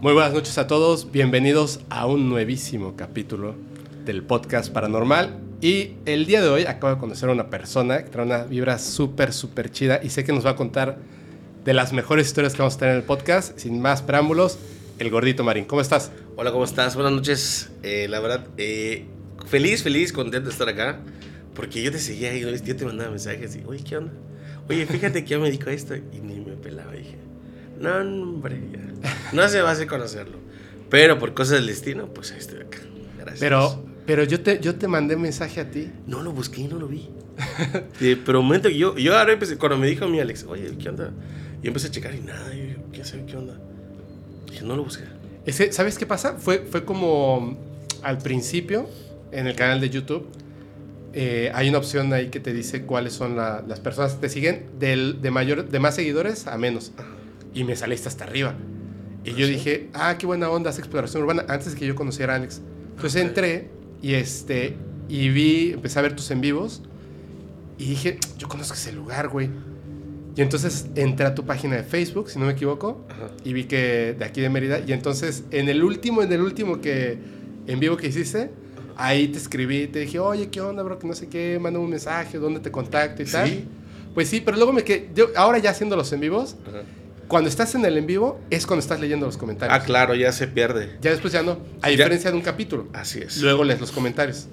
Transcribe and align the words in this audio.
Muy 0.00 0.12
buenas 0.12 0.32
noches 0.32 0.56
a 0.58 0.68
todos, 0.68 1.10
bienvenidos 1.10 1.80
a 1.90 2.06
un 2.06 2.28
nuevísimo 2.28 2.94
capítulo 2.94 3.56
del 4.04 4.22
podcast 4.22 4.72
paranormal. 4.72 5.40
Y 5.60 5.94
el 6.06 6.24
día 6.24 6.40
de 6.40 6.48
hoy 6.48 6.66
acabo 6.66 6.94
de 6.94 7.00
conocer 7.00 7.28
a 7.28 7.32
una 7.32 7.50
persona 7.50 8.04
que 8.04 8.08
trae 8.08 8.24
una 8.24 8.44
vibra 8.44 8.78
súper, 8.78 9.32
súper 9.32 9.72
chida 9.72 9.98
y 10.00 10.10
sé 10.10 10.22
que 10.22 10.32
nos 10.32 10.46
va 10.46 10.50
a 10.50 10.56
contar 10.56 10.98
de 11.64 11.74
las 11.74 11.92
mejores 11.92 12.28
historias 12.28 12.52
que 12.52 12.60
vamos 12.60 12.76
a 12.76 12.78
tener 12.78 12.94
en 12.94 13.00
el 13.00 13.06
podcast. 13.06 13.58
Sin 13.58 13.82
más 13.82 14.00
preámbulos, 14.02 14.56
el 15.00 15.10
gordito 15.10 15.42
Marín. 15.42 15.64
¿Cómo 15.64 15.80
estás? 15.80 16.12
Hola, 16.36 16.52
¿cómo 16.52 16.62
estás? 16.62 16.94
Buenas 16.94 17.12
noches. 17.12 17.68
Eh, 17.82 18.06
la 18.08 18.20
verdad, 18.20 18.46
eh, 18.56 19.04
feliz, 19.46 19.82
feliz, 19.82 20.12
contento 20.12 20.46
de 20.46 20.52
estar 20.52 20.68
acá. 20.68 21.00
Porque 21.56 21.82
yo 21.82 21.90
te 21.90 21.98
seguía 21.98 22.32
y 22.36 22.40
yo 22.40 22.76
te 22.76 22.84
mandaba 22.84 23.10
mensajes 23.10 23.56
y, 23.56 23.64
oye, 23.66 23.82
¿qué 23.82 23.96
onda? 23.96 24.12
Oye, 24.68 24.86
fíjate 24.86 25.24
que 25.24 25.30
yo 25.30 25.40
me 25.40 25.46
dedico 25.46 25.70
a 25.70 25.72
esto 25.72 25.96
y 25.96 26.20
ni 26.22 26.38
me 26.38 26.52
pelaba. 26.52 26.92
dije, 26.92 27.16
no, 27.80 27.96
hombre, 28.22 28.60
ya. 28.72 29.10
no 29.32 29.48
se 29.48 29.60
va 29.62 29.70
a 29.70 29.72
hacer 29.72 29.86
conocerlo. 29.86 30.38
Pero 30.90 31.18
por 31.18 31.34
cosas 31.34 31.56
del 31.58 31.66
destino, 31.66 32.06
pues 32.06 32.32
ahí 32.32 32.38
estoy 32.38 32.60
acá. 32.60 32.78
Gracias. 33.18 33.40
Pero, 33.40 33.84
pero 34.06 34.24
yo, 34.24 34.40
te, 34.40 34.58
yo 34.60 34.74
te 34.76 34.88
mandé 34.88 35.16
mensaje 35.16 35.60
a 35.60 35.70
ti. 35.70 35.90
No 36.06 36.22
lo 36.22 36.32
busqué, 36.32 36.66
no 36.68 36.78
lo 36.78 36.88
vi. 36.88 37.08
Eh, 38.00 38.16
pero 38.24 38.40
un 38.40 38.46
momento 38.46 38.68
que 38.68 38.76
yo, 38.78 38.96
yo 38.96 39.16
ahora 39.16 39.32
empecé, 39.32 39.56
cuando 39.58 39.76
me 39.78 39.86
dijo 39.86 40.08
mi 40.08 40.18
Alex, 40.20 40.44
oye, 40.48 40.72
¿qué 40.80 40.88
onda? 40.88 41.10
Y 41.62 41.66
empecé 41.68 41.88
a 41.88 41.90
checar 41.90 42.14
y 42.14 42.20
nada, 42.20 42.52
yo, 42.54 42.76
¿qué 42.92 43.04
sé 43.04 43.22
qué 43.26 43.36
onda? 43.36 43.58
Dije, 44.50 44.64
no 44.64 44.76
lo 44.76 44.84
busqué. 44.84 45.04
Ese, 45.44 45.72
¿Sabes 45.72 45.98
qué 45.98 46.06
pasa? 46.06 46.34
Fue, 46.38 46.60
fue 46.70 46.84
como 46.84 47.58
al 48.02 48.18
principio, 48.18 48.88
en 49.32 49.46
el 49.46 49.54
canal 49.56 49.80
de 49.80 49.90
YouTube, 49.90 50.26
eh, 51.12 51.50
hay 51.54 51.68
una 51.68 51.78
opción 51.78 52.12
ahí 52.12 52.28
que 52.28 52.38
te 52.40 52.52
dice 52.52 52.82
cuáles 52.82 53.12
son 53.12 53.36
la- 53.36 53.62
las 53.66 53.80
personas 53.80 54.14
que 54.14 54.20
te 54.22 54.28
siguen 54.28 54.66
del, 54.78 55.20
de, 55.20 55.30
mayor, 55.30 55.68
de 55.68 55.78
más 55.80 55.94
seguidores 55.94 56.46
a 56.46 56.56
menos. 56.58 56.92
Y 57.58 57.64
me 57.64 57.74
saliste 57.74 58.08
hasta 58.08 58.24
arriba. 58.24 58.54
Y 59.24 59.30
yo 59.32 59.46
¿Sí? 59.46 59.52
dije, 59.54 59.88
ah, 59.94 60.16
qué 60.16 60.26
buena 60.26 60.48
onda, 60.48 60.70
hace 60.70 60.80
exploración 60.80 61.22
urbana, 61.24 61.44
antes 61.48 61.74
que 61.74 61.84
yo 61.86 61.96
conociera 61.96 62.34
a 62.34 62.36
Alex. 62.36 62.60
Entonces 62.94 63.20
Ok. 63.22 63.28
entré 63.28 63.68
y, 64.00 64.14
este, 64.14 64.76
y 65.08 65.28
vi, 65.30 65.72
empecé 65.72 65.98
a 65.98 66.02
ver 66.02 66.14
tus 66.14 66.30
en 66.30 66.40
vivos 66.40 66.82
y 67.78 67.86
dije, 67.86 68.18
yo 68.38 68.46
conozco 68.48 68.74
ese 68.74 68.92
lugar, 68.92 69.28
güey. 69.28 69.50
Y 70.36 70.40
entonces 70.40 70.86
entré 70.94 71.26
a 71.26 71.34
tu 71.34 71.44
página 71.44 71.74
de 71.74 71.82
Facebook, 71.82 72.30
si 72.30 72.38
no 72.38 72.46
me 72.46 72.52
equivoco, 72.52 73.04
Ajá. 73.10 73.26
y 73.44 73.52
vi 73.52 73.64
que 73.64 74.14
de 74.16 74.24
aquí 74.24 74.40
de 74.40 74.48
Mérida. 74.50 74.78
Y 74.86 74.92
entonces, 74.92 75.42
en 75.50 75.68
el 75.68 75.82
último, 75.82 76.22
en 76.22 76.32
el 76.32 76.40
último 76.40 76.80
que 76.80 77.18
en 77.66 77.80
vivo 77.80 77.96
que 77.96 78.06
hiciste, 78.06 78.52
ahí 78.96 79.26
te 79.28 79.38
escribí, 79.38 79.88
te 79.88 79.98
dije, 79.98 80.20
oye, 80.20 80.48
¿qué 80.48 80.60
onda, 80.60 80.84
bro? 80.84 80.96
Que 81.00 81.08
no 81.08 81.14
sé 81.14 81.28
qué, 81.28 81.58
manda 81.60 81.80
un 81.80 81.90
mensaje, 81.90 82.38
¿dónde 82.38 82.60
te 82.60 82.70
contacto 82.70 83.20
y 83.20 83.26
¿Sí? 83.26 83.32
tal. 83.32 83.64
Pues 84.14 84.28
sí, 84.28 84.40
pero 84.44 84.56
luego 84.56 84.72
me 84.72 84.84
quedé, 84.84 85.10
yo 85.14 85.26
ahora 85.36 85.58
ya 85.58 85.70
haciendo 85.70 85.96
los 85.96 86.12
en 86.12 86.20
vivos, 86.20 86.56
Ajá. 86.68 86.82
Cuando 87.28 87.48
estás 87.48 87.74
en 87.74 87.84
el 87.84 87.96
en 87.98 88.06
vivo 88.06 88.40
es 88.50 88.66
cuando 88.66 88.80
estás 88.80 88.98
leyendo 89.00 89.26
los 89.26 89.36
comentarios. 89.36 89.78
Ah, 89.78 89.84
claro, 89.84 90.14
ya 90.14 90.32
se 90.32 90.48
pierde. 90.48 90.96
Ya 91.00 91.10
después 91.10 91.32
ya 91.32 91.42
no, 91.42 91.58
a 91.82 91.86
Ya. 91.88 91.96
diferencia 91.96 92.30
de 92.30 92.36
un 92.36 92.42
capítulo. 92.42 92.88
Así 92.92 93.20
es. 93.20 93.40
Luego 93.42 93.64
lees 93.64 93.80
los 93.80 93.92
comentarios. 93.92 94.46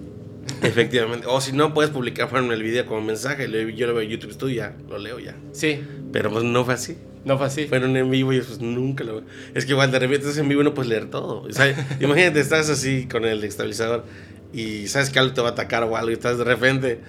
Efectivamente. 0.62 1.26
O 1.28 1.42
si 1.42 1.52
no, 1.54 1.74
puedes 1.74 1.90
publicar 1.92 2.30
en 2.36 2.52
el 2.52 2.62
video 2.62 2.86
como 2.86 3.02
mensaje. 3.02 3.48
Yo 3.76 3.88
lo 3.88 3.94
veo 3.96 4.02
en 4.04 4.10
YouTube 4.10 4.32
Studio 4.34 4.56
ya, 4.56 4.76
lo 4.90 4.98
leo 4.98 5.20
ya. 5.20 5.36
Sí, 5.54 5.82
Pero 6.12 6.30
pues 6.32 6.44
no 6.44 6.64
fue 6.66 6.74
así. 6.76 6.98
no 7.26 7.38
fue 7.38 7.48
así. 7.48 7.66
Fueron 7.66 7.98
en 7.98 8.10
vivo 8.12 8.32
y 8.34 8.40
pues 8.42 8.60
nunca 8.62 9.04
lo 9.04 9.24
Es 9.54 9.66
que 9.66 9.72
igual 9.72 9.92
de 9.92 10.00
repente 10.00 10.26
estás 10.28 10.38
en 10.38 10.48
vivo 10.48 10.62
y 10.62 10.64
no 10.64 10.74
puedes 10.74 10.90
leer 10.90 11.10
todo. 11.10 11.42
O 11.42 11.52
sea, 11.52 11.74
imagínate, 12.00 12.40
estás 12.40 12.70
así 12.70 13.08
con 13.08 13.26
el 13.26 13.44
estabilizador 13.44 14.06
y 14.54 14.88
sabes 14.88 15.10
que 15.10 15.20
algo 15.20 15.34
te 15.34 15.42
va 15.42 15.50
a 15.50 15.52
atacar 15.52 15.84
o 15.84 15.98
algo 15.98 16.12
y 16.12 16.14
estás 16.14 16.38
de 16.38 16.44
repente. 16.44 17.00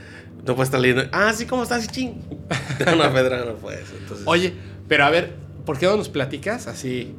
No 0.47 0.55
puedes 0.55 0.69
estar 0.69 0.81
leyendo. 0.81 1.05
Ah, 1.13 1.33
sí, 1.35 1.45
¿cómo 1.47 1.63
estás? 1.65 1.89
Ching. 1.89 2.15
No, 2.97 3.13
Pedro, 3.13 3.45
no 3.45 3.55
puedes. 3.57 3.91
Entonces, 4.01 4.27
Oye, 4.27 4.53
pero 4.89 5.05
a 5.05 5.11
ver, 5.11 5.33
¿por 5.67 5.79
qué 5.79 5.85
no 5.85 5.97
nos 5.99 6.09
platicas 6.09 6.67
así? 6.69 7.13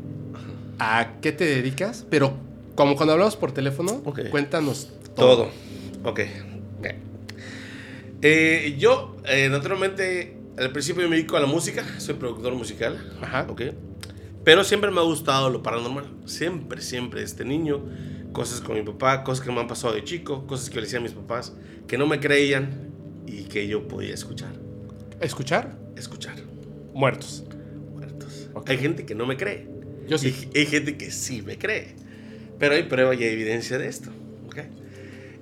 ¿A 0.80 1.20
qué 1.22 1.32
te 1.32 1.46
dedicas? 1.46 2.06
Pero 2.10 2.36
como 2.74 2.96
cuando 2.96 3.14
hablamos 3.14 3.36
por 3.36 3.52
teléfono, 3.52 4.02
cuéntanos 4.32 4.90
todo. 5.16 5.36
Todo. 5.36 5.52
Ok. 6.04 6.22
ok. 6.80 6.88
Eh, 8.22 8.76
yo, 8.80 9.18
eh, 9.26 9.50
naturalmente, 9.50 10.38
al 10.58 10.72
principio 10.72 11.08
me 11.08 11.16
dedico 11.16 11.38
a 11.38 11.40
la 11.40 11.48
música. 11.48 11.84
Soy 12.00 12.16
productor 12.16 12.56
musical. 12.56 13.18
Ajá. 13.22 13.46
Ok. 13.50 13.64
Pero 14.44 14.64
siempre 14.64 14.90
me 14.92 15.00
ha 15.00 15.04
gustado 15.04 15.50
lo 15.50 15.62
paranormal. 15.62 16.06
Siempre, 16.26 16.82
siempre. 16.82 17.22
Este 17.22 17.44
niño, 17.44 17.84
cosas 18.32 18.62
con 18.62 18.76
mi 18.76 18.84
papá, 18.84 19.24
cosas 19.24 19.44
que 19.44 19.52
me 19.52 19.60
han 19.60 19.68
pasado 19.68 19.94
de 19.94 20.04
chico, 20.04 20.48
cosas 20.48 20.70
que 20.70 20.76
le 20.78 20.84
decían 20.84 21.02
a 21.02 21.04
mis 21.04 21.14
papás, 21.14 21.54
que 21.88 21.98
no 21.98 22.08
me 22.08 22.20
creían 22.20 22.92
y 23.26 23.44
que 23.44 23.68
yo 23.68 23.88
podía 23.88 24.14
escuchar. 24.14 24.54
¿Escuchar? 25.20 25.78
Escuchar. 25.96 26.36
Muertos. 26.94 27.44
Muertos. 28.58 28.64
Ok. 28.64 28.70
Hay 28.70 28.78
gente 28.78 29.06
que 29.06 29.16
no 29.16 29.26
me 29.26 29.38
cree. 29.38 29.68
Yo 30.08 30.18
sí. 30.18 30.50
Y 30.54 30.60
hay 30.60 30.66
gente 30.66 30.98
que 30.98 31.12
sí 31.12 31.42
me 31.42 31.58
cree. 31.58 31.96
Pero 32.60 32.76
hay 32.76 32.84
prueba 32.84 33.14
y 33.16 33.24
evidencia 33.24 33.78
de 33.78 33.88
esto. 33.88 34.10
¿ok? 34.48 34.58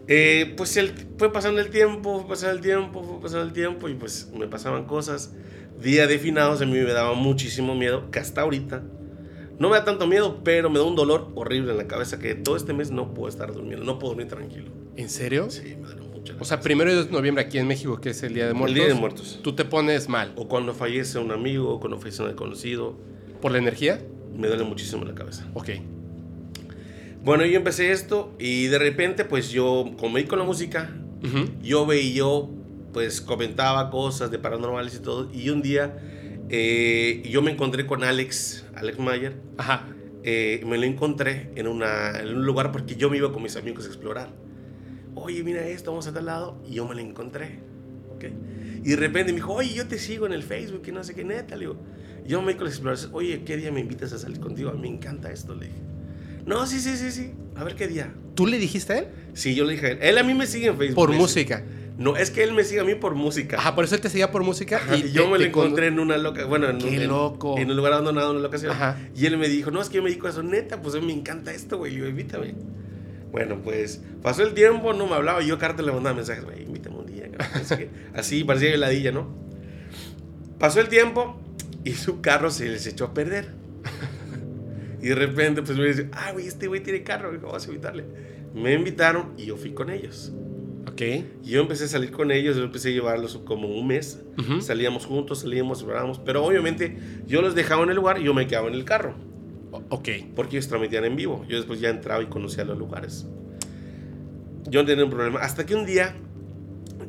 Eh, 0.08 0.54
pues 0.58 0.78
el- 0.78 0.94
fue 1.18 1.32
pasando 1.34 1.62
el 1.62 1.70
tiempo, 1.70 2.20
fue 2.20 2.30
pasando 2.30 2.54
el 2.56 2.62
tiempo, 2.62 3.04
fue 3.04 3.22
pasando 3.22 3.44
el 3.46 3.54
tiempo 3.54 3.90
y 3.90 3.96
pues 3.96 4.30
me 4.38 4.48
pasaban 4.48 4.86
cosas. 4.86 5.34
Día 5.82 6.08
de 6.08 6.20
finados 6.20 6.62
a 6.62 6.66
mí 6.66 6.74
me 6.74 6.84
daba 6.94 7.14
muchísimo 7.16 7.76
miedo, 7.76 8.10
que 8.12 8.20
hasta 8.20 8.42
ahorita 8.42 8.84
no 9.60 9.70
me 9.70 9.78
da 9.78 9.86
tanto 9.86 10.08
miedo, 10.08 10.42
pero 10.44 10.70
me 10.70 10.80
da 10.80 10.86
un 10.86 10.96
dolor 10.96 11.32
horrible 11.36 11.72
en 11.72 11.78
la 11.78 11.88
cabeza 11.88 12.20
que 12.20 12.36
todo 12.36 12.56
este 12.56 12.74
mes 12.74 12.92
no 12.92 13.14
puedo 13.14 13.30
estar 13.30 13.54
durmiendo, 13.54 13.86
no 13.86 14.00
puedo 14.00 14.14
dormir 14.14 14.28
tranquilo. 14.28 14.72
¿En 14.96 15.10
serio? 15.10 15.50
Sí, 15.50 15.76
me 15.76 15.88
duele 15.88 16.02
O 16.40 16.46
sea, 16.46 16.60
primero 16.60 17.04
de 17.04 17.12
noviembre 17.12 17.44
aquí 17.44 17.58
en 17.58 17.68
México, 17.68 18.00
que 18.02 18.10
es 18.10 18.24
el 18.24 18.34
Día 18.34 18.48
de 18.48 18.54
Muertos. 18.54 18.76
Día 18.76 18.88
de 18.88 18.94
Muertos. 18.94 19.40
Tú 19.44 19.54
te 19.54 19.66
pones 19.66 20.10
mal. 20.10 20.34
O 20.36 20.48
cuando 20.48 20.74
fallece 20.74 21.20
un 21.20 21.32
amigo, 21.32 21.70
o 21.76 21.80
cuando 21.80 21.98
fallece 22.00 22.22
un 22.24 22.30
desconocido, 22.30 22.98
¿Por 23.42 23.52
la 23.52 23.58
energía? 23.60 24.02
me 24.36 24.48
duele 24.48 24.64
muchísimo 24.64 25.06
la 25.06 25.14
cabeza. 25.16 25.48
Ok. 25.54 25.70
Bueno, 27.24 27.46
yo 27.46 27.58
empecé 27.58 27.92
esto 27.92 28.34
y 28.40 28.68
de 28.68 28.78
repente, 28.78 29.26
pues 29.26 29.50
yo, 29.50 29.92
como 29.98 30.14
me 30.14 30.26
con 30.26 30.38
la 30.40 30.46
música, 30.46 30.96
Ujú. 31.24 31.50
yo 31.62 31.86
veía, 31.86 32.14
yo, 32.16 32.50
pues 32.94 33.20
comentaba 33.22 33.90
cosas 33.90 34.30
de 34.32 34.38
paranormales 34.40 34.96
y 34.96 35.00
todo. 35.00 35.30
Y 35.34 35.50
un 35.50 35.62
día 35.62 35.98
eh, 36.50 37.24
yo 37.30 37.42
me 37.42 37.52
encontré 37.52 37.86
con 37.88 38.04
Alex, 38.04 38.66
Alex 38.76 39.00
Mayer. 39.00 39.36
Ajá. 39.58 39.88
eh, 40.24 40.62
me 40.66 40.78
lo 40.78 40.84
encontré 40.86 41.52
en, 41.56 41.68
una, 41.68 42.20
en 42.20 42.36
un 42.36 42.46
lugar 42.46 42.72
porque 42.72 42.96
yo 42.96 43.10
me 43.10 43.18
iba 43.18 43.32
con 43.32 43.42
mis 43.44 43.56
amigos 43.56 43.86
a 43.86 43.88
explorar. 43.88 44.30
Oye, 45.16 45.44
mira 45.44 45.66
esto, 45.68 45.92
vamos 45.92 46.08
a 46.08 46.14
tal 46.14 46.26
lado. 46.26 46.62
Y 46.70 46.74
yo 46.76 46.88
me 46.88 46.96
lo 46.96 47.02
encontré. 47.02 47.60
¿ok? 48.16 48.26
Y 48.84 48.90
de 48.90 48.96
repente 48.98 49.32
me 49.32 49.38
dijo, 49.38 49.54
oye, 49.54 49.74
yo 49.74 49.88
te 49.88 49.98
sigo 49.98 50.26
en 50.26 50.34
el 50.34 50.44
Facebook 50.44 50.84
y 50.88 50.92
no 50.92 51.04
sé 51.04 51.16
qué 51.16 51.24
neta. 51.24 51.56
Le 51.56 51.62
digo, 51.62 51.78
yo 52.26 52.42
me 52.42 52.56
con 52.56 52.66
las 52.66 52.74
exploraciones. 52.76 53.14
Oye, 53.16 53.44
¿qué 53.44 53.58
día 53.58 53.72
me 53.72 53.80
invitas 53.80 54.14
a 54.14 54.18
salir 54.20 54.40
contigo? 54.40 54.72
Me 54.74 54.88
encanta 54.88 55.32
esto, 55.32 55.56
le 55.56 55.66
dije. 55.68 55.80
No, 56.46 56.66
sí, 56.68 56.80
sí, 56.80 56.96
sí, 56.98 57.12
sí. 57.12 57.32
A 57.56 57.64
ver 57.64 57.76
qué 57.76 57.88
día. 57.88 58.14
¿Tú 58.36 58.46
le 58.46 58.58
dijiste 58.60 58.94
a 58.94 58.98
él? 59.00 59.08
Sí, 59.34 59.56
yo 59.56 59.66
le 59.66 59.74
dije 59.74 59.86
a 59.88 59.90
él. 59.92 59.98
Él 60.02 60.18
a 60.20 60.24
mí 60.24 60.34
me 60.34 60.46
sigue 60.46 60.68
en 60.68 60.78
Facebook. 60.78 60.96
Por 60.96 61.12
música. 61.14 61.64
No, 61.98 62.18
es 62.18 62.30
que 62.30 62.44
él 62.44 62.52
me 62.54 62.64
sigue 62.66 62.82
a 62.82 62.84
mí 62.84 62.94
por 62.96 63.16
música. 63.16 63.58
Ajá, 63.58 63.74
por 63.74 63.86
eso 63.86 63.96
él 63.96 64.02
te 64.02 64.10
seguía 64.10 64.30
por 64.30 64.44
música. 64.44 64.76
Ajá, 64.78 64.98
y 64.98 65.06
y 65.08 65.12
yo 65.14 65.24
te- 65.24 65.30
me 65.32 65.38
lo 65.40 65.46
te 65.46 65.52
con- 65.52 65.64
encontré 65.64 65.88
en 65.88 66.00
una 66.00 66.18
loca, 66.18 66.46
bueno, 66.46 66.70
en, 66.70 66.78
Qué 66.78 67.00
un, 67.00 67.08
loco. 67.08 67.58
en 67.58 67.72
un 67.72 67.78
lugar 67.78 67.94
abandonado 67.94 68.32
en 68.32 68.36
una 68.36 68.44
locación. 68.44 68.74
Ajá. 68.74 68.98
Y 69.16 69.26
él 69.26 69.38
me 69.38 69.48
dijo, 69.48 69.72
no, 69.72 69.82
es 69.82 69.88
que 69.90 69.96
yo 69.96 70.04
me 70.04 70.10
dedico 70.10 70.28
a 70.28 70.32
eso, 70.32 70.44
neta, 70.44 70.82
pues 70.82 70.94
a 70.96 71.00
mí 71.00 71.06
me 71.08 71.14
encanta 71.14 71.54
esto, 71.54 71.78
güey, 71.78 71.96
invítame. 71.98 72.54
Bueno, 73.36 73.60
pues 73.62 74.02
pasó 74.22 74.44
el 74.44 74.54
tiempo, 74.54 74.94
no 74.94 75.08
me 75.08 75.14
hablaba, 75.14 75.42
yo 75.42 75.60
carta 75.60 75.84
le 75.84 75.92
mandaba 75.92 76.16
mensajes, 76.16 76.46
güey, 76.46 76.64
invítame 76.64 76.96
un 76.96 77.06
día. 77.06 77.30
qué. 77.78 77.90
Así, 78.14 78.46
parecía 78.46 78.74
heladilla, 78.74 79.12
¿no? 79.12 79.28
Pasó 80.58 80.80
el 80.80 80.88
tiempo 80.88 81.38
y 81.84 81.92
su 81.92 82.22
carro 82.22 82.50
se 82.50 82.70
les 82.70 82.88
echó 82.88 83.04
a 83.04 83.14
perder. 83.14 83.50
Y 85.02 85.10
de 85.10 85.16
repente, 85.16 85.64
pues 85.64 85.78
me 85.78 85.86
dice, 85.86 86.08
ah, 86.14 86.32
güey, 86.32 86.48
este 86.48 86.68
güey 86.68 86.82
tiene 86.82 87.04
carro, 87.04 87.34
dijo, 87.34 87.48
vamos 87.48 87.66
a 87.66 87.68
invitarle. 87.68 88.06
Me 88.54 88.72
invitaron 88.72 89.34
y 89.38 89.48
yo 89.48 89.58
fui 89.58 89.72
con 89.74 89.90
ellos. 89.90 90.32
Ok. 90.90 91.02
Y 91.44 91.50
yo 91.50 91.60
empecé 91.60 91.84
a 91.84 91.88
salir 91.90 92.12
con 92.12 92.32
ellos, 92.32 92.56
yo 92.56 92.64
empecé 92.64 92.88
a 92.88 92.92
llevarlos 92.94 93.38
como 93.44 93.68
un 93.68 93.86
mes. 93.86 94.24
Ujú. 94.40 94.62
Salíamos 94.62 95.06
juntos, 95.06 95.42
salíamos, 95.42 95.84
hablábamos. 95.84 96.20
Pero 96.20 96.46
obviamente 96.46 96.98
yo 97.28 97.42
los 97.42 97.54
dejaba 97.54 97.84
en 97.84 97.90
el 97.90 97.98
lugar 97.98 98.18
y 98.18 98.24
yo 98.24 98.34
me 98.34 98.48
quedaba 98.48 98.70
en 98.70 98.76
el 98.76 98.86
carro. 98.86 99.14
Ok. 99.90 100.10
Porque 100.36 100.58
ellos 100.58 100.68
transmitían 100.68 101.06
en 101.06 101.16
vivo. 101.16 101.46
Yo 101.48 101.58
después 101.58 101.80
ya 101.80 101.90
entraba 101.90 102.22
y 102.24 102.28
conocía 102.28 102.64
los 102.66 102.78
lugares. 102.78 103.26
Yo 104.68 104.82
no 104.82 104.86
tenía 104.88 105.04
un 105.06 105.12
problema. 105.12 105.40
Hasta 105.40 105.66
que 105.66 105.76
un 105.76 105.86
día, 105.86 106.16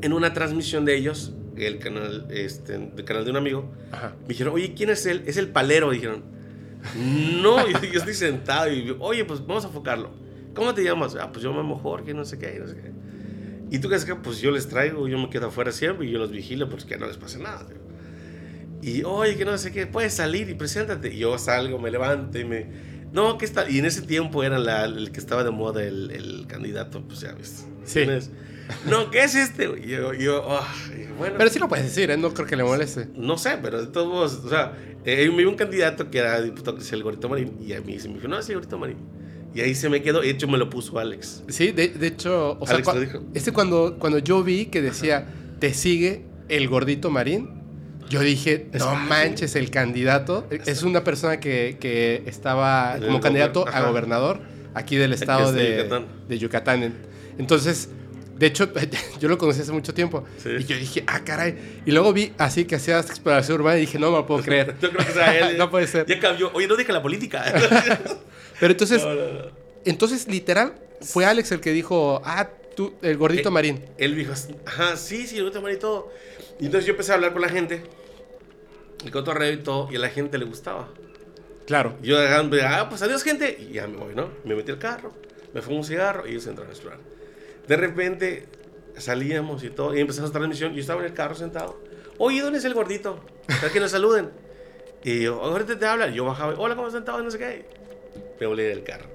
en 0.03 0.13
una 0.13 0.33
transmisión 0.33 0.85
de 0.85 0.97
ellos, 0.97 1.33
el 1.57 1.79
canal, 1.79 2.27
este, 2.31 2.77
del 2.79 3.05
canal 3.05 3.25
de 3.25 3.31
un 3.31 3.37
amigo, 3.39 3.73
Ajá. 3.93 4.15
me 4.23 4.29
dijeron, 4.29 4.55
oye, 4.55 4.75
¿quién 4.75 4.91
es 4.91 5.07
él? 5.07 5.23
Es 5.27 5.37
el 5.39 5.49
palero, 5.49 5.91
dijeron. 5.91 6.23
No, 7.43 7.67
yo, 7.71 7.81
yo 7.83 7.99
estoy 7.99 8.15
sentado 8.15 8.71
y 8.71 8.85
yo, 8.85 8.97
oye, 9.01 9.25
pues 9.25 9.45
vamos 9.47 9.65
a 9.65 9.69
enfocarlo. 9.69 10.11
¿Cómo 10.55 10.75
te 10.75 10.85
llamas? 10.85 11.17
Ah, 11.17 11.31
pues 11.33 11.43
yo 11.43 11.51
me 11.53 11.59
llamo 11.59 11.79
Jorge, 11.79 12.15
no 12.15 12.25
sé 12.25 12.39
qué, 12.39 12.59
no 12.59 12.67
sé 12.67 12.77
qué. 12.77 12.91
¿Y 13.71 13.79
tú 13.79 13.89
qué 13.89 13.97
haces? 13.97 14.15
Pues 14.23 14.39
yo 14.41 14.51
les 14.51 14.69
traigo, 14.69 15.09
yo 15.09 15.19
me 15.19 15.29
quedo 15.29 15.49
afuera 15.49 15.73
siempre 15.73 16.07
y 16.07 16.11
yo 16.11 16.19
los 16.19 16.31
vigilo 16.31 16.69
porque 16.69 16.87
que 16.87 16.97
no 16.99 17.07
les 17.07 17.17
pase 17.17 17.39
nada. 17.39 17.67
tío. 17.67 17.77
Y, 18.87 19.03
oye, 19.05 19.37
que 19.37 19.45
no 19.45 19.59
sé 19.59 19.73
qué, 19.73 19.87
puedes 19.87 20.15
salir 20.15 20.49
y 20.49 20.55
preséntate. 20.55 21.13
Y 21.13 21.19
yo 21.19 21.37
salgo, 21.39 21.79
me 21.79 21.91
levanto 21.91 22.39
y 22.39 22.45
me... 22.45 22.67
No, 23.13 23.37
que 23.39 23.45
está... 23.45 23.69
Y 23.69 23.79
en 23.81 23.85
ese 23.87 24.03
tiempo 24.03 24.43
era 24.45 24.59
la- 24.59 24.85
el 24.85 25.11
que 25.11 25.19
estaba 25.21 25.43
de 25.43 25.51
moda 25.51 25.83
el, 25.83 26.11
el 26.13 26.47
candidato, 26.47 27.03
pues 27.07 27.21
ya 27.21 27.33
ves. 27.33 27.67
Sí. 27.85 28.01
¿Quién 28.01 28.11
es? 28.11 28.31
No, 28.89 29.11
¿qué 29.11 29.25
es 29.25 29.35
este? 29.35 29.65
Y 29.85 29.89
yo, 29.91 30.13
yo 30.13 30.45
ah, 30.49 30.67
y 30.93 31.07
bueno. 31.19 31.35
Pero 31.39 31.51
sí 31.51 31.59
lo 31.59 31.69
puedes 31.69 31.85
decir, 31.87 32.11
¿eh? 32.11 32.17
No 32.17 32.33
creo 32.35 32.47
que 32.47 32.57
le 32.57 32.65
moleste. 32.65 33.09
No 33.15 33.39
sé, 33.39 33.59
pero 33.63 33.81
de 33.81 33.87
todos 33.87 34.09
modos, 34.09 34.41
o 34.45 34.49
sea, 34.49 34.73
eh, 35.05 35.31
me 35.35 35.43
iba 35.43 35.51
un 35.51 35.57
candidato 35.57 36.11
que 36.11 36.19
era 36.19 36.41
diputado 36.43 36.77
que 36.77 36.83
se 36.83 36.97
el 36.97 37.03
Gorito 37.05 37.29
Marín. 37.29 37.53
Y 37.65 37.73
a 37.75 37.81
mí 37.81 37.99
se 38.01 38.09
me 38.09 38.15
dijo, 38.15 38.27
no, 38.29 38.43
sí, 38.43 38.55
Gorito 38.55 38.77
Marín. 38.77 38.97
Y 39.55 39.61
ahí 39.61 39.75
se 39.77 39.89
me 39.89 40.03
quedó. 40.03 40.21
De 40.21 40.31
hecho, 40.31 40.49
me 40.49 40.59
lo 40.59 40.69
puso 40.69 40.99
Alex. 40.99 41.45
Sí, 41.49 41.71
de, 41.73 41.89
de 41.89 42.07
hecho, 42.09 42.59
o 42.61 42.67
sea, 42.67 42.75
Alex 42.75 42.89
cua- 42.89 42.95
lo 42.95 43.01
dijo. 43.01 43.23
este 43.35 43.53
cuando, 43.53 43.97
cuando 44.01 44.19
yo 44.19 44.43
vi 44.43 44.67
que 44.67 44.83
decía, 44.83 45.27
te 45.61 45.73
sigue 45.73 46.25
el 46.49 46.69
gordito 46.69 47.09
marín, 47.09 47.63
yo 48.09 48.21
dije, 48.21 48.67
no 48.75 48.95
manches, 48.95 49.57
el 49.57 49.71
candidato. 49.71 50.47
Es 50.51 50.83
una 50.83 51.03
persona 51.05 51.41
que, 51.41 51.77
que 51.81 52.23
estaba 52.27 52.99
como 53.05 53.21
candidato 53.21 53.67
a 53.67 53.81
gobernador 53.83 54.41
aquí 54.75 54.97
del 54.97 55.13
estado 55.15 55.49
es 55.49 55.55
de 55.55 55.63
de, 55.63 55.77
Yucatán. 55.79 56.07
de 56.29 56.39
Yucatán. 56.39 56.95
Entonces, 57.39 57.89
de 58.37 58.47
hecho, 58.47 58.71
yo 59.21 59.29
lo 59.29 59.39
conocí 59.39 59.63
hace 59.63 59.73
mucho 59.73 59.95
tiempo. 59.95 60.25
Sí. 60.37 60.51
Y 60.59 60.65
yo 60.65 60.77
dije, 60.77 61.03
ah, 61.07 61.25
caray. 61.25 61.81
Y 61.87 61.91
luego 61.93 62.13
vi 62.13 62.33
así 62.39 62.65
que 62.67 62.77
hacía 62.77 62.99
exploración 63.01 63.59
urbana 63.61 63.79
y 63.79 63.83
dije, 63.83 63.99
no 63.99 64.11
me 64.11 64.19
lo 64.19 64.27
puedo 64.27 64.43
creer. 64.45 64.75
Yo 64.81 64.91
creo 64.91 65.07
que 65.07 65.13
sea 65.13 65.39
él. 65.51 65.59
no 65.59 65.71
puede 65.71 65.87
ser. 65.87 66.07
Ya 66.07 66.21
cambió. 66.21 66.51
Oye, 66.53 66.67
no 66.69 66.77
deja 66.77 66.93
la 66.93 67.03
política. 67.03 67.45
Pero 68.61 68.73
entonces, 68.73 69.03
No, 69.03 69.15
no, 69.15 69.33
no. 69.33 69.51
entonces 69.85 70.29
literal, 70.29 70.75
fue 71.01 71.25
Alex 71.25 71.53
el 71.53 71.61
que 71.61 71.73
dijo, 71.73 72.21
ah, 72.25 72.49
tú, 72.77 72.95
el 73.03 73.17
gordito 73.17 73.49
Eh, 73.49 73.53
marín. 73.53 73.85
Él 73.97 74.15
dijo, 74.15 74.33
ajá, 74.67 74.97
sí, 74.97 75.27
sí, 75.27 75.37
el 75.39 75.45
Gorito 75.45 75.63
Marín 75.63 75.79
y 75.79 75.81
todo. 75.81 76.13
Y 76.61 76.67
entonces 76.67 76.87
yo 76.87 76.93
empecé 76.93 77.13
a 77.13 77.15
hablar 77.17 77.33
con 77.33 77.43
la 77.43 77.49
gente. 77.49 77.83
El 79.05 79.11
cotorreo 79.11 79.53
y 79.53 79.59
todo. 79.59 79.89
Y 79.91 79.97
a 79.97 79.99
la 79.99 80.09
gente 80.09 80.39
le 80.39 80.45
gustaba. 80.45 80.89
Claro. 81.67 81.97
Yo 82.03 82.17
ah, 82.19 82.87
pues 82.89 83.03
adiós, 83.03 83.23
gente. 83.23 83.57
Y 83.59 83.75
ya 83.75 83.87
me 83.87 83.97
voy, 83.97 84.15
¿no? 84.15 84.31
Me 84.45 84.55
metí 84.55 84.71
al 84.71 84.79
carro, 84.79 85.13
me 85.53 85.63
fumé 85.63 85.79
un 85.79 85.85
cigarro 85.85 86.27
y 86.27 86.31
ellos 86.31 86.47
entraron 86.47 86.71
a 86.71 86.75
explorar. 86.75 87.01
De 87.67 87.77
repente 87.77 88.47
salíamos 88.97 89.63
y 89.65 89.71
todo, 89.71 89.95
y 89.95 90.01
empezamos 90.01 90.31
la 90.31 90.39
transmisión. 90.39 90.73
Yo 90.75 90.81
estaba 90.81 91.01
en 91.01 91.07
el 91.07 91.15
carro 91.15 91.35
sentado. 91.35 91.81
Oye, 92.19 92.41
¿dónde 92.41 92.61
es 92.61 92.65
el 92.65 92.75
gordito? 92.75 93.21
Para 93.47 93.73
que 93.73 93.81
nos 93.81 93.91
saluden. 93.91 94.31
Y 95.03 95.23
yo, 95.23 95.43
ahorita 95.43 95.79
te 95.79 95.87
hablan. 95.87 96.15
Yo 96.15 96.25
bajaba, 96.25 96.55
hola, 96.57 96.75
¿cómo 96.75 96.89
estás 96.89 97.01
sentado? 97.01 97.23
No 97.23 97.31
sé 97.31 97.39
qué. 97.39 97.67
Me 98.41 98.47
volví 98.47 98.63
del 98.63 98.85
carro. 98.85 99.07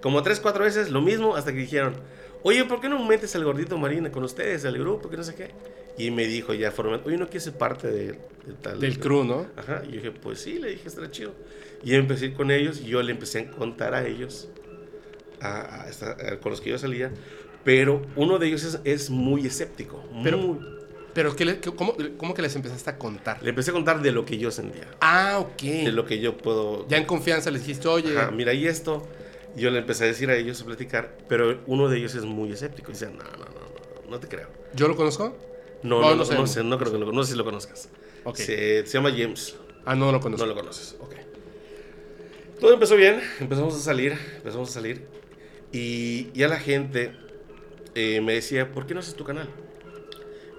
Como 0.00 0.22
tres, 0.22 0.40
cuatro 0.40 0.64
veces 0.64 0.90
lo 0.90 1.00
mismo 1.00 1.36
hasta 1.36 1.52
que 1.52 1.58
dijeron, 1.58 1.94
oye, 2.42 2.64
¿por 2.64 2.80
qué 2.80 2.88
no 2.88 3.02
metes 3.04 3.34
al 3.36 3.44
gordito 3.44 3.78
Marina 3.78 4.10
con 4.10 4.24
ustedes, 4.24 4.64
al 4.64 4.76
grupo, 4.76 5.08
que 5.08 5.16
no 5.16 5.22
sé 5.22 5.34
qué? 5.34 5.50
Y 5.98 6.10
me 6.10 6.26
dijo 6.26 6.54
ya 6.54 6.70
formalmente, 6.70 7.08
oye, 7.08 7.18
¿no 7.18 7.26
quieres 7.26 7.44
ser 7.44 7.52
parte 7.54 7.88
de, 7.88 8.06
de 8.12 8.52
tal? 8.62 8.80
Del 8.80 8.98
crew, 8.98 9.24
¿no? 9.24 9.46
Ajá, 9.56 9.82
y 9.84 9.88
yo 9.88 9.92
dije, 9.96 10.10
pues 10.10 10.40
sí, 10.40 10.58
le 10.58 10.70
dije, 10.70 10.88
estará 10.88 11.10
chido. 11.10 11.32
Y 11.84 11.94
empecé 11.94 12.24
a 12.24 12.28
ir 12.28 12.34
con 12.34 12.50
ellos 12.50 12.80
y 12.80 12.84
yo 12.86 13.02
le 13.02 13.12
empecé 13.12 13.40
a 13.40 13.50
contar 13.50 13.94
a 13.94 14.06
ellos, 14.06 14.48
a, 15.40 15.84
a 15.84 15.86
a- 15.88 16.40
con 16.40 16.50
los 16.52 16.60
que 16.60 16.70
yo 16.70 16.78
salía, 16.78 17.10
pero 17.64 18.02
uno 18.16 18.38
de 18.38 18.46
ellos 18.48 18.64
es, 18.64 18.78
es 18.84 19.10
muy 19.10 19.46
escéptico. 19.46 20.02
Pero- 20.22 20.38
muy- 20.38 20.58
Pero, 21.14 21.36
¿qué 21.36 21.44
le- 21.44 21.58
qué- 21.60 21.70
cómo, 21.72 21.94
cómo 22.16 22.32
que 22.32 22.40
les 22.40 22.56
empezaste 22.56 22.88
a 22.88 22.96
contar? 22.96 23.42
le 23.42 23.50
empecé 23.50 23.70
a 23.70 23.74
contar 23.74 24.00
de 24.00 24.12
lo 24.12 24.24
que 24.24 24.38
yo 24.38 24.50
sentía, 24.50 24.86
Ah, 25.00 25.38
ok. 25.40 25.62
de 25.62 25.92
lo 25.92 26.06
que 26.06 26.18
yo 26.20 26.38
puedo... 26.38 26.88
Ya 26.88 26.96
en 26.96 27.04
confianza 27.04 27.50
les 27.50 27.60
dijiste, 27.66 27.86
oye, 27.88 28.16
Ajá, 28.16 28.30
mira, 28.30 28.54
y 28.54 28.66
esto, 28.66 29.06
yo 29.54 29.70
le 29.70 29.80
empecé 29.80 30.04
a 30.04 30.06
decir 30.06 30.30
a 30.30 30.36
ellos, 30.36 30.62
a 30.62 30.64
platicar, 30.64 31.18
pero 31.28 31.60
uno 31.66 31.88
de 31.90 31.98
ellos 31.98 32.14
es 32.14 32.24
muy 32.24 32.50
escéptico 32.52 32.90
y 32.90 32.94
dice, 32.94 33.08
no, 33.08 33.12
no, 33.24 33.24
no, 33.24 33.44
no, 33.44 34.10
no 34.10 34.20
te 34.20 34.26
creo. 34.28 34.48
¿yo 34.74 34.88
lo 34.88 34.96
conozco? 34.96 35.36
No, 35.82 36.00
no, 36.00 36.10
no 36.10 36.24
no, 36.24 36.46
sé. 36.46 36.62
no 36.62 36.78
creo 36.78 36.92
que 36.92 36.98
lo, 36.98 37.12
no 37.12 37.24
sé 37.24 37.32
si 37.32 37.38
lo 37.38 37.44
conozcas. 37.44 37.88
Ok. 38.24 38.36
Se, 38.36 38.86
se 38.86 38.92
llama 38.92 39.10
James. 39.10 39.56
Ah, 39.84 39.94
no 39.94 40.12
lo 40.12 40.20
conozco. 40.20 40.46
No 40.46 40.52
lo 40.54 40.58
conoces, 40.58 40.96
ok. 41.00 41.14
Todo 42.60 42.74
empezó 42.74 42.94
bien, 42.94 43.20
empezamos 43.40 43.74
a 43.74 43.80
salir, 43.80 44.16
empezamos 44.36 44.70
a 44.70 44.72
salir. 44.72 45.06
Y 45.72 46.30
ya 46.32 46.46
la 46.46 46.60
gente 46.60 47.12
eh, 47.94 48.20
me 48.20 48.34
decía, 48.34 48.70
¿por 48.70 48.86
qué 48.86 48.94
no 48.94 49.00
haces 49.00 49.14
tu 49.14 49.24
canal? 49.24 49.48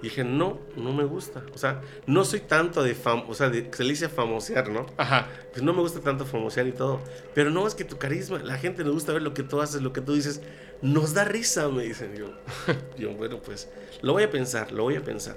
Y 0.00 0.08
dije, 0.08 0.22
no, 0.22 0.58
no 0.76 0.92
me 0.92 1.04
gusta. 1.04 1.42
O 1.54 1.56
sea, 1.56 1.80
no 2.06 2.26
soy 2.26 2.40
tanto 2.40 2.82
de 2.82 2.94
fam... 2.94 3.24
O 3.26 3.32
sea, 3.34 3.48
de, 3.48 3.70
se 3.72 3.84
le 3.84 3.90
dice 3.90 4.10
famosear, 4.10 4.68
¿no? 4.68 4.84
Ajá. 4.98 5.28
Pues 5.50 5.62
no 5.62 5.72
me 5.72 5.80
gusta 5.80 6.00
tanto 6.00 6.26
famosear 6.26 6.66
y 6.66 6.72
todo. 6.72 7.00
Pero 7.32 7.50
no, 7.50 7.66
es 7.66 7.74
que 7.74 7.84
tu 7.84 7.96
carisma, 7.96 8.38
la 8.40 8.58
gente 8.58 8.84
nos 8.84 8.92
gusta 8.92 9.14
ver 9.14 9.22
lo 9.22 9.32
que 9.32 9.42
tú 9.42 9.62
haces, 9.62 9.80
lo 9.80 9.94
que 9.94 10.02
tú 10.02 10.12
dices. 10.12 10.42
Nos 10.84 11.14
da 11.14 11.24
risa, 11.24 11.70
me 11.70 11.82
dicen 11.84 12.14
yo. 12.14 12.34
yo, 12.98 13.14
bueno, 13.14 13.40
pues 13.40 13.70
lo 14.02 14.12
voy 14.12 14.22
a 14.22 14.30
pensar, 14.30 14.70
lo 14.70 14.82
voy 14.82 14.96
a 14.96 15.00
pensar. 15.02 15.34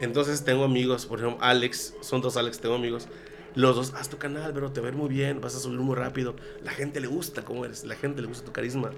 Entonces 0.00 0.44
tengo 0.44 0.64
amigos, 0.64 1.04
por 1.04 1.18
ejemplo, 1.18 1.44
Alex, 1.44 1.92
son 2.00 2.22
dos 2.22 2.38
Alex, 2.38 2.58
tengo 2.58 2.74
amigos. 2.74 3.06
Los 3.54 3.76
dos, 3.76 3.92
haz 3.92 4.08
tu 4.08 4.16
canal, 4.16 4.54
bro, 4.54 4.72
te 4.72 4.80
ver 4.80 4.94
muy 4.94 5.10
bien, 5.10 5.42
vas 5.42 5.54
a 5.56 5.60
subir 5.60 5.78
muy 5.80 5.94
rápido. 5.94 6.36
La 6.64 6.70
gente 6.70 7.00
le 7.00 7.06
gusta 7.06 7.42
cómo 7.42 7.66
eres, 7.66 7.84
la 7.84 7.96
gente 7.96 8.22
le 8.22 8.28
gusta 8.28 8.46
tu 8.46 8.52
carisma. 8.52 8.92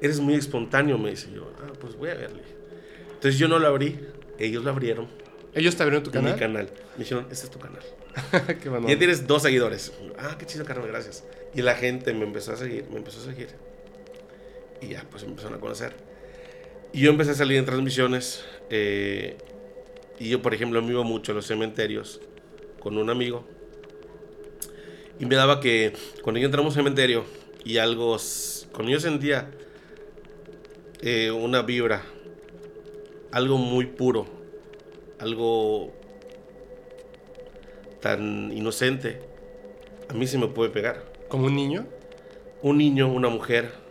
Eres 0.00 0.20
muy 0.20 0.34
espontáneo, 0.34 0.96
me 0.98 1.10
dice 1.10 1.32
yo. 1.34 1.50
Ah, 1.64 1.72
pues 1.80 1.96
voy 1.96 2.10
a 2.10 2.14
verle. 2.14 2.44
Entonces 3.08 3.40
yo 3.40 3.48
no 3.48 3.58
lo 3.58 3.66
abrí, 3.66 3.98
ellos 4.38 4.62
lo 4.62 4.70
abrieron. 4.70 5.08
¿Ellos 5.52 5.74
te 5.74 5.82
abrieron 5.82 6.04
tu 6.04 6.12
canal? 6.12 6.34
Mi 6.34 6.38
canal. 6.38 6.70
Me 6.96 7.02
dijeron, 7.02 7.26
este 7.28 7.46
es 7.46 7.50
tu 7.50 7.58
canal. 7.58 7.82
Qué. 8.46 8.70
Ya 8.86 8.98
tienes 8.98 9.26
dos 9.26 9.42
seguidores. 9.42 9.92
Ah, 10.16 10.36
qué 10.38 10.46
chido, 10.46 10.64
carnal, 10.64 10.86
gracias. 10.86 11.24
Y 11.56 11.62
la 11.62 11.74
gente 11.74 12.14
me 12.14 12.24
empezó 12.24 12.52
a 12.52 12.56
seguir, 12.56 12.86
me 12.88 12.98
empezó 12.98 13.20
a 13.20 13.24
seguir. 13.24 13.48
Y 14.82 14.88
ya, 14.88 15.06
pues 15.10 15.22
me 15.22 15.30
empezaron 15.30 15.56
a 15.56 15.60
conocer. 15.60 15.94
Y 16.92 17.00
yo 17.00 17.10
empecé 17.10 17.30
a 17.30 17.34
salir 17.34 17.56
en 17.58 17.64
transmisiones. 17.64 18.44
eh, 18.68 19.38
y 20.18 20.28
yo, 20.28 20.42
por 20.42 20.54
ejemplo, 20.54 20.80
me 20.82 20.92
iba 20.92 21.02
mucho 21.02 21.32
a 21.32 21.34
los 21.34 21.46
cementerios 21.46 22.20
con 22.78 22.98
un 22.98 23.10
amigo. 23.10 23.44
Y 25.18 25.26
me 25.26 25.36
daba 25.36 25.60
que 25.60 25.92
cuando 26.22 26.38
yo 26.40 26.46
entraba 26.46 26.64
a 26.64 26.68
un 26.68 26.74
cementerio 26.74 27.24
y 27.64 27.78
algo, 27.78 28.16
cuando 28.72 28.92
yo 28.92 29.00
sentía 29.00 29.50
eh, 31.00 31.30
una 31.30 31.62
vibra, 31.62 32.02
algo 33.32 33.56
muy 33.56 33.86
puro, 33.86 34.26
algo 35.18 35.92
tan 38.00 38.52
inocente, 38.52 39.20
a 40.08 40.14
mí 40.14 40.26
se 40.26 40.38
me 40.38 40.48
puede 40.48 40.70
pegar. 40.70 41.04
¿Como 41.28 41.46
un 41.46 41.56
niño? 41.56 41.86
Un 42.62 42.78
niño, 42.78 43.08
una 43.12 43.28
mujer, 43.28 43.81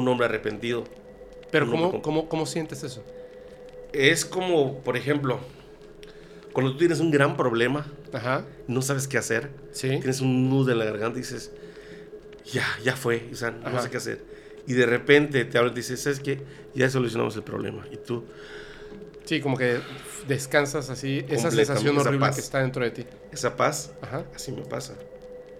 un 0.00 0.08
hombre 0.08 0.26
arrepentido. 0.26 0.84
Pero 1.50 1.70
¿cómo, 1.70 1.90
con- 1.90 2.00
cómo, 2.00 2.28
¿cómo 2.28 2.46
sientes 2.46 2.82
eso? 2.82 3.02
Es 3.92 4.24
como, 4.24 4.78
por 4.80 4.96
ejemplo, 4.96 5.38
cuando 6.52 6.72
tú 6.72 6.78
tienes 6.78 7.00
un 7.00 7.10
gran 7.10 7.36
problema, 7.36 7.86
Ajá. 8.12 8.44
no 8.66 8.82
sabes 8.82 9.08
qué 9.08 9.18
hacer, 9.18 9.50
Sí. 9.72 9.88
tienes 9.88 10.20
un 10.20 10.48
nudo 10.50 10.72
en 10.72 10.78
la 10.78 10.84
garganta 10.86 11.18
y 11.18 11.22
dices, 11.22 11.52
ya, 12.44 12.64
ya 12.84 12.96
fue, 12.96 13.28
o 13.32 13.36
sea, 13.36 13.50
no 13.50 13.66
Ajá. 13.68 13.82
sé 13.82 13.90
qué 13.90 13.96
hacer. 13.96 14.24
Y 14.66 14.72
de 14.74 14.86
repente 14.86 15.44
te 15.44 15.58
hablan 15.58 15.72
y 15.74 15.76
dices, 15.76 16.00
¿sabes 16.02 16.20
qué? 16.20 16.40
Ya 16.74 16.90
solucionamos 16.90 17.36
el 17.36 17.42
problema. 17.42 17.86
Y 17.92 17.96
tú, 17.96 18.24
Sí, 19.24 19.40
como 19.40 19.56
que 19.56 19.78
descansas 20.28 20.88
así, 20.88 21.24
esa 21.28 21.50
sensación 21.50 21.96
esa 21.96 22.08
horrible 22.08 22.26
paz. 22.28 22.36
que 22.36 22.40
está 22.42 22.60
dentro 22.60 22.84
de 22.84 22.90
ti. 22.92 23.04
esa 23.32 23.56
paz, 23.56 23.92
Ajá. 24.00 24.24
así 24.34 24.52
me 24.52 24.62
pasa. 24.62 24.94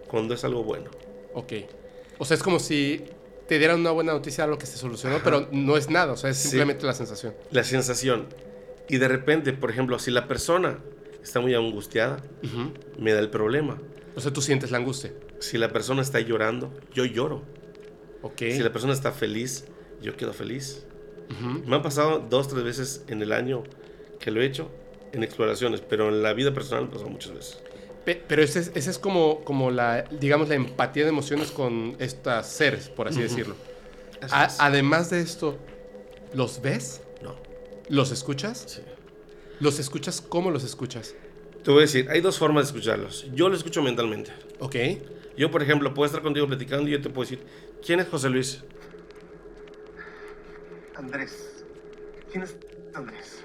Cuando 0.08 0.34
es 0.34 0.44
algo 0.44 0.62
bueno. 0.62 0.90
Ok. 1.34 1.52
O 2.18 2.24
sea, 2.24 2.36
es 2.36 2.42
como 2.44 2.60
si 2.60 3.04
te 3.48 3.58
dieran 3.58 3.80
una 3.80 3.90
buena 3.92 4.12
noticia 4.12 4.44
a 4.44 4.46
lo 4.46 4.58
que 4.58 4.66
se 4.66 4.76
solucionó, 4.76 5.20
pero 5.22 5.48
no 5.52 5.76
es 5.76 5.88
nada, 5.90 6.12
o 6.12 6.16
sea, 6.16 6.30
es 6.30 6.36
Sí. 6.36 6.48
simplemente 6.48 6.84
la 6.86 6.92
sensación. 6.94 7.34
La 7.50 7.64
sensación. 7.64 8.26
Y 8.88 8.98
de 8.98 9.08
repente, 9.08 9.52
por 9.52 9.70
ejemplo, 9.70 9.98
si 9.98 10.10
la 10.10 10.26
persona 10.28 10.78
está 11.22 11.40
muy 11.40 11.54
angustiada, 11.54 12.22
Ujú. 12.44 12.72
me 12.98 13.12
da 13.12 13.20
el 13.20 13.30
problema. 13.30 13.80
O 14.14 14.20
sea, 14.20 14.32
tú 14.32 14.40
sientes 14.42 14.70
la 14.70 14.78
angustia. 14.78 15.12
Si 15.40 15.58
la 15.58 15.70
persona 15.72 16.02
está 16.02 16.20
llorando, 16.20 16.72
yo 16.94 17.04
lloro. 17.04 17.42
Ok. 18.22 18.38
Si 18.38 18.58
la 18.60 18.72
persona 18.72 18.92
está 18.92 19.12
feliz, 19.12 19.64
yo 20.00 20.16
quedo 20.16 20.32
feliz. 20.32 20.84
Ujú. 21.30 21.68
Me 21.68 21.76
han 21.76 21.82
pasado 21.82 22.18
dos, 22.30 22.48
tres 22.48 22.64
veces 22.64 23.04
en 23.08 23.20
el 23.22 23.32
año 23.32 23.64
que 24.20 24.30
lo 24.30 24.40
he 24.40 24.46
hecho 24.46 24.70
en 25.12 25.22
exploraciones, 25.22 25.80
pero 25.80 26.08
en 26.08 26.22
la 26.22 26.32
vida 26.32 26.52
personal 26.54 26.84
me 26.86 26.90
pasó 26.90 27.08
muchas 27.08 27.34
veces. 27.34 27.58
Pe- 28.06 28.22
Pero 28.26 28.42
ese 28.42 28.60
es, 28.60 28.70
ese 28.74 28.88
es 28.90 28.98
como, 28.98 29.44
como 29.44 29.70
la, 29.70 30.02
digamos, 30.04 30.48
la 30.48 30.54
empatía 30.54 31.02
de 31.02 31.10
emociones 31.10 31.50
con 31.50 31.96
estas 31.98 32.48
seres, 32.48 32.88
por 32.88 33.08
así 33.08 33.20
decirlo. 33.20 33.54
Así 34.22 34.34
A- 34.34 34.44
es. 34.46 34.56
además 34.60 35.10
de 35.10 35.20
esto, 35.20 35.58
¿los 36.32 36.62
ves? 36.62 37.02
No, 37.20 37.36
¿Los 37.88 38.12
escuchas? 38.12 38.64
sí. 38.66 38.80
¿Los 39.58 39.78
escuchas? 39.78 40.20
¿Cómo 40.20 40.50
los 40.50 40.64
escuchas? 40.64 41.14
Te 41.64 41.70
voy 41.70 41.80
a 41.80 41.82
decir, 41.82 42.08
hay 42.10 42.20
dos 42.20 42.38
formas 42.38 42.64
de 42.66 42.78
escucharlos. 42.78 43.26
Yo 43.34 43.48
lo 43.48 43.56
escucho 43.56 43.82
mentalmente. 43.82 44.30
Ok. 44.60 44.76
Yo, 45.36 45.50
por 45.50 45.62
ejemplo, 45.62 45.92
puedo 45.92 46.06
estar 46.06 46.22
contigo 46.22 46.46
platicando 46.46 46.88
y 46.88 46.92
yo 46.92 47.00
te 47.02 47.10
puedo 47.10 47.28
decir, 47.28 47.44
¿quién 47.84 47.98
es 48.00 48.08
José 48.08 48.28
Luis? 48.30 48.62
Andrés. 50.94 51.64
¿Quién 52.30 52.44
es 52.44 52.56
Andrés? 52.94 53.42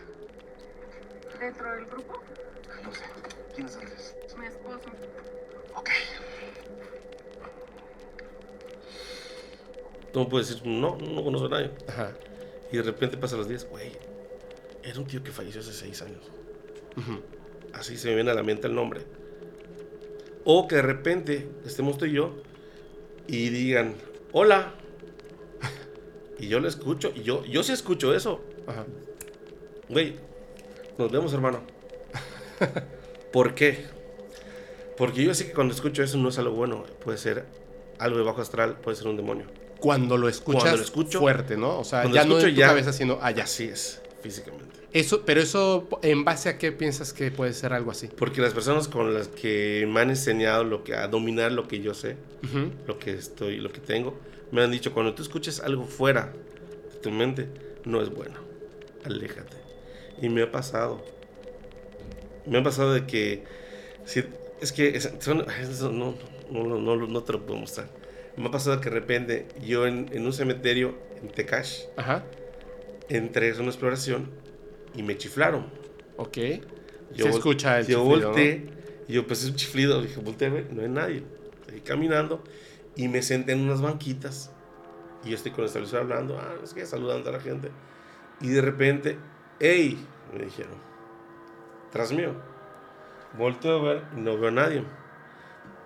¿Dentro 1.40 1.72
del 1.72 1.86
grupo? 1.86 2.14
No 2.84 2.94
sé. 2.94 3.02
¿Quién 3.56 3.68
es 3.68 3.76
Andrés? 3.76 3.91
Ok. 5.76 5.90
Tú 10.14 10.20
me 10.20 10.26
puedes 10.26 10.50
decir, 10.50 10.66
no, 10.66 10.98
no 10.98 11.24
conozco 11.24 11.48
a 11.48 11.50
nadie. 11.50 11.72
Ajá. 11.88 12.12
Y 12.72 12.78
de 12.78 12.84
repente 12.84 13.18
pasan 13.18 13.40
los 13.40 13.50
días, 13.50 13.68
güey, 13.70 13.92
era 14.84 15.00
un 15.00 15.06
tío 15.06 15.24
que 15.24 15.32
falleció 15.32 15.62
hace 15.62 15.74
seis 15.74 16.02
años. 16.02 16.32
Así 17.74 17.98
se 17.98 18.10
me 18.10 18.16
viene 18.16 18.32
a 18.32 18.34
la 18.34 18.44
mente 18.44 18.68
el 18.68 18.76
nombre. 18.76 19.02
O 20.44 20.68
que 20.68 20.76
de 20.76 20.82
repente 20.82 21.48
estemos 21.66 21.98
tú 21.98 22.06
y 22.06 22.14
yo 22.14 22.36
y 23.28 23.50
digan, 23.50 23.96
hola. 24.32 24.74
Y 26.40 26.48
yo 26.48 26.60
lo 26.60 26.68
escucho, 26.68 27.12
y 27.14 27.22
yo, 27.22 27.46
yo 27.46 27.62
sí 27.62 27.72
escucho 27.72 28.16
eso. 28.16 28.42
Ajá. 28.66 28.86
Güey, 29.90 30.16
nos 30.98 31.12
vemos, 31.12 31.34
hermano. 31.34 31.62
¿Por 33.32 33.54
qué? 33.54 33.86
Porque 35.02 35.24
yo 35.24 35.34
sé 35.34 35.48
que 35.48 35.54
cuando 35.54 35.74
escucho 35.74 36.04
eso 36.04 36.16
no 36.20 36.30
es 36.30 36.38
algo 36.38 36.52
bueno. 36.54 36.84
Puede 37.04 37.18
ser 37.18 37.46
algo 37.98 38.20
de 38.20 38.24
bajo 38.24 38.40
astral, 38.42 38.78
puede 38.82 38.96
ser 38.98 39.08
un 39.08 39.18
demonio. 39.18 39.46
Cuando 39.80 40.16
lo 40.16 40.30
escuchas 40.30 40.62
Cuando 40.62 40.78
lo 40.78 40.84
escucho- 40.84 41.20
fuerte, 41.20 41.58
¿no? 41.58 41.80
O 41.80 41.84
sea, 41.84 42.02
Cuando 42.04 42.16
ya 42.18 42.24
lo 42.24 42.36
no 42.36 42.40
en 42.40 42.54
tu 42.54 42.60
ya- 42.60 42.68
cabeza, 42.68 42.94
sino 42.94 43.18
allá. 43.20 43.46
Así 43.46 43.64
es, 43.64 44.00
físicamente. 44.22 44.80
Eso, 44.94 45.24
pero 45.26 45.42
eso, 45.42 45.88
¿en 46.04 46.24
base 46.24 46.50
a 46.50 46.60
qué 46.60 46.72
piensas 46.72 47.14
que 47.14 47.32
puede 47.32 47.54
ser 47.54 47.74
algo 47.74 47.90
así? 47.90 48.10
Porque 48.16 48.42
las 48.42 48.54
personas 48.54 48.88
con 48.88 49.14
las 49.16 49.28
que 49.28 49.88
me 49.90 50.02
han 50.02 50.12
enseñado 50.12 50.64
lo 50.66 50.84
que, 50.84 50.94
a 50.94 51.08
dominar 51.08 51.52
lo 51.52 51.68
que 51.68 51.80
yo 51.80 51.96
sé, 51.96 52.18
lo 52.86 53.00
que 53.00 53.12
estoy, 53.14 53.58
lo 53.58 53.72
que 53.72 53.80
tengo, 53.80 54.20
me 54.52 54.62
han 54.62 54.70
dicho, 54.70 54.94
cuando 54.94 55.16
tú 55.16 55.24
escuches 55.24 55.62
algo 55.62 55.86
fuera 55.86 56.32
de 56.94 57.00
tu 57.00 57.10
mente, 57.10 57.48
no 57.86 58.02
es 58.04 58.10
bueno. 58.10 58.36
Aléjate. 59.04 59.58
Y 60.22 60.30
me 60.30 60.44
ha 60.44 60.52
pasado. 60.52 61.04
Me 62.46 62.60
ha 62.60 62.64
pasado 62.64 62.94
de 62.94 63.08
que, 63.08 63.46
si, 64.06 64.24
es 64.62 64.72
que 64.72 64.90
es- 64.96 65.12
son- 65.20 65.46
eso 65.50 65.92
no, 65.92 66.16
no, 66.52 66.64
no, 66.80 66.96
no, 66.96 67.24
te 67.24 67.34
lo 67.34 67.46
puedo 67.46 67.60
mostrar. 67.60 67.88
Me 68.38 68.48
ha 68.48 68.52
pasado 68.52 68.80
que 68.80 68.90
de 68.90 68.96
repente 68.96 69.48
yo 69.66 69.88
en, 69.88 70.10
en 70.14 70.26
un 70.26 70.32
cementerio 70.34 70.96
en 71.22 71.28
Tecash 71.30 71.82
Ajá. 71.98 72.24
entré 73.10 73.52
a 73.52 73.56
una 73.56 73.68
exploración 73.68 74.30
y 74.96 75.04
me 75.04 75.18
chiflaron. 75.18 75.66
Ok. 76.18 76.38
Yo 77.14 77.26
Se 77.26 77.30
escucha 77.32 77.80
el 77.80 77.88
Yo 77.88 78.00
chiflido, 78.04 78.20
¿no? 78.22 78.28
volteé 78.28 78.70
y 79.08 79.14
yo 79.14 79.28
pues 79.28 79.44
es 79.44 79.50
un 79.50 79.56
chiflido. 79.56 80.02
Dije, 80.02 80.20
volteé, 80.22 80.50
no 80.72 80.82
hay 80.82 80.88
nadie. 80.90 81.24
Seguí 81.68 81.82
caminando 81.82 82.42
y 82.96 83.08
me 83.10 83.22
senté 83.22 83.52
en 83.54 83.62
unas 83.62 83.82
banquitas. 83.82 84.52
Y 85.26 85.30
yo 85.32 85.36
estoy 85.36 85.52
con 85.52 85.62
el 85.62 85.68
establecedor 85.68 86.04
hablando, 86.04 86.40
ah, 86.40 86.56
es 86.64 86.74
que 86.74 86.86
saludando 86.86 87.30
a 87.30 87.34
la 87.34 87.40
gente. 87.42 87.70
Y 88.40 88.48
de 88.50 88.62
repente, 88.62 89.18
¡hey! 89.60 90.04
Me 90.34 90.46
dijeron, 90.46 90.74
tras 91.92 92.12
mío. 92.14 92.34
Volteo 93.38 93.80
a 93.80 93.84
ver 93.84 94.04
y 94.16 94.20
no 94.22 94.38
veo 94.38 94.50
a 94.50 94.52
nadie. 94.52 94.84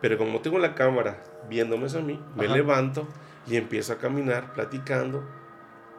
Pero 0.01 0.17
como 0.17 0.41
tengo 0.41 0.59
la 0.59 0.75
cámara 0.75 1.23
viéndome 1.49 1.87
a 1.87 1.99
mí, 2.01 2.21
me 2.35 2.45
Ajá. 2.45 2.55
levanto 2.55 3.07
y 3.47 3.55
empiezo 3.57 3.93
a 3.93 3.97
caminar 3.97 4.53
platicando. 4.53 5.23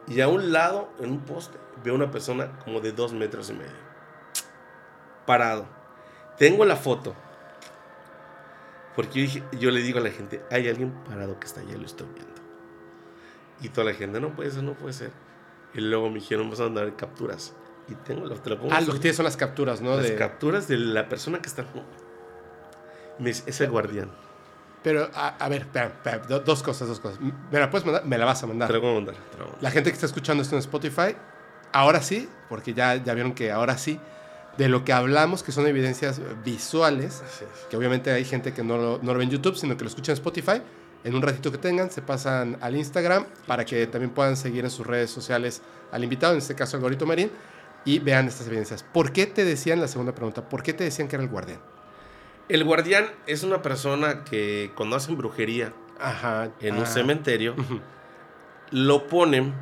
Y 0.07 0.21
a 0.21 0.27
un 0.27 0.51
lado, 0.51 0.89
en 0.99 1.11
un 1.11 1.19
poste, 1.21 1.57
veo 1.83 1.95
una 1.95 2.11
persona 2.11 2.57
como 2.63 2.79
de 2.79 2.91
dos 2.91 3.13
metros 3.13 3.49
y 3.49 3.53
medio 3.53 3.87
parado. 5.25 5.65
Tengo 6.37 6.63
la 6.65 6.75
foto. 6.77 7.13
Porque 8.95 9.19
yo, 9.19 9.21
dije- 9.25 9.43
yo 9.59 9.71
le 9.71 9.81
digo 9.81 9.99
a 9.99 10.01
la 10.01 10.09
gente, 10.09 10.41
hay 10.49 10.67
alguien 10.69 10.91
parado 11.07 11.39
que 11.39 11.45
está 11.47 11.59
allá, 11.61 11.77
lo 11.77 11.85
estoy 11.85 12.07
viendo. 12.13 12.33
Y 13.61 13.69
toda 13.69 13.85
la 13.85 13.93
gente, 13.93 14.19
no 14.19 14.29
puede 14.35 14.51
ser, 14.51 14.63
no 14.63 14.73
puede 14.73 14.93
ser. 14.93 15.11
Y 15.73 15.81
luego 15.81 16.07
me 16.09 16.15
dijeron, 16.15 16.45
vamos 16.45 16.59
a 16.59 16.63
mandar 16.63 16.95
capturas. 16.95 17.53
Y 17.89 17.95
tengo, 17.95 18.25
la- 18.25 18.35
te 18.35 18.55
pongo. 18.55 18.73
Ah, 18.73 18.81
lo 18.81 18.93
que 18.93 18.99
tienes 18.99 19.15
son 19.15 19.23
las 19.25 19.37
capturas, 19.37 19.81
¿no? 19.81 19.95
las 19.95 20.03
De- 20.03 20.15
capturas 20.15 20.67
de 20.67 20.77
la 20.77 21.07
persona 21.07 21.39
que 21.41 21.47
está. 21.47 21.65
Me 23.19 23.29
dice, 23.29 23.43
es 23.47 23.59
el 23.61 23.69
guardián. 23.71 24.11
Pero, 24.83 25.09
a, 25.13 25.29
a 25.37 25.49
ver, 25.49 25.61
espera, 25.61 25.87
espera, 25.87 26.17
do- 26.19 26.39
dos 26.41 26.61
cosas, 26.63 26.87
dos 26.87 26.99
cosas. 26.99 27.19
¿Me 27.19 27.59
la 27.59 27.69
puedes 27.69 27.85
mandar? 27.85 28.05
Me 28.05 28.17
la 28.17 28.25
vas 28.25 28.43
a 28.43 28.47
mandar. 28.47 28.67
Te 28.67 28.73
la 28.73 28.79
voy 28.79 28.91
a 28.91 28.93
mandar. 28.95 29.15
te 29.15 29.21
la 29.21 29.27
voy 29.37 29.41
a 29.41 29.45
mandar. 29.53 29.63
La 29.63 29.71
gente 29.71 29.89
que 29.89 29.95
está 29.95 30.05
escuchando 30.05 30.43
esto 30.43 30.55
en 30.55 30.59
Spotify, 30.59 31.15
ahora 31.73 32.01
sí, 32.01 32.29
porque 32.49 32.73
ya, 32.73 32.95
ya 32.95 33.13
vieron 33.13 33.33
que 33.33 33.51
ahora 33.51 33.77
sí, 33.77 33.99
de 34.57 34.69
lo 34.69 34.85
que 34.85 34.93
hablamos, 34.93 35.43
que 35.43 35.51
son 35.51 35.65
evidencias 35.67 36.21
visuales, 36.43 37.21
es. 37.25 37.43
que 37.69 37.77
obviamente 37.77 38.11
hay 38.11 38.25
gente 38.25 38.53
que 38.53 38.63
no 38.63 38.77
lo, 38.77 38.99
no 39.01 39.13
lo 39.13 39.17
ve 39.17 39.23
en 39.25 39.29
YouTube, 39.31 39.55
sino 39.55 39.75
que 39.77 39.83
lo 39.83 39.89
escucha 39.89 40.11
en 40.11 40.17
Spotify. 40.17 40.61
En 41.03 41.15
un 41.15 41.21
ratito 41.21 41.51
que 41.51 41.57
tengan, 41.57 41.89
se 41.91 42.01
pasan 42.01 42.57
al 42.59 42.75
Instagram 42.75 43.25
para 43.45 43.63
que 43.65 43.85
también 43.87 44.11
puedan 44.11 44.35
seguir 44.35 44.63
en 44.65 44.71
sus 44.71 44.85
redes 44.85 45.09
sociales 45.09 45.61
al 45.91 46.03
invitado, 46.03 46.33
en 46.33 46.39
este 46.39 46.53
caso 46.55 46.75
al 46.77 46.81
Gorito 46.81 47.05
Marín, 47.05 47.31
y 47.85 47.99
vean 47.99 48.27
estas 48.27 48.47
evidencias. 48.47 48.83
¿Por 48.83 49.11
qué 49.11 49.25
te 49.25 49.45
decían, 49.45 49.79
la 49.79 49.87
segunda 49.87 50.13
pregunta, 50.13 50.49
por 50.49 50.63
qué 50.63 50.73
te 50.73 50.83
decían 50.83 51.07
que 51.07 51.15
era 51.15 51.23
el 51.23 51.29
guardián? 51.29 51.59
El 52.49 52.63
guardián 52.63 53.07
es 53.25 53.43
una 53.43 53.61
persona 53.61 54.23
que 54.23 54.71
cuando 54.75 54.95
hacen 54.95 55.17
brujería 55.17 55.73
Ajá. 55.99 56.49
en 56.59 56.75
ah, 56.75 56.79
un 56.79 56.85
cementerio, 56.85 57.55
ujú. 57.57 57.81
lo 58.71 59.07
ponen 59.07 59.53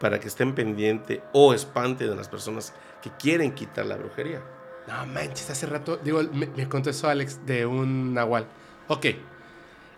para 0.00 0.20
que 0.20 0.28
estén 0.28 0.54
pendiente 0.54 1.22
o 1.32 1.54
espante 1.54 2.08
de 2.08 2.16
las 2.16 2.28
personas 2.28 2.74
que 3.02 3.10
quieren 3.10 3.52
quitar 3.52 3.86
la 3.86 3.96
brujería. 3.96 4.42
No 4.88 5.06
manches, 5.06 5.50
hace 5.50 5.66
rato, 5.66 5.96
digo, 5.96 6.22
me, 6.32 6.46
me 6.46 6.68
contestó 6.68 7.08
Alex 7.08 7.44
de 7.46 7.66
un 7.66 8.14
nahual. 8.14 8.46
Ok. 8.88 9.06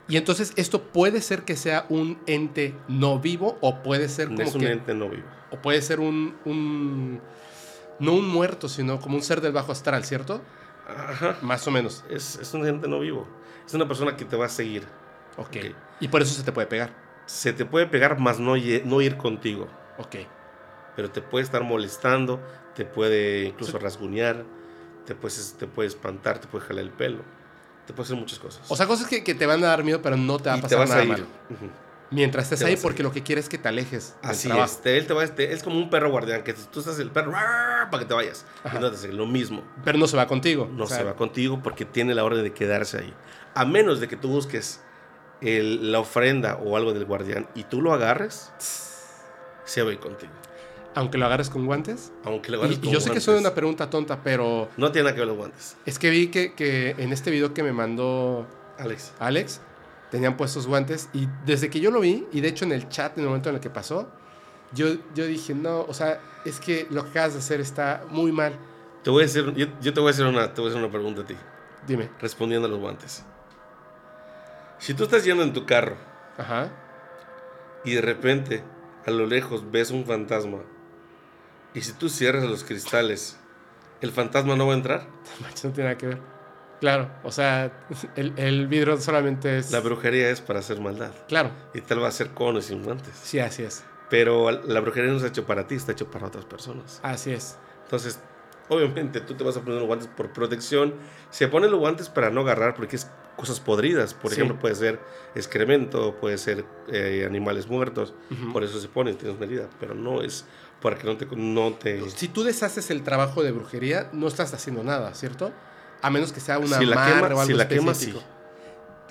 Y 0.08 0.16
entonces, 0.16 0.52
¿esto 0.56 0.82
puede 0.84 1.20
ser 1.20 1.42
que 1.44 1.54
sea 1.56 1.84
un 1.90 2.18
ente 2.26 2.74
no 2.88 3.18
vivo 3.18 3.58
o 3.60 3.82
puede 3.82 4.08
ser 4.08 4.30
No 4.30 4.36
como 4.36 4.48
es 4.48 4.54
un 4.54 4.60
que- 4.62 4.72
ente 4.72 4.94
no 4.94 5.08
vivo. 5.10 5.26
o 5.50 5.58
puede 5.60 5.82
ser 5.82 6.00
un, 6.00 6.34
un- 6.46 7.20
no 7.98 8.12
un 8.14 8.26
muerto, 8.28 8.68
sino 8.68 9.00
como 9.00 9.16
un 9.16 9.22
ser 9.22 9.40
del 9.40 9.52
bajo 9.52 9.72
astral, 9.72 10.04
¿cierto? 10.04 10.40
Ajá. 10.88 11.36
Más 11.42 11.66
o 11.66 11.70
menos. 11.70 12.04
Es, 12.08 12.36
es 12.36 12.54
un 12.54 12.66
ente 12.66 12.88
no 12.88 13.00
vivo. 13.00 13.28
Es 13.66 13.74
una 13.74 13.86
persona 13.86 14.16
que 14.16 14.24
te 14.24 14.36
va 14.36 14.46
a 14.46 14.48
seguir. 14.48 14.86
Ok. 15.36 15.56
Y 16.00 16.08
por 16.08 16.22
eso 16.22 16.32
se 16.34 16.42
te 16.42 16.52
puede 16.52 16.66
pegar. 16.66 16.94
Se 17.26 17.52
te 17.52 17.66
puede 17.66 17.86
pegar, 17.86 18.18
más 18.18 18.40
no, 18.40 18.54
no 18.84 19.00
ir 19.02 19.16
contigo. 19.18 19.68
Ok. 19.98 20.16
Pero 20.96 21.10
te 21.10 21.20
puede 21.20 21.44
estar 21.44 21.62
molestando, 21.62 22.40
te 22.74 22.84
puede 22.86 23.44
incluso 23.44 23.78
rasguñar, 23.78 24.44
te 25.04 25.14
puede, 25.14 25.34
te 25.58 25.66
puede 25.66 25.88
espantar, 25.88 26.38
te 26.38 26.48
puede 26.48 26.64
jalar 26.64 26.84
el 26.84 26.90
pelo. 26.90 27.22
Te 27.88 27.94
puede 27.94 28.04
hacer 28.06 28.16
muchas 28.18 28.38
cosas. 28.38 28.60
O 28.68 28.76
sea, 28.76 28.86
cosas 28.86 29.08
que, 29.08 29.24
que 29.24 29.34
te 29.34 29.46
van 29.46 29.64
a 29.64 29.68
dar 29.68 29.82
miedo, 29.82 30.00
pero 30.02 30.16
no 30.16 30.38
te 30.38 30.50
va 30.50 30.54
a 30.54 30.58
y 30.58 30.60
te 30.60 30.62
pasar 30.64 30.78
vas 30.80 30.88
nada 30.90 31.00
a 31.00 31.04
ir. 31.04 31.10
malo. 31.10 31.24
Ujú. 31.50 31.70
Mientras 32.10 32.44
estés 32.44 32.60
Te 32.60 32.66
ahí, 32.66 32.76
porque 32.76 33.02
lo 33.02 33.10
que 33.12 33.22
quieres 33.22 33.46
es 33.46 33.48
que 33.48 33.56
te 33.58 33.66
alejes. 33.68 34.14
Así 34.22 34.50
es. 34.50 34.80
te- 34.82 34.96
él 34.98 35.06
te 35.06 35.12
va, 35.14 35.26
te- 35.26 35.52
es 35.52 35.62
como 35.62 35.76
un 35.78 35.88
perro 35.90 36.10
guardián, 36.10 36.42
que 36.44 36.52
tú 36.54 36.80
estás 36.80 36.98
el 36.98 37.10
perro 37.10 37.32
para 37.32 37.98
que 37.98 38.04
te 38.04 38.12
vayas. 38.14 38.44
Y 38.64 38.78
no 38.78 38.90
te 38.90 38.96
hace 38.96 39.12
lo 39.12 39.26
mismo. 39.26 39.62
Pero 39.84 39.98
no 39.98 40.06
se 40.06 40.16
va 40.18 40.26
contigo. 40.26 40.68
No 40.72 40.84
O 40.84 40.86
sea, 40.86 40.98
se 40.98 41.04
va 41.04 41.16
contigo 41.16 41.60
porque 41.62 41.84
tiene 41.86 42.14
la 42.14 42.24
orden 42.24 42.42
de 42.44 42.52
quedarse 42.52 42.98
ahí. 42.98 43.14
A 43.54 43.64
menos 43.64 44.00
de 44.00 44.08
que 44.08 44.16
tú 44.16 44.28
busques 44.28 44.80
el- 45.40 45.92
la 45.92 46.00
ofrenda 46.00 46.56
o 46.56 46.76
algo 46.76 46.92
del 46.94 47.04
guardián 47.06 47.46
y 47.54 47.64
tú 47.64 47.80
lo 47.82 47.92
agarres, 47.94 48.52
se 49.64 49.82
va 49.82 49.90
a 49.90 49.92
ir 49.92 49.98
contigo. 49.98 50.32
Aunque 50.94 51.18
lo 51.18 51.26
agarres 51.26 51.50
con 51.50 51.66
guantes. 51.66 52.12
Aunque 52.24 52.50
lo 52.50 52.56
Y, 52.56 52.60
agarres 52.60 52.78
y 52.78 52.80
con 52.80 52.90
yo 52.92 53.00
sé 53.00 53.10
que 53.10 53.20
suena 53.20 53.40
una 53.40 53.54
pregunta 53.54 53.88
tonta, 53.90 54.22
pero 54.22 54.68
No 54.76 54.90
tiene 54.90 55.04
nada 55.04 55.14
que 55.14 55.20
ver 55.20 55.28
los 55.28 55.36
guantes. 55.36 55.76
es 55.86 55.98
que 55.98 56.10
vi 56.10 56.28
que, 56.28 56.54
que 56.54 56.90
en 56.98 57.12
este 57.12 57.30
video 57.30 57.54
que 57.54 57.62
me 57.62 57.72
mandó 57.72 58.46
Alex. 58.78 59.12
Alex, 59.18 59.60
tenían 60.10 60.36
puestos 60.36 60.66
guantes 60.66 61.08
y 61.12 61.28
desde 61.44 61.68
que 61.70 61.80
yo 61.80 61.90
lo 61.90 62.00
vi, 62.00 62.26
y 62.32 62.40
de 62.40 62.48
hecho 62.48 62.64
en 62.64 62.72
el 62.72 62.88
chat, 62.88 63.16
en 63.16 63.22
el 63.24 63.28
momento 63.28 63.48
en 63.50 63.56
el 63.56 63.60
que 63.60 63.70
pasó, 63.70 64.08
yo, 64.72 64.86
yo 65.14 65.26
dije, 65.26 65.54
no, 65.54 65.82
o 65.82 65.94
sea, 65.94 66.20
es 66.44 66.58
que 66.60 66.86
lo 66.90 67.02
que 67.04 67.10
acabas 67.10 67.32
de 67.34 67.38
hacer 67.40 67.60
está 67.60 68.04
muy 68.10 68.32
mal. 68.32 68.54
Te 69.02 69.10
voy 69.10 69.22
a 69.22 69.26
hacer, 69.26 69.54
yo, 69.54 69.66
yo 69.80 69.94
te 69.94 70.00
voy 70.00 70.08
a 70.08 70.10
hacer 70.10 70.26
una, 70.26 70.52
te 70.52 70.60
voy 70.60 70.68
a 70.68 70.72
hacer 70.72 70.82
una 70.82 70.90
pregunta 70.92 71.22
a 71.22 71.24
ti, 71.26 71.36
Dime. 71.86 72.10
respondiendo 72.20 72.66
a 72.66 72.70
los 72.70 72.78
guantes. 72.80 73.24
Si 74.78 74.94
tú 74.94 75.04
estás 75.04 75.24
yendo 75.24 75.42
en 75.42 75.52
tu 75.52 75.64
carro 75.66 75.96
Ajá. 76.36 76.70
y 77.84 77.94
de 77.94 78.00
repente 78.00 78.62
a 79.06 79.10
lo 79.10 79.26
lejos 79.26 79.70
ves 79.70 79.90
un 79.90 80.04
fantasma 80.04 80.58
y 81.78 81.82
si 81.82 81.92
tú 81.92 82.08
cierras 82.08 82.44
los 82.44 82.64
cristales, 82.64 83.36
el 84.00 84.10
fantasma 84.12 84.56
no 84.56 84.66
va 84.66 84.74
a 84.74 84.76
entrar. 84.76 85.06
No 85.64 85.70
tiene 85.72 85.84
nada 85.90 85.98
que 85.98 86.06
ver. 86.08 86.18
Claro, 86.80 87.10
o 87.24 87.32
sea, 87.32 87.72
el, 88.14 88.32
el 88.36 88.68
vidrio 88.68 88.96
solamente 89.00 89.58
es... 89.58 89.72
La 89.72 89.80
brujería 89.80 90.30
es 90.30 90.40
para 90.40 90.60
hacer 90.60 90.80
maldad 90.80 91.10
Claro, 91.26 91.50
y 91.74 91.80
tal 91.80 92.00
va 92.00 92.06
a 92.06 92.12
ser 92.12 92.30
con 92.30 92.56
o 92.56 92.60
sin 92.60 92.84
guantes. 92.84 93.14
sí, 93.22 93.40
así 93.40 93.64
es. 93.64 93.84
Pero 94.10 94.50
la 94.52 94.80
brujería 94.80 95.10
no 95.10 95.16
está 95.16 95.28
hecho 95.28 95.44
para 95.44 95.66
ti, 95.66 95.74
está 95.74 95.92
hecho 95.92 96.08
para 96.10 96.28
otras 96.28 96.44
personas. 96.44 97.00
Así 97.02 97.32
es. 97.32 97.58
Entonces, 97.84 98.20
obviamente 98.68 99.20
tú 99.20 99.34
te 99.34 99.42
vas 99.44 99.56
a 99.56 99.60
poner 99.60 99.78
los 99.80 99.86
guantes 99.86 100.08
por 100.08 100.32
protección. 100.32 100.94
Se 101.30 101.48
ponen 101.48 101.70
los 101.70 101.80
guantes 101.80 102.08
para 102.08 102.30
no 102.30 102.40
agarrar 102.42 102.74
porque 102.74 102.96
es 102.96 103.10
cosas 103.36 103.60
podridas. 103.60 104.14
Por 104.14 104.30
Sí. 104.30 104.36
ejemplo, 104.40 104.58
puede 104.58 104.76
ser 104.76 104.98
excremento, 105.34 106.14
puede 106.20 106.38
ser 106.38 106.64
eh, 106.92 107.24
animales 107.26 107.66
muertos. 107.68 108.14
Por 108.52 108.62
eso 108.64 108.80
se 108.80 108.88
ponen, 108.88 109.16
tienes 109.18 109.38
herida. 109.42 109.68
Pero 109.78 109.94
no 109.94 110.22
es 110.22 110.46
para 110.80 110.96
que 110.98 111.06
no 111.06 111.16
te... 111.16 111.26
No 111.36 111.72
te 111.74 112.08
Si 112.10 112.28
tú 112.28 112.42
deshaces 112.44 112.90
el 112.90 113.02
trabajo 113.02 113.42
de 113.42 113.52
brujería, 113.52 114.08
no 114.12 114.28
estás 114.28 114.52
haciendo 114.54 114.82
nada, 114.84 115.14
¿cierto? 115.14 115.52
A 116.02 116.10
menos 116.10 116.32
que 116.32 116.40
sea 116.40 116.58
una 116.58 116.78
Si 116.78 116.86
la 116.86 116.96
quema- 116.96 117.22
o 117.22 117.24
algo 117.26 117.44
si 117.44 117.52
la 117.54 117.68
quemas. 117.68 118.06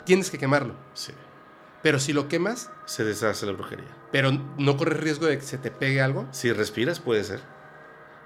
Tienes 0.05 0.29
que 0.31 0.37
quemarlo. 0.37 0.73
sí, 0.93 1.11
Pero 1.83 1.99
si 1.99 2.13
lo 2.13 2.27
quemas, 2.27 2.69
se 2.85 3.03
deshace 3.03 3.45
la 3.45 3.51
brujería. 3.51 3.87
pero 4.11 4.31
no 4.31 4.77
corres 4.77 4.99
riesgo 4.99 5.25
de 5.25 5.37
que 5.37 5.43
se 5.45 5.57
te 5.57 5.69
pegue 5.71 6.01
algo. 6.01 6.25
Si 6.31 6.51
respiras 6.53 6.99
puede 6.99 7.23
ser. 7.23 7.41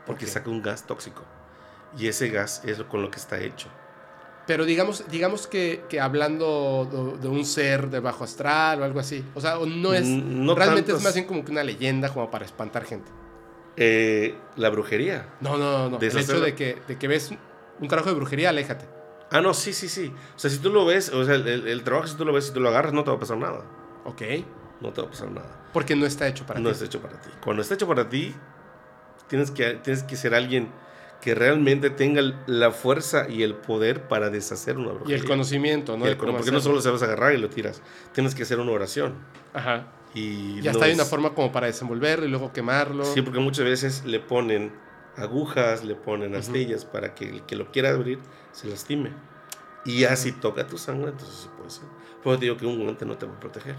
Porque 0.05 0.25
saca 0.27 0.49
un 0.49 0.61
gas 0.61 0.85
tóxico. 0.85 1.23
Y 1.97 2.07
ese 2.07 2.29
gas 2.29 2.61
es 2.65 2.81
con 2.83 3.01
lo 3.01 3.09
que 3.11 3.17
está 3.19 3.39
hecho. 3.39 3.67
Pero 4.47 4.65
digamos, 4.65 5.05
digamos 5.09 5.45
que, 5.47 5.83
que 5.89 5.99
hablando 5.99 6.87
de, 7.17 7.21
de 7.21 7.27
un 7.27 7.45
ser 7.45 7.89
de 7.89 7.99
bajo 7.99 8.23
astral 8.23 8.81
o 8.81 8.83
algo 8.83 8.99
así. 8.99 9.23
O 9.35 9.41
sea, 9.41 9.55
no 9.67 9.93
es. 9.93 10.05
No 10.07 10.55
realmente 10.55 10.91
es 10.91 11.01
más 11.03 11.13
bien 11.13 11.25
como 11.27 11.43
que 11.45 11.51
una 11.51 11.63
leyenda 11.63 12.09
como 12.09 12.29
para 12.31 12.45
espantar 12.45 12.83
gente. 12.85 13.09
Eh, 13.83 14.35
la 14.57 14.69
brujería. 14.69 15.25
No, 15.41 15.57
no, 15.57 15.89
no. 15.89 15.89
no. 15.91 15.99
El 15.99 16.15
hecho 16.17 16.39
de 16.39 16.53
que, 16.53 16.77
de 16.87 16.97
que 16.99 17.07
ves 17.07 17.31
un 17.79 17.87
trabajo 17.87 18.09
de 18.09 18.15
brujería, 18.15 18.49
aléjate. 18.49 18.85
Ah, 19.31 19.41
no, 19.41 19.53
sí, 19.55 19.73
sí, 19.73 19.89
sí. 19.89 20.13
O 20.35 20.39
sea, 20.39 20.49
si 20.51 20.59
tú 20.59 20.69
lo 20.71 20.85
ves, 20.85 21.09
o 21.09 21.23
sea, 21.25 21.35
el, 21.35 21.47
el- 21.47 21.83
trabajo, 21.83 22.05
si 22.07 22.15
tú 22.15 22.25
lo 22.25 22.31
ves, 22.33 22.45
si 22.47 22.53
tú 22.53 22.59
lo 22.59 22.69
agarras, 22.69 22.93
no 22.93 23.03
te 23.03 23.09
va 23.09 23.17
a 23.17 23.19
pasar 23.19 23.37
nada. 23.37 23.63
Ok. 24.05 24.21
No 24.81 24.91
te 24.93 25.01
va 25.01 25.07
a 25.07 25.09
pasar 25.09 25.31
nada. 25.31 25.65
Porque 25.73 25.95
no 25.95 26.05
está 26.05 26.27
hecho 26.27 26.45
para 26.45 26.59
no 26.59 26.67
ti. 26.69 26.73
está 26.73 26.85
hecho 26.85 27.01
para 27.01 27.19
ti. 27.19 27.29
Cuando 27.43 27.61
está 27.61 27.73
hecho 27.75 27.87
para 27.87 28.07
ti, 28.07 28.35
Tienes 29.27 29.49
que, 29.49 29.75
tienes 29.75 30.03
que 30.03 30.17
ser 30.17 30.35
alguien 30.35 30.67
que 31.21 31.33
realmente 31.35 31.89
tenga 31.89 32.21
la 32.47 32.71
fuerza 32.71 33.29
y 33.29 33.43
el 33.43 33.53
poder 33.55 34.07
para 34.09 34.29
deshacer 34.29 34.77
una 34.77 34.89
Y 34.89 34.93
brujería. 34.95 35.15
el 35.15 35.25
conocimiento, 35.25 35.95
¿no? 35.95 36.05
Y 36.05 36.09
el 36.09 36.17
porque 36.17 36.51
no 36.51 36.59
solo 36.59 36.81
sabes 36.81 37.01
agarrar 37.03 37.33
y 37.33 37.37
lo 37.37 37.47
tiras. 37.47 37.81
Tienes 38.11 38.35
que 38.35 38.43
hacer 38.43 38.59
una 38.59 38.71
oración. 38.73 39.13
Ajá. 39.53 39.87
Y 40.13 40.59
Y 40.61 40.67
hasta 40.67 40.79
no 40.79 40.85
hay 40.85 40.93
una 40.93 41.03
es- 41.03 41.09
forma 41.09 41.33
como 41.33 41.51
para 41.51 41.67
desenvolverlo 41.67 42.25
y 42.25 42.29
luego 42.29 42.51
quemarlo. 42.51 43.05
Sí, 43.05 43.21
porque 43.21 43.39
muchas 43.39 43.65
veces 43.65 44.03
le 44.05 44.19
ponen 44.19 44.73
agujas, 45.17 45.83
le 45.83 45.95
ponen 45.95 46.35
astillas 46.35 46.85
para 46.85 47.13
que 47.15 47.29
el 47.29 47.43
que 47.45 47.55
lo 47.55 47.71
quiera 47.71 47.89
abrir 47.91 48.19
se 48.51 48.67
lastime. 48.67 49.11
Y 49.85 49.99
ya 50.01 50.15
si 50.15 50.31
toca 50.33 50.67
tu 50.67 50.77
sangre, 50.77 51.11
entonces 51.11 51.35
sí 51.43 51.49
puede 51.57 51.69
ser. 51.69 51.85
Pero 52.23 52.37
te 52.37 52.45
digo 52.45 52.57
que 52.57 52.65
un 52.65 52.83
guante 52.83 53.05
no 53.05 53.17
te 53.17 53.25
va 53.25 53.33
a 53.33 53.39
proteger. 53.39 53.75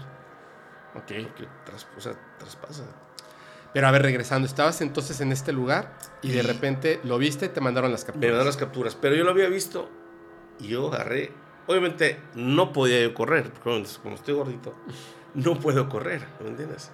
Ok. 0.95 1.11
Porque 1.23 1.47
tras- 1.65 1.87
o 1.97 2.01
sea, 2.01 2.13
traspasa. 2.39 2.83
Pero 3.73 3.87
a 3.87 3.91
ver, 3.91 4.01
regresando, 4.03 4.45
estabas 4.47 4.81
entonces 4.81 5.19
en 5.21 5.31
este 5.31 5.51
lugar 5.51 5.97
y 6.21 6.29
de 6.31 6.39
Y- 6.39 6.41
repente 6.41 6.99
lo 7.03 7.17
viste, 7.17 7.49
te 7.49 7.61
mandaron 7.61 7.91
las 7.91 8.01
Me 8.01 8.07
capturas. 8.13 8.37
dan 8.37 8.45
las 8.45 8.57
capturas, 8.57 8.95
pero 8.99 9.15
yo 9.15 9.23
lo 9.23 9.31
había 9.31 9.49
visto 9.49 9.89
y 10.59 10.67
yo 10.69 10.87
agarré. 10.93 11.31
Obviamente 11.65 12.19
no 12.35 12.73
podía 12.73 13.01
yo 13.01 13.13
correr, 13.13 13.51
porque 13.51 13.85
como 14.03 14.15
estoy 14.15 14.33
gordito, 14.35 14.75
no 15.33 15.59
puedo 15.59 15.89
correr, 15.89 16.25
¿me 16.41 16.49
entiendes? 16.49 16.91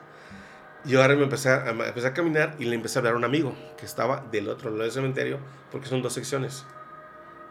Yo 0.85 0.99
agarré, 0.99 1.17
me 1.17 1.23
empecé 1.23 1.49
a, 1.51 1.73
me 1.73 1.87
empecé 1.87 2.07
a 2.07 2.13
caminar 2.13 2.55
y 2.57 2.65
le 2.65 2.75
empecé 2.75 2.97
a 2.97 2.99
hablar 2.99 3.13
a 3.15 3.17
un 3.17 3.25
amigo 3.25 3.53
que 3.77 3.85
estaba 3.85 4.21
del 4.31 4.47
otro 4.47 4.69
lado 4.69 4.83
del 4.83 4.91
cementerio, 4.91 5.39
porque 5.71 5.87
son 5.87 6.01
dos 6.01 6.13
secciones. 6.13 6.65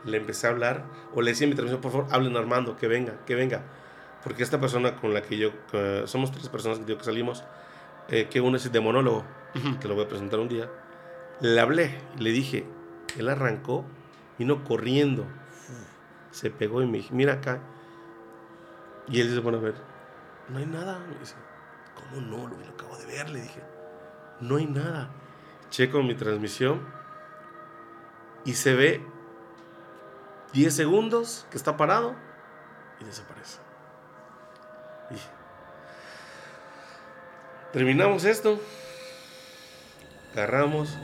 Le 0.04 0.16
empecé 0.16 0.47
a 0.47 0.50
hablar, 0.50 0.85
o 1.14 1.21
le 1.21 1.33
decía 1.33 1.45
en 1.45 1.50
mi 1.50 1.57
transmisión, 1.57 1.80
por 1.83 1.92
favor, 1.92 2.07
hablen 2.11 2.37
a 2.37 2.38
Armando, 2.38 2.76
que 2.76 2.88
venga, 2.88 3.14
que 3.26 3.35
venga. 3.35 3.62
Porque 4.25 4.42
esta 4.42 4.59
persona 4.61 4.97
con 4.97 5.12
la 5.12 5.23
que 5.23 5.37
yo, 5.37 5.50
somos 6.07 6.33
tres 6.33 6.49
personas 6.49 6.78
que, 6.78 6.85
digo 6.87 6.99
que 6.99 7.04
salimos, 7.04 7.45
eh, 8.09 8.28
que 8.30 8.40
uno 8.40 8.57
es 8.57 8.71
demonólogo, 8.73 9.25
Ujú. 9.54 9.78
que 9.78 9.88
lo 9.88 9.95
voy 9.95 10.04
a 10.04 10.09
presentar 10.09 10.38
un 10.40 10.49
día, 10.49 10.68
le 11.40 11.61
hablé, 11.61 11.99
le 12.18 12.30
dije, 12.30 12.64
él 13.18 13.28
arrancó, 13.28 13.85
vino 14.38 14.64
corriendo, 14.64 15.26
se 16.30 16.50
pegó 16.50 16.80
y 16.83 16.87
me 16.87 16.99
dije, 16.99 17.11
mira 17.12 17.35
acá. 17.35 17.61
Y 19.09 19.21
él 19.21 19.35
se 19.35 19.40
pone 19.40 19.57
a 19.59 19.61
ver, 19.61 19.75
no 20.49 20.59
hay 20.59 20.67
nada. 20.67 20.99
Me 20.99 21.19
dice, 21.19 21.35
¿cómo 21.95 22.21
no? 22.21 22.49
Lo, 22.49 22.57
lo 22.57 22.71
acabo 22.71 22.97
de 22.97 23.07
ver, 23.07 23.31
le 23.31 23.43
dije, 23.43 23.62
no 24.40 24.57
hay 24.57 24.67
nada. 24.67 25.11
Checo 25.71 26.02
mi 26.02 26.14
transmisión 26.14 26.81
y 28.45 28.55
se 28.55 28.75
ve 28.75 29.02
10 30.52 30.75
segundos 30.75 31.47
que 31.50 31.57
está 31.57 31.76
parado 31.76 32.14
y 33.00 33.05
desaparece. 33.05 33.59
Y 35.11 35.17
terminamos 37.73 38.25
esto, 38.25 38.61
agarramos, 40.33 40.97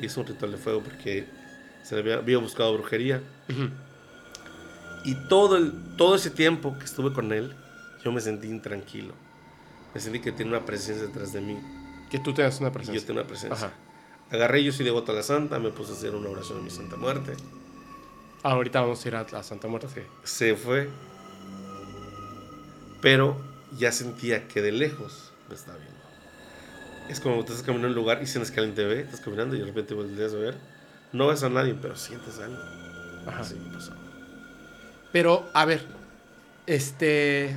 hizo 0.00 0.20
un 0.20 0.26
ritual 0.26 0.52
de 0.52 0.58
fuego 0.58 0.82
porque 0.82 1.28
se 1.82 1.94
le 1.94 2.00
había, 2.00 2.16
había 2.16 2.38
buscado 2.38 2.72
brujería. 2.74 3.22
Y 5.04 5.14
todo, 5.28 5.56
el, 5.56 5.96
todo 5.96 6.16
ese 6.16 6.30
tiempo 6.30 6.78
que 6.78 6.84
estuve 6.84 7.12
con 7.12 7.32
él, 7.32 7.54
yo 8.04 8.12
me 8.12 8.20
sentí 8.20 8.46
intranquilo. 8.48 9.14
Me 9.94 10.00
sentí 10.00 10.20
que 10.20 10.32
tiene 10.32 10.50
una 10.56 10.64
presencia 10.66 11.06
detrás 11.06 11.32
de 11.32 11.40
mí. 11.40 11.58
Que 12.10 12.18
tú 12.18 12.32
tengas 12.34 12.58
una 12.60 12.68
Y 12.68 12.72
presencia. 12.72 13.00
yo 13.00 13.06
tengo 13.06 13.20
una 13.20 13.28
presencia. 13.28 13.66
Ajá. 13.66 13.74
Agarré, 14.30 14.62
yo 14.62 14.72
soy 14.72 14.84
devoto 14.84 15.12
a 15.12 15.14
la 15.14 15.22
santa, 15.22 15.58
me 15.58 15.70
puse 15.70 15.92
a 15.92 15.94
hacer 15.94 16.14
una 16.14 16.28
oración 16.28 16.58
a 16.58 16.62
mi 16.62 16.70
santa 16.70 16.96
muerte. 16.96 17.34
Ahorita 18.42 18.82
vamos 18.82 19.04
a 19.04 19.08
ir 19.08 19.16
a 19.16 19.26
la 19.32 19.42
Santa 19.42 19.66
Muerte. 19.66 19.88
sí. 19.92 20.00
Se 20.22 20.54
fue. 20.54 20.88
Pero 23.00 23.36
ya 23.76 23.92
sentía 23.92 24.48
que 24.48 24.60
de 24.62 24.72
lejos 24.72 25.32
me 25.48 25.54
estaba 25.54 25.76
viendo. 25.78 25.94
Es 27.08 27.20
como 27.20 27.36
tú 27.44 27.52
estás 27.52 27.62
caminando 27.62 27.88
en 27.88 27.92
un 27.92 28.00
lugar 28.02 28.22
y 28.22 28.26
sientes 28.26 28.50
que 28.50 28.60
alguien 28.60 28.74
te 28.76 28.84
ve, 28.84 29.00
estás 29.00 29.20
caminando 29.20 29.56
y 29.56 29.60
de 29.60 29.66
repente 29.66 29.94
volteas 29.94 30.32
a 30.34 30.36
ver. 30.36 30.56
No 31.12 31.28
ves 31.28 31.42
a 31.42 31.48
nadie, 31.48 31.74
pero 31.80 31.96
sientes 31.96 32.38
algo. 32.38 32.58
Ajá. 33.26 33.40
Así 33.40 33.54
me 33.54 33.72
pasó. 33.74 33.92
Pero, 35.12 35.48
a 35.54 35.64
ver, 35.64 35.84
este. 36.66 37.56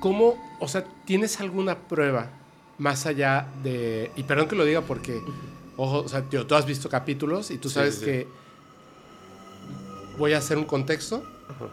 ¿Cómo, 0.00 0.34
o 0.60 0.68
sea, 0.68 0.84
tienes 1.04 1.40
alguna 1.40 1.76
prueba 1.78 2.30
más 2.78 3.06
allá 3.06 3.46
de. 3.62 4.10
Y 4.16 4.22
perdón 4.24 4.48
que 4.48 4.56
lo 4.56 4.64
diga 4.64 4.80
porque, 4.80 5.20
ojo, 5.76 6.00
o 6.00 6.08
sea, 6.08 6.22
tío, 6.22 6.46
tú 6.46 6.54
has 6.54 6.66
visto 6.66 6.88
capítulos 6.88 7.50
y 7.50 7.58
tú 7.58 7.68
sabes 7.70 7.94
sí, 7.94 8.00
sí. 8.00 8.06
que. 8.06 8.28
Voy 10.18 10.32
a 10.32 10.38
hacer 10.38 10.58
un 10.58 10.64
contexto. 10.64 11.22
Ajá. 11.48 11.66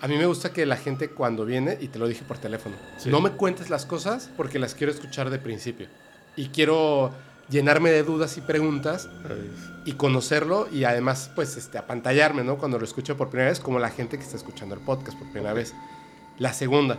A 0.00 0.08
mí 0.08 0.16
me 0.16 0.26
gusta 0.26 0.52
que 0.52 0.64
la 0.64 0.76
gente 0.76 1.10
cuando 1.10 1.44
viene, 1.44 1.76
y 1.80 1.88
te 1.88 1.98
lo 1.98 2.08
dije 2.08 2.24
por 2.26 2.38
teléfono, 2.38 2.76
Sí. 2.96 3.10
no 3.10 3.20
me 3.20 3.32
cuentes 3.32 3.68
las 3.68 3.84
cosas 3.84 4.30
porque 4.36 4.58
las 4.58 4.74
quiero 4.74 4.92
escuchar 4.92 5.28
de 5.30 5.38
principio. 5.38 5.88
Y 6.36 6.48
quiero 6.48 7.10
llenarme 7.50 7.90
de 7.90 8.02
dudas 8.02 8.38
y 8.38 8.40
preguntas 8.40 9.08
Ay, 9.28 9.50
y 9.84 9.92
conocerlo 9.94 10.68
y 10.72 10.84
además 10.84 11.30
pues 11.34 11.56
este 11.56 11.76
apantallarme, 11.78 12.44
¿no? 12.44 12.56
Cuando 12.56 12.78
lo 12.78 12.84
escucho 12.84 13.16
por 13.16 13.28
primera 13.28 13.50
vez, 13.50 13.60
como 13.60 13.78
la 13.78 13.90
gente 13.90 14.16
que 14.16 14.22
está 14.24 14.36
escuchando 14.36 14.74
el 14.74 14.80
podcast 14.80 15.18
por 15.18 15.30
primera 15.32 15.52
vez. 15.52 15.74
La 16.38 16.54
segunda, 16.54 16.98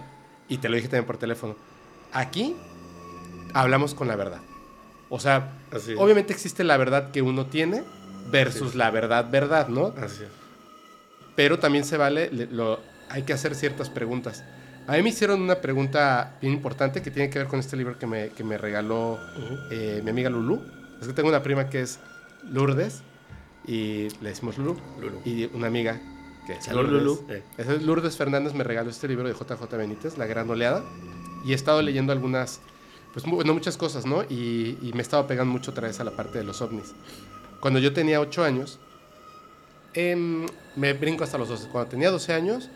y 0.53 0.57
te 0.59 0.69
lo 0.69 0.75
dije 0.75 0.87
también 0.87 1.05
por 1.05 1.17
teléfono, 1.17 1.55
aquí 2.13 2.55
hablamos 3.53 3.93
con 3.93 4.07
la 4.07 4.15
verdad. 4.15 4.41
O 5.09 5.19
sea, 5.19 5.51
Así 5.71 5.93
obviamente 5.97 6.31
existe 6.33 6.63
la 6.63 6.77
verdad 6.77 7.11
que 7.11 7.21
uno 7.21 7.45
tiene 7.47 7.83
versus 8.31 8.75
la 8.75 8.91
verdad, 8.91 9.29
verdad, 9.29 9.67
¿no? 9.67 9.87
Así 9.97 10.23
es. 10.23 10.29
Pero 11.35 11.59
también 11.59 11.83
se 11.85 11.97
vale, 11.97 12.29
le- 12.31 12.47
lo, 12.47 12.79
hay 13.09 13.23
que 13.23 13.33
hacer 13.33 13.55
ciertas 13.55 13.89
preguntas. 13.89 14.43
A 14.87 14.93
mí 14.93 15.03
me 15.03 15.09
hicieron 15.09 15.41
una 15.41 15.55
pregunta 15.61 16.37
bien 16.41 16.53
importante 16.53 17.01
que 17.01 17.11
tiene 17.11 17.29
que 17.29 17.39
ver 17.39 17.47
con 17.47 17.59
este 17.59 17.77
libro 17.77 17.97
que 17.99 18.07
me, 18.07 18.29
que 18.29 18.43
me 18.43 18.57
regaló 18.57 19.19
eh, 19.69 20.01
mi 20.03 20.09
amiga 20.09 20.29
Lulu. 20.29 20.61
Es 21.01 21.07
que 21.07 21.13
tengo 21.13 21.29
una 21.29 21.41
prima 21.43 21.69
que 21.69 21.81
es 21.81 21.99
Lourdes 22.51 23.01
y 23.65 24.09
le 24.21 24.29
decimos 24.29 24.57
Lulu. 24.57 24.77
Lulu. 24.99 25.21
Y 25.25 25.45
una 25.53 25.67
amiga 25.67 25.99
que 26.45 26.53
es 26.53 26.65
Salud, 26.65 26.89
Lourdes. 26.89 27.03
Lulu. 27.03 27.25
Eh. 27.29 27.79
Lourdes 27.81 28.17
Fernández 28.17 28.53
me 28.53 28.63
regaló 28.63 28.89
este 28.89 29.07
libro 29.07 29.27
de 29.27 29.33
JJ 29.33 29.75
Benítez, 29.77 30.17
La 30.17 30.25
Gran 30.25 30.49
Oleada. 30.49 30.83
Y 31.45 31.53
he 31.53 31.55
estado 31.55 31.81
leyendo 31.81 32.13
algunas, 32.13 32.61
pues 33.13 33.25
bueno, 33.25 33.53
muchas 33.53 33.77
cosas, 33.77 34.05
¿no? 34.05 34.23
Y, 34.23 34.77
y 34.81 34.91
me 34.93 34.99
he 34.99 35.01
estado 35.01 35.25
pegando 35.27 35.51
mucho 35.51 35.71
otra 35.71 35.87
vez 35.87 35.99
a 35.99 36.03
la 36.03 36.11
parte 36.11 36.37
de 36.37 36.43
los 36.43 36.61
ovnis. 36.61 36.93
Cuando 37.61 37.79
yo 37.79 37.93
tenía 37.93 38.19
8 38.19 38.43
años, 38.43 38.79
em, 39.93 40.47
me 40.75 40.93
brinco 40.93 41.23
hasta 41.23 41.37
los 41.37 41.47
12. 41.47 41.69
Cuando 41.69 41.89
tenía 41.89 42.09
12 42.09 42.33
años, 42.33 42.69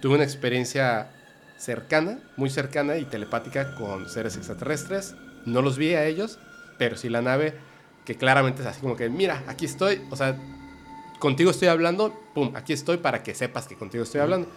tuve 0.00 0.14
una 0.14 0.24
experiencia 0.24 1.10
cercana, 1.58 2.18
muy 2.36 2.50
cercana 2.50 2.98
y 2.98 3.06
telepática 3.06 3.74
con 3.74 4.08
seres 4.08 4.36
extraterrestres. 4.36 5.14
No 5.46 5.62
los 5.62 5.78
vi 5.78 5.94
a 5.94 6.04
ellos, 6.04 6.38
pero 6.78 6.96
sí 6.96 7.08
la 7.08 7.22
nave, 7.22 7.54
que 8.04 8.16
claramente 8.16 8.62
es 8.62 8.68
así 8.68 8.80
como 8.80 8.96
que, 8.96 9.08
mira, 9.08 9.42
aquí 9.46 9.64
estoy, 9.64 10.02
o 10.10 10.16
sea, 10.16 10.38
contigo 11.18 11.50
estoy 11.50 11.68
hablando, 11.68 12.12
pum, 12.34 12.52
aquí 12.54 12.72
estoy 12.72 12.98
para 12.98 13.22
que 13.22 13.34
sepas 13.34 13.66
que 13.66 13.76
contigo 13.76 14.04
estoy 14.04 14.20
hablando. 14.20 14.48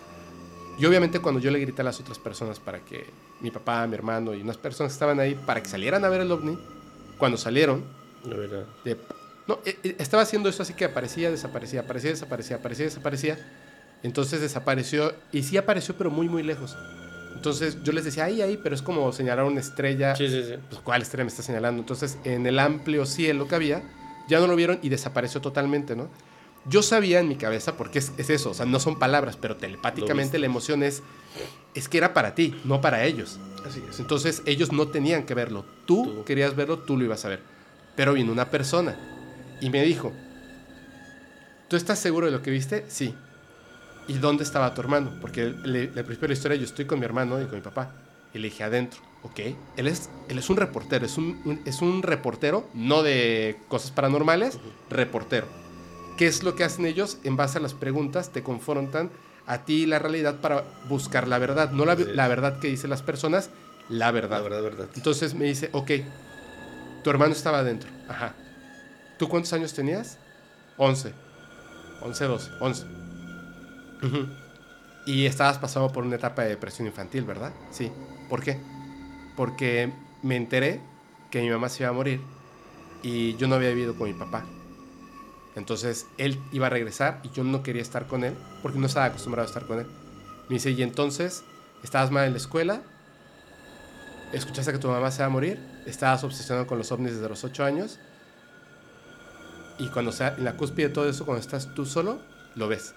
Y 0.78 0.86
obviamente 0.86 1.20
cuando 1.20 1.42
yo 1.42 1.52
le 1.52 1.60
grité 1.60 1.82
a 1.82 1.86
las 1.86 2.00
otras 2.00 2.18
personas 2.20 2.60
para 2.60 2.80
que 2.80 3.06
mi 3.42 3.52
papá, 3.52 3.86
mi 3.88 3.96
hermano 3.96 4.34
y 4.34 4.42
unas 4.42 4.58
personas 4.58 4.92
que 4.92 4.96
estaban 4.96 5.20
ahí 5.20 5.36
para 5.46 5.62
que 5.62 5.68
salieran 5.70 6.06
a 6.06 6.10
ver 6.10 6.22
el 6.22 6.32
ovni, 6.32 6.58
cuando 7.18 7.38
salieron, 7.38 7.84
La 8.24 8.36
verdad. 8.38 8.66
de- 8.86 8.98
no, 9.48 9.60
eh, 9.66 9.78
eh, 9.84 9.96
estaba 10.00 10.24
haciendo 10.24 10.48
eso 10.48 10.62
así 10.64 10.74
que 10.74 10.86
aparecía, 10.86 11.32
desaparecía, 11.32 11.82
aparecía, 11.82 12.12
desaparecía, 12.12 12.58
aparecía, 12.58 12.86
desaparecía. 12.86 13.38
Entonces 14.04 14.40
desapareció 14.40 15.14
y 15.34 15.44
sí 15.44 15.58
apareció, 15.58 15.96
pero 15.98 16.12
muy, 16.12 16.30
muy 16.30 16.44
lejos. 16.44 16.78
Entonces 17.36 17.78
yo 17.84 17.92
les 17.92 18.06
decía, 18.06 18.26
ahí, 18.26 18.42
ahí, 18.42 18.58
pero 18.62 18.74
es 18.76 18.82
como 18.82 19.12
señalar 19.12 19.46
una 19.46 19.60
estrella. 19.60 20.16
Sí, 20.16 20.30
sí, 20.30 20.44
sí. 20.44 20.54
Pues, 20.70 20.82
¿Cuál 20.82 21.02
estrella 21.02 21.26
me 21.26 21.30
está 21.30 21.44
señalando? 21.44 21.82
Entonces, 21.82 22.18
en 22.24 22.46
el 22.46 22.58
amplio 22.60 23.06
cielo 23.06 23.48
que 23.48 23.56
había, 23.56 23.84
ya 24.30 24.40
no 24.40 24.48
lo 24.48 24.56
vieron 24.56 24.80
y 24.82 24.90
desapareció 24.90 25.42
totalmente, 25.42 25.96
¿no? 25.96 26.10
Yo 26.70 26.84
sabía 26.84 27.20
en 27.20 27.28
mi 27.28 27.36
cabeza, 27.36 27.76
porque 27.78 28.00
es, 28.00 28.12
es 28.18 28.30
eso, 28.30 28.52
o 28.52 28.54
sea, 28.54 28.66
no 28.66 28.80
son 28.80 29.00
palabras, 29.00 29.38
pero 29.38 29.56
telepáticamente 29.58 30.38
la 30.40 30.46
emoción 30.46 30.84
es, 30.84 31.02
es 31.74 31.90
que 31.90 31.98
era 31.98 32.14
para 32.14 32.36
ti, 32.36 32.56
no 32.64 32.80
para 32.82 33.06
ellos. 33.06 33.40
Así 33.68 33.82
es. 33.90 34.00
Entonces, 34.00 34.42
ellos 34.46 34.72
no 34.72 34.88
tenían 34.88 35.24
que 35.26 35.34
verlo. 35.34 35.66
Tú, 35.86 36.06
Tú. 36.06 36.24
querías 36.26 36.56
verlo, 36.56 36.80
tú 36.80 36.98
lo 36.98 37.06
ibas 37.06 37.26
a 37.26 37.30
ver. 37.30 37.42
Pero 37.96 38.14
vino 38.14 38.32
una 38.32 38.50
persona 38.52 38.98
y 39.62 39.70
me 39.70 39.84
dijo, 39.84 40.14
¿tú 41.68 41.76
estás 41.76 42.00
seguro 42.00 42.26
de 42.28 42.32
lo 42.32 42.42
que 42.42 42.52
viste? 42.52 42.86
Sí. 42.88 43.14
¿Y 44.08 44.14
dónde 44.14 44.44
estaba 44.44 44.74
tu 44.74 44.82
hermano? 44.82 45.12
Porque 45.22 45.42
al 45.44 45.54
principio 45.62 46.22
de 46.22 46.28
la 46.30 46.34
historia 46.34 46.58
yo 46.58 46.64
estoy 46.66 46.86
con 46.86 47.00
mi 47.00 47.06
hermano 47.06 47.42
y 47.42 47.46
con 47.46 47.56
mi 47.56 47.62
papá. 47.62 47.92
Y 48.34 48.40
le 48.40 48.50
dije, 48.50 48.64
adentro. 48.64 49.00
Ok. 49.24 49.40
Él 49.76 49.88
es, 49.88 50.10
él 50.30 50.38
es 50.40 50.50
un 50.50 50.58
reportero, 50.58 51.06
es 51.06 51.18
un, 51.18 51.42
un- 51.46 51.62
es 51.66 51.82
un 51.82 52.02
reportero, 52.04 52.68
no 52.74 53.04
de 53.04 53.58
cosas 53.68 53.92
paranormales, 53.92 54.58
reportero. 54.90 55.48
¿Qué 56.20 56.28
es 56.28 56.44
lo 56.44 56.54
que 56.54 56.66
hacen 56.66 56.86
ellos? 56.86 57.18
En 57.24 57.38
base 57.38 57.60
a 57.60 57.62
las 57.62 57.74
preguntas 57.74 58.34
te 58.34 58.44
confrontan 58.44 59.10
a 59.46 59.64
ti 59.64 59.84
y 59.84 59.86
la 59.86 60.00
realidad 60.00 60.42
para 60.42 60.66
buscar 60.90 61.30
la 61.30 61.38
verdad. 61.38 61.72
No 61.72 61.86
la, 61.86 61.96
verdad 61.96 62.60
que 62.60 62.68
dicen 62.68 62.90
las 62.90 63.02
personas, 63.02 63.50
la 63.88 64.12
verdad. 64.12 64.40
La 64.40 64.44
verdad, 64.44 64.62
verdad. 64.62 64.90
Entonces 64.96 65.34
me 65.34 65.46
dice, 65.46 65.70
ok, 65.72 65.92
tu 67.06 67.10
hermano 67.10 67.32
estaba 67.32 67.60
adentro. 67.60 67.90
Ajá. 68.10 68.36
¿Tú 69.18 69.30
cuántos 69.30 69.54
años 69.54 69.74
tenías? 69.74 70.20
11. 70.76 71.14
11, 72.02 72.26
12. 72.26 72.52
11. 72.60 72.86
Ujú. 74.04 74.28
Y 75.06 75.26
estabas 75.26 75.58
pasando 75.58 75.90
por 75.90 76.04
una 76.04 76.18
etapa 76.18 76.42
de 76.42 76.50
depresión 76.50 76.86
infantil, 76.86 77.24
¿verdad? 77.24 77.54
Sí. 77.72 77.94
¿Por 78.28 78.44
qué? 78.44 78.60
Porque 79.38 79.94
me 80.22 80.36
enteré 80.36 80.82
que 81.32 81.42
mi 81.42 81.50
mamá 81.50 81.70
se 81.70 81.84
iba 81.84 81.92
a 81.92 81.94
morir 81.94 82.20
y 83.04 83.38
yo 83.38 83.48
no 83.48 83.56
había 83.56 83.70
vivido 83.70 83.96
con 83.96 84.10
mi 84.10 84.20
papá. 84.20 84.44
Entonces 85.60 86.08
él 86.18 86.40
iba 86.52 86.68
a 86.68 86.70
regresar 86.70 87.20
y 87.24 87.30
yo 87.30 87.44
no 87.44 87.62
quería 87.62 87.82
estar 87.82 88.08
con 88.08 88.24
él 88.24 88.34
porque 88.62 88.80
no 88.80 88.88
estaba 88.88 89.06
acostumbrado 89.06 89.46
a 89.46 89.50
estar 89.50 89.66
con 89.66 89.80
él. 89.80 89.88
Me 90.50 90.56
dice, 90.56 90.72
y 90.72 90.82
entonces, 90.82 91.44
estabas 91.84 92.10
mal 92.10 92.26
en 92.26 92.32
la 92.32 92.38
escuela, 92.38 92.82
escuchaste 94.34 94.72
que 94.72 94.80
tu 94.80 94.88
mamá 94.88 95.12
se 95.12 95.22
va 95.22 95.28
a 95.28 95.30
morir, 95.30 95.60
estabas 95.86 96.24
obsesionado 96.24 96.66
con 96.66 96.78
los 96.78 96.92
ovnis 96.92 97.14
desde 97.14 97.30
los 97.30 97.44
8 97.44 97.64
años 97.64 98.00
y 99.78 99.88
cuando 99.90 100.12
sea 100.12 100.36
en 100.38 100.46
la 100.46 100.58
cúspide 100.58 100.88
de 100.88 100.94
todo 100.94 101.08
eso, 101.08 101.26
cuando 101.26 101.42
estás 101.42 101.74
tú 101.76 101.86
solo, 101.86 102.20
lo 102.56 102.68
ves. 102.68 102.96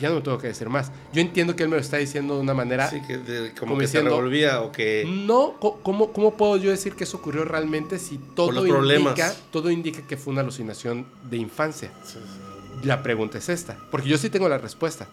Ya 0.00 0.08
no 0.08 0.16
me 0.16 0.20
tengo 0.22 0.38
que 0.38 0.46
decir 0.48 0.68
más. 0.68 0.90
Yo 1.12 1.20
entiendo 1.20 1.54
que 1.54 1.62
él 1.64 1.68
me 1.68 1.76
lo 1.76 1.82
está 1.82 1.98
diciendo 1.98 2.34
de 2.36 2.40
una 2.40 2.54
manera... 2.54 2.88
Sí, 2.88 3.00
que 3.06 3.18
de- 3.18 3.50
como, 3.54 3.72
como 3.72 3.76
que 3.78 3.82
diciendo- 3.86 4.10
se 4.10 4.16
revolvía 4.16 4.60
o 4.62 4.72
que... 4.72 5.04
No, 5.06 5.56
¿cómo, 5.60 6.12
¿cómo 6.12 6.36
puedo 6.36 6.56
yo 6.56 6.70
decir 6.70 6.94
que 6.94 7.04
eso 7.04 7.18
ocurrió 7.18 7.44
realmente 7.44 7.98
si 7.98 8.18
todo 8.34 8.66
indica, 8.66 9.34
todo 9.52 9.70
indica 9.70 10.02
que 10.06 10.16
fue 10.16 10.32
una 10.32 10.40
alucinación 10.42 11.06
de 11.28 11.36
infancia? 11.36 11.90
Sí, 12.04 12.14
sí. 12.18 12.86
La 12.86 13.02
pregunta 13.02 13.36
es 13.38 13.48
esta, 13.50 13.76
porque 13.90 14.08
yo 14.08 14.16
sí 14.16 14.30
tengo 14.30 14.48
la 14.48 14.56
respuesta 14.58 15.06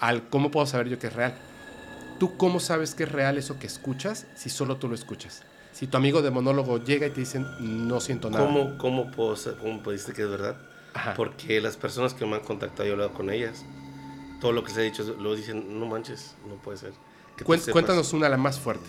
al 0.00 0.28
cómo 0.28 0.50
puedo 0.50 0.66
saber 0.66 0.88
yo 0.88 0.98
que 0.98 1.06
es 1.06 1.12
real. 1.12 1.38
¿Tú 2.18 2.36
cómo 2.36 2.58
sabes 2.60 2.94
que 2.94 3.04
es 3.04 3.12
real 3.12 3.38
eso 3.38 3.58
que 3.58 3.66
escuchas 3.66 4.26
si 4.34 4.50
solo 4.50 4.76
tú 4.76 4.88
lo 4.88 4.94
escuchas? 4.94 5.42
Si 5.72 5.86
tu 5.86 5.96
amigo 5.96 6.20
de 6.20 6.30
monólogo 6.30 6.82
llega 6.82 7.06
y 7.06 7.10
te 7.10 7.20
dicen, 7.20 7.46
no 7.60 8.00
siento 8.00 8.28
nada. 8.28 8.44
¿Cómo, 8.44 8.76
cómo, 8.76 9.10
puedo 9.10 9.36
¿Cómo 9.60 9.82
pudiste 9.82 10.12
que 10.12 10.22
es 10.22 10.28
verdad? 10.28 10.56
Ajá. 10.94 11.14
Porque 11.14 11.60
las 11.60 11.76
personas 11.76 12.12
que 12.12 12.26
me 12.26 12.34
han 12.34 12.42
contactado, 12.42 12.84
yo 12.84 12.90
he 12.90 12.92
hablado 12.94 13.12
con 13.12 13.30
ellas, 13.30 13.64
todo 14.40 14.52
lo 14.52 14.64
que 14.64 14.72
se 14.72 14.80
ha 14.80 14.82
dicho, 14.84 15.02
lo 15.20 15.34
dicen, 15.34 15.78
no 15.78 15.86
manches, 15.86 16.34
no 16.48 16.54
puede 16.56 16.78
ser. 16.78 16.92
Que 17.36 17.44
tú 17.44 17.72
cuéntanos 17.72 18.12
una, 18.12 18.28
la 18.28 18.36
más 18.36 18.58
fuerte. 18.58 18.86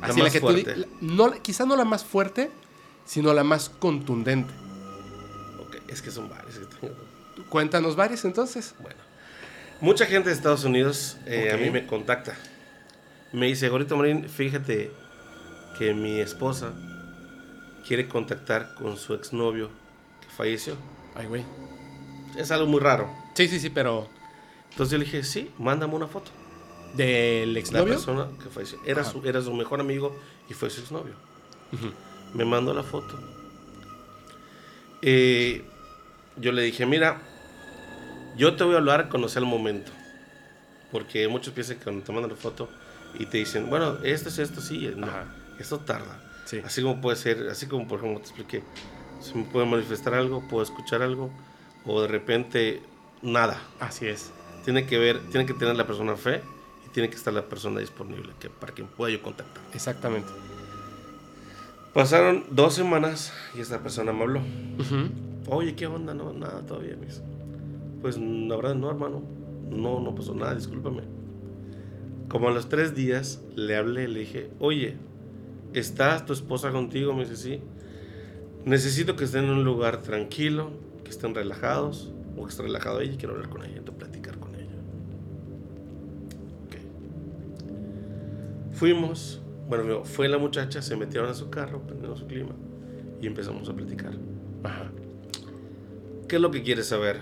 La 0.00 0.08
Así 0.08 0.18
la, 0.18 0.24
más 0.24 0.32
que 0.32 0.40
tú 0.40 0.48
di- 0.52 0.62
fuerte. 0.62 0.80
la- 0.80 0.86
no, 1.00 1.32
quizá 1.42 1.64
no 1.66 1.76
la 1.76 1.84
más 1.84 2.04
fuerte, 2.04 2.50
sino 3.04 3.32
la 3.32 3.44
más 3.44 3.68
contundente. 3.68 4.52
Ok, 5.60 5.76
es 5.88 6.02
que 6.02 6.10
son 6.10 6.28
varios. 6.28 6.58
que 6.58 6.66
tengo. 6.66 6.94
Cuéntanos 7.48 7.96
varias 7.96 8.24
entonces. 8.24 8.74
Bueno, 8.80 9.00
mucha 9.80 10.06
gente 10.06 10.28
de 10.30 10.34
Estados 10.34 10.64
Unidos 10.64 11.18
eh, 11.26 11.50
a 11.52 11.56
mí 11.56 11.70
me 11.70 11.86
contacta. 11.86 12.34
Me 13.32 13.46
dice, 13.46 13.68
Gorito 13.68 13.96
Marín, 13.96 14.28
fíjate 14.28 14.90
que 15.78 15.94
mi 15.94 16.20
esposa 16.20 16.72
quiere 17.86 18.06
contactar 18.08 18.74
con 18.74 18.96
su 18.96 19.14
exnovio 19.14 19.70
que 20.20 20.28
falleció. 20.36 20.74
Ay, 21.14 21.26
güey. 21.26 21.44
Es 22.36 22.50
algo 22.50 22.66
muy 22.66 22.80
raro. 22.80 23.08
Sí, 23.34 23.48
sí, 23.48 23.58
sí, 23.60 23.70
pero 23.70 24.08
Entonces 24.72 24.92
yo 24.92 24.98
le 24.98 25.04
dije, 25.04 25.22
sí, 25.22 25.50
mándame 25.58 25.94
una 25.94 26.06
foto. 26.06 26.30
del 26.94 27.54
La 27.54 27.58
exnovio. 27.60 27.94
persona 27.94 28.26
que 28.42 28.48
falleció. 28.50 28.78
Era 28.84 29.04
su, 29.04 29.22
era 29.26 29.40
su 29.40 29.52
mejor 29.54 29.80
amigo 29.80 30.14
y 30.50 30.54
fue 30.54 30.68
su 30.70 30.80
exnovio. 30.82 31.14
Ujú. 31.72 31.90
Me 32.34 32.44
mandó 32.44 32.74
la 32.74 32.82
foto. 32.82 33.18
Eh, 35.02 35.64
yo 36.36 36.52
le 36.52 36.62
dije, 36.62 36.86
mira, 36.86 37.20
yo 38.36 38.54
te 38.56 38.64
voy 38.64 38.74
a 38.74 38.78
hablar 38.78 39.08
cuando 39.08 39.28
sea 39.28 39.40
el 39.40 39.46
momento. 39.48 39.90
Porque 40.90 41.26
muchos 41.28 41.52
piensan 41.54 41.78
que 41.78 41.84
cuando 41.84 42.04
te 42.04 42.12
mandan 42.12 42.30
la 42.30 42.36
foto 42.36 42.68
y 43.18 43.26
te 43.26 43.38
dicen, 43.38 43.68
bueno, 43.70 43.98
esto 44.04 44.28
es 44.28 44.38
esto, 44.38 44.60
sí, 44.60 44.90
no, 44.96 45.08
esto 45.58 45.78
tarda. 45.80 46.22
Sí. 46.44 46.60
Así 46.64 46.82
como 46.82 47.00
puede 47.00 47.16
ser, 47.16 47.48
así 47.50 47.66
como 47.66 47.88
por 47.88 47.98
ejemplo 48.00 48.20
te 48.20 48.26
expliqué, 48.28 48.62
se 49.20 49.34
me 49.34 49.44
puede 49.44 49.64
manifestar 49.66 50.12
algo, 50.14 50.46
puedo 50.48 50.62
escuchar 50.62 51.00
algo, 51.02 51.30
o 51.86 52.02
de 52.02 52.08
repente 52.08 52.82
nada. 53.22 53.58
Así 53.80 54.06
es. 54.06 54.30
Tiene 54.64 54.86
que 54.86 54.98
ver, 54.98 55.20
tiene 55.30 55.46
que 55.46 55.54
tener 55.54 55.76
la 55.76 55.86
persona 55.86 56.16
fe 56.16 56.40
y 56.86 56.90
tiene 56.90 57.08
que 57.10 57.16
estar 57.16 57.32
la 57.32 57.42
persona 57.42 57.80
disponible 57.80 58.32
que, 58.38 58.48
para 58.48 58.72
quien 58.72 58.86
pueda 58.86 59.12
yo 59.12 59.22
contactar. 59.22 59.62
Exactamente. 59.74 60.30
Pasaron 61.92 62.44
dos 62.50 62.74
semanas 62.74 63.32
y 63.54 63.60
esta 63.60 63.82
persona 63.82 64.12
me 64.12 64.22
habló. 64.22 64.40
Ujú. 64.40 65.54
Oye, 65.54 65.74
¿qué 65.74 65.86
onda? 65.86 66.14
No, 66.14 66.32
nada 66.32 66.64
todavía, 66.66 66.94
dice. 66.94 67.22
Pues 68.00 68.16
la 68.18 68.56
verdad 68.56 68.74
no, 68.74 68.88
hermano. 68.90 69.22
No, 69.68 70.00
no 70.00 70.14
pasó 70.14 70.34
nada, 70.34 70.54
discúlpame. 70.54 71.02
Como 72.28 72.48
a 72.48 72.52
los 72.52 72.68
tres 72.68 72.94
días 72.94 73.42
le 73.56 73.76
hablé, 73.76 74.08
le 74.08 74.20
dije, 74.20 74.50
oye, 74.58 74.96
¿está 75.74 76.24
tu 76.24 76.32
esposa 76.32 76.70
contigo? 76.70 77.12
Me 77.14 77.24
dice, 77.24 77.36
sí. 77.36 77.60
Necesito 78.64 79.16
que 79.16 79.24
estén 79.24 79.44
en 79.44 79.50
un 79.50 79.64
lugar 79.64 80.02
tranquilo, 80.02 80.70
que 81.04 81.10
estén 81.10 81.34
relajados, 81.34 82.12
o 82.36 82.44
que 82.44 82.50
esté 82.50 82.62
relajado 82.62 83.00
ella 83.00 83.12
y 83.12 83.16
quiero 83.16 83.34
hablar 83.34 83.50
con 83.50 83.64
ella, 83.64 83.74
quiero 83.74 83.92
platicar 83.92 84.21
Fuimos, 88.72 89.40
bueno, 89.68 90.04
fue 90.04 90.28
la 90.28 90.38
muchacha, 90.38 90.82
se 90.82 90.96
metieron 90.96 91.30
a 91.30 91.34
su 91.34 91.50
carro, 91.50 91.82
prendieron 91.82 92.16
su 92.16 92.26
clima 92.26 92.54
y 93.20 93.26
empezamos 93.26 93.68
a 93.68 93.74
platicar. 93.74 94.12
Ajá. 94.64 94.90
¿Qué 96.28 96.36
es 96.36 96.42
lo 96.42 96.50
que 96.50 96.62
quieres 96.62 96.86
saber? 96.86 97.20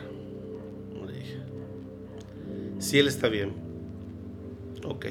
Le 1.06 1.12
dije. 1.12 1.38
Si 2.78 2.98
él 2.98 3.08
está 3.08 3.28
bien. 3.28 3.52
Ok. 4.84 5.06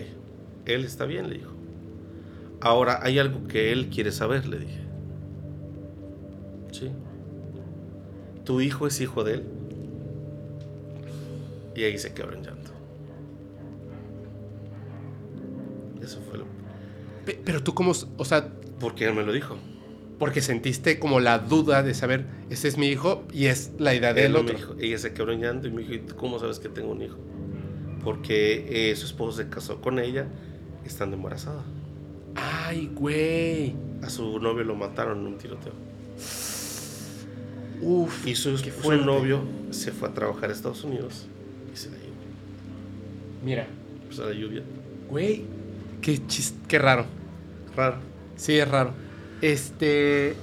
Él 0.65 0.85
está 0.85 1.05
bien, 1.05 1.29
le 1.29 1.35
dijo. 1.35 1.51
Ahora 2.61 2.99
hay 3.03 3.19
algo 3.19 3.47
que 3.47 3.71
él 3.71 3.89
quiere 3.89 4.11
saber, 4.11 4.47
le 4.47 4.59
dije. 4.59 4.81
Sí. 6.71 6.91
¿Tu 8.45 8.61
hijo 8.61 8.87
es 8.87 8.99
hijo 9.01 9.23
de 9.23 9.35
él? 9.35 9.43
Y 11.75 11.83
ahí 11.83 11.97
se 11.97 12.13
quebró 12.13 12.35
en 12.35 12.43
Eso 16.09 16.21
fue 16.27 16.39
lo... 16.39 16.45
Pe- 17.25 17.39
Pero 17.45 17.61
tú 17.61 17.73
cómo, 17.75 17.91
s- 17.91 18.07
o 18.17 18.25
sea, 18.25 18.51
Porque 18.79 19.05
él 19.05 19.13
me 19.13 19.23
lo 19.23 19.31
dijo. 19.31 19.57
porque 20.17 20.41
sentiste 20.41 20.97
como 20.99 21.19
la 21.19 21.37
duda 21.39 21.83
de 21.83 21.93
saber, 21.93 22.25
ese 22.49 22.67
es 22.67 22.77
mi 22.77 22.87
hijo 22.87 23.25
y 23.31 23.45
es 23.45 23.71
la 23.77 23.93
idea 23.93 24.09
Él 24.09 24.15
del 24.15 24.35
otro. 24.37 24.55
dijo, 24.57 24.75
ella 24.79 24.97
se 24.97 25.13
quebró 25.13 25.33
en 25.33 25.41
llanto 25.41 25.67
y 25.67 25.71
me 25.71 25.83
dijo, 25.83 25.93
¿y 25.93 25.99
cómo 26.15 26.39
sabes 26.39 26.59
que 26.59 26.67
tengo 26.69 26.91
un 26.91 27.01
hijo? 27.03 27.17
Porque 28.03 28.91
eh, 28.91 28.95
su 28.95 29.05
esposo 29.05 29.37
se 29.37 29.49
casó 29.49 29.81
con 29.81 29.99
ella 29.99 30.27
estando 30.85 31.15
embarazada. 31.15 31.63
Ay, 32.35 32.89
güey. 32.95 33.75
A 34.01 34.09
su 34.09 34.39
novio 34.39 34.63
lo 34.63 34.75
mataron 34.75 35.19
en 35.19 35.27
un 35.27 35.37
tiroteo. 35.37 35.73
Uf. 37.81 38.27
Y 38.27 38.35
su, 38.35 38.57
su 38.57 38.91
novio 38.97 39.41
se 39.71 39.91
fue 39.91 40.09
a 40.09 40.13
trabajar 40.13 40.49
a 40.49 40.53
Estados 40.53 40.83
Unidos 40.83 41.27
y 41.73 41.77
se 41.77 41.89
la 41.91 41.97
llevó. 41.97 42.09
Mira, 43.45 43.67
Pues 44.07 44.19
a 44.19 44.25
la 44.25 44.33
lluvia. 44.33 44.63
güey. 45.09 45.43
Qué 46.01 46.15
chis- 46.27 46.53
qué 46.67 46.79
raro. 46.79 47.05
Raro. 47.75 47.97
Sí, 48.35 48.57
es 48.57 48.67
raro. 48.67 48.91
Este. 49.41 50.35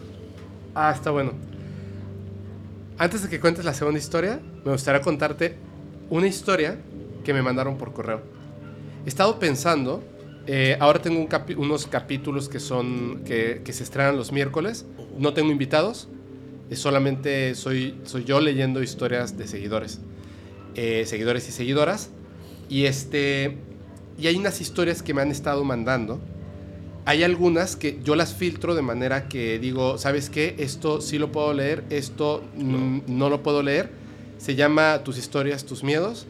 Ah, 0.74 0.92
está 0.94 1.10
bueno. 1.10 1.32
Antes 2.98 3.22
de 3.22 3.28
que 3.28 3.40
cuentes 3.40 3.64
la 3.64 3.74
segunda 3.74 3.98
historia, 3.98 4.40
me 4.64 4.72
gustaría 4.72 5.00
contarte 5.02 5.54
una 6.08 6.26
historia 6.26 6.78
que 7.24 7.32
me 7.34 7.42
mandaron 7.42 7.76
por 7.76 7.92
correo. 7.92 8.22
He 9.04 9.08
estado 9.08 9.38
pensando. 9.38 10.02
eh, 10.48 10.76
ahora 10.78 11.02
tengo 11.02 11.18
un 11.18 11.28
capi- 11.28 11.56
unos 11.56 11.86
capítulos 11.86 12.48
que 12.48 12.60
son. 12.60 13.22
Que, 13.24 13.62
que 13.64 13.72
se 13.72 13.82
estrenan 13.82 14.16
los 14.16 14.32
miércoles. 14.32 14.86
No 15.18 15.32
tengo 15.34 15.50
invitados. 15.50 16.08
eh, 16.70 16.74
solamente 16.76 17.54
soy, 17.54 18.00
soy 18.04 18.24
yo 18.24 18.40
leyendo 18.40 18.82
historias 18.82 19.36
de 19.38 19.46
seguidores. 19.46 20.00
eh, 20.74 21.04
seguidores 21.06 21.48
y 21.48 21.52
seguidoras. 21.52 22.10
Y 22.68 22.84
este. 22.84 23.56
Y 24.18 24.26
hay 24.26 24.36
unas 24.36 24.60
historias 24.60 25.02
que 25.02 25.14
me 25.14 25.22
han 25.22 25.30
estado 25.30 25.64
mandando. 25.64 26.20
Hay 27.04 27.22
algunas 27.22 27.76
que 27.76 28.00
yo 28.02 28.16
las 28.16 28.34
filtro 28.34 28.74
de 28.74 28.82
manera 28.82 29.28
que 29.28 29.58
digo, 29.58 29.98
¿sabes 29.98 30.28
qué? 30.30 30.56
Esto 30.58 31.00
sí 31.00 31.18
lo 31.18 31.30
puedo 31.30 31.52
leer, 31.52 31.84
esto 31.90 32.42
no 32.56 33.30
lo 33.30 33.42
puedo 33.42 33.62
leer. 33.62 33.90
Se 34.38 34.54
llama 34.54 35.02
Tus 35.04 35.18
historias, 35.18 35.64
tus 35.64 35.84
miedos. 35.84 36.26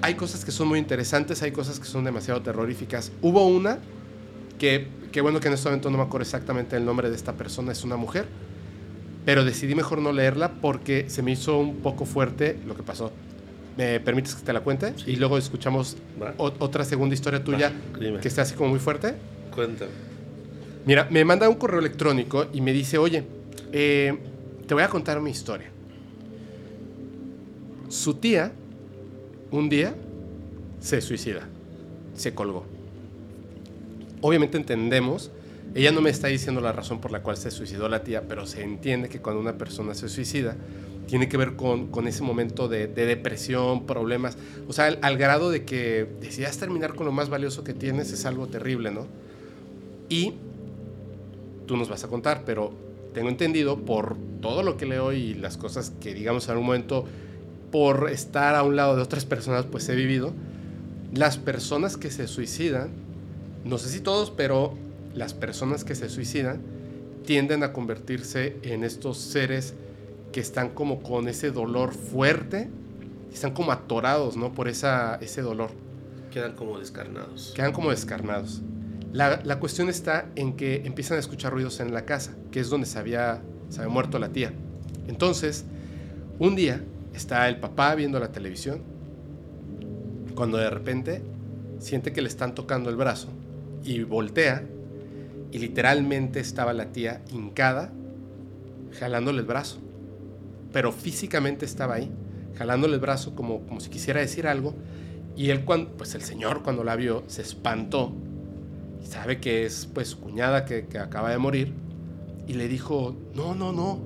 Hay 0.00 0.14
cosas 0.14 0.44
que 0.44 0.52
son 0.52 0.68
muy 0.68 0.78
interesantes, 0.78 1.42
hay 1.42 1.52
cosas 1.52 1.80
que 1.80 1.86
son 1.86 2.04
demasiado 2.04 2.40
terroríficas. 2.42 3.12
Hubo 3.20 3.46
una 3.46 3.78
que, 4.58 4.86
que 5.12 5.20
bueno 5.20 5.40
que 5.40 5.48
en 5.48 5.54
este 5.54 5.68
momento 5.68 5.90
no 5.90 5.98
me 5.98 6.04
acuerdo 6.04 6.22
exactamente 6.22 6.76
el 6.76 6.84
nombre 6.84 7.10
de 7.10 7.16
esta 7.16 7.34
persona, 7.34 7.72
es 7.72 7.84
una 7.84 7.96
mujer, 7.96 8.26
pero 9.24 9.44
decidí 9.44 9.74
mejor 9.74 9.98
no 9.98 10.12
leerla 10.12 10.52
porque 10.60 11.08
se 11.08 11.22
me 11.22 11.32
hizo 11.32 11.58
un 11.58 11.76
poco 11.76 12.06
fuerte 12.06 12.58
lo 12.66 12.76
que 12.76 12.82
pasó. 12.82 13.12
¿Me 13.76 13.98
permites 14.00 14.34
que 14.34 14.44
te 14.44 14.52
la 14.52 14.60
cuente? 14.60 14.94
Sí. 14.96 15.12
Y 15.12 15.16
luego 15.16 15.36
escuchamos 15.36 15.96
otra 16.38 16.84
segunda 16.84 17.14
historia 17.14 17.42
tuya 17.42 17.72
Va, 17.72 18.20
que 18.20 18.28
está 18.28 18.42
así 18.42 18.54
como 18.54 18.70
muy 18.70 18.78
fuerte. 18.78 19.14
Cuéntame. 19.52 19.90
Mira, 20.86 21.08
me 21.10 21.24
manda 21.24 21.48
un 21.48 21.56
correo 21.56 21.80
electrónico 21.80 22.46
y 22.52 22.60
me 22.60 22.72
dice, 22.72 22.98
oye, 22.98 23.24
eh, 23.72 24.16
te 24.66 24.74
voy 24.74 24.82
a 24.82 24.88
contar 24.88 25.20
mi 25.20 25.30
historia. 25.30 25.70
Su 27.88 28.14
tía, 28.14 28.52
un 29.50 29.68
día, 29.68 29.94
se 30.80 31.00
suicida, 31.00 31.48
se 32.14 32.34
colgó. 32.34 32.66
Obviamente 34.20 34.58
entendemos, 34.58 35.30
ella 35.74 35.90
no 35.90 36.00
me 36.00 36.10
está 36.10 36.28
diciendo 36.28 36.60
la 36.60 36.72
razón 36.72 37.00
por 37.00 37.10
la 37.10 37.22
cual 37.22 37.36
se 37.36 37.50
suicidó 37.50 37.88
la 37.88 38.04
tía, 38.04 38.22
pero 38.28 38.46
se 38.46 38.62
entiende 38.62 39.08
que 39.08 39.20
cuando 39.20 39.40
una 39.40 39.54
persona 39.54 39.94
se 39.94 40.08
suicida, 40.08 40.56
tiene 41.06 41.28
que 41.28 41.36
ver 41.36 41.56
con, 41.56 41.88
con 41.88 42.06
ese 42.06 42.22
momento 42.22 42.68
de, 42.68 42.86
de 42.86 43.06
depresión, 43.06 43.86
problemas. 43.86 44.36
O 44.68 44.72
sea, 44.72 44.86
al, 44.86 44.98
al 45.02 45.16
grado 45.16 45.50
de 45.50 45.64
que 45.64 46.06
decidas 46.20 46.58
terminar 46.58 46.94
con 46.94 47.06
lo 47.06 47.12
más 47.12 47.28
valioso 47.28 47.64
que 47.64 47.74
tienes 47.74 48.12
es 48.12 48.26
algo 48.26 48.46
terrible, 48.46 48.90
¿no? 48.90 49.06
Y 50.08 50.34
tú 51.66 51.76
nos 51.76 51.88
vas 51.88 52.04
a 52.04 52.08
contar, 52.08 52.42
pero 52.44 52.72
tengo 53.14 53.28
entendido 53.28 53.78
por 53.78 54.16
todo 54.40 54.62
lo 54.62 54.76
que 54.76 54.86
leo 54.86 55.12
y 55.12 55.34
las 55.34 55.56
cosas 55.56 55.92
que 56.00 56.12
digamos 56.12 56.46
en 56.46 56.50
algún 56.52 56.66
momento 56.66 57.06
por 57.70 58.10
estar 58.10 58.54
a 58.54 58.62
un 58.62 58.76
lado 58.76 58.96
de 58.96 59.02
otras 59.02 59.24
personas 59.24 59.64
pues 59.64 59.88
he 59.88 59.94
vivido, 59.94 60.32
las 61.14 61.38
personas 61.38 61.96
que 61.96 62.10
se 62.10 62.28
suicidan, 62.28 62.90
no 63.64 63.78
sé 63.78 63.88
si 63.88 64.00
todos, 64.00 64.30
pero 64.30 64.74
las 65.14 65.32
personas 65.32 65.84
que 65.84 65.94
se 65.94 66.08
suicidan 66.08 66.60
tienden 67.24 67.62
a 67.62 67.72
convertirse 67.72 68.56
en 68.62 68.84
estos 68.84 69.18
seres 69.18 69.74
que 70.34 70.40
están 70.40 70.70
como 70.70 71.00
con 71.00 71.28
ese 71.28 71.52
dolor 71.52 71.94
fuerte, 71.94 72.68
están 73.32 73.52
como 73.52 73.70
atorados, 73.70 74.36
¿no? 74.36 74.52
Por 74.52 74.66
esa, 74.66 75.14
ese 75.20 75.42
dolor. 75.42 75.70
Quedan 76.32 76.56
como 76.56 76.80
descarnados. 76.80 77.52
Quedan 77.54 77.72
como 77.72 77.90
descarnados. 77.90 78.60
La, 79.12 79.40
la, 79.44 79.60
cuestión 79.60 79.88
está 79.88 80.26
en 80.34 80.56
que 80.56 80.82
empiezan 80.86 81.18
a 81.18 81.20
escuchar 81.20 81.52
ruidos 81.52 81.78
en 81.78 81.94
la 81.94 82.04
casa, 82.04 82.34
que 82.50 82.58
es 82.58 82.68
donde 82.68 82.88
se 82.88 82.98
había, 82.98 83.42
se 83.68 83.78
había 83.78 83.92
muerto 83.92 84.18
la 84.18 84.30
tía. 84.30 84.52
Entonces, 85.06 85.66
un 86.40 86.56
día 86.56 86.82
está 87.14 87.48
el 87.48 87.60
papá 87.60 87.94
viendo 87.94 88.18
la 88.18 88.32
televisión, 88.32 88.82
cuando 90.34 90.58
de 90.58 90.68
repente 90.68 91.22
siente 91.78 92.12
que 92.12 92.22
le 92.22 92.28
están 92.28 92.56
tocando 92.56 92.90
el 92.90 92.96
brazo 92.96 93.28
y 93.84 94.02
voltea 94.02 94.64
y 95.52 95.58
literalmente 95.58 96.40
estaba 96.40 96.72
la 96.72 96.86
tía 96.86 97.22
hincada, 97.32 97.92
jalándole 98.98 99.38
el 99.38 99.46
brazo. 99.46 99.83
Pero 100.74 100.92
físicamente 100.92 101.64
estaba 101.64 101.94
ahí, 101.94 102.10
jalándole 102.58 102.92
el 102.92 103.00
brazo 103.00 103.34
como, 103.34 103.66
como 103.66 103.80
si 103.80 103.88
quisiera 103.88 104.20
decir 104.20 104.46
algo. 104.46 104.74
Y 105.34 105.48
él, 105.48 105.64
cuando, 105.64 105.96
pues 105.96 106.14
el 106.14 106.20
señor 106.20 106.62
cuando 106.62 106.84
la 106.84 106.96
vio, 106.96 107.24
se 107.26 107.40
espantó. 107.40 108.12
Y 109.02 109.06
sabe 109.06 109.40
que 109.40 109.64
es 109.64 109.88
pues 109.94 110.08
su 110.08 110.20
cuñada 110.20 110.66
que, 110.66 110.86
que 110.86 110.98
acaba 110.98 111.30
de 111.30 111.38
morir. 111.38 111.72
Y 112.46 112.52
le 112.52 112.68
dijo, 112.68 113.16
no, 113.34 113.54
no, 113.54 113.72
no, 113.72 113.98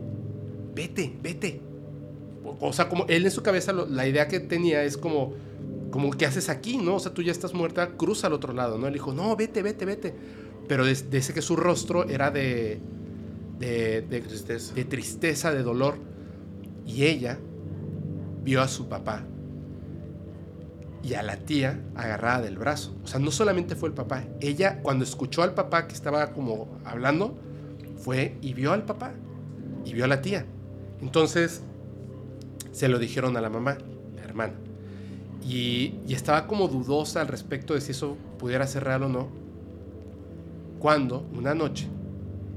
vete, 0.76 1.12
vete. 1.20 1.60
O 2.60 2.72
sea, 2.72 2.88
como 2.88 3.04
él 3.08 3.24
en 3.24 3.32
su 3.32 3.42
cabeza 3.42 3.72
lo, 3.72 3.86
la 3.86 4.06
idea 4.06 4.28
que 4.28 4.38
tenía 4.38 4.84
es 4.84 4.96
como, 4.96 5.32
como, 5.90 6.12
¿qué 6.12 6.24
haces 6.24 6.48
aquí? 6.48 6.76
¿No? 6.76 6.94
O 6.94 7.00
sea, 7.00 7.12
tú 7.12 7.22
ya 7.22 7.32
estás 7.32 7.52
muerta, 7.52 7.96
cruza 7.96 8.28
al 8.28 8.34
otro 8.34 8.52
lado, 8.52 8.78
¿no? 8.78 8.86
Él 8.86 8.92
dijo, 8.92 9.12
no, 9.12 9.34
vete, 9.34 9.62
vete, 9.62 9.84
vete 9.84 10.14
pero 10.68 10.84
dice 10.84 11.32
que 11.32 11.42
su 11.42 11.56
rostro 11.56 12.08
era 12.08 12.30
de, 12.30 12.78
de, 13.58 14.02
de, 14.02 14.20
tristeza. 14.20 14.74
de 14.74 14.84
tristeza, 14.84 15.52
de 15.52 15.62
dolor. 15.62 15.96
Y 16.88 17.04
ella 17.04 17.38
vio 18.42 18.60
a 18.60 18.66
su 18.66 18.88
papá 18.88 19.22
y 21.04 21.14
a 21.14 21.22
la 21.22 21.36
tía 21.36 21.80
agarrada 21.94 22.42
del 22.42 22.58
brazo. 22.58 22.96
O 23.04 23.06
sea, 23.06 23.20
no 23.20 23.30
solamente 23.30 23.76
fue 23.76 23.90
el 23.90 23.94
papá. 23.94 24.24
Ella, 24.40 24.80
cuando 24.82 25.04
escuchó 25.04 25.44
al 25.44 25.54
papá 25.54 25.86
que 25.86 25.94
estaba 25.94 26.32
como 26.32 26.66
hablando, 26.84 27.38
fue 27.98 28.36
y 28.42 28.54
vio 28.54 28.72
al 28.72 28.84
papá 28.84 29.12
y 29.84 29.92
vio 29.92 30.04
a 30.04 30.08
la 30.08 30.20
tía. 30.20 30.44
Entonces, 31.00 31.62
se 32.72 32.88
lo 32.88 32.98
dijeron 32.98 33.36
a 33.36 33.40
la 33.40 33.50
mamá, 33.50 33.78
la 34.16 34.24
hermana. 34.24 34.54
Y, 35.46 35.94
y 36.08 36.14
estaba 36.14 36.48
como 36.48 36.66
dudosa 36.66 37.20
al 37.20 37.28
respecto 37.28 37.74
de 37.74 37.80
si 37.80 37.92
eso 37.92 38.16
pudiera 38.38 38.66
ser 38.66 38.82
real 38.82 39.04
o 39.04 39.08
no 39.08 39.48
cuando 40.78 41.26
una 41.36 41.54
noche 41.54 41.88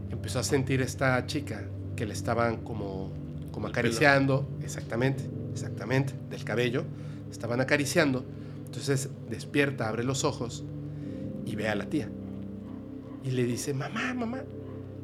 empezó 0.10 0.40
a 0.40 0.44
sentir 0.44 0.82
esta 0.82 1.26
chica 1.26 1.64
que 1.96 2.06
le 2.06 2.14
estaban 2.14 2.58
como, 2.58 3.12
como 3.52 3.68
acariciando, 3.68 4.48
exactamente, 4.62 5.24
exactamente, 5.52 6.14
del 6.30 6.44
cabello, 6.44 6.86
estaban 7.30 7.62
acariciando, 7.62 8.26
entonces 8.66 9.10
despierta, 9.30 9.88
abre 9.88 10.04
los 10.04 10.24
ojos 10.24 10.64
y 11.46 11.56
ve 11.56 11.68
a 11.68 11.76
la 11.76 11.86
tía. 11.86 12.10
Y 13.24 13.32
le 13.32 13.44
dice, 13.44 13.74
mamá, 13.74 14.14
mamá. 14.14 14.44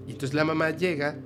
Y 0.07 0.11
entonces 0.11 0.33
la 0.33 0.43
mamá 0.43 0.71
llega 0.71 1.17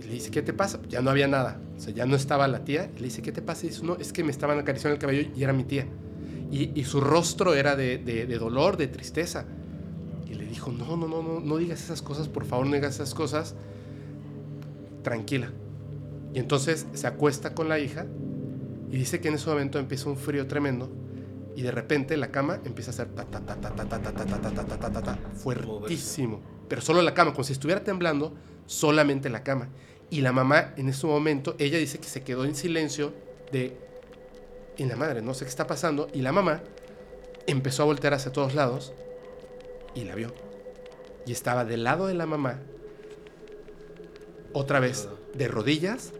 y 0.00 0.04
le 0.04 0.14
dice, 0.14 0.30
¿qué 0.30 0.42
te 0.42 0.52
pasa? 0.52 0.80
Ya 0.88 1.00
no 1.02 1.10
había 1.10 1.28
nada, 1.28 1.60
o 1.76 1.80
sea, 1.80 1.92
ya 1.92 2.06
no 2.06 2.16
estaba 2.16 2.48
la 2.48 2.64
tía. 2.64 2.90
Y 2.96 2.98
le 2.98 3.04
dice, 3.04 3.22
¿qué 3.22 3.32
te 3.32 3.42
pasa? 3.42 3.66
Y 3.66 3.68
dice, 3.68 3.84
no, 3.84 3.96
es 3.96 4.12
que 4.12 4.24
me 4.24 4.30
estaban 4.30 4.58
acariciando 4.58 4.94
el 4.94 5.00
cabello 5.00 5.30
y 5.36 5.42
era 5.42 5.52
mi 5.52 5.64
tía. 5.64 5.86
Y, 6.50 6.78
y 6.78 6.84
su 6.84 7.00
rostro 7.00 7.54
era 7.54 7.76
de, 7.76 7.98
de, 7.98 8.26
de 8.26 8.38
dolor, 8.38 8.76
de 8.76 8.88
tristeza 8.88 9.46
dijo, 10.54 10.70
no, 10.70 10.96
no, 10.96 11.08
no, 11.08 11.20
no, 11.20 11.40
no 11.40 11.56
digas 11.56 11.82
esas 11.82 12.00
cosas, 12.00 12.28
por 12.28 12.44
favor, 12.44 12.66
no 12.66 12.74
digas 12.74 12.94
esas 12.94 13.12
cosas. 13.12 13.54
Tranquila. 15.02 15.50
Y 16.34 16.40
entonces 16.40 16.86
se 16.92 17.06
acuesta 17.06 17.54
con 17.54 17.68
la 17.68 17.78
hija 17.78 18.06
y 18.90 18.98
dice 18.98 19.20
que 19.20 19.28
en 19.28 19.34
ese 19.34 19.48
momento 19.48 19.78
empieza 19.78 20.08
un 20.10 20.16
frío 20.16 20.46
tremendo 20.46 20.90
y 21.56 21.62
de 21.62 21.70
repente 21.70 22.16
la 22.16 22.32
cama 22.32 22.60
empieza 22.64 22.90
a 22.90 22.94
hacer 22.94 23.08
ta 23.14 23.24
ta 23.24 23.40
ta 23.40 23.56
ta 23.56 23.70
ta 23.70 23.86
ta 23.86 24.00
ta 24.00 24.12
ta 24.12 24.26
ta 24.26 24.40
ta 24.40 24.64
ta 24.64 24.78
ta 24.78 24.92
ta 24.92 25.02
ta 25.02 25.18
fuertísimo. 25.36 26.42
Pero 26.68 26.82
solo 26.82 27.02
la 27.02 27.14
cama, 27.14 27.32
como 27.32 27.44
si 27.44 27.52
estuviera 27.52 27.84
temblando, 27.84 28.34
solamente 28.66 29.30
la 29.30 29.44
cama. 29.44 29.68
Y 30.10 30.20
la 30.22 30.32
mamá 30.32 30.74
en 30.76 30.88
ese 30.88 31.06
momento, 31.06 31.54
ella 31.58 31.78
dice 31.78 31.98
que 31.98 32.08
se 32.08 32.22
quedó 32.22 32.44
en 32.44 32.56
silencio 32.56 33.12
de, 33.52 33.76
en 34.78 34.88
la 34.88 34.96
madre, 34.96 35.22
no 35.22 35.34
sé 35.34 35.44
qué 35.44 35.50
está 35.50 35.68
pasando. 35.68 36.08
Y 36.12 36.22
la 36.22 36.32
mamá 36.32 36.62
empezó 37.46 37.84
a 37.84 37.86
voltear 37.86 38.14
hacia 38.14 38.32
todos 38.32 38.54
lados 38.54 38.92
y 39.94 40.02
la 40.02 40.16
vio. 40.16 40.34
Y 41.26 41.32
estaba 41.32 41.64
del 41.64 41.84
lado 41.84 42.08
de 42.08 42.14
la 42.14 42.26
mamá, 42.26 42.58
otra 44.52 44.80
vez 44.80 45.08
de 45.34 45.48
rodillas, 45.48 46.12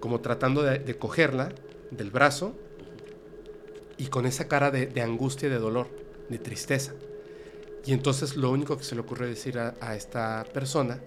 como 0.00 0.20
tratando 0.20 0.62
de, 0.62 0.98
cogerla 0.98 1.52
del 1.90 2.10
brazo 2.10 2.54
y 3.98 4.06
con 4.06 4.26
esa 4.26 4.48
cara 4.48 4.70
de, 4.70 4.86
de, 4.86 5.02
angustia, 5.02 5.48
de 5.48 5.58
dolor, 5.58 5.88
de 6.28 6.38
tristeza. 6.38 6.92
Y 7.84 7.92
entonces 7.92 8.36
lo 8.36 8.50
único 8.50 8.76
que 8.76 8.84
se 8.84 8.94
le 8.94 9.02
ocurrió 9.02 9.28
decir 9.28 9.58
a, 9.58 9.74
a 9.80 9.94
esta 9.94 10.44
persona, 10.52 11.00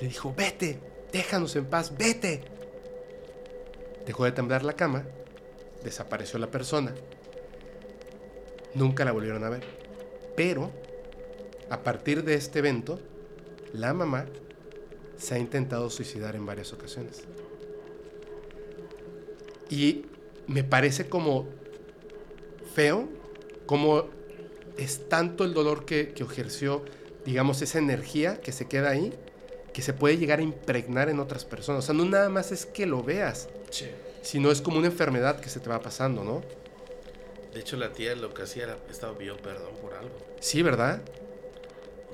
le 0.00 0.08
dijo, 0.08 0.34
vete, 0.36 0.78
déjanos 1.12 1.56
en 1.56 1.66
paz, 1.66 1.96
vete. 1.96 2.44
Dejó 4.06 4.24
de 4.24 4.32
temblar 4.32 4.62
la 4.62 4.74
cama, 4.74 5.04
desapareció 5.82 6.38
la 6.38 6.50
persona, 6.50 6.94
nunca 8.74 9.04
la 9.04 9.12
volvieron 9.12 9.44
a 9.44 9.48
ver. 9.48 9.64
Pero 10.36 10.70
a 11.70 11.82
partir 11.82 12.24
de 12.24 12.34
este 12.34 12.58
evento, 12.58 13.00
la 13.72 13.94
mamá 13.94 14.26
se 15.16 15.34
ha 15.34 15.38
intentado 15.38 15.88
suicidar 15.90 16.36
en 16.36 16.44
varias 16.44 16.72
ocasiones. 16.72 17.22
Y 19.74 20.06
me 20.46 20.62
parece 20.62 21.08
como 21.08 21.48
feo, 22.74 23.08
como 23.66 24.04
es 24.76 25.08
tanto 25.08 25.42
el 25.44 25.52
dolor 25.52 25.84
que, 25.84 26.10
que, 26.10 26.22
ejerció, 26.22 26.84
digamos, 27.24 27.60
esa 27.60 27.78
energía 27.78 28.40
que 28.40 28.52
se 28.52 28.68
queda 28.68 28.90
ahí, 28.90 29.12
que 29.72 29.82
se 29.82 29.92
puede 29.92 30.16
llegar 30.16 30.38
a 30.38 30.42
impregnar 30.42 31.08
en 31.08 31.18
otras 31.18 31.44
personas. 31.44 31.82
O 31.82 31.86
sea, 31.86 31.94
no 31.96 32.04
nada 32.04 32.28
más 32.28 32.52
es 32.52 32.66
que 32.66 32.86
lo 32.86 33.02
veas, 33.02 33.48
Sí. 33.70 33.86
sino 34.22 34.52
es 34.52 34.60
como 34.60 34.78
una 34.78 34.86
enfermedad 34.86 35.40
que 35.40 35.48
se 35.48 35.58
te 35.58 35.68
va 35.68 35.80
pasando, 35.80 36.22
¿no? 36.22 36.42
De 37.52 37.58
hecho, 37.58 37.76
la 37.76 37.92
tía 37.92 38.14
lo 38.14 38.32
que 38.32 38.42
hacía 38.42 38.62
era, 38.64 38.78
estaba 38.88 39.18
pidiendo 39.18 39.42
perdón 39.42 39.74
por 39.82 39.94
algo. 39.94 40.16
Sí, 40.38 40.62
¿verdad? 40.62 41.02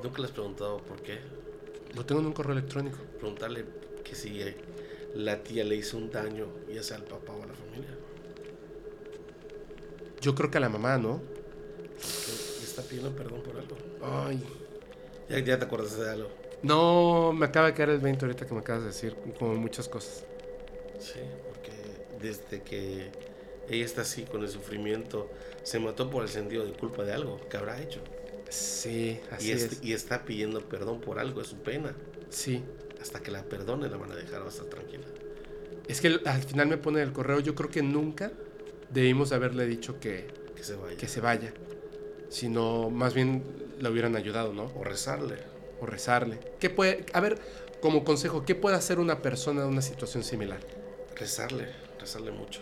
Nunca 0.03 0.21
le 0.21 0.25
has 0.29 0.33
preguntado 0.33 0.79
por 0.79 1.03
qué. 1.03 1.19
Lo 1.95 2.07
tengo 2.07 2.23
en 2.23 2.29
un 2.29 2.33
correo 2.33 2.53
electrónico. 2.53 2.97
Preguntarle 3.19 3.67
que 4.03 4.15
si 4.15 4.41
eh, 4.41 4.57
la 5.15 5.43
tía 5.43 5.65
le 5.65 5.77
hizo 5.77 5.97
un 5.97 6.11
daño, 6.11 6.47
ya 6.73 6.83
sea 6.83 6.97
al 6.97 7.05
papá 7.05 7.33
o 7.33 7.43
a 7.43 7.47
la 7.47 7.55
familia. 7.55 7.91
Yo 10.21 10.35
creo 10.35 10.51
que 10.51 10.59
a 10.59 10.61
la 10.61 10.69
mamá, 10.69 10.99
¿no? 10.99 11.21
Le 11.99 12.65
está 12.65 12.83
pidiendo 12.83 13.15
perdón 13.15 13.43
por 13.43 13.57
algo. 13.57 13.77
Ay. 14.03 14.43
Ya, 15.29 15.39
ya 15.39 15.59
te 15.59 15.65
acuerdas 15.65 15.99
de 15.99 16.11
algo. 16.11 16.29
No, 16.63 17.33
me 17.33 17.47
acaba 17.47 17.69
de 17.69 17.75
caer 17.75 17.91
el 17.91 18.01
20 18.01 18.25
ahorita 18.27 18.47
que 18.47 18.53
me 18.53 18.61
acabas 18.61 18.83
de 18.83 18.89
decir, 18.89 19.17
como 19.39 19.55
muchas 19.55 19.89
cosas. 19.89 20.25
Sí, 20.99 21.21
porque 21.49 21.73
desde 22.21 22.63
que 22.63 23.11
ella 23.69 23.85
está 23.85 24.03
así 24.03 24.25
con 24.25 24.43
el 24.43 24.49
sufrimiento, 24.49 25.31
se 25.63 25.79
mató 25.79 26.11
por 26.11 26.23
el 26.23 26.29
sentido 26.29 26.67
de 26.67 26.73
culpa 26.73 27.05
de 27.05 27.15
algo 27.15 27.41
que 27.49 27.57
habrá 27.57 27.81
hecho. 27.81 28.01
Sí, 28.51 29.21
así 29.31 29.49
y, 29.49 29.53
es. 29.53 29.79
y 29.83 29.93
está 29.93 30.25
pidiendo 30.25 30.61
perdón 30.69 31.01
por 31.01 31.19
algo, 31.19 31.41
es 31.41 31.47
su 31.47 31.57
pena. 31.57 31.95
Sí. 32.29 32.63
Hasta 33.01 33.21
que 33.21 33.31
la 33.31 33.43
perdone 33.45 33.89
la 33.89 33.97
van 33.97 34.13
a 34.13 34.15
dejar, 34.17 34.43
va 34.43 34.47
a 34.47 34.49
estar 34.51 34.67
tranquila. 34.67 35.05
Es 35.89 36.01
que 36.01 36.21
al 36.25 36.43
final 36.43 36.69
me 36.69 36.77
pone 36.77 37.03
el 37.03 37.13
correo, 37.13 37.41
yo 37.41 37.55
creo 37.55 37.71
que 37.71 37.83
nunca 37.83 38.31
debimos 38.91 39.33
haberle 39.33 39.67
dicho 39.67 39.99
que, 40.01 40.29
Que 40.55 40.63
se 40.63 40.77
vaya. 40.77 40.97
que 40.97 41.09
se 41.09 41.21
vaya, 41.21 41.53
sino 42.29 42.91
más 42.91 43.15
bien 43.15 43.43
le 43.81 43.89
hubieran 43.89 44.17
ayudado, 44.17 44.53
¿no? 44.53 44.71
O 44.77 44.85
rezarle. 44.85 45.37
O 45.81 45.87
rezarle. 45.87 46.39
¿Qué 46.61 46.69
puede, 46.71 47.07
a 47.13 47.21
ver, 47.21 47.39
como 47.81 48.05
consejo, 48.05 48.45
¿qué 48.45 48.55
puede 48.55 48.77
hacer 48.77 48.99
una 49.01 49.23
persona 49.23 49.63
en 49.63 49.69
una 49.69 49.83
situación 49.83 50.23
similar? 50.23 50.61
Rezarle, 51.17 51.69
rezarle 51.99 52.31
mucho. 52.31 52.61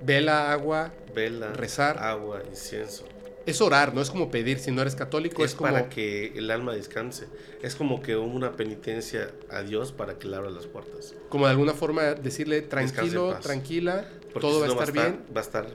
Vela, 0.00 0.52
agua, 0.52 0.92
Vela, 1.14 1.52
Rezar. 1.52 1.98
agua, 1.98 2.42
incienso. 2.48 3.04
Es 3.48 3.60
orar, 3.62 3.94
no 3.94 4.02
es 4.02 4.10
como 4.10 4.30
pedir, 4.30 4.58
si 4.58 4.70
no 4.70 4.82
eres 4.82 4.94
católico, 4.94 5.42
es 5.44 5.52
es, 5.52 5.56
como... 5.56 5.70
para 5.70 5.88
que 5.88 6.32
el 6.36 6.50
alma 6.50 6.74
descanse. 6.74 7.26
Es 7.62 7.74
como 7.76 8.02
que 8.02 8.16
una 8.16 8.52
penitencia 8.52 9.30
a 9.50 9.62
Dios 9.62 9.92
para 9.92 10.18
que 10.18 10.28
le 10.28 10.36
abra 10.36 10.50
las 10.50 10.66
puertas. 10.66 11.14
como 11.30 11.46
de 11.46 11.52
alguna 11.52 11.72
forma 11.72 12.14
decirle 12.14 12.60
tranquilo, 12.62 13.38
tranquila, 13.40 14.06
Porque 14.32 14.40
todo 14.40 14.54
si 14.54 14.60
va 14.60 14.64
a 14.66 14.68
no 14.68 14.72
estar 14.74 14.92
bien. 14.92 15.24
Va 15.34 15.40
a 15.40 15.44
estar. 15.44 15.66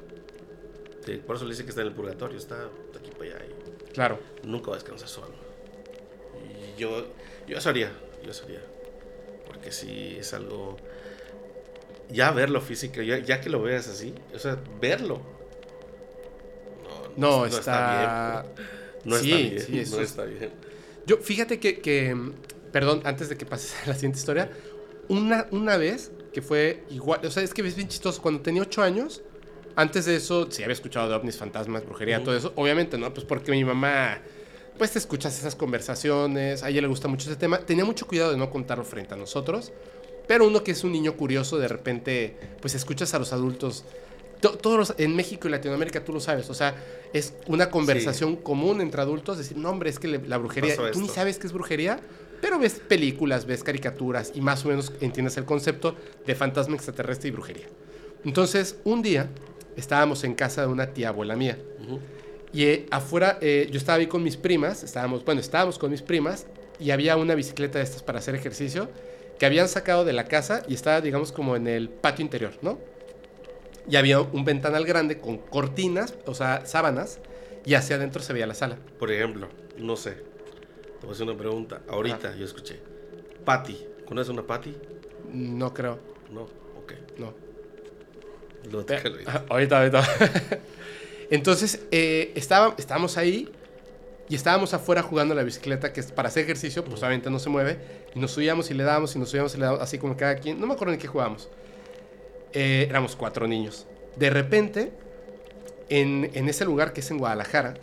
sí, 1.06 1.22
por 1.26 1.36
eso 1.36 1.46
le 1.46 1.52
dice 1.52 1.64
que 1.64 1.70
está 1.70 1.82
en 1.82 1.88
el 1.88 1.94
purgatorio, 1.94 2.38
está 2.38 2.58
de 2.58 3.00
aquí 3.00 3.10
para 3.18 3.36
allá 3.36 3.46
Claro. 3.94 4.20
y 4.44 4.48
nunca 4.48 4.70
va 4.70 4.76
a 4.76 4.80
descansar 4.80 5.08
solo. 5.10 5.34
Y 6.76 6.80
yo, 6.80 7.08
yo 7.48 7.58
eso 7.58 7.70
haría, 7.70 7.92
yo 8.24 8.32
eso 8.32 8.44
haría. 8.46 8.62
porque 9.48 9.72
sí 9.72 10.16
es 10.20 10.34
algo. 10.34 10.78
Ya 12.10 12.30
verlo 12.32 12.62
físico, 12.62 13.02
ya, 13.02 13.18
ya 13.18 13.42
que 13.42 13.50
lo 13.50 13.62
veas 13.62 13.88
así, 13.88 14.14
o 14.36 14.38
sea, 14.40 14.60
verlo. 14.80 15.22
No, 17.18 17.46
está- 17.46 18.44
bien. 18.44 18.54
No 19.06 19.18
Sí, 19.18 19.32
está 19.32 19.38
bien. 19.50 19.60
sí, 19.66 19.80
eso 19.80 19.96
no 19.98 20.02
es- 20.02 20.10
está 20.12 20.24
bien. 20.24 20.50
Yo, 21.06 21.18
fíjate 21.18 21.60
que, 21.60 21.80
que, 21.82 22.16
perdón, 22.72 23.02
antes 23.04 23.28
de 23.28 23.36
que 23.38 23.46
pases 23.46 23.76
a 23.86 23.90
la 23.90 23.94
siguiente 23.96 24.20
historia, 24.20 24.50
una, 25.10 25.48
una 25.52 25.76
vez 25.76 26.12
que 26.34 26.42
fue 26.42 26.84
igual, 26.90 27.20
o 27.26 27.30
sea, 27.30 27.44
es 27.44 27.54
que 27.54 27.62
es 27.68 27.76
bien 27.76 27.90
chistoso, 27.90 28.22
cuando 28.22 28.42
tenía 28.42 28.62
ocho 28.62 28.82
años, 28.82 29.22
antes 29.76 30.06
de 30.06 30.16
eso, 30.16 30.50
sí 30.50 30.64
había 30.64 30.74
escuchado 30.74 31.10
de 31.10 31.16
ovnis, 31.16 31.36
fantasmas, 31.38 31.86
brujería, 31.86 32.24
todo 32.24 32.36
eso, 32.36 32.54
obviamente, 32.56 32.98
¿no? 32.98 33.14
Pues 33.14 33.26
porque 33.26 33.52
mi 33.52 33.66
mamá, 33.66 34.20
pues 34.78 34.92
te 34.92 35.00
escuchas 35.00 35.38
esas 35.38 35.56
conversaciones, 35.56 36.64
a 36.64 36.70
ella 36.70 36.82
le 36.82 36.88
gusta 36.88 37.08
mucho 37.10 37.30
ese 37.30 37.38
tema, 37.38 37.60
tenía 37.60 37.84
mucho 37.84 38.08
cuidado 38.08 38.32
de 38.32 38.38
no 38.38 38.50
contarlo 38.50 38.86
frente 38.86 39.14
a 39.14 39.18
nosotros, 39.18 39.74
pero 40.28 40.48
uno 40.48 40.64
que 40.64 40.72
es 40.72 40.84
un 40.86 40.92
niño 40.94 41.18
curioso, 41.18 41.58
de 41.58 41.68
repente, 41.68 42.38
pues 42.62 42.74
escuchas 42.76 43.14
a 43.14 43.20
los 43.20 43.34
adultos. 43.34 43.84
To- 44.44 44.58
Todos 44.58 44.78
los- 44.78 44.96
en 45.00 45.16
México 45.16 45.48
y 45.48 45.52
Latinoamérica 45.52 46.04
tú 46.04 46.14
lo 46.14 46.20
sabes, 46.20 46.50
o 46.50 46.54
sea, 46.54 46.76
es 47.14 47.34
una 47.48 47.70
conversación 47.72 48.36
común 48.36 48.82
entre 48.82 49.02
adultos, 49.02 49.38
decir, 49.38 49.58
no 49.58 49.70
hombre, 49.70 49.90
es 49.90 49.98
que 50.00 50.08
le- 50.08 50.28
la 50.28 50.38
brujería, 50.38 50.76
tú 50.94 51.00
ni 51.02 51.08
sabes 51.16 51.40
qué 51.40 51.48
es 51.48 51.54
brujería, 51.54 52.00
pero 52.42 52.60
ves 52.60 52.74
películas, 52.88 53.46
ves 53.46 53.64
caricaturas 53.64 54.32
y 54.36 54.42
más 54.42 54.66
o 54.66 54.68
menos 54.70 54.92
entiendes 55.02 55.38
el 55.38 55.46
concepto 55.46 55.96
de 56.28 56.36
fantasma 56.36 56.76
extraterrestre 56.76 57.30
y 57.30 57.32
brujería. 57.32 57.66
Entonces, 58.26 58.76
un 58.84 59.02
día 59.02 59.30
estábamos 59.78 60.24
en 60.24 60.34
casa 60.36 60.62
de 60.62 60.68
una 60.68 60.88
tía 60.94 61.10
abuela 61.10 61.36
mía 61.36 61.58
y 62.52 62.64
eh, 62.66 62.86
afuera 62.92 63.38
eh, 63.42 63.68
yo 63.72 63.78
estaba 63.78 63.98
ahí 63.98 64.08
con 64.08 64.22
mis 64.24 64.38
primas, 64.38 64.84
estábamos, 64.84 65.24
bueno, 65.26 65.42
estábamos 65.42 65.80
con 65.80 65.90
mis 65.90 66.02
primas 66.02 66.46
y 66.80 66.92
había 66.92 67.18
una 67.18 67.34
bicicleta 67.36 67.80
de 67.80 67.86
estas 67.86 68.04
para 68.04 68.20
hacer 68.20 68.36
ejercicio 68.36 68.90
que 69.40 69.46
habían 69.46 69.68
sacado 69.68 70.06
de 70.06 70.14
la 70.14 70.26
casa 70.26 70.64
y 70.68 70.74
estaba, 70.76 71.02
digamos, 71.02 71.32
como 71.32 71.56
en 71.56 71.68
el 71.68 71.90
patio 71.90 72.24
interior, 72.24 72.54
¿no? 72.62 72.78
Y 73.90 73.96
había 73.98 74.20
un 74.22 74.46
ventanal 74.46 74.86
grande 74.86 75.20
con 75.20 75.38
cortinas, 75.38 76.14
o 76.26 76.34
sea, 76.34 76.66
sábanas, 76.66 77.20
y 77.66 77.74
hacia 77.74 77.98
adentro 77.98 78.22
se 78.22 78.32
veía 78.34 78.48
la 78.48 78.54
sala. 78.54 78.78
Por 79.00 79.12
ejemplo, 79.12 79.48
no 79.78 79.96
sé. 79.98 80.12
Te 80.12 81.02
voy 81.06 81.10
a 81.10 81.12
hacer 81.14 81.28
una 81.28 81.38
pregunta. 81.38 81.82
Ahorita 81.90 82.36
yo 82.36 82.46
escuché. 82.46 82.80
Patty. 83.44 83.78
¿Conoces 84.06 84.30
una 84.30 84.44
Patty? 84.44 84.74
No 85.34 85.74
creo, 85.74 86.00
No. 86.32 86.42
Ok. 86.78 86.94
no. 87.18 87.34
Ahí. 88.96 89.24
Ajá, 89.26 89.44
ahorita, 89.50 89.78
ahorita. 89.80 90.04
Entonces, 91.30 91.82
eh, 91.92 92.32
estaba- 92.36 92.76
estábamos 92.78 93.18
ahí 93.18 93.50
y 94.30 94.36
estábamos 94.36 94.74
afuera 94.74 95.02
jugando 95.02 95.36
la 95.36 95.44
bicicleta, 95.44 95.92
que 95.92 96.00
es 96.00 96.12
para 96.12 96.30
hacer 96.30 96.44
ejercicio, 96.44 96.84
pues 96.86 97.00
obviamente 97.02 97.30
no 97.30 97.40
se 97.40 97.50
mueve. 97.50 97.80
Y 98.16 98.20
nos 98.20 98.32
subíamos 98.32 98.70
y 98.72 98.74
le 98.74 98.84
dábamos 98.84 99.16
y 99.16 99.20
nos 99.20 99.30
subíamos 99.30 99.54
y 99.56 99.58
le 99.58 99.64
dábamos, 99.66 99.84
así 99.84 99.98
como 99.98 100.16
cada 100.16 100.36
quien. 100.36 100.60
No 100.60 100.68
me 100.68 100.74
acuerdo 100.74 100.94
en 100.94 101.00
qué 101.00 101.08
jugábamos. 101.08 101.50
Eh, 102.54 102.88
éramos 102.90 103.16
cuatro 103.16 103.48
niños. 103.48 103.88
De 104.16 104.30
repente, 104.30 104.92
en, 105.90 106.30
en 106.34 106.50
ese 106.50 106.66
lugar 106.66 106.94
que 106.94 107.02
es 107.02 107.12
en 107.12 107.18
Guadalajara, 107.18 107.76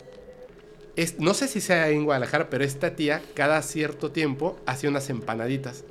es, 0.95 1.19
no 1.19 1.33
sé 1.33 1.47
si 1.47 1.61
sea 1.61 1.89
en 1.89 2.05
Guadalajara, 2.05 2.49
pero 2.49 2.63
esta 2.63 2.95
tía 2.95 3.21
cada 3.33 3.61
cierto 3.61 4.11
tiempo 4.11 4.57
hacía 4.65 4.89
unas 4.89 5.09
empanaditas. 5.09 5.83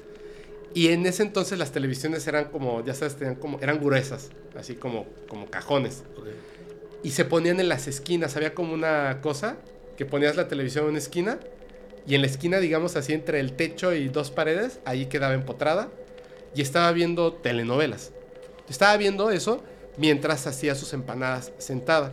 Y 0.72 0.88
en 0.88 1.04
ese 1.06 1.22
entonces 1.22 1.58
las 1.58 1.72
televisiones 1.72 2.26
eran 2.26 2.46
como, 2.46 2.84
ya 2.84 2.94
sabes, 2.94 3.16
tenían 3.16 3.36
como, 3.36 3.58
eran 3.60 3.80
gruesas, 3.80 4.30
así 4.56 4.74
como, 4.74 5.06
como 5.28 5.50
cajones. 5.50 6.04
Y 7.02 7.10
se 7.10 7.24
ponían 7.24 7.60
en 7.60 7.68
las 7.68 7.88
esquinas, 7.88 8.36
había 8.36 8.54
como 8.54 8.74
una 8.74 9.20
cosa 9.20 9.56
que 9.96 10.06
ponías 10.06 10.36
la 10.36 10.48
televisión 10.48 10.84
en 10.84 10.90
una 10.90 10.98
esquina 10.98 11.40
y 12.06 12.14
en 12.14 12.20
la 12.20 12.26
esquina, 12.26 12.58
digamos 12.60 12.96
así, 12.96 13.12
entre 13.12 13.40
el 13.40 13.54
techo 13.54 13.92
y 13.94 14.08
dos 14.08 14.30
paredes, 14.30 14.80
ahí 14.84 15.06
quedaba 15.06 15.34
empotrada 15.34 15.88
y 16.54 16.62
estaba 16.62 16.92
viendo 16.92 17.32
telenovelas. 17.32 18.12
Estaba 18.70 18.96
viendo 18.96 19.30
eso 19.30 19.62
mientras 19.98 20.46
hacía 20.46 20.76
sus 20.76 20.92
empanadas 20.92 21.52
sentada. 21.58 22.12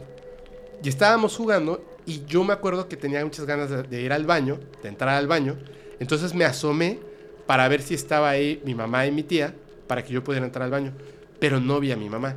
Y 0.83 0.89
estábamos 0.89 1.37
jugando 1.37 1.85
y 2.05 2.25
yo 2.25 2.43
me 2.43 2.53
acuerdo 2.53 2.89
que 2.89 2.97
tenía 2.97 3.23
muchas 3.23 3.45
ganas 3.45 3.89
de, 3.89 4.01
ir 4.01 4.11
al 4.11 4.25
baño, 4.25 4.59
de 4.81 4.89
entrar 4.89 5.15
al 5.15 5.27
baño. 5.27 5.57
Entonces 5.99 6.33
me 6.33 6.45
asomé 6.45 6.99
para 7.45 7.67
ver 7.67 7.81
si 7.81 7.93
estaba 7.93 8.29
ahí 8.29 8.61
mi 8.65 8.73
mamá 8.73 9.05
y 9.05 9.11
mi 9.11 9.23
tía 9.23 9.53
para 9.85 10.03
que 10.03 10.11
yo 10.11 10.23
pudiera 10.23 10.45
entrar 10.45 10.63
al 10.63 10.71
baño. 10.71 10.93
Pero 11.39 11.59
no 11.59 11.79
vi 11.79 11.91
a 11.91 11.95
mi 11.95 12.09
mamá. 12.09 12.35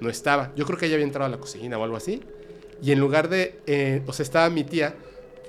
No 0.00 0.10
estaba. 0.10 0.52
Yo 0.54 0.66
creo 0.66 0.78
que 0.78 0.86
ella 0.86 0.96
había 0.96 1.06
entrado 1.06 1.26
a 1.26 1.30
la 1.30 1.38
cocina 1.38 1.78
o 1.78 1.84
algo 1.84 1.96
así. 1.96 2.22
Y 2.82 2.92
en 2.92 3.00
lugar 3.00 3.30
de... 3.30 3.58
eh, 3.66 4.02
o 4.06 4.12
sea, 4.12 4.22
estaba 4.22 4.50
mi 4.50 4.64
tía, 4.64 4.94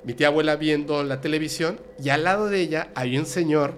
mi 0.02 0.14
tía 0.14 0.28
abuela 0.28 0.56
viendo 0.56 1.04
la 1.04 1.20
televisión 1.20 1.78
y 2.02 2.08
al 2.08 2.24
lado 2.24 2.46
de 2.46 2.60
ella 2.60 2.88
había 2.94 3.20
un 3.20 3.26
señor 3.26 3.74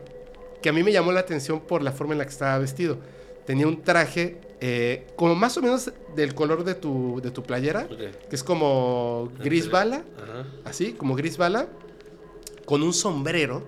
que 0.63 0.69
a 0.69 0.73
mí 0.73 0.85
me 0.85 0.93
llamó 0.93 1.11
la 1.11 1.21
atención 1.21 1.61
por 1.61 1.83
la 1.83 1.91
forma 1.91 2.15
en 2.15 2.19
la 2.19 2.25
que 2.25 2.31
estaba 2.31 2.57
vestido. 2.59 2.99
Tenía 3.47 3.67
un 3.67 3.83
traje 3.83 4.41
eh, 4.61 5.07
como 5.17 5.35
más 5.35 5.57
o 5.57 5.63
menos 5.63 5.91
del 6.15 6.35
color 6.35 6.65
de 6.65 6.75
tu, 6.75 7.21
de 7.23 7.31
tu 7.31 7.43
playera, 7.43 7.89
que 7.89 8.37
es 8.37 8.45
como 8.45 9.31
gris 9.39 9.71
bala, 9.71 10.05
Ajá. 10.23 10.47
así, 10.65 10.93
como 10.93 11.15
gris 11.17 11.37
bala, 11.37 11.69
con 12.67 12.83
un 12.83 12.93
sombrero 12.93 13.65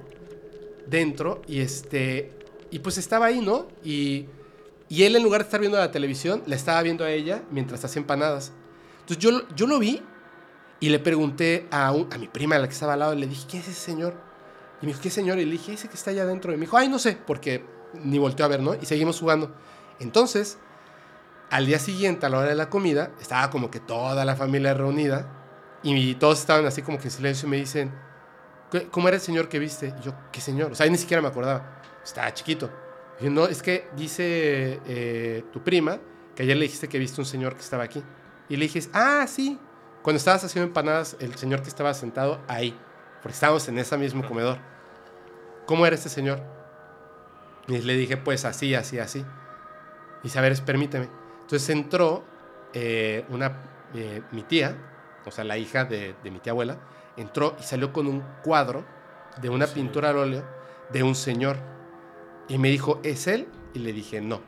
dentro 0.87 1.43
y 1.47 1.61
este, 1.61 2.31
y 2.71 2.79
pues 2.81 2.99
estaba 2.99 3.27
ahí, 3.27 3.41
¿no? 3.41 3.69
Y, 3.85 4.27
y 4.89 5.05
él 5.05 5.17
en 5.17 5.23
lugar 5.23 5.41
de 5.41 5.45
estar 5.47 5.61
viendo 5.61 5.79
la 5.79 5.91
televisión, 5.91 6.43
la 6.47 6.55
estaba 6.57 6.83
viendo 6.83 7.05
a 7.05 7.11
ella 7.11 7.43
mientras 7.51 7.85
hacía 7.85 8.01
empanadas. 8.01 8.53
Entonces 9.01 9.19
yo, 9.19 9.31
lo- 9.33 9.49
yo 9.57 9.67
lo 9.67 9.79
vi 9.79 10.03
y 10.81 10.89
le 10.91 10.99
pregunté 10.99 11.67
a, 11.71 11.91
un- 11.93 12.13
a 12.13 12.19
mi 12.19 12.29
prima, 12.29 12.59
la 12.59 12.67
que 12.69 12.75
estaba 12.75 12.93
al 12.93 12.99
lado, 13.01 13.15
y 13.15 13.19
le 13.21 13.27
dije, 13.27 13.47
¿qué 13.51 13.59
es 13.59 13.69
ese 13.69 13.81
señor? 13.81 14.15
Y 14.83 14.87
me 14.87 14.93
dijo, 14.93 15.01
¿qué 15.03 15.11
señor? 15.11 15.39
Y 15.39 15.45
le 15.45 15.53
dije, 15.53 15.73
ese 15.73 15.89
que 15.89 15.95
está 15.95 16.11
allá 16.11 16.23
adentro. 16.25 16.53
Y 16.53 16.57
me 16.57 16.63
dijo, 16.63 16.77
ay, 16.77 16.89
no 16.89 16.99
sé, 16.99 17.17
porque 17.27 17.65
ni 17.95 18.19
volteó 18.19 18.45
a 18.47 18.49
ver, 18.49 18.61
¿no? 18.61 18.75
Y 18.75 18.87
seguimos 18.87 19.19
jugando. 19.21 19.55
Entonces, 20.01 20.59
al 21.51 21.67
día 21.67 21.79
siguiente, 21.79 22.27
a 22.27 22.29
la 22.29 22.39
hora 22.39 22.49
de 22.49 22.55
la 22.55 22.71
comida, 22.71 23.11
estaba 23.21 23.51
como 23.51 23.71
que 23.71 23.81
toda 23.81 24.25
la 24.25 24.37
familia 24.37 24.75
reunida 24.75 25.29
y 25.83 26.15
todos 26.15 26.41
estaban 26.41 26.65
así 26.67 26.83
como 26.83 26.99
que 26.99 27.05
en 27.05 27.11
silencio 27.11 27.47
y 27.47 27.51
me 27.51 27.57
dicen, 27.59 27.93
"¿Qué- 28.71 28.89
¿cómo 28.89 29.09
era 29.09 29.17
el 29.17 29.21
señor 29.23 29.49
que 29.49 29.59
viste? 29.59 29.95
Y 29.99 30.03
yo, 30.03 30.15
¿qué 30.33 30.41
señor? 30.41 30.73
O 30.73 30.75
sea, 30.75 30.87
ni 30.89 30.97
siquiera 30.97 31.21
me 31.21 31.29
acordaba. 31.29 31.81
Estaba 32.05 32.33
chiquito. 32.33 32.71
Y 33.21 33.29
no, 33.29 33.47
es 33.47 33.63
que 33.63 33.89
dice 33.97 34.81
eh, 34.87 35.45
tu 35.53 35.63
prima 35.63 35.99
que 36.35 36.43
ayer 36.45 36.57
le 36.57 36.63
dijiste 36.65 36.89
que 36.89 36.99
viste 36.99 37.21
un 37.21 37.27
señor 37.27 37.55
que 37.55 37.61
estaba 37.61 37.85
aquí. 37.85 38.03
Y 38.49 38.57
le 38.57 38.65
dije, 38.67 38.81
ah, 38.95 39.27
sí. 39.29 39.59
Cuando 40.03 40.17
estabas 40.17 40.43
haciendo 40.45 40.67
empanadas, 40.69 41.17
el 41.21 41.35
señor 41.37 41.63
que 41.63 41.69
estaba 41.69 41.93
sentado 41.95 42.41
ahí. 42.49 42.77
Porque 43.23 43.35
estábamos 43.35 43.69
en 43.69 43.79
ese 43.79 43.97
mismo 43.99 44.27
comedor. 44.27 44.59
¿Cómo 45.67 45.87
era 45.87 45.95
este 45.95 46.09
señor? 46.09 46.43
Y 47.69 47.79
le 47.79 47.95
dije, 47.95 48.17
pues 48.17 48.45
así, 48.45 48.75
así, 48.75 48.99
así. 48.99 49.21
Y 49.21 50.25
dice, 50.25 50.39
a 50.39 50.43
ver, 50.43 50.59
permíteme. 50.65 51.09
Entonces 51.43 51.69
entró 51.71 52.25
eh, 52.73 53.25
una, 53.29 53.53
eh, 53.95 54.23
mi 54.33 54.43
tía, 54.43 54.77
o 55.25 55.31
sea, 55.31 55.45
la 55.45 55.59
hija 55.59 55.85
de, 55.85 56.15
de 56.23 56.31
mi 56.31 56.39
tía 56.41 56.53
abuela, 56.53 56.79
entró 57.17 57.57
y 57.61 57.63
salió 57.63 57.93
con 57.93 58.07
un 58.07 58.23
cuadro 58.43 58.85
de 59.41 59.49
una 59.49 59.67
Sí. 59.67 59.75
pintura 59.75 60.11
al 60.11 60.19
óleo 60.19 60.45
de 60.91 61.03
un 61.03 61.15
señor. 61.15 61.57
Y 62.49 62.59
me 62.59 62.69
dijo, 62.69 63.01
¿es 63.03 63.27
él? 63.27 63.49
Y 63.75 63.79
le 63.81 63.93
dije, 63.93 64.21
no. 64.21 64.41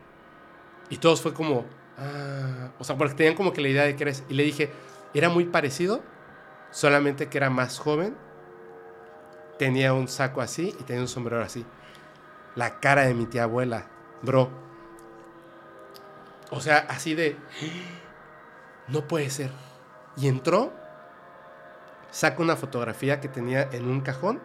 Y 0.89 0.97
todos 0.97 1.21
fue 1.21 1.33
como, 1.33 1.65
ah, 1.97 2.69
o 2.79 2.83
sea, 2.83 2.97
porque 2.97 3.13
tenían 3.15 3.35
como 3.35 3.53
que 3.53 3.61
la 3.61 3.69
idea 3.69 3.83
de 3.83 3.95
que 3.95 4.03
eres. 4.03 4.23
Y 4.29 4.33
le 4.33 4.43
dije, 4.43 4.69
era 5.13 5.29
muy 5.29 5.45
parecido, 5.45 6.01
solamente 6.71 7.27
que 7.29 7.37
era 7.37 7.49
más 7.49 7.79
joven, 7.79 8.15
tenía 9.57 9.93
un 9.93 10.07
saco 10.07 10.41
así 10.41 10.75
y 10.79 10.83
tenía 10.83 11.01
un 11.01 11.07
sombrero 11.07 11.41
así. 11.41 11.65
La 12.55 12.79
cara 12.79 13.03
de 13.03 13.13
mi 13.13 13.25
tía 13.25 13.43
abuela, 13.43 13.87
bro. 14.21 14.49
O 16.51 16.61
sea, 16.61 16.85
así 16.89 17.13
de, 17.13 17.37
no 18.87 19.07
puede 19.07 19.29
ser. 19.29 19.51
Y 20.15 20.27
entró, 20.27 20.73
saca 22.11 22.41
una 22.41 22.55
fotografía 22.55 23.19
que 23.19 23.27
tenía 23.27 23.67
en 23.71 23.89
un 23.89 24.01
cajón, 24.01 24.41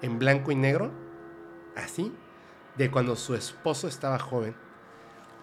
en 0.00 0.18
blanco 0.18 0.52
y 0.52 0.54
negro, 0.54 0.90
así, 1.76 2.14
de 2.76 2.90
cuando 2.90 3.16
su 3.16 3.34
esposo 3.34 3.88
estaba 3.88 4.18
joven, 4.18 4.54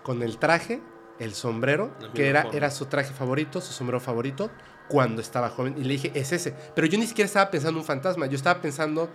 con 0.03 0.23
el 0.23 0.38
traje, 0.38 0.81
el 1.19 1.33
sombrero, 1.33 1.91
que 2.13 2.29
era, 2.29 2.43
forma. 2.43 2.57
era 2.57 2.71
su 2.71 2.86
traje 2.88 3.13
favorito, 3.13 3.61
su 3.61 3.73
sombrero 3.73 3.99
favorito, 3.99 4.49
cuando 4.88 5.21
estaba 5.21 5.49
joven. 5.49 5.75
Y 5.77 5.83
le 5.83 5.93
dije, 5.93 6.11
es 6.15 6.31
ese. 6.31 6.55
Pero 6.73 6.88
yo 6.88 6.97
ni 6.97 7.07
siquiera 7.07 7.27
estaba 7.27 7.51
pensando 7.51 7.77
en 7.77 7.81
un 7.81 7.86
fantasma, 7.86 8.25
yo 8.27 8.36
estaba 8.36 8.61
pensando 8.61 9.09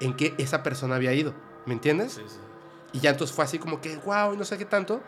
en 0.00 0.14
que 0.14 0.34
esa 0.38 0.62
persona 0.62 0.96
había 0.96 1.12
ido. 1.12 1.34
¿Me 1.66 1.74
entiendes? 1.74 2.12
Sí, 2.12 2.22
sí. 2.26 2.38
Y 2.92 3.00
ya 3.00 3.10
entonces 3.10 3.34
fue 3.34 3.44
así 3.44 3.58
como 3.58 3.80
que, 3.80 3.96
wow, 3.98 4.36
no 4.36 4.44
sé 4.44 4.56
qué 4.56 4.64
tanto. 4.64 5.02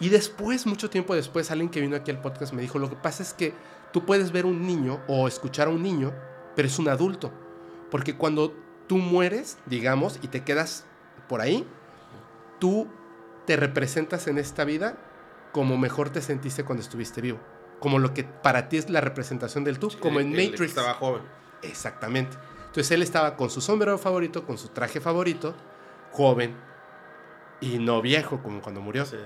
Y 0.00 0.08
después, 0.08 0.66
mucho 0.66 0.90
tiempo 0.90 1.14
después, 1.14 1.50
alguien 1.50 1.70
que 1.70 1.80
vino 1.80 1.94
aquí 1.94 2.10
al 2.10 2.20
podcast 2.20 2.52
me 2.52 2.62
dijo, 2.62 2.78
lo 2.78 2.88
que 2.88 2.96
pasa 2.96 3.22
es 3.22 3.34
que 3.34 3.54
tú 3.92 4.04
puedes 4.04 4.32
ver 4.32 4.46
un 4.46 4.66
niño 4.66 5.00
o 5.06 5.28
escuchar 5.28 5.68
a 5.68 5.70
un 5.70 5.82
niño, 5.82 6.12
pero 6.56 6.66
es 6.66 6.78
un 6.78 6.88
adulto. 6.88 7.30
Porque 7.90 8.16
cuando 8.16 8.54
tú 8.88 8.96
mueres, 8.98 9.58
digamos, 9.66 10.18
y 10.22 10.28
te 10.28 10.42
quedas 10.42 10.86
por 11.28 11.40
ahí, 11.40 11.66
tú 12.58 12.88
te 13.46 13.56
representas 13.56 14.26
en 14.26 14.38
esta 14.38 14.64
vida 14.64 14.96
como 15.52 15.76
mejor 15.76 16.10
te 16.10 16.22
sentiste 16.22 16.64
cuando 16.64 16.82
estuviste 16.82 17.20
vivo. 17.20 17.38
Como 17.78 17.98
lo 17.98 18.14
que 18.14 18.24
para 18.24 18.68
ti 18.68 18.78
es 18.78 18.88
la 18.88 19.00
representación 19.00 19.64
del 19.64 19.78
tú, 19.78 19.90
como 20.00 20.20
en 20.20 20.30
Matrix. 20.30 20.60
Estaba 20.60 20.94
joven. 20.94 21.22
Exactamente. 21.62 22.36
Entonces 22.58 22.90
él 22.90 23.02
estaba 23.02 23.36
con 23.36 23.50
su 23.50 23.60
sombrero 23.60 23.98
favorito, 23.98 24.46
con 24.46 24.56
su 24.56 24.68
traje 24.68 25.00
favorito, 25.00 25.54
joven, 26.12 26.56
y 27.60 27.78
no 27.78 28.00
viejo 28.02 28.42
como 28.42 28.60
cuando 28.60 28.80
murió. 28.80 29.04
Sí. 29.06 29.16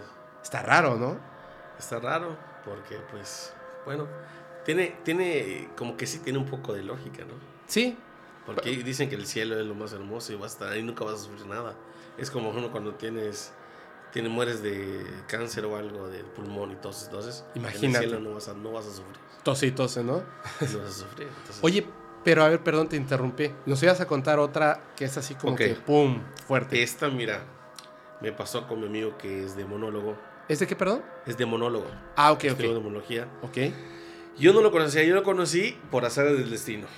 Está 0.43 0.63
raro, 0.63 0.97
¿no? 0.97 1.19
Está 1.79 1.99
raro, 1.99 2.37
porque 2.65 2.97
pues, 3.11 3.53
bueno, 3.85 4.07
tiene, 4.65 4.97
tiene, 5.05 5.69
como 5.77 5.97
que 5.97 6.07
sí 6.07 6.19
tiene 6.21 6.39
un 6.39 6.47
poco 6.47 6.73
de 6.73 6.83
lógica, 6.83 7.25
¿no? 7.25 7.35
Sí, 7.67 7.97
Porque 8.47 8.71
dicen 8.71 9.09
que 9.09 9.17
el 9.17 9.27
cielo 9.27 9.59
es 9.59 9.67
lo 9.67 9.75
más 9.75 9.93
hermoso 9.93 10.33
y 10.33 10.37
vas 10.37 10.53
a 10.53 10.55
estar 10.55 10.73
ahí, 10.73 10.83
nunca 10.83 11.05
vas 11.05 11.15
a 11.15 11.19
sufrir 11.25 11.47
nada. 11.47 11.75
Es 12.17 12.31
como 12.31 12.51
uno 12.51 12.71
cuando 12.71 12.95
tienes, 12.95 13.53
tiene, 14.13 14.29
mueres 14.29 14.63
de 14.63 15.05
cáncer 15.27 15.65
o 15.67 15.77
algo 15.77 16.09
del 16.09 16.25
pulmón 16.27 16.71
y 16.71 16.77
toses, 16.77 17.07
entonces 17.07 17.45
Imagínate. 17.57 17.87
en 17.87 17.95
el 17.95 18.01
cielo 18.11 18.21
no 18.21 18.35
vas 18.35 18.49
a, 18.49 18.55
no 18.55 18.71
vas 18.73 18.87
a 18.87 18.91
sufrir. 18.91 19.17
tose 19.43 19.67
y 19.67 19.73
tose, 19.73 20.05
¿no? 20.05 20.19
No 20.19 20.23
vas 20.61 20.75
a 20.89 20.93
sufrir. 20.93 21.27
entonces- 21.29 21.59
Oye, 21.63 21.87
pero 22.27 22.43
a 22.43 22.49
ver, 22.49 22.61
perdón, 22.61 22.89
te 22.89 22.97
interrumpí. 22.97 23.53
Nos 23.67 23.81
ibas 23.85 24.01
a 24.01 24.07
contar 24.09 24.41
otra 24.41 24.81
que 24.97 25.05
es 25.05 25.17
así 25.17 25.37
como 25.37 25.55
que 25.55 25.69
pum, 25.77 26.21
fuerte. 26.49 26.83
Esta, 26.83 27.09
mira, 27.09 27.45
me 28.21 28.33
pasó 28.33 28.67
con 28.67 28.81
mi 28.81 28.87
amigo 28.87 29.17
que 29.17 29.45
es 29.45 29.55
de 29.57 29.65
monólogo. 29.65 30.19
¿Es 30.49 30.59
de 30.59 30.67
qué, 30.67 30.75
perdón? 30.75 31.03
Es 31.25 31.37
de 31.39 31.47
monólogo. 31.47 31.87
Ah, 32.17 32.33
ok, 32.33 32.43
Estudió 32.45 32.71
ok. 32.71 32.77
demonología. 32.79 33.29
Ok. 33.43 33.59
Yo 34.39 34.53
no 34.53 34.61
lo 34.61 34.73
conocía, 34.73 35.05
yo 35.05 35.15
lo 35.15 35.23
conocí 35.23 35.79
por 35.93 36.05
azar 36.05 36.27
del 36.27 36.51
destino. 36.51 36.89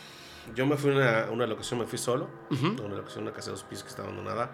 Yo 0.55 0.65
me 0.67 0.79
fui 0.79 0.93
a 0.93 0.95
una, 0.95 1.27
una 1.31 1.47
locación, 1.47 1.79
me 1.81 1.85
fui 1.87 1.99
solo. 1.99 2.31
Ujú. 2.51 2.83
A 2.83 2.87
una 2.87 2.97
locación, 2.97 3.25
una 3.25 3.33
casa 3.35 3.49
de 3.51 3.53
dos 3.57 3.65
pisos 3.65 3.85
que 3.85 3.91
está 3.91 4.03
abandonada. 4.05 4.51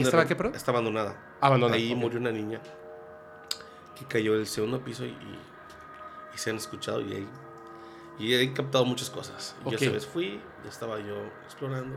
estaba 0.00 0.24
re- 0.24 0.28
qué, 0.28 0.34
perdón? 0.34 0.54
Está 0.56 0.72
abandonada. 0.72 1.36
Abandonada. 1.40 1.78
Ahí 1.78 1.94
murió 1.94 2.18
una 2.18 2.32
niña 2.32 2.60
que 3.96 4.04
cayó 4.04 4.34
del 4.36 4.48
segundo 4.48 4.80
piso 4.82 5.04
y, 5.04 5.10
y- 5.10 5.38
y 6.34 6.38
se 6.38 6.50
han 6.50 6.56
escuchado 6.56 7.00
y 7.02 7.12
ahí, 7.14 7.28
y 8.18 8.34
he 8.34 8.52
captado 8.52 8.84
muchas 8.84 9.10
cosas. 9.10 9.54
Y 9.64 9.68
Ok. 9.68 9.70
Yo 9.72 9.78
esa 9.78 9.90
vez 9.92 10.06
fui, 10.06 10.40
estaba 10.68 10.98
yo 11.00 11.16
explorando 11.44 11.96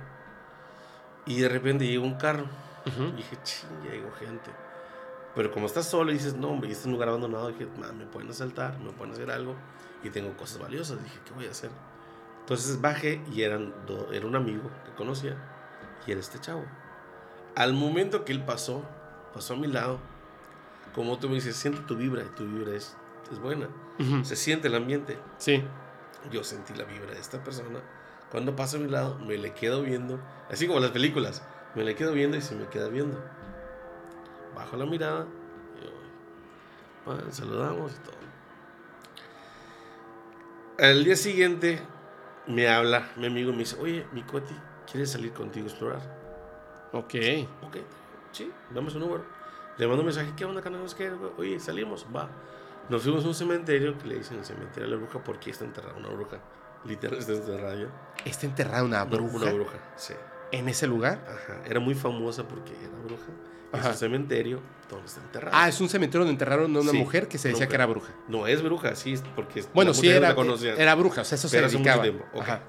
y 1.25 1.39
de 1.39 1.49
repente 1.49 1.85
llegó 1.87 2.05
un 2.05 2.15
carro 2.15 2.45
Ujú. 2.85 3.03
y 3.09 3.11
dije, 3.13 3.37
ching, 3.43 3.69
llegó 3.89 4.11
gente. 4.13 4.49
Pero 5.35 5.51
como 5.51 5.65
estás 5.67 5.85
solo 5.87 6.11
y 6.11 6.15
dices, 6.15 6.33
no, 6.35 6.49
hombre, 6.49 6.69
y 6.69 6.71
este 6.71 6.81
es 6.81 6.85
un 6.87 6.93
lugar 6.93 7.07
abandonado, 7.09 7.47
dije, 7.49 7.65
"Ma, 7.79 7.91
me 7.93 8.05
pueden 8.05 8.29
asaltar, 8.29 8.77
me 8.79 8.91
pueden 8.91 9.13
hacer 9.13 9.31
algo 9.31 9.55
y 10.03 10.09
tengo 10.09 10.35
cosas 10.35 10.59
valiosas. 10.59 11.01
Dije, 11.03 11.19
¿qué 11.25 11.33
voy 11.33 11.45
a 11.47 11.51
hacer? 11.51 11.69
Entonces 12.41 12.81
bajé 12.81 13.21
y 13.31 13.43
eran 13.43 13.73
do- 13.87 14.11
era 14.11 14.25
un 14.25 14.35
amigo 14.35 14.69
que 14.85 14.91
conocía 14.91 15.37
y 16.05 16.11
era 16.11 16.19
este 16.19 16.39
chavo. 16.39 16.65
Al 17.55 17.73
momento 17.73 18.25
que 18.25 18.33
él 18.33 18.43
pasó, 18.43 18.83
pasó 19.33 19.53
a 19.53 19.57
mi 19.57 19.67
lado, 19.67 19.99
como 20.93 21.17
tú 21.19 21.29
me 21.29 21.35
dices, 21.35 21.55
siente 21.55 21.81
tu 21.81 21.95
vibra 21.95 22.23
y 22.23 22.35
tu 22.35 22.45
vibra 22.45 22.75
es, 22.75 22.97
es 23.31 23.39
buena. 23.39 23.69
Ujú. 23.99 24.25
Se 24.25 24.35
siente 24.35 24.67
el 24.67 24.75
ambiente. 24.75 25.17
Sí. 25.37 25.63
Yo 26.29 26.43
sentí 26.43 26.73
la 26.75 26.83
vibra 26.83 27.13
de 27.13 27.19
esta 27.19 27.43
persona. 27.43 27.79
Cuando 28.29 28.55
pasa 28.55 28.77
a 28.77 28.79
mi 28.79 28.89
lado, 28.89 29.17
me 29.19 29.37
le 29.37 29.53
quedo 29.53 29.81
viendo, 29.81 30.19
así 30.49 30.67
como 30.67 30.79
las 30.79 30.91
películas, 30.91 31.43
me 31.75 31.83
le 31.83 31.95
quedo 31.95 32.13
viendo 32.13 32.37
y 32.37 32.41
se 32.41 32.55
me 32.55 32.67
queda 32.67 32.87
viendo. 32.87 33.21
Bajo 34.55 34.77
la 34.77 34.85
mirada, 34.85 35.25
y 35.77 37.05
bueno, 37.05 37.23
saludamos 37.31 37.93
y 37.93 37.99
todo. 37.99 38.21
Al 40.79 41.03
día 41.03 41.15
siguiente 41.15 41.81
me 42.47 42.67
habla 42.69 43.11
mi 43.17 43.27
amigo 43.27 43.49
y 43.49 43.53
me 43.53 43.59
dice, 43.59 43.77
oye, 43.79 44.05
mi 44.13 44.23
Coti, 44.23 44.55
¿quieres 44.89 45.11
salir 45.11 45.33
contigo 45.33 45.65
a 45.65 45.69
explorar? 45.69 46.01
Ok. 46.93 47.15
Ok, 47.63 47.77
sí, 48.31 48.51
dame 48.69 48.89
su 48.89 48.99
número. 48.99 49.25
Le 49.77 49.87
mando 49.87 50.01
un 50.01 50.07
mensaje, 50.07 50.33
¿qué 50.35 50.45
onda, 50.45 50.61
canales? 50.61 50.93
¿Qué? 50.93 51.11
Oye, 51.37 51.59
salimos, 51.59 52.05
va. 52.15 52.29
Nos 52.89 53.03
fuimos 53.03 53.23
a 53.23 53.27
un 53.27 53.33
cementerio 53.35 53.97
que 53.97 54.07
le 54.07 54.15
dicen 54.15 54.39
el 54.39 54.45
cementerio 54.45 54.89
de 54.89 54.95
la 54.95 55.01
bruja 55.01 55.23
porque 55.23 55.49
está 55.51 55.63
enterrada 55.65 55.95
una 55.97 56.09
bruja. 56.09 56.39
Literal 56.85 57.19
está 57.19 57.33
enterrada 57.33 57.75
ya. 57.75 57.87
¿Está 58.25 58.45
enterrada 58.47 58.83
una 58.83 59.03
bruja 59.05 59.35
Una 59.37 59.51
bruja, 59.53 59.77
sí. 59.95 60.13
en 60.51 60.67
ese 60.67 60.87
lugar? 60.87 61.23
Ajá. 61.27 61.61
Era 61.65 61.79
muy 61.79 61.93
famosa 61.95 62.47
porque 62.47 62.71
era 62.83 62.97
bruja. 63.03 63.31
Es 63.71 63.79
Ajá. 63.79 63.89
un 63.89 63.95
cementerio 63.95 64.59
donde 64.89 65.05
está 65.05 65.21
enterrada. 65.21 65.57
Ah, 65.63 65.69
es 65.69 65.79
un 65.79 65.87
cementerio 65.87 66.21
donde 66.25 66.33
enterraron 66.33 66.75
a 66.75 66.79
una 66.81 66.91
Sí, 66.91 66.97
mujer 66.97 67.27
que 67.29 67.37
se 67.37 67.49
decía 67.49 67.67
que 67.67 67.75
era 67.75 67.85
bruja. 67.85 68.11
No, 68.27 68.45
es 68.47 68.61
bruja, 68.61 68.95
sí, 68.95 69.13
porque 69.35 69.63
Bueno, 69.73 69.93
sí 69.93 70.09
era, 70.09 70.35
era 70.77 70.95
bruja, 70.95 71.21
o 71.21 71.23
sea, 71.23 71.35
eso 71.37 71.47
se 71.47 71.55
Pero 71.55 71.67
hace 71.67 71.77
mucho 71.77 71.89
dedicaba. 71.89 72.03
tiempo. 72.03 72.41
Ajá. 72.41 72.61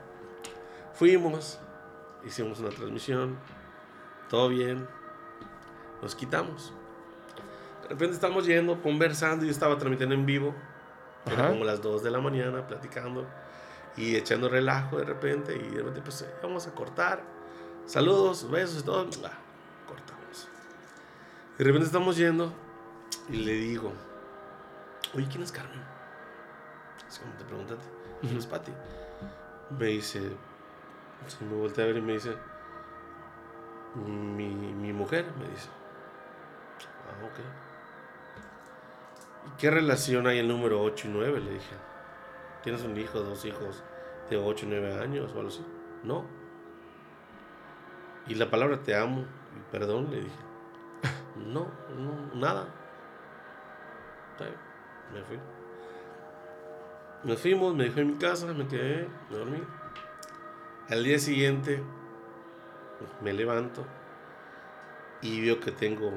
Fuimos, 0.95 1.59
hicimos 2.25 2.61
una 2.61 2.69
transmisión, 2.69 3.37
todo 4.29 4.49
bien, 4.51 4.87
nos 6.01 6.15
quitamos. 6.15 6.73
De 7.83 7.89
repente 7.89 8.15
estamos 8.15 8.47
yendo, 8.47 8.81
conversando, 8.81 9.45
yo 9.45 9.51
estaba 9.51 9.77
transmitiendo 9.77 10.15
en 10.15 10.25
vivo, 10.25 10.55
era 11.27 11.49
como 11.49 11.65
las 11.65 11.83
2 11.83 12.03
de 12.03 12.11
la 12.11 12.21
mañana, 12.21 12.67
platicando 12.67 13.27
y 13.97 14.17
echando 14.17 14.49
relajo 14.49 14.99
de 14.99 15.05
repente, 15.05 15.55
y 15.57 15.69
de 15.71 15.79
repente 15.79 16.01
pues 16.01 16.27
vamos 16.43 16.67
a 16.67 16.75
cortar, 16.75 17.23
saludos, 17.87 18.51
besos 18.51 18.83
y 18.83 18.85
todo, 18.85 19.09
ah, 19.25 19.31
cortamos. 19.87 20.49
De 21.59 21.65
repente 21.65 21.87
estamos 21.87 22.17
yendo 22.17 22.53
y 23.29 23.37
le 23.37 23.53
digo, 23.53 23.93
oye, 25.15 25.27
¿quién 25.31 25.43
es 25.43 25.53
Carmen? 25.53 25.83
Es 27.09 27.19
como 27.19 27.35
te 27.35 27.45
preguntaste, 27.45 27.85
¿quién 28.21 28.39
es 28.39 28.47
Pati? 28.47 28.73
Me 29.79 29.87
dice, 29.87 30.21
se 31.27 31.45
me 31.45 31.55
voltea 31.55 31.85
a 31.85 31.87
ver 31.89 31.97
y 31.99 32.01
me 32.01 32.15
dice, 32.15 32.35
mi, 33.95 34.55
mi 34.55 34.93
mujer, 34.93 35.27
me 35.39 35.49
dice. 35.49 35.69
Ah, 37.07 37.25
ok. 37.25 37.62
¿Y 39.47 39.59
qué 39.59 39.71
relación 39.71 40.27
hay 40.27 40.39
el 40.39 40.49
número 40.49 40.83
8 40.83 41.09
y 41.09 41.11
9? 41.11 41.41
Le 41.41 41.51
dije. 41.53 41.75
¿Tienes 42.63 42.83
un 42.83 42.97
hijo, 42.97 43.21
dos 43.21 43.45
hijos 43.45 43.83
de 44.31 44.37
8 44.37 44.67
y 44.67 44.69
9 44.69 45.01
años 45.01 45.33
o 45.33 45.37
algo 45.37 45.49
así? 45.49 45.65
No. 46.05 46.25
¿Y 48.29 48.35
la 48.37 48.51
palabra 48.51 48.83
te 48.83 48.95
amo 48.95 49.23
y 49.23 49.73
perdón? 49.73 50.11
Le 50.11 50.19
dije. 50.19 50.39
No, 51.37 51.67
no, 51.97 52.35
nada. 52.35 52.67
Me 55.13 55.23
fui. 55.23 55.39
Nos 57.25 57.41
fuimos, 57.41 57.75
me 57.75 57.85
dejó 57.85 58.01
en 58.01 58.09
mi 58.09 58.15
casa, 58.15 58.47
me 58.53 58.67
quedé, 58.67 59.09
me 59.31 59.37
dormí. 59.37 59.63
Al 60.89 61.05
día 61.05 61.19
siguiente 61.19 61.83
me 63.21 63.33
levanto 63.33 63.85
y 65.21 65.41
veo 65.41 65.61
que 65.61 65.71
tengo 65.71 66.13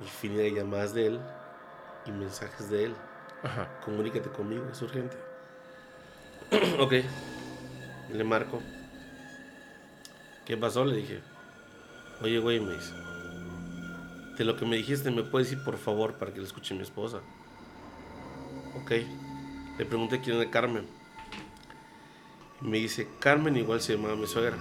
infinidad 0.00 0.42
de 0.42 0.52
llamadas 0.52 0.94
de 0.94 1.06
él 1.06 1.20
y 2.06 2.12
mensajes 2.12 2.70
de 2.70 2.84
él. 2.84 2.94
Ajá. 3.42 3.80
Comunícate 3.84 4.30
conmigo, 4.30 4.66
es 4.70 4.80
urgente. 4.82 5.16
ok, 6.78 6.92
le 8.12 8.24
marco. 8.24 8.60
¿Qué 10.44 10.56
pasó? 10.56 10.84
Le 10.84 10.96
dije. 10.96 11.20
Oye, 12.22 12.38
güey, 12.38 12.60
me 12.60 12.74
dice. 12.74 12.92
De 14.38 14.44
lo 14.44 14.56
que 14.56 14.64
me 14.64 14.76
dijiste, 14.76 15.10
¿me 15.10 15.22
puedes 15.22 15.50
decir 15.50 15.64
por 15.64 15.76
favor 15.76 16.14
para 16.14 16.32
que 16.32 16.38
lo 16.38 16.44
escuche 16.44 16.74
mi 16.74 16.82
esposa? 16.82 17.20
Ok. 18.80 18.92
Le 19.78 19.84
pregunté 19.84 20.20
quién 20.20 20.36
era 20.36 20.50
Carmen. 20.50 20.86
Y 22.62 22.64
me 22.64 22.78
dice, 22.78 23.08
Carmen 23.18 23.56
igual 23.56 23.80
se 23.80 23.96
llamaba 23.96 24.16
mi 24.16 24.26
suegra. 24.26 24.56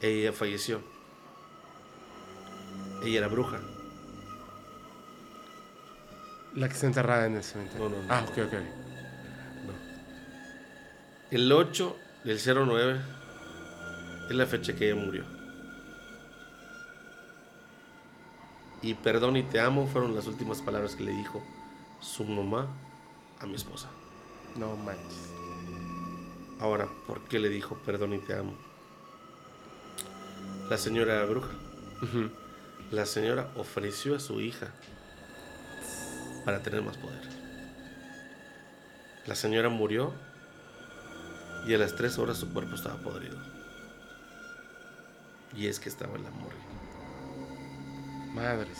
Ella 0.00 0.32
falleció. 0.32 0.80
Ella 3.04 3.18
era 3.18 3.28
bruja. 3.28 3.60
La 6.54 6.68
que 6.68 6.74
está 6.74 6.86
enterrada 6.86 7.26
en 7.26 7.36
el 7.36 7.42
cementerio. 7.42 7.88
No, 7.88 7.96
no, 7.96 8.02
no. 8.02 8.12
Ah, 8.12 8.24
ok, 8.28 8.38
ok. 8.46 8.54
El 11.30 11.50
8 11.50 11.96
del 12.24 12.38
09 12.38 13.00
es 14.28 14.36
la 14.36 14.46
fecha 14.46 14.74
que 14.74 14.90
ella 14.90 15.00
murió. 15.00 15.24
Y 18.82 18.94
perdón 18.94 19.36
y 19.36 19.42
te 19.44 19.60
amo 19.60 19.86
fueron 19.86 20.14
las 20.14 20.26
últimas 20.26 20.60
palabras 20.60 20.94
que 20.94 21.04
le 21.04 21.12
dijo 21.12 21.42
su 22.00 22.24
mamá 22.24 22.66
a 23.40 23.46
mi 23.46 23.54
esposa. 23.54 23.88
No 24.56 24.76
manches. 24.76 25.30
Ahora, 26.60 26.86
¿por 27.06 27.20
qué 27.22 27.38
le 27.38 27.48
dijo 27.48 27.76
perdón 27.86 28.12
y 28.12 28.18
te 28.18 28.34
amo? 28.34 28.54
La 30.68 30.76
señora 30.76 31.24
bruja. 31.24 31.50
La 32.90 33.06
señora 33.06 33.48
ofreció 33.56 34.16
a 34.16 34.20
su 34.20 34.40
hija 34.40 34.74
para 36.44 36.62
tener 36.62 36.82
más 36.82 36.96
poder. 36.96 37.20
La 39.26 39.34
señora 39.34 39.68
murió 39.68 40.12
y 41.66 41.74
a 41.74 41.78
las 41.78 41.94
tres 41.94 42.18
horas 42.18 42.38
su 42.38 42.52
cuerpo 42.52 42.74
estaba 42.74 42.96
podrido. 42.96 43.36
Y 45.56 45.66
es 45.66 45.78
que 45.78 45.88
estaba 45.88 46.16
en 46.16 46.24
la 46.24 46.30
morgue. 46.30 46.56
Madres. 48.34 48.78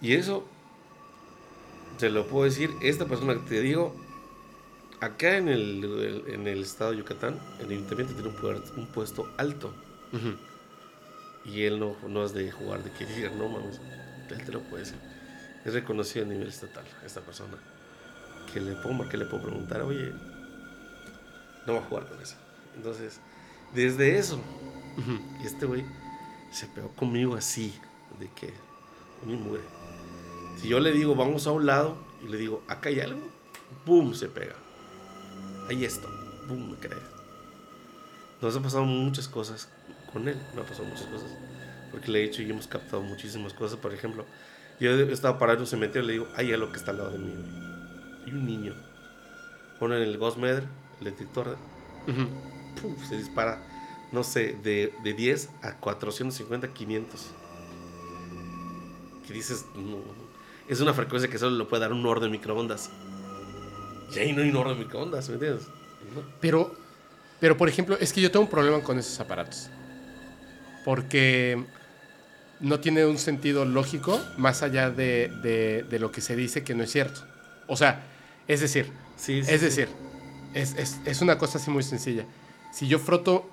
Y 0.00 0.14
eso, 0.14 0.46
te 1.98 2.10
lo 2.10 2.26
puedo 2.28 2.44
decir, 2.44 2.70
esta 2.82 3.06
persona 3.06 3.34
que 3.34 3.40
te 3.48 3.60
digo, 3.60 3.96
acá 5.00 5.36
en 5.36 5.48
el, 5.48 6.24
en 6.28 6.46
el 6.46 6.62
estado 6.62 6.92
de 6.92 6.98
Yucatán, 6.98 7.40
el 7.58 7.70
ayuntamiento 7.70 8.14
tiene 8.14 8.28
un, 8.28 8.36
puer- 8.36 8.76
un 8.76 8.86
puesto 8.92 9.28
alto. 9.38 9.74
Y 11.44 11.62
él 11.64 11.80
no, 11.80 11.96
no 12.06 12.24
es 12.24 12.32
de 12.34 12.50
jugar, 12.52 12.84
de 12.84 12.92
que 12.92 13.06
diga, 13.06 13.30
no 13.30 13.48
mames, 13.48 13.80
él 14.30 14.44
te 14.44 14.52
lo 14.52 14.60
puede 14.60 14.84
decir. 14.84 14.98
Es 15.64 15.74
reconocido 15.74 16.24
a 16.24 16.28
nivel 16.28 16.48
estatal, 16.48 16.84
esta 17.04 17.20
persona. 17.20 17.56
Que 18.52 18.60
le 18.60 18.72
puedo 18.72 18.94
marcar, 18.94 19.18
le 19.18 19.26
puedo 19.26 19.42
preguntar, 19.42 19.82
oye, 19.82 20.12
no 21.66 21.74
va 21.74 21.80
a 21.80 21.82
jugar 21.82 22.06
con 22.06 22.20
eso. 22.20 22.36
Entonces, 22.76 23.20
desde 23.74 24.18
eso, 24.18 24.40
este 25.44 25.66
güey 25.66 25.84
se 26.50 26.66
pegó 26.66 26.88
conmigo 26.90 27.34
así, 27.34 27.74
de 28.18 28.30
que 28.32 28.54
ni 29.26 29.36
mugre. 29.36 29.62
Si 30.60 30.68
yo 30.68 30.80
le 30.80 30.92
digo, 30.92 31.14
vamos 31.14 31.46
a 31.46 31.52
un 31.52 31.66
lado, 31.66 31.98
y 32.24 32.28
le 32.28 32.38
digo, 32.38 32.62
acá 32.68 32.88
hay 32.88 33.00
algo, 33.00 33.20
¡boom! 33.84 34.14
se 34.14 34.28
pega. 34.28 34.54
Ahí 35.68 35.84
está, 35.84 36.08
¡boom! 36.48 36.70
me 36.70 36.76
cree. 36.76 36.98
Nos 38.40 38.56
han 38.56 38.62
pasado 38.62 38.84
muchas 38.84 39.28
cosas 39.28 39.68
con 40.12 40.28
él, 40.28 40.40
me 40.54 40.60
han 40.60 40.66
pasado 40.66 40.88
muchas 40.88 41.06
cosas. 41.06 41.30
Porque 41.90 42.10
le 42.10 42.20
he 42.20 42.28
dicho 42.28 42.42
y 42.42 42.50
hemos 42.50 42.66
captado 42.66 43.02
muchísimas 43.02 43.52
cosas. 43.52 43.78
Por 43.78 43.92
ejemplo, 43.94 44.24
yo 44.80 44.90
he 44.92 45.12
estado 45.12 45.38
parado 45.38 45.56
en 45.58 45.62
un 45.62 45.66
cementerio 45.66 46.04
y 46.04 46.06
le 46.06 46.12
digo, 46.14 46.28
hay 46.36 46.52
algo 46.52 46.70
que 46.70 46.78
está 46.78 46.92
al 46.92 46.98
lado 46.98 47.10
de 47.10 47.18
mí. 47.18 47.32
Hay 48.26 48.32
un 48.32 48.46
niño. 48.46 48.74
Ponen 49.78 50.02
el 50.02 50.16
Ghost 50.18 50.38
Meter, 50.38 50.64
el 51.00 51.04
detector. 51.04 51.56
¡pum! 52.06 52.96
se 53.08 53.16
dispara, 53.16 53.62
no 54.12 54.22
sé, 54.22 54.56
de, 54.62 54.92
de 55.02 55.12
10 55.14 55.50
a 55.62 55.76
450, 55.76 56.72
500. 56.72 57.26
Que 59.26 59.32
dices, 59.32 59.66
no, 59.74 59.98
es 60.68 60.80
una 60.80 60.94
frecuencia 60.94 61.30
que 61.30 61.38
solo 61.38 61.56
lo 61.56 61.68
puede 61.68 61.82
dar 61.82 61.92
un 61.92 62.04
horno 62.06 62.24
de 62.24 62.30
microondas. 62.30 62.90
Y 64.14 64.18
ahí 64.18 64.32
no 64.32 64.42
hay 64.42 64.50
un 64.50 64.56
horno 64.56 64.74
de 64.74 64.84
microondas, 64.84 65.28
¿me 65.28 65.34
entiendes? 65.34 65.66
No. 66.14 66.22
Pero, 66.40 66.74
pero 67.40 67.56
por 67.56 67.68
ejemplo, 67.68 67.96
es 68.00 68.12
que 68.12 68.20
yo 68.20 68.30
tengo 68.30 68.44
un 68.44 68.50
problema 68.50 68.80
con 68.82 68.98
esos 68.98 69.18
aparatos. 69.20 69.70
Porque 70.84 71.66
no 72.60 72.80
tiene 72.80 73.06
un 73.06 73.18
sentido 73.18 73.64
lógico 73.64 74.20
más 74.36 74.62
allá 74.62 74.90
de, 74.90 75.30
de- 75.42 75.84
de 75.88 75.98
lo 75.98 76.10
que 76.10 76.20
se 76.20 76.34
dice 76.36 76.64
que 76.64 76.74
no 76.74 76.82
es 76.82 76.90
cierto. 76.90 77.20
O 77.66 77.76
sea, 77.76 78.02
es 78.48 78.60
decir, 78.60 78.90
Sí, 79.16 79.42
sí, 79.44 79.52
es 79.52 79.60
sí. 79.60 79.64
decir, 79.66 79.88
es, 80.54 80.74
es- 80.76 80.98
es 81.04 81.20
una 81.20 81.38
cosa 81.38 81.58
así 81.58 81.70
muy 81.70 81.82
sencilla. 81.82 82.24
Si 82.72 82.86
yo 82.88 82.98
froto, 82.98 83.48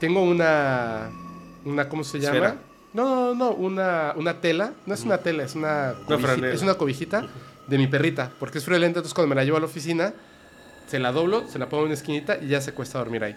tengo 0.00 0.22
una, 0.22 1.10
una 1.64 1.88
¿cómo 1.88 2.04
se 2.04 2.20
llama? 2.20 2.56
No, 2.94 3.34
no, 3.34 3.34
no, 3.34 3.50
una, 3.50 4.12
una 4.16 4.40
tela. 4.40 4.72
No 4.86 4.94
es 4.94 5.02
una 5.04 5.18
tela, 5.18 5.42
es 5.44 5.54
una, 5.54 5.94
cobiji- 6.06 6.20
franela. 6.20 6.54
es 6.54 6.62
una 6.62 6.74
cobijita 6.74 7.26
de 7.66 7.78
mi 7.78 7.86
perrita. 7.86 8.32
Porque 8.38 8.58
es 8.58 8.64
friolenta, 8.64 9.00
entonces 9.00 9.14
cuando 9.14 9.28
me 9.28 9.34
la 9.34 9.44
llevo 9.44 9.56
a 9.56 9.60
la 9.60 9.66
oficina, 9.66 10.14
se 10.86 10.98
la 10.98 11.12
doblo, 11.12 11.46
se 11.48 11.58
la 11.58 11.68
pongo 11.68 11.82
en 11.82 11.86
una 11.88 11.94
esquinita 11.94 12.38
y 12.40 12.48
ya 12.48 12.60
se 12.60 12.72
cuesta 12.72 12.98
dormir 12.98 13.24
ahí. 13.24 13.36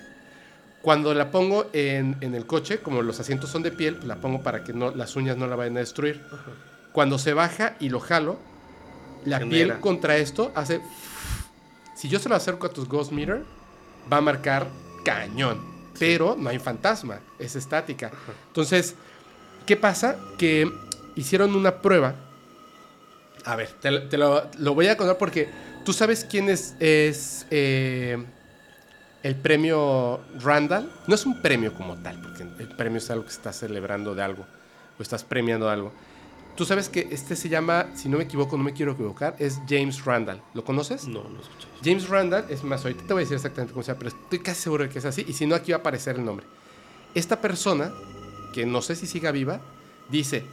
Cuando 0.81 1.13
la 1.13 1.29
pongo 1.31 1.67
en, 1.73 2.17
en 2.21 2.33
el 2.33 2.45
coche, 2.47 2.79
como 2.79 3.01
los 3.03 3.19
asientos 3.19 3.49
son 3.51 3.61
de 3.63 3.71
piel, 3.71 3.99
la 4.05 4.15
pongo 4.15 4.41
para 4.41 4.63
que 4.63 4.73
no, 4.73 4.89
las 4.91 5.15
uñas 5.15 5.37
no 5.37 5.45
la 5.47 5.55
vayan 5.55 5.77
a 5.77 5.81
destruir. 5.81 6.23
Cuando 6.91 7.19
se 7.19 7.33
baja 7.33 7.75
y 7.79 7.89
lo 7.89 7.99
jalo, 7.99 8.39
la 9.25 9.37
Genera. 9.39 9.49
piel 9.73 9.79
contra 9.79 10.17
esto 10.17 10.51
hace... 10.55 10.81
Si 11.95 12.09
yo 12.09 12.17
se 12.17 12.29
lo 12.29 12.35
acerco 12.35 12.65
a 12.65 12.69
tus 12.69 12.87
Ghost 12.87 13.11
Meter, 13.11 13.43
va 14.11 14.17
a 14.17 14.21
marcar 14.21 14.65
cañón. 15.05 15.61
Pero 15.99 16.35
no 16.35 16.49
hay 16.49 16.57
fantasma, 16.57 17.19
es 17.37 17.55
estática. 17.55 18.09
Entonces, 18.47 18.95
¿qué 19.67 19.77
pasa? 19.77 20.17
Que 20.39 20.67
hicieron 21.15 21.53
una 21.55 21.79
prueba. 21.79 22.15
A 23.45 23.55
ver, 23.55 23.69
te, 23.79 23.91
lo- 23.91 24.09
te 24.09 24.17
lo, 24.17 24.49
lo 24.57 24.73
voy 24.73 24.87
a 24.87 24.97
contar 24.97 25.19
porque 25.19 25.47
tú 25.85 25.93
sabes 25.93 26.25
quién 26.27 26.49
es, 26.49 26.73
es 26.79 27.45
eh, 27.51 28.17
el 29.23 29.35
premio 29.35 30.21
Randall. 30.39 30.91
No 31.07 31.15
es 31.15 31.25
un 31.25 31.41
premio 31.41 31.73
como 31.73 31.95
tal, 31.97 32.21
porque 32.21 32.43
el 32.43 32.69
premio 32.69 32.97
es 32.97 33.09
algo 33.09 33.23
que 33.25 33.31
estás 33.31 33.59
celebrando 33.59 34.15
de 34.15 34.23
algo 34.23 34.45
o 34.97 35.01
estás 35.01 35.23
premiando 35.23 35.69
algo. 35.69 35.91
Tú 36.55 36.65
sabes 36.65 36.89
que 36.89 37.07
este 37.11 37.35
se 37.35 37.47
llama, 37.47 37.87
si 37.95 38.09
no 38.09 38.17
me 38.17 38.25
equivoco, 38.25 38.57
no 38.57 38.63
me 38.63 38.73
quiero 38.73 38.91
equivocar, 38.91 39.35
es 39.39 39.59
James 39.67 40.03
Randall. 40.03 40.41
¿Lo 40.53 40.65
conoces? 40.65 41.07
No, 41.07 41.23
no 41.23 41.39
escuché. 41.39 41.67
James 41.83 42.09
Randall, 42.09 42.45
es 42.49 42.63
más, 42.63 42.83
ahorita 42.83 43.07
te 43.07 43.13
voy 43.13 43.21
a 43.21 43.23
decir 43.23 43.35
exactamente 43.35 43.73
cómo 43.73 43.83
se 43.83 43.87
llama, 43.91 43.99
pero 43.99 44.15
estoy 44.15 44.39
casi 44.39 44.61
seguro 44.61 44.83
de 44.83 44.89
que 44.89 44.99
es 44.99 45.05
así, 45.05 45.25
y 45.27 45.33
si 45.33 45.47
no, 45.47 45.55
aquí 45.55 45.71
va 45.71 45.77
a 45.77 45.79
aparecer 45.79 46.17
el 46.17 46.25
nombre. 46.25 46.45
Esta 47.15 47.39
persona, 47.39 47.91
que 48.53 48.65
no 48.65 48.81
sé 48.81 48.95
si 48.95 49.07
siga 49.07 49.31
viva, 49.31 49.61
dice, 50.09 50.43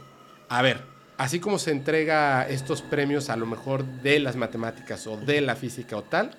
a 0.47 0.61
ver, 0.61 0.83
así 1.17 1.39
como 1.41 1.59
se 1.59 1.71
entrega 1.71 2.47
estos 2.47 2.81
premios 2.81 3.29
a 3.29 3.35
lo 3.35 3.45
mejor 3.45 3.83
de 3.83 4.19
las 4.19 4.37
matemáticas 4.37 5.05
o 5.05 5.17
de 5.17 5.41
la 5.41 5.55
física 5.55 5.97
o 5.97 6.03
tal, 6.03 6.35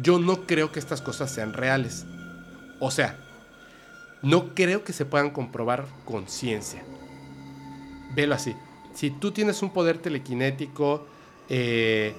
yo 0.00 0.18
no 0.18 0.46
creo 0.46 0.72
que 0.72 0.78
estas 0.78 1.02
cosas 1.02 1.30
sean 1.30 1.52
reales. 1.52 2.06
O 2.80 2.90
sea, 2.90 3.18
no 4.22 4.54
creo 4.54 4.84
que 4.84 4.92
se 4.92 5.04
puedan 5.04 5.30
comprobar 5.30 5.86
con 6.04 6.28
ciencia. 6.28 6.82
Velo 8.14 8.34
así. 8.34 8.54
Si 8.94 9.10
tú 9.10 9.32
tienes 9.32 9.62
un 9.62 9.70
poder 9.70 9.98
telequinético, 9.98 11.06
eh, 11.48 12.14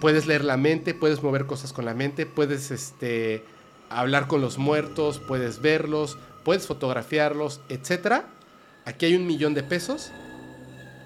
puedes 0.00 0.26
leer 0.26 0.44
la 0.44 0.56
mente, 0.56 0.94
puedes 0.94 1.22
mover 1.22 1.46
cosas 1.46 1.72
con 1.72 1.84
la 1.84 1.94
mente, 1.94 2.26
puedes 2.26 2.70
este, 2.70 3.44
hablar 3.88 4.26
con 4.26 4.40
los 4.40 4.58
muertos, 4.58 5.18
puedes 5.18 5.60
verlos, 5.60 6.16
puedes 6.44 6.66
fotografiarlos, 6.66 7.60
etc. 7.68 8.24
Aquí 8.84 9.06
hay 9.06 9.16
un 9.16 9.26
millón 9.26 9.54
de 9.54 9.62
pesos, 9.62 10.12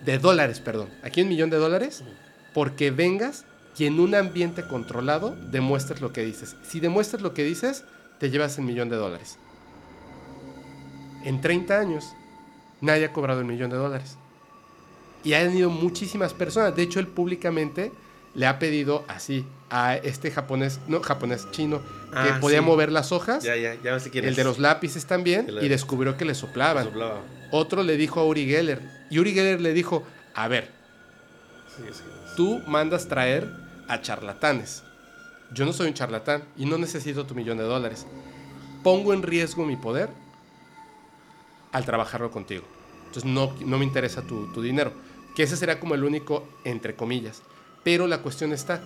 de 0.05 0.18
dólares, 0.18 0.61
perdón. 0.61 0.91
Aquí 1.03 1.20
hay 1.20 1.24
un 1.24 1.30
millón 1.30 1.51
de 1.51 1.57
dólares 1.57 2.05
porque 2.53 2.91
vengas 2.91 3.47
y 3.77 3.87
en 3.87 3.99
un 4.01 4.14
ambiente 4.14 4.62
controlado 4.66 5.35
demuestres 5.51 6.01
lo 6.01 6.12
que 6.12 6.25
dices. 6.25 6.57
Si 6.66 6.81
demuestras 6.81 7.22
lo 7.22 7.35
que 7.35 7.43
dices, 7.45 7.85
te 8.18 8.31
llevas 8.31 8.57
el 8.59 8.64
millón 8.64 8.89
de 8.89 8.97
dólares. 8.97 9.39
En 11.25 11.41
30 11.41 11.79
años, 11.79 12.05
nadie 12.81 13.07
ha 13.07 13.12
cobrado 13.12 13.41
el 13.41 13.47
millón 13.47 13.70
de 13.70 13.77
dólares. 13.77 14.16
Y 15.25 15.33
han 15.33 15.57
ido 15.57 15.70
muchísimas 15.70 16.35
personas. 16.35 16.77
De 16.77 16.83
hecho, 16.83 17.01
él 17.01 17.07
públicamente 17.09 17.93
le 18.35 18.47
ha 18.47 18.59
pedido 18.59 19.05
así 19.09 19.47
a 19.70 19.97
este 19.97 20.31
japonés, 20.31 20.81
no 20.87 21.01
japonés, 21.01 21.51
chino, 21.51 21.81
que 22.12 22.18
Ah, 22.31 22.39
podía 22.41 22.59
sí. 22.61 22.64
mover 22.64 22.93
las 22.93 23.11
hojas. 23.11 23.43
Ya, 23.43 23.57
ya, 23.57 23.75
ya 23.83 23.99
sé 23.99 24.11
quién 24.11 24.25
el 24.25 24.33
es. 24.33 24.37
de 24.37 24.45
los 24.45 24.59
lápices 24.59 25.07
también. 25.07 25.49
Y 25.62 25.68
descubrió 25.68 26.16
que 26.16 26.25
le 26.25 26.35
soplaban. 26.35 26.85
Soplaba. 26.85 27.22
Otro 27.51 27.83
le 27.83 27.97
dijo 27.97 28.20
a 28.20 28.25
Uri 28.27 28.47
Geller. 28.47 28.83
Y 29.11 29.18
Uri 29.18 29.33
Geller 29.33 29.61
le 29.61 29.72
dijo, 29.72 30.05
a 30.35 30.47
ver, 30.49 30.70
Sí, 31.77 31.83
sí. 31.93 32.03
tú 32.37 32.61
mandas 32.66 33.09
traer 33.09 33.49
a 33.89 34.01
charlatanes. 34.01 34.82
Yo 35.53 35.64
no 35.64 35.72
soy 35.72 35.89
un 35.89 35.95
charlatán 35.95 36.45
y 36.57 36.66
no 36.66 36.78
necesito 36.78 37.26
tu 37.26 37.35
millón 37.35 37.59
de 37.59 37.64
dólares. 37.64 38.07
Pongo 38.82 39.12
en 39.12 39.22
riesgo 39.22 39.64
mi 39.64 39.76
poder 39.76 40.11
al 41.72 41.85
trabajarlo 41.85 42.30
contigo. 42.30 42.64
Entonces 43.07 43.24
no, 43.24 43.55
no 43.64 43.78
me 43.78 43.85
interesa 43.85 44.22
tu, 44.22 44.53
tu 44.53 44.62
dinero. 44.62 44.93
Que 45.37 45.45
ese 45.45 45.57
sería 45.57 45.80
como 45.80 45.95
el 45.95 46.05
único, 46.05 46.47
entre 46.64 46.95
comillas. 46.95 47.43
Pero 47.82 48.07
la 48.07 48.18
cuestión 48.22 48.53
está, 48.53 48.80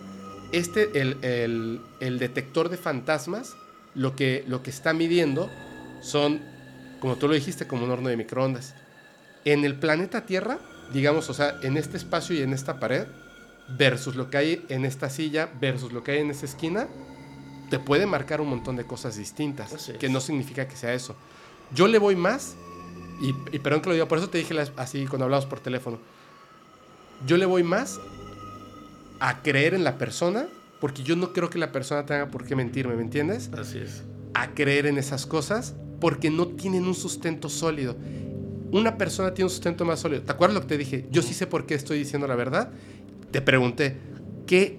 este, 0.53 1.01
el, 1.01 1.23
el- 1.23 1.81
el 2.01 2.19
detector 2.19 2.69
de 2.69 2.77
fantasmas, 2.77 3.55
lo 3.95 4.17
que, 4.17 4.45
lo 4.47 4.63
que 4.63 4.71
está 4.71 4.93
midiendo 4.93 5.51
son, 6.01 6.41
como 7.01 7.17
tú 7.17 7.29
lo 7.29 7.35
dijiste, 7.35 7.67
como 7.67 7.85
un 7.85 7.91
horno 7.91 8.09
de 8.09 8.17
microondas. 8.17 8.75
En 9.45 9.65
el 9.65 9.75
planeta 9.79 10.27
Tierra, 10.27 10.59
digamos, 10.93 11.29
o 11.31 11.35
sea, 11.35 11.59
en 11.63 11.77
este 11.77 11.97
espacio 11.97 12.35
y 12.35 12.43
en 12.43 12.53
esta 12.53 12.81
pared, 12.81 13.07
versus 13.77 14.17
lo 14.17 14.31
que 14.31 14.37
hay 14.39 14.67
en 14.69 14.85
esta 14.85 15.11
silla, 15.11 15.49
versus 15.61 15.93
lo 15.93 16.03
que 16.03 16.13
hay 16.13 16.19
en 16.19 16.31
esa 16.31 16.47
esquina, 16.47 16.89
te 17.71 17.79
puede 17.79 18.07
marcar 18.07 18.41
un 18.41 18.49
montón 18.49 18.77
de 18.77 18.85
cosas 18.85 19.17
distintas, 19.17 19.73
Así 19.75 19.93
es. 19.93 19.99
que 19.99 20.09
no 20.09 20.21
significa 20.21 20.67
que 20.67 20.77
sea 20.77 20.95
eso. 20.95 21.15
Yo 21.75 21.87
le 21.87 21.99
voy 21.99 22.17
más, 22.17 22.57
y, 23.21 23.35
y 23.55 23.59
perdón 23.59 23.83
que 23.83 23.89
lo 23.91 23.95
diga, 23.95 24.09
por 24.09 24.19
eso 24.19 24.31
te 24.31 24.39
dije 24.39 24.55
así 24.77 25.07
cuando 25.07 25.25
hablamos 25.25 25.45
por 25.47 25.61
teléfono, 25.61 25.99
yo 27.27 27.37
le 27.37 27.45
voy 27.47 27.63
más 27.63 28.01
a 29.21 29.43
creer 29.43 29.75
en 29.75 29.85
la 29.85 29.99
persona, 29.99 30.47
porque 30.81 31.03
yo 31.03 31.17
no 31.17 31.33
creo 31.33 31.51
que 31.51 31.59
la 31.59 31.73
persona 31.73 32.07
tenga 32.07 32.31
por 32.31 32.45
qué 32.45 32.55
mentirme, 32.57 32.95
¿me 32.95 33.03
entiendes? 33.03 33.51
Así 33.53 33.79
es. 33.79 34.05
a 34.35 34.55
creer 34.55 34.87
en 34.87 34.97
esas 34.99 35.27
cosas 35.27 35.75
porque 36.01 36.31
no 36.31 36.47
tienen 36.47 36.85
un 36.85 36.95
sustento 36.95 37.49
sólido. 37.49 37.97
Una 38.71 38.97
persona 38.97 39.35
tiene 39.35 39.47
un 39.47 39.51
sustento 39.51 39.85
más 39.85 39.99
sólido. 39.99 40.23
¿Te 40.23 40.31
acuerdas 40.31 40.55
lo 40.55 40.61
que 40.61 40.69
te 40.69 40.79
dije? 40.79 41.07
Yo 41.11 41.23
sí 41.23 41.35
sé 41.35 41.47
por 41.49 41.67
qué 41.67 41.75
estoy 41.75 41.99
diciendo 41.99 42.29
la 42.29 42.37
verdad. 42.37 42.71
Te 43.31 43.41
pregunté, 43.43 43.97
¿qué, 44.47 44.79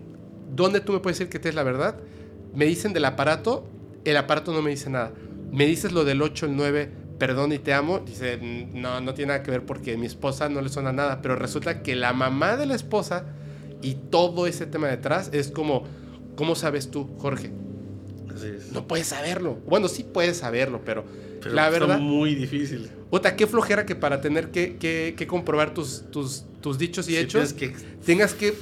¿dónde 0.55 0.81
tú 0.81 0.93
me 0.93 0.99
puedes 0.99 1.19
decir 1.19 1.29
que 1.31 1.39
te 1.39 1.49
es 1.49 1.55
la 1.55 1.63
verdad? 1.63 1.97
Me 2.53 2.65
dicen 2.65 2.93
del 2.93 3.05
aparato, 3.05 3.67
el 4.05 4.17
aparato 4.17 4.51
no 4.53 4.61
me 4.61 4.71
dice 4.71 4.89
nada. 4.89 5.11
Me 5.51 5.65
dices 5.65 5.91
lo 5.91 6.03
del 6.05 6.21
8, 6.21 6.47
el 6.47 6.55
9, 6.55 6.89
perdón 7.19 7.51
y 7.51 7.59
te 7.59 7.73
amo. 7.73 7.99
Dice, 7.99 8.37
"Mm, 8.37 8.79
no, 8.81 9.01
no 9.01 9.13
tiene 9.13 9.33
nada 9.33 9.43
que 9.43 9.51
ver 9.51 9.65
porque 9.65 9.97
mi 9.97 10.05
esposa 10.07 10.49
no 10.49 10.61
le 10.61 10.69
suena 10.69 10.91
nada. 10.91 11.21
Pero 11.21 11.35
resulta 11.35 11.83
que 11.83 11.95
la 11.95 12.13
mamá 12.13 12.55
de 12.57 12.65
la 12.65 12.75
esposa 12.75 13.25
y 13.81 13.95
todo 13.95 14.47
ese 14.47 14.65
tema 14.65 14.87
detrás 14.87 15.29
es 15.33 15.51
como, 15.51 15.83
¿cómo 16.35 16.55
sabes 16.55 16.89
tú, 16.91 17.09
Jorge? 17.19 17.51
Así 18.35 18.47
es. 18.47 18.71
No 18.71 18.87
puedes 18.87 19.07
saberlo. 19.07 19.55
Bueno, 19.67 19.87
sí 19.87 20.03
puedes 20.03 20.37
saberlo, 20.37 20.81
pero, 20.83 21.03
Pero 21.41 21.53
la 21.53 21.69
verdad... 21.69 21.99
muy 21.99 22.35
difícil. 22.35 22.89
Puta, 23.09 23.35
qué 23.35 23.47
flojera 23.47 23.85
que 23.85 23.95
para 23.95 24.21
tener 24.21 24.51
que, 24.51 24.77
que- 24.77 25.15
que 25.17 25.27
comprobar 25.27 25.73
tus, 25.73 26.03
tus, 26.11 26.45
tus 26.61 26.77
dichos 26.77 27.07
y 27.09 27.13
Sí, 27.13 27.17
hechos, 27.17 27.53
que- 27.53 27.73
tengas 28.05 28.33
que 28.33 28.53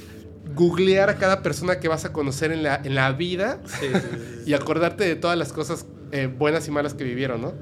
googlear 0.54 1.10
a 1.10 1.16
cada 1.16 1.42
persona 1.42 1.78
que 1.80 1.88
vas 1.88 2.04
a 2.06 2.12
conocer 2.12 2.50
en 2.52 2.62
la, 2.62 2.76
en 2.82 2.94
la 2.94 3.12
vida 3.12 3.60
sí, 3.66 3.86
sí. 3.92 4.42
y 4.50 4.54
acordarte 4.54 5.04
de 5.04 5.14
todas 5.16 5.36
las 5.36 5.52
cosas 5.52 5.84
eh, 6.12 6.26
buenas 6.26 6.66
y 6.66 6.70
malas 6.70 6.94
que 6.94 7.04
vivieron, 7.04 7.42
¿no? 7.42 7.52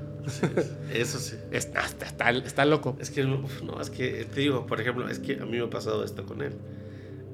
Eso 0.92 1.18
sí. 1.18 1.34
Está, 1.50 1.84
está, 1.84 2.06
está- 2.06 2.30
está 2.30 2.64
loco. 2.64 2.96
Es 3.00 3.10
que, 3.10 3.24
uf, 3.24 3.62
no, 3.62 3.80
es 3.80 3.90
que 3.90 4.24
te 4.32 4.40
digo, 4.40 4.66
por 4.66 4.80
ejemplo, 4.80 5.08
es 5.08 5.18
que 5.18 5.34
a 5.40 5.44
mí 5.44 5.58
me 5.58 5.64
ha 5.64 5.70
pasado 5.70 6.04
esto 6.04 6.24
con 6.24 6.42
él. 6.42 6.52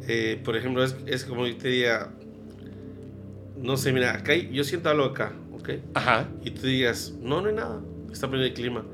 Eh, 0.09 0.41
por 0.43 0.57
ejemplo, 0.57 0.83
es, 0.83 0.97
es 1.07 1.25
como 1.25 1.47
yo 1.47 1.57
te 1.59 1.69
diga, 1.69 2.11
no 3.57 3.77
sé, 3.77 3.93
mira, 3.93 4.15
acá 4.15 4.33
hay- 4.33 4.51
yo 4.53 4.65
siento 4.65 4.89
algo 4.89 5.05
acá, 5.05 5.33
¿ok? 5.53 5.71
Ajá. 5.95 6.29
Y 6.45 6.51
tú 6.53 6.67
digas, 6.67 7.13
no, 7.21 7.41
no 7.43 7.49
hay 7.49 7.55
nada, 7.55 7.81
está 8.11 8.27
poniendo 8.27 8.47
el 8.49 8.55
clima. 8.55 8.85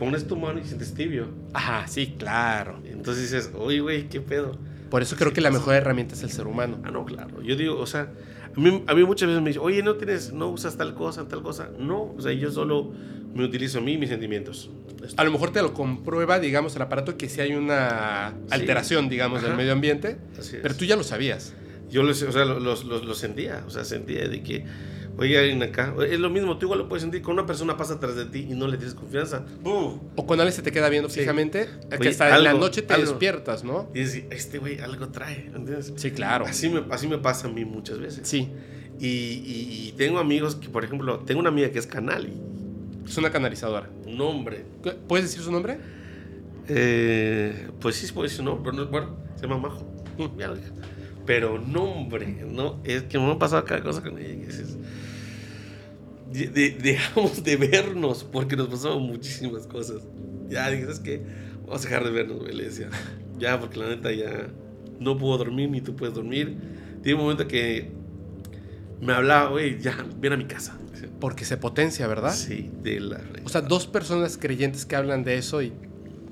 Pones 0.00 0.26
tu 0.26 0.36
mano 0.36 0.58
y 0.58 0.64
sientes 0.64 0.92
tibio. 0.94 1.28
Ajá, 1.52 1.86
sí, 1.86 2.14
claro. 2.18 2.80
Entonces 2.84 3.30
dices, 3.30 3.52
oye, 3.56 3.78
güey, 3.80 4.08
¿qué 4.08 4.20
pedo? 4.20 4.58
Por 4.90 5.02
eso 5.02 5.14
creo 5.14 5.28
Sí, 5.28 5.34
que 5.36 5.40
la 5.40 5.52
mejor 5.52 5.74
herramienta 5.76 6.14
es 6.16 6.22
el 6.24 6.30
ser 6.30 6.48
humano. 6.48 6.80
Ah, 6.84 6.90
no, 6.90 7.04
claro. 7.04 7.40
Yo 7.42 7.54
digo, 7.54 7.78
o 7.78 7.86
sea, 7.86 8.10
a 8.56 8.58
mí, 8.58 8.82
a 8.88 8.94
mí 8.94 9.04
muchas 9.04 9.28
veces 9.28 9.40
me 9.42 9.50
dicen, 9.50 9.62
oye, 9.62 9.82
no 9.84 9.94
tienes, 9.94 10.32
no 10.32 10.48
usas 10.48 10.76
tal 10.76 10.94
cosa, 10.94 11.28
tal 11.28 11.42
cosa. 11.42 11.68
No, 11.78 12.14
o 12.16 12.20
sea, 12.20 12.32
yo 12.32 12.50
solo 12.50 12.90
me 13.32 13.44
utilizo 13.44 13.78
a 13.78 13.82
mí 13.82 13.96
mis 13.98 14.08
sentimientos. 14.08 14.70
A 15.16 15.22
lo 15.24 15.30
mejor 15.30 15.52
te 15.52 15.62
lo 15.62 15.72
comprueba, 15.74 16.40
digamos, 16.40 16.74
el 16.76 16.82
aparato 16.82 17.16
que 17.16 17.28
si 17.28 17.40
hay 17.40 17.52
una 17.54 18.34
alteración, 18.50 19.08
digamos, 19.08 19.42
del 19.42 19.50
Ajá. 19.52 19.58
medio 19.58 19.72
ambiente, 19.72 20.18
Así 20.38 20.56
es. 20.56 20.62
pero 20.62 20.74
tú 20.74 20.84
ya 20.86 20.96
lo 20.96 21.04
sabías. 21.04 21.54
Yo 21.90 22.02
lo, 22.02 22.10
o 22.10 22.14
sea, 22.14 22.44
lo- 22.44 22.58
lo- 22.58 22.74
lo 23.04 23.14
sentía, 23.14 23.62
o 23.66 23.70
sea, 23.70 23.84
sentía 23.84 24.28
de 24.28 24.42
que, 24.42 24.64
oye, 25.18 25.38
alguien 25.38 25.62
acá, 25.62 25.94
es 26.08 26.18
lo 26.18 26.30
mismo, 26.30 26.56
tú 26.58 26.66
igual 26.66 26.78
lo 26.80 26.88
puedes 26.88 27.02
sentir, 27.02 27.22
con 27.22 27.34
una 27.34 27.46
persona 27.46 27.76
pasa 27.76 27.94
atrás 27.94 28.16
de 28.16 28.24
ti 28.26 28.46
y 28.50 28.54
no 28.54 28.66
le 28.68 28.76
tienes 28.76 28.94
confianza. 28.94 29.44
¡Buf! 29.62 29.94
O 30.16 30.26
cuando 30.26 30.42
alguien 30.42 30.54
se 30.56 30.62
te 30.62 30.72
queda 30.72 30.88
viendo 30.88 31.08
Sí. 31.08 31.20
fijamente, 31.20 31.68
que 31.90 31.96
Oye, 31.98 32.08
hasta 32.10 32.36
en 32.36 32.44
la 32.44 32.54
noche 32.54 32.82
te 32.82 32.94
algo. 32.94 33.06
despiertas, 33.06 33.62
¿no? 33.64 33.88
Y 33.94 34.00
dices, 34.00 34.24
este 34.30 34.58
güey 34.58 34.80
algo 34.80 35.08
trae, 35.08 35.46
¿entiendes? 35.54 35.92
Sí, 35.96 36.10
claro. 36.10 36.46
Así 36.46 36.68
me, 36.70 36.84
así 36.90 37.06
me 37.08 37.18
pasa 37.18 37.48
a 37.48 37.50
mí 37.50 37.64
muchas 37.64 37.98
veces. 37.98 38.26
Sí, 38.28 38.48
Y, 39.02 39.06
y- 39.06 39.88
y 39.88 39.92
tengo 39.96 40.18
amigos 40.18 40.56
que, 40.56 40.68
por 40.68 40.84
ejemplo, 40.84 41.20
tengo 41.20 41.40
una 41.40 41.48
amiga 41.48 41.70
que 41.70 41.78
es 41.78 41.86
canal 41.86 42.26
y 42.28 43.08
es 43.08 43.16
una 43.16 43.30
canalizadora. 43.30 43.88
un 44.06 44.20
hombre. 44.20 44.64
¿Puedes 45.08 45.24
decir 45.26 45.42
su 45.42 45.50
nombre? 45.50 45.78
Eh, 46.68 47.68
pues 47.80 47.96
sí, 47.96 48.06
pues 48.12 48.40
no, 48.42 48.62
pero 48.62 48.76
no, 48.76 48.86
bueno, 48.86 49.16
se 49.36 49.42
llama 49.46 49.58
Majo. 49.68 49.86
Dije. 50.18 50.70
Pero 51.26 51.58
nombre, 51.58 52.44
no, 52.46 52.78
es 52.84 53.04
que 53.04 53.18
me 53.18 53.30
ha 53.32 53.38
pasado 53.38 53.64
cada 53.64 53.82
cosa 53.82 54.02
con 54.02 54.18
ella. 54.18 54.46
dices, 54.46 54.76
de- 56.32 56.48
de- 56.48 56.70
dejamos 56.70 57.42
de 57.44 57.56
vernos 57.56 58.24
porque 58.24 58.56
nos 58.56 58.68
pasaron 58.68 59.02
muchísimas 59.02 59.66
cosas. 59.66 60.02
Ya 60.48 60.68
dices 60.70 61.00
que 61.00 61.22
vamos 61.66 61.80
a 61.84 61.88
dejar 61.88 62.04
de 62.04 62.10
vernos, 62.10 62.40
güey, 62.40 62.54
le 62.54 62.64
decía. 62.64 62.88
Ya, 63.38 63.58
porque 63.58 63.78
la 63.78 63.88
neta 63.88 64.12
ya 64.12 64.48
no 64.98 65.16
puedo 65.16 65.38
dormir 65.38 65.70
ni 65.70 65.80
tú 65.80 65.96
puedes 65.96 66.14
dormir. 66.14 66.56
Tiene 67.02 67.16
un 67.18 67.22
momento 67.22 67.48
que 67.48 67.90
me 69.00 69.12
hablaba, 69.14 69.50
güey, 69.50 69.78
ya, 69.80 69.96
ven 70.18 70.32
a 70.34 70.36
mi 70.36 70.44
casa. 70.44 70.76
Porque 71.18 71.44
se 71.44 71.56
potencia, 71.56 72.06
¿verdad? 72.06 72.34
Sí, 72.34 72.70
de 72.82 73.00
la 73.00 73.20
O 73.44 73.48
sea, 73.48 73.62
dos 73.62 73.86
personas 73.86 74.36
creyentes 74.38 74.84
que 74.86 74.96
hablan 74.96 75.22
de 75.24 75.36
eso 75.38 75.62
y 75.62 75.72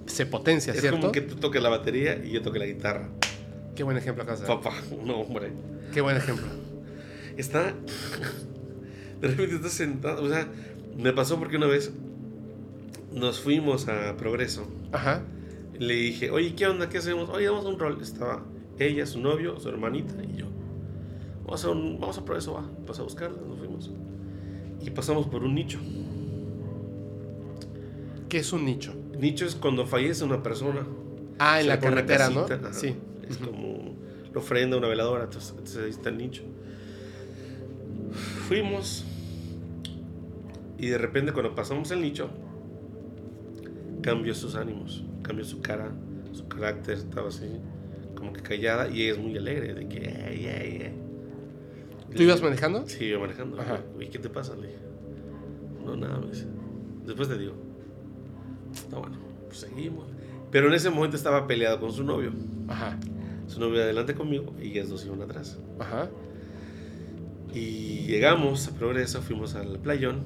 se 0.06 0.26
potencia, 0.26 0.72
es 0.72 0.80
¿cierto? 0.80 1.00
como 1.00 1.12
que 1.12 1.20
tú 1.22 1.36
toques 1.36 1.62
la 1.62 1.68
batería 1.68 2.22
y 2.24 2.30
yo 2.32 2.42
toque 2.42 2.58
la 2.58 2.66
guitarra. 2.66 3.08
Qué 3.74 3.82
buen 3.82 3.96
ejemplo 3.96 4.24
dar. 4.24 4.38
Papá, 4.46 4.72
no, 5.04 5.20
hombre. 5.20 5.52
Qué 5.92 6.00
buen 6.00 6.16
ejemplo. 6.16 6.46
Está. 7.36 7.72
De 9.20 9.28
repente 9.28 9.56
estás 9.56 9.72
sentado. 9.72 10.22
O 10.24 10.28
sea, 10.28 10.48
me 10.96 11.12
pasó 11.12 11.38
porque 11.38 11.56
una 11.56 11.66
vez 11.66 11.92
nos 13.12 13.40
fuimos 13.40 13.88
a 13.88 14.16
Progreso. 14.16 14.66
Ajá. 14.92 15.22
Le 15.78 15.94
dije, 15.94 16.30
oye, 16.30 16.54
¿qué 16.54 16.66
onda? 16.66 16.88
¿Qué 16.88 16.98
hacemos? 16.98 17.28
Oye, 17.30 17.46
damos 17.46 17.64
un 17.66 17.78
rol. 17.78 17.98
Estaba 18.02 18.42
ella, 18.78 19.06
su 19.06 19.20
novio, 19.20 19.58
su 19.60 19.68
hermanita 19.68 20.14
y 20.24 20.36
yo. 20.38 20.46
Vamos 21.44 21.64
a, 21.64 21.70
un- 21.70 21.98
vamos 22.00 22.18
a 22.18 22.24
Progreso, 22.24 22.54
va. 22.54 22.64
Vas 22.86 22.98
a 22.98 23.02
buscarla, 23.02 23.38
nos 23.46 23.58
fuimos. 23.58 23.90
Y 24.80 24.90
pasamos 24.90 25.26
por 25.26 25.42
un 25.44 25.54
nicho. 25.54 25.78
¿Qué 28.28 28.38
es 28.38 28.52
un 28.52 28.64
nicho? 28.64 28.94
Nicho 29.18 29.46
es 29.46 29.54
cuando 29.54 29.86
fallece 29.86 30.24
una 30.24 30.42
persona. 30.42 30.86
Ah, 31.38 31.60
en 31.60 31.68
la 31.68 31.78
carretera, 31.80 32.28
¿no? 32.30 32.40
ajá. 32.42 32.72
Sí. 32.72 32.94
Es 33.28 33.38
como 33.38 33.94
la 34.32 34.38
ofrenda, 34.40 34.76
una 34.76 34.88
veladora, 34.88 35.24
entonces, 35.24 35.50
entonces 35.52 35.84
ahí 35.84 35.90
está 35.90 36.08
el 36.10 36.18
nicho. 36.18 36.42
Fuimos 38.12 39.04
y 40.78 40.86
de 40.86 40.98
repente 40.98 41.32
cuando 41.32 41.54
pasamos 41.54 41.90
el 41.90 42.00
nicho 42.00 42.30
cambió 44.02 44.34
sus 44.34 44.54
ánimos, 44.54 45.04
cambió 45.22 45.44
su 45.44 45.60
cara, 45.60 45.90
su 46.32 46.46
carácter, 46.48 46.98
estaba 46.98 47.28
así 47.28 47.46
como 48.14 48.32
que 48.32 48.42
callada 48.42 48.88
y 48.88 49.02
ella 49.02 49.12
es 49.12 49.18
muy 49.18 49.36
alegre 49.36 49.74
de 49.74 49.88
que. 49.88 50.92
¿Tú 52.14 52.22
ibas 52.22 52.42
manejando? 52.42 52.86
Sí, 52.86 53.04
iba 53.04 53.20
manejando. 53.20 53.60
Ajá. 53.60 53.80
¿Y 54.00 54.06
qué 54.06 54.18
te 54.18 54.28
pasa? 54.28 54.56
Le 54.56 54.68
dije. 54.68 54.78
No, 55.84 55.96
nada, 55.96 56.18
me 56.18 56.28
dice. 56.28 56.46
Después 57.06 57.28
te 57.28 57.38
digo. 57.38 57.54
Está 58.72 58.98
bueno, 58.98 59.18
pues 59.46 59.58
seguimos. 59.58 60.06
Pero 60.50 60.68
en 60.68 60.74
ese 60.74 60.90
momento 60.90 61.16
estaba 61.16 61.46
peleado 61.46 61.78
con 61.80 61.92
su 61.92 62.02
novio. 62.02 62.32
Ajá. 62.68 62.98
Su 63.46 63.60
novio 63.60 63.82
adelante 63.82 64.14
conmigo 64.14 64.54
y 64.60 64.70
ellas 64.70 64.88
dos 64.88 65.04
iban 65.04 65.22
atrás. 65.22 65.58
Ajá. 65.78 66.08
Y 67.54 68.06
llegamos 68.06 68.68
a 68.68 68.72
Progreso, 68.72 69.22
fuimos 69.22 69.54
al 69.54 69.78
playón. 69.78 70.22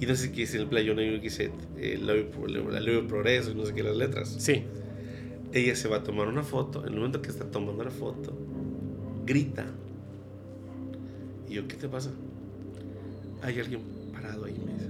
Y 0.00 0.06
no 0.06 0.14
sé 0.16 0.32
qué 0.32 0.42
dice 0.42 0.58
el 0.58 0.66
playón, 0.66 0.98
hay 0.98 1.08
uno 1.08 1.18
que 1.18 1.24
dice 1.24 1.50
eh, 1.78 1.98
la 2.00 2.14
ley 2.80 2.94
del 2.94 3.06
progreso 3.06 3.52
y 3.52 3.54
no 3.54 3.64
sé 3.64 3.74
qué 3.74 3.82
las 3.82 3.96
letras. 3.96 4.34
Sí. 4.38 4.64
Ella 5.52 5.76
se 5.76 5.88
va 5.88 5.98
a 5.98 6.02
tomar 6.02 6.26
una 6.26 6.42
foto. 6.42 6.80
En 6.80 6.92
el 6.92 6.96
momento 6.96 7.22
que 7.22 7.30
está 7.30 7.44
tomando 7.44 7.84
la 7.84 7.90
foto, 7.90 8.36
grita. 9.24 9.66
Y 11.48 11.54
yo, 11.54 11.68
¿qué 11.68 11.76
te 11.76 11.88
pasa? 11.88 12.10
Hay 13.42 13.58
alguien 13.60 13.82
parado 14.12 14.46
ahí, 14.46 14.56
me 14.64 14.72
dice. 14.72 14.88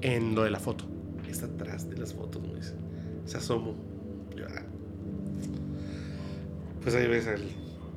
En 0.00 0.34
lo 0.34 0.44
de 0.44 0.50
la 0.50 0.60
foto. 0.60 0.84
Está 1.28 1.44
atrás 1.44 1.88
de 1.90 1.98
las 1.98 2.14
fotos, 2.14 2.40
me 2.42 2.54
dice. 2.54 2.74
Se 3.26 3.36
asomó. 3.36 3.74
Yo, 4.34 4.46
ah. 4.48 4.62
Pues 6.82 6.94
ahí 6.94 7.06
ves 7.06 7.26
al. 7.26 7.42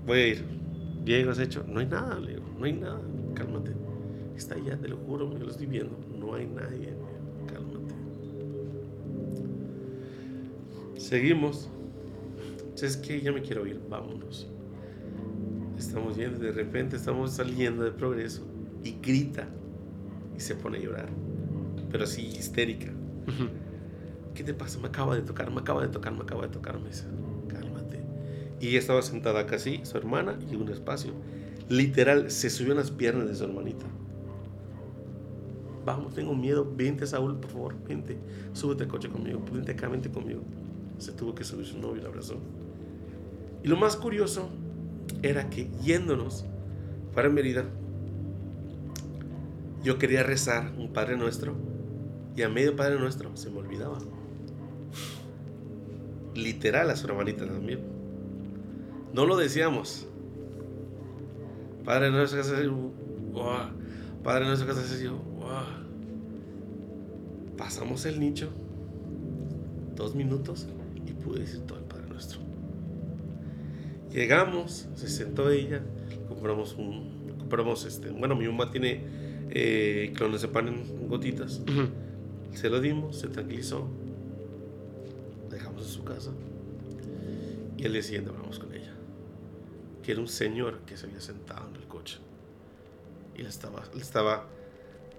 Voy 0.06 0.20
a 0.20 0.28
ir. 0.28 0.61
Llego, 1.06 1.32
has 1.32 1.40
hecho. 1.40 1.64
No 1.68 1.80
hay 1.80 1.88
nada, 1.88 2.20
le 2.20 2.36
digo. 2.36 2.46
No 2.58 2.66
hay 2.66 2.74
nada. 2.74 3.02
Cálmate. 3.34 3.72
Está 4.36 4.56
allá, 4.56 4.78
te 4.78 4.88
lo 4.88 4.98
juro, 4.98 5.28
me 5.28 5.40
lo 5.40 5.50
estoy 5.50 5.68
viendo. 5.68 5.98
No 6.18 6.36
hay 6.36 6.46
nadie. 6.46 6.94
Cálmate. 7.48 7.96
Seguimos. 10.98 11.70
¿Sabes 12.76 12.98
qué? 12.98 13.22
Ya 13.22 13.32
me 13.32 13.42
quiero 13.42 13.66
ir. 13.66 13.82
Vámonos. 13.90 14.48
Estamos 15.78 16.16
yendo 16.16 16.40
de 16.40 16.52
repente 16.52 16.96
estamos 16.96 17.32
saliendo 17.32 17.84
de 17.84 17.92
progreso. 17.92 18.44
Y 18.84 18.98
grita. 19.02 19.48
Y 20.36 20.40
se 20.40 20.56
pone 20.56 20.78
a 20.78 20.82
llorar. 20.82 21.10
Pero 21.92 22.04
así 22.04 22.22
histérica. 22.22 22.92
¿Qué 24.34 24.44
te 24.44 24.54
pasa? 24.54 24.80
Me 24.80 24.88
acaba 24.88 25.16
de 25.16 25.22
tocar, 25.22 25.52
me 25.52 25.60
acaba 25.60 25.82
de 25.82 25.90
tocar, 25.90 26.14
me 26.14 26.22
acaba 26.22 26.44
de 26.44 26.50
tocar. 26.50 26.80
Me 26.80 26.88
dice. 26.88 27.06
Y 28.62 28.78
estaba 28.78 29.02
sentada 29.02 29.46
casi, 29.48 29.82
su 29.84 29.98
hermana 29.98 30.38
y 30.50 30.56
un 30.56 30.70
espacio. 30.70 31.12
Literal, 31.68 32.32
se 32.32 32.50
subió 32.50 32.72
en 32.72 32.78
las 32.78 32.92
piernas 32.92 33.28
de 33.28 33.36
su 33.36 33.44
hermanita. 33.44 33.86
Vamos, 35.84 36.14
tengo 36.14 36.36
miedo. 36.36 36.72
Vente, 36.76 37.08
Saúl, 37.08 37.40
por 37.40 37.52
favor, 37.52 37.76
vente. 37.88 38.18
Súbete 38.54 38.84
al 38.84 38.90
coche 38.90 39.10
conmigo, 39.10 39.42
vente 39.52 39.72
acá, 39.72 39.88
vente 39.88 40.12
conmigo. 40.12 40.42
Se 41.00 41.12
tuvo 41.12 41.34
que 41.34 41.44
subir 41.44 41.66
su 41.66 41.80
novio 41.80 41.98
y 41.98 42.02
la 42.02 42.10
abrazó. 42.10 42.36
Y 43.64 43.68
lo 43.68 43.78
más 43.78 43.96
curioso 43.96 44.50
era 45.24 45.50
que 45.50 45.70
yéndonos 45.84 46.46
para 47.14 47.30
Mérida, 47.30 47.66
yo 49.84 49.98
quería 49.98 50.24
rezar 50.24 50.72
un 50.78 50.94
Padre 50.94 51.18
Nuestro 51.18 51.56
y 52.36 52.44
a 52.44 52.50
medio 52.50 52.76
Padre 52.76 53.00
Nuestro 53.00 53.36
se 53.36 53.50
me 53.50 53.60
olvidaba. 53.60 53.98
Literal 56.36 56.90
a 56.90 56.96
su 56.96 57.08
hermanita 57.08 57.46
también. 57.46 58.01
No 59.14 59.26
lo 59.26 59.36
decíamos. 59.36 60.08
Padre 61.84 62.12
Nuestro 62.12 62.42
que 62.42 62.68
¡guau! 62.68 63.70
Padre 64.24 64.46
Nuestro 64.46 64.68
que 64.68 65.08
¡guau! 65.08 65.66
Pasamos 67.58 68.06
el 68.06 68.20
nicho. 68.20 68.50
Dos 69.96 70.16
minutos 70.16 70.68
y 71.06 71.12
pude 71.12 71.42
decir 71.42 71.62
todo 71.62 71.80
el 71.80 71.84
Padre 71.86 72.08
Nuestro. 72.08 72.40
Llegamos, 74.12 74.88
se 74.96 75.08
sentó 75.10 75.50
ella, 75.50 75.82
compramos 76.28 76.76
un, 76.76 77.34
compramos 77.38 77.86
este, 77.86 78.10
bueno, 78.10 78.36
mi 78.36 78.46
mamá 78.46 78.72
tiene 78.72 79.04
eh, 79.50 80.14
clonazepam 80.16 80.68
en 80.68 81.08
gotitas. 81.08 81.62
Se 82.54 82.70
lo 82.70 82.80
dimos, 82.82 83.18
se 83.18 83.28
tranquilizó. 83.28 83.88
Dejamos 85.50 85.84
en 85.84 85.90
su 85.90 86.04
casa. 86.04 86.32
Y 87.78 87.86
el 87.86 87.94
día 87.94 88.02
siguiente 88.02 88.30
hablamos 88.30 88.60
con. 88.60 88.71
Que 90.04 90.14
era 90.14 90.22
un 90.22 90.28
señor 90.28 90.80
que 90.80 90.98
se 90.98 91.06
había 91.06 91.22
sentado 91.22 91.68
en 91.70 91.76
el 91.76 91.88
coche. 91.88 92.20
Y 93.36 93.44
le 93.44 93.50
estaba, 93.50 93.84
le 93.94 94.02
estaba 94.02 94.48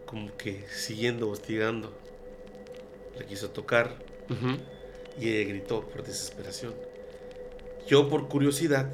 como 0.07 0.37
que 0.37 0.66
siguiendo, 0.68 1.28
hostigando. 1.30 1.93
Le 3.18 3.26
quiso 3.26 3.51
tocar 3.51 3.97
y 5.18 5.28
ella 5.28 5.49
gritó 5.51 5.87
por 5.89 6.03
desesperación. 6.03 6.74
Yo 7.87 8.09
por 8.09 8.28
curiosidad 8.28 8.93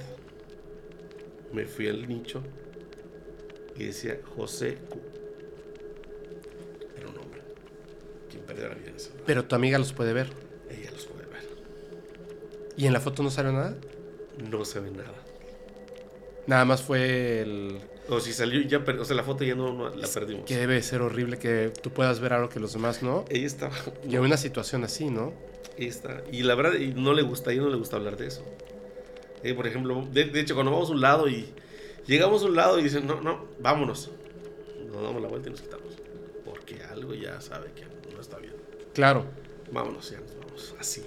me 1.52 1.66
fui 1.66 1.88
al 1.88 2.08
nicho 2.08 2.42
y 3.76 3.84
decía 3.84 4.18
José 4.36 4.76
Q. 4.88 4.98
Era 6.96 7.08
un 7.08 7.18
hombre. 7.18 7.42
Quien 8.30 8.42
perdió 8.42 8.68
la 8.68 8.74
vida 8.74 8.90
en 8.90 8.96
ese 8.96 9.10
lugar. 9.10 9.24
Pero 9.26 9.44
tu 9.44 9.54
amiga 9.54 9.78
los 9.78 9.92
puede 9.92 10.12
ver. 10.12 10.30
Ella 10.68 10.90
los 10.90 11.06
puede 11.06 11.26
ver. 11.26 11.48
¿Y 12.76 12.86
en 12.86 12.92
la 12.92 13.00
foto 13.00 13.22
no 13.22 13.30
sale 13.30 13.52
nada? 13.52 13.76
No 14.50 14.64
se 14.64 14.80
ve 14.80 14.90
nada. 14.90 15.14
Nada 16.48 16.64
más 16.64 16.82
fue 16.82 17.42
el... 17.42 17.78
O 18.08 18.20
si 18.20 18.32
salió, 18.32 18.62
ya, 18.62 18.82
per- 18.82 18.98
o 18.98 19.04
sea, 19.04 19.14
la 19.14 19.22
foto 19.22 19.44
ya 19.44 19.54
no, 19.54 19.70
no 19.74 19.90
la 19.90 20.08
perdimos. 20.08 20.46
Que 20.46 20.56
debe 20.56 20.82
ser 20.82 21.02
horrible 21.02 21.38
que 21.38 21.70
tú 21.82 21.90
puedas 21.90 22.20
ver 22.20 22.32
algo 22.32 22.48
que 22.48 22.58
los 22.58 22.72
demás 22.72 23.02
no. 23.02 23.26
Ella 23.28 23.46
estaba. 23.46 23.76
Y 24.08 24.16
en 24.16 24.22
una 24.22 24.38
situación 24.38 24.82
así, 24.82 25.10
¿no? 25.10 25.34
Ella 25.76 25.88
está. 25.90 26.22
Y 26.32 26.42
la 26.42 26.54
verdad, 26.54 26.72
no 26.96 27.12
le 27.12 27.20
gusta, 27.20 27.50
a 27.50 27.52
ella 27.52 27.62
no 27.62 27.68
le 27.68 27.76
gusta 27.76 27.96
hablar 27.96 28.16
de 28.16 28.28
eso. 28.28 28.42
Eh, 29.42 29.52
por 29.52 29.66
ejemplo, 29.66 30.08
de, 30.10 30.24
de 30.24 30.40
hecho, 30.40 30.54
cuando 30.54 30.72
vamos 30.72 30.88
a 30.88 30.92
un 30.92 31.02
lado 31.02 31.28
y 31.28 31.52
llegamos 32.06 32.42
a 32.42 32.46
un 32.46 32.56
lado 32.56 32.80
y 32.80 32.82
dicen, 32.82 33.06
no, 33.06 33.20
no, 33.20 33.44
vámonos. 33.60 34.10
Nos 34.90 35.02
damos 35.02 35.20
la 35.20 35.28
vuelta 35.28 35.48
y 35.48 35.52
nos 35.52 35.60
quitamos. 35.60 35.98
Porque 36.46 36.82
algo 36.90 37.12
ya 37.12 37.38
sabe 37.42 37.72
que 37.76 37.84
no 38.14 38.20
está 38.22 38.38
bien. 38.38 38.54
Claro. 38.94 39.26
Vámonos, 39.70 40.10
ya 40.10 40.18
nos 40.20 40.34
vamos. 40.34 40.74
Así. 40.80 41.02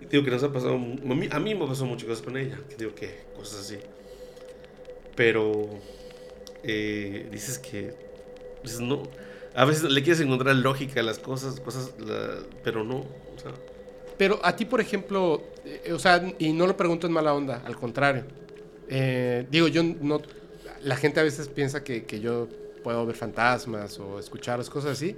Y 0.00 0.06
digo 0.06 0.22
que 0.24 0.30
nos 0.30 0.44
ha 0.44 0.52
pasado. 0.52 0.74
A 0.74 0.78
mí, 0.78 1.28
a 1.32 1.40
mí 1.40 1.54
me 1.56 1.66
pasó 1.66 1.84
muchas 1.84 2.08
cosas 2.08 2.22
con 2.24 2.36
ella. 2.36 2.60
Digo 2.78 2.94
que 2.94 3.24
cosas 3.34 3.58
así. 3.62 3.78
Pero. 5.18 5.68
eh, 6.62 7.28
dices 7.30 7.58
que. 7.58 7.92
dices, 8.62 8.80
no. 8.80 9.02
A 9.54 9.64
veces 9.64 9.82
le 9.90 10.02
quieres 10.02 10.20
encontrar 10.20 10.54
lógica 10.56 11.00
a 11.00 11.02
las 11.02 11.18
cosas, 11.18 11.58
cosas, 11.60 11.92
la- 11.98 12.38
pero 12.62 12.84
no. 12.84 12.98
O 12.98 13.38
sea, 13.42 13.50
Pero 14.16 14.38
a 14.42 14.54
ti, 14.54 14.64
por 14.64 14.80
ejemplo, 14.80 15.42
eh, 15.64 15.92
o 15.92 15.98
sea, 15.98 16.22
y 16.38 16.52
no 16.52 16.66
lo 16.66 16.76
pregunto 16.76 17.06
en 17.08 17.12
mala 17.12 17.34
onda, 17.34 17.62
al 17.66 17.76
contrario. 17.76 18.24
Eh, 18.88 19.46
digo, 19.50 19.68
yo 19.68 19.82
no. 19.82 20.22
La 20.82 20.96
gente 20.96 21.18
a 21.20 21.24
veces 21.24 21.48
piensa 21.48 21.82
que, 21.82 22.04
que 22.04 22.20
yo 22.20 22.48
puedo 22.84 23.04
ver 23.04 23.16
fantasmas 23.16 23.98
o 23.98 24.20
escuchar 24.20 24.58
las 24.58 24.70
cosas 24.70 24.92
así. 24.92 25.16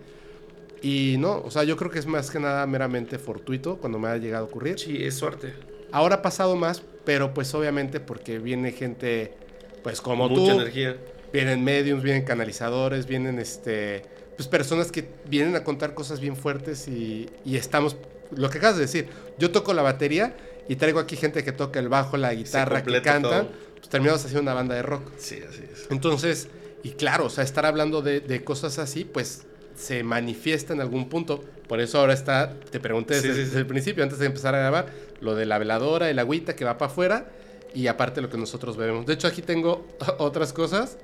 Y 0.82 1.16
no, 1.18 1.42
o 1.42 1.50
sea, 1.50 1.64
yo 1.64 1.76
creo 1.76 1.90
que 1.90 1.98
es 1.98 2.06
más 2.06 2.30
que 2.30 2.40
nada 2.40 2.66
meramente 2.66 3.18
fortuito 3.18 3.76
cuando 3.76 3.98
me 3.98 4.08
ha 4.08 4.16
llegado 4.16 4.46
a 4.46 4.48
ocurrir. 4.48 4.78
sí, 4.78 5.04
es 5.04 5.14
suerte. 5.14 5.52
Ahora 5.92 6.16
ha 6.16 6.22
pasado 6.22 6.56
más, 6.56 6.82
pero 7.04 7.34
pues 7.34 7.52
obviamente 7.54 8.00
porque 8.00 8.38
viene 8.38 8.72
gente, 8.72 9.34
pues 9.82 10.00
como 10.00 10.28
Mucha 10.28 10.52
tú, 10.54 10.60
energía. 10.60 10.96
vienen 11.32 11.64
mediums, 11.64 12.02
vienen 12.02 12.24
canalizadores, 12.24 13.06
vienen 13.06 13.38
este, 13.38 14.02
pues 14.36 14.48
personas 14.48 14.90
que 14.92 15.08
vienen 15.26 15.56
a 15.56 15.64
contar 15.64 15.94
cosas 15.94 16.20
bien 16.20 16.36
fuertes 16.36 16.88
y, 16.88 17.28
y 17.44 17.56
estamos, 17.56 17.96
lo 18.34 18.50
que 18.50 18.58
acabas 18.58 18.76
de 18.76 18.82
decir, 18.82 19.08
yo 19.38 19.50
toco 19.50 19.72
la 19.74 19.82
batería 19.82 20.36
y 20.68 20.76
traigo 20.76 21.00
aquí 21.00 21.16
gente 21.16 21.42
que 21.44 21.52
toca 21.52 21.78
el 21.80 21.88
bajo, 21.88 22.16
la 22.16 22.32
guitarra, 22.34 22.82
que 22.82 23.02
cantan, 23.02 23.48
pues 23.76 23.88
terminamos 23.88 24.20
haciendo 24.24 24.42
una 24.42 24.54
banda 24.54 24.74
de 24.74 24.82
rock. 24.82 25.02
Sí, 25.18 25.40
así 25.48 25.62
es. 25.72 25.86
Entonces, 25.90 26.48
y 26.82 26.90
claro, 26.90 27.26
o 27.26 27.30
sea, 27.30 27.44
estar 27.44 27.66
hablando 27.66 28.02
de, 28.02 28.20
de 28.20 28.44
cosas 28.44 28.78
así, 28.78 29.04
pues 29.04 29.46
se 29.76 30.02
manifiesta 30.04 30.72
en 30.74 30.80
algún 30.80 31.08
punto. 31.08 31.42
Por 31.68 31.80
eso 31.80 31.98
ahora 31.98 32.12
está, 32.12 32.54
te 32.70 32.80
pregunté 32.80 33.20
Sí, 33.20 33.28
desde, 33.28 33.34
sí, 33.34 33.40
sí. 33.40 33.46
desde 33.46 33.58
el 33.60 33.66
principio, 33.66 34.02
antes 34.04 34.18
de 34.18 34.26
empezar 34.26 34.54
a 34.54 34.58
grabar, 34.58 34.86
lo 35.20 35.34
de 35.34 35.46
la 35.46 35.58
veladora, 35.58 36.10
el 36.10 36.18
agüita 36.18 36.54
que 36.54 36.64
va 36.64 36.76
para 36.78 36.90
afuera 36.90 37.30
y 37.74 37.86
aparte 37.86 38.20
lo 38.20 38.28
que 38.28 38.36
nosotros 38.38 38.76
bebemos. 38.76 39.06
De 39.06 39.14
hecho, 39.14 39.26
aquí 39.28 39.42
tengo 39.42 39.86
otras 40.18 40.52
cosas. 40.52 40.98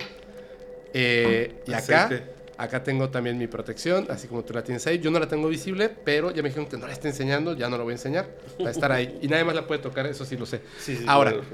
Eh, 0.93 1.63
y 1.67 1.73
acá, 1.73 2.05
Aceite. 2.07 2.25
acá 2.57 2.83
tengo 2.83 3.11
también 3.11 3.37
mi 3.39 3.47
protección, 3.47 4.07
así 4.11 4.29
como 4.29 4.45
tú 4.45 4.55
la 4.55 4.63
tienes 4.63 4.87
ahí. 4.87 4.99
Yo 4.99 5.11
no 5.11 5.19
la 5.19 5.29
tengo 5.29 5.49
visible, 5.49 5.89
pero 6.05 6.31
ya 6.31 6.43
me 6.43 6.49
dijeron 6.49 6.69
que 6.69 6.77
no 6.77 6.87
la 6.87 6.93
esté 6.93 7.09
enseñando, 7.09 7.55
ya 7.57 7.69
no 7.69 7.77
la 7.77 7.85
voy 7.85 7.93
a 7.93 7.97
enseñar. 7.97 8.29
Va 8.65 8.69
a 8.69 8.73
estar 8.73 8.91
ahí. 8.93 9.19
Y 9.23 9.29
nadie 9.29 9.45
más 9.45 9.55
la 9.55 9.67
puede 9.67 9.81
tocar, 9.83 10.07
eso 10.07 10.25
sí 10.25 10.37
lo 10.37 10.47
sé. 10.47 10.61
Sí, 10.79 10.97
sí, 10.97 11.05
Ahora, 11.07 11.33
claro. 11.33 11.47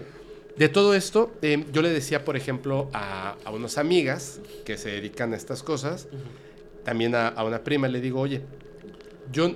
de 0.56 0.68
todo 0.68 0.94
esto, 0.94 1.32
eh, 1.42 1.64
yo 1.72 1.82
le 1.82 1.90
decía, 1.90 2.24
por 2.24 2.36
ejemplo, 2.36 2.88
a, 2.92 3.36
a 3.44 3.50
unas 3.50 3.78
amigas 3.78 4.40
que 4.64 4.76
se 4.78 4.90
dedican 4.90 5.32
a 5.32 5.36
estas 5.36 5.62
cosas, 5.62 6.06
también 6.84 7.14
a, 7.14 7.28
a 7.28 7.44
una 7.44 7.64
prima, 7.64 7.88
le 7.88 8.00
digo, 8.00 8.20
oye, 8.20 8.42
yo, 9.32 9.50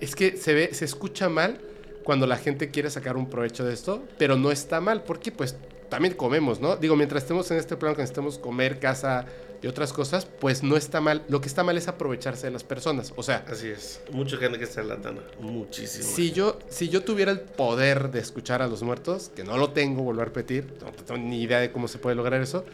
es 0.00 0.14
que 0.16 0.36
se 0.36 0.54
ve, 0.54 0.74
se 0.74 0.84
escucha 0.84 1.28
mal 1.28 1.58
cuando 2.04 2.26
la 2.26 2.36
gente 2.36 2.70
quiere 2.70 2.90
sacar 2.90 3.16
un 3.16 3.28
provecho 3.28 3.64
de 3.64 3.72
esto, 3.74 4.02
pero 4.18 4.36
no 4.36 4.50
está 4.52 4.80
mal, 4.80 5.02
porque 5.02 5.32
pues 5.32 5.56
también 5.88 6.14
comemos, 6.14 6.60
¿no? 6.60 6.76
Digo, 6.76 6.96
mientras 6.96 7.22
estemos 7.22 7.50
en 7.50 7.56
este 7.58 7.76
plano 7.76 7.94
que 7.96 8.02
necesitamos 8.02 8.38
comer, 8.38 8.78
casa 8.78 9.26
y 9.62 9.66
otras 9.66 9.92
cosas, 9.92 10.26
pues 10.26 10.62
no 10.62 10.76
está 10.76 11.00
mal. 11.00 11.22
Lo 11.28 11.40
que 11.40 11.48
está 11.48 11.64
mal 11.64 11.78
es 11.78 11.88
aprovecharse 11.88 12.46
de 12.46 12.52
las 12.52 12.64
personas. 12.64 13.12
O 13.16 13.22
sea, 13.22 13.44
Así 13.48 13.68
es. 13.68 14.02
Mucha 14.12 14.36
gente 14.36 14.58
que 14.58 14.64
está 14.64 14.82
en 14.82 14.88
la 14.88 14.96
tana. 15.00 15.22
Muchísimo. 15.40 16.04
si 16.04 16.32
yo, 16.32 16.58
si 16.68 16.88
yo 16.90 17.02
tuviera 17.02 17.32
el 17.32 17.40
poder 17.40 18.10
de 18.10 18.20
escuchar 18.20 18.60
a 18.60 18.66
los 18.66 18.82
muertos, 18.82 19.30
que 19.34 19.44
no 19.44 19.56
lo 19.56 19.70
tengo, 19.70 20.02
vuelvo 20.02 20.20
a 20.20 20.26
repetir, 20.26 20.66
no 20.82 20.90
tengo 20.92 21.18
ni 21.20 21.42
idea 21.42 21.60
de 21.60 21.72
cómo 21.72 21.88
se 21.88 21.98
puede 21.98 22.16
lograr 22.16 22.42
eso, 22.42 22.64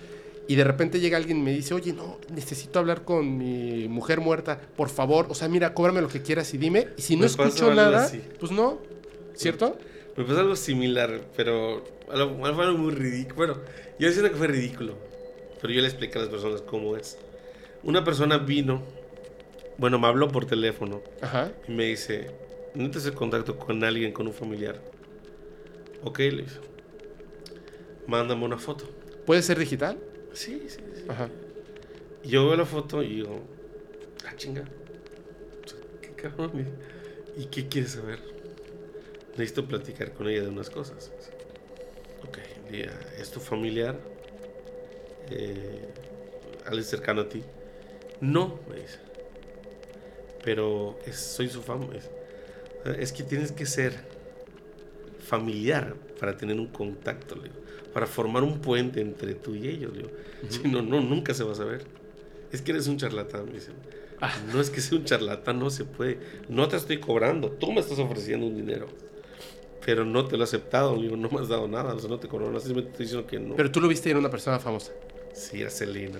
y 0.48 0.56
de 0.56 0.64
repente 0.64 0.98
llega 0.98 1.16
alguien 1.16 1.38
y 1.38 1.42
me 1.42 1.52
dice, 1.52 1.74
oye, 1.74 1.92
no, 1.92 2.18
necesito 2.34 2.80
hablar 2.80 3.04
con 3.04 3.38
mi 3.38 3.86
mujer 3.86 4.20
muerta, 4.20 4.60
por 4.76 4.88
favor, 4.88 5.26
o 5.28 5.34
sea, 5.34 5.46
mira, 5.48 5.74
cóbrame 5.74 6.00
lo 6.00 6.08
que 6.08 6.22
quieras 6.22 6.52
y 6.54 6.58
dime, 6.58 6.88
y 6.96 7.02
si 7.02 7.14
no 7.14 7.20
Me 7.20 7.26
escucho 7.26 7.72
nada, 7.72 8.06
así. 8.06 8.20
pues 8.40 8.50
no, 8.50 8.78
¿cierto? 9.40 9.78
Me 10.16 10.24
pasó 10.24 10.40
algo 10.40 10.56
similar, 10.56 11.20
pero 11.34 11.82
algo, 12.10 12.36
fue 12.54 12.64
algo 12.64 12.78
muy 12.78 12.92
ridículo. 12.92 13.36
Bueno, 13.36 13.54
yo 13.98 14.10
siento 14.10 14.30
que 14.30 14.36
fue 14.36 14.48
ridículo, 14.48 14.94
pero 15.60 15.72
yo 15.72 15.80
le 15.80 15.88
expliqué 15.88 16.18
a 16.18 16.22
las 16.22 16.30
personas 16.30 16.60
cómo 16.62 16.96
es. 16.96 17.18
Una 17.82 18.04
persona 18.04 18.36
vino, 18.36 18.82
bueno, 19.78 19.98
me 19.98 20.06
habló 20.06 20.28
por 20.28 20.44
teléfono 20.44 21.00
Ajá, 21.22 21.50
y 21.66 21.72
me 21.72 21.86
dice, 21.86 22.30
¿necesitas 22.74 23.06
el 23.06 23.14
contacto 23.14 23.58
con 23.58 23.82
alguien, 23.82 24.12
con 24.12 24.26
un 24.26 24.34
familiar? 24.34 24.78
Ok, 26.02 26.18
le 26.18 26.42
dije, 26.42 26.60
mándame 28.06 28.44
una 28.44 28.58
foto. 28.58 28.84
¿puede 29.24 29.42
ser 29.42 29.58
digital? 29.58 29.98
Sí, 30.34 30.64
sí, 30.68 30.80
sí. 30.94 31.04
Ajá, 31.08 31.30
yo 32.24 32.46
veo 32.46 32.56
la 32.56 32.66
foto 32.66 33.02
y 33.02 33.16
digo, 33.16 33.40
ah, 34.28 34.36
chinga. 34.36 34.64
¿Qué 36.02 36.10
cabrón? 36.12 36.66
¿Y 37.38 37.46
qué 37.46 37.68
quieres 37.68 37.92
saber? 37.92 38.39
Necesito 39.32 39.66
platicar 39.66 40.12
con 40.12 40.28
ella 40.28 40.42
de 40.42 40.48
unas 40.48 40.70
cosas. 40.70 41.10
Ok, 42.26 42.38
día, 42.70 42.90
¿es 43.18 43.30
tu 43.30 43.40
familiar? 43.40 43.96
Eh, 45.30 45.88
¿Alguien 46.66 46.84
cercano 46.84 47.22
a 47.22 47.28
ti? 47.28 47.42
No, 48.20 48.60
me 48.68 48.76
dice. 48.80 48.98
Pero 50.44 50.98
es- 51.06 51.18
soy 51.20 51.48
su 51.48 51.62
familia. 51.62 52.02
Es 52.98 53.12
que 53.12 53.22
tienes 53.22 53.52
que 53.52 53.66
ser 53.66 53.94
familiar 55.26 55.94
para 56.18 56.36
tener 56.36 56.58
un 56.58 56.68
contacto, 56.68 57.36
le 57.36 57.44
digo, 57.44 57.54
para 57.92 58.06
formar 58.06 58.42
un 58.42 58.60
puente 58.60 59.00
entre 59.00 59.34
tú 59.34 59.54
y 59.54 59.68
ellos. 59.68 59.92
le 59.92 59.98
digo. 60.02 60.10
Si 60.48 60.66
no, 60.68 60.82
no, 60.82 61.00
nunca 61.00 61.34
se 61.34 61.44
va 61.44 61.52
a 61.52 61.56
saber. 61.56 61.82
Es 62.52 62.62
que 62.62 62.72
eres 62.72 62.88
un 62.88 62.96
charlatán, 62.96 63.46
me 63.46 63.52
dicen. 63.52 63.74
Ah. 64.20 64.32
No 64.52 64.60
es 64.60 64.70
que 64.70 64.80
sea 64.80 64.98
un 64.98 65.04
charlatán, 65.04 65.58
no 65.58 65.70
se 65.70 65.84
puede. 65.84 66.18
No 66.48 66.68
te 66.68 66.76
estoy 66.76 66.98
cobrando, 67.00 67.50
tú 67.50 67.72
me 67.72 67.80
estás 67.80 67.98
ofreciendo 67.98 68.46
un 68.46 68.56
dinero. 68.56 68.88
Pero 69.84 70.04
no 70.04 70.26
te 70.26 70.36
lo 70.36 70.42
he 70.42 70.44
aceptado, 70.44 70.96
digo, 70.96 71.16
no 71.16 71.30
me 71.30 71.40
has 71.40 71.48
dado 71.48 71.66
nada, 71.66 71.94
o 71.94 71.98
sea, 71.98 72.08
no 72.10 72.18
te 72.18 72.28
cobro 72.28 72.46
nada, 72.48 72.60
simplemente 72.60 72.90
estoy 72.92 73.06
diciendo 73.06 73.26
que 73.26 73.38
no. 73.40 73.56
pero 73.56 73.70
tú 73.70 73.80
lo 73.80 73.88
viste 73.88 74.10
era 74.10 74.18
una 74.18 74.30
persona 74.30 74.58
famosa. 74.58 74.92
Sí, 75.32 75.60
era 75.60 75.70
Selena. 75.70 76.18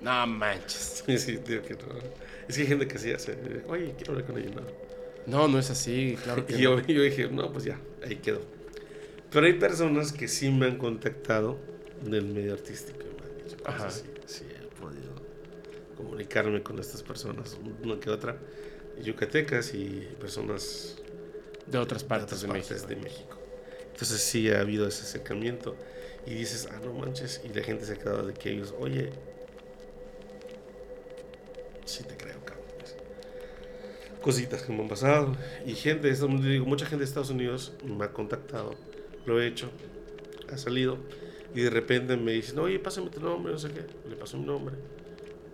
No 0.00 0.26
manches. 0.26 1.04
Sí, 1.06 1.18
sí, 1.18 1.36
digo 1.46 1.62
que 1.62 1.74
no. 1.74 1.80
Es 2.48 2.56
que 2.56 2.62
hay 2.62 2.68
gente 2.68 2.88
que 2.88 2.98
sí 2.98 3.10
hace. 3.12 3.36
Oye, 3.68 3.94
quiero 3.96 4.12
hablar 4.12 4.26
con 4.26 4.38
ella. 4.38 4.50
No. 4.54 4.62
No, 5.26 5.48
no 5.48 5.58
es 5.58 5.70
así, 5.70 6.16
claro 6.24 6.44
que 6.46 6.54
Y 6.56 6.62
yo, 6.62 6.76
no. 6.76 6.86
yo 6.86 7.02
dije, 7.02 7.28
no, 7.28 7.52
pues 7.52 7.64
ya, 7.64 7.78
ahí 8.04 8.16
quedó. 8.16 8.40
Pero 9.30 9.46
hay 9.46 9.54
personas 9.54 10.12
que 10.12 10.26
sí 10.28 10.50
me 10.50 10.66
han 10.66 10.78
contactado 10.78 11.58
del 12.02 12.26
medio 12.26 12.52
artístico. 12.54 12.98
Ajá. 13.64 13.86
así. 13.86 14.02
Sí, 14.26 14.44
he 14.50 14.80
podido 14.80 15.12
comunicarme 15.96 16.62
con 16.62 16.78
estas 16.78 17.02
personas, 17.02 17.56
una 17.84 18.00
que 18.00 18.10
otra, 18.10 18.36
yucatecas 19.00 19.72
y 19.74 20.08
personas 20.20 20.96
De 21.66 21.78
otras 21.78 22.02
de 22.02 22.08
partes 22.08 22.24
otras 22.24 22.42
de, 22.42 22.48
partes 22.48 22.70
México. 22.70 22.88
de 22.88 22.96
México. 22.96 23.38
Entonces 23.92 24.20
sí 24.20 24.50
ha 24.50 24.60
habido 24.60 24.86
ese 24.88 25.02
acercamiento 25.02 25.76
y 26.26 26.34
dices, 26.34 26.68
ah, 26.70 26.80
no 26.84 26.92
manches, 26.92 27.40
y 27.44 27.48
la 27.52 27.62
gente 27.62 27.84
se 27.84 27.92
ha 27.94 27.96
quedado 27.96 28.26
de 28.26 28.34
que 28.34 28.50
ellos, 28.50 28.74
oye, 28.78 29.10
sí 31.84 32.04
te 32.04 32.16
creo, 32.16 32.44
cabrón. 32.44 32.66
Cositas 34.22 34.62
que 34.62 34.72
me 34.72 34.82
han 34.82 34.88
pasado 34.88 35.36
y 35.66 35.74
gente, 35.74 36.12
de 36.12 36.28
digo, 36.48 36.64
mucha 36.64 36.86
gente 36.86 37.04
de 37.04 37.08
Estados 37.08 37.30
Unidos 37.30 37.72
me 37.84 38.04
ha 38.04 38.12
contactado, 38.12 38.74
lo 39.26 39.40
he 39.40 39.46
hecho, 39.46 39.70
ha 40.50 40.58
salido 40.58 40.98
y 41.54 41.60
de 41.60 41.70
repente 41.70 42.16
me 42.16 42.32
dicen, 42.32 42.58
oye, 42.60 42.78
pásame 42.78 43.10
tu 43.10 43.20
nombre, 43.20 43.52
no 43.52 43.58
sé 43.58 43.70
qué, 43.70 43.84
le 44.08 44.16
paso 44.16 44.38
mi 44.38 44.46
nombre 44.46 44.76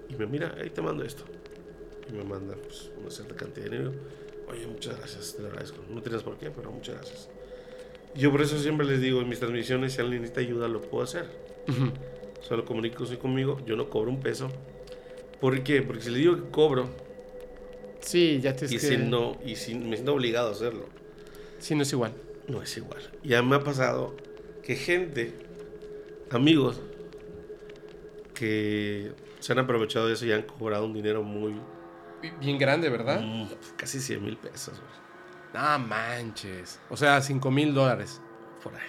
y 0.08 0.16
me 0.16 0.26
mira, 0.26 0.54
ahí 0.60 0.70
te 0.70 0.82
mando 0.82 1.04
esto 1.04 1.24
y 2.08 2.12
me 2.12 2.24
manda 2.24 2.54
pues, 2.56 2.90
una 2.98 3.10
cierta 3.10 3.34
cantidad 3.36 3.66
de 3.66 3.70
dinero. 3.70 3.92
Oye, 4.50 4.66
muchas 4.66 4.96
gracias, 4.98 5.34
te 5.36 5.42
lo 5.42 5.48
agradezco. 5.48 5.78
No 5.88 6.00
tienes 6.02 6.22
por 6.22 6.36
qué, 6.38 6.50
pero 6.50 6.70
muchas 6.70 6.96
gracias. 6.96 7.28
Yo 8.14 8.30
por 8.30 8.42
eso 8.42 8.58
siempre 8.58 8.86
les 8.86 9.00
digo 9.00 9.20
en 9.20 9.28
mis 9.28 9.38
transmisiones, 9.38 9.92
si 9.92 10.00
alguien 10.00 10.22
necesita 10.22 10.40
ayuda, 10.40 10.68
lo 10.68 10.80
puedo 10.80 11.04
hacer. 11.04 11.26
Ujú. 11.68 11.92
Solo 12.40 12.64
comuníquese 12.64 13.18
conmigo, 13.18 13.60
yo 13.66 13.76
no 13.76 13.90
cobro 13.90 14.10
un 14.10 14.20
peso. 14.20 14.48
¿Por 15.40 15.62
qué? 15.62 15.82
Porque 15.82 16.02
si 16.02 16.10
le 16.10 16.18
digo 16.18 16.36
que 16.36 16.50
cobro 16.50 16.88
Sí, 18.00 18.40
ya 18.40 18.54
tienes 18.54 18.72
y 18.72 18.74
que... 18.76 18.80
si 18.80 18.96
no, 18.96 19.36
y 19.44 19.56
si 19.56 19.74
me 19.74 19.96
siento 19.96 20.14
obligado 20.14 20.48
a 20.48 20.52
hacerlo, 20.52 20.86
Sí, 21.58 21.74
no 21.74 21.82
es 21.82 21.92
igual. 21.92 22.12
no 22.46 22.62
es 22.62 22.76
igual. 22.76 23.02
Ya 23.22 23.42
me 23.42 23.56
ha 23.56 23.60
pasado 23.64 24.14
que 24.62 24.76
gente, 24.76 25.32
amigos, 26.30 26.80
que 28.34 29.12
se 29.40 29.52
han 29.52 29.58
aprovechado 29.58 30.06
de 30.06 30.14
eso 30.14 30.26
y 30.26 30.32
han 30.32 30.42
cobrado 30.42 30.84
un 30.86 30.94
dinero 30.94 31.22
muy, 31.22 31.54
Bien 32.40 32.58
grande, 32.58 32.88
¿verdad? 32.88 33.20
mm, 33.20 33.46
casi 33.76 34.00
100 34.00 34.22
mil 34.24 34.36
pesos. 34.36 34.74
güey, 34.80 35.62
No 35.62 35.78
manches. 35.78 36.78
O 36.90 36.96
sea, 36.96 37.20
5 37.22 37.50
mil 37.50 37.74
dólares. 37.74 38.20
Por 38.62 38.74
ahí. 38.74 38.80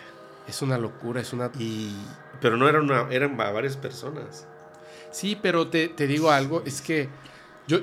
Es 0.47 0.61
una 0.61 0.77
locura, 0.77 1.21
es 1.21 1.31
una... 1.33 1.51
Y, 1.59 1.95
pero 2.41 2.57
no 2.57 2.67
era 2.67 2.79
una, 2.79 3.07
eran 3.11 3.39
va- 3.39 3.51
varias 3.51 3.77
personas. 3.77 4.47
Sí, 5.11 5.37
pero 5.39 5.67
te, 5.67 5.89
te 5.89 6.07
digo 6.07 6.31
algo, 6.31 6.63
es 6.65 6.81
que 6.81 7.07
yo... 7.67 7.79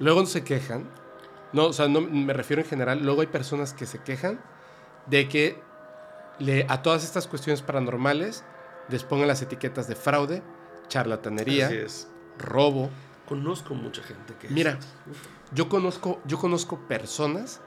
Luego 0.00 0.26
se 0.26 0.42
quejan, 0.42 0.90
no, 1.52 1.66
o 1.66 1.72
sea, 1.72 1.86
no 1.86 2.00
me 2.00 2.32
refiero 2.32 2.60
en 2.62 2.68
general, 2.68 3.04
luego 3.04 3.20
hay 3.20 3.28
personas 3.28 3.72
que 3.72 3.86
se 3.86 4.00
quejan 4.00 4.40
de 5.06 5.28
que 5.28 5.62
le, 6.40 6.66
a 6.68 6.82
todas 6.82 7.04
estas 7.04 7.28
cuestiones 7.28 7.62
paranormales 7.62 8.42
les 8.88 9.04
pongan 9.04 9.28
las 9.28 9.40
etiquetas 9.40 9.86
de 9.86 9.94
fraude, 9.94 10.42
charlatanería, 10.88 11.66
Así 11.68 11.76
es. 11.76 12.08
Robo. 12.38 12.90
Conozco 13.28 13.74
mucha 13.74 14.02
gente 14.02 14.34
que... 14.40 14.48
Mira, 14.48 14.78
Yo 15.54 15.68
conozco, 15.68 16.20
yo 16.26 16.38
conozco 16.38 16.78
personas, 16.80 17.60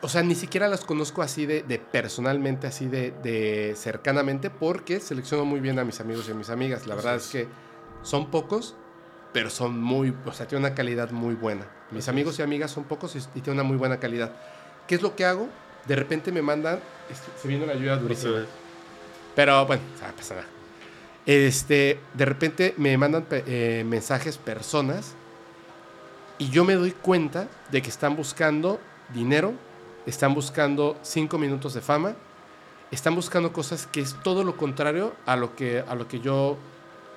o 0.00 0.08
sea, 0.08 0.22
ni 0.22 0.34
siquiera 0.34 0.68
las 0.68 0.84
conozco 0.84 1.22
así 1.22 1.46
de, 1.46 1.62
de 1.62 1.78
personalmente, 1.78 2.66
así 2.66 2.86
de, 2.86 3.12
de 3.22 3.74
cercanamente, 3.76 4.50
porque 4.50 5.00
selecciono 5.00 5.44
muy 5.44 5.60
bien 5.60 5.78
a 5.78 5.84
mis 5.84 6.00
amigos 6.00 6.28
y 6.28 6.32
a 6.32 6.34
mis 6.34 6.50
amigas. 6.50 6.86
La 6.86 6.94
verdad 6.94 7.16
es. 7.16 7.26
es 7.26 7.30
que 7.30 7.48
son 8.02 8.30
pocos, 8.30 8.76
pero 9.32 9.50
son 9.50 9.80
muy, 9.80 10.14
o 10.26 10.32
sea, 10.32 10.46
tienen 10.46 10.66
una 10.66 10.74
calidad 10.74 11.10
muy 11.10 11.34
buena. 11.34 11.66
Mis 11.90 12.08
amigos 12.08 12.34
es. 12.34 12.40
y 12.40 12.42
amigas 12.42 12.70
son 12.70 12.84
pocos 12.84 13.16
y, 13.16 13.18
y 13.18 13.40
tienen 13.40 13.54
una 13.54 13.62
muy 13.64 13.76
buena 13.76 13.98
calidad. 13.98 14.32
¿Qué 14.86 14.94
es 14.94 15.02
lo 15.02 15.16
que 15.16 15.24
hago? 15.24 15.48
De 15.86 15.96
repente 15.96 16.30
me 16.30 16.42
mandan, 16.42 16.78
es 17.10 17.20
se 17.40 17.48
viene 17.48 17.66
la 17.66 17.74
lluvia 17.74 17.96
durísima. 17.96 18.44
Pero 19.34 19.66
bueno, 19.66 19.82
o 19.94 19.98
sea, 19.98 20.08
no 20.08 20.14
pasa 20.14 20.34
nada. 20.36 20.46
Este, 21.24 22.00
de 22.14 22.24
repente 22.24 22.74
me 22.78 22.96
mandan 22.96 23.26
eh, 23.30 23.84
mensajes 23.86 24.38
personas 24.38 25.14
y 26.38 26.50
yo 26.50 26.64
me 26.64 26.74
doy 26.74 26.90
cuenta 26.90 27.48
de 27.70 27.80
que 27.80 27.88
están 27.88 28.16
buscando 28.16 28.80
dinero, 29.14 29.52
están 30.04 30.34
buscando 30.34 30.96
cinco 31.02 31.38
minutos 31.38 31.74
de 31.74 31.80
fama, 31.80 32.16
están 32.90 33.14
buscando 33.14 33.52
cosas 33.52 33.86
que 33.86 34.00
es 34.00 34.16
todo 34.22 34.42
lo 34.42 34.56
contrario 34.56 35.14
a 35.24 35.36
lo 35.36 35.54
que, 35.54 35.84
a 35.86 35.94
lo 35.94 36.08
que 36.08 36.18
yo 36.18 36.56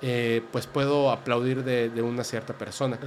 eh, 0.01 0.43
pues 0.51 0.67
puedo 0.67 1.11
aplaudir 1.11 1.63
de, 1.63 1.89
de 1.89 2.01
una 2.01 2.23
cierta 2.23 2.53
persona. 2.53 2.99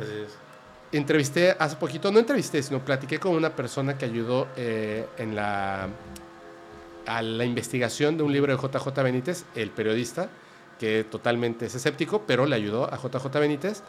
Entrevisté 0.91 1.55
hace 1.59 1.77
poquito, 1.77 2.11
no 2.11 2.19
entrevisté, 2.19 2.63
sino 2.63 2.85
platiqué 2.85 3.19
con 3.19 3.35
una 3.35 3.55
persona 3.55 3.97
que 3.97 4.07
ayudó 4.07 4.49
eh, 4.57 5.07
en 5.19 5.37
la, 5.37 5.89
a 7.07 7.23
la 7.23 7.45
investigación 7.45 8.17
de 8.17 8.23
un 8.23 8.33
libro 8.33 8.57
de 8.57 8.61
JJ 8.61 9.03
Benítez, 9.03 9.45
el 9.55 9.71
periodista, 9.71 10.29
que 10.79 11.05
totalmente 11.05 11.67
es 11.67 11.75
escéptico, 11.75 12.23
pero 12.27 12.47
le 12.47 12.57
ayudó 12.57 12.93
a 12.93 12.97
JJ 12.97 13.27
Benítez. 13.39 13.83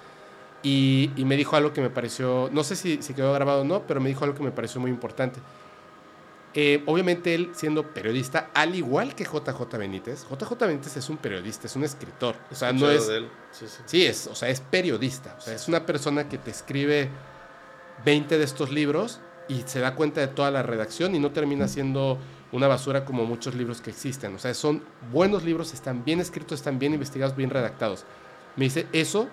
Y, 0.61 1.11
y 1.15 1.23
me 1.23 1.37
dijo 1.37 1.55
algo 1.55 1.71
que 1.71 1.79
me 1.79 1.89
pareció, 1.89 2.49
no 2.51 2.63
sé 2.63 2.75
si, 2.75 3.01
si 3.01 3.13
quedó 3.13 3.31
grabado 3.33 3.61
o 3.61 3.63
no, 3.63 3.87
pero 3.87 4.01
me 4.01 4.09
dijo 4.09 4.25
algo 4.25 4.35
que 4.35 4.43
me 4.43 4.51
pareció 4.51 4.81
muy 4.81 4.91
importante. 4.91 5.39
Eh, 6.55 6.83
obviamente 6.87 7.35
él 7.35 7.51
siendo 7.53 7.93
periodista, 7.93 8.49
al 8.55 8.73
igual 8.73 9.13
que 9.13 9.23
JJ 9.23 9.77
Benítez, 9.77 10.25
JJ 10.27 10.53
Benítez 10.59 10.97
es 10.97 11.07
un 11.09 11.17
periodista, 11.17 11.67
es 11.67 11.75
un 11.75 11.83
escritor. 11.83 12.35
O 12.51 12.55
sea, 12.55 12.73
no 12.73 12.89
es. 12.89 13.09
Sí, 13.85 14.05
es, 14.05 14.27
o 14.27 14.35
sea, 14.35 14.49
es 14.49 14.59
periodista. 14.59 15.35
O 15.37 15.41
sea, 15.41 15.53
es 15.53 15.67
una 15.67 15.85
persona 15.85 16.27
que 16.27 16.39
te 16.39 16.49
escribe 16.49 17.09
20 18.03 18.37
de 18.37 18.43
estos 18.43 18.71
libros 18.71 19.19
y 19.47 19.61
se 19.65 19.79
da 19.79 19.93
cuenta 19.95 20.21
de 20.21 20.27
toda 20.27 20.49
la 20.49 20.63
redacción 20.63 21.13
y 21.13 21.19
no 21.19 21.31
termina 21.31 21.67
siendo 21.67 22.17
una 22.51 22.67
basura 22.67 23.05
como 23.05 23.25
muchos 23.25 23.55
libros 23.55 23.81
que 23.81 23.91
existen. 23.91 24.35
O 24.35 24.39
sea, 24.39 24.53
son 24.53 24.83
buenos 25.11 25.43
libros, 25.43 25.73
están 25.73 26.03
bien 26.03 26.19
escritos, 26.19 26.59
están 26.59 26.79
bien 26.79 26.93
investigados, 26.93 27.35
bien 27.35 27.49
redactados. 27.49 28.05
Me 28.55 28.65
dice, 28.65 28.87
eso 28.91 29.27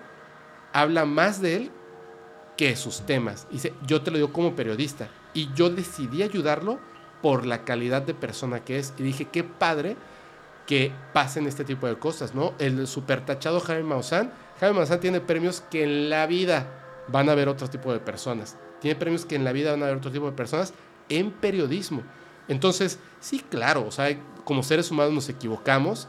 habla 0.73 1.05
más 1.05 1.41
de 1.41 1.55
él 1.55 1.71
que 2.55 2.75
sus 2.75 3.01
temas. 3.01 3.47
Dice, 3.51 3.73
yo 3.85 4.01
te 4.01 4.11
lo 4.11 4.17
digo 4.17 4.33
como 4.33 4.55
periodista. 4.55 5.09
Y 5.33 5.49
yo 5.53 5.69
decidí 5.69 6.23
ayudarlo 6.23 6.79
por 7.21 7.45
la 7.45 7.63
calidad 7.63 8.01
de 8.01 8.13
persona 8.13 8.63
que 8.63 8.79
es. 8.79 8.93
Y 8.97 9.03
dije, 9.03 9.25
qué 9.25 9.43
padre 9.43 9.95
que 10.65 10.91
pasen 11.13 11.47
este 11.47 11.63
tipo 11.63 11.87
de 11.87 11.97
cosas, 11.97 12.35
¿no? 12.35 12.53
El 12.59 12.87
supertachado 12.87 13.59
Jaime 13.59 13.83
Maussan. 13.83 14.31
Jaime 14.59 14.75
Maussan 14.75 14.99
tiene 14.99 15.21
premios 15.21 15.61
que 15.61 15.83
en 15.83 16.09
la 16.09 16.27
vida 16.27 16.67
van 17.07 17.29
a 17.29 17.35
ver 17.35 17.47
otro 17.47 17.69
tipo 17.69 17.93
de 17.93 17.99
personas. 17.99 18.57
Tiene 18.81 18.99
premios 18.99 19.25
que 19.25 19.35
en 19.35 19.43
la 19.43 19.53
vida 19.53 19.71
van 19.71 19.83
a 19.83 19.87
ver 19.87 19.95
otro 19.95 20.11
tipo 20.11 20.25
de 20.25 20.33
personas 20.33 20.73
en 21.09 21.31
periodismo. 21.31 22.03
Entonces, 22.47 22.99
sí, 23.19 23.43
claro, 23.49 23.85
o 23.87 23.91
sea, 23.91 24.17
como 24.43 24.63
seres 24.63 24.89
humanos 24.91 25.13
nos 25.13 25.29
equivocamos 25.29 26.07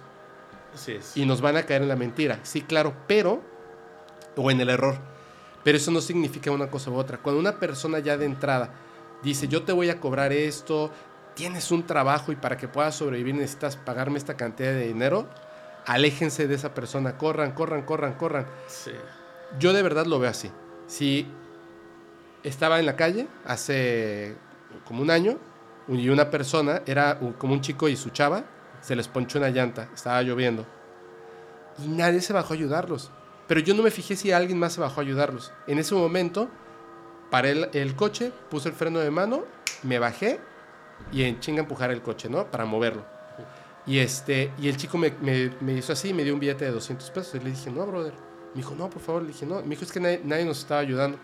Así 0.75 0.93
es. 0.93 1.17
y 1.17 1.27
nos 1.27 1.41
van 1.41 1.57
a 1.57 1.65
caer 1.65 1.83
en 1.83 1.89
la 1.89 1.97
mentira. 1.97 2.39
Sí, 2.43 2.63
claro, 2.63 2.95
pero, 3.07 3.43
o 4.37 4.51
en 4.51 4.61
el 4.61 4.71
error. 4.71 4.99
Pero 5.65 5.77
eso 5.77 5.91
no 5.91 6.01
significa 6.01 6.51
una 6.51 6.71
cosa 6.71 6.91
u 6.91 6.97
otra. 6.97 7.19
Cuando 7.19 7.41
una 7.41 7.59
persona 7.59 7.99
ya 7.99 8.17
de 8.17 8.27
entrada 8.27 8.71
dice, 9.23 9.49
yo 9.49 9.65
te 9.65 9.73
voy 9.73 9.91
a 9.91 10.01
cobrar 10.01 10.33
esto, 10.33 10.93
tienes 11.35 11.71
un 11.71 11.87
trabajo 11.87 12.33
y 12.33 12.37
para 12.37 12.57
que 12.57 12.69
puedas 12.69 12.95
sobrevivir 12.95 13.35
necesitas 13.35 13.77
pagarme 13.77 14.19
esta 14.19 14.37
cantidad 14.37 14.71
de 14.71 14.87
dinero, 14.87 15.29
aléjense 15.87 16.47
de 16.47 16.55
esa 16.55 16.75
persona, 16.75 17.19
corran, 17.19 17.53
corran, 17.53 17.83
corran, 17.83 18.15
corran. 18.15 18.47
Sí. 18.69 18.93
Yo 19.59 19.73
de 19.73 19.83
verdad 19.83 20.07
lo 20.07 20.19
veo 20.19 20.31
así. 20.31 20.51
Si 20.87 21.27
estaba 22.45 22.79
en 22.79 22.87
la 22.87 22.97
calle 22.97 23.27
hace 23.45 24.37
como 24.85 25.03
un 25.03 25.11
año 25.11 25.39
y 25.89 26.09
una 26.11 26.31
persona, 26.31 26.83
era 26.87 27.19
como 27.39 27.55
un 27.55 27.61
chico 27.61 27.89
y 27.89 27.97
su 27.97 28.11
chava, 28.11 28.45
se 28.81 28.95
les 28.95 29.09
ponchó 29.09 29.39
una 29.39 29.49
llanta, 29.51 29.89
estaba 29.95 30.23
lloviendo. 30.23 30.67
Y 31.83 31.89
nadie 31.89 32.21
se 32.21 32.33
bajó 32.33 32.53
a 32.53 32.57
ayudarlos. 32.57 33.11
Pero 33.47 33.61
yo 33.61 33.75
no 33.75 33.83
me 33.83 33.91
fijé 33.91 34.17
si 34.17 34.31
alguien 34.33 34.59
más 34.59 34.75
se 34.75 34.81
bajó 34.81 35.01
a 35.01 35.05
ayudarlos. 35.05 35.53
En 35.67 35.79
ese 35.79 35.95
momento, 35.95 36.49
paré 37.31 37.51
el, 37.53 37.71
el 37.73 37.95
coche, 37.97 38.33
puse 38.51 38.69
el 38.69 38.75
freno 38.75 38.99
de 38.99 39.11
mano, 39.11 39.45
me 39.83 39.99
bajé 39.99 40.41
y 41.13 41.23
en 41.23 41.41
chinga 41.41 41.61
empujar 41.61 41.91
el 41.91 42.03
coche, 42.03 42.29
¿no? 42.29 42.51
Para 42.51 42.65
moverlo. 42.67 43.05
Y, 43.87 44.01
este, 44.01 44.53
y 44.59 44.69
el 44.69 44.77
chico 44.77 44.99
me, 44.99 45.15
me- 45.23 45.51
me 45.61 45.73
hizo 45.73 45.93
así, 45.95 46.13
me 46.13 46.25
dio 46.25 46.35
un 46.35 46.41
billete 46.41 46.67
de 46.67 46.73
200 46.73 47.11
pesos. 47.11 47.35
Y 47.37 47.39
le 47.45 47.51
dije, 47.51 47.71
no, 47.71 47.87
brother. 47.87 48.13
Me 48.55 48.61
dijo, 48.61 48.75
no, 48.75 48.91
por 48.91 49.01
favor. 49.01 49.23
Le 49.23 49.29
dije, 49.29 49.47
no. 49.47 49.63
Me 49.63 49.69
dijo, 49.71 49.85
es 49.85 49.93
que 49.93 50.01
nadie, 50.01 50.21
nadie 50.25 50.45
nos 50.45 50.59
estaba 50.59 50.81
ayudando. 50.81 51.17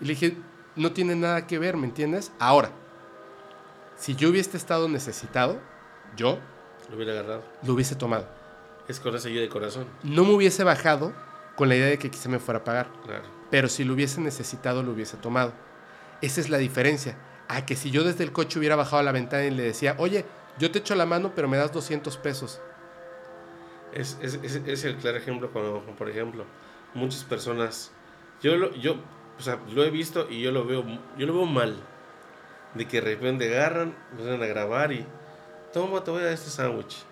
Y 0.00 0.04
le 0.04 0.10
dije, 0.14 0.36
no 0.76 0.92
tiene 0.92 1.14
nada 1.16 1.46
que 1.46 1.58
ver, 1.58 1.76
¿me 1.78 1.86
entiendes? 1.86 2.30
Ahora, 2.38 2.70
si 4.02 4.16
yo 4.16 4.30
hubiese 4.30 4.56
estado 4.56 4.88
necesitado, 4.88 5.60
yo 6.16 6.38
Lo 6.90 6.96
hubiera 6.96 7.12
agarrado. 7.12 7.44
lo 7.64 7.74
hubiese 7.74 7.94
tomado. 7.94 8.26
Es 8.88 8.98
con 8.98 9.14
esa 9.14 9.28
ayuda 9.28 9.42
de 9.42 9.48
corazón. 9.48 9.86
No 10.02 10.24
me 10.24 10.32
hubiese 10.32 10.64
bajado 10.64 11.12
con 11.54 11.68
la 11.68 11.76
idea 11.76 11.86
de 11.86 11.98
que 11.98 12.10
quizá 12.10 12.28
me 12.28 12.40
fuera 12.40 12.58
a 12.58 12.64
pagar. 12.64 12.88
Claro. 13.04 13.22
Pero 13.48 13.68
si 13.68 13.84
lo 13.84 13.94
hubiese 13.94 14.20
necesitado, 14.20 14.82
lo 14.82 14.90
hubiese 14.90 15.16
tomado. 15.18 15.52
Esa 16.20 16.40
es 16.40 16.50
la 16.50 16.58
diferencia. 16.58 17.16
A 17.46 17.64
que 17.64 17.76
si 17.76 17.92
yo 17.92 18.02
desde 18.02 18.24
el 18.24 18.32
coche 18.32 18.58
hubiera 18.58 18.74
bajado 18.74 18.98
a 18.98 19.02
la 19.04 19.12
ventana 19.12 19.44
y 19.44 19.52
le 19.52 19.62
decía, 19.62 19.94
oye, 19.98 20.24
yo 20.58 20.72
te 20.72 20.80
echo 20.80 20.96
la 20.96 21.06
mano, 21.06 21.32
pero 21.36 21.46
me 21.48 21.56
das 21.56 21.72
200 21.72 22.16
pesos. 22.16 22.60
Es, 23.92 24.18
es, 24.20 24.34
es, 24.42 24.56
es 24.56 24.84
el 24.84 24.96
claro 24.96 25.18
ejemplo 25.18 25.50
cuando, 25.52 25.80
por 25.96 26.08
ejemplo, 26.08 26.44
muchas 26.94 27.22
personas, 27.24 27.92
yo 28.42 28.56
lo, 28.56 28.74
yo, 28.74 28.96
o 29.38 29.42
sea, 29.42 29.60
lo 29.72 29.84
he 29.84 29.90
visto 29.90 30.26
y 30.28 30.40
yo 30.42 30.50
lo 30.50 30.64
veo, 30.64 30.82
yo 31.16 31.26
lo 31.26 31.34
veo 31.34 31.46
mal, 31.46 31.76
de 32.74 32.86
que 32.88 33.00
de 33.00 33.14
repente 33.14 33.48
agarran, 33.54 33.94
empiezan 34.10 34.42
a 34.42 34.46
grabar 34.46 34.92
y, 34.92 35.04
toma, 35.72 36.02
te 36.04 36.10
voy 36.10 36.20
a 36.22 36.24
dar 36.24 36.32
este 36.34 36.50
sándwich. 36.50 37.04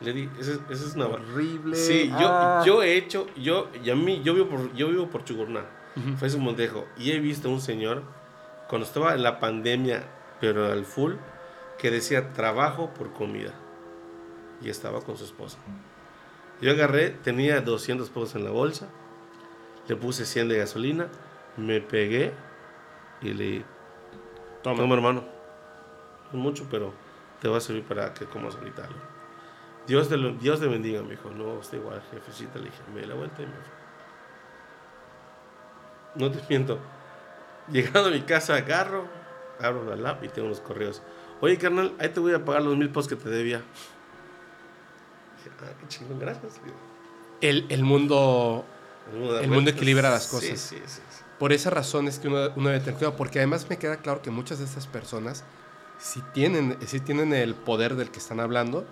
Le 0.00 0.12
di, 0.12 0.28
esa 0.40 0.52
esa 0.70 0.86
es 0.86 0.94
una 0.96 1.06
Horrible. 1.06 1.76
Sí, 1.76 2.08
yo, 2.08 2.28
Ah. 2.28 2.62
yo 2.66 2.82
he 2.82 2.96
hecho, 2.96 3.26
yo, 3.36 3.68
y 3.82 3.90
a 3.90 3.94
mí, 3.94 4.22
yo 4.24 4.34
vivo 4.34 4.48
por, 4.48 4.74
yo 4.74 4.88
vivo 4.88 5.08
por 5.08 5.24
Chugurná, 5.24 5.64
fue 6.18 6.28
su 6.30 6.38
Montejo, 6.38 6.86
y 6.98 7.12
he 7.12 7.20
visto 7.20 7.48
un 7.48 7.60
señor, 7.60 8.02
cuando 8.68 8.86
estaba 8.86 9.14
en 9.14 9.22
la 9.22 9.38
pandemia, 9.38 10.02
pero 10.40 10.66
al 10.72 10.84
full, 10.84 11.14
que 11.78 11.90
decía 11.90 12.32
trabajo 12.32 12.92
por 12.94 13.12
comida. 13.12 13.52
Y 14.62 14.68
estaba 14.68 15.00
con 15.02 15.16
su 15.16 15.24
esposa. 15.24 15.58
Yo 16.60 16.70
agarré, 16.70 17.10
tenía 17.10 17.60
200 17.60 18.08
pesos 18.10 18.34
en 18.34 18.44
la 18.44 18.50
bolsa, 18.50 18.88
le 19.88 19.96
puse 19.96 20.24
100 20.24 20.48
de 20.48 20.58
gasolina, 20.58 21.08
me 21.56 21.80
pegué 21.80 22.32
y 23.20 23.32
le 23.34 23.64
Toma. 24.64 24.76
Toma, 24.78 24.94
hermano. 24.96 25.22
No 26.32 26.38
mucho, 26.40 26.66
pero 26.68 26.92
te 27.40 27.46
va 27.48 27.58
a 27.58 27.60
servir 27.60 27.84
para 27.84 28.12
que 28.12 28.24
comas 28.24 28.56
ahorita 28.56 28.82
algo. 28.84 28.98
Dios 29.86 30.08
te, 30.08 30.16
lo- 30.16 30.32
Dios 30.32 30.58
te 30.58 30.66
bendiga, 30.66 31.02
me 31.02 31.10
dijo. 31.10 31.30
No, 31.30 31.60
está 31.60 31.76
igual, 31.76 32.02
jefecita. 32.10 32.58
Le 32.58 32.64
dije, 32.64 32.82
me 32.92 33.02
di 33.02 33.06
la 33.06 33.14
vuelta 33.14 33.42
y 33.42 33.46
me 33.46 33.52
fui. 33.52 33.62
No 36.16 36.30
te 36.30 36.42
miento. 36.48 36.78
Llegando 37.70 38.06
a 38.08 38.10
mi 38.12 38.22
casa, 38.22 38.54
agarro, 38.56 39.06
abro 39.60 39.84
la 39.84 39.96
lap 39.96 40.24
y 40.24 40.28
tengo 40.28 40.48
los 40.48 40.60
correos. 40.60 41.02
Oye, 41.40 41.58
carnal, 41.58 41.94
ahí 41.98 42.08
te 42.08 42.20
voy 42.20 42.32
a 42.34 42.44
pagar 42.44 42.62
los 42.62 42.76
mil 42.76 42.88
pesos 42.88 43.08
que 43.08 43.16
te 43.16 43.28
debía. 43.28 43.58
Dije, 45.36 45.50
ah, 45.62 45.72
qué 45.80 45.88
chingón, 45.88 46.18
gracias. 46.18 46.60
El, 47.40 47.66
el 47.68 47.82
mundo 47.82 48.64
El 49.12 49.18
mundo, 49.48 49.70
El 49.70 49.76
equilibra 49.76 50.08
las 50.10 50.24
Sí, 50.24 50.30
cosas. 50.30 50.58
Sí, 50.60 50.76
sí, 50.86 51.00
sí. 51.10 51.23
Por 51.38 51.52
esa 51.52 51.70
razón 51.70 52.06
es 52.08 52.18
que 52.18 52.28
uno, 52.28 52.50
uno 52.56 52.68
debe 52.68 52.80
tener 52.80 52.94
cuidado, 52.94 53.16
porque 53.16 53.38
además 53.40 53.66
me 53.68 53.76
queda 53.78 53.96
claro 53.96 54.22
que 54.22 54.30
muchas 54.30 54.58
de 54.60 54.64
estas 54.64 54.86
personas 54.86 55.44
sí 55.98 56.22
tienen, 56.32 56.76
sí 56.86 57.00
tienen 57.00 57.32
el 57.32 57.54
poder 57.54 57.96
del 57.96 58.10
que 58.10 58.18
están 58.18 58.40
hablando 58.40 58.84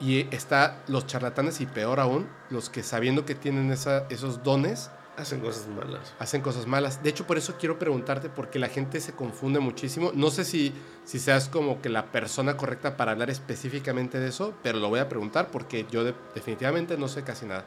y 0.00 0.26
está 0.34 0.82
los 0.88 1.06
charlatanes 1.06 1.60
y 1.60 1.66
peor 1.66 2.00
aún, 2.00 2.28
los 2.50 2.68
que 2.70 2.82
sabiendo 2.82 3.24
que 3.24 3.34
tienen 3.34 3.70
esa- 3.70 4.06
esos 4.10 4.42
dones, 4.42 4.90
Hacen 5.16 5.40
cosas 5.40 5.66
malas. 5.68 6.12
hacen 6.18 6.42
cosas 6.42 6.66
malas. 6.66 7.02
De 7.02 7.08
hecho, 7.08 7.26
por 7.26 7.38
eso 7.38 7.54
quiero 7.58 7.78
preguntarte, 7.78 8.28
porque 8.28 8.58
la 8.58 8.68
gente 8.68 9.00
se 9.00 9.12
confunde 9.12 9.60
muchísimo. 9.60 10.10
No 10.14 10.28
sé 10.30 10.44
si, 10.44 10.74
si 11.06 11.18
seas 11.18 11.48
como 11.48 11.80
que 11.80 11.88
la 11.88 12.12
persona 12.12 12.58
correcta 12.58 12.98
para 12.98 13.12
hablar 13.12 13.30
específicamente 13.30 14.20
de 14.20 14.28
eso, 14.28 14.52
pero 14.62 14.78
lo 14.78 14.90
voy 14.90 15.00
a 15.00 15.08
preguntar 15.08 15.50
porque 15.50 15.86
yo 15.90 16.04
de- 16.04 16.14
definitivamente 16.34 16.98
no 16.98 17.08
sé 17.08 17.22
casi 17.22 17.46
nada. 17.46 17.64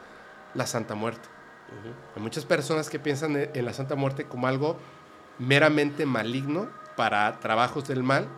La 0.54 0.66
Santa 0.68 0.94
Muerte. 0.94 1.28
Hay 2.16 2.22
muchas 2.22 2.44
personas 2.44 2.90
que 2.90 2.98
piensan 2.98 3.36
en 3.36 3.50
en 3.54 3.64
la 3.64 3.72
Santa 3.72 3.94
Muerte 3.94 4.24
como 4.24 4.46
algo 4.46 4.76
meramente 5.38 6.06
maligno 6.06 6.68
para 6.96 7.40
trabajos 7.40 7.88
del 7.88 8.02
mal. 8.02 8.28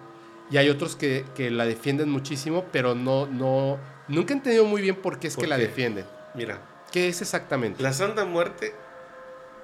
Y 0.50 0.56
hay 0.56 0.68
otros 0.68 0.96
que, 0.96 1.24
que 1.34 1.50
la 1.50 1.64
defienden 1.64 2.10
muchísimo, 2.10 2.66
pero 2.72 2.94
no, 2.94 3.26
no, 3.26 3.78
nunca 4.08 4.34
he 4.34 4.36
entendido 4.36 4.64
muy 4.64 4.82
bien 4.82 4.96
por 4.96 5.18
qué 5.18 5.28
es 5.28 5.34
¿Por 5.34 5.44
que 5.44 5.48
la 5.48 5.56
defienden. 5.56 6.04
Mira, 6.34 6.60
¿Qué 6.90 7.08
es 7.08 7.22
exactamente? 7.22 7.82
la 7.82 7.92
Santa 7.92 8.24
Muerte 8.24 8.74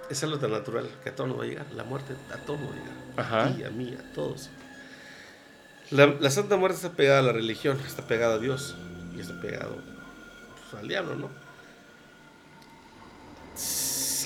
es 0.08 0.22
algo 0.24 0.38
tan 0.38 0.50
natural 0.50 0.88
que 1.02 1.10
a 1.10 1.14
todos 1.14 1.28
nos 1.28 1.38
va 1.38 1.44
a 1.44 1.46
llegar. 1.46 1.66
La 1.72 1.84
muerte 1.84 2.14
a 2.32 2.38
todos 2.38 2.60
nos 2.60 2.70
va 2.70 2.74
a 2.74 2.78
llegar. 2.78 2.94
Ajá. 3.16 3.44
A 3.44 3.54
ti, 3.54 3.64
a 3.64 3.70
mí, 3.70 3.94
a 3.98 4.12
todos. 4.14 4.50
La, 5.90 6.06
la 6.06 6.30
Santa 6.30 6.56
Muerte 6.56 6.76
está 6.76 6.90
pegada 6.90 7.18
a 7.18 7.22
la 7.22 7.32
religión, 7.32 7.78
está 7.86 8.06
pegada 8.06 8.36
a 8.36 8.38
Dios 8.38 8.74
y 9.14 9.20
está 9.20 9.38
pegado 9.40 9.76
pues, 10.70 10.82
al 10.82 10.88
diablo, 10.88 11.16
¿no? 11.16 11.28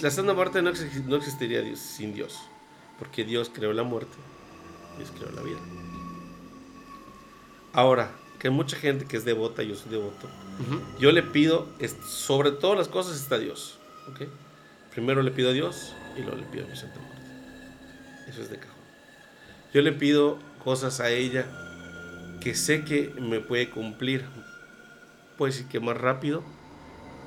La 0.03 0.11
Santa 0.11 0.35
Muerte 0.35 0.61
no, 0.62 0.70
exi- 0.70 1.05
no 1.05 1.16
existiría 1.16 1.61
Dios- 1.62 1.78
sin 1.78 2.12
Dios, 2.14 2.39
porque 2.99 3.24
Dios 3.24 3.51
creó 3.53 3.72
la 3.72 3.83
muerte, 3.85 4.16
Dios 4.99 5.11
creó 5.16 5.30
la 5.30 5.43
vida. 5.43 5.59
Ahora, 7.72 8.11
que 8.39 8.49
hay 8.49 8.55
mucha 8.55 8.76
gente 8.76 9.05
que 9.07 9.16
es 9.16 9.24
devota, 9.24 9.62
yo 9.62 9.74
soy 9.76 9.91
devoto, 9.93 10.28
yo 10.99 11.12
le 11.12 11.22
pido, 11.22 11.68
sobre 12.07 12.51
todas 12.51 12.76
las 12.76 12.89
cosas 12.89 13.16
está 13.20 13.39
Dios. 13.39 13.78
Primero 14.93 15.22
le 15.22 15.30
pido 15.30 15.51
a 15.51 15.53
Dios 15.53 15.95
y 16.18 16.20
luego 16.20 16.37
le 16.37 16.47
pido 16.47 16.66
a 16.66 16.68
mi 16.68 16.76
Santa 16.76 16.99
Muerte. 17.01 17.22
Eso 18.28 18.43
es 18.43 18.51
de 18.51 18.59
cajón. 18.59 18.76
Yo 19.72 19.80
le 19.80 19.93
pido 19.93 20.39
cosas 20.62 21.01
a 21.01 21.09
ella 21.11 21.47
que 22.43 22.55
sé 22.55 22.85
que 22.85 23.14
me 23.18 23.41
puede 23.41 23.70
cumplir. 23.70 24.26
Puede 25.39 25.53
decir 25.53 25.66
que 25.68 25.80
más 25.80 25.97
rápido. 25.97 26.43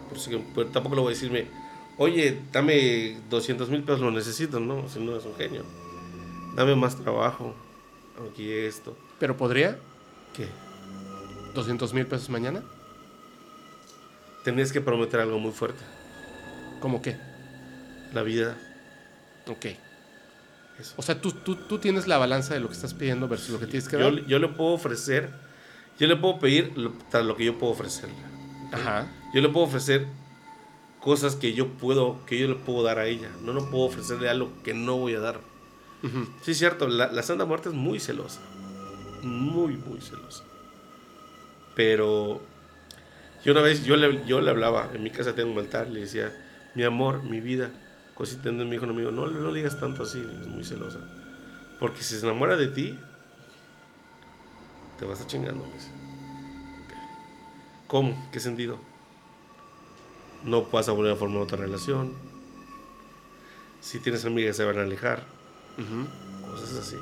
Por 0.10 0.20
que- 0.24 0.46
pero 0.54 0.68
tampoco 0.70 0.96
le 0.96 1.02
voy 1.02 1.12
a 1.12 1.16
decirme, 1.16 1.48
oye, 1.98 2.42
dame 2.52 3.18
200 3.30 3.70
mil 3.70 3.84
pesos, 3.84 4.02
lo 4.02 4.12
necesito, 4.12 4.60
¿no? 4.60 4.88
Si 4.90 5.00
no 5.00 5.16
es 5.18 5.26
un 5.26 5.36
genio. 5.36 5.64
Dame 6.56 6.76
más 6.76 6.96
trabajo. 6.96 7.54
Aquí 8.32 8.50
esto. 8.52 8.98
¿Pero 9.20 9.36
podría? 9.38 9.78
¿Qué? 10.34 10.48
¿200 11.54 11.94
mil 11.94 12.06
pesos 12.08 12.30
mañana? 12.30 12.64
Tendrías 14.44 14.72
que 14.72 14.82
prometer 14.82 15.20
algo 15.20 15.40
muy 15.40 15.52
fuerte. 15.52 15.84
¿Cómo 16.80 17.02
qué? 17.02 17.18
La 18.14 18.22
vida. 18.22 18.56
Ok. 19.48 19.66
Eso. 20.80 20.94
O 20.98 21.02
sea, 21.02 21.20
tú, 21.20 21.32
tú, 21.32 21.56
tú 21.56 21.80
tienes 21.80 22.08
la 22.08 22.18
balanza 22.18 22.54
de 22.54 22.60
lo 22.60 22.68
que 22.68 22.74
estás 22.74 22.94
pidiendo 22.94 23.28
versus 23.28 23.50
lo 23.50 23.60
que 23.60 23.66
tienes 23.68 23.88
que 23.88 23.98
Yo, 23.98 24.12
dar. 24.12 24.26
yo 24.26 24.40
le 24.40 24.50
puedo 24.50 24.72
ofrecer, 24.74 25.30
yo 25.98 26.08
le 26.08 26.18
puedo 26.18 26.38
pedir 26.40 26.74
lo, 26.78 26.94
lo 27.24 27.36
que 27.38 27.46
yo 27.46 27.58
puedo 27.58 27.72
ofrecerle. 27.74 28.16
Ajá. 28.72 29.08
Yo 29.34 29.42
le 29.42 29.50
puedo 29.50 29.66
ofrecer 29.66 30.06
cosas 31.06 31.36
que 31.36 31.54
yo 31.54 31.68
puedo, 31.68 32.18
que 32.26 32.40
yo 32.40 32.48
le 32.48 32.56
puedo 32.56 32.82
dar 32.82 32.98
a 32.98 33.06
ella. 33.06 33.30
No, 33.44 33.54
no 33.54 33.70
puedo 33.70 33.84
ofrecerle 33.84 34.28
algo 34.28 34.52
que 34.64 34.74
no 34.74 34.98
voy 34.98 35.14
a 35.14 35.20
dar. 35.20 35.40
Sí, 36.42 36.52
es 36.52 36.58
cierto, 36.58 36.88
la, 36.88 37.12
la 37.12 37.22
Santa 37.22 37.46
Muerte 37.46 37.70
es 37.70 37.76
muy 37.76 38.00
celosa. 38.00 38.42
Muy, 39.22 39.78
muy 39.78 40.02
celosa. 40.02 40.44
Pero 41.76 42.42
yo 43.44 43.52
una 43.52 43.62
vez, 43.62 43.86
yo 43.86 43.96
le, 43.98 44.26
yo 44.26 44.42
le 44.42 44.50
hablaba, 44.50 44.90
en 44.96 45.04
mi 45.04 45.12
casa 45.12 45.36
tengo 45.36 45.52
un 45.52 45.60
altar, 45.60 45.90
le 45.90 46.00
decía, 46.00 46.34
mi 46.74 46.84
amor, 46.84 47.22
mi 47.22 47.40
vida, 47.40 47.70
cosita, 48.16 48.52
mi 48.52 48.76
hijo, 48.76 48.88
no, 48.88 48.94
amigo, 48.94 49.12
no, 49.12 49.28
no 49.28 49.52
le 49.52 49.58
digas 49.60 49.80
tanto 49.80 50.02
así, 50.02 50.20
es 50.20 50.48
muy 50.48 50.64
celosa. 50.64 51.02
Porque 51.80 52.02
si 52.02 52.16
se 52.16 52.26
enamora 52.26 52.58
de 52.58 52.68
ti, 52.70 52.98
te 54.98 55.06
vas 55.06 55.22
a 55.22 55.28
chingando. 55.28 55.64
¿Cómo? 57.86 58.28
¿Qué 58.32 58.40
sentido? 58.40 58.95
No 60.46 60.64
vas 60.64 60.88
a 60.88 60.92
volver 60.92 61.14
a 61.14 61.16
formar 61.16 61.42
otra 61.42 61.58
relación. 61.58 62.14
Si 63.82 64.00
tienes 64.00 64.26
amigas 64.26 64.56
se 64.56 64.64
van 64.64 64.80
a 64.80 64.84
alejar 64.84 65.24
cosas 66.50 66.78
así. 66.78 66.96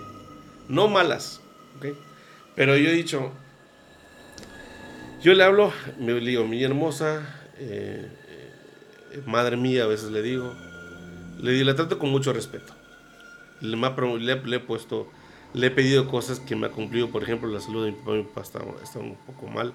No 0.68 0.88
malas, 0.88 1.42
¿ok? 1.78 1.96
Pero 2.56 2.78
yo 2.78 2.90
he 2.90 2.94
dicho, 2.94 3.32
yo 5.22 5.34
le 5.34 5.44
hablo, 5.44 5.72
me 6.00 6.14
le 6.14 6.32
digo, 6.32 6.46
mi 6.46 6.64
hermosa, 6.64 7.22
eh, 7.58 8.08
eh, 9.12 9.22
madre 9.26 9.58
mía, 9.58 9.84
a 9.84 9.88
veces 9.88 10.12
le 10.12 10.22
digo, 10.22 10.54
le, 11.40 11.52
digo, 11.52 11.66
la 11.66 11.76
trato 11.76 12.00
con 12.00 12.10
mucho 12.10 12.34
respeto. 12.34 12.74
Le, 13.62 13.78
le, 13.78 14.36
le 14.42 14.56
he 14.56 14.60
puesto, 14.60 15.10
le 15.54 15.68
he 15.68 15.72
pedido 15.72 16.08
cosas 16.08 16.40
que 16.40 16.56
me 16.56 16.68
ha 16.68 16.72
cumplido, 16.72 17.10
por 17.10 17.24
ejemplo, 17.24 17.48
la 17.50 17.60
salud 17.60 17.86
de 17.86 17.92
mi 17.92 17.98
papá, 17.98 18.12
mi 18.12 18.24
papá 18.24 18.42
está, 18.42 18.60
está 18.84 19.00
un 19.00 19.16
poco 19.16 19.48
mal. 19.48 19.74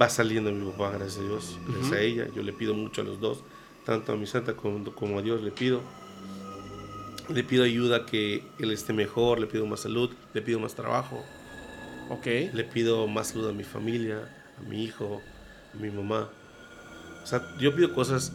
Va 0.00 0.08
saliendo 0.08 0.50
mi 0.52 0.70
papá, 0.70 0.90
gracias 0.90 1.18
a 1.18 1.22
Dios, 1.22 1.58
gracias 1.68 1.92
a 1.92 2.00
ella. 2.00 2.26
Yo 2.34 2.42
le 2.42 2.52
pido 2.52 2.74
mucho 2.74 3.02
a 3.02 3.04
los 3.04 3.20
dos, 3.20 3.42
tanto 3.84 4.12
a 4.12 4.16
mi 4.16 4.26
santa 4.26 4.54
como, 4.54 4.92
como 4.94 5.18
a 5.18 5.22
Dios 5.22 5.42
le 5.42 5.50
pido. 5.50 5.80
Le 7.28 7.44
pido 7.44 7.64
ayuda 7.64 8.04
que 8.06 8.44
él 8.58 8.72
esté 8.72 8.92
mejor, 8.92 9.38
le 9.38 9.46
pido 9.46 9.66
más 9.66 9.80
salud, 9.80 10.10
le 10.34 10.42
pido 10.42 10.58
más 10.60 10.74
trabajo, 10.74 11.22
Ok. 12.10 12.26
le 12.52 12.64
pido 12.64 13.06
más 13.06 13.28
salud 13.28 13.48
a 13.48 13.52
mi 13.52 13.64
familia, 13.64 14.28
a 14.58 14.62
mi 14.68 14.82
hijo, 14.84 15.20
a 15.74 15.76
mi 15.76 15.90
mamá. 15.90 16.28
O 17.22 17.26
sea, 17.26 17.42
yo 17.58 17.74
pido 17.74 17.94
cosas 17.94 18.32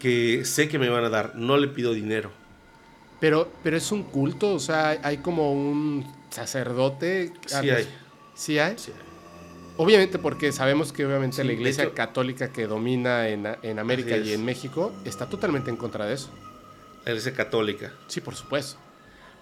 que 0.00 0.44
sé 0.44 0.68
que 0.68 0.78
me 0.78 0.88
van 0.88 1.04
a 1.04 1.08
dar, 1.10 1.36
no 1.36 1.56
le 1.58 1.68
pido 1.68 1.92
dinero. 1.92 2.30
Pero, 3.20 3.52
pero 3.62 3.76
es 3.76 3.90
un 3.92 4.04
culto, 4.04 4.54
o 4.54 4.58
sea, 4.60 4.98
hay 5.02 5.18
como 5.18 5.52
un 5.52 6.04
sacerdote. 6.30 7.32
Sí 7.46 7.70
hay, 7.70 7.86
¿Sí 8.34 8.58
hay? 8.58 8.74
sí 8.78 8.90
hay. 8.92 9.07
Obviamente 9.78 10.18
porque 10.18 10.52
sabemos 10.52 10.92
que 10.92 11.06
obviamente 11.06 11.40
Sí, 11.40 11.46
la 11.46 11.52
iglesia 11.54 11.84
hecho- 11.84 11.94
católica 11.94 12.52
que 12.52 12.66
domina 12.66 13.28
en, 13.28 13.46
en 13.62 13.78
América 13.78 14.16
y 14.16 14.32
en 14.32 14.44
México 14.44 14.92
está 15.04 15.26
totalmente 15.26 15.70
en 15.70 15.76
contra 15.76 16.04
de 16.04 16.14
eso. 16.14 16.28
La 17.04 17.12
iglesia 17.12 17.32
católica. 17.32 17.92
Sí, 18.08 18.20
por 18.20 18.34
supuesto. 18.34 18.78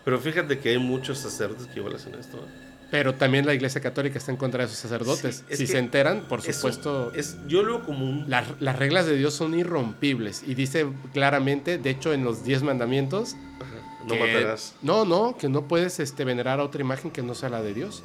Pero 0.04 0.20
fíjate 0.20 0.58
que 0.60 0.68
hay 0.68 0.78
muchos 0.78 1.18
sacerdotes 1.18 1.66
que 1.66 1.80
igual 1.80 1.96
hacen 1.96 2.14
esto. 2.14 2.36
¿eh? 2.36 2.86
Pero 2.90 3.14
también 3.16 3.44
la 3.46 3.54
iglesia 3.54 3.80
católica 3.80 4.18
está 4.18 4.30
en 4.30 4.36
contra 4.36 4.60
de 4.60 4.66
esos 4.66 4.78
sacerdotes. 4.78 5.42
Sí, 5.48 5.56
si 5.56 5.66
se 5.66 5.78
enteran, 5.78 6.26
por 6.28 6.40
supuesto, 6.42 7.10
Es, 7.14 7.36
yo 7.48 7.64
lo 7.64 7.78
veo 7.78 7.86
como 7.86 8.04
un... 8.08 8.30
las, 8.30 8.46
las 8.60 8.76
reglas 8.78 9.06
de 9.06 9.16
Dios 9.16 9.34
son 9.34 9.58
irrompibles. 9.58 10.44
Y 10.46 10.54
dice 10.54 10.86
claramente, 11.12 11.78
de 11.78 11.90
hecho, 11.90 12.12
en 12.12 12.22
los 12.22 12.44
diez 12.44 12.62
mandamientos, 12.62 13.34
Ajá, 13.60 14.04
no 14.06 14.14
matarás. 14.14 14.74
No, 14.82 15.04
no, 15.04 15.36
que 15.36 15.48
no 15.48 15.66
puedes 15.66 15.98
este, 15.98 16.24
venerar 16.24 16.60
a 16.60 16.62
otra 16.62 16.80
imagen 16.82 17.10
que 17.10 17.22
no 17.22 17.34
sea 17.34 17.48
la 17.48 17.60
de 17.62 17.74
Dios. 17.74 18.04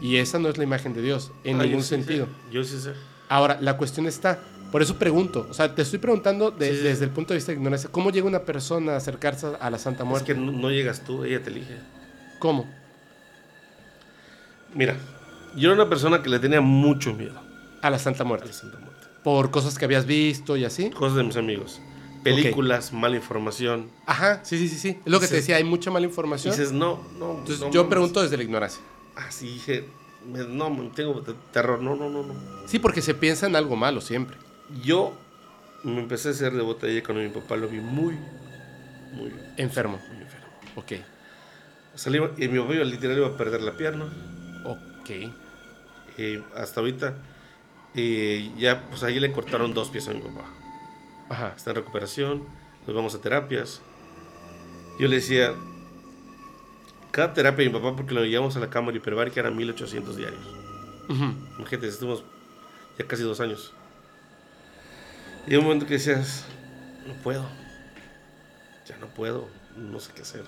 Y 0.00 0.16
esa 0.16 0.38
no 0.38 0.48
es 0.48 0.56
la 0.58 0.64
imagen 0.64 0.94
de 0.94 1.02
Dios, 1.02 1.30
en 1.44 1.56
Ah, 1.56 1.64
yo 1.64 1.66
ningún 1.68 1.82
sé, 1.82 1.96
sentido. 1.96 2.26
yo 2.50 2.64
sí 2.64 2.78
sé. 2.80 2.92
Ahora, 3.28 3.58
la 3.60 3.76
cuestión 3.76 4.06
está, 4.06 4.40
por 4.72 4.82
eso 4.82 4.96
pregunto, 4.96 5.46
o 5.50 5.54
sea, 5.54 5.74
te 5.74 5.82
estoy 5.82 5.98
preguntando 5.98 6.50
de- 6.50 6.70
Sí, 6.70 6.76
sí. 6.78 6.82
desde 6.82 7.04
el 7.04 7.10
punto 7.10 7.32
de 7.34 7.38
vista 7.38 7.52
de 7.52 7.58
ignorancia, 7.58 7.90
¿cómo 7.92 8.10
llega 8.10 8.26
una 8.26 8.40
persona 8.44 8.92
a 8.92 8.96
acercarse 8.96 9.46
a 9.60 9.70
la 9.70 9.78
Santa 9.78 10.02
Es 10.04 10.08
Muerte? 10.08 10.32
que 10.34 10.40
no, 10.40 10.52
no 10.52 10.70
llegas 10.70 11.04
tú, 11.04 11.24
ella 11.24 11.42
te 11.42 11.50
elige. 11.50 11.76
¿Cómo? 12.38 12.66
Mira, 14.74 14.96
yo 15.56 15.72
era 15.72 15.74
una 15.82 15.88
persona 15.88 16.22
que 16.22 16.28
le 16.28 16.38
tenía 16.38 16.60
mucho 16.60 17.12
miedo 17.12 17.40
A 17.82 17.90
la 17.90 17.98
Santa 17.98 18.22
a 18.22 18.26
Muerte. 18.26 18.46
la 18.46 18.52
Santa 18.52 18.78
Muerte. 18.78 19.06
Por 19.24 19.50
cosas 19.50 19.78
que 19.78 19.84
habías 19.84 20.06
visto 20.06 20.56
y 20.56 20.64
así. 20.64 20.90
Cosas 20.90 21.16
de 21.16 21.24
mis 21.24 21.36
amigos. 21.36 21.80
Películas, 22.22 22.92
mala 22.92 23.16
información. 23.16 23.90
Ajá, 24.06 24.40
sí, 24.44 24.58
sí, 24.58 24.68
sí, 24.68 24.76
sí. 24.78 24.88
Es 25.04 25.10
lo 25.10 25.20
que 25.20 25.26
te 25.26 25.36
decía, 25.36 25.56
hay 25.56 25.64
mucha 25.64 25.90
mala 25.90 26.06
información. 26.06 26.52
dices, 26.54 26.72
no, 26.72 27.02
no. 27.18 27.38
Entonces 27.38 27.60
no 27.60 27.70
yo 27.70 27.88
pregunto 27.88 28.22
desde 28.22 28.36
la 28.36 28.42
ignorancia. 28.42 28.80
Así 29.16 29.46
dije, 29.54 29.84
no, 30.26 30.70
me- 30.70 30.90
tengo 30.90 31.20
te- 31.22 31.34
terror. 31.52 31.80
No, 31.82 31.94
no, 31.96 32.08
no, 32.08 32.22
no. 32.22 32.34
Sí, 32.66 32.78
porque 32.78 33.02
se 33.02 33.14
piensa 33.14 33.46
en 33.46 33.56
algo 33.56 33.76
malo 33.76 34.00
siempre. 34.00 34.36
Yo 34.82 35.12
me 35.84 36.00
empecé 36.00 36.28
a 36.28 36.32
hacer 36.32 36.52
de 36.52 36.62
botella 36.62 37.02
cuando 37.02 37.22
mi 37.22 37.30
papá 37.30 37.56
lo 37.56 37.68
vi 37.68 37.80
muy, 37.80 38.14
muy, 39.12 39.32
Enfermo. 39.56 39.98
muy 40.12 40.22
enfermo. 40.22 40.46
Ok. 40.76 40.92
Salí, 41.94 42.18
y 42.38 42.48
mi 42.48 42.58
papá 42.60 42.74
literal 42.74 43.16
iba 43.18 43.26
a 43.28 43.36
perder 43.36 43.62
la 43.62 43.72
pierna. 43.76 44.06
Ok. 44.64 45.10
Y 46.18 46.38
hasta 46.56 46.80
ahorita, 46.80 47.14
eh, 47.94 48.52
ya, 48.58 48.88
pues 48.88 49.02
ahí 49.02 49.18
le 49.18 49.32
cortaron 49.32 49.74
dos 49.74 49.88
pies 49.90 50.06
a 50.08 50.12
mi 50.12 50.20
papá. 50.20 50.44
Ajá. 51.30 51.54
está 51.56 51.70
en 51.70 51.76
recuperación, 51.76 52.44
nos 52.86 52.94
vamos 52.96 53.14
a 53.14 53.20
terapias. 53.20 53.80
Yo 54.98 55.08
le 55.08 55.16
decía, 55.16 55.54
cada 57.10 57.32
terapia 57.34 57.64
de 57.64 57.70
mi 57.70 57.78
papá, 57.78 57.96
porque 57.96 58.14
lo 58.14 58.24
llevamos 58.24 58.56
a 58.56 58.60
la 58.60 58.70
cámara 58.70 58.96
hiperbárica, 58.96 59.40
eran 59.40 59.56
1800 59.56 60.16
diarios. 60.16 60.42
Ujú. 61.08 61.34
Imagínate, 61.58 61.88
estuvimos 61.88 62.24
ya 62.98 63.06
casi 63.06 63.22
dos 63.22 63.40
años. 63.40 63.72
Y 65.46 65.52
hay 65.52 65.56
un 65.56 65.64
momento 65.64 65.86
que 65.86 65.94
decías, 65.94 66.44
no 67.06 67.14
puedo, 67.22 67.44
ya 68.86 68.96
no 68.98 69.06
puedo, 69.08 69.48
no 69.76 69.98
sé 70.00 70.12
qué 70.14 70.22
hacer. 70.22 70.44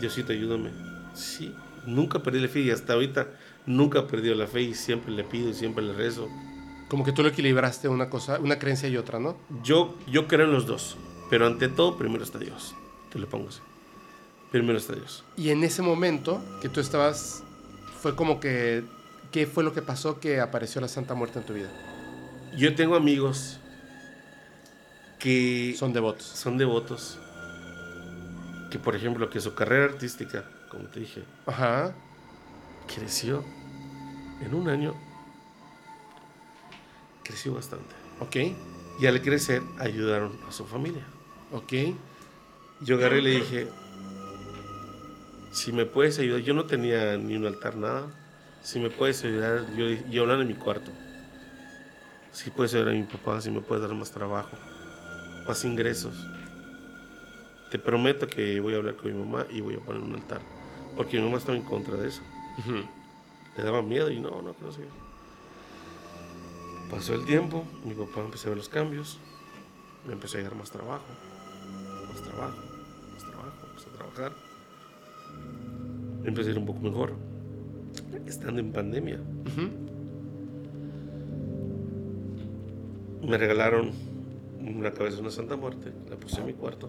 Diosito, 0.00 0.32
ayúdame. 0.32 0.70
Sí, 1.14 1.54
nunca 1.86 2.22
perdí 2.22 2.40
la 2.40 2.48
fe 2.48 2.60
y 2.60 2.70
hasta 2.70 2.94
ahorita 2.94 3.28
nunca 3.66 4.00
he 4.00 4.02
perdido 4.02 4.34
la 4.34 4.46
fe 4.46 4.62
y 4.62 4.74
siempre 4.74 5.12
le 5.12 5.24
pido 5.24 5.48
y 5.48 5.54
siempre 5.54 5.84
le 5.84 5.92
rezo. 5.92 6.28
Como 6.88 7.04
que 7.04 7.12
tú 7.12 7.22
lo 7.22 7.28
equilibraste 7.28 7.88
una 7.88 8.10
cosa, 8.10 8.38
una 8.38 8.58
creencia 8.58 8.88
y 8.88 8.96
otra, 8.96 9.18
¿no? 9.18 9.38
Yo, 9.62 9.96
yo 10.06 10.26
creo 10.28 10.46
en 10.46 10.52
los 10.52 10.66
dos. 10.66 10.96
Pero 11.30 11.46
ante 11.46 11.68
todo, 11.68 11.96
primero 11.96 12.24
está 12.24 12.38
Dios. 12.38 12.74
Te 13.10 13.18
lo 13.18 13.26
pongo 13.26 13.48
así. 13.48 13.60
Primero 14.52 14.78
está 14.78 14.94
Dios. 14.94 15.24
Y 15.36 15.48
en 15.50 15.64
ese 15.64 15.82
momento 15.82 16.40
que 16.60 16.68
tú 16.68 16.78
estabas, 16.80 17.42
fue 18.00 18.14
como 18.14 18.38
que, 18.38 18.84
¿qué 19.32 19.46
fue 19.46 19.64
lo 19.64 19.72
que 19.72 19.82
pasó 19.82 20.20
que 20.20 20.40
apareció 20.40 20.80
la 20.80 20.88
Santa 20.88 21.14
Muerte 21.14 21.38
en 21.40 21.46
tu 21.46 21.54
vida? 21.54 21.70
Yo 22.56 22.74
tengo 22.74 22.94
amigos 22.94 23.58
que 25.18 25.74
Son 25.78 25.92
devotos. 25.92 26.24
son 26.26 26.58
devotos. 26.58 27.18
Que, 28.70 28.78
por 28.78 28.94
ejemplo, 28.96 29.28
que 29.30 29.40
su 29.40 29.54
carrera 29.54 29.84
artística, 29.86 30.44
como 30.70 30.84
te 30.84 31.00
dije, 31.00 31.24
Ajá. 31.46 31.94
creció 32.94 33.44
en 34.42 34.54
un 34.54 34.68
año. 34.68 34.94
Creció 37.22 37.54
bastante. 37.54 37.94
Ok, 38.20 38.36
Y 39.00 39.06
al 39.06 39.20
crecer, 39.22 39.62
ayudaron 39.78 40.38
a 40.48 40.52
su 40.52 40.66
familia. 40.66 41.04
ok. 41.52 41.72
Yo 42.80 42.96
agarré 42.96 43.18
y 43.20 43.22
le 43.22 43.30
dije, 43.30 43.68
si 45.52 45.70
me 45.70 45.84
puedes 45.84 46.18
ayudar, 46.18 46.40
yo 46.40 46.54
no 46.54 46.64
tenía 46.64 47.16
ni 47.18 47.36
un 47.36 47.46
altar, 47.46 47.76
nada. 47.76 48.06
Si 48.62 48.80
me 48.80 48.88
puedes 48.88 49.22
ayudar, 49.24 49.66
yo, 49.76 49.86
yo 50.10 50.32
en 50.32 50.48
mi 50.48 50.54
cuarto. 50.54 50.90
Si 52.32 52.50
puedes 52.50 52.72
ayudar 52.74 52.94
a 52.94 52.96
mi 52.96 53.02
papá, 53.02 53.40
si 53.40 53.50
me 53.50 53.60
puedes 53.60 53.86
dar 53.86 53.94
más 53.94 54.10
trabajo, 54.10 54.56
más 55.46 55.64
ingresos. 55.64 56.14
Te 57.70 57.78
prometo 57.78 58.26
que 58.26 58.60
voy 58.60 58.74
a 58.74 58.78
hablar 58.78 58.96
con 58.96 59.12
mi 59.12 59.18
mamá 59.18 59.46
y 59.50 59.60
voy 59.60 59.74
a 59.74 59.80
poner 59.80 60.02
un 60.02 60.14
altar. 60.14 60.40
Porque 60.96 61.18
mi 61.18 61.24
mamá 61.24 61.36
estaba 61.38 61.56
en 61.56 61.64
contra 61.64 61.96
de 61.96 62.08
eso. 62.08 62.22
Le 63.56 63.62
daba 63.62 63.82
miedo 63.82 64.10
y 64.10 64.20
no, 64.20 64.30
no, 64.42 64.56
no 64.58 64.72
sé. 64.72 64.86
Pasó 66.90 67.14
el 67.14 67.26
tiempo, 67.26 67.66
mi 67.84 67.94
papá 67.94 68.20
empezó 68.20 68.48
a 68.48 68.50
ver 68.50 68.58
los 68.58 68.68
cambios, 68.68 69.18
me 70.06 70.14
empezó 70.14 70.36
a 70.36 70.40
llegar 70.40 70.54
más 70.54 70.70
trabajo, 70.70 71.04
más 72.08 72.22
trabajo, 72.22 72.58
más 73.12 73.24
trabajo, 73.24 73.66
empecé 73.66 73.88
a 73.88 73.92
trabajar. 73.92 74.51
Me 76.22 76.28
empecé 76.28 76.50
a 76.50 76.52
ir 76.52 76.58
un 76.58 76.66
poco 76.66 76.80
mejor, 76.80 77.14
estando 78.26 78.60
en 78.60 78.72
pandemia. 78.72 79.18
Me 83.26 83.38
regalaron 83.38 83.90
una 84.60 84.90
cabeza 84.92 85.16
de 85.16 85.22
una 85.22 85.30
Santa 85.30 85.56
Muerte, 85.56 85.92
la 86.10 86.16
puse 86.16 86.40
en 86.40 86.46
mi 86.46 86.52
cuarto. 86.54 86.88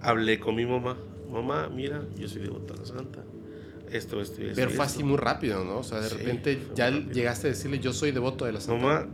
Hablé 0.00 0.38
con 0.38 0.54
mi 0.54 0.64
mamá, 0.64 0.96
mamá, 1.30 1.68
mira, 1.68 2.02
yo 2.16 2.28
soy 2.28 2.42
devota 2.42 2.74
de 2.74 2.80
la 2.80 2.86
Santa. 2.86 3.24
Esto, 3.90 4.20
esto 4.20 4.42
y 4.42 4.44
esto. 4.46 4.56
Pero 4.56 4.68
fue 4.70 4.84
esto". 4.84 4.96
así 4.98 5.02
muy 5.04 5.16
rápido, 5.16 5.64
¿no? 5.64 5.78
O 5.78 5.82
sea, 5.82 6.00
de 6.00 6.08
Sí, 6.08 6.16
repente 6.16 6.58
ya 6.74 6.90
llegaste 6.90 7.48
a 7.48 7.50
decirle, 7.50 7.78
yo 7.80 7.92
soy 7.92 8.12
devoto 8.12 8.44
de 8.44 8.52
la 8.52 8.60
Santa 8.60 8.84
Mamá, 8.84 9.06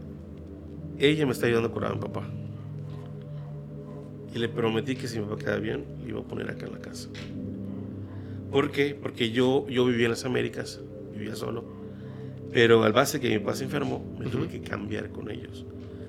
ella 0.99 1.27
me 1.27 1.33
está 1.33 1.47
ayudando 1.47 1.69
a 1.69 1.73
curar 1.73 1.93
a 1.93 1.95
mi 1.95 2.01
papá. 2.01 2.29
Y 4.35 4.39
le 4.39 4.49
prometí 4.49 4.97
que 4.97 5.07
si 5.07 5.19
mi 5.21 5.27
papá 5.27 5.37
queda 5.43 5.57
bien, 5.59 5.85
le 6.03 6.09
iba 6.11 6.21
a 6.21 6.25
poner 6.25 6.51
acá 6.51 6.67
en 6.67 6.73
la 6.73 6.81
casa. 6.81 7.09
¿Por 8.51 8.71
qué? 8.71 8.97
Porque 9.01 9.31
yo, 9.31 9.67
yo 9.69 9.85
vivía 9.87 10.07
en 10.07 10.11
las 10.13 10.25
Américas, 10.25 10.81
vivía 11.13 11.37
solo. 11.37 11.65
Pero 12.53 12.85
al 12.85 12.93
base 12.93 13.21
que 13.21 13.29
mi 13.29 13.39
papá 13.41 13.57
se 13.57 13.65
enfermó, 13.65 14.05
me 14.19 14.27
tuve 14.27 14.49
que 14.49 14.61
cambiar 14.61 15.11
con 15.11 15.31
ellos. 15.31 15.67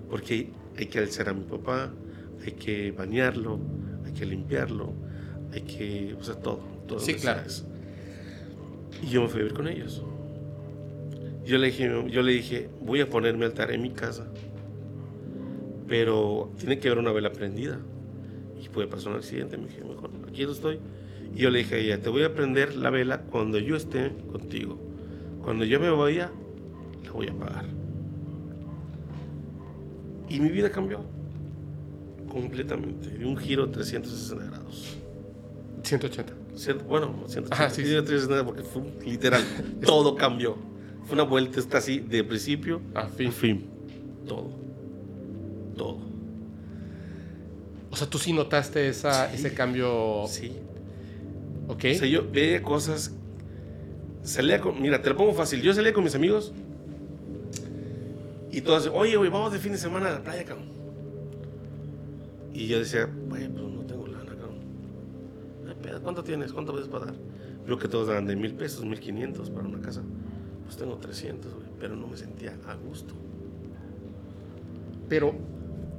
Porque 0.09 0.51
hay 0.77 0.85
que 0.85 0.99
alzar 0.99 1.29
a 1.29 1.33
mi 1.33 1.43
papá, 1.43 1.91
hay 2.45 2.51
que 2.51 2.91
bañarlo, 2.91 3.59
hay 4.05 4.13
que 4.13 4.25
limpiarlo, 4.25 4.93
hay 5.51 5.61
que, 5.61 6.15
o 6.19 6.23
sea, 6.23 6.35
todo. 6.35 6.59
todo 6.87 6.99
Sí, 6.99 7.13
lo 7.13 7.19
claro. 7.19 7.41
Y 9.01 9.07
yo 9.07 9.23
me 9.23 9.27
fui 9.27 9.39
a 9.39 9.43
vivir 9.43 9.55
con 9.55 9.67
ellos. 9.67 10.03
Yo 11.45 11.57
le 11.57 11.67
dije, 11.67 12.05
yo 12.09 12.21
le 12.21 12.31
dije, 12.31 12.69
voy 12.81 13.01
a 13.01 13.09
poner 13.09 13.37
mi 13.37 13.45
altar 13.45 13.71
en 13.71 13.81
mi 13.81 13.91
casa, 13.91 14.27
pero 15.87 16.51
tiene 16.57 16.79
que 16.79 16.87
haber 16.87 16.99
una 16.99 17.11
vela 17.11 17.31
prendida. 17.31 17.79
Y 18.63 18.69
puede 18.69 18.87
pasar 18.87 19.11
un 19.11 19.17
accidente. 19.17 19.57
Me 19.57 19.67
dije, 19.67 19.83
mejor, 19.83 20.09
aquí 20.27 20.43
no 20.43 20.51
estoy. 20.51 20.79
Y 21.33 21.39
yo 21.39 21.49
le 21.49 21.59
dije 21.59 21.75
a 21.75 21.77
ella, 21.79 22.01
te 22.01 22.09
voy 22.09 22.23
a 22.23 22.33
prender 22.33 22.75
la 22.75 22.89
vela 22.89 23.21
cuando 23.21 23.57
yo 23.59 23.75
esté 23.75 24.11
contigo. 24.31 24.79
Cuando 25.43 25.65
yo 25.65 25.79
me 25.79 25.89
vaya, 25.89 26.31
la 27.03 27.11
voy 27.11 27.27
a 27.27 27.31
apagar. 27.31 27.65
Y 30.29 30.39
mi 30.39 30.49
vida 30.49 30.71
cambió 30.71 31.01
completamente, 32.29 33.09
de 33.09 33.25
un 33.25 33.37
giro 33.37 33.69
360 33.69 34.45
grados. 34.45 34.97
180. 35.83 36.33
Cien- 36.55 36.83
bueno, 36.87 37.13
180, 37.27 37.53
Ajá, 37.53 37.69
sí, 37.69 37.83
sí. 37.83 37.89
360 37.89 38.45
porque 38.45 38.63
fue 38.63 38.81
literal, 39.05 39.43
todo 39.85 40.15
cambió. 40.15 40.55
Fue 41.05 41.13
una 41.13 41.23
vuelta, 41.23 41.59
está 41.59 41.77
así, 41.77 41.99
de 41.99 42.23
principio 42.23 42.81
A 42.95 43.05
fin. 43.07 43.27
a 43.27 43.31
fin. 43.31 43.65
Todo. 44.27 44.49
Todo. 45.77 45.97
O 47.91 47.95
sea, 47.95 48.09
tú 48.09 48.17
sí 48.17 48.33
notaste 48.33 48.87
esa, 48.89 49.29
Sí. 49.29 49.35
ese 49.35 49.53
cambio. 49.53 50.23
Sí. 50.27 50.51
Ok. 51.67 51.85
O 51.91 51.95
sea, 51.95 52.07
yo 52.07 52.29
veía 52.31 52.61
cosas. 52.61 53.13
Salía 54.23 54.59
con. 54.59 54.81
Mira, 54.81 55.01
te 55.01 55.09
lo 55.09 55.17
pongo 55.17 55.33
fácil. 55.33 55.61
Yo 55.61 55.73
salía 55.73 55.93
con 55.93 56.03
mis 56.03 56.15
amigos. 56.15 56.53
Y 58.51 58.61
todos, 58.61 58.89
oye, 58.93 59.17
güey, 59.17 59.29
vamos 59.29 59.51
de 59.51 59.59
fin 59.59 59.73
de 59.73 59.77
semana 59.77 60.07
a 60.07 60.11
la 60.13 60.23
playa, 60.23 60.45
cabrón. 60.45 60.69
Y 62.53 62.67
yo 62.67 62.79
decía, 62.79 63.09
güey, 63.27 63.49
pues 63.49 63.63
no 63.65 63.81
tengo 63.81 64.07
lana, 64.07 64.31
cabrón. 64.31 64.59
Ay, 65.67 65.75
pedo, 65.81 66.01
¿Cuánto 66.01 66.23
tienes? 66.23 66.53
¿Cuánto 66.53 66.71
puedes 66.71 66.87
pagar? 66.87 67.13
Veo 67.67 67.77
que 67.77 67.89
todos 67.89 68.07
dan 68.07 68.25
de 68.25 68.35
mil 68.37 68.53
pesos, 68.53 68.85
mil 68.85 68.99
quinientos 68.99 69.49
para 69.49 69.67
una 69.67 69.81
casa. 69.81 70.03
Pues 70.63 70.77
tengo 70.77 70.95
300, 70.95 71.53
güey. 71.53 71.67
Pero 71.79 71.97
no 71.97 72.07
me 72.07 72.15
sentía 72.15 72.55
a 72.67 72.75
gusto. 72.75 73.13
Pero, 75.09 75.35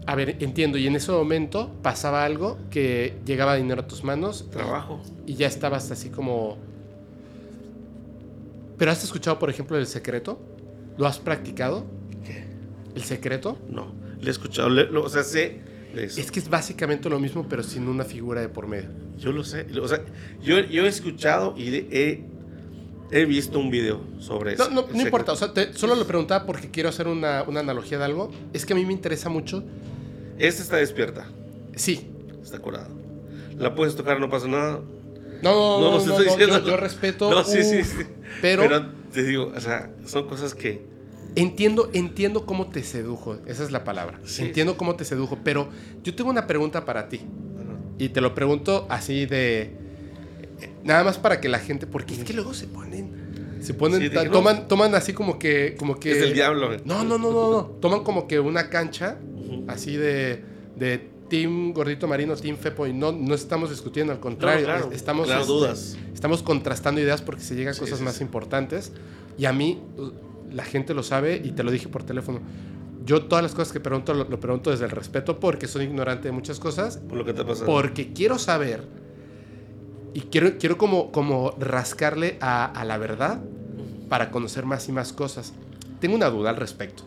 a 0.04 0.14
ver, 0.14 0.36
entiendo. 0.40 0.78
Y 0.78 0.86
en 0.86 0.96
ese 0.96 1.10
momento 1.12 1.72
pasaba 1.82 2.24
algo 2.24 2.58
que 2.70 3.14
llegaba 3.24 3.54
dinero 3.56 3.82
a 3.82 3.86
tus 3.86 4.04
manos 4.04 4.48
Trabajo. 4.50 5.00
y 5.26 5.34
ya 5.34 5.46
estabas 5.46 5.90
así 5.90 6.10
como. 6.10 6.58
¿Pero 8.78 8.90
has 8.90 9.02
escuchado, 9.02 9.38
por 9.38 9.48
ejemplo, 9.50 9.78
el 9.78 9.86
secreto? 9.86 10.38
¿Lo 10.98 11.06
has 11.06 11.18
practicado? 11.18 11.86
¿Qué? 12.24 12.44
¿El 12.94 13.02
secreto? 13.02 13.58
No. 13.70 13.92
Le 14.20 14.28
he 14.28 14.30
escuchado, 14.30 14.68
le- 14.68 14.90
lo- 14.90 15.04
o 15.04 15.08
sea, 15.08 15.22
sé 15.24 15.60
eso. 15.94 16.20
Es 16.20 16.30
que 16.30 16.40
es 16.40 16.48
básicamente 16.50 17.08
lo 17.08 17.18
mismo, 17.18 17.46
pero 17.48 17.62
sin 17.62 17.88
una 17.88 18.04
figura 18.04 18.40
de 18.42 18.48
por 18.48 18.66
medio. 18.66 18.88
Yo 19.18 19.32
lo 19.32 19.44
sé. 19.44 19.66
O 19.80 19.88
sea, 19.88 20.02
yo, 20.42 20.60
yo 20.60 20.84
he 20.84 20.88
escuchado 20.88 21.54
y 21.56 21.74
he, 21.74 22.24
he 23.10 23.24
visto 23.24 23.58
un 23.58 23.70
video 23.70 24.00
sobre 24.18 24.54
eso. 24.54 24.68
No, 24.70 24.82
no, 24.82 24.88
no 24.92 25.00
importa, 25.02 25.32
o 25.32 25.36
sea, 25.36 25.52
te- 25.52 25.72
solo 25.74 25.94
lo 25.94 26.06
preguntaba 26.06 26.44
porque 26.46 26.70
quiero 26.70 26.88
hacer 26.88 27.06
una, 27.08 27.42
una 27.46 27.60
analogía 27.60 27.98
de 27.98 28.04
algo. 28.04 28.30
Es 28.52 28.66
que 28.66 28.72
a 28.72 28.76
mí 28.76 28.84
me 28.84 28.92
interesa 28.92 29.28
mucho. 29.28 29.62
Esta 30.38 30.62
está 30.62 30.76
despierta, 30.76 31.26
Sí. 31.74 32.08
está 32.42 32.58
curada. 32.58 32.88
La 33.58 33.74
puedes 33.74 33.96
tocar, 33.96 34.20
no 34.20 34.28
pasa 34.28 34.48
nada. 34.48 34.80
No, 35.42 35.80
no, 35.80 35.98
no, 35.98 36.04
no, 36.06 36.18
diciendo. 36.18 36.58
yo, 36.60 36.66
yo 36.66 36.76
respeto. 36.76 37.30
No, 37.30 37.44
sí, 37.44 37.62
sí, 37.62 37.84
sí. 37.84 38.04
Pero, 38.42 38.64
te 39.12 39.22
digo, 39.22 39.52
o 39.54 39.60
sea, 39.60 39.90
son 40.06 40.26
cosas 40.28 40.54
que. 40.54 40.82
entiendo, 41.36 41.90
entiendo 41.92 42.44
cómo 42.46 42.68
te 42.68 42.82
sedujo. 42.82 43.38
Esa 43.46 43.62
es 43.64 43.70
la 43.70 43.84
palabra. 43.84 44.18
Sí, 44.24 44.42
entiendo 44.42 44.76
cómo 44.76 44.96
te 44.96 45.04
sedujo. 45.04 45.38
Pero 45.44 45.68
yo 46.02 46.14
tengo 46.14 46.30
una 46.30 46.46
pregunta 46.46 46.84
para 46.84 47.08
ti. 47.08 47.20
Y 47.98 48.10
te 48.10 48.20
lo 48.20 48.34
pregunto 48.34 48.86
así 48.90 49.26
de. 49.26 49.76
Nada 50.84 51.04
más 51.04 51.18
para 51.18 51.40
que 51.40 51.48
la 51.48 51.58
gente. 51.58 51.86
Porque 51.86 52.14
es 52.14 52.24
que 52.24 52.32
luego 52.32 52.54
se 52.54 52.66
ponen. 52.66 53.58
Se 53.60 53.74
ponen. 53.74 54.00
Sí, 54.00 54.10
no. 54.14 54.30
toman, 54.30 54.68
toman 54.68 54.94
así 54.94 55.12
como 55.12 55.38
que. 55.38 55.74
Como 55.78 55.98
que 55.98 56.12
Es 56.12 56.20
del 56.20 56.34
diablo. 56.34 56.70
No, 56.84 57.04
no, 57.04 57.18
no, 57.18 57.30
no, 57.32 57.50
no. 57.50 57.62
Toman 57.80 58.04
como 58.04 58.26
que 58.26 58.40
una 58.40 58.70
cancha. 58.70 59.18
Ujú. 59.34 59.64
Así 59.68 59.96
de. 59.96 60.42
De 60.76 61.16
Team 61.28 61.72
Gordito 61.72 62.06
Marino, 62.06 62.36
Team 62.36 62.56
Fepo. 62.56 62.86
Y 62.86 62.92
no, 62.92 63.12
no 63.12 63.34
estamos 63.34 63.70
discutiendo, 63.70 64.12
al 64.12 64.20
contrario. 64.20 64.64
claro, 64.64 64.88
es- 64.90 64.96
estamos. 64.96 65.26
claro, 65.26 65.40
este, 65.42 65.52
dudas. 65.52 65.96
Estamos 66.14 66.42
contrastando 66.42 67.00
ideas 67.00 67.22
porque 67.22 67.42
se 67.42 67.54
llegan 67.54 67.74
a 67.74 67.78
cosas 67.78 67.98
sí, 67.98 68.04
más 68.04 68.16
sí. 68.16 68.24
importantes. 68.24 68.92
Y 69.36 69.44
a 69.46 69.52
mí, 69.52 69.82
uh, 69.98 70.10
la 70.54 70.64
gente 70.64 70.94
lo 70.94 71.02
sabe 71.02 71.40
y 71.42 71.52
te 71.52 71.62
lo 71.62 71.70
dije 71.70 71.88
por 71.88 72.04
teléfono. 72.04 72.40
Yo 73.04 73.24
todas 73.24 73.42
las 73.42 73.52
cosas 73.52 73.72
que 73.72 73.80
pregunto 73.80 74.14
lo, 74.14 74.24
lo 74.28 74.40
pregunto 74.40 74.70
desde 74.70 74.84
el 74.84 74.90
respeto 74.90 75.38
porque 75.38 75.68
soy 75.68 75.84
ignorante 75.84 76.28
de 76.28 76.32
muchas 76.32 76.58
cosas. 76.58 76.98
Por 76.98 77.18
lo 77.18 77.24
que 77.24 77.32
te 77.32 77.42
ha 77.42 77.46
pasado. 77.46 77.66
Porque 77.66 78.12
quiero 78.12 78.38
saber 78.38 78.84
y 80.16 80.22
quiero, 80.22 80.56
quiero 80.56 80.78
como, 80.78 81.12
como 81.12 81.50
rascarle 81.58 82.38
a, 82.40 82.64
a 82.64 82.86
la 82.86 82.96
verdad 82.96 83.38
para 84.08 84.30
conocer 84.30 84.64
más 84.64 84.88
y 84.88 84.92
más 84.92 85.12
cosas. 85.12 85.52
Tengo 86.00 86.16
una 86.16 86.30
duda 86.30 86.48
al 86.48 86.56
respecto. 86.56 87.02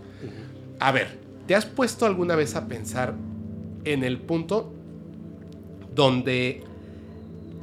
A 0.79 0.91
ver, 0.91 1.17
¿te 1.47 1.55
has 1.55 1.65
puesto 1.65 2.05
alguna 2.05 2.35
vez 2.35 2.55
a 2.55 2.67
pensar 2.67 3.15
en 3.83 4.03
el 4.03 4.19
punto 4.19 4.71
donde 5.95 6.61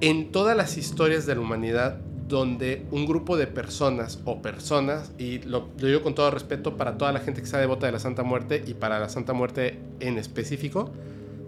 en 0.01 0.33
todas 0.33 0.57
las 0.57 0.77
historias 0.79 1.27
de 1.27 1.37
la 1.37 1.43
humanidad, 1.43 2.01
donde 2.27 2.85
un 2.91 3.07
grupo 3.07 3.37
de 3.37 3.47
personas 3.47 4.19
o 4.25 4.43
personas, 4.43 5.13
y 5.17 5.39
lo, 5.43 5.69
lo 5.79 5.87
digo 5.87 6.03
con 6.03 6.17
todo 6.17 6.33
respeto 6.33 6.77
para 6.77 6.99
toda 6.99 7.13
la 7.13 7.21
gente 7.21 7.41
que 7.41 7.47
sea 7.47 7.61
devota 7.61 7.87
de 7.87 7.93
la 7.93 8.01
Santa 8.01 8.25
Muerte 8.25 8.65
y 8.67 8.75
para 8.75 8.99
la 8.99 9.09
Santa 9.09 9.33
Muerte 9.33 9.79
en 10.01 10.19
específico, 10.19 10.91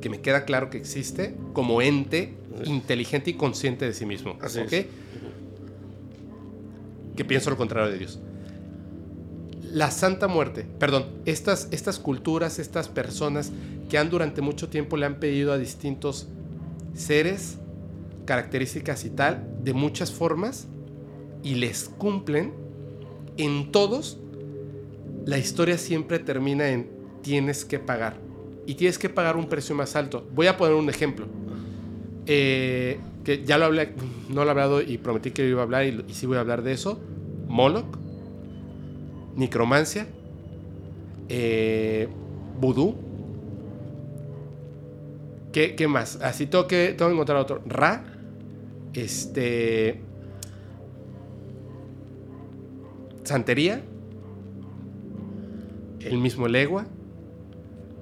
que 0.00 0.08
me 0.08 0.20
queda 0.20 0.44
claro 0.44 0.70
que 0.70 0.78
existe 0.78 1.34
como 1.52 1.82
ente 1.82 2.34
inteligente 2.64 3.30
y 3.30 3.34
consciente 3.34 3.84
de 3.84 3.92
sí 3.92 4.06
mismo. 4.06 4.38
Así 4.40 4.60
es. 4.60 4.86
Que 7.16 7.24
pienso 7.24 7.50
lo 7.50 7.56
contrario 7.56 7.90
de 7.90 7.98
Dios. 7.98 8.20
La 9.72 9.90
Santa 9.90 10.28
Muerte, 10.28 10.64
perdón, 10.78 11.06
estas, 11.26 11.68
estas 11.72 11.98
culturas, 11.98 12.58
estas 12.58 12.88
personas 12.88 13.52
que 13.90 13.98
han 13.98 14.08
durante 14.08 14.40
mucho 14.40 14.68
tiempo 14.68 14.96
le 14.96 15.06
han 15.06 15.16
pedido 15.16 15.52
a 15.52 15.58
distintos 15.58 16.28
seres 16.94 17.58
características 18.24 19.04
y 19.04 19.10
tal, 19.10 19.46
de 19.62 19.72
muchas 19.72 20.12
formas, 20.12 20.68
y 21.42 21.54
les 21.54 21.88
cumplen, 21.88 22.52
en 23.36 23.70
todos, 23.72 24.18
la 25.24 25.38
historia 25.38 25.78
siempre 25.78 26.18
termina 26.18 26.68
en 26.68 26.90
tienes 27.22 27.64
que 27.64 27.78
pagar. 27.78 28.27
Y 28.68 28.74
tienes 28.74 28.98
que 28.98 29.08
pagar 29.08 29.38
un 29.38 29.48
precio 29.48 29.74
más 29.74 29.96
alto. 29.96 30.28
Voy 30.34 30.46
a 30.46 30.58
poner 30.58 30.74
un 30.74 30.90
ejemplo. 30.90 31.24
Eh, 32.26 33.00
que 33.24 33.42
ya 33.42 33.56
lo 33.56 33.64
hablé, 33.64 33.94
no 34.28 34.42
lo 34.42 34.48
he 34.48 34.50
hablado 34.50 34.82
y 34.82 34.98
prometí 34.98 35.30
que 35.30 35.48
iba 35.48 35.60
a 35.60 35.64
hablar 35.64 35.86
y, 35.86 36.04
y 36.06 36.12
sí 36.12 36.26
voy 36.26 36.36
a 36.36 36.40
hablar 36.40 36.60
de 36.62 36.72
eso. 36.72 37.00
Moloch, 37.46 37.96
Necromancia, 39.36 40.06
eh, 41.30 42.08
Vudú. 42.60 42.94
¿Qué, 45.50 45.74
qué 45.74 45.88
más? 45.88 46.16
Así 46.20 46.46
tengo 46.46 46.66
que, 46.66 46.88
tengo 46.88 47.08
que 47.08 47.14
encontrar 47.14 47.38
otro. 47.38 47.62
Ra, 47.64 48.04
este. 48.92 50.02
Santería. 53.24 53.82
El 56.00 56.18
mismo 56.18 56.48
Legua. 56.48 56.86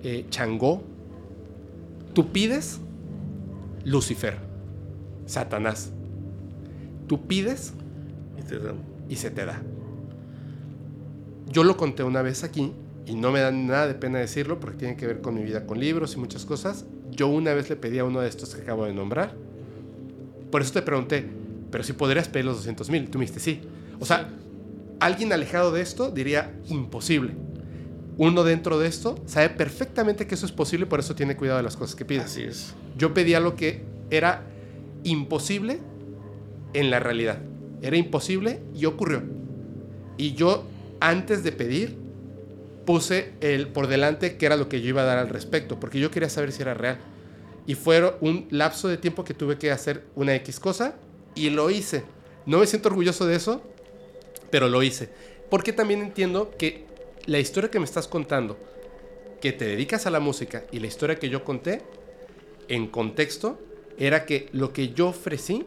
Eh, 0.06 0.24
Changó. 0.30 0.84
Tú 2.14 2.30
pides. 2.30 2.78
Lucifer. 3.84 4.36
Satanás. 5.26 5.90
Tú 7.08 7.26
pides 7.26 7.72
Y 8.38 8.42
te 8.42 8.58
dan. 8.58 8.76
y 9.08 9.16
se 9.16 9.30
te 9.30 9.44
da. 9.44 9.60
Yo 11.50 11.64
lo 11.64 11.76
conté 11.76 12.04
una 12.04 12.22
vez 12.22 12.44
aquí 12.44 12.72
y 13.04 13.14
no 13.16 13.32
me 13.32 13.40
da 13.40 13.50
nada 13.50 13.88
de 13.88 13.94
pena 13.94 14.18
decirlo 14.18 14.60
porque 14.60 14.78
tiene 14.78 14.96
que 14.96 15.06
ver 15.06 15.20
con 15.20 15.34
mi 15.34 15.42
vida 15.42 15.66
con 15.66 15.80
libros 15.80 16.14
y 16.14 16.18
muchas 16.18 16.44
cosas. 16.44 16.84
Yo 17.10 17.26
una 17.26 17.52
vez 17.54 17.68
le 17.68 17.74
pedí 17.76 17.98
a 17.98 18.04
uno 18.04 18.20
de 18.20 18.28
estos 18.28 18.54
que 18.54 18.62
acabo 18.62 18.84
de 18.84 18.92
nombrar. 18.92 19.34
Por 20.52 20.62
eso 20.62 20.72
te 20.72 20.82
pregunté, 20.82 21.26
pero 21.72 21.82
si 21.82 21.92
podrías 21.94 22.28
pedir 22.28 22.46
los 22.46 22.56
200 22.58 22.90
mil. 22.90 23.10
Tú 23.10 23.18
me 23.18 23.24
dijiste 23.24 23.40
sí. 23.40 23.60
O 23.98 24.04
sea, 24.04 24.28
alguien 25.00 25.32
alejado 25.32 25.72
de 25.72 25.82
esto 25.82 26.10
diría 26.12 26.54
imposible. 26.68 27.34
Uno 28.18 28.44
dentro 28.44 28.78
de 28.78 28.88
esto 28.88 29.18
sabe 29.26 29.50
perfectamente 29.50 30.26
que 30.26 30.34
eso 30.34 30.46
es 30.46 30.52
posible, 30.52 30.86
por 30.86 31.00
eso 31.00 31.14
tiene 31.14 31.36
cuidado 31.36 31.58
de 31.58 31.64
las 31.64 31.76
cosas 31.76 31.94
que 31.94 32.04
pide. 32.04 32.20
Así 32.20 32.42
es. 32.42 32.74
Yo 32.96 33.12
pedía 33.12 33.40
lo 33.40 33.56
que 33.56 33.82
era 34.10 34.42
imposible 35.04 35.80
en 36.72 36.90
la 36.90 36.98
realidad. 36.98 37.38
Era 37.82 37.96
imposible 37.96 38.60
y 38.74 38.86
ocurrió. 38.86 39.22
Y 40.16 40.32
yo, 40.32 40.64
antes 41.00 41.42
de 41.42 41.52
pedir, 41.52 41.96
puse 42.86 43.34
el 43.40 43.68
por 43.68 43.86
delante 43.86 44.38
que 44.38 44.46
era 44.46 44.56
lo 44.56 44.68
que 44.68 44.80
yo 44.80 44.88
iba 44.88 45.02
a 45.02 45.04
dar 45.04 45.18
al 45.18 45.28
respecto, 45.28 45.78
porque 45.78 46.00
yo 46.00 46.10
quería 46.10 46.30
saber 46.30 46.52
si 46.52 46.62
era 46.62 46.72
real. 46.72 46.98
Y 47.66 47.74
fue 47.74 48.16
un 48.20 48.46
lapso 48.50 48.88
de 48.88 48.96
tiempo 48.96 49.24
que 49.24 49.34
tuve 49.34 49.58
que 49.58 49.70
hacer 49.70 50.04
una 50.14 50.34
X 50.36 50.58
cosa 50.58 50.94
y 51.34 51.50
lo 51.50 51.68
hice. 51.68 52.04
No 52.46 52.58
me 52.58 52.66
siento 52.66 52.88
orgulloso 52.88 53.26
de 53.26 53.36
eso, 53.36 53.60
pero 54.50 54.68
lo 54.68 54.82
hice. 54.82 55.10
Porque 55.50 55.72
también 55.72 56.00
entiendo 56.00 56.52
que 56.56 56.85
la 57.26 57.38
historia 57.38 57.70
que 57.70 57.78
me 57.78 57.84
estás 57.84 58.08
contando, 58.08 58.58
que 59.40 59.52
te 59.52 59.66
dedicas 59.66 60.06
a 60.06 60.10
la 60.10 60.20
música 60.20 60.64
y 60.72 60.80
la 60.80 60.86
historia 60.86 61.16
que 61.16 61.28
yo 61.28 61.44
conté, 61.44 61.82
en 62.68 62.88
contexto, 62.88 63.60
era 63.98 64.24
que 64.24 64.48
lo 64.52 64.72
que 64.72 64.88
yo 64.92 65.08
ofrecí 65.08 65.64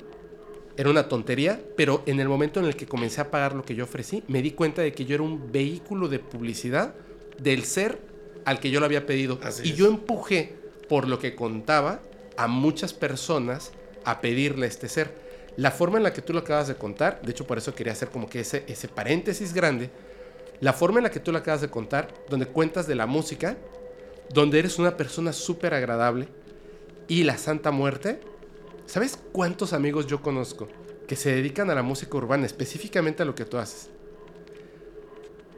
era 0.78 0.90
una 0.90 1.10
tontería, 1.10 1.62
pero 1.76 2.04
en 2.06 2.20
el 2.20 2.30
momento 2.30 2.60
en 2.60 2.66
el 2.66 2.76
que 2.76 2.86
comencé 2.86 3.22
a 3.22 3.32
pagar 3.32 3.54
lo 3.54 3.64
que 3.64 3.76
yo 3.76 3.84
ofrecí, 3.84 4.24
me 4.28 4.42
di 4.42 4.52
cuenta 4.52 4.82
de 4.82 4.94
que 4.94 5.06
yo 5.06 5.16
era 5.16 5.24
un 5.24 5.52
vehículo 5.52 6.08
de 6.08 6.20
publicidad 6.20 6.96
del 7.38 7.64
ser 7.64 8.00
al 8.46 8.60
que 8.60 8.72
yo 8.72 8.80
lo 8.80 8.86
había 8.86 9.06
pedido. 9.06 9.40
Así 9.44 9.68
y 9.68 9.72
es. 9.72 9.78
yo 9.78 9.88
empujé, 9.88 10.56
por 10.88 11.08
lo 11.08 11.20
que 11.20 11.36
contaba, 11.36 12.02
a 12.38 12.48
muchas 12.48 12.94
personas 12.94 13.72
a 14.06 14.22
pedirle 14.22 14.66
a 14.66 14.70
este 14.70 14.88
ser. 14.88 15.14
La 15.58 15.72
forma 15.72 15.98
en 15.98 16.04
la 16.04 16.14
que 16.14 16.22
tú 16.22 16.32
lo 16.32 16.40
acabas 16.40 16.70
de 16.70 16.76
contar, 16.76 17.22
de 17.22 17.32
hecho 17.32 17.46
por 17.46 17.58
eso 17.58 17.76
quería 17.76 17.92
hacer 17.92 18.10
como 18.10 18.30
que 18.30 18.40
ese, 18.40 18.64
ese 18.68 18.88
paréntesis 18.88 19.54
grande, 19.54 19.90
la 20.62 20.74
forma 20.74 21.00
en 21.00 21.04
la 21.06 21.12
que 21.12 21.20
tú 21.20 21.32
lo 21.32 21.38
acabas 21.40 21.62
de 21.62 21.70
contar, 21.70 22.14
donde 22.30 22.48
cuentas 22.48 22.88
de 22.88 22.96
la 22.96 23.06
música, 23.08 23.58
donde 24.34 24.60
eres 24.60 24.80
una 24.80 24.98
persona 24.98 25.34
súper 25.34 25.74
agradable 25.74 26.28
y 27.08 27.24
la 27.24 27.38
Santa 27.38 27.72
Muerte, 27.72 28.20
¿sabes 28.86 29.18
cuántos 29.32 29.74
amigos 29.74 30.08
yo 30.08 30.22
conozco 30.22 30.68
que 31.08 31.16
se 31.16 31.32
dedican 31.34 31.70
a 31.70 31.76
la 31.76 31.84
música 31.84 32.18
urbana, 32.18 32.46
específicamente 32.46 33.24
a 33.24 33.26
lo 33.26 33.36
que 33.36 33.46
tú 33.46 33.58
haces? 33.58 33.90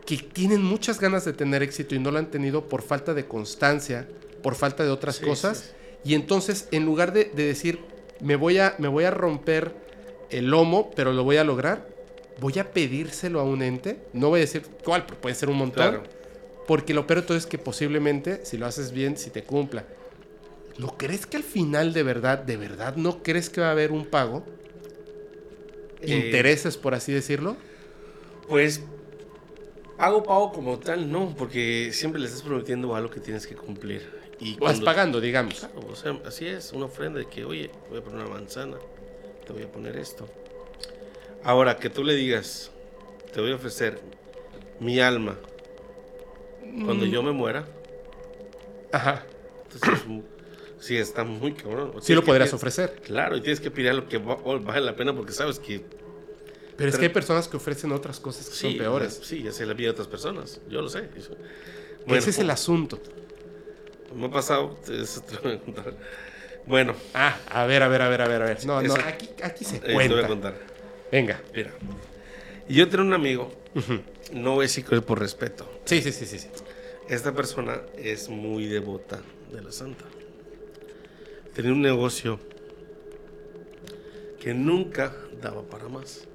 Que 0.05 0.17
tienen 0.17 0.63
muchas 0.63 0.99
ganas 0.99 1.25
de 1.25 1.33
tener 1.33 1.61
éxito 1.63 1.95
y 1.95 1.99
no 1.99 2.11
lo 2.11 2.19
han 2.19 2.31
tenido 2.31 2.67
por 2.67 2.81
falta 2.81 3.13
de 3.13 3.27
constancia, 3.27 4.07
por 4.41 4.55
falta 4.55 4.83
de 4.83 4.89
otras 4.89 5.17
Sí, 5.17 5.25
cosas. 5.25 5.57
sí, 5.59 5.71
Y 6.03 6.15
entonces, 6.15 6.67
en 6.71 6.85
lugar 6.85 7.13
de, 7.13 7.25
de 7.25 7.45
decir, 7.45 7.79
me 8.19 8.35
voy, 8.35 8.57
a, 8.59 8.75
me 8.79 8.87
voy 8.87 9.03
a 9.05 9.11
romper 9.11 9.75
el 10.29 10.47
lomo, 10.49 10.91
pero 10.95 11.13
lo 11.13 11.23
voy 11.23 11.37
a 11.37 11.43
lograr, 11.43 11.90
voy 12.41 12.59
a 12.59 12.71
pedírselo 12.73 13.39
a 13.39 13.43
un 13.43 13.61
ente. 13.61 13.99
No 14.11 14.27
voy 14.29 14.39
a 14.39 14.41
decir 14.41 14.63
cuál, 14.83 15.05
pero 15.05 15.21
puede 15.21 15.35
ser 15.35 15.49
un 15.49 15.57
montón. 15.57 15.89
Claro. 15.89 16.03
Porque 16.67 16.93
lo 16.93 17.07
peor 17.07 17.21
de 17.21 17.27
todo 17.27 17.37
es 17.37 17.45
que 17.45 17.57
posiblemente, 17.57 18.43
si 18.45 18.57
lo 18.57 18.65
haces 18.65 18.91
bien, 18.91 19.15
si 19.15 19.29
te 19.29 19.43
cumpla. 19.43 19.85
¿No 20.77 20.97
crees 20.97 21.25
que 21.25 21.37
al 21.37 21.43
final 21.43 21.93
de 21.93 22.03
verdad, 22.03 22.39
de 22.39 22.57
verdad, 22.57 22.95
no 22.95 23.21
crees 23.23 23.49
que 23.49 23.61
va 23.61 23.67
a 23.67 23.71
haber 23.71 23.91
un 23.91 24.05
pago? 24.05 24.43
Eh, 26.01 26.15
Intereses, 26.25 26.77
por 26.77 26.93
así 26.95 27.11
decirlo. 27.13 27.55
Pues 28.49 28.81
pago, 29.97 30.23
pago 30.23 30.51
como 30.51 30.79
tal, 30.79 31.11
no, 31.11 31.35
porque 31.37 31.91
siempre 31.93 32.19
le 32.19 32.27
estás 32.27 32.41
prometiendo 32.41 32.95
algo 32.95 33.09
que 33.11 33.19
tienes 33.19 33.45
que 33.45 33.55
cumplir. 33.55 34.19
Y 34.39 34.53
Vas 34.53 34.59
cuando- 34.59 34.85
pagando, 34.85 35.21
digamos. 35.21 35.59
Claro, 35.59 35.87
o 35.91 35.95
sea, 35.95 36.19
así 36.25 36.47
es, 36.47 36.71
una 36.73 36.85
ofrenda 36.85 37.19
de 37.19 37.27
que, 37.27 37.45
oye, 37.45 37.69
voy 37.89 37.99
a 37.99 38.03
poner 38.03 38.25
una 38.25 38.29
manzana, 38.33 38.77
te 39.45 39.53
voy 39.53 39.61
a 39.63 39.71
poner 39.71 39.95
esto. 39.97 40.27
Ahora, 41.43 41.77
que 41.77 41.89
tú 41.89 42.03
le 42.03 42.13
digas, 42.15 42.71
te 43.33 43.41
voy 43.41 43.51
a 43.51 43.55
ofrecer 43.55 43.99
mi 44.79 44.99
alma 44.99 45.37
cuando 46.85 47.05
Mm. 47.05 47.09
yo 47.09 47.23
me 47.23 47.31
muera, 47.31 47.65
Ajá. 48.91 49.23
entonces 49.63 50.05
sí 50.79 50.97
está 50.97 51.23
muy 51.23 51.53
cabrón. 51.53 51.93
Sí 52.01 52.13
lo 52.13 52.23
podrías 52.23 52.53
ofrecer. 52.53 53.01
Claro, 53.03 53.35
y 53.37 53.41
tienes 53.41 53.59
que 53.59 53.71
pedir 53.71 53.93
lo 53.93 54.07
que 54.07 54.17
va- 54.17 54.35
vale 54.59 54.81
la 54.81 54.95
pena 54.95 55.15
porque 55.15 55.31
sabes 55.31 55.59
que 55.59 55.83
Pero 56.77 56.89
es 56.89 56.97
que 56.97 57.05
hay 57.05 57.11
personas 57.11 57.47
que 57.47 57.57
ofrecen 57.57 57.91
otras 57.91 58.19
cosas 58.19 58.49
que 58.49 58.55
son 58.55 58.75
peores. 58.77 59.19
Sí, 59.23 59.43
ya 59.43 59.51
sé 59.51 59.65
la 59.65 59.73
vida 59.73 59.87
de 59.87 59.91
otras 59.91 60.07
personas, 60.07 60.61
yo 60.67 60.81
lo 60.81 60.89
sé. 60.89 61.09
eso. 61.15 61.35
Ese 62.07 62.29
es 62.31 62.39
el 62.39 62.49
asunto. 62.49 62.99
Me 64.15 64.25
ha 64.27 64.31
pasado. 64.31 64.77
Bueno, 66.65 66.95
Ah, 67.13 67.37
a 67.49 67.65
ver, 67.65 67.83
a 67.83 67.87
ver, 67.87 68.01
a 68.01 68.09
ver, 68.09 68.21
a 68.21 68.27
ver, 68.27 68.41
a 68.41 68.45
ver. 68.45 68.65
No, 68.65 68.81
no, 68.81 68.93
aquí, 68.95 69.29
aquí 69.43 69.63
se 69.65 69.77
eh, 69.77 69.79
te 69.79 69.93
voy 69.93 70.03
a 70.03 70.07
cuenta. 70.09 70.27
contar. 70.27 70.70
Venga. 71.11 71.41
Mira, 71.53 71.71
yo 72.69 72.87
tengo 72.89 73.03
un 73.03 73.13
amigo, 73.13 73.51
no 74.33 74.51
voy 74.51 74.59
a 74.59 74.61
decir 74.63 74.85
que 74.85 74.95
es 74.95 75.01
por 75.01 75.19
respeto. 75.19 75.69
Sí, 75.85 76.01
sí, 76.01 76.11
sí, 76.11 76.25
sí. 76.25 76.39
sí. 76.39 76.47
Esta 77.09 77.33
persona 77.33 77.81
es 77.97 78.29
muy 78.29 78.67
devota 78.67 79.19
de 79.51 79.61
la 79.61 79.71
santa. 79.71 80.05
Tenía 81.53 81.73
un 81.73 81.81
negocio 81.81 82.39
que 84.39 84.53
nunca 84.53 85.13
daba 85.41 85.63
para 85.63 85.89
más. 85.89 86.27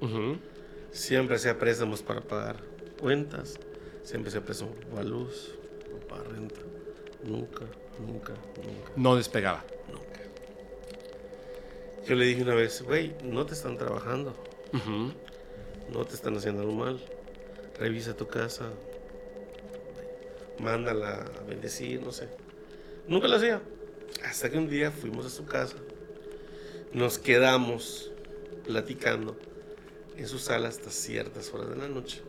Siempre 0.91 1.35
hacía 1.37 1.57
préstamos 1.57 2.01
para 2.03 2.21
pagar 2.21 2.57
cuentas. 2.99 3.57
Siempre 4.03 4.29
hacía 4.29 4.41
préstamos 4.45 4.75
para 4.91 5.03
luz, 5.03 5.51
para 6.07 6.23
renta. 6.23 6.59
Nunca, 7.23 7.65
nunca, 7.99 8.33
nunca, 8.63 8.91
No 8.95 9.15
despegaba. 9.15 9.65
nunca. 9.91 10.05
Yo 12.07 12.15
le 12.15 12.25
dije 12.25 12.43
una 12.43 12.53
vez, 12.55 12.83
güey, 12.83 13.15
no 13.23 13.45
te 13.45 13.53
están 13.53 13.77
trabajando. 13.77 14.33
No 14.73 16.05
te 16.05 16.15
están 16.15 16.35
haciendo 16.37 16.61
algo 16.61 16.73
mal. 16.73 16.99
Revisa 17.79 18.15
tu 18.15 18.27
casa. 18.27 18.71
Mándala 20.59 21.25
a 21.25 21.43
bendecir, 21.47 22.01
no 22.01 22.11
sé. 22.11 22.27
Nunca 23.07 23.27
lo 23.27 23.35
hacía. 23.37 23.61
Hasta 24.25 24.49
que 24.49 24.57
un 24.57 24.69
día 24.69 24.91
fuimos 24.91 25.25
a 25.25 25.29
su 25.29 25.45
casa. 25.45 25.77
Nos 26.93 27.19
quedamos 27.19 28.11
platicando 28.65 29.37
en 30.17 30.27
su 30.27 30.39
sala 30.39 30.67
hasta 30.67 30.89
ciertas 30.89 31.53
horas 31.53 31.69
de 31.69 31.75
la 31.77 31.87
noche. 31.87 32.21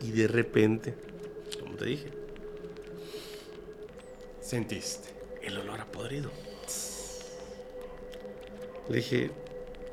Y 0.00 0.10
de 0.12 0.26
repente, 0.28 0.94
como 1.60 1.76
te 1.76 1.84
dije, 1.84 2.08
Sentiste. 4.40 5.08
el 5.42 5.56
olor 5.58 5.80
a 5.80 5.86
podrido. 5.86 6.30
Le 8.88 8.96
dije, 8.96 9.30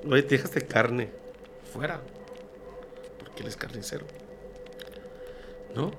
oye, 0.10 0.24
te 0.24 0.36
dejaste 0.38 0.65
carne 0.65 1.11
fuera. 1.78 2.02
Porque 3.20 3.44
él 3.44 3.48
es 3.48 3.56
carnicero. 3.56 4.06
¿No? 5.76 5.91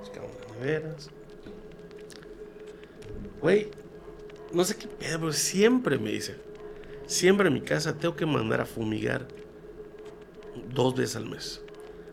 Buscamos 0.00 0.32
las 0.40 0.56
neveras. 0.56 1.10
Güey, 3.40 3.70
no 4.52 4.64
sé 4.64 4.76
qué 4.76 4.88
pedo, 4.88 5.20
pero 5.20 5.32
siempre 5.32 5.98
me 5.98 6.10
dice. 6.10 6.34
Siempre 7.06 7.46
en 7.46 7.54
mi 7.54 7.60
casa 7.60 7.96
tengo 7.96 8.16
que 8.16 8.26
mandar 8.26 8.60
a 8.60 8.66
fumigar 8.66 9.28
dos 10.74 10.96
veces 10.96 11.16
al 11.16 11.26
mes. 11.26 11.60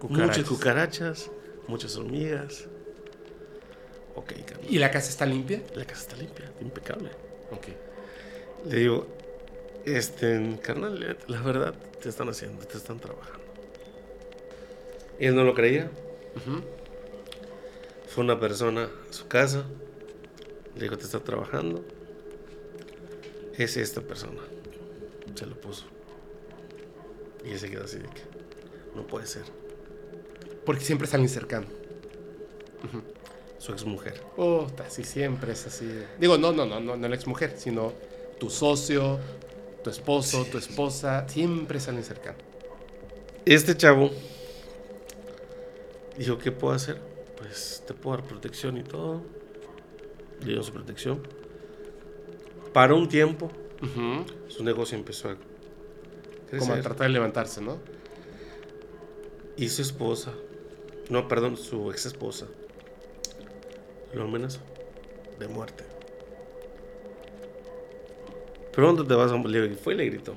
Muchas 0.01 0.43
Cucarachas. 0.43 0.47
cucarachas, 0.47 1.31
muchas 1.67 1.95
hormigas. 1.97 2.67
ok, 4.15 4.33
carnal. 4.45 4.67
¿Y 4.69 4.77
la 4.77 4.91
casa 4.91 5.09
está 5.09 5.25
limpia? 5.25 5.63
La 5.75 5.85
casa 5.85 6.01
está 6.01 6.17
limpia, 6.17 6.51
impecable. 6.61 7.09
Ok. 7.51 7.67
Le 8.67 8.77
digo, 8.77 9.07
este, 9.85 10.59
carnal, 10.61 11.17
la 11.27 11.41
verdad, 11.41 11.73
te 12.01 12.09
están 12.09 12.29
haciendo, 12.29 12.65
te 12.65 12.77
están 12.77 12.99
trabajando. 12.99 13.39
Y 15.19 15.25
él 15.25 15.35
no 15.35 15.43
lo 15.43 15.53
creía. 15.53 15.91
Fue 18.07 18.23
una 18.23 18.39
persona 18.39 18.85
a 18.85 19.13
su 19.13 19.27
casa. 19.27 19.65
Le 20.75 20.83
dijo, 20.83 20.97
te 20.97 21.03
está 21.03 21.19
trabajando. 21.19 21.83
Es 23.57 23.75
esta 23.75 24.01
persona. 24.01 24.41
Se 25.35 25.45
lo 25.45 25.59
puso. 25.59 25.85
Y 27.45 27.51
él 27.51 27.59
se 27.59 27.69
quedó 27.69 27.83
así 27.83 27.97
de 27.97 28.07
que, 28.07 28.21
no 28.95 29.05
puede 29.05 29.27
ser. 29.27 29.43
Porque 30.65 30.83
siempre 30.83 31.07
es 31.07 31.13
alguien 31.13 31.29
cercano. 31.29 31.67
Su 33.57 33.73
ex 33.73 33.83
mujer. 33.83 34.21
Oh, 34.37 34.67
así 34.85 35.03
siempre 35.03 35.51
es 35.51 35.67
así. 35.67 35.89
Digo, 36.17 36.37
no, 36.37 36.53
no, 36.53 36.65
no, 36.65 36.79
no, 36.79 36.95
no 36.95 37.07
la 37.07 37.15
exmujer, 37.15 37.55
sino 37.57 37.91
tu 38.39 38.49
socio, 38.49 39.19
tu 39.89 39.95
esposo, 39.95 40.45
tu 40.45 40.57
esposa, 40.57 41.27
siempre 41.27 41.79
es 41.79 41.87
alguien 41.87 42.05
cercano. 42.05 42.37
Este 43.45 43.75
chavo 43.75 44.11
dijo, 46.17 46.37
¿qué 46.37 46.51
puedo 46.51 46.73
hacer? 46.75 47.01
Pues 47.37 47.83
te 47.87 47.93
puedo 47.93 48.17
dar 48.17 48.25
protección 48.27 48.77
y 48.77 48.83
todo. 48.83 49.23
Le 50.41 50.53
dio 50.53 50.63
su 50.63 50.71
protección. 50.71 51.23
Para 52.71 52.93
un 52.93 53.09
tiempo, 53.09 53.49
su 54.47 54.63
negocio 54.63 54.97
empezó 54.97 55.29
a 55.29 55.37
Como 56.57 56.73
a 56.73 56.81
tratar 56.81 57.07
de 57.07 57.13
levantarse, 57.13 57.61
¿no? 57.61 57.77
Y 59.57 59.69
su 59.69 59.81
esposa, 59.81 60.33
no, 61.09 61.27
perdón, 61.27 61.57
su 61.57 61.91
ex 61.91 62.05
esposa, 62.05 62.45
lo 64.13 64.23
amenazó 64.23 64.59
de 65.39 65.47
muerte. 65.47 65.83
Pronto 68.73 69.05
te 69.05 69.13
vas 69.13 69.31
a 69.31 69.35
morir. 69.35 69.75
Fue 69.81 69.93
y 69.93 69.97
le 69.97 70.05
gritó. 70.05 70.35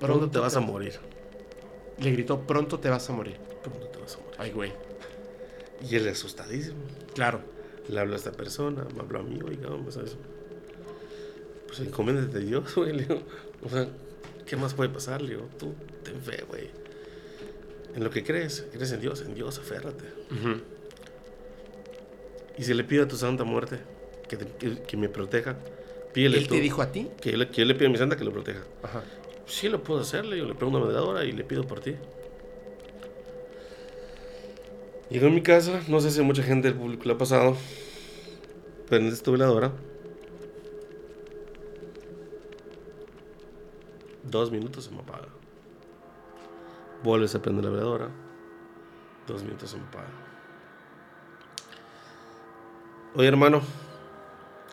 Pronto 0.00 0.30
te 0.30 0.38
vas 0.38 0.56
a 0.56 0.60
morir. 0.60 0.94
Le 1.98 2.12
gritó, 2.12 2.40
pronto 2.40 2.78
te 2.78 2.88
vas 2.88 3.08
a 3.08 3.12
morir. 3.12 3.36
Pronto 3.62 3.86
te 3.88 3.98
vas 3.98 4.14
a 4.14 4.18
morir. 4.18 4.34
Ay, 4.38 4.52
güey. 4.52 4.72
Y 5.88 5.96
él 5.96 6.08
asustadísimo. 6.08 6.76
Claro. 7.14 7.40
Le 7.88 7.98
habló 8.00 8.14
a 8.14 8.16
esta 8.16 8.32
persona, 8.32 8.84
me 8.94 9.00
habló 9.00 9.20
a 9.20 9.22
mí, 9.22 9.38
oiga, 9.44 9.68
vamos 9.70 9.96
a 9.96 10.02
eso. 10.02 10.16
Pues 11.66 11.80
encomiéndate 11.80 12.38
de 12.40 12.44
Dios, 12.44 12.74
güey. 12.76 12.92
Le 12.92 13.02
digo, 13.04 13.22
o 13.64 13.68
sea, 13.68 13.88
¿qué 14.46 14.56
más 14.56 14.74
puede 14.74 14.90
pasar? 14.90 15.22
Le 15.22 15.30
digo, 15.30 15.48
tú 15.58 15.74
ten 16.04 16.20
fe, 16.20 16.44
güey. 16.48 16.68
En 17.94 18.04
lo 18.04 18.10
que 18.10 18.22
crees, 18.22 18.66
crees 18.72 18.92
en 18.92 19.00
Dios, 19.00 19.22
en 19.22 19.34
Dios, 19.34 19.58
aférrate. 19.58 20.04
Y 22.56 22.64
si 22.64 22.74
le 22.74 22.84
pido 22.84 23.04
a 23.04 23.08
tu 23.08 23.16
santa 23.16 23.44
muerte 23.44 23.78
que, 24.28 24.36
te- 24.36 24.46
que- 24.58 24.82
que 24.82 24.96
me 24.96 25.08
proteja, 25.08 25.56
pídele 26.18 26.38
¿Él 26.38 26.48
te 26.48 26.60
dijo 26.60 26.82
a 26.82 26.90
ti? 26.90 27.08
Que 27.20 27.30
yo, 27.30 27.36
le, 27.36 27.48
que 27.48 27.60
yo 27.60 27.64
le 27.64 27.76
pido 27.76 27.86
a 27.86 27.92
mi 27.92 27.96
santa 27.96 28.16
que 28.16 28.24
lo 28.24 28.32
proteja. 28.32 28.64
Ajá. 28.82 29.04
Sí, 29.46 29.68
lo 29.68 29.84
puedo 29.84 30.00
hacer, 30.00 30.24
digo, 30.28 30.46
le 30.46 30.54
pregunto 30.56 30.78
a 30.78 30.80
una 30.82 30.88
veladora 30.88 31.24
y 31.24 31.30
le 31.30 31.44
pido 31.44 31.62
por 31.62 31.78
ti. 31.78 31.94
Llegó 35.10 35.28
a 35.28 35.30
mi 35.30 35.42
casa, 35.42 35.80
no 35.86 36.00
sé 36.00 36.10
si 36.10 36.18
a 36.18 36.24
mucha 36.24 36.42
gente 36.42 36.66
del 36.66 36.76
público 36.76 37.04
le 37.04 37.12
ha 37.12 37.18
pasado. 37.18 37.56
Prendes 38.88 39.22
tu 39.22 39.30
veladora. 39.30 39.70
Dos 44.24 44.50
minutos 44.50 44.86
se 44.86 44.90
me 44.90 44.98
apaga. 44.98 45.28
Vuelves 47.04 47.32
a 47.36 47.40
prender 47.40 47.64
la 47.64 47.70
veladora. 47.70 48.10
Dos 49.28 49.44
minutos 49.44 49.70
se 49.70 49.76
me 49.76 49.84
apaga. 49.84 50.10
Oye, 53.14 53.28
hermano, 53.28 53.62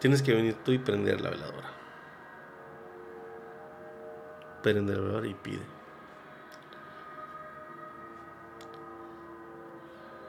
tienes 0.06 0.22
que 0.22 0.36
venir 0.36 0.54
tú 0.64 0.72
y 0.72 0.78
prender 0.78 1.20
la 1.20 1.32
veladora. 1.32 1.68
Prende 4.62 4.94
la 4.94 5.02
veladora 5.02 5.28
y 5.28 5.34
pide. 5.34 5.64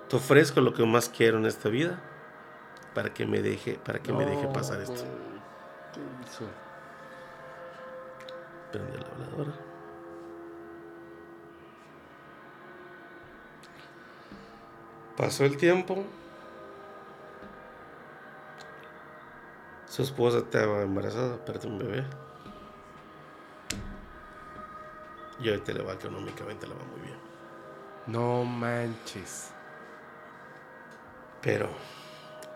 Te 0.08 0.16
ofrezco 0.16 0.62
lo 0.62 0.72
que 0.72 0.86
más 0.86 1.10
quiero 1.10 1.36
en 1.36 1.44
esta 1.44 1.68
vida 1.68 2.00
para 2.94 3.12
que 3.12 3.26
me 3.26 3.42
deje, 3.42 3.74
para 3.74 3.98
que 3.98 4.14
me 4.14 4.24
deje 4.24 4.46
pasar 4.46 4.80
esto. 4.80 5.04
¿Qué 5.92 6.00
hizo? 6.24 6.46
Prende 8.72 8.98
la 8.98 9.10
veladora. 9.10 9.52
Pasó 15.18 15.44
el 15.44 15.58
tiempo. 15.58 16.02
Su 19.88 20.02
esposa 20.02 20.38
estaba 20.38 20.82
embarazada, 20.82 21.44
perdió 21.44 21.70
un 21.70 21.78
bebé. 21.78 22.04
Y 25.40 25.48
ahorita 25.48 25.72
le 25.72 25.82
va 25.82 25.92
económicamente, 25.92 26.66
le 26.66 26.74
va 26.74 26.84
muy 26.84 27.00
bien. 27.00 27.18
No 28.06 28.44
manches. 28.44 29.50
Pero, 31.42 31.68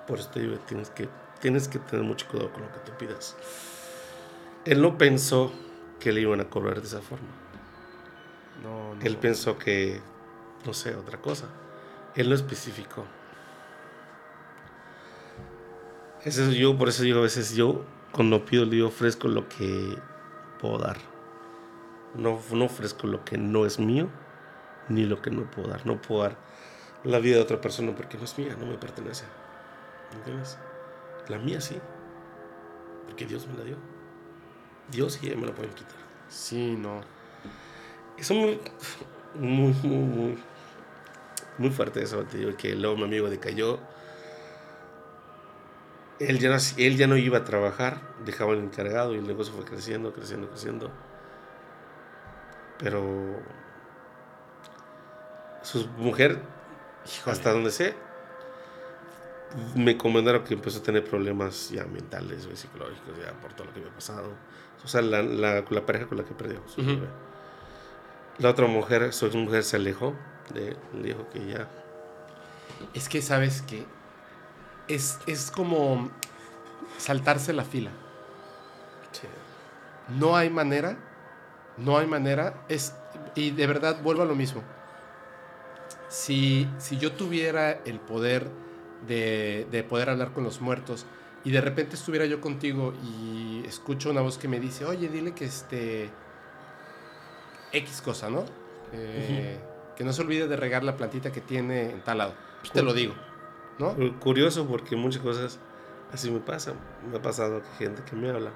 por 0.06 0.18
eso 0.18 0.30
te 0.30 0.40
digo, 0.40 0.56
tienes 0.66 0.90
que, 0.90 1.08
tienes 1.40 1.68
que 1.68 1.78
tener 1.78 2.04
mucho 2.04 2.26
cuidado 2.28 2.52
con 2.52 2.62
lo 2.62 2.72
que 2.72 2.78
tú 2.80 2.92
pidas. 2.98 3.36
Él 4.64 4.82
no 4.82 4.98
pensó 4.98 5.52
que 6.00 6.12
le 6.12 6.22
iban 6.22 6.40
a 6.40 6.50
cobrar 6.50 6.80
de 6.80 6.86
esa 6.86 7.00
forma. 7.00 7.28
No, 8.62 8.94
no. 8.94 9.02
Él 9.02 9.16
pensó 9.18 9.56
que, 9.58 10.00
no 10.66 10.74
sé, 10.74 10.96
otra 10.96 11.20
cosa. 11.20 11.46
Él 12.16 12.28
no 12.28 12.34
especificó. 12.34 13.04
Eso 16.24 16.44
es 16.44 16.54
yo, 16.54 16.76
por 16.76 16.90
eso 16.90 17.02
digo 17.02 17.20
a 17.20 17.22
veces 17.22 17.54
yo, 17.54 17.82
cuando 18.12 18.44
pido, 18.44 18.66
le 18.66 18.82
ofrezco 18.82 19.26
lo 19.28 19.48
que 19.48 19.96
puedo 20.60 20.78
dar. 20.78 20.98
No, 22.14 22.38
no 22.52 22.64
ofrezco 22.66 23.06
lo 23.06 23.24
que 23.24 23.38
no 23.38 23.64
es 23.64 23.78
mío, 23.78 24.08
ni 24.90 25.04
lo 25.04 25.22
que 25.22 25.30
no 25.30 25.50
puedo 25.50 25.68
dar. 25.68 25.86
No 25.86 26.02
puedo 26.02 26.24
dar 26.24 26.36
la 27.04 27.18
vida 27.20 27.36
de 27.36 27.42
otra 27.42 27.60
persona 27.60 27.94
porque 27.94 28.18
no 28.18 28.24
es 28.24 28.36
mía, 28.36 28.54
no 28.60 28.66
me 28.66 28.76
pertenece. 28.76 29.24
¿Entiendes? 30.12 30.58
La 31.28 31.38
mía 31.38 31.60
sí, 31.60 31.78
porque 33.06 33.24
Dios 33.24 33.46
me 33.46 33.56
la 33.56 33.64
dio. 33.64 33.76
Dios 34.90 35.20
y 35.22 35.28
ella 35.28 35.36
me 35.36 35.46
la 35.46 35.54
pueden 35.54 35.72
quitar. 35.72 35.96
Sí, 36.28 36.76
no. 36.76 37.00
Eso 38.18 38.34
muy, 38.34 38.60
muy, 39.36 39.72
muy, 39.82 39.96
muy, 39.96 40.38
muy 41.56 41.70
fuerte 41.70 42.02
eso, 42.02 42.24
te 42.24 42.38
digo, 42.38 42.54
que 42.58 42.74
luego 42.74 42.96
mi 42.96 43.04
amigo 43.04 43.30
decayó. 43.30 43.78
Él 46.20 46.38
ya, 46.38 46.50
no, 46.50 46.56
él 46.76 46.96
ya 46.96 47.06
no 47.06 47.16
iba 47.16 47.38
a 47.38 47.44
trabajar, 47.44 48.02
dejaba 48.24 48.52
el 48.52 48.60
encargado 48.60 49.14
y 49.14 49.18
el 49.18 49.26
negocio 49.26 49.54
fue 49.54 49.64
creciendo, 49.64 50.12
creciendo, 50.12 50.48
creciendo. 50.50 50.90
Pero 52.78 53.36
su 55.62 55.86
mujer, 55.98 56.40
Híjole. 57.06 57.32
hasta 57.32 57.52
donde 57.52 57.70
sé, 57.70 57.94
me 59.74 59.96
comentaron 59.96 60.44
que 60.44 60.54
empezó 60.54 60.78
a 60.80 60.82
tener 60.82 61.04
problemas 61.04 61.70
ya 61.70 61.84
mentales, 61.84 62.44
güey, 62.44 62.56
psicológicos, 62.56 63.18
ya 63.18 63.32
por 63.40 63.52
todo 63.54 63.66
lo 63.66 63.72
que 63.72 63.80
había 63.80 63.92
pasado. 63.92 64.32
O 64.84 64.88
sea, 64.88 65.02
la, 65.02 65.22
la, 65.22 65.64
la 65.68 65.86
pareja 65.86 66.06
con 66.06 66.18
la 66.18 66.24
que 66.24 66.34
perdió. 66.34 66.62
bebé. 66.76 67.08
La 68.38 68.50
otra 68.50 68.66
mujer, 68.66 69.12
su 69.12 69.26
mujer 69.36 69.64
se 69.64 69.76
alejó 69.76 70.14
de 70.54 70.68
él, 70.68 70.76
dijo 71.02 71.28
que 71.30 71.46
ya. 71.46 71.68
Es 72.94 73.08
que, 73.08 73.20
¿sabes 73.20 73.62
qué? 73.62 73.84
Es, 74.94 75.18
es 75.26 75.50
como 75.50 76.10
saltarse 76.98 77.52
la 77.52 77.64
fila. 77.64 77.90
No 80.08 80.36
hay 80.36 80.50
manera. 80.50 80.98
No 81.76 81.96
hay 81.98 82.06
manera. 82.06 82.64
Es, 82.68 82.94
y 83.34 83.52
de 83.52 83.66
verdad, 83.66 84.02
vuelvo 84.02 84.22
a 84.22 84.26
lo 84.26 84.34
mismo. 84.34 84.62
Si, 86.08 86.68
si 86.78 86.98
yo 86.98 87.12
tuviera 87.12 87.70
el 87.84 88.00
poder 88.00 88.48
de, 89.06 89.66
de 89.70 89.84
poder 89.84 90.10
hablar 90.10 90.32
con 90.32 90.42
los 90.42 90.60
muertos 90.60 91.06
y 91.44 91.52
de 91.52 91.60
repente 91.60 91.94
estuviera 91.94 92.26
yo 92.26 92.40
contigo 92.40 92.92
y 93.02 93.62
escucho 93.66 94.10
una 94.10 94.20
voz 94.20 94.36
que 94.36 94.48
me 94.48 94.58
dice, 94.58 94.84
oye, 94.84 95.08
dile 95.08 95.32
que 95.32 95.44
este... 95.44 96.10
X 97.72 98.02
cosa, 98.02 98.28
¿no? 98.28 98.44
Eh, 98.92 99.58
Que 99.96 100.02
no 100.02 100.12
se 100.12 100.22
olvide 100.22 100.48
de 100.48 100.56
regar 100.56 100.82
la 100.82 100.96
plantita 100.96 101.30
que 101.30 101.40
tiene 101.40 101.90
en 101.90 102.00
tal 102.02 102.18
lado. 102.18 102.34
Pues 102.60 102.72
te 102.72 102.82
lo 102.82 102.92
digo, 102.92 103.14
¿no? 103.80 104.18
Curioso 104.20 104.66
porque 104.66 104.94
muchas 104.94 105.22
cosas 105.22 105.58
así 106.12 106.30
me 106.30 106.38
pasan. 106.40 106.74
Me 107.10 107.16
ha 107.18 107.22
pasado 107.22 107.62
que 107.62 107.84
gente 107.84 108.02
que 108.04 108.14
me 108.14 108.30
habla. 108.30 108.50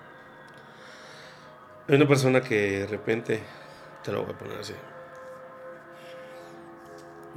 Hay 1.89 1.97
una 1.97 2.07
persona 2.07 2.41
que 2.41 2.81
de 2.81 2.87
repente, 2.87 3.43
te 4.05 4.13
lo 4.13 4.23
voy 4.25 4.33
a 4.35 4.39
poner 4.39 4.59
así. 4.59 4.75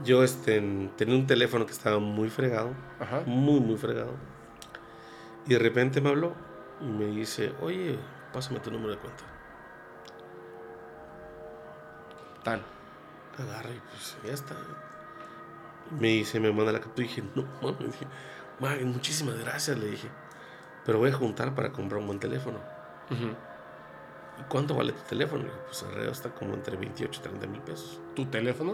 Yo 0.04 0.24
este, 0.24 0.58
en- 0.58 0.92
tenía 0.96 1.16
un 1.16 1.26
teléfono 1.26 1.66
que 1.66 1.72
estaba 1.72 1.98
muy 2.00 2.30
fregado, 2.30 2.70
Ajá. 3.00 3.22
muy, 3.26 3.60
muy 3.60 3.78
fregado. 3.78 4.12
Y 5.48 5.54
de 5.54 5.60
repente 5.60 6.02
me 6.02 6.10
habló 6.10 6.34
y 6.82 6.86
me 6.86 7.06
dice, 7.08 7.54
oye, 7.62 7.98
pásame 8.32 8.60
tu 8.60 8.70
número 8.70 8.92
de 8.92 8.98
cuenta. 9.00 9.24
Tal. 12.44 12.62
Agarra 13.40 13.70
y 13.72 13.80
pues 13.92 14.18
ya 14.24 14.34
está. 14.34 14.56
Me 16.00 16.08
dice, 16.10 16.40
me 16.40 16.52
manda 16.52 16.72
la 16.72 16.80
captura 16.80 17.06
y 17.06 17.10
dije, 17.10 17.24
no 17.36 17.44
mames. 17.62 17.92
dije, 17.92 18.06
"Mag, 18.60 18.82
muchísimas 18.86 19.38
gracias, 19.40 19.78
le 19.78 19.88
dije. 19.92 20.10
Pero 20.86 21.00
voy 21.00 21.10
a 21.10 21.14
juntar 21.14 21.54
para 21.56 21.72
comprar 21.72 22.00
un 22.02 22.08
buen 22.08 22.20
teléfono. 22.20 22.60
¿Y 24.40 24.44
cuánto 24.50 24.76
vale 24.76 24.92
tu 24.94 25.02
teléfono? 25.04 25.44
Le 25.44 25.50
dije, 25.50 25.60
pues 25.66 25.84
alrededor 25.84 26.12
está 26.14 26.30
como 26.30 26.54
entre 26.54 26.76
28 26.78 27.20
y 27.20 27.24
30 27.24 27.48
mil 27.48 27.62
pesos. 27.62 28.00
¿Tu 28.16 28.26
teléfono? 28.26 28.74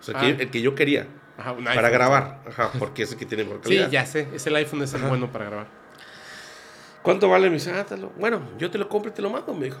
O 0.00 0.02
sea, 0.02 0.14
Ah. 0.16 0.20
que- 0.20 0.42
el 0.42 0.50
que 0.50 0.60
yo 0.62 0.74
quería. 0.74 1.06
Ajá, 1.36 1.52
un 1.52 1.64
Para 1.64 1.88
grabar. 1.90 2.42
Ajá, 2.48 2.70
porque 2.78 3.02
ese 3.02 3.16
que 3.16 3.26
tiene 3.26 3.44
por 3.44 3.56
Sí, 3.56 3.62
calidad. 3.62 3.90
ya 3.90 4.06
sé. 4.06 4.28
Es 4.32 4.46
el 4.46 4.54
iPhone, 4.56 4.82
es 4.82 4.94
el 4.94 5.00
Ajá. 5.00 5.08
bueno 5.08 5.32
para 5.32 5.46
grabar. 5.46 5.66
¿Cuánto 7.02 7.28
vale? 7.28 7.48
Me 7.48 7.54
dice, 7.54 7.72
ah, 7.72 7.84
te 7.84 7.96
lo- 7.96 8.10
bueno, 8.10 8.40
yo 8.58 8.70
te 8.70 8.78
lo 8.78 8.88
compro 8.88 9.10
y 9.10 9.14
te 9.14 9.20
lo 9.22 9.30
mando, 9.30 9.52
me 9.52 9.66
dijo. 9.66 9.78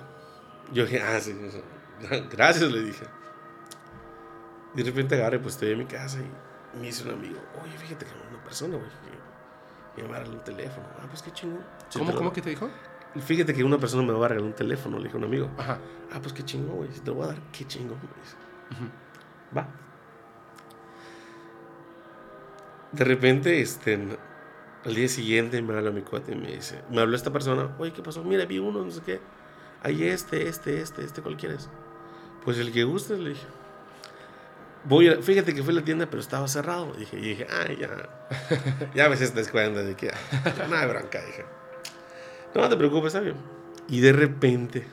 Yo 0.72 0.84
dije, 0.84 1.00
ah, 1.00 1.20
sí, 1.20 1.34
gracias, 2.30 2.70
le 2.72 2.82
dije. 2.82 3.04
Y 4.74 4.82
de 4.82 4.84
repente 4.84 5.14
agarré, 5.14 5.38
pues 5.38 5.54
estoy 5.54 5.72
en 5.72 5.78
mi 5.78 5.86
casa 5.86 6.18
y 6.18 6.78
me 6.78 6.86
dice 6.86 7.04
un 7.04 7.14
amigo, 7.14 7.38
oye, 7.62 7.76
fíjate 7.78 8.06
que 8.06 8.12
una 8.28 8.42
persona, 8.42 8.76
güey, 8.76 8.88
que 9.94 10.02
me 10.02 10.08
va 10.08 10.16
a 10.16 10.18
regalar 10.20 10.38
un 10.38 10.44
teléfono. 10.44 10.86
Ah, 10.98 11.06
pues 11.08 11.22
qué 11.22 11.30
chingón. 11.30 11.64
Sí, 11.88 11.98
¿Cómo, 11.98 12.14
cómo 12.14 12.32
que 12.32 12.42
te 12.42 12.50
dijo? 12.50 12.68
Fíjate 13.20 13.54
que 13.54 13.62
una 13.62 13.78
persona 13.78 14.02
me 14.02 14.12
va 14.12 14.26
a 14.26 14.28
regalar 14.28 14.48
un 14.48 14.54
teléfono, 14.54 14.98
le 14.98 15.04
dijo 15.04 15.18
un 15.18 15.24
amigo. 15.24 15.48
Ajá. 15.56 15.78
Ah, 16.12 16.18
pues 16.20 16.32
qué 16.32 16.44
chingón, 16.44 16.76
güey, 16.76 16.92
si 16.92 17.00
te 17.00 17.06
lo 17.06 17.14
voy 17.14 17.24
a 17.24 17.28
dar, 17.28 17.38
qué 17.52 17.64
chingón, 17.66 17.98
me 17.98 18.22
dice. 18.22 18.36
Va. 19.56 19.68
De 22.90 23.04
repente, 23.04 23.60
este, 23.60 24.18
al 24.84 24.94
día 24.94 25.08
siguiente 25.08 25.62
me 25.62 25.74
habla 25.76 25.90
mi 25.90 26.02
cuate 26.02 26.32
y 26.32 26.36
me 26.36 26.56
dice, 26.56 26.82
me 26.90 27.00
habló 27.00 27.16
esta 27.16 27.32
persona, 27.32 27.74
oye, 27.78 27.92
¿qué 27.92 28.02
pasó? 28.02 28.22
Mira, 28.24 28.44
vi 28.44 28.58
uno, 28.58 28.84
no 28.84 28.90
sé 28.90 29.00
qué. 29.02 29.20
Hay 29.82 30.04
este, 30.04 30.48
este, 30.48 30.80
este, 30.80 31.04
este, 31.04 31.22
¿cuál 31.22 31.36
quieres? 31.36 31.68
Pues 32.44 32.58
el 32.58 32.72
que 32.72 32.84
guste, 32.84 33.16
le 33.16 33.30
dije. 33.30 33.46
Voy 34.86 35.08
a, 35.08 35.22
fíjate 35.22 35.54
que 35.54 35.62
fue 35.62 35.72
a 35.72 35.76
la 35.76 35.82
tienda, 35.84 36.06
pero 36.06 36.20
estaba 36.20 36.46
cerrado. 36.48 36.92
Dije, 36.94 37.16
y 37.18 37.22
dije, 37.22 37.46
ay, 37.50 37.78
ya. 37.80 37.88
Ya 38.94 39.10
te 39.14 39.26
das 39.30 39.48
cuenta 39.48 39.82
de 39.82 39.94
que 39.96 40.10
no 40.68 40.76
hay 40.76 40.86
bronca, 40.88 41.20
dije. 41.24 41.44
No, 42.54 42.68
te 42.68 42.76
preocupes, 42.76 43.06
está 43.14 43.20
bien. 43.20 43.36
Y 43.88 44.00
de 44.00 44.12
repente, 44.12 44.86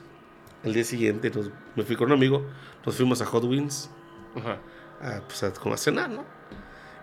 al 0.64 0.72
día 0.72 0.84
siguiente, 0.84 1.30
nos- 1.30 1.50
me 1.76 1.82
fui 1.84 1.96
con 1.96 2.06
un 2.08 2.12
amigo, 2.14 2.46
nos 2.86 2.96
fuimos 2.96 3.20
a 3.22 3.26
Hot 3.26 3.44
Wings, 3.44 3.90
Ajá. 4.34 4.58
a, 5.00 5.20
pues, 5.22 5.42
a, 5.42 5.52
como 5.52 5.74
a 5.74 5.78
cenar, 5.78 6.08
¿no? 6.10 6.24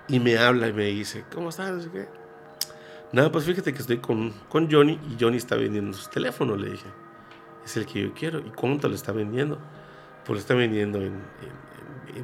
Y 0.07 0.20
me 0.20 0.38
habla 0.38 0.68
y 0.68 0.74
me 0.74 0.86
dice, 0.86 1.24
¿cómo 1.34 1.49
estás? 1.49 1.72
No 1.72 1.82
sé 1.82 1.90
qué. 1.91 2.07
Nada, 3.11 3.32
pues 3.32 3.45
fíjate 3.45 3.72
que 3.74 3.80
estoy 3.80 3.98
con, 3.99 4.32
con 4.49 4.70
Johnny 4.72 4.99
y 5.10 5.18
Johnny 5.20 5.38
está 5.38 5.56
vendiendo 5.56 5.95
su 5.95 6.10
teléfono, 6.10 6.56
le 6.56 6.72
dije. 6.72 6.88
Es 7.64 7.78
el 7.78 7.86
que 7.86 8.02
yo 8.02 8.14
quiero. 8.14 8.40
¿Y 8.40 8.49
cuánto 8.52 8.88
le 8.90 8.95
está 8.95 9.11
vendiendo? 9.11 9.60
Pues 10.26 10.30
lo 10.36 10.40
está 10.40 10.53
vendiendo 10.56 10.98
en, 10.99 11.06
en- 11.06 11.14
en- 11.14 11.49
en 11.49 11.69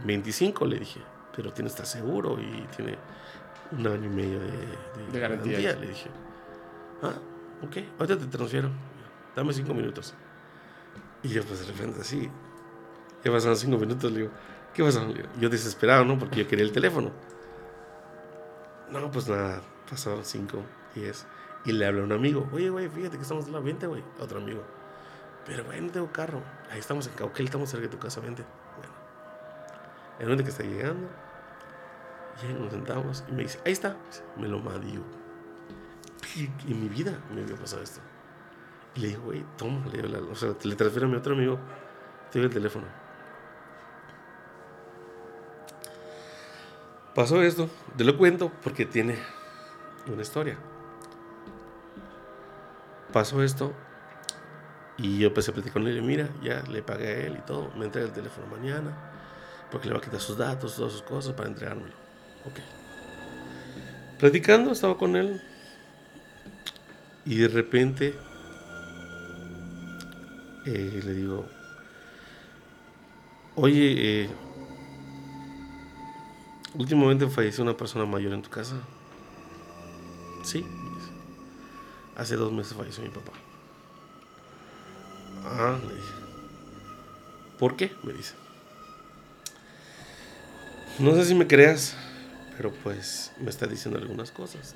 25, 0.06 0.66
le 0.66 0.80
dije. 0.80 1.02
Pero 1.36 1.52
tiene 1.52 1.70
estar 1.70 1.86
seguro 1.86 2.40
y 2.40 2.66
tiene 2.76 2.98
un 3.72 3.88
año 3.88 4.06
y 4.06 4.10
medio 4.10 4.40
de, 4.40 4.52
de, 4.52 5.12
De 5.12 5.20
garantía. 5.20 5.76
Le 5.76 5.88
dije, 5.88 6.10
ah, 7.02 7.14
ok, 7.62 7.78
ahorita 8.00 8.20
te 8.20 8.28
transfiero. 8.28 8.70
Dame 9.36 9.54
cinco 9.54 9.74
minutos. 9.74 10.14
Y 11.24 11.30
yo, 11.30 11.44
pues 11.44 11.66
de 11.66 11.74
repente 11.74 12.02
así, 12.02 12.30
ya 13.24 13.32
pasaron 13.32 13.58
cinco 13.58 13.78
minutos, 13.78 14.12
le 14.12 14.20
digo, 14.20 14.32
¿qué 14.74 14.84
pasó? 14.84 15.06
Yo 15.40 15.50
desesperado, 15.50 16.06
¿no? 16.06 16.18
Porque 16.18 16.44
yo 16.44 16.48
quería 16.48 16.64
el 16.64 16.72
teléfono. 16.72 17.12
No, 18.92 19.12
pues 19.12 19.28
nada, 19.28 19.62
pasaron 19.90 20.24
cinco, 20.24 20.62
diez. 20.94 21.26
Y 21.66 21.72
le 21.72 21.88
habla 21.88 22.02
a 22.02 22.04
un 22.06 22.12
amigo, 22.12 22.48
oye, 22.54 22.70
güey, 22.70 22.88
fíjate 22.88 23.18
que 23.18 23.24
estamos 23.24 23.48
en 23.48 23.54
la 23.54 23.60
20, 23.60 23.88
güey. 23.88 24.04
Otro 24.20 24.38
amigo. 24.38 24.62
Pero, 25.48 25.64
güey, 25.64 25.82
no 25.82 25.92
tengo 25.92 26.12
carro. 26.12 26.42
Ahí 26.72 26.80
estamos 26.80 27.08
en 27.08 27.14
Cauquel, 27.14 27.46
estamos 27.46 27.70
cerca 27.70 27.88
de 27.88 27.92
tu 27.92 27.98
casa, 27.98 28.20
vente. 28.20 28.44
El 30.20 30.26
momento 30.26 30.44
que 30.46 30.50
está 30.50 30.64
llegando, 30.64 31.10
ya 32.42 32.50
nos 32.54 32.72
sentamos 32.72 33.24
y 33.30 33.32
me 33.34 33.44
dice, 33.44 33.60
ahí 33.66 33.74
está. 33.74 33.96
Me 34.38 34.48
lo 34.48 34.60
madió. 34.60 35.02
Y 36.36 36.46
en 36.72 36.82
mi 36.82 36.90
vida 36.90 37.20
me 37.34 37.42
había 37.42 37.56
pasado 37.56 37.82
esto. 37.82 38.00
Y 38.96 39.02
le 39.02 39.08
digo, 39.10 39.24
güey, 39.24 39.46
toma, 39.58 39.86
le, 39.88 40.18
o 40.18 40.56
transfiero 40.56 41.08
a 41.08 41.10
mi 41.10 41.16
otro 41.18 41.34
amigo, 41.34 41.60
te 42.32 42.40
doy 42.40 42.48
el 42.48 42.54
teléfono. 42.54 42.88
Pasó 47.14 47.42
esto, 47.42 47.70
te 47.96 48.04
lo 48.04 48.18
cuento 48.18 48.52
porque 48.64 48.86
tiene 48.86 49.18
una 50.08 50.22
historia. 50.22 50.58
Pasó 53.14 53.42
esto 53.42 53.74
y 54.98 55.20
yo 55.20 55.28
empecé 55.28 55.52
a 55.52 55.54
platicar 55.54 55.82
con 55.82 55.88
él 55.88 55.98
y 55.98 56.02
mira, 56.02 56.30
ya 56.42 56.62
le 56.64 56.82
pagué 56.82 57.08
a 57.08 57.18
él 57.28 57.38
y 57.38 57.46
todo, 57.46 57.72
me 57.78 57.86
entrega 57.86 58.08
el 58.08 58.14
teléfono 58.14 58.48
mañana 58.48 59.15
porque 59.72 59.88
le 59.88 59.94
va 59.94 60.00
a 60.00 60.04
quitar 60.04 60.20
sus 60.20 60.38
datos, 60.38 60.76
todas 60.76 60.92
sus 60.92 61.02
cosas 61.02 61.34
para 61.34 61.50
entregármelo. 61.50 61.94
Ok. 62.46 62.60
Platicando, 64.20 64.72
estaba 64.72 64.98
con 64.98 65.16
él 65.16 65.42
y 67.26 67.38
de 67.38 67.48
repente 67.48 68.16
eh, 70.66 71.02
le 71.04 71.14
digo, 71.14 71.46
oye, 73.56 74.24
eh, 74.24 74.30
últimamente 76.76 77.28
falleció 77.28 77.64
una 77.64 77.76
persona 77.76 78.06
mayor 78.06 78.34
en 78.34 78.42
tu 78.42 78.50
casa. 78.50 78.76
Sí, 80.44 80.66
hace 82.16 82.36
dos 82.36 82.52
meses 82.52 82.74
falleció 82.76 83.04
mi 83.04 83.10
papá. 83.10 83.32
Ah, 85.44 85.78
le 85.88 85.96
dije. 85.96 86.14
¿Por 87.60 87.76
qué? 87.76 87.92
Me 88.04 88.14
dice. 88.14 88.45
No 90.98 91.14
sé 91.14 91.26
si 91.26 91.36
me 91.36 91.46
creas, 91.46 91.94
pero 92.56 92.72
pues 92.72 93.34
me 93.42 93.50
está 93.50 93.68
diciendo 93.68 94.00
algunas 94.00 94.32
cosas. 94.32 94.76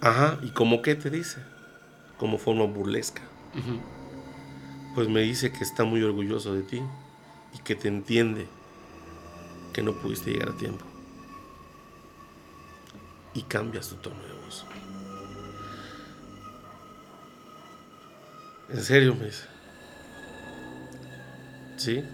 Ajá, 0.00 0.38
¿y 0.42 0.50
cómo 0.50 0.82
qué 0.82 0.96
te 0.96 1.08
dice? 1.08 1.38
Como 2.18 2.38
forma 2.38 2.64
burlesca. 2.64 3.22
Pues 4.96 5.08
me 5.08 5.20
dice 5.20 5.52
que 5.52 5.62
está 5.62 5.84
muy 5.84 6.02
orgulloso 6.02 6.54
de 6.54 6.62
ti 6.62 6.82
y 7.54 7.58
que 7.58 7.76
te 7.76 7.86
entiende 7.86 8.48
que 9.72 9.82
no 9.82 9.92
pudiste 9.92 10.32
llegar 10.32 10.48
a 10.48 10.56
tiempo. 10.56 10.84
Y 13.32 13.42
cambias 13.42 13.88
tu 13.90 13.94
tono 13.96 14.20
de 14.24 14.32
voz. 14.44 14.66
En 18.70 18.82
serio, 18.82 19.14
me 19.14 19.26
dice. 19.26 19.44
¿Sí? 21.76 22.04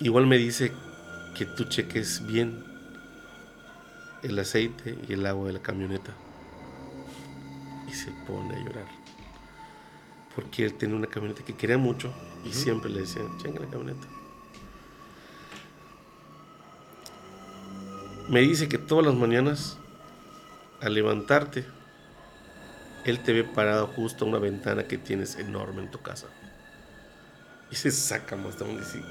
Igual 0.00 0.26
me 0.26 0.36
dice 0.38 0.72
que 1.36 1.46
tú 1.46 1.64
cheques 1.64 2.26
bien 2.26 2.64
el 4.22 4.38
aceite 4.38 4.98
y 5.08 5.12
el 5.12 5.24
agua 5.26 5.46
de 5.46 5.52
la 5.52 5.62
camioneta. 5.62 6.12
Y 7.88 7.92
se 7.92 8.10
pone 8.26 8.56
a 8.56 8.64
llorar. 8.64 8.86
Porque 10.34 10.64
él 10.64 10.74
tenía 10.74 10.96
una 10.96 11.06
camioneta 11.06 11.44
que 11.44 11.54
quería 11.54 11.78
mucho 11.78 12.12
y 12.44 12.52
siempre 12.52 12.90
le 12.90 13.00
decían, 13.00 13.38
cheque 13.38 13.58
la 13.58 13.68
camioneta. 13.68 14.06
Me 18.28 18.40
dice 18.40 18.68
que 18.68 18.78
todas 18.78 19.04
las 19.06 19.14
mañanas, 19.14 19.78
al 20.80 20.94
levantarte, 20.94 21.66
él 23.04 23.22
te 23.22 23.32
ve 23.32 23.44
parado 23.44 23.86
justo 23.86 24.24
a 24.24 24.28
una 24.28 24.38
ventana 24.38 24.88
que 24.88 24.96
tienes 24.96 25.36
enorme 25.36 25.82
en 25.82 25.90
tu 25.90 26.00
casa. 26.00 26.26
Y 27.70 27.76
se 27.76 27.90
saca 27.90 28.34
más 28.34 28.58
de 28.58 28.66
dice, 28.78 29.02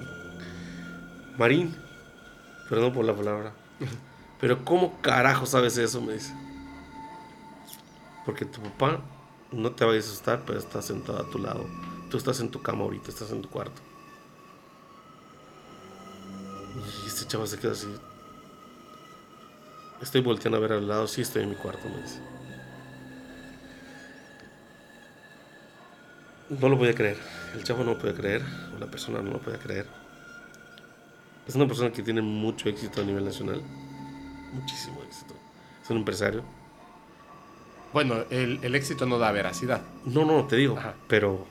Marín, 1.37 1.75
perdón 2.69 2.93
por 2.93 3.05
la 3.05 3.15
palabra, 3.15 3.53
pero 4.39 4.63
¿cómo 4.63 5.01
carajo 5.01 5.45
sabes 5.45 5.77
eso? 5.77 6.01
Me 6.01 6.13
dice. 6.13 6.33
Porque 8.25 8.45
tu 8.45 8.61
papá 8.61 9.01
no 9.51 9.71
te 9.71 9.85
va 9.85 9.93
a 9.93 9.97
asustar, 9.97 10.43
pero 10.45 10.59
está 10.59 10.81
sentado 10.81 11.19
a 11.19 11.29
tu 11.29 11.39
lado. 11.39 11.65
Tú 12.09 12.17
estás 12.17 12.39
en 12.39 12.49
tu 12.49 12.61
cama 12.61 12.83
ahorita, 12.83 13.09
estás 13.09 13.31
en 13.31 13.41
tu 13.41 13.49
cuarto. 13.49 13.81
Y 17.03 17.07
este 17.07 17.25
chavo 17.27 17.45
se 17.45 17.57
queda 17.57 17.71
así. 17.71 17.87
Estoy 20.01 20.21
volteando 20.21 20.57
a 20.57 20.61
ver 20.61 20.73
al 20.73 20.87
lado, 20.87 21.07
sí 21.07 21.21
estoy 21.21 21.43
en 21.43 21.49
mi 21.49 21.55
cuarto, 21.55 21.87
me 21.89 22.01
dice. 22.01 22.19
No 26.49 26.69
lo 26.69 26.77
voy 26.77 26.89
a 26.89 26.95
creer. 26.95 27.17
El 27.55 27.63
chavo 27.63 27.83
no 27.83 27.93
lo 27.93 27.99
puede 27.99 28.13
creer, 28.13 28.43
o 28.75 28.79
la 28.79 28.87
persona 28.87 29.21
no 29.21 29.31
lo 29.31 29.39
puede 29.39 29.57
creer. 29.57 30.02
Es 31.47 31.55
una 31.55 31.67
persona 31.67 31.91
que 31.91 32.01
tiene 32.01 32.21
mucho 32.21 32.69
éxito 32.69 33.01
a 33.01 33.03
nivel 33.03 33.25
nacional. 33.25 33.61
Muchísimo 34.53 35.01
éxito. 35.03 35.33
Es 35.83 35.89
un 35.89 35.97
empresario. 35.97 36.43
Bueno, 37.91 38.25
el, 38.29 38.59
el 38.63 38.75
éxito 38.75 39.05
no 39.05 39.17
da 39.17 39.31
veracidad. 39.31 39.81
No, 40.05 40.25
no, 40.25 40.45
te 40.45 40.55
digo. 40.55 40.77
Ajá. 40.77 40.95
Pero. 41.07 41.45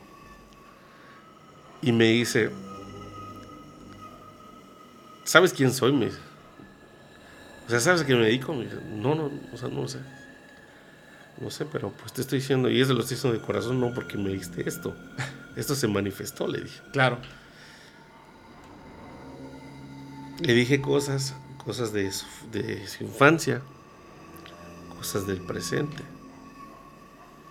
Y 1.82 1.92
me 1.92 2.06
dice. 2.06 2.50
¿Sabes 5.24 5.52
quién 5.52 5.72
soy? 5.72 5.92
Me 5.92 6.06
dice. 6.06 6.18
O 7.66 7.70
sea, 7.70 7.80
¿sabes 7.80 8.02
a 8.02 8.06
qué 8.06 8.14
me 8.14 8.24
dedico? 8.24 8.54
Me 8.54 8.64
dice, 8.64 8.78
no, 8.90 9.14
no, 9.14 9.30
o 9.52 9.56
sea, 9.56 9.68
no 9.68 9.86
sé. 9.86 9.98
No 11.40 11.50
sé, 11.50 11.64
pero 11.64 11.90
pues 11.90 12.12
te 12.12 12.20
estoy 12.20 12.40
diciendo, 12.40 12.68
y 12.68 12.80
eso 12.80 12.92
lo 12.92 13.00
estoy 13.00 13.16
diciendo 13.16 13.38
de 13.38 13.44
corazón, 13.44 13.80
no 13.80 13.94
porque 13.94 14.18
me 14.18 14.30
diste 14.30 14.68
esto. 14.68 14.94
Esto 15.56 15.74
se 15.74 15.86
manifestó, 15.86 16.48
le 16.48 16.62
dije. 16.62 16.80
Claro. 16.92 17.18
Le 20.40 20.54
dije 20.54 20.80
cosas, 20.80 21.34
cosas 21.64 21.92
de 21.92 22.10
su, 22.10 23.04
infancia, 23.04 23.62
cosas 24.96 25.26
del 25.26 25.40
presente 25.40 26.02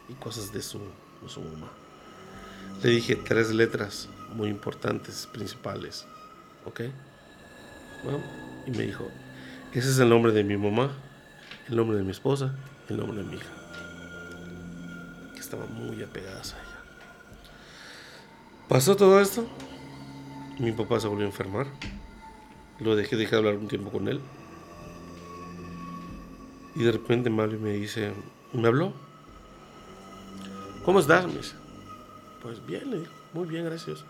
y 0.10 0.14
cosas 0.14 0.52
de 0.52 0.62
su, 0.62 0.80
mamá. 0.80 1.72
Le 2.84 2.90
dije 2.90 3.16
tres 3.16 3.52
letras 3.52 4.10
muy 4.34 4.50
importantes, 4.50 5.28
principales. 5.32 6.06
¿Ok? 6.66 6.82
Y 8.66 8.72
me 8.72 8.84
dijo, 8.84 9.08
ese 9.74 9.90
es 9.90 10.00
el 10.00 10.10
nombre 10.10 10.32
de 10.32 10.44
mi 10.44 10.58
mamá, 10.58 10.92
el 11.70 11.76
nombre 11.76 11.98
de 11.98 12.04
mi 12.04 12.12
esposa, 12.12 12.56
el 12.90 12.98
nombre 12.98 13.20
de 13.20 13.24
mi 13.24 13.36
hija. 13.38 13.54
Que 15.34 15.40
estaban 15.40 15.74
muy 15.74 16.04
apegadas 16.04 16.54
a 16.54 16.58
ella. 16.58 16.72
Pasó 18.68 18.96
todo 18.96 19.20
esto. 19.20 19.48
Mi 20.60 20.72
papá 20.72 21.00
se 21.00 21.08
volvió 21.08 21.26
a 21.26 21.30
enfermar. 21.30 21.68
Lo 22.82 22.96
dejé, 22.96 23.16
dejé 23.16 23.32
de 23.32 23.38
hablar 23.38 23.56
un 23.56 23.68
tiempo 23.68 23.92
con 23.92 24.08
él. 24.08 24.20
Y 26.76 26.84
de 26.84 26.92
repente 26.92 27.30
Mario 27.30 27.60
me 27.60 27.74
dice, 27.74 28.12
me 28.54 28.68
habló. 28.68 28.94
¿Cómo 30.86 31.00
estás? 31.00 31.28
Me 31.28 31.34
dice. 31.36 31.54
Pues 32.42 32.66
bien, 32.66 32.90
le 32.90 32.98
digo, 33.00 33.12
muy 33.34 33.48
bien, 33.48 33.66
gracias. 33.66 34.04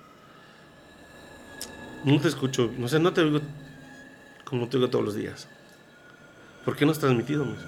No 2.05 2.19
te 2.19 2.29
escucho, 2.29 2.71
no 2.77 2.87
sé, 2.87 2.99
no 2.99 3.13
te 3.13 3.21
oigo 3.21 3.41
como 4.45 4.67
te 4.67 4.77
oigo 4.77 4.89
todos 4.89 5.05
los 5.05 5.15
días. 5.15 5.47
¿Por 6.65 6.75
qué 6.75 6.85
no 6.85 6.91
has 6.91 6.99
transmitido? 6.99 7.45
Me 7.45 7.51
dice. 7.53 7.65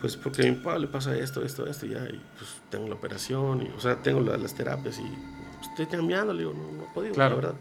Pues 0.00 0.16
porque 0.16 0.42
a 0.46 0.50
mi 0.50 0.56
papá 0.58 0.78
le 0.78 0.86
pasa 0.86 1.16
esto, 1.16 1.42
esto, 1.42 1.66
esto, 1.66 1.86
ya, 1.86 1.98
y 2.04 2.20
pues 2.38 2.50
tengo 2.70 2.86
la 2.88 2.94
operación, 2.94 3.62
y, 3.62 3.70
o 3.76 3.80
sea, 3.80 4.02
tengo 4.02 4.20
la- 4.20 4.36
las 4.36 4.54
terapias 4.54 4.98
y 4.98 5.02
pues, 5.02 5.68
estoy 5.70 5.86
cambiando, 5.86 6.32
le 6.34 6.40
digo, 6.40 6.52
no, 6.52 6.72
no 6.72 6.82
he 6.84 6.94
podido, 6.94 7.14
Claro. 7.14 7.36
la 7.36 7.40
verdad. 7.42 7.60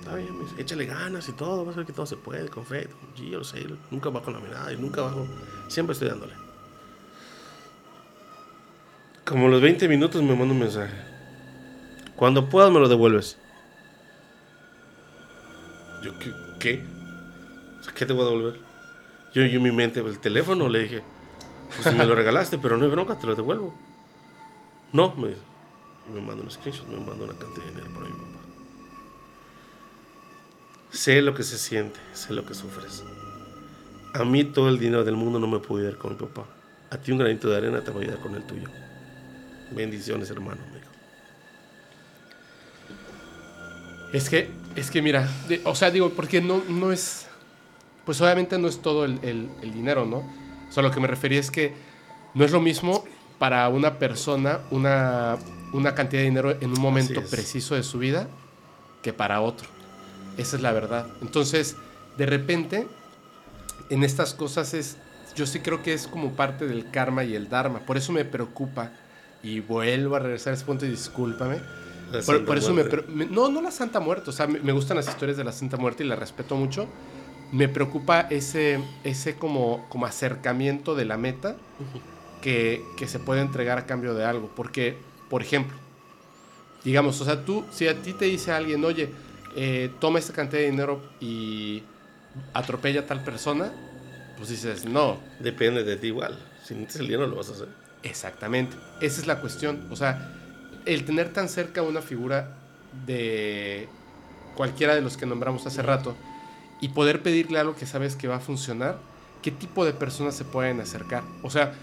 Está 0.00 0.14
bien, 0.16 0.36
me 0.36 0.44
dice, 0.44 0.60
échale 0.60 0.86
ganas 0.86 1.28
y 1.28 1.32
todo, 1.32 1.64
vas 1.64 1.74
a 1.76 1.78
ver 1.78 1.86
que 1.86 1.92
todo 1.92 2.06
se 2.06 2.16
puede, 2.16 2.48
con 2.48 2.64
fe, 2.64 2.88
sí, 3.16 3.28
yo 3.28 3.38
lo 3.38 3.44
sé, 3.44 3.66
nunca 3.90 4.08
bajo 4.08 4.30
la 4.30 4.40
mirada 4.40 4.72
y 4.72 4.76
nunca 4.78 5.02
bajo, 5.02 5.26
siempre 5.68 5.92
estoy 5.92 6.08
dándole. 6.08 6.32
Como 9.26 9.48
los 9.48 9.60
20 9.60 9.86
minutos 9.88 10.22
me 10.22 10.34
manda 10.34 10.52
un 10.54 10.58
mensaje. 10.58 10.94
Cuando 12.16 12.48
puedas 12.48 12.72
me 12.72 12.80
lo 12.80 12.88
devuelves. 12.88 13.38
Yo, 16.02 16.18
¿qué? 16.18 16.32
¿Qué, 16.58 16.84
O 17.80 17.84
sea, 17.84 17.94
¿qué 17.94 18.06
te 18.06 18.12
voy 18.12 18.22
a 18.22 18.30
devolver? 18.30 18.60
Yo, 19.34 19.42
yo 19.42 19.58
en 19.58 19.62
mi 19.62 19.70
mente, 19.70 20.00
el 20.00 20.18
teléfono, 20.18 20.68
le 20.68 20.80
dije, 20.80 21.02
pues 21.76 21.94
me 21.94 22.06
lo 22.06 22.14
regalaste, 22.16 22.58
pero 22.58 22.76
no 22.76 22.84
hay 22.84 22.90
bronca, 22.90 23.18
te 23.18 23.26
lo 23.26 23.36
devuelvo. 23.36 23.74
No, 24.92 25.14
me 25.14 25.28
dice. 25.28 25.40
Me 26.12 26.20
manda 26.20 26.42
unos 26.42 26.54
screenshots, 26.54 26.88
me 26.88 26.96
manda 26.96 27.24
una 27.24 27.34
cantidad 27.38 27.66
de 27.66 27.70
dinero 27.70 27.94
para 27.94 28.06
mi 28.06 28.12
papá. 28.12 28.39
Sé 30.90 31.22
lo 31.22 31.34
que 31.34 31.42
se 31.42 31.56
siente, 31.58 31.98
sé 32.12 32.32
lo 32.32 32.44
que 32.44 32.54
sufres. 32.54 33.04
A 34.14 34.24
mí 34.24 34.44
todo 34.44 34.68
el 34.68 34.78
dinero 34.78 35.04
del 35.04 35.16
mundo 35.16 35.38
no 35.38 35.46
me 35.46 35.60
puede 35.60 35.84
ayudar 35.86 35.98
con 36.00 36.12
mi 36.12 36.18
papá. 36.18 36.46
A 36.90 36.96
ti 36.98 37.12
un 37.12 37.18
granito 37.18 37.48
de 37.48 37.56
arena 37.56 37.80
te 37.82 37.90
va 37.92 37.98
a 37.98 38.02
ayudar 38.02 38.18
con 38.18 38.34
el 38.34 38.42
tuyo. 38.42 38.68
Bendiciones, 39.70 40.28
hermano. 40.30 40.60
dijo. 40.74 40.90
Es 44.12 44.28
que, 44.28 44.50
es 44.74 44.90
que 44.90 45.00
mira, 45.02 45.28
de- 45.48 45.60
o 45.64 45.74
sea, 45.76 45.90
digo, 45.92 46.10
porque 46.10 46.40
no, 46.40 46.62
no 46.68 46.90
es, 46.90 47.26
pues 48.04 48.20
obviamente 48.20 48.58
no 48.58 48.66
es 48.66 48.82
todo 48.82 49.04
el, 49.04 49.20
el- 49.22 49.48
el 49.62 49.72
dinero, 49.72 50.04
¿no? 50.04 50.18
O 50.68 50.72
sea, 50.72 50.82
lo 50.82 50.90
que 50.90 50.98
me 50.98 51.06
refería 51.06 51.38
es 51.38 51.50
que 51.52 51.74
no 52.34 52.44
es 52.44 52.50
lo 52.50 52.60
mismo 52.60 53.04
para 53.38 53.68
una 53.68 53.98
persona 53.98 54.60
una, 54.72 55.38
una 55.72 55.94
cantidad 55.94 56.22
de 56.22 56.28
dinero 56.28 56.50
en 56.60 56.70
un 56.70 56.80
momento 56.80 57.20
preciso 57.30 57.76
de 57.76 57.84
su 57.84 57.98
vida 57.98 58.28
que 59.02 59.12
para 59.12 59.40
otro. 59.40 59.68
Esa 60.36 60.56
es 60.56 60.62
la 60.62 60.72
verdad. 60.72 61.06
Entonces, 61.22 61.76
de 62.16 62.26
repente, 62.26 62.86
en 63.90 64.04
estas 64.04 64.34
cosas 64.34 64.74
es, 64.74 64.96
yo 65.34 65.46
sí 65.46 65.60
creo 65.60 65.82
que 65.82 65.92
es 65.92 66.06
como 66.06 66.32
parte 66.32 66.66
del 66.66 66.90
karma 66.90 67.24
y 67.24 67.34
el 67.34 67.48
dharma. 67.48 67.80
Por 67.80 67.96
eso 67.96 68.12
me 68.12 68.24
preocupa 68.24 68.90
y 69.42 69.60
vuelvo 69.60 70.16
a 70.16 70.18
regresar 70.20 70.52
a 70.52 70.56
ese 70.56 70.64
punto 70.64 70.86
y 70.86 70.90
discúlpame. 70.90 71.58
Por, 72.44 72.58
eso 72.58 72.74
me, 72.74 72.82
me- 73.08 73.26
No, 73.26 73.48
no 73.48 73.62
la 73.62 73.70
Santa 73.70 74.00
Muerte. 74.00 74.30
O 74.30 74.32
sea, 74.32 74.46
me, 74.46 74.58
me 74.60 74.72
gustan 74.72 74.96
las 74.96 75.08
historias 75.08 75.36
de 75.36 75.44
la 75.44 75.52
Santa 75.52 75.76
Muerte 75.76 76.04
y 76.04 76.06
la 76.08 76.16
respeto 76.16 76.56
mucho. 76.56 76.86
Me 77.52 77.68
preocupa 77.68 78.22
ese, 78.30 78.80
ese 79.04 79.34
como, 79.36 79.86
como 79.88 80.06
acercamiento 80.06 80.94
de 80.94 81.04
la 81.04 81.16
meta 81.16 81.56
que, 82.42 82.82
que 82.96 83.06
se 83.08 83.18
puede 83.18 83.40
entregar 83.42 83.78
a 83.78 83.86
cambio 83.86 84.14
de 84.14 84.24
algo. 84.24 84.50
Porque, 84.54 84.96
por 85.28 85.42
ejemplo, 85.42 85.76
digamos, 86.84 87.20
o 87.20 87.24
sea, 87.24 87.44
tú, 87.44 87.64
si 87.70 87.88
a 87.88 87.94
ti 88.02 88.12
te 88.12 88.24
dice 88.26 88.52
alguien, 88.52 88.84
oye, 88.84 89.10
eh, 89.56 89.90
toma 90.00 90.18
esta 90.18 90.32
cantidad 90.32 90.60
de 90.60 90.70
dinero 90.70 91.02
y 91.20 91.82
atropella 92.54 93.00
a 93.00 93.06
tal 93.06 93.22
persona, 93.24 93.72
pues 94.36 94.48
dices, 94.48 94.84
no, 94.84 95.18
Depende 95.38 95.84
de 95.84 95.96
ti 95.96 96.08
igual. 96.08 96.38
Si 96.64 96.74
necesitas 96.74 97.00
el 97.00 97.06
dinero 97.08 97.26
lo 97.26 97.36
vas 97.36 97.48
a 97.50 97.52
hacer. 97.52 97.68
Exactamente. 98.02 98.76
Esa 99.00 99.20
es 99.20 99.26
la 99.26 99.40
cuestión. 99.40 99.86
O 99.90 99.96
sea, 99.96 100.32
el 100.86 101.04
tener 101.04 101.32
tan 101.32 101.48
cerca 101.48 101.82
una 101.82 102.00
figura 102.00 102.56
de 103.06 103.88
cualquiera 104.56 104.94
de 104.94 105.00
los 105.00 105.16
que 105.16 105.26
nombramos 105.26 105.66
hace 105.66 105.82
rato 105.82 106.16
y 106.80 106.88
poder 106.88 107.22
pedirle 107.22 107.58
algo 107.58 107.76
que 107.76 107.86
sabes 107.86 108.16
que 108.16 108.28
va 108.28 108.36
a 108.36 108.40
funcionar, 108.40 108.98
¿qué 109.42 109.50
tipo 109.50 109.84
de 109.84 109.92
personas 109.92 110.34
se 110.34 110.44
pueden 110.44 110.80
acercar? 110.80 111.22
O 111.42 111.50
sea, 111.50 111.74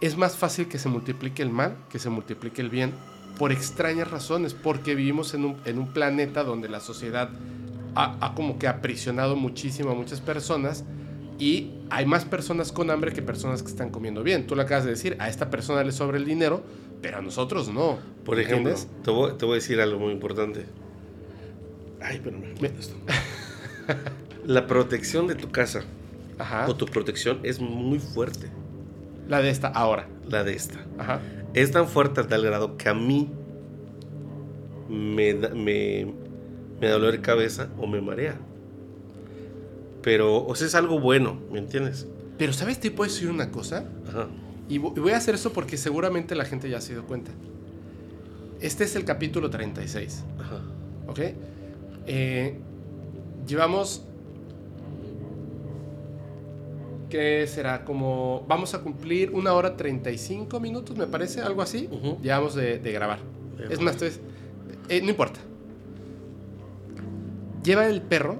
es 0.00 0.16
más 0.16 0.36
fácil 0.36 0.68
que 0.68 0.78
se 0.78 0.88
multiplique 0.88 1.42
el 1.42 1.50
mal 1.50 1.76
que 1.90 1.98
se 1.98 2.08
multiplique 2.08 2.60
el 2.62 2.70
bien 2.70 2.94
por 3.40 3.52
extrañas 3.52 4.10
razones, 4.10 4.52
porque 4.52 4.94
vivimos 4.94 5.32
en 5.32 5.46
un, 5.46 5.56
en 5.64 5.78
un 5.78 5.86
planeta 5.94 6.44
donde 6.44 6.68
la 6.68 6.78
sociedad 6.78 7.30
ha, 7.94 8.14
ha 8.20 8.34
como 8.34 8.58
que 8.58 8.68
aprisionado 8.68 9.34
muchísimo 9.34 9.90
a 9.92 9.94
muchas 9.94 10.20
personas 10.20 10.84
y 11.38 11.70
hay 11.88 12.04
más 12.04 12.26
personas 12.26 12.70
con 12.70 12.90
hambre 12.90 13.14
que 13.14 13.22
personas 13.22 13.62
que 13.62 13.70
están 13.70 13.88
comiendo 13.88 14.22
bien. 14.22 14.46
Tú 14.46 14.56
lo 14.56 14.60
acabas 14.60 14.84
de 14.84 14.90
decir, 14.90 15.16
a 15.20 15.30
esta 15.30 15.48
persona 15.48 15.82
le 15.82 15.90
sobra 15.92 16.18
el 16.18 16.26
dinero, 16.26 16.62
pero 17.00 17.16
a 17.16 17.22
nosotros 17.22 17.70
no. 17.72 17.98
Por 18.26 18.38
ejemplo, 18.38 18.74
te 19.02 19.10
voy, 19.10 19.32
te 19.38 19.46
voy 19.46 19.52
a 19.52 19.54
decir 19.54 19.80
algo 19.80 19.98
muy 19.98 20.12
importante. 20.12 20.66
Ay, 22.02 22.16
espérame. 22.16 22.42
Me- 22.60 22.68
esto. 22.78 22.94
La 24.46 24.66
protección 24.66 25.26
de 25.26 25.34
tu 25.34 25.50
casa 25.50 25.82
Ajá. 26.38 26.66
o 26.68 26.74
tu 26.76 26.84
protección 26.84 27.40
es 27.42 27.58
muy 27.58 28.00
fuerte. 28.00 28.50
La 29.28 29.40
de 29.40 29.48
esta 29.48 29.68
ahora. 29.68 30.06
La 30.28 30.44
de 30.44 30.54
esta. 30.54 30.78
Ajá. 30.98 31.20
Es 31.54 31.70
tan 31.72 31.88
fuerte 31.88 32.20
a 32.20 32.26
tal 32.26 32.44
grado 32.44 32.76
que 32.76 32.88
a 32.88 32.94
mí 32.94 33.30
me 34.88 35.34
da, 35.34 35.48
me, 35.50 36.12
me 36.80 36.86
da 36.86 36.92
dolor 36.92 37.12
de 37.12 37.20
cabeza 37.20 37.68
o 37.78 37.86
me 37.86 38.00
marea. 38.00 38.38
Pero, 40.02 40.46
o 40.46 40.54
sea, 40.54 40.66
es 40.66 40.74
algo 40.74 41.00
bueno, 41.00 41.40
¿me 41.52 41.58
entiendes? 41.58 42.06
Pero 42.38 42.52
¿sabes? 42.52 42.80
Te 42.80 42.90
puedo 42.90 43.10
decir 43.10 43.28
una 43.28 43.50
cosa. 43.50 43.84
Ajá. 44.08 44.28
Y 44.68 44.78
voy 44.78 45.12
a 45.12 45.16
hacer 45.16 45.34
eso 45.34 45.52
porque 45.52 45.76
seguramente 45.76 46.34
la 46.36 46.44
gente 46.44 46.70
ya 46.70 46.80
se 46.80 46.92
dio 46.92 47.04
cuenta. 47.04 47.32
Este 48.60 48.84
es 48.84 48.94
el 48.94 49.04
capítulo 49.04 49.50
36. 49.50 50.24
Ajá. 50.38 50.60
¿Ok? 51.08 51.20
Eh, 52.06 52.56
llevamos. 53.46 54.04
¿Qué 57.10 57.46
será? 57.46 57.84
Como. 57.84 58.44
Vamos 58.48 58.72
a 58.74 58.80
cumplir 58.80 59.30
una 59.32 59.52
hora 59.52 59.76
35 59.76 60.58
minutos, 60.60 60.96
me 60.96 61.06
parece, 61.06 61.40
algo 61.42 61.60
así. 61.60 61.88
Llevamos 62.22 62.54
de, 62.54 62.78
de 62.78 62.92
grabar. 62.92 63.18
Es 63.68 63.80
más, 63.80 63.94
entonces. 63.94 64.20
eh, 64.88 65.02
no 65.02 65.10
importa. 65.10 65.40
Lleva 67.62 67.86
el 67.86 68.00
perro 68.02 68.38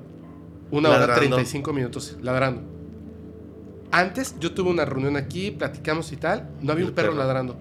una 0.70 0.88
hora 0.88 1.00
Ladrando. 1.00 1.36
35 1.36 1.72
minutos 1.72 2.16
ladrando. 2.22 2.62
Antes 3.90 4.36
yo 4.38 4.54
tuve 4.54 4.70
una 4.70 4.84
reunión 4.84 5.16
aquí, 5.16 5.50
platicamos 5.50 6.12
y 6.12 6.16
tal. 6.16 6.48
No 6.62 6.72
había 6.72 6.84
El 6.84 6.90
un 6.90 6.94
perro, 6.94 7.08
perro. 7.10 7.18
ladrando. 7.18 7.56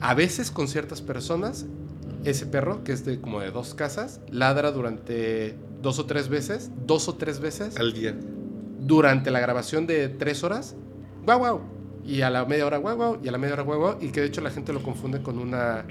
A 0.00 0.14
veces 0.14 0.50
con 0.50 0.68
ciertas 0.68 1.00
personas, 1.02 1.66
ese 2.24 2.46
perro, 2.46 2.84
que 2.84 2.92
es 2.92 3.04
de 3.04 3.20
como 3.20 3.40
de 3.40 3.50
dos 3.50 3.74
casas, 3.74 4.20
ladra 4.30 4.70
durante 4.70 5.56
dos 5.82 5.98
o 5.98 6.04
tres 6.06 6.28
veces, 6.28 6.70
dos 6.86 7.08
o 7.08 7.14
tres 7.14 7.40
veces, 7.40 7.76
Al 7.78 7.92
día. 7.94 8.14
Durante 8.80 9.30
la 9.30 9.40
grabación 9.40 9.86
de 9.86 10.08
tres 10.08 10.42
horas, 10.44 10.74
guau 11.24 11.38
guau. 11.38 11.60
Y 12.04 12.22
a 12.22 12.30
la 12.30 12.44
media 12.44 12.66
hora 12.66 12.78
guau 12.78 12.96
guau, 12.96 13.18
y 13.22 13.28
a 13.28 13.32
la 13.32 13.38
media 13.38 13.54
hora 13.54 13.62
guau 13.62 13.78
guau, 13.78 13.98
y 14.00 14.08
que 14.08 14.20
de 14.20 14.26
hecho 14.26 14.40
la 14.40 14.50
gente 14.50 14.72
lo 14.72 14.82
confunde 14.82 15.22
con 15.22 15.38
una, 15.38 15.84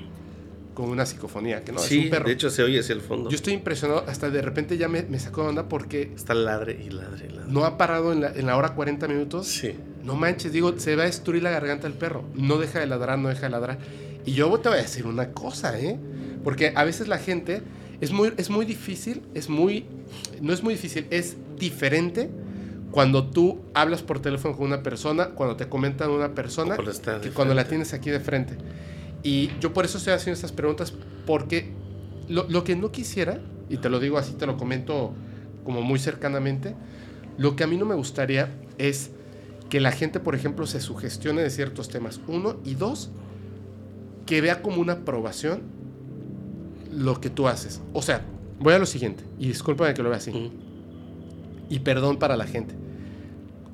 con 0.73 0.89
una 0.89 1.05
psicofonía, 1.05 1.63
que 1.63 1.71
no, 1.71 1.79
es 1.79 1.85
sí, 1.85 2.05
un 2.05 2.09
perro. 2.09 2.25
de 2.25 2.33
hecho 2.33 2.49
se 2.49 2.63
oye 2.63 2.79
hacia 2.79 2.93
el 2.93 3.01
fondo. 3.01 3.29
Yo 3.29 3.35
estoy 3.35 3.53
impresionado, 3.53 4.03
hasta 4.07 4.29
de 4.29 4.41
repente 4.41 4.77
ya 4.77 4.87
me, 4.87 5.03
me 5.03 5.19
sacó 5.19 5.43
de 5.43 5.49
onda 5.49 5.69
porque 5.69 6.11
Está 6.15 6.33
ladre 6.33 6.83
y 6.83 6.89
ladre 6.89 7.27
y 7.27 7.33
ladre. 7.33 7.51
no 7.51 7.63
ha 7.65 7.77
parado 7.77 8.11
en 8.11 8.21
la, 8.21 8.31
en 8.31 8.47
la 8.47 8.57
hora 8.57 8.73
40 8.73 9.07
minutos. 9.07 9.47
Sí. 9.47 9.75
No 10.03 10.15
manches, 10.15 10.51
digo, 10.51 10.77
se 10.79 10.95
va 10.95 11.03
a 11.03 11.05
destruir 11.05 11.43
la 11.43 11.51
garganta 11.51 11.87
del 11.87 11.97
perro. 11.97 12.23
No 12.33 12.57
deja 12.57 12.79
de 12.79 12.87
ladrar, 12.87 13.19
no 13.19 13.29
deja 13.29 13.41
de 13.41 13.49
ladrar. 13.49 13.77
Y 14.25 14.33
yo 14.33 14.49
te 14.59 14.69
voy 14.69 14.79
a 14.79 14.81
decir 14.81 15.05
una 15.05 15.31
cosa, 15.31 15.79
¿eh? 15.79 15.99
Porque 16.43 16.73
a 16.75 16.83
veces 16.85 17.07
la 17.07 17.17
gente 17.17 17.61
es 18.01 18.11
muy, 18.11 18.33
es 18.37 18.49
muy 18.49 18.65
difícil, 18.65 19.21
es 19.33 19.49
muy, 19.49 19.85
no 20.41 20.53
es 20.53 20.63
muy 20.63 20.73
difícil, 20.73 21.05
es 21.09 21.35
diferente 21.57 22.29
cuando 22.91 23.27
tú 23.27 23.59
hablas 23.73 24.01
por 24.01 24.19
teléfono 24.19 24.57
con 24.57 24.67
una 24.67 24.83
persona, 24.83 25.29
cuando 25.29 25.55
te 25.55 25.69
comentan 25.69 26.09
una 26.09 26.33
persona, 26.33 26.75
que 27.21 27.29
cuando 27.31 27.53
la 27.53 27.65
tienes 27.65 27.93
aquí 27.93 28.09
de 28.09 28.19
frente. 28.19 28.57
Y 29.21 29.51
yo 29.59 29.73
por 29.73 29.85
eso 29.85 29.97
estoy 29.97 30.13
haciendo 30.13 30.35
estas 30.35 30.51
preguntas, 30.51 30.93
porque 31.25 31.71
lo, 32.27 32.47
lo 32.49 32.63
que 32.63 32.75
no 32.75 32.91
quisiera, 32.91 33.39
y 33.69 33.77
te 33.77 33.89
lo 33.89 33.99
digo 33.99 34.17
así, 34.17 34.33
te 34.33 34.45
lo 34.45 34.57
comento 34.57 35.13
como 35.63 35.81
muy 35.81 35.99
cercanamente, 35.99 36.75
lo 37.37 37.55
que 37.55 37.63
a 37.63 37.67
mí 37.67 37.77
no 37.77 37.85
me 37.85 37.95
gustaría 37.95 38.49
es 38.77 39.11
que 39.69 39.79
la 39.79 39.91
gente, 39.91 40.19
por 40.19 40.35
ejemplo, 40.35 40.65
se 40.65 40.81
sugestione 40.81 41.41
de 41.41 41.49
ciertos 41.49 41.89
temas. 41.89 42.19
Uno, 42.27 42.57
y 42.65 42.73
dos, 42.73 43.11
que 44.25 44.41
vea 44.41 44.61
como 44.61 44.81
una 44.81 44.93
aprobación 44.93 45.61
lo 46.91 47.21
que 47.21 47.29
tú 47.29 47.47
haces. 47.47 47.81
O 47.93 48.01
sea, 48.01 48.25
voy 48.59 48.73
a 48.73 48.79
lo 48.79 48.85
siguiente, 48.85 49.23
y 49.37 49.47
discúlpame 49.47 49.93
que 49.93 50.01
lo 50.01 50.09
vea 50.09 50.17
así. 50.17 50.51
Y 51.69 51.79
perdón 51.79 52.17
para 52.17 52.35
la 52.37 52.45
gente. 52.45 52.75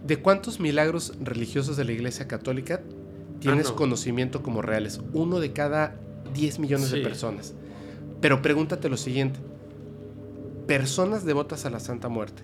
¿De 0.05 0.17
cuántos 0.17 0.59
milagros 0.59 1.13
religiosos 1.21 1.77
de 1.77 1.85
la 1.85 1.91
Iglesia 1.93 2.27
Católica 2.27 2.81
tienes 3.39 3.67
Ah, 3.67 3.69
no. 3.71 3.75
conocimiento 3.75 4.43
como 4.43 4.61
reales? 4.61 4.99
Uno 5.13 5.39
de 5.39 5.51
cada 5.53 5.95
10 6.33 6.59
millones 6.59 6.91
de 6.91 7.01
personas. 7.01 7.53
Pero 8.21 8.41
pregúntate 8.41 8.89
lo 8.89 8.97
siguiente. 8.97 9.39
Personas 10.67 11.25
devotas 11.25 11.65
a 11.65 11.69
la 11.69 11.79
Santa 11.79 12.09
Muerte 12.09 12.41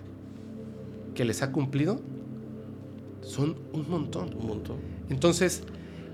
que 1.14 1.24
les 1.24 1.42
ha 1.42 1.52
cumplido 1.52 2.00
son 3.20 3.56
un 3.72 3.88
montón. 3.90 4.34
Un 4.38 4.46
montón. 4.46 4.76
Entonces, 5.10 5.62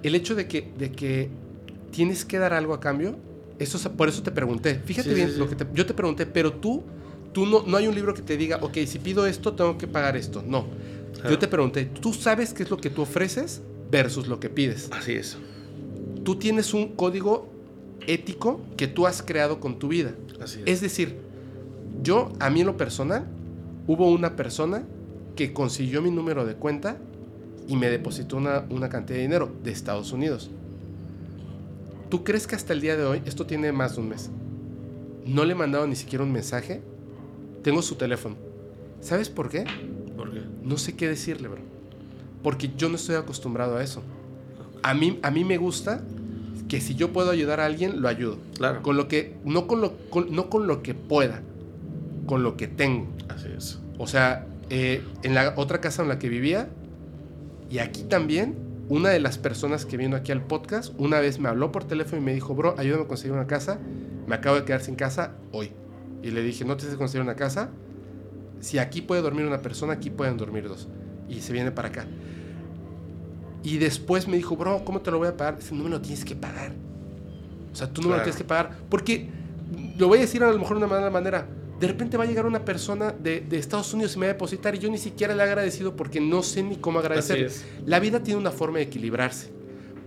el 0.02 0.14
hecho 0.14 0.34
de 0.34 0.48
que, 0.48 0.72
de 0.76 0.90
que 0.92 1.28
tienes 1.90 2.24
que 2.24 2.38
dar 2.38 2.52
algo 2.52 2.74
a 2.74 2.80
cambio, 2.80 3.16
eso, 3.58 3.76
es- 3.78 3.88
por 3.88 4.08
eso 4.08 4.22
te 4.22 4.30
pregunté. 4.32 4.76
Fíjate 4.84 5.10
Sí, 5.10 5.14
bien 5.14 5.30
sí. 5.30 5.38
lo 5.38 5.48
que 5.48 5.54
te- 5.56 5.66
yo 5.74 5.86
te 5.86 5.94
pregunté, 5.94 6.26
pero 6.26 6.52
tú, 6.54 6.82
tú 7.38 7.46
no, 7.46 7.62
no 7.64 7.76
hay 7.76 7.86
un 7.86 7.94
libro 7.94 8.14
que 8.14 8.22
te 8.22 8.36
diga, 8.36 8.58
ok, 8.62 8.78
si 8.84 8.98
pido 8.98 9.24
esto, 9.24 9.52
tengo 9.52 9.78
que 9.78 9.86
pagar 9.86 10.16
esto. 10.16 10.42
No. 10.44 10.66
Claro. 11.14 11.30
Yo 11.30 11.38
te 11.38 11.46
pregunté, 11.46 11.84
¿tú 11.84 12.12
sabes 12.12 12.52
qué 12.52 12.64
es 12.64 12.70
lo 12.70 12.78
que 12.78 12.90
tú 12.90 13.02
ofreces 13.02 13.62
versus 13.92 14.26
lo 14.26 14.40
que 14.40 14.50
pides? 14.50 14.88
Así 14.90 15.12
es. 15.12 15.36
Tú 16.24 16.34
tienes 16.34 16.74
un 16.74 16.96
código 16.96 17.48
ético 18.08 18.60
que 18.76 18.88
tú 18.88 19.06
has 19.06 19.22
creado 19.22 19.60
con 19.60 19.78
tu 19.78 19.86
vida. 19.86 20.16
Así 20.40 20.58
es. 20.58 20.66
Es 20.66 20.80
decir, 20.80 21.14
yo, 22.02 22.32
a 22.40 22.50
mí 22.50 22.62
en 22.62 22.66
lo 22.66 22.76
personal, 22.76 23.28
hubo 23.86 24.10
una 24.10 24.34
persona 24.34 24.82
que 25.36 25.52
consiguió 25.52 26.02
mi 26.02 26.10
número 26.10 26.44
de 26.44 26.56
cuenta 26.56 26.98
y 27.68 27.76
me 27.76 27.88
depositó 27.88 28.36
una, 28.36 28.64
una 28.68 28.88
cantidad 28.88 29.18
de 29.18 29.22
dinero 29.22 29.52
de 29.62 29.70
Estados 29.70 30.10
Unidos. 30.10 30.50
¿Tú 32.08 32.24
crees 32.24 32.48
que 32.48 32.56
hasta 32.56 32.72
el 32.72 32.80
día 32.80 32.96
de 32.96 33.04
hoy, 33.04 33.22
esto 33.26 33.46
tiene 33.46 33.70
más 33.70 33.94
de 33.94 34.00
un 34.00 34.08
mes, 34.08 34.28
no 35.24 35.44
le 35.44 35.52
he 35.52 35.54
mandado 35.54 35.86
ni 35.86 35.94
siquiera 35.94 36.24
un 36.24 36.32
mensaje? 36.32 36.82
Tengo 37.68 37.82
su 37.82 37.96
teléfono. 37.96 38.34
¿Sabes 39.02 39.28
por 39.28 39.50
qué? 39.50 39.66
¿Por 40.16 40.32
qué? 40.32 40.40
No 40.62 40.78
sé 40.78 40.96
qué 40.96 41.06
decirle, 41.06 41.48
bro. 41.48 41.60
Porque 42.42 42.70
yo 42.78 42.88
no 42.88 42.94
estoy 42.96 43.16
acostumbrado 43.16 43.76
a 43.76 43.84
eso. 43.84 44.02
A 44.82 44.94
mí, 44.94 45.18
a 45.22 45.30
mí 45.30 45.44
me 45.44 45.58
gusta 45.58 46.02
que 46.66 46.80
si 46.80 46.94
yo 46.94 47.12
puedo 47.12 47.30
ayudar 47.30 47.60
a 47.60 47.66
alguien, 47.66 48.00
lo 48.00 48.08
ayudo. 48.08 48.38
Claro. 48.56 48.80
Con 48.82 48.96
lo 48.96 49.06
que, 49.06 49.36
no 49.44 49.66
con 49.66 49.82
lo, 49.82 49.98
con- 50.08 50.34
no 50.34 50.48
con 50.48 50.66
lo 50.66 50.82
que 50.82 50.94
pueda, 50.94 51.42
con 52.24 52.42
lo 52.42 52.56
que 52.56 52.68
tengo. 52.68 53.06
Así 53.28 53.48
es. 53.54 53.78
O 53.98 54.06
sea, 54.06 54.46
eh, 54.70 55.02
en 55.22 55.34
la 55.34 55.52
otra 55.58 55.82
casa 55.82 56.00
en 56.00 56.08
la 56.08 56.18
que 56.18 56.30
vivía, 56.30 56.70
y 57.70 57.80
aquí 57.80 58.04
también, 58.04 58.56
una 58.88 59.10
de 59.10 59.20
las 59.20 59.36
personas 59.36 59.84
que 59.84 59.98
vino 59.98 60.16
aquí 60.16 60.32
al 60.32 60.42
podcast, 60.42 60.94
una 60.96 61.20
vez 61.20 61.38
me 61.38 61.50
habló 61.50 61.70
por 61.70 61.84
teléfono 61.84 62.22
y 62.22 62.24
me 62.24 62.32
dijo, 62.32 62.54
bro, 62.54 62.74
ayúdame 62.78 63.04
a 63.04 63.08
conseguir 63.08 63.34
una 63.34 63.46
casa, 63.46 63.78
me 64.26 64.34
acabo 64.36 64.56
de 64.56 64.64
quedar 64.64 64.80
sin 64.80 64.94
casa 64.94 65.34
hoy. 65.52 65.70
Y 66.22 66.30
le 66.30 66.42
dije, 66.42 66.64
no 66.64 66.76
te 66.76 66.86
sé 66.86 66.96
conseguir 66.96 67.22
una 67.22 67.36
casa, 67.36 67.70
si 68.60 68.78
aquí 68.78 69.02
puede 69.02 69.22
dormir 69.22 69.46
una 69.46 69.62
persona, 69.62 69.94
aquí 69.94 70.10
pueden 70.10 70.36
dormir 70.36 70.68
dos. 70.68 70.88
Y 71.28 71.40
se 71.40 71.52
viene 71.52 71.70
para 71.70 71.88
acá. 71.88 72.06
Y 73.62 73.78
después 73.78 74.28
me 74.28 74.36
dijo, 74.36 74.56
bro, 74.56 74.84
¿cómo 74.84 75.00
te 75.00 75.10
lo 75.10 75.18
voy 75.18 75.28
a 75.28 75.36
pagar? 75.36 75.58
Dice, 75.58 75.74
no 75.74 75.84
me 75.84 75.90
lo 75.90 76.00
tienes 76.00 76.24
que 76.24 76.34
pagar. 76.34 76.72
O 77.72 77.76
sea, 77.76 77.92
tú 77.92 78.02
no 78.02 78.08
me 78.08 78.16
lo 78.16 78.22
tienes 78.22 78.36
que 78.36 78.44
pagar. 78.44 78.76
Porque, 78.88 79.28
lo 79.96 80.08
voy 80.08 80.18
a 80.18 80.20
decir 80.22 80.42
a 80.42 80.50
lo 80.50 80.58
mejor 80.58 80.78
de 80.78 80.84
una 80.84 80.94
mala 80.94 81.10
manera, 81.10 81.46
de 81.78 81.86
repente 81.86 82.16
va 82.16 82.24
a 82.24 82.26
llegar 82.26 82.46
una 82.46 82.64
persona 82.64 83.12
de, 83.12 83.40
de 83.40 83.58
Estados 83.58 83.92
Unidos 83.94 84.16
y 84.16 84.18
me 84.18 84.26
va 84.26 84.30
a 84.30 84.34
depositar 84.34 84.74
y 84.74 84.78
yo 84.78 84.90
ni 84.90 84.98
siquiera 84.98 85.34
le 85.34 85.42
he 85.42 85.46
agradecido 85.46 85.94
porque 85.94 86.20
no 86.20 86.42
sé 86.42 86.62
ni 86.62 86.76
cómo 86.76 86.98
agradecer. 86.98 87.50
La 87.86 88.00
vida 88.00 88.22
tiene 88.22 88.40
una 88.40 88.50
forma 88.50 88.78
de 88.78 88.84
equilibrarse. 88.84 89.50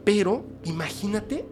Pero 0.03 0.45
imagínate 0.63 1.45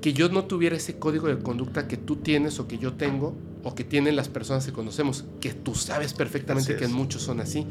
que 0.00 0.12
yo 0.12 0.28
no 0.28 0.44
tuviera 0.44 0.76
ese 0.76 0.98
código 0.98 1.28
de 1.28 1.38
conducta 1.38 1.88
que 1.88 1.96
tú 1.96 2.16
tienes 2.16 2.60
o 2.60 2.68
que 2.68 2.78
yo 2.78 2.94
tengo 2.94 3.34
o 3.64 3.74
que 3.74 3.84
tienen 3.84 4.16
las 4.16 4.28
personas 4.28 4.64
que 4.64 4.72
conocemos, 4.72 5.24
que 5.40 5.52
tú 5.52 5.74
sabes 5.74 6.14
perfectamente 6.14 6.76
que 6.76 6.84
es. 6.84 6.90
muchos 6.90 7.22
son 7.22 7.40
así. 7.40 7.66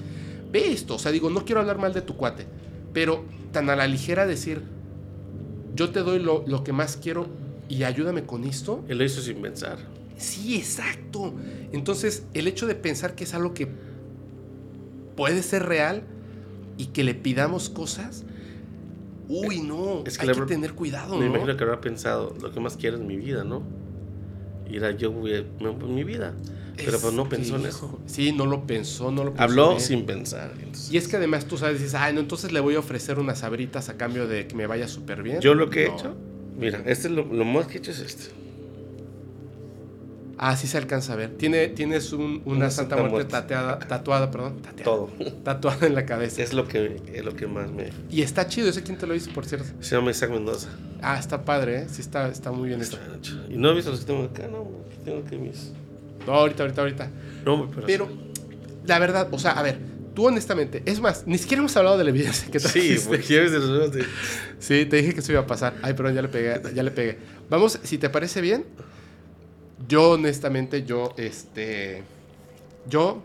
Ve 0.51 0.71
esto, 0.71 0.95
o 0.95 0.99
sea, 0.99 1.11
digo, 1.11 1.29
no 1.29 1.45
quiero 1.45 1.61
hablar 1.61 1.77
mal 1.77 1.93
de 1.93 2.01
tu 2.01 2.15
cuate, 2.15 2.45
pero 2.93 3.23
tan 3.51 3.69
a 3.69 3.75
la 3.75 3.87
ligera 3.87 4.25
decir, 4.25 4.61
yo 5.75 5.89
te 5.91 6.01
doy 6.01 6.19
lo, 6.19 6.43
lo 6.47 6.63
que 6.63 6.73
más 6.73 6.97
quiero 6.97 7.27
y 7.69 7.83
ayúdame 7.83 8.23
con 8.23 8.43
esto. 8.43 8.83
Él 8.87 8.97
lo 8.97 9.03
hizo 9.03 9.21
sin 9.21 9.41
pensar. 9.41 9.77
Sí, 10.17 10.55
exacto. 10.55 11.33
Entonces, 11.71 12.23
el 12.33 12.47
hecho 12.47 12.67
de 12.67 12.75
pensar 12.75 13.15
que 13.15 13.23
es 13.23 13.33
algo 13.33 13.53
que 13.53 13.67
puede 15.15 15.43
ser 15.43 15.63
real 15.63 16.03
y 16.77 16.87
que 16.87 17.03
le 17.03 17.13
pidamos 17.13 17.69
cosas, 17.69 18.23
uy, 19.29 19.61
no, 19.61 20.03
Es 20.05 20.17
que 20.17 20.23
hay 20.23 20.27
que 20.29 20.39
habrá- 20.39 20.45
tener 20.47 20.73
cuidado, 20.73 21.15
Me 21.17 21.25
¿no? 21.25 21.31
imagino 21.35 21.57
que 21.57 21.63
habrá 21.63 21.81
pensado, 21.81 22.33
lo 22.41 22.51
que 22.51 22.59
más 22.59 22.77
quiero 22.77 22.97
es 22.97 23.03
mi 23.03 23.17
vida, 23.17 23.43
¿no? 23.43 23.63
Y 24.69 24.77
era 24.77 24.91
yo, 24.91 25.11
me- 25.11 25.43
mi 25.87 26.03
vida. 26.03 26.33
Pero 26.75 26.99
pues 26.99 27.11
no 27.13 27.27
pensó 27.27 27.55
en 27.55 27.65
eso. 27.65 27.99
Sí, 28.05 28.31
no 28.33 28.45
lo 28.45 28.67
pensó, 28.67 29.09
no 29.11 29.23
lo 29.23 29.31
pensó. 29.31 29.43
Habló 29.43 29.69
bien. 29.69 29.81
sin 29.81 30.05
pensar. 30.05 30.51
entonces- 30.59 30.91
Y 30.91 30.97
es 30.97 31.07
que 31.07 31.15
además 31.17 31.45
tú 31.45 31.57
sabes, 31.57 31.79
dices, 31.79 31.95
ay, 31.95 32.13
no, 32.13 32.19
entonces 32.19 32.51
le 32.51 32.59
voy 32.59 32.75
a 32.75 32.79
ofrecer 32.79 33.17
unas 33.17 33.39
sabritas 33.39 33.89
a 33.89 33.97
cambio 33.97 34.27
de 34.27 34.45
que 34.47 34.55
me 34.55 34.67
vaya 34.67 34.87
súper 34.87 35.23
bien. 35.23 35.39
Yo 35.41 35.55
lo 35.55 35.69
que 35.71 35.83
he 35.85 35.87
hecho, 35.87 36.15
mira, 36.57 36.83
este 36.85 37.07
es 37.07 37.13
lo, 37.13 37.25
lo 37.25 37.45
más 37.45 37.65
que 37.67 37.75
he 37.75 37.77
hecho 37.79 37.89
es 37.91 37.99
este. 38.01 38.25
Ah, 40.39 40.55
sí 40.55 40.67
se 40.67 40.77
alcanza 40.77 41.13
a 41.13 41.15
ver. 41.15 41.31
Tiene, 41.31 41.67
tienes 41.69 42.13
un- 42.13 42.41
una, 42.45 42.57
Una 42.57 42.69
Santa, 42.69 42.95
Santa 42.95 43.09
Muerte 43.09 43.31
tateada, 43.31 43.79
tatuada, 43.79 44.29
perdón. 44.29 44.61
Tateada, 44.61 44.83
Todo. 44.83 45.09
Tatuada 45.43 45.87
en 45.87 45.95
la 45.95 46.05
cabeza. 46.05 46.43
Es 46.43 46.53
lo 46.53 46.67
que, 46.67 47.01
es 47.13 47.25
lo 47.25 47.35
que 47.35 47.47
más 47.47 47.71
me... 47.71 47.89
Y 48.11 48.21
está 48.21 48.47
chido, 48.47 48.69
ese 48.69 48.83
quién 48.83 48.97
te 48.99 49.07
lo 49.07 49.15
hizo, 49.15 49.31
por 49.33 49.45
cierto. 49.47 49.67
Se 49.79 49.95
llama 49.95 50.11
Isaac 50.11 50.29
Mendoza. 50.29 50.69
Ah, 51.01 51.17
está 51.19 51.43
padre, 51.43 51.79
¿eh? 51.83 51.87
Sí, 51.91 52.01
está, 52.01 52.27
está 52.29 52.51
muy 52.51 52.67
bien 52.69 52.81
hecho. 52.81 52.99
Y 53.49 53.57
no 53.57 53.71
he 53.71 53.75
visto 53.75 53.89
los 53.89 54.01
que 54.01 54.05
tengo 54.05 54.23
acá, 54.25 54.47
no, 54.47 54.67
tengo 55.03 55.23
que 55.25 55.37
mis... 55.37 55.71
No, 56.27 56.33
ahorita, 56.33 56.63
ahorita, 56.63 56.81
ahorita. 56.81 57.11
No, 57.45 57.69
pero... 57.73 57.87
Pero, 57.87 58.09
la 58.85 58.99
verdad, 58.99 59.27
o 59.31 59.39
sea, 59.39 59.51
a 59.53 59.63
ver, 59.63 59.79
tú 60.13 60.27
honestamente, 60.27 60.83
es 60.85 60.99
más, 61.01 61.23
ni 61.25 61.37
siquiera 61.39 61.61
hemos 61.61 61.75
hablado 61.77 61.97
de 61.97 62.03
la 62.03 62.09
evidencia 62.11 62.47
que 62.51 62.59
Sí, 62.59 62.67
trajiste. 62.69 63.07
porque 63.09 63.23
ya 63.33 63.41
ves 63.41 63.51
de 63.53 63.59
los 63.59 63.91
de... 63.91 64.05
Sí, 64.59 64.85
te 64.85 64.97
dije 64.97 65.13
que 65.15 65.21
eso 65.21 65.31
iba 65.31 65.41
a 65.41 65.47
pasar. 65.47 65.73
Ay, 65.81 65.93
perdón, 65.93 66.13
ya 66.13 66.21
le 66.21 66.27
pegué, 66.27 66.61
ya 66.75 66.83
le 66.83 66.91
pegué. 66.91 67.17
Vamos, 67.49 67.79
si 67.83 67.97
te 67.97 68.09
parece 68.09 68.39
bien, 68.41 68.65
yo 69.87 70.11
honestamente, 70.11 70.83
yo, 70.83 71.13
este, 71.17 72.03
yo, 72.89 73.21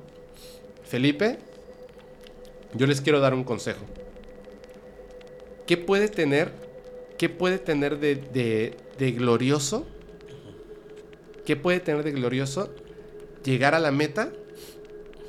Felipe, 0.84 1.38
yo 2.74 2.86
les 2.86 3.00
quiero 3.00 3.20
dar 3.20 3.34
un 3.34 3.44
consejo. 3.44 3.80
¿Qué 5.66 5.76
puede 5.76 6.08
tener, 6.08 6.52
qué 7.16 7.28
puede 7.28 7.58
tener 7.58 7.98
de, 7.98 8.76
de, 8.98 9.12
glorioso? 9.12 9.86
¿Qué 11.46 11.56
puede 11.56 11.80
tener 11.80 12.04
de 12.04 12.12
glorioso 12.12 12.70
llegar 13.44 13.74
a 13.74 13.78
la 13.78 13.90
meta 13.90 14.32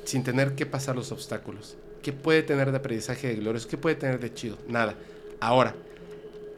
sin 0.04 0.22
tener 0.22 0.54
que 0.54 0.66
pasar 0.66 0.96
los 0.96 1.12
obstáculos? 1.12 1.76
¿Qué 2.02 2.12
puede 2.12 2.42
tener 2.42 2.70
de 2.70 2.76
aprendizaje 2.76 3.28
de 3.28 3.36
glorioso? 3.36 3.68
¿Qué 3.68 3.78
puede 3.78 3.96
tener 3.96 4.20
de 4.20 4.34
chido? 4.34 4.58
Nada. 4.68 4.94
Ahora, 5.40 5.74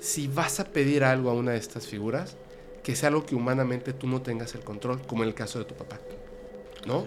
si 0.01 0.27
vas 0.27 0.59
a 0.59 0.65
pedir 0.65 1.05
algo 1.05 1.31
a 1.31 1.35
una 1.35 1.53
de 1.53 1.59
estas 1.59 1.87
figuras, 1.87 2.37
que 2.87 2.95
sea 2.95 3.09
algo 3.09 3.27
que 3.27 3.35
humanamente 3.35 3.93
tú 3.93 4.07
no 4.07 4.23
tengas 4.23 4.55
el 4.55 4.61
control, 4.61 5.03
como 5.09 5.25
en 5.25 5.31
el 5.31 5.35
caso 5.35 5.59
de 5.59 5.65
tu 5.65 5.75
papá. 5.75 5.99
¿No? 6.87 7.05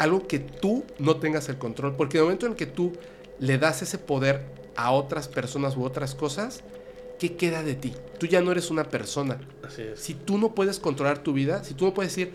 Algo 0.00 0.26
que 0.26 0.40
tú 0.40 0.82
no 0.98 1.18
tengas 1.18 1.48
el 1.48 1.56
control, 1.56 1.94
porque 1.94 2.16
en 2.16 2.22
el 2.22 2.24
momento 2.24 2.46
en 2.46 2.56
que 2.56 2.66
tú 2.66 2.94
le 3.38 3.56
das 3.56 3.80
ese 3.80 3.96
poder 3.96 4.44
a 4.74 4.90
otras 4.90 5.28
personas 5.28 5.76
u 5.76 5.84
otras 5.84 6.16
cosas, 6.16 6.64
¿qué 7.20 7.36
queda 7.36 7.62
de 7.62 7.76
ti? 7.76 7.94
Tú 8.18 8.26
ya 8.26 8.40
no 8.40 8.50
eres 8.50 8.72
una 8.72 8.88
persona. 8.88 9.38
Así 9.62 9.82
es. 9.82 10.00
Si 10.00 10.14
tú 10.14 10.36
no 10.36 10.52
puedes 10.52 10.80
controlar 10.80 11.22
tu 11.22 11.32
vida, 11.32 11.62
si 11.62 11.74
tú 11.74 11.84
no 11.84 11.94
puedes 11.94 12.10
decir, 12.10 12.32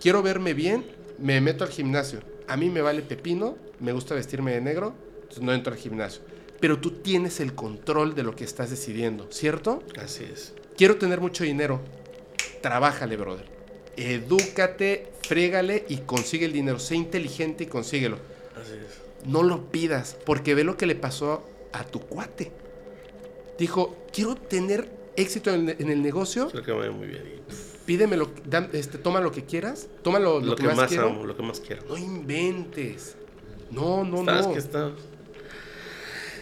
quiero 0.00 0.20
verme 0.20 0.52
bien, 0.52 0.84
me 1.20 1.40
meto 1.40 1.62
al 1.62 1.70
gimnasio. 1.70 2.18
A 2.48 2.56
mí 2.56 2.70
me 2.70 2.82
vale 2.82 3.02
pepino, 3.02 3.56
me 3.78 3.92
gusta 3.92 4.16
vestirme 4.16 4.50
de 4.50 4.60
negro, 4.62 4.94
entonces 5.18 5.44
no 5.44 5.54
entro 5.54 5.72
al 5.72 5.78
gimnasio. 5.78 6.22
Pero 6.58 6.80
tú 6.80 6.90
tienes 6.90 7.38
el 7.38 7.54
control 7.54 8.16
de 8.16 8.24
lo 8.24 8.34
que 8.34 8.42
estás 8.42 8.68
decidiendo, 8.68 9.28
¿cierto? 9.30 9.84
Así 10.02 10.24
es. 10.24 10.54
Quiero 10.76 10.96
tener 10.96 11.20
mucho 11.20 11.44
dinero. 11.44 11.80
Trabájale, 12.60 13.16
brother. 13.16 13.46
Edúcate, 13.96 15.12
frégale 15.22 15.84
y 15.88 15.98
consigue 15.98 16.46
el 16.46 16.52
dinero. 16.52 16.78
Sé 16.78 16.96
inteligente 16.96 17.64
y 17.64 17.66
consíguelo. 17.66 18.18
Así 18.60 18.72
es. 18.74 19.26
No 19.26 19.42
lo 19.42 19.70
pidas, 19.70 20.16
porque 20.24 20.54
ve 20.54 20.64
lo 20.64 20.76
que 20.76 20.86
le 20.86 20.94
pasó 20.94 21.44
a 21.72 21.84
tu 21.84 22.00
cuate. 22.00 22.52
Dijo, 23.58 23.96
quiero 24.12 24.34
tener 24.34 24.88
éxito 25.16 25.52
en 25.52 25.70
el, 25.70 25.76
en 25.78 25.90
el 25.90 26.02
negocio, 26.02 26.48
Creo 26.50 26.62
que 26.62 26.72
vaya 26.72 26.90
muy 26.90 27.08
bien. 27.08 27.22
Pídeme 27.86 28.16
lo, 28.16 28.30
este, 28.72 28.98
toma 28.98 29.20
lo 29.20 29.30
que 29.30 29.44
quieras, 29.44 29.86
toma 30.02 30.18
lo, 30.18 30.40
lo 30.40 30.46
lo, 30.46 30.56
que, 30.56 30.62
que, 30.62 30.68
más, 30.68 30.76
más 30.76 30.98
amo, 30.98 31.24
lo 31.24 31.36
que 31.36 31.42
más 31.42 31.60
quiero. 31.60 31.84
No 31.88 31.96
inventes. 31.96 33.16
No, 33.70 34.04
no, 34.04 34.24
¿Sabes 34.24 34.46
no. 34.46 34.52
que 34.52 34.58
está? 34.58 34.90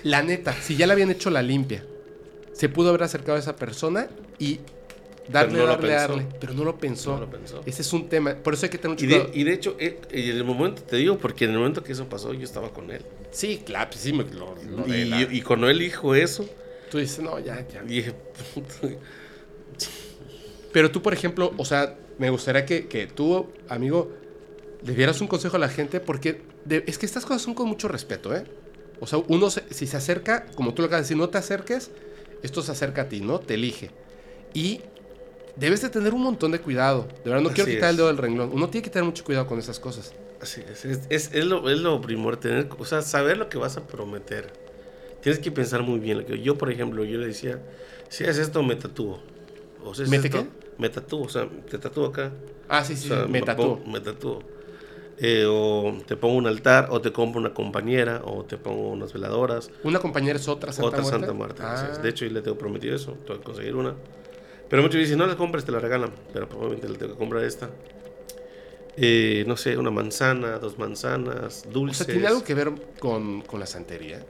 La 0.02 0.22
neta, 0.22 0.52
si 0.54 0.76
ya 0.76 0.86
le 0.86 0.92
habían 0.94 1.10
hecho 1.10 1.30
la 1.30 1.42
limpia, 1.42 1.84
se 2.52 2.68
pudo 2.68 2.90
haber 2.90 3.02
acercado 3.02 3.36
a 3.36 3.40
esa 3.40 3.56
persona 3.56 4.08
y 4.38 4.60
Darle, 5.28 5.58
no 5.58 5.66
darle, 5.66 5.90
darle. 5.90 6.26
Pero 6.38 6.54
no 6.54 6.64
lo 6.64 6.78
pensó. 6.78 7.14
No 7.14 7.20
lo 7.20 7.30
pensó. 7.30 7.62
Ese 7.64 7.82
es 7.82 7.92
un 7.92 8.08
tema. 8.08 8.34
Por 8.34 8.54
eso 8.54 8.66
hay 8.66 8.70
que 8.70 8.78
tener 8.78 8.90
mucho 8.90 9.04
Y 9.04 9.08
de, 9.08 9.14
cuidado. 9.16 9.30
y 9.34 9.44
de 9.44 9.52
hecho, 9.52 9.76
eh, 9.78 10.00
en 10.10 10.36
el 10.36 10.44
momento, 10.44 10.82
te 10.82 10.96
digo, 10.96 11.18
porque 11.18 11.44
en 11.46 11.52
el 11.52 11.58
momento 11.58 11.82
que 11.82 11.92
eso 11.92 12.06
pasó, 12.08 12.32
yo 12.34 12.44
estaba 12.44 12.70
con 12.70 12.90
él. 12.90 13.02
Sí, 13.30 13.62
claro, 13.64 13.90
sí, 13.94 14.12
me, 14.12 14.24
lo, 14.24 14.54
lo 14.70 14.84
de 14.86 15.00
Y, 15.00 15.04
la- 15.06 15.22
y 15.22 15.40
cuando 15.42 15.68
él 15.70 15.78
dijo 15.78 16.14
eso, 16.14 16.46
tú 16.90 16.98
dices, 16.98 17.20
no, 17.20 17.38
ya, 17.38 17.66
ya. 17.66 17.82
dije, 17.82 18.12
Pero 20.72 20.90
tú, 20.90 21.02
por 21.02 21.12
ejemplo, 21.12 21.52
o 21.56 21.64
sea, 21.64 21.96
me 22.18 22.30
gustaría 22.30 22.66
que, 22.66 22.88
que 22.88 23.06
tú, 23.06 23.48
amigo, 23.68 24.10
le 24.84 24.94
dieras 24.94 25.20
un 25.20 25.28
consejo 25.28 25.56
a 25.56 25.60
la 25.60 25.68
gente 25.68 26.00
porque 26.00 26.42
de- 26.64 26.84
es 26.86 26.98
que 26.98 27.06
estas 27.06 27.24
cosas 27.24 27.42
son 27.42 27.54
con 27.54 27.68
mucho 27.68 27.88
respeto, 27.88 28.34
¿eh? 28.34 28.44
O 29.00 29.06
sea, 29.06 29.18
uno, 29.28 29.50
se- 29.50 29.64
si 29.72 29.86
se 29.86 29.96
acerca, 29.96 30.46
como 30.54 30.74
tú 30.74 30.82
lo 30.82 30.86
acabas 30.86 31.02
de 31.02 31.04
decir, 31.06 31.16
no 31.16 31.28
te 31.30 31.38
acerques, 31.38 31.90
esto 32.42 32.62
se 32.62 32.72
acerca 32.72 33.02
a 33.02 33.08
ti, 33.08 33.20
¿no? 33.20 33.38
Te 33.40 33.54
elige. 33.54 33.90
Y 34.52 34.80
debes 35.56 35.82
de 35.82 35.88
tener 35.90 36.14
un 36.14 36.22
montón 36.22 36.52
de 36.52 36.60
cuidado. 36.60 37.06
De 37.24 37.30
verdad, 37.30 37.42
no 37.42 37.50
quiero 37.50 37.64
Así 37.64 37.74
quitar 37.76 37.90
el 37.90 37.94
es. 37.94 37.96
dedo 37.98 38.06
del 38.08 38.18
renglón. 38.18 38.50
Uno 38.52 38.68
tiene 38.68 38.82
que 38.82 38.90
tener 38.90 39.04
mucho 39.04 39.24
cuidado 39.24 39.46
con 39.46 39.58
esas 39.58 39.78
cosas. 39.80 40.12
Así 40.40 40.62
es, 40.70 40.84
es, 40.84 41.00
es, 41.08 41.30
es 41.32 41.44
lo, 41.46 41.70
es 41.70 41.78
lo 41.78 42.00
primordial, 42.00 42.40
tener, 42.40 42.68
o 42.78 42.84
sea, 42.84 43.00
saber 43.02 43.38
lo 43.38 43.48
que 43.48 43.56
vas 43.56 43.76
a 43.76 43.86
prometer. 43.86 44.52
Tienes 45.22 45.38
que 45.38 45.50
pensar 45.50 45.82
muy 45.82 45.98
bien. 46.00 46.26
Yo, 46.42 46.58
por 46.58 46.70
ejemplo, 46.70 47.02
yo 47.04 47.18
le 47.18 47.28
decía, 47.28 47.58
si 48.10 48.24
haces 48.24 48.38
esto, 48.48 48.62
me 48.62 48.76
tatúo. 48.76 49.20
O 49.82 49.94
si 49.94 50.02
haces 50.02 50.10
¿Mete 50.10 50.28
esto, 50.28 50.42
qué? 50.42 50.48
Me 50.78 50.90
tatúo, 50.90 51.22
o 51.22 51.28
sea, 51.28 51.48
te 51.70 51.78
tatúo 51.78 52.06
acá. 52.06 52.30
Ah, 52.68 52.84
sí, 52.84 52.94
sí, 52.96 53.10
O 53.10 53.14
sea, 53.14 53.24
sí, 53.24 53.30
me 53.30 53.40
tatúo. 53.40 53.80
Me 53.86 54.00
tatúo. 54.00 54.42
Eh, 55.18 55.46
o 55.48 55.96
te 56.06 56.16
pongo 56.16 56.34
un 56.36 56.46
altar, 56.46 56.88
o 56.90 57.00
te 57.00 57.12
compro 57.12 57.40
una 57.40 57.54
compañera, 57.54 58.20
o 58.24 58.44
te 58.44 58.58
pongo 58.58 58.90
unas 58.90 59.12
veladoras. 59.12 59.70
Una 59.84 60.00
compañera 60.00 60.38
es 60.38 60.48
otra 60.48 60.72
Santa 60.72 60.88
otra 61.00 61.32
Muerte. 61.32 61.62
Santa 61.62 61.92
es. 61.92 61.98
Ah. 61.98 62.02
De 62.02 62.08
hecho, 62.08 62.24
yo 62.24 62.32
le 62.32 62.42
tengo 62.42 62.58
prometido 62.58 62.94
eso. 62.96 63.12
Tengo 63.24 63.38
que 63.40 63.44
conseguir 63.44 63.76
una. 63.76 63.94
Pero 64.68 64.82
muchos 64.82 64.98
dicen, 65.00 65.18
no 65.18 65.26
la 65.26 65.36
compres, 65.36 65.64
te 65.64 65.72
la 65.72 65.78
regalan. 65.80 66.10
Pero 66.32 66.48
probablemente 66.48 66.88
le 66.88 66.98
tengo 66.98 67.12
que 67.12 67.18
comprar 67.18 67.44
esta. 67.44 67.70
Eh, 68.96 69.44
no 69.46 69.56
sé, 69.56 69.76
una 69.76 69.90
manzana, 69.90 70.58
dos 70.58 70.78
manzanas, 70.78 71.64
O 71.66 71.70
dulces. 71.72 71.98
sea, 71.98 72.06
¿tiene 72.06 72.26
algo 72.28 72.44
que 72.44 72.54
ver 72.54 72.72
con, 73.00 73.42
con 73.42 73.58
la 73.60 73.66
santería? 73.66 74.24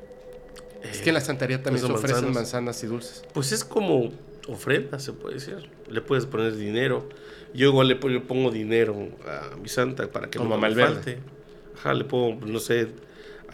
es 0.83 1.01
que 1.01 1.11
en 1.11 1.15
la 1.15 1.21
santería 1.23 1.63
también 1.63 1.81
se 1.81 1.87
son 1.87 1.97
ofrecen 1.97 2.17
manzanas. 2.27 2.35
manzanas 2.35 2.85
y 2.85 2.87
dulces. 2.87 3.25
Pues 3.33 3.53
es 3.53 3.65
como 3.65 4.11
ofrenda, 4.49 4.99
se 4.99 5.13
puede 5.13 5.35
decir. 5.37 5.71
Le 5.89 6.01
puedes 6.03 6.27
poner 6.27 6.55
dinero. 6.57 7.09
Yo 7.55 7.69
igual 7.69 7.89
le, 7.89 7.97
pon- 7.97 8.13
le 8.13 8.21
pongo 8.21 8.51
dinero 8.51 9.09
a 9.27 9.57
mi 9.57 9.69
santa 9.69 10.11
para 10.11 10.29
que 10.29 10.39
Como 10.39 10.57
no 10.57 10.61
me 10.61 10.75
falte. 10.75 11.19
Ajá, 11.77 11.95
le 11.95 12.05
pongo, 12.05 12.45
no 12.47 12.59
sé, 12.59 12.89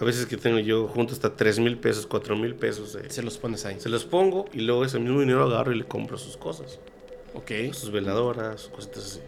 a 0.01 0.05
veces 0.05 0.27
que 0.27 0.37
tengo 0.37 0.59
yo 0.59 0.89
junto 0.89 1.13
hasta 1.13 1.37
3 1.37 1.59
mil 1.61 1.79
pesos, 1.79 2.07
4 2.07 2.35
mil 2.37 2.55
pesos. 2.55 2.95
eh, 2.97 3.05
Se 3.11 3.23
los 3.23 3.37
pones 3.39 3.65
ahí. 3.67 3.79
se 3.79 3.89
los 3.89 4.05
pongo 4.05 4.47
y 4.53 4.61
luego 4.61 4.85
ese 4.85 4.99
mismo 4.99 5.21
dinero 5.21 5.45
agarro 5.45 5.73
y 5.73 5.79
le 5.79 5.85
compro 5.85 6.17
sus 6.19 6.37
cosas. 6.37 6.79
Ok. 7.35 7.51
sus 7.73 7.91
veladoras, 7.93 8.63
sus 8.63 8.71
cositas 8.71 9.05
así. 9.05 9.21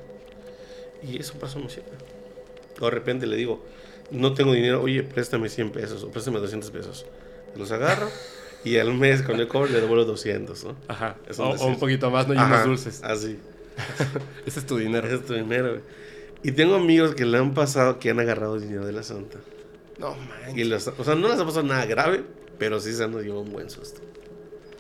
Y 1.03 1.19
eso 1.19 1.35
pasa 1.35 1.59
muy 1.59 1.69
siempre. 1.71 1.95
O 2.81 2.85
de 2.87 2.91
repente 2.91 3.27
le 3.27 3.37
digo, 3.37 3.63
no 4.11 4.35
tengo 4.35 4.53
dinero, 4.53 4.83
oye, 4.83 5.03
préstame 5.03 5.49
100 5.49 5.71
pesos 5.71 6.03
o 6.05 6.11
préstame 6.11 6.39
200 6.41 6.71
pesos. 6.71 7.07
Los 7.57 7.71
agarro 7.71 8.09
y 8.65 8.77
al 8.79 8.95
mes 8.95 9.23
cuando 9.23 9.43
yo 9.45 9.49
cobro 9.49 9.69
le 9.71 9.81
devuelvo 9.81 10.05
200, 10.05 10.65
¿no? 10.65 10.77
Ajá. 10.89 11.17
O, 11.39 11.51
un 11.51 11.59
o 11.61 11.67
un 11.67 11.79
poquito 11.79 12.11
más, 12.11 12.27
¿no? 12.29 12.35
Y 12.35 12.39
unos 12.39 12.65
dulces. 12.65 13.03
Así. 13.03 13.39
Ese 14.47 14.61
es 14.61 14.67
tu 14.67 14.77
dinero. 14.79 15.07
Ese 15.07 15.17
es 15.17 15.27
tu 15.27 15.35
dinero. 15.35 15.71
güey. 15.71 15.81
Y 16.43 16.53
tengo 16.53 16.75
amigos 16.77 17.15
que 17.15 17.25
le 17.25 17.39
han 17.39 17.55
pasado 17.55 17.99
que 17.99 18.11
han 18.11 18.19
agarrado 18.21 18.59
dinero 18.59 18.85
de 18.87 18.93
la 18.93 19.03
santa. 19.03 19.39
No, 20.03 20.17
Y 20.17 20.27
manches. 20.55 20.67
los- 20.69 20.89
o 20.99 21.05
sea, 21.05 21.15
no 21.15 21.29
les 21.29 21.39
ha 21.39 21.45
pasado 21.45 21.63
nada 21.65 21.87
grave, 21.87 22.25
pero 22.59 22.81
sí 22.81 22.93
se 22.93 23.05
han 23.05 23.13
llevado 23.13 23.41
un 23.41 23.53
buen 23.53 23.71
susto. 23.71 24.01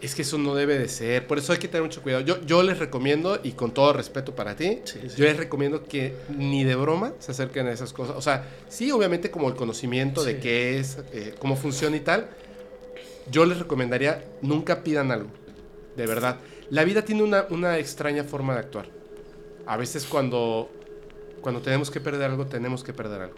Es 0.01 0.17
que 0.17 0.23
eso 0.23 0.37
no 0.37 0.57
debe 0.57 0.77
de 0.81 0.89
ser. 0.89 1.29
Por 1.29 1.39
eso 1.39 1.53
hay 1.53 1.59
que 1.61 1.69
tener 1.69 1.85
mucho 1.85 2.03
cuidado. 2.03 2.25
Yo, 2.25 2.41
yo 2.45 2.65
les 2.65 2.79
recomiendo, 2.81 3.39
y 3.45 3.53
con 3.53 3.73
todo 3.73 3.93
respeto 3.93 4.35
para 4.35 4.57
ti, 4.57 4.81
Sí, 4.85 4.99
sí. 5.09 5.15
yo 5.17 5.25
les 5.27 5.37
recomiendo 5.37 5.85
que 5.85 6.17
ni 6.37 6.65
de 6.65 6.75
broma 6.75 7.13
se 7.21 7.31
acerquen 7.31 7.69
a 7.69 7.73
esas 7.73 7.93
cosas. 7.93 8.17
O 8.17 8.21
sea, 8.21 8.49
sí, 8.69 8.91
obviamente 8.91 9.31
como 9.31 9.49
el 9.49 9.55
conocimiento 9.55 10.25
de 10.25 10.41
qué 10.41 10.81
es, 10.81 10.99
eh, 11.13 11.35
cómo 11.39 11.55
funciona 11.55 11.97
y 11.97 12.01
tal. 12.01 12.29
Yo 13.31 13.45
les 13.47 13.61
recomendaría, 13.61 14.25
nunca 14.41 14.83
pidan 14.83 15.13
algo. 15.13 15.31
De 15.97 16.05
verdad. 16.07 16.41
La 16.71 16.83
vida 16.83 17.03
tiene 17.03 17.23
una, 17.23 17.47
una 17.51 17.79
extraña 17.79 18.25
forma 18.25 18.55
de 18.55 18.61
actuar. 18.61 18.87
A 19.67 19.77
veces 19.77 20.05
cuando, 20.05 20.69
cuando 21.43 21.61
tenemos 21.63 21.93
que 21.93 22.01
perder 22.01 22.29
algo, 22.29 22.47
tenemos 22.47 22.83
que 22.83 22.93
perder 22.93 23.21
algo. 23.23 23.37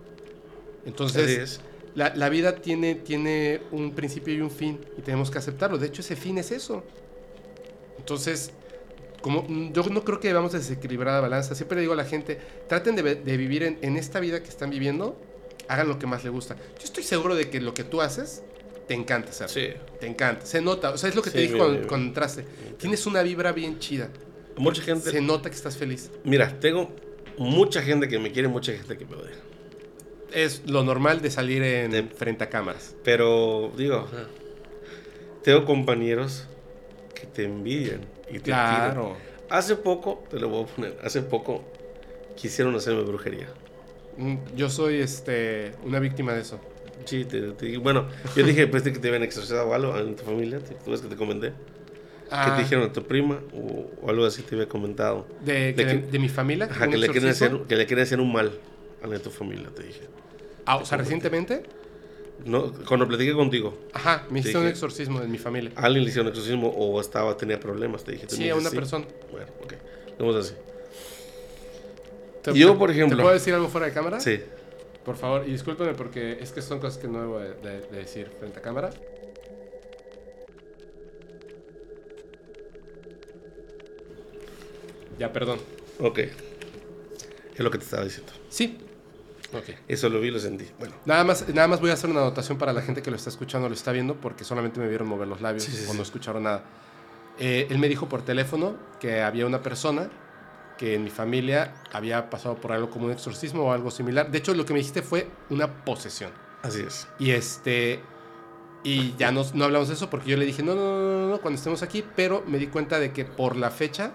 Entonces. 0.87 1.61
La, 1.95 2.15
la 2.15 2.29
vida 2.29 2.57
tiene, 2.57 2.95
tiene 2.97 3.61
un 3.71 3.95
principio 3.95 4.35
y 4.35 4.41
un 4.41 4.51
fin 4.51 4.81
y 4.99 5.03
tenemos 5.03 5.31
que 5.31 5.39
aceptarlo. 5.39 5.79
De 5.79 5.87
hecho, 5.87 6.01
ese 6.03 6.17
fin 6.17 6.39
es 6.39 6.51
eso. 6.51 6.85
Entonces, 7.99 8.53
como, 9.21 9.43
mm, 9.49 9.73
yo 9.73 9.83
no 9.85 10.05
creo 10.05 10.21
que 10.21 10.29
debamos 10.29 10.53
desequilibrar 10.53 11.15
la 11.15 11.21
balanza. 11.21 11.55
Siempre 11.55 11.77
le 11.77 11.83
digo 11.83 11.95
a 11.95 11.97
la 11.97 12.05
gente, 12.05 12.39
traten 12.69 12.97
de, 12.97 13.37
vivir 13.37 13.63
en, 13.63 13.79
en 13.83 13.97
esta 13.97 14.21
vida 14.21 14.43
que 14.43 14.49
están 14.49 14.71
viviendo, 14.71 15.17
hagan 15.69 15.89
lo 15.89 15.99
que 15.99 16.07
más 16.07 16.25
les 16.25 16.33
gusta. 16.33 16.57
Yo 16.79 16.85
estoy 16.85 17.05
seguro 17.05 17.35
de 17.35 17.49
que 17.49 17.61
lo 17.61 17.75
que 17.75 17.85
tú 17.85 18.03
haces, 18.03 18.43
te 18.87 18.95
encanta 18.95 19.31
hacer. 19.31 19.49
Sí. 19.49 19.69
Te 20.01 20.07
encanta. 20.07 20.45
Se 20.45 20.61
nota. 20.61 20.91
O 20.91 20.99
sea, 20.99 21.09
es 21.09 21.17
lo 21.17 21.23
que 21.23 21.31
te 21.31 21.39
dije 21.39 21.57
cuando, 21.57 21.87
cuando 21.87 22.09
entraste. 22.09 22.45
Tienes 22.79 23.07
una 23.07 23.23
vibra 23.23 23.53
bien 23.53 23.79
chida. 23.79 24.11
Mucha 24.57 24.83
gente. 24.83 25.11
Se 25.11 25.21
nota 25.21 25.49
que 25.49 25.57
estás 25.57 25.77
feliz. 25.77 26.11
Mira, 26.25 26.59
tengo 26.61 26.91
mucha 27.39 27.83
gente 27.83 28.09
que 28.09 28.19
me 28.19 28.31
quiere, 28.31 28.49
mucha 28.49 28.73
gente 28.73 28.97
que 28.97 29.07
me 29.07 29.17
odia. 29.17 29.37
Es 30.35 30.63
lo 30.67 30.83
normal 30.83 31.23
de 31.23 31.31
salir 31.31 31.63
en 31.63 31.91
De- 31.93 32.03
frente 32.03 32.45
a 32.45 32.51
cámaras. 32.51 32.95
Pero, 33.05 33.71
digo, 33.77 34.09
tengo 35.43 35.65
compañeros 35.65 36.47
que 37.15 37.27
te 37.27 37.45
envidian 37.45 38.01
y 38.29 38.35
te 38.35 38.41
Claro. 38.41 39.17
tiran. 39.17 39.35
Hace 39.51 39.77
poco, 39.77 40.25
te 40.31 40.39
lo 40.41 40.49
voy 40.49 40.65
a 40.65 40.67
poner, 40.67 40.99
hace 41.05 41.23
poco 41.23 41.65
quisieron 42.37 42.75
hacerme 42.75 43.03
brujería. 43.03 43.47
Mm, 44.17 44.37
Yo 44.57 44.71
soy 44.71 44.97
este 45.01 45.73
una 45.85 46.01
víctima 46.01 46.33
de 46.33 46.41
eso. 46.41 46.59
Sí, 47.05 47.25
te, 47.27 47.41
te- 47.53 47.77
bueno, 47.79 48.09
yo 48.35 48.45
dije, 48.45 48.67
pues, 48.67 48.83
que 48.83 48.91
te 48.93 49.09
habían 49.09 49.23
exorcizado 49.23 49.69
o 49.69 49.75
algo 49.75 49.97
en 49.99 50.17
tu 50.17 50.25
familia, 50.25 50.59
tú 50.85 50.91
ves 50.91 51.01
que 51.03 51.09
te 51.09 51.17
comenté, 51.17 51.49
que 51.49 51.55
Ah, 52.31 52.55
te 52.57 52.63
dijeron 52.63 52.89
a 52.89 52.93
tu 52.93 53.03
prima 53.05 53.41
o, 53.53 53.91
o 54.03 54.11
algo 54.11 54.25
así 54.25 54.43
te 54.43 54.55
había 54.55 54.69
comentado. 54.69 55.27
de, 55.45 55.73
de 55.73 55.75
que- 55.75 55.87
que- 56.01 56.07
de 56.11 56.19
mi 56.19 56.29
familia. 56.29 56.67
Ajá, 56.71 56.89
que 56.89 56.97
le, 56.97 57.09
quieren 57.09 57.29
hacer, 57.31 57.57
que 57.69 57.77
le 57.77 57.87
quieren 57.87 58.03
hacer 58.05 58.21
un 58.21 58.33
mal 58.33 58.53
a 59.03 59.07
la 59.07 59.15
de 59.15 59.21
tu 59.21 59.31
familia, 59.31 59.69
te 59.75 59.83
dije. 59.83 60.01
Ah, 60.67 60.77
o 60.77 60.85
sea, 60.85 60.99
recientemente. 60.99 61.63
No, 62.45 62.73
cuando 62.87 63.07
platiqué 63.07 63.33
contigo, 63.33 63.79
Ajá, 63.93 64.27
me 64.29 64.41
hiciste 64.41 64.59
un 64.59 64.67
exorcismo 64.67 65.23
en 65.23 65.31
mi 65.31 65.39
familia. 65.39 65.71
alguien 65.77 66.05
le 66.05 66.11
hicieron 66.11 66.29
exorcismo 66.29 66.69
o 66.69 67.01
estaba, 67.01 67.37
tenía 67.37 67.59
problemas, 67.61 68.05
te 68.05 68.13
dije. 68.13 68.27
Sí, 68.29 68.49
a 68.51 68.57
una 68.57 68.71
persona. 68.71 69.07
Bueno, 69.31 69.47
ok, 69.63 69.75
vamos 70.19 70.37
así. 70.37 70.55
Te- 72.43 72.53
Yo, 72.55 72.77
por 72.77 72.91
ejemplo- 72.91 73.17
¿Te 73.17 73.23
puedo 73.23 73.35
decir 73.35 73.55
algo 73.55 73.69
fuera 73.69 73.87
de 73.87 73.93
cámara? 73.93 74.21
Sí. 74.21 74.41
Por 75.05 75.17
favor, 75.17 75.45
y 75.47 75.53
discúlpeme 75.53 75.95
porque 75.95 76.39
es 76.41 76.51
que 76.53 76.61
son 76.61 76.81
cosas 76.81 76.99
que 76.99 77.09
no 77.09 77.21
debo 77.21 77.39
de, 77.39 77.55
de- 77.55 77.81
de 77.81 77.97
decir 77.99 78.29
frente 78.39 78.59
a 78.59 78.63
cámara. 78.63 78.91
Ya, 85.19 85.33
perdón. 85.33 85.59
Ok. 86.01 86.19
Es 86.19 87.61
lo 87.61 87.71
que 87.71 87.79
te 87.79 87.85
estaba 87.85 88.05
diciendo. 88.05 88.33
Sí. 88.49 88.79
Ok. 89.55 89.77
Eso 89.89 90.09
lo 90.09 90.21
vi 90.21 90.29
y 90.29 90.31
lo 90.31 90.39
sentí. 90.39 90.67
Bueno, 90.79 90.95
Nada 91.05 91.25
más, 91.25 91.49
nada 91.49 91.69
más 91.69 91.81
voy 91.81 91.91
a 91.91 91.95
hacer 91.95 92.11
una 92.11 92.21
anotación 92.21 92.59
para 92.59 92.73
la 92.73 92.83
gente 92.83 93.03
que 93.03 93.11
lo 93.11 93.17
está 93.17 93.31
escuchando, 93.31 93.69
lo 93.69 93.75
está 93.75 93.93
viendo, 93.93 94.15
porque 94.17 94.45
solamente 94.45 94.81
me 94.81 94.89
vieron 94.89 95.09
mover 95.09 95.29
los 95.29 95.41
labios 95.41 95.65
Sí, 95.65 95.73
sí, 95.73 95.87
o 95.91 95.95
no 95.95 96.03
escucharon 96.03 96.43
nada. 96.43 96.65
Eh, 97.39 97.67
él 97.71 97.79
me 97.79 97.89
dijo 97.89 98.09
por 98.09 98.23
teléfono 98.23 98.77
que 99.01 99.23
había 99.23 99.47
una 99.47 99.63
persona 99.63 100.09
que 100.79 100.95
en 100.95 101.05
mi 101.05 101.11
familia 101.11 101.75
había 101.93 102.31
pasado 102.31 102.57
por 102.57 102.73
algo 102.73 102.91
como 102.91 103.07
un 103.07 103.13
exorcismo 103.13 103.63
o 103.65 103.73
algo 103.73 103.91
similar. 103.91 104.31
De 104.31 104.39
hecho, 104.39 104.55
lo 104.55 104.65
que 104.65 104.73
me 104.73 104.81
dijiste 104.81 105.03
fue 105.03 105.29
una 105.51 105.85
posesión. 105.85 106.31
así 106.63 106.81
es. 106.81 107.07
Y 107.19 107.31
este. 107.31 108.01
Y 108.83 109.15
ya 109.17 109.33
no, 109.33 109.45
no 109.55 109.65
hablamos 109.65 109.89
de 109.89 109.95
eso 109.95 110.11
porque 110.11 110.29
yo 110.31 110.37
le 110.37 110.45
dije, 110.45 110.63
no, 110.63 110.75
no, 110.75 110.83
no, 110.83 111.21
no, 111.21 111.29
no, 111.31 111.41
cuando 111.41 111.57
estemos 111.57 111.83
aquí, 111.83 112.05
pero 112.15 112.45
me 112.47 112.59
di 112.59 112.67
cuenta 112.67 112.99
de 112.99 113.13
que 113.13 113.25
por 113.25 113.57
la 113.57 113.71
fecha, 113.71 114.13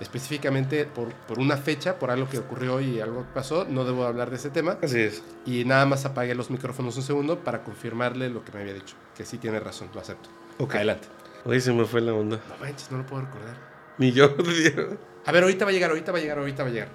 específicamente 0.00 0.84
por, 0.86 1.12
por 1.12 1.38
una 1.38 1.56
fecha, 1.56 1.98
por 1.98 2.10
algo 2.10 2.28
que 2.28 2.38
ocurrió 2.38 2.80
y 2.80 3.00
algo 3.00 3.22
que 3.22 3.32
pasó, 3.34 3.64
no 3.68 3.84
debo 3.84 4.04
hablar 4.04 4.30
de 4.30 4.36
ese 4.36 4.50
tema. 4.50 4.78
Así 4.82 5.00
es. 5.00 5.22
Y 5.46 5.64
nada 5.64 5.86
más 5.86 6.04
apagué 6.04 6.34
los 6.34 6.50
micrófonos 6.50 6.96
un 6.96 7.02
segundo 7.02 7.38
para 7.40 7.62
confirmarle 7.62 8.30
lo 8.30 8.44
que 8.44 8.52
me 8.52 8.60
había 8.60 8.74
dicho. 8.74 8.96
Que 9.16 9.24
sí 9.24 9.38
tiene 9.38 9.60
razón, 9.60 9.88
lo 9.94 10.00
acepto. 10.00 10.28
Ok. 10.58 10.74
Adelante. 10.76 11.08
Hoy 11.44 11.60
se 11.60 11.72
me 11.72 11.84
fue 11.84 12.00
la 12.00 12.12
onda. 12.12 12.40
No 12.48 12.56
manches, 12.64 12.90
no 12.90 12.98
lo 12.98 13.06
puedo 13.06 13.22
recordar. 13.22 13.56
Ni 13.98 14.12
yo, 14.12 14.34
tío. 14.34 14.98
A 15.26 15.32
ver, 15.32 15.42
ahorita 15.42 15.64
va 15.64 15.70
a 15.70 15.74
llegar, 15.74 15.90
ahorita 15.90 16.12
va 16.12 16.18
a 16.18 16.20
llegar, 16.20 16.38
ahorita 16.38 16.62
va 16.62 16.68
a 16.70 16.72
llegar. 16.72 16.88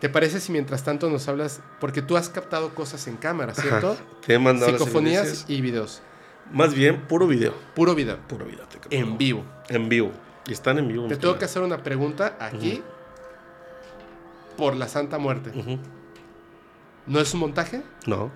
¿Te 0.00 0.08
parece 0.08 0.38
si 0.38 0.52
mientras 0.52 0.84
tanto 0.84 1.10
nos 1.10 1.26
hablas? 1.28 1.60
Porque 1.80 2.02
tú 2.02 2.16
has 2.16 2.28
captado 2.28 2.74
cosas 2.74 3.06
en 3.08 3.16
cámara, 3.16 3.54
¿cierto? 3.54 3.92
Ajá. 3.92 4.02
Te 4.24 4.34
he 4.34 4.38
mandado 4.38 4.70
las 4.70 4.80
Psicofonías 4.80 5.22
evidencias. 5.22 5.50
y 5.50 5.60
videos. 5.60 6.02
Más 6.52 6.74
bien, 6.74 7.00
puro 7.08 7.26
video. 7.26 7.54
Puro 7.74 7.94
video. 7.94 8.18
Puro 8.28 8.44
video. 8.44 8.64
te. 8.66 8.96
En 8.96 9.18
vivo. 9.18 9.44
En 9.68 9.88
vivo. 9.88 10.12
Y 10.46 10.52
están 10.52 10.78
en 10.78 10.88
vivo. 10.88 11.06
Te 11.08 11.16
tengo 11.16 11.38
que 11.38 11.44
hacer 11.44 11.62
una 11.62 11.82
pregunta 11.82 12.36
aquí 12.40 12.82
por 14.56 14.76
la 14.76 14.88
Santa 14.88 15.18
Muerte. 15.18 15.52
¿No 17.06 17.20
es 17.20 17.34
un 17.34 17.40
montaje? 17.40 17.82
No, 18.06 18.30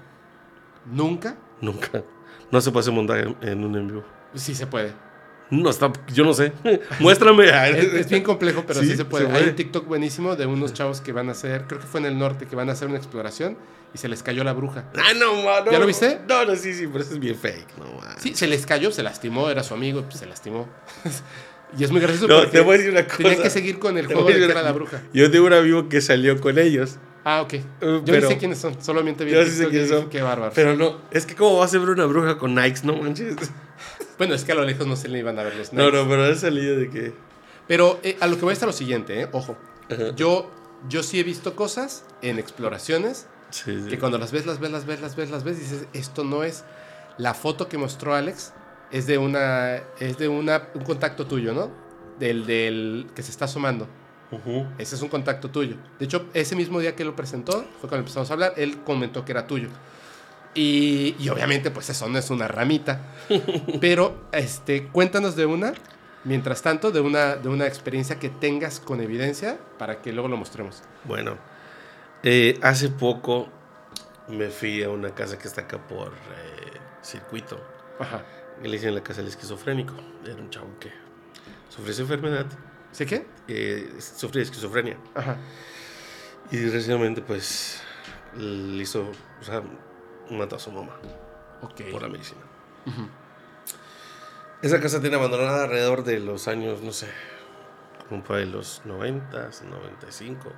¿Nunca? 0.87 1.37
nunca. 1.61 2.03
No 2.51 2.61
se 2.61 2.71
puede 2.71 2.83
hacer 2.83 2.95
montaje 2.95 3.37
en 3.43 3.65
un 3.65 3.77
en 3.77 3.89
vivo. 3.89 4.05
Sí 4.35 4.55
se 4.55 4.67
puede. 4.67 4.93
No, 5.51 5.69
está, 5.69 5.93
yo 6.13 6.25
no 6.25 6.33
sé. 6.33 6.53
Muéstrame. 7.01 7.45
Es, 7.71 7.93
es 7.93 8.09
bien 8.09 8.23
complejo, 8.23 8.65
pero 8.67 8.81
sí, 8.81 8.97
se 8.97 9.05
puede. 9.05 9.27
se 9.27 9.33
Hay 9.33 9.49
un 9.49 9.57
TikTok 9.57 9.87
buenísimo 9.87 10.37
de 10.37 10.47
unos 10.47 10.73
chavos 10.73 11.01
que 11.01 11.13
van 11.13 11.29
a 11.29 11.33
hacer, 11.33 11.67
creo 11.67 11.81
que 11.81 11.87
fue 11.87 12.01
en 12.01 12.07
el 12.07 12.19
norte, 12.19 12.47
que 12.47 12.55
van 12.57 12.69
a 12.69 12.73
hacer 12.73 12.89
una 12.89 12.99
exploración 12.99 13.57
y 13.93 13.99
se 13.99 14.09
les 14.09 14.23
cayó 14.23 14.45
la 14.45 14.53
bruja. 14.53 14.85
Ah, 14.97 15.13
no, 15.19 15.43
mano. 15.43 15.73
¿Ya 15.73 15.79
lo 15.79 15.87
viste? 15.87 16.21
No, 16.29 16.45
no, 16.45 16.55
sí, 16.55 16.73
sí, 16.73 16.87
pero 16.87 17.03
eso 17.03 17.15
es 17.15 17.19
bien 17.19 17.35
fake. 17.35 17.79
No, 17.79 17.85
man. 18.01 18.15
Sí, 18.19 18.35
se 18.35 18.47
les 18.47 18.65
cayó, 18.65 18.93
se 18.93 19.03
lastimó, 19.03 19.51
era 19.51 19.65
su 19.65 19.75
amigo, 19.75 20.03
pues 20.03 20.19
se 20.19 20.27
lastimó. 20.27 20.69
y 21.79 21.85
es 21.85 21.91
muy 21.91 22.01
gracioso 22.01 22.27
No, 22.29 22.37
porque 22.41 22.51
te 22.59 22.61
voy 22.61 22.75
a 22.75 22.79
decir 22.79 22.93
una 22.93 23.05
cosa. 23.05 23.17
tenían 23.19 23.43
que 23.43 23.51
seguir 23.51 23.79
con 23.79 23.97
el 23.99 24.07
Te 24.09 24.15
juego 24.15 24.29
a 24.29 24.33
de 24.33 24.39
que 24.39 24.45
era 24.45 24.63
la 24.63 24.73
bruja. 24.73 25.03
Yo 25.13 25.31
tengo 25.31 25.47
un 25.47 25.53
amigo 25.53 25.89
que 25.89 26.01
salió 26.01 26.41
con 26.41 26.59
ellos. 26.59 26.97
Ah, 27.25 27.43
ok. 27.43 27.53
Yo 27.81 28.03
pero- 28.05 28.29
ni 28.29 28.35
sé 28.35 28.39
quiénes 28.39 28.59
son, 28.59 28.83
solamente 28.83 29.25
vi 29.25 29.33
Yo 29.33 29.45
sí 29.45 29.51
sé 29.53 29.69
quiénes 29.69 29.89
son. 29.91 30.09
Qué 30.09 30.23
bárbaro. 30.23 30.53
Pero 30.55 30.75
no, 30.77 30.99
es 31.11 31.27
que 31.27 31.35
cómo 31.35 31.59
vas 31.59 31.75
a 31.75 31.79
ver 31.79 31.91
una 31.91 32.07
bruja 32.07 32.39
con 32.39 32.55
Nikes, 32.55 32.85
no 32.85 32.97
manches. 32.97 33.37
bueno, 34.19 34.35
es 34.35 34.45
que 34.45 34.53
a 34.53 34.55
lo 34.55 34.65
lejos 34.65 34.87
no 34.87 34.97
se 34.97 35.09
le 35.09 35.19
iban 35.19 35.39
a 35.39 35.43
ver 35.43 35.55
los 35.57 35.73
No, 35.73 35.85
Nikes. 35.85 36.03
no, 36.03 36.09
pero 36.09 36.25
ha 36.25 36.35
salido 36.35 36.77
de 36.77 36.89
que. 36.91 37.13
Pero 37.69 38.01
eh, 38.03 38.17
a 38.21 38.27
lo 38.27 38.37
que 38.37 38.43
voy 38.43 38.53
está 38.53 38.67
lo 38.67 38.73
siguiente, 38.73 39.21
eh, 39.21 39.29
ojo. 39.33 39.57
Ajá. 39.91 40.15
Yo, 40.17 40.51
yo 40.89 41.03
sí 41.03 41.21
he 41.21 41.23
visto 41.23 41.55
cosas 41.55 42.05
en 42.23 42.39
exploraciones 42.39 43.27
Sí, 43.51 43.81
sí. 43.83 43.89
que 43.91 43.99
cuando 43.99 44.17
las 44.17 44.33
ves, 44.33 44.47
las 44.47 44.59
ves, 44.61 44.71
las 44.71 44.87
ves, 44.87 45.01
las 45.01 45.17
ves, 45.17 45.31
las 45.31 45.45
ves, 45.45 45.59
dices, 45.59 45.87
esto 45.93 46.25
no 46.25 46.43
es. 46.45 46.65
La 47.19 47.35
foto 47.35 47.69
que 47.69 47.77
mostró 47.77 48.15
Alex 48.15 48.53
es 48.91 49.07
de 49.07 49.19
una, 49.19 49.77
es 49.99 50.19
de 50.19 50.29
una, 50.29 50.69
un 50.75 50.85
contacto 50.85 51.27
tuyo, 51.27 51.53
¿no? 51.53 51.71
Del, 52.19 52.47
del 52.47 53.07
que 53.15 53.23
se 53.23 53.31
está 53.31 53.47
asomando. 53.47 53.89
Ese 54.79 54.95
es 54.95 55.03
un 55.03 55.09
contacto 55.09 55.51
tuyo. 55.51 55.77
De 55.99 56.05
hecho, 56.05 56.27
ese 56.35 56.55
mismo 56.55 56.79
día 56.79 56.95
que 56.95 57.05
lo 57.05 57.17
presentó, 57.17 57.65
fue 57.81 57.89
cuando 57.89 57.99
empezamos 57.99 58.31
a 58.31 58.35
hablar, 58.35 58.55
él 58.57 58.79
comentó 58.85 59.25
que 59.25 59.33
era 59.33 59.47
tuyo. 59.47 59.69
Y, 60.55 61.17
y 61.19 61.29
obviamente, 61.29 61.71
pues 61.71 61.91
eso 61.91 62.09
no 62.09 62.19
es 62.19 62.31
una 62.31 62.47
ramita. 62.47 63.01
Pero, 63.81 64.29
este, 64.33 64.87
cuéntanos 64.87 65.35
de 65.35 65.47
una, 65.47 65.73
mientras 66.25 66.63
tanto, 66.63 66.93
de 66.93 67.01
una, 67.01 67.37
de 67.37 67.49
una 67.49 67.67
experiencia 67.67 68.19
que 68.19 68.29
tengas 68.29 68.79
con 68.79 69.01
evidencia 69.01 69.59
para 69.79 70.01
que 70.01 70.13
luego 70.13 70.29
lo 70.29 70.37
mostremos. 70.37 70.83
Bueno, 71.05 71.37
eh, 72.23 72.59
hace 72.63 72.89
poco 72.89 73.49
me 74.29 74.49
fui 74.49 74.83
a 74.83 74.91
una 74.91 75.13
casa 75.15 75.39
que 75.39 75.49
está 75.49 75.63
acá 75.63 75.79
por 75.79 76.09
eh, 76.09 76.79
circuito. 77.03 77.61
Ajá. 77.99 78.23
Y 78.63 78.65
le 78.69 78.73
dicen 78.77 78.95
la 78.95 79.03
casa 79.03 79.21
del 79.21 79.29
esquizofrénico. 79.29 79.95
Era 80.25 80.35
un 80.37 80.51
chavo 80.51 80.69
que 80.79 80.93
sufrió 81.69 81.93
esa 81.93 82.03
enfermedad, 82.03 82.47
¿Sí 82.93 83.07
qué? 83.07 83.27
eh, 83.49 83.95
sufría 83.99 84.43
esquizofrenia. 84.43 84.99
Ajá. 85.15 85.37
Y 86.51 86.69
recientemente, 86.69 87.23
pues, 87.23 87.81
le 88.37 88.83
hizo, 88.83 89.11
o 89.41 89.45
sea, 89.45 89.63
mató 90.31 90.57
a 90.57 90.59
su 90.59 90.71
mamá 90.73 90.93
Ok. 91.63 91.83
por 91.93 92.03
la 92.03 92.09
medicina. 92.09 92.41
Ujú. 92.87 93.09
Esa 94.63 94.81
casa 94.81 95.01
tiene 95.01 95.17
abandonada 95.17 95.65
alrededor 95.65 96.05
de 96.05 96.21
los 96.21 96.47
años, 96.49 96.83
no 96.83 96.93
sé, 96.93 97.09
como 98.09 98.23
por 98.23 98.37
ahí 98.37 98.47
los 98.47 98.83
90, 98.85 99.51
95. 99.71 100.53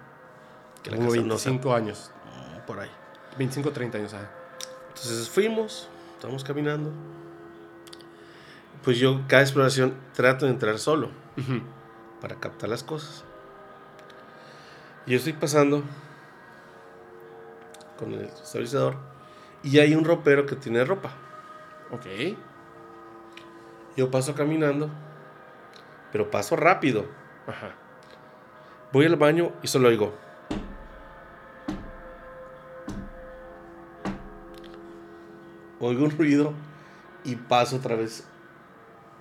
Que 0.82 0.90
la 0.90 0.96
Como 0.96 1.10
casa 1.10 1.22
no 1.22 1.38
se- 1.38 1.50
25 1.50 1.74
años. 1.74 2.10
por 2.66 2.80
ahí. 2.80 2.90
25, 3.38 3.70
30 3.72 3.98
años. 3.98 4.12
ajá. 4.14 4.28
Entonces 4.88 5.28
fuimos, 5.28 5.88
estábamos 6.14 6.42
caminando. 6.44 6.90
Pues 8.84 8.98
yo 8.98 9.20
cada 9.28 9.42
exploración 9.42 9.94
trato 10.12 10.46
de 10.46 10.52
entrar 10.52 10.78
solo 10.78 11.10
para 12.20 12.36
captar 12.36 12.68
las 12.68 12.82
cosas. 12.82 13.24
Yo 15.06 15.16
estoy 15.16 15.32
pasando 15.32 15.82
con 17.98 18.12
el 18.12 18.24
estabilizador 18.24 18.96
y 19.62 19.78
hay 19.78 19.94
un 19.94 20.04
ropero 20.04 20.46
que 20.46 20.56
tiene 20.56 20.84
ropa. 20.84 21.10
Ok. 21.92 22.06
Yo 23.96 24.10
paso 24.10 24.34
caminando, 24.34 24.90
pero 26.10 26.30
paso 26.30 26.56
rápido. 26.56 27.06
Ajá. 27.46 27.74
Voy 28.92 29.06
al 29.06 29.16
baño 29.16 29.52
y 29.62 29.68
solo 29.68 29.88
oigo. 29.88 30.14
Oigo 35.78 36.04
un 36.04 36.10
ruido 36.10 36.52
y 37.24 37.36
paso 37.36 37.76
otra 37.76 37.96
vez 37.96 38.26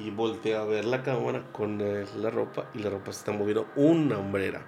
y 0.06 0.10
volteo 0.10 0.62
a 0.62 0.66
ver 0.66 0.86
la 0.86 1.04
cámara 1.04 1.44
con 1.52 1.80
eh, 1.82 2.06
la 2.18 2.30
ropa 2.30 2.70
y 2.74 2.80
la 2.80 2.90
ropa 2.90 3.12
se 3.12 3.20
está 3.20 3.32
moviendo 3.32 3.68
una 3.76 4.18
hombrera. 4.18 4.66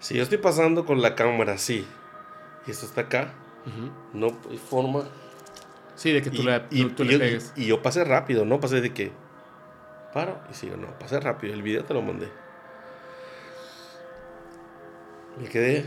Si 0.00 0.16
yo 0.16 0.22
estoy 0.22 0.38
pasando 0.38 0.84
con 0.84 1.00
la 1.00 1.14
cámara 1.14 1.54
así 1.54 1.86
y 2.66 2.70
esto 2.70 2.86
está 2.86 3.02
acá, 3.02 3.32
no 4.12 4.28
hay 4.50 4.58
forma. 4.58 5.04
Sí, 5.94 6.12
de 6.12 6.22
que 6.22 6.30
tú 6.30 6.42
y, 6.70 6.84
tú 6.86 7.04
y 7.04 7.06
le 7.06 7.12
yo, 7.12 7.18
pegues. 7.18 7.52
y 7.56 7.66
yo 7.66 7.80
pasé 7.82 8.04
rápido, 8.04 8.44
no 8.44 8.60
pasé 8.60 8.80
de 8.80 8.92
que 8.92 9.12
paro 10.12 10.40
y 10.50 10.54
sigo, 10.54 10.76
no, 10.76 10.88
pasé 10.98 11.20
rápido. 11.20 11.54
El 11.54 11.62
video 11.62 11.84
te 11.84 11.94
lo 11.94 12.02
mandé. 12.02 12.28
Me 15.40 15.48
quedé. 15.48 15.84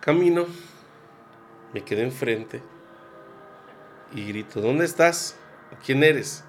Camino. 0.00 0.46
Me 1.74 1.82
quedé 1.82 2.04
enfrente. 2.04 2.62
Y 4.12 4.26
grito, 4.28 4.60
¿dónde 4.60 4.84
estás? 4.84 5.36
¿Quién 5.84 6.02
eres? 6.02 6.44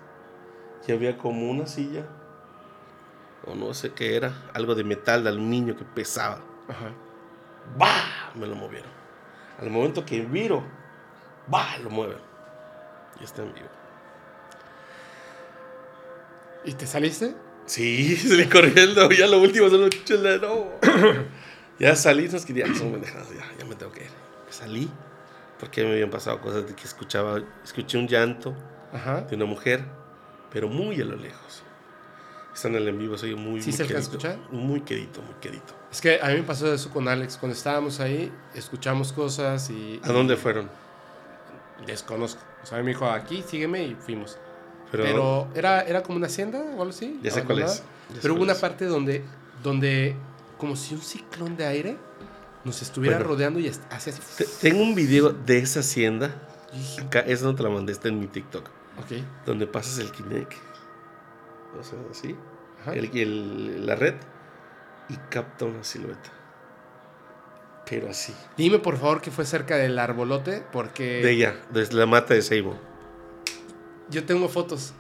Y 0.88 0.92
había 0.92 1.18
como 1.18 1.50
una 1.50 1.66
silla. 1.68 2.06
O 3.46 3.56
no 3.56 3.74
sé 3.74 3.92
qué 3.94 4.16
era. 4.16 4.34
Algo 4.54 4.76
de 4.76 4.84
metal, 4.84 5.24
de 5.24 5.30
aluminio 5.30 5.76
que 5.76 5.84
pesaba. 5.86 6.42
Ajá. 6.68 6.92
¡Bah! 7.78 8.32
Me 8.36 8.48
lo 8.48 8.56
movieron. 8.56 8.90
Al 9.60 9.70
momento 9.70 10.06
que 10.06 10.22
viro, 10.22 10.64
¡bah! 11.48 11.78
Lo 11.84 11.90
mueven. 11.90 12.20
Y 13.20 13.24
está 13.24 13.42
en 13.42 13.54
vivo. 13.54 13.68
¿Y 16.64 16.74
te 16.74 16.86
saliste? 16.86 17.36
Sí, 17.66 18.16
salí 18.18 18.46
corriendo. 18.48 19.10
Ya 19.12 19.28
lo 19.28 19.42
último, 19.42 19.70
solo 19.70 19.88
escuché 19.88 20.18
la- 20.18 20.38
no. 20.38 20.68
Ya 21.80 21.96
salí, 21.96 22.28
no 22.28 22.38
es 22.38 22.46
que 22.46 22.54
ya 22.54 22.66
son 22.74 22.92
pendejadas, 22.92 23.30
ya, 23.30 23.46
ya 23.60 23.66
me 23.66 23.76
tengo 23.76 23.92
que 23.92 24.04
ir. 24.06 24.10
Salí 24.50 24.90
porque 25.60 25.84
me 25.84 25.92
habían 25.92 26.10
pasado 26.10 26.40
cosas 26.42 26.68
de 26.68 26.76
que 26.76 26.84
escuchaba, 26.84 27.42
escuché 27.64 27.98
un 27.98 28.08
llanto 28.08 28.54
Ajá. 28.94 29.22
de 29.22 29.36
una 29.36 29.46
mujer, 29.46 29.84
pero 30.52 30.68
muy 30.70 31.02
a 31.02 31.06
lo 31.06 31.16
lejos. 31.16 31.64
Están 32.54 32.72
en 32.76 32.82
el 32.82 32.88
en 32.88 32.98
vivo, 32.98 33.18
soy 33.18 33.36
muy, 33.36 33.62
¿Sí 33.62 33.70
muy 33.70 33.78
se 33.78 33.84
quedito, 33.84 34.00
escuchar? 34.00 34.40
Muy 34.52 34.82
quedito, 34.82 35.22
muy 35.22 35.36
quedito. 35.36 35.76
Es 35.92 36.02
que 36.02 36.20
a 36.20 36.28
mí 36.30 36.36
me 36.36 36.44
pasó 36.44 36.74
eso 36.74 36.90
con 36.90 37.08
Alex. 37.08 37.38
Cuando 37.38 37.56
estábamos 37.56 38.00
ahí, 38.00 38.32
escuchamos 38.56 39.14
cosas 39.14 39.70
y. 39.70 40.02
¿A 40.04 40.12
dónde 40.12 40.36
fueron? 40.38 40.68
Desconozco. 41.86 42.42
O 42.64 42.66
sea, 42.66 42.80
me 42.82 42.90
dijo, 42.90 43.06
aquí, 43.06 43.44
sígueme 43.48 43.84
y 43.84 43.96
fuimos. 43.96 44.38
Pero, 44.92 45.04
Pero, 45.04 45.48
era, 45.54 45.82
era 45.82 46.02
como 46.02 46.18
una 46.18 46.28
hacienda 46.28 46.60
o 46.60 46.82
algo 46.82 46.90
así. 46.90 47.20
ya 47.22 47.30
sé 47.30 47.44
cuál 47.44 47.60
es. 47.60 47.84
ya 48.14 48.20
Pero 48.22 48.34
hubo 48.34 48.42
una 48.42 48.56
parte 48.56 48.86
donde, 48.86 49.24
donde, 49.62 50.16
como 50.58 50.76
si 50.76 50.96
un 50.96 51.02
ciclón 51.02 51.56
de 51.58 51.66
aire 51.66 51.98
nos 52.68 52.82
estuviera 52.84 53.18
Bueno. 53.18 53.32
rodeando 53.32 53.60
y 53.60 53.68
hacía 53.68 54.14
así. 54.14 54.22
Te- 54.38 54.46
Tengo 54.70 54.84
un 54.84 54.94
video 54.94 55.30
de 55.32 55.58
esa 55.60 55.80
hacienda. 55.80 56.36
Acá, 57.02 57.22
eso 57.22 57.46
no 57.46 57.56
te 57.56 57.64
la 57.64 57.70
mandé, 57.70 57.94
está 57.94 58.10
en 58.10 58.20
mi 58.20 58.28
TikTok. 58.28 58.68
ok. 59.00 59.46
Donde 59.46 59.66
pasas 59.68 59.98
el 60.00 60.12
Kinect. 60.12 60.54
O 61.80 61.84
sea, 61.84 61.98
así. 62.12 62.36
Ajá. 62.82 62.94
el- 62.94 63.10
el- 63.18 63.86
la 63.88 63.96
red. 63.96 64.14
Y 65.10 65.16
capta 65.30 65.66
una 65.66 65.84
silueta. 65.84 66.32
Pero 67.90 68.10
así. 68.10 68.34
Dime 68.58 68.80
por 68.80 68.98
favor 68.98 69.22
que 69.22 69.32
fue 69.32 69.46
cerca 69.46 69.78
del 69.78 69.98
arbolote, 69.98 70.64
porque 70.74 71.22
De 71.24 71.32
ella, 71.32 71.56
desde 71.72 71.94
la 71.96 72.06
mata 72.06 72.34
de 72.34 72.42
Seibo. 72.42 72.78
yo 74.10 74.26
tengo 74.26 74.50
fotos. 74.50 74.94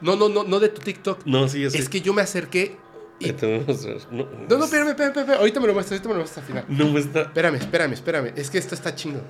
No, 0.00 0.16
no, 0.16 0.28
no, 0.28 0.42
no 0.44 0.58
de 0.60 0.68
tu 0.68 0.80
TikTok. 0.82 1.24
No, 1.24 1.48
sí, 1.48 1.64
así. 1.64 1.78
Es 1.78 1.88
que 1.88 2.00
yo 2.00 2.12
me 2.12 2.22
acerqué 2.22 2.76
y. 3.24 3.32
No, 4.10 4.26
No, 4.48 4.58
no, 4.58 4.64
espérame, 4.64 4.88
espérame, 4.90 5.18
espérame. 5.18 5.38
Ahorita 5.38 5.60
me 5.60 5.66
lo 5.66 5.74
muestras, 5.74 6.00
ahorita 6.00 6.08
me 6.08 6.14
lo 6.14 6.20
muestras 6.20 6.44
al 6.44 6.48
final. 6.48 6.64
No 6.68 6.92
me 6.92 7.00
está. 7.00 7.22
Espérame, 7.22 7.56
espérame, 7.56 7.92
espérame. 7.92 8.32
Es 8.36 8.50
que 8.50 8.58
esto 8.58 8.74
está 8.74 8.94
chingón. 8.94 9.22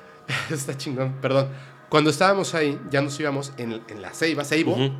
está 0.50 0.76
chingón, 0.76 1.20
perdón. 1.20 1.48
Cuando 1.88 2.10
estábamos 2.10 2.54
ahí, 2.54 2.80
ya 2.90 3.02
nos 3.02 3.18
íbamos 3.18 3.52
en, 3.58 3.82
en 3.88 4.02
la 4.02 4.12
Ceiba, 4.12 4.44
Ceibo. 4.44 4.72
Ujú. 4.72 4.92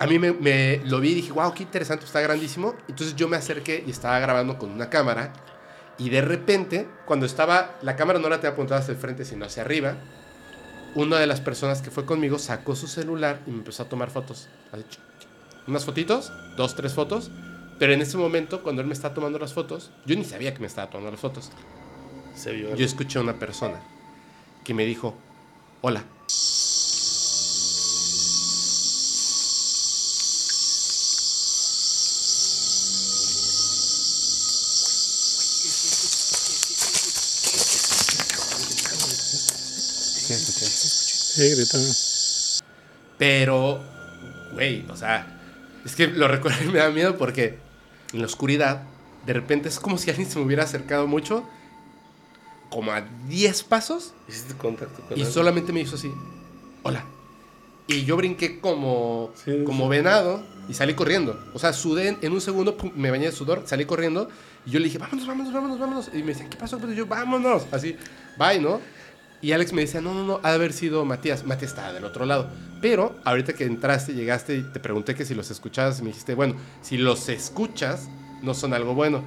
A 0.00 0.06
mí 0.06 0.18
me, 0.18 0.32
me 0.32 0.80
lo 0.84 1.00
vi 1.00 1.10
y 1.10 1.14
dije, 1.14 1.32
wow, 1.32 1.52
qué 1.54 1.64
interesante, 1.64 2.04
está 2.04 2.20
grandísimo. 2.20 2.74
Entonces 2.88 3.16
yo 3.16 3.28
me 3.28 3.36
acerqué 3.36 3.82
y 3.86 3.90
estaba 3.90 4.18
grabando 4.20 4.58
con 4.58 4.70
una 4.70 4.90
cámara. 4.90 5.32
Y 5.98 6.10
de 6.10 6.20
repente, 6.20 6.88
cuando 7.04 7.26
estaba, 7.26 7.76
la 7.82 7.96
cámara 7.96 8.20
no 8.20 8.28
la 8.28 8.36
tenía 8.36 8.52
apuntada 8.52 8.80
hacia 8.80 8.92
el 8.92 8.98
frente, 8.98 9.24
sino 9.24 9.44
hacia 9.44 9.62
arriba. 9.62 9.96
Una 10.94 11.18
de 11.18 11.26
las 11.26 11.40
personas 11.40 11.82
que 11.82 11.90
fue 11.90 12.04
conmigo 12.04 12.38
sacó 12.38 12.76
su 12.76 12.86
celular 12.86 13.40
y 13.46 13.50
me 13.50 13.58
empezó 13.58 13.82
a 13.82 13.88
tomar 13.88 14.10
fotos. 14.10 14.48
Así, 14.72 14.84
Unas 15.66 15.84
fotitos, 15.84 16.32
dos, 16.56 16.76
tres 16.76 16.94
fotos. 16.94 17.30
Pero 17.78 17.92
en 17.92 18.00
ese 18.00 18.16
momento, 18.16 18.62
cuando 18.62 18.82
él 18.82 18.88
me 18.88 18.94
está 18.94 19.14
tomando 19.14 19.38
las 19.38 19.52
fotos, 19.52 19.92
yo 20.04 20.16
ni 20.16 20.24
sabía 20.24 20.52
que 20.52 20.60
me 20.60 20.66
estaba 20.66 20.90
tomando 20.90 21.12
las 21.12 21.20
fotos. 21.20 21.50
Se 22.34 22.52
vio. 22.52 22.74
Yo 22.74 22.84
escuché 22.84 23.18
a 23.18 23.22
una 23.22 23.38
persona 23.38 23.80
que 24.64 24.74
me 24.74 24.84
dijo, 24.84 25.14
hola. 25.80 26.04
Sí, 41.38 41.50
gritaba. 41.50 41.84
Pero, 43.16 43.80
güey, 44.52 44.84
o 44.90 44.96
sea, 44.96 45.38
es 45.84 45.94
que 45.94 46.08
lo 46.08 46.26
recuerdo 46.26 46.64
y 46.64 46.68
me 46.68 46.80
da 46.80 46.90
miedo 46.90 47.16
porque 47.16 47.67
en 48.12 48.20
la 48.20 48.26
oscuridad, 48.26 48.82
de 49.26 49.32
repente 49.32 49.68
es 49.68 49.78
como 49.78 49.98
si 49.98 50.10
alguien 50.10 50.28
se 50.30 50.38
me 50.38 50.44
hubiera 50.44 50.64
acercado 50.64 51.06
mucho, 51.06 51.44
como 52.70 52.92
a 52.92 53.02
10 53.28 53.62
pasos, 53.64 54.12
Hiciste 54.28 54.54
contacto 54.54 54.96
con 55.02 55.10
y 55.10 55.20
alguien? 55.22 55.32
solamente 55.32 55.72
me 55.72 55.80
hizo 55.80 55.96
así, 55.96 56.10
hola. 56.82 57.04
Y 57.86 58.04
yo 58.04 58.16
brinqué 58.18 58.60
como, 58.60 59.30
Sí, 59.42 59.64
como 59.64 59.84
sí. 59.84 59.90
venado 59.90 60.44
y 60.68 60.74
salí 60.74 60.92
corriendo. 60.92 61.42
O 61.54 61.58
sea, 61.58 61.72
sudé 61.72 62.18
en, 62.20 62.32
un 62.32 62.40
segundo, 62.42 62.76
pum, 62.76 62.92
me 62.94 63.10
bañé 63.10 63.26
de 63.26 63.32
sudor, 63.32 63.62
salí 63.64 63.86
corriendo 63.86 64.28
y 64.66 64.72
yo 64.72 64.78
le 64.78 64.84
dije, 64.86 64.98
vámonos, 64.98 65.26
vámonos, 65.26 65.52
vámonos, 65.54 65.78
vámonos. 65.78 66.10
Y 66.12 66.18
me 66.18 66.34
dice, 66.34 66.46
¿qué 66.50 66.56
pasó? 66.58 66.78
Pero 66.78 66.92
yo, 66.92 67.06
vámonos. 67.06 67.62
Así, 67.72 67.96
bye, 68.38 68.60
¿no? 68.60 68.80
Y 69.40 69.52
Alex 69.52 69.72
me 69.72 69.82
dice, 69.82 70.00
no, 70.02 70.14
no, 70.14 70.24
no, 70.24 70.40
ha 70.42 70.48
de 70.50 70.54
haber 70.56 70.72
sido 70.72 71.04
Matías. 71.04 71.44
Matías 71.44 71.70
estaba 71.70 71.92
del 71.92 72.04
otro 72.04 72.26
lado. 72.26 72.48
Pero 72.80 73.14
ahorita 73.24 73.52
que 73.52 73.64
entraste, 73.64 74.14
llegaste 74.14 74.56
y 74.56 74.62
te 74.62 74.80
pregunté 74.80 75.14
que 75.14 75.24
si 75.24 75.34
los 75.34 75.50
escuchabas, 75.50 76.00
me 76.00 76.08
dijiste, 76.08 76.34
bueno, 76.34 76.54
si 76.82 76.96
los 76.96 77.28
escuchas, 77.28 78.08
no 78.42 78.54
son 78.54 78.74
algo 78.74 78.94
bueno. 78.94 79.22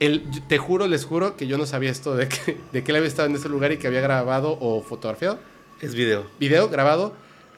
El, 0.00 0.22
te 0.48 0.58
juro, 0.58 0.88
les 0.88 1.04
juro 1.04 1.36
que 1.36 1.46
yo 1.46 1.58
no 1.58 1.66
sabía 1.66 1.90
esto 1.90 2.14
de 2.16 2.28
que, 2.28 2.58
de 2.72 2.82
que 2.82 2.90
él 2.92 2.96
había 2.96 3.08
estado 3.08 3.28
en 3.28 3.36
ese 3.36 3.48
lugar 3.48 3.72
y 3.72 3.76
que 3.78 3.86
había 3.86 4.00
grabado 4.00 4.58
o 4.60 4.82
fotografiado 4.82 5.38
Es 5.80 5.94
video. 5.94 6.26
video 6.40 6.68
grabado 6.68 7.14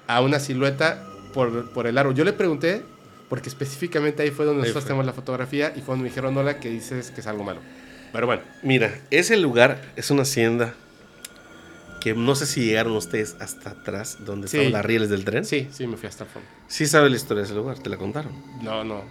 a 0.07 0.21
una 0.21 0.39
silueta 0.41 1.07
por, 1.33 1.73
por 1.73 1.87
el 1.87 1.97
árbol. 1.97 2.15
Yo 2.15 2.25
le 2.25 2.33
pregunté, 2.35 2.83
porque 3.29 3.49
específicamente 3.49 4.23
ahí 4.23 4.31
fue 4.31 4.45
donde 4.45 4.63
Ahí 4.63 4.69
nosotros 4.69 4.85
fue. 4.85 4.89
tenemos 4.89 5.07
la 5.07 5.13
fotografía 5.15 5.73
y 5.75 5.81
fue 5.81 5.93
donde 5.95 6.03
me 6.05 6.09
dijeron, 6.11 6.37
hola, 6.37 6.61
que 6.61 6.69
dices 6.71 7.11
que 7.11 7.21
es 7.23 7.27
algo 7.27 7.45
malo. 7.45 7.61
Pero 8.13 8.27
bueno, 8.27 8.43
Mira, 8.63 9.01
ese 9.11 9.37
lugar 9.37 9.81
es 9.97 10.11
una 10.11 10.23
hacienda 10.23 10.75
que 12.05 12.13
no 12.15 12.35
sé 12.35 12.45
si 12.47 12.67
llegaron 12.67 12.93
ustedes 12.97 13.35
hasta 13.41 13.71
atrás, 13.71 14.19
donde 14.21 14.47
Sí. 14.47 14.59
estaban 14.59 14.73
las 14.75 14.85
rieles 14.85 15.09
del 15.09 15.25
tren. 15.25 15.45
sí, 15.47 15.69
sí, 15.73 15.87
me 15.87 15.97
fui 15.97 16.07
hasta 16.09 16.25
el 16.25 16.31
fondo. 16.31 16.47
Sí 16.69 16.87
sabe 16.87 17.09
la 17.11 17.17
historia 17.17 17.41
de 17.43 17.47
ese 17.47 17.55
lugar, 17.57 17.79
te 17.79 17.89
la 17.91 17.97
contaron. 17.97 18.33
No, 18.63 18.85
no. 18.85 19.03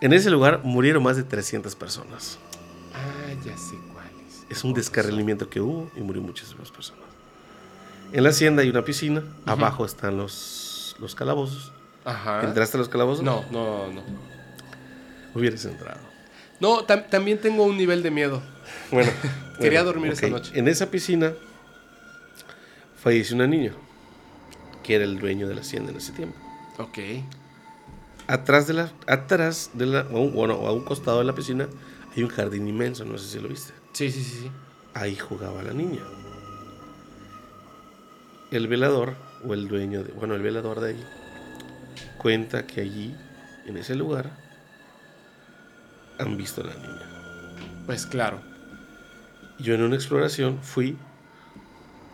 En 0.00 0.12
ese 0.14 0.30
lugar 0.30 0.62
murieron 0.64 1.02
más 1.02 1.16
de 1.18 1.22
300 1.22 1.76
personas. 1.76 2.38
Ah, 2.94 3.34
ya 3.44 3.56
sé 3.58 3.74
cuál 3.92 4.06
es. 4.50 4.64
Un 4.64 4.72
descarrilamiento 4.72 5.50
que 5.50 5.60
hubo 5.60 5.90
y 5.94 6.00
murió 6.00 6.22
muchísimas 6.22 6.70
personas. 6.70 7.04
En 8.12 8.24
la 8.24 8.30
hacienda 8.30 8.62
hay 8.62 8.70
una 8.70 8.82
piscina, 8.84 9.22
abajo 9.44 9.84
están 9.84 10.16
los, 10.16 10.96
los 10.98 11.14
calabozos. 11.14 11.72
Ajá. 12.06 12.42
¿Entraste 12.42 12.78
a 12.78 12.80
los 12.80 12.88
calabozos? 12.88 13.22
No, 13.22 13.44
no, 13.52 13.92
no. 13.92 14.02
Hubieras 15.34 15.64
entrado. 15.66 16.00
No, 16.58 16.86
tam- 16.86 17.08
también 17.08 17.38
tengo 17.38 17.64
un 17.64 17.76
nivel 17.76 18.02
de 18.02 18.10
miedo. 18.10 18.42
Bueno, 18.90 19.10
Quería 19.60 19.80
bueno, 19.82 19.92
dormir 19.92 20.12
esa 20.12 20.26
ok. 20.26 20.32
noche. 20.32 20.52
En 20.58 20.66
esa 20.66 20.90
piscina 20.90 21.34
falleció 23.00 23.34
una 23.36 23.46
niña, 23.46 23.72
que 24.82 24.94
era 24.94 25.04
el 25.04 25.18
dueño 25.18 25.48
de 25.48 25.54
la 25.54 25.62
hacienda 25.62 25.90
en 25.90 25.96
ese 25.96 26.12
tiempo. 26.12 26.36
Ok. 26.78 26.98
Atrás 28.26 28.66
de 28.66 28.74
la, 28.74 28.92
atrás 29.06 29.70
de 29.74 29.86
la, 29.86 30.02
bueno, 30.02 30.54
a 30.66 30.72
un 30.72 30.84
costado 30.84 31.18
de 31.18 31.24
la 31.24 31.34
piscina 31.34 31.68
hay 32.14 32.22
un 32.22 32.28
jardín 32.28 32.68
inmenso, 32.68 33.04
no 33.04 33.18
sé 33.18 33.28
si 33.30 33.40
lo 33.40 33.48
viste. 33.48 33.72
Sí, 33.92 34.10
sí, 34.10 34.22
sí, 34.22 34.40
sí. 34.42 34.50
Ahí 34.94 35.16
jugaba 35.16 35.62
la 35.62 35.72
niña. 35.72 36.00
El 38.50 38.68
velador, 38.68 39.14
o 39.46 39.54
el 39.54 39.68
dueño, 39.68 40.02
de, 40.02 40.12
bueno, 40.12 40.34
el 40.34 40.42
velador 40.42 40.80
de 40.80 40.90
ahí, 40.90 41.04
cuenta 42.18 42.66
que 42.66 42.80
allí, 42.80 43.16
en 43.66 43.76
ese 43.76 43.94
lugar, 43.94 44.30
han 46.18 46.36
visto 46.36 46.60
a 46.60 46.64
la 46.64 46.74
niña. 46.74 47.82
Pues 47.86 48.06
claro. 48.06 48.40
Yo 49.58 49.74
en 49.74 49.82
una 49.82 49.96
exploración 49.96 50.58
fui, 50.62 50.96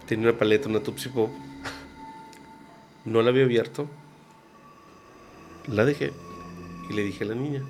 tenía 0.06 0.30
una 0.30 0.38
paleta, 0.38 0.68
una 0.68 0.80
Tupsi 0.80 1.08
Pop, 1.08 1.30
no 3.04 3.22
la 3.22 3.30
había 3.30 3.44
abierto, 3.44 3.88
la 5.66 5.84
dejé 5.84 6.12
y 6.88 6.92
le 6.92 7.02
dije 7.02 7.24
a 7.24 7.28
la 7.28 7.34
niña, 7.34 7.62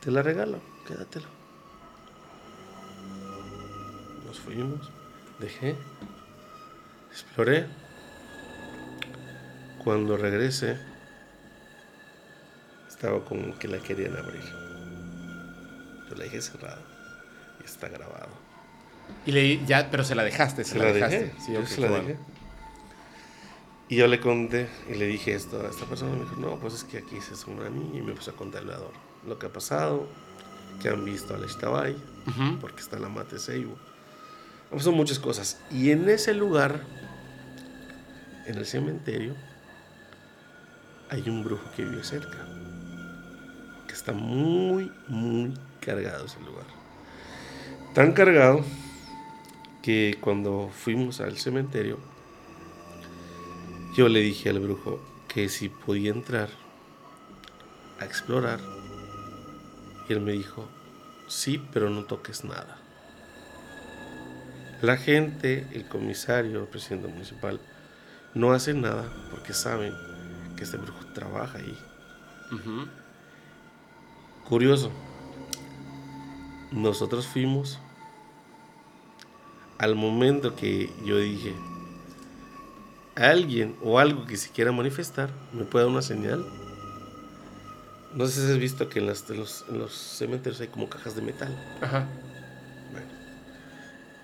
te 0.00 0.10
la 0.10 0.22
regalo, 0.22 0.60
quédatela. 0.86 1.26
Nos 4.26 4.38
fuimos, 4.40 4.90
dejé, 5.38 5.76
exploré. 7.10 7.66
Cuando 9.84 10.16
regresé, 10.16 10.76
estaba 12.88 13.24
como 13.24 13.58
que 13.58 13.68
la 13.68 13.78
querían 13.78 14.16
abrir. 14.16 14.42
Yo 16.08 16.16
la 16.16 16.24
dejé 16.24 16.42
cerrada 16.42 16.82
y 17.60 17.64
está 17.64 17.88
grabado. 17.88 18.37
Y 19.26 19.32
le 19.32 19.64
ya, 19.66 19.90
pero 19.90 20.04
se 20.04 20.14
la 20.14 20.24
dejaste, 20.24 20.64
se, 20.64 20.72
Se 20.72 20.78
la, 20.78 20.84
la 20.86 20.92
dejaste. 20.92 21.18
dejé. 21.24 21.40
Sí, 21.40 21.52
yo 21.52 21.60
ok, 21.60 21.66
se 21.66 21.80
la 21.80 21.88
bueno. 21.90 22.08
dejé. 22.08 22.20
Y 23.90 23.96
yo 23.96 24.06
le 24.06 24.20
conté 24.20 24.68
y 24.90 24.94
le 24.94 25.06
dije 25.06 25.34
esto 25.34 25.60
a 25.66 25.68
esta 25.70 25.86
persona. 25.86 26.12
Me 26.12 26.20
dijo, 26.20 26.36
no, 26.36 26.58
pues 26.60 26.74
es 26.74 26.84
que 26.84 26.98
aquí 26.98 27.20
se 27.20 27.34
es 27.34 27.46
una 27.46 27.68
niña. 27.70 27.98
Y 27.98 28.02
me 28.02 28.12
puso 28.12 28.30
a 28.30 28.34
contar 28.36 28.62
el 28.62 28.68
velador. 28.68 28.92
Lo 29.26 29.38
que 29.38 29.46
ha 29.46 29.52
pasado, 29.52 30.06
que 30.82 30.88
han 30.88 31.04
visto 31.04 31.34
a 31.34 31.38
la 31.38 31.46
Ixtabay, 31.46 31.92
Ujú. 32.26 32.58
porque 32.60 32.80
está 32.80 32.98
la 32.98 33.08
Mate 33.08 33.38
Seibo. 33.38 33.76
Son 34.78 34.94
muchas 34.94 35.18
cosas. 35.18 35.58
Y 35.70 35.90
en 35.90 36.08
ese 36.10 36.34
lugar, 36.34 36.82
en 38.46 38.58
el 38.58 38.66
cementerio, 38.66 39.34
hay 41.10 41.28
un 41.28 41.42
brujo 41.42 41.64
que 41.74 41.84
vive 41.84 42.04
cerca. 42.04 42.36
Que 43.86 43.94
está 43.94 44.12
muy, 44.12 44.92
muy 45.08 45.54
cargado 45.80 46.26
ese 46.26 46.38
lugar. 46.40 46.66
Tan 47.94 48.12
cargado 48.12 48.62
que 49.88 50.18
cuando 50.20 50.68
fuimos 50.70 51.22
al 51.22 51.38
cementerio, 51.38 51.96
yo 53.96 54.06
le 54.10 54.20
dije 54.20 54.50
al 54.50 54.60
brujo 54.60 55.00
que 55.28 55.48
si 55.48 55.70
podía 55.70 56.10
entrar 56.10 56.50
a 57.98 58.04
explorar. 58.04 58.60
Y 60.06 60.12
él 60.12 60.20
me 60.20 60.32
dijo, 60.32 60.68
sí, 61.26 61.66
pero 61.72 61.88
no 61.88 62.04
toques 62.04 62.44
nada. 62.44 62.76
La 64.82 64.98
gente, 64.98 65.66
el 65.72 65.88
comisario, 65.88 66.60
el 66.60 66.68
presidente 66.68 67.08
municipal, 67.08 67.58
no 68.34 68.52
hacen 68.52 68.82
nada 68.82 69.10
porque 69.30 69.54
saben 69.54 69.94
que 70.54 70.64
este 70.64 70.76
brujo 70.76 71.06
trabaja 71.14 71.56
ahí. 71.56 71.78
Curioso. 74.46 74.92
Nosotros 76.72 77.26
fuimos 77.26 77.78
al 79.78 79.94
momento 79.94 80.54
que 80.56 80.90
yo 81.04 81.16
dije, 81.18 81.54
alguien 83.16 83.76
o 83.82 83.98
algo 83.98 84.26
que 84.26 84.36
se 84.36 84.50
quiera 84.50 84.72
manifestar, 84.72 85.30
me 85.52 85.64
puede 85.64 85.84
dar 85.84 85.92
una 85.92 86.02
señal. 86.02 86.44
No 88.14 88.26
sé 88.26 88.44
si 88.46 88.52
has 88.52 88.58
visto 88.58 88.88
que 88.88 88.98
en, 89.00 89.06
las- 89.06 89.28
en 89.30 89.36
los, 89.38 89.64
en 89.68 89.78
los 89.78 89.92
cementerios 89.92 90.60
hay 90.60 90.68
como 90.68 90.88
cajas 90.88 91.14
de 91.14 91.22
metal. 91.22 91.54
Ajá. 91.80 92.06
Bueno, 92.90 93.06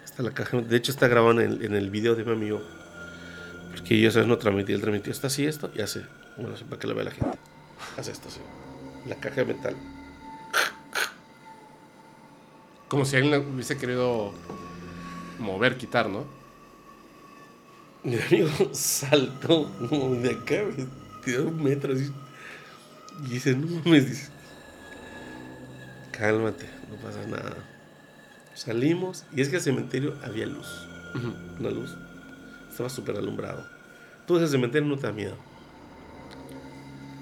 está 0.04 0.22
la 0.22 0.30
caja. 0.32 0.60
De 0.60 0.76
hecho, 0.76 0.90
está 0.90 1.06
grabado 1.06 1.32
en 1.40 1.52
el, 1.52 1.64
en 1.64 1.74
el 1.74 1.90
video 1.90 2.14
de 2.14 2.24
mi 2.24 2.32
amigo. 2.32 2.62
Porque 3.72 4.00
yo, 4.00 4.10
¿sabes? 4.10 4.26
No 4.28 4.38
transmití. 4.38 4.72
Él 4.72 4.80
transmitió 4.80 5.12
está 5.12 5.26
así, 5.26 5.44
esto, 5.46 5.70
y 5.74 5.82
hace. 5.82 6.02
Bueno, 6.36 6.54
para 6.68 6.78
que 6.80 6.86
lo 6.86 6.94
vea 6.94 7.04
la 7.04 7.10
gente. 7.10 7.38
Hace 7.98 8.12
esto, 8.12 8.28
así. 8.28 8.40
La 9.06 9.16
caja 9.16 9.36
de 9.44 9.44
metal. 9.54 9.76
Como 12.88 13.04
si 13.04 13.16
alguien 13.16 13.34
hubiese 13.54 13.76
querido 13.76 14.32
mover, 15.38 15.76
quitar, 15.76 16.08
¿no? 16.08 16.24
Mi 18.02 18.18
amigo 18.20 18.50
saltó 18.72 19.70
como 19.88 20.14
de 20.16 20.32
acá, 20.32 20.62
me 20.76 20.86
tiró 21.24 21.48
un 21.48 21.62
metro 21.62 21.94
así. 21.94 22.12
Y 23.24 23.28
dice, 23.28 23.54
no 23.54 23.66
mames, 23.66 24.10
dice. 24.10 24.30
Cálmate, 26.12 26.68
no 26.90 26.96
pasa 26.96 27.26
nada. 27.26 27.56
Salimos, 28.54 29.24
y 29.34 29.40
es 29.40 29.48
que 29.48 29.56
el 29.56 29.62
cementerio 29.62 30.14
había 30.22 30.46
luz. 30.46 30.86
Una 31.58 31.70
luz. 31.70 31.96
Estaba 32.70 32.88
súper 32.88 33.16
alumbrado. 33.16 33.64
Tú 34.26 34.36
ese 34.36 34.48
cementerio 34.48 34.88
no 34.88 34.96
te 34.96 35.06
da 35.06 35.12
miedo. 35.12 35.36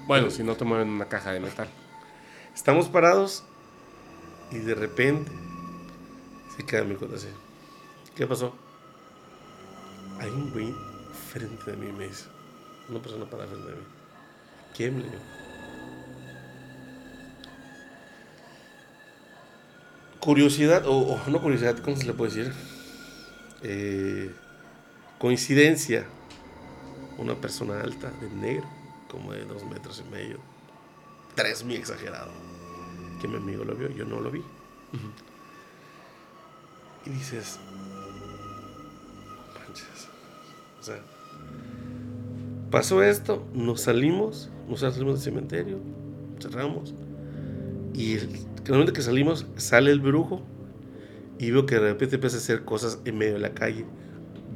Bueno, 0.06 0.30
si 0.30 0.42
no 0.42 0.56
te 0.56 0.64
mueven 0.64 0.88
una 0.88 1.06
caja 1.06 1.32
de 1.32 1.40
metal. 1.40 1.68
Estamos 2.54 2.88
parados 2.88 3.44
y 4.50 4.58
de 4.58 4.74
repente 4.74 5.30
se 6.56 6.66
queda 6.66 6.84
mi 6.84 6.94
así. 6.94 7.28
¿Qué 8.14 8.26
pasó? 8.26 8.54
Hay 10.20 10.28
un 10.30 10.50
güey 10.52 10.74
frente 11.30 11.70
de 11.70 11.76
mí, 11.76 11.90
me 11.92 12.08
dice. 12.08 12.26
Una 12.88 13.00
persona 13.00 13.24
para 13.24 13.46
frente 13.46 13.68
de 13.70 13.76
mí. 13.76 13.82
¿Quién 14.76 15.02
le? 15.02 15.08
Curiosidad, 20.20 20.86
o, 20.86 21.14
o 21.14 21.30
no 21.30 21.42
curiosidad, 21.42 21.78
¿cómo 21.78 21.96
se 21.96 22.04
le 22.06 22.12
puede 22.12 22.32
decir? 22.32 22.52
Eh, 23.62 24.32
coincidencia. 25.18 26.06
Una 27.18 27.34
persona 27.34 27.80
alta, 27.80 28.10
de 28.20 28.28
negro, 28.30 28.66
como 29.08 29.32
de 29.32 29.44
dos 29.44 29.64
metros 29.64 30.02
y 30.04 30.10
medio, 30.10 30.38
tres 31.34 31.62
muy 31.64 31.76
exagerado. 31.76 32.30
Que 33.20 33.28
mi 33.28 33.36
amigo 33.36 33.64
lo 33.64 33.74
vio, 33.74 33.90
yo 33.90 34.04
no 34.04 34.20
lo 34.20 34.30
vi. 34.30 34.42
Y 37.04 37.10
dices, 37.10 37.58
"No 37.66 37.91
Pasó 42.72 43.02
esto, 43.02 43.46
nos 43.52 43.82
salimos, 43.82 44.50
nos 44.66 44.80
salimos 44.80 45.14
del 45.14 45.22
cementerio, 45.22 45.78
cerramos. 46.40 46.94
Y 47.92 48.14
el, 48.14 48.28
momento 48.70 48.94
que 48.94 49.02
salimos, 49.02 49.46
sale 49.56 49.90
el 49.90 50.00
brujo 50.00 50.40
y 51.38 51.50
veo 51.50 51.66
que 51.66 51.74
de 51.74 51.92
repente 51.92 52.14
empieza 52.14 52.36
a 52.36 52.40
hacer 52.40 52.64
cosas 52.64 52.98
en 53.04 53.18
medio 53.18 53.34
de 53.34 53.40
la 53.40 53.52
calle, 53.52 53.84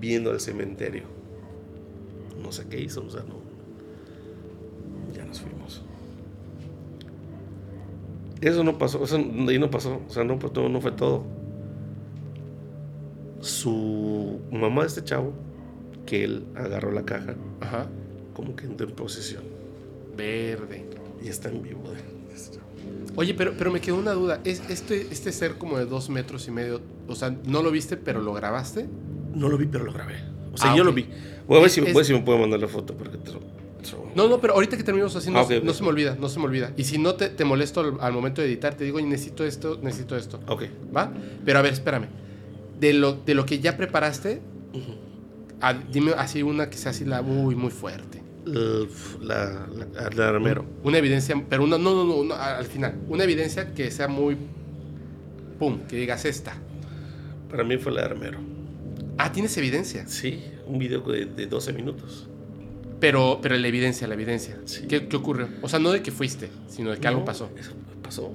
viendo 0.00 0.30
al 0.30 0.40
cementerio. 0.40 1.02
No 2.42 2.52
sé 2.52 2.66
qué 2.70 2.80
hizo, 2.80 3.04
o 3.04 3.10
sea, 3.10 3.20
no. 3.22 3.36
Ya 5.14 5.26
nos 5.26 5.42
fuimos. 5.42 5.82
Eso 8.40 8.64
no 8.64 8.78
pasó, 8.78 9.04
eso 9.04 9.16
ahí 9.16 9.58
no 9.58 9.68
pasó, 9.70 10.00
o 10.08 10.10
sea, 10.10 10.24
no, 10.24 10.38
todo- 10.38 10.70
no 10.70 10.80
fue 10.80 10.92
todo. 10.92 11.22
Su 13.40 14.15
mamá 14.50 14.82
de 14.82 14.88
este 14.88 15.04
chavo, 15.04 15.32
que 16.06 16.24
él 16.24 16.44
agarró 16.54 16.92
la 16.92 17.04
caja, 17.04 17.34
Ajá. 17.60 17.86
como 18.34 18.54
que 18.56 18.66
entró 18.66 18.86
en 18.88 18.94
posesión. 18.94 19.42
Verde. 20.16 20.84
Y 21.22 21.28
está 21.28 21.48
en 21.48 21.62
vivo 21.62 21.82
de, 21.90 22.34
este 22.34 22.56
chavo. 22.56 22.66
Oye, 23.16 23.34
pero, 23.34 23.54
pero 23.58 23.70
me 23.72 23.80
quedó 23.80 23.96
una 23.96 24.12
duda. 24.12 24.40
¿Es 24.44 24.62
este, 24.68 25.02
este 25.10 25.32
ser 25.32 25.54
como 25.54 25.78
de 25.78 25.86
dos 25.86 26.08
metros 26.10 26.46
y 26.48 26.50
medio, 26.50 26.80
o 27.08 27.14
sea, 27.14 27.34
no 27.46 27.62
lo 27.62 27.70
viste, 27.70 27.96
pero 27.96 28.20
lo 28.20 28.32
grabaste? 28.34 28.86
No 29.34 29.48
lo 29.48 29.56
vi, 29.58 29.66
pero 29.66 29.84
lo 29.84 29.92
grabé. 29.92 30.14
O 30.52 30.56
sea, 30.58 30.72
Ah, 30.72 30.76
yo 30.76 30.84
lo 30.84 30.92
vi. 30.92 31.06
Voy 31.46 31.58
a 31.58 31.60
ver 31.62 31.70
si, 31.70 31.80
Es- 31.80 31.86
voy 31.86 31.92
a 31.92 31.96
ver 31.96 32.04
si 32.06 32.12
me 32.12 32.20
puedo 32.22 32.38
mandar 32.38 32.60
la 32.60 32.68
foto. 32.68 32.94
Porque 32.94 33.18
te 33.18 33.32
lo- 33.32 33.40
te 33.40 33.90
lo- 33.92 34.10
No, 34.14 34.28
no, 34.28 34.40
pero 34.40 34.54
ahorita 34.54 34.76
que 34.76 34.82
terminemos 34.82 35.14
así, 35.16 35.30
no, 35.30 35.40
Ah, 35.40 35.46
no 35.62 35.72
se 35.74 35.82
me 35.82 35.88
olvida, 35.88 36.16
no 36.18 36.28
se 36.28 36.38
me 36.38 36.46
olvida. 36.46 36.72
Y 36.76 36.84
si 36.84 36.98
no 36.98 37.14
te, 37.14 37.28
te 37.28 37.44
molesto 37.44 37.80
al, 37.80 37.94
al 38.00 38.12
momento 38.12 38.40
de 38.40 38.48
editar, 38.48 38.74
te 38.74 38.84
digo, 38.84 38.96
"Oye, 38.98 39.06
necesito 39.06 39.44
esto, 39.44 39.78
necesito 39.82 40.16
esto. 40.16 40.40
Ok. 40.48 40.64
¿Va? 40.96 41.12
Pero 41.44 41.58
a 41.58 41.62
ver, 41.62 41.72
espérame. 41.74 42.06
De 42.80 42.92
lo, 42.92 43.14
de 43.14 43.34
lo 43.34 43.46
que 43.46 43.58
ya 43.60 43.76
preparaste, 43.76 44.40
dime 45.92 46.12
así 46.16 46.42
una 46.42 46.68
que 46.70 46.76
sea 46.76 46.90
así 46.90 47.04
la 47.04 47.22
uy, 47.22 47.54
muy 47.54 47.70
fuerte. 47.70 48.22
El- 48.46 48.88
La, 49.22 49.66
la, 49.94 50.10
la 50.10 50.28
armero. 50.28 50.64
Una 50.84 50.98
evidencia, 50.98 51.42
pero 51.48 51.64
una, 51.64 51.78
no, 51.78 51.94
no, 51.94 52.04
no, 52.04 52.24
no, 52.24 52.34
al 52.34 52.66
final. 52.66 52.94
Una 53.08 53.24
evidencia 53.24 53.72
que 53.74 53.90
sea 53.90 54.08
muy. 54.08 54.36
Pum, 55.58 55.80
que 55.88 55.96
digas 55.96 56.24
esta. 56.24 56.54
Para 57.50 57.64
mí 57.64 57.76
fue 57.78 57.92
la 57.92 58.02
de 58.02 58.06
armero. 58.08 58.38
Ah, 59.18 59.32
tienes 59.32 59.56
evidencia. 59.56 60.06
Sí, 60.06 60.44
un 60.66 60.78
video 60.78 61.00
de, 61.00 61.24
de 61.24 61.46
12 61.46 61.72
minutos. 61.72 62.28
Pero, 63.00 63.40
pero 63.42 63.56
la 63.56 63.66
evidencia, 63.66 64.06
la 64.06 64.14
evidencia. 64.14 64.58
Sí. 64.64 64.86
¿Qué, 64.86 65.06
qué 65.08 65.16
ocurrió? 65.16 65.48
O 65.62 65.68
sea, 65.68 65.78
no 65.78 65.90
de 65.90 66.02
que 66.02 66.10
fuiste, 66.10 66.50
sino 66.68 66.90
de 66.90 66.98
que 66.98 67.08
algo 67.08 67.24
pasó. 67.24 67.50
Eso 67.58 67.72
pasó. 68.02 68.32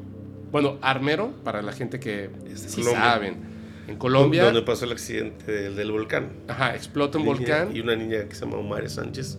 Bueno, 0.52 0.78
Armero, 0.82 1.32
para 1.44 1.62
la 1.62 1.72
gente 1.72 2.00
que 2.00 2.30
sí 2.56 2.84
saben. 2.84 3.51
En 3.88 3.98
Colombia, 3.98 4.44
Donde 4.46 4.62
pasó 4.62 4.86
el 4.86 4.92
accidente 4.92 5.52
del, 5.52 5.76
del 5.76 5.92
volcán. 5.92 6.30
ajá, 6.48 6.76
explota 6.76 7.18
un 7.18 7.26
Niña- 7.26 7.36
volcán. 7.38 7.76
Y 7.76 7.80
una 7.82 7.96
niña 7.96 8.26
que 8.30 8.36
se 8.36 8.46
llama 8.46 8.58
Omaira 8.58 8.88
Sánchez 8.90 9.38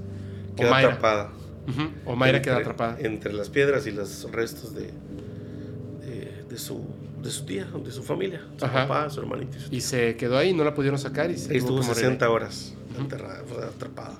queda 0.56 0.68
Omaira. 0.68 0.88
atrapada. 0.90 1.32
Ujú, 1.68 1.90
Omaira 2.06 2.38
entre- 2.38 2.50
queda 2.50 2.60
atrapada. 2.60 2.96
Entre 3.00 3.32
las 3.32 3.48
piedras 3.48 3.86
y 3.86 3.92
los 3.92 4.30
restos 4.32 4.74
de, 4.74 4.90
de, 6.06 6.44
de 6.48 6.58
su, 6.58 6.84
de 7.22 7.30
su 7.30 7.44
tía, 7.46 7.66
de 7.84 7.90
su 7.92 8.02
familia. 8.02 8.42
Su 8.58 8.64
Ajá. 8.64 8.86
papá, 8.88 9.10
su 9.10 9.20
hermanito 9.20 9.56
y 9.56 9.60
su 9.60 9.74
Y 9.74 9.80
se 9.80 10.16
quedó 10.16 10.36
ahí, 10.38 10.52
no 10.52 10.64
la 10.64 10.74
pudieron 10.74 10.98
sacar 10.98 11.30
y 11.30 11.36
se 11.38 11.56
estuvo 11.56 11.80
que 11.80 11.86
morir 11.86 11.94
60 12.02 12.26
ahí. 12.26 12.30
horas 12.32 12.74
enterrada, 12.98 13.42
fue 13.46 13.64
atrapada. 13.64 14.18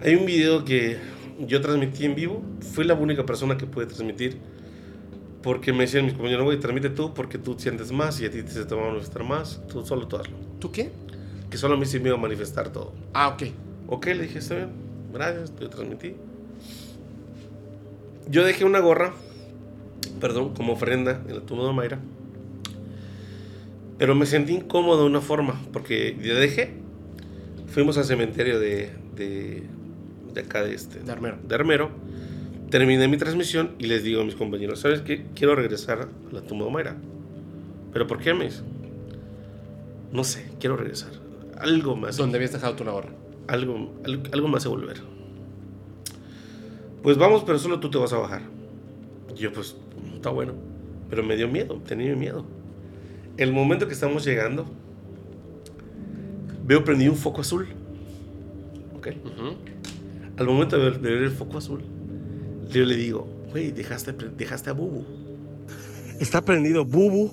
Hay 0.00 0.14
un 0.14 0.26
video 0.26 0.64
que 0.64 0.96
yo 1.40 1.60
transmití 1.60 2.04
en 2.04 2.14
vivo. 2.14 2.42
Fui 2.72 2.84
la 2.84 2.94
única 2.94 3.26
persona 3.26 3.56
que 3.58 3.66
pude 3.66 3.86
transmitir. 3.86 4.38
Porque 5.44 5.74
me 5.74 5.80
decían 5.80 6.06
mis 6.06 6.14
compañeros, 6.14 6.44
güey, 6.44 6.58
transmite 6.58 6.88
tú 6.88 7.12
porque 7.12 7.36
tú 7.36 7.54
sientes 7.58 7.92
más 7.92 8.18
y 8.18 8.24
a 8.24 8.30
ti 8.30 8.42
te 8.42 8.64
te 8.64 8.74
va 8.74 8.84
a 8.84 8.86
manifestar 8.88 9.24
más. 9.24 9.60
Tú 9.68 9.84
solo 9.84 10.08
tú 10.08 10.16
hazlo. 10.16 10.34
¿Tú 10.58 10.72
qué? 10.72 10.90
Que 11.50 11.58
solo 11.58 11.74
a 11.74 11.76
mí 11.76 11.84
sí 11.84 12.00
me 12.00 12.08
iba 12.08 12.16
a 12.16 12.20
manifestar 12.20 12.70
todo. 12.70 12.94
Ah, 13.12 13.28
ok. 13.28 13.42
Ok, 13.88 14.06
le 14.06 14.22
dije, 14.22 14.38
está 14.38 14.54
bien. 14.54 14.70
Gracias, 15.12 15.52
yo 15.60 15.68
transmití. 15.68 16.14
Yo 18.26 18.42
dejé 18.42 18.64
una 18.64 18.80
gorra, 18.80 19.12
perdón, 20.18 20.54
como 20.54 20.72
ofrenda 20.72 21.22
en 21.28 21.34
la 21.34 21.40
tumba 21.42 21.66
de 21.66 21.72
Mayra. 21.74 21.98
Pero 23.98 24.14
me 24.14 24.24
sentí 24.24 24.54
incómodo 24.54 25.02
de 25.02 25.06
una 25.06 25.20
forma, 25.20 25.60
porque 25.74 26.16
yo 26.22 26.34
dejé. 26.36 26.72
Fuimos 27.66 27.98
al 27.98 28.04
cementerio 28.04 28.58
de, 28.58 28.92
de, 29.14 29.62
de 30.32 30.40
acá 30.40 30.62
de 30.62 30.74
este. 30.74 31.00
De 31.00 31.12
Armero. 31.12 31.36
de 31.46 31.54
Armero. 31.54 31.90
Terminé 32.70 33.06
mi 33.08 33.16
transmisión 33.16 33.72
y 33.78 33.86
les 33.86 34.02
digo 34.02 34.22
a 34.22 34.24
mis 34.24 34.34
compañeros, 34.34 34.80
¿sabes 34.80 35.00
qué? 35.00 35.26
Quiero 35.34 35.54
regresar 35.54 36.08
a 36.08 36.34
la 36.34 36.40
tumba 36.40 36.66
de 36.66 36.72
Mayra. 36.72 36.96
¿Pero 37.92 38.06
por 38.06 38.18
qué, 38.18 38.34
me 38.34 38.46
dice? 38.46 38.62
No 40.12 40.24
sé, 40.24 40.50
quiero 40.58 40.76
regresar. 40.76 41.10
Algo 41.58 41.96
más. 41.96 42.16
Donde 42.16 42.36
habías 42.36 42.52
dejado 42.52 42.74
tu 42.74 42.84
la 42.84 42.92
gorra. 42.92 43.10
Algo, 43.46 43.92
algo, 44.04 44.22
algo 44.32 44.48
me 44.48 44.56
hace 44.56 44.68
volver. 44.68 45.00
Pues 47.02 47.16
vamos, 47.18 47.44
pero 47.44 47.58
solo 47.58 47.80
tú 47.80 47.90
te 47.90 47.98
vas 47.98 48.12
a 48.12 48.18
bajar. 48.18 48.42
Y 49.36 49.40
yo, 49.40 49.52
pues, 49.52 49.76
está 50.14 50.30
bueno. 50.30 50.54
Pero 51.10 51.22
me 51.22 51.36
dio 51.36 51.48
miedo, 51.48 51.80
tenía 51.86 52.16
miedo. 52.16 52.44
El 53.36 53.52
momento 53.52 53.86
que 53.86 53.92
estamos 53.92 54.24
llegando, 54.24 54.66
veo 56.64 56.82
prendido 56.84 57.12
un 57.12 57.18
foco 57.18 57.42
azul. 57.42 57.68
¿Ok? 58.96 59.08
Al 60.36 60.46
momento 60.46 60.76
de 60.76 60.84
ver, 60.84 61.00
de 61.00 61.12
ver 61.12 61.22
el 61.24 61.30
foco 61.30 61.58
azul, 61.58 61.82
yo 62.70 62.84
le 62.84 62.96
digo, 62.96 63.26
güey, 63.50 63.70
dejaste, 63.72 64.12
dejaste 64.12 64.70
a 64.70 64.72
Bubu. 64.72 65.04
Está 66.20 66.42
prendido 66.44 66.84
Bubu. 66.84 67.30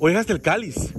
O 0.00 0.08
dejaste 0.08 0.32
el 0.32 0.40
cáliz. 0.40 0.92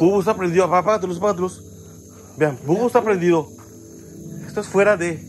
Bubu 0.00 0.20
está 0.20 0.36
prendido. 0.36 0.64
Apá- 0.64 0.78
Apágate 0.80 1.06
luz, 1.06 1.18
apágate 1.18 1.40
luz. 1.40 1.62
Vean, 2.38 2.58
Bubu 2.66 2.86
está 2.86 3.02
prendido. 3.02 3.48
Esto 4.46 4.60
es 4.60 4.66
fuera 4.66 4.96
de. 4.96 5.20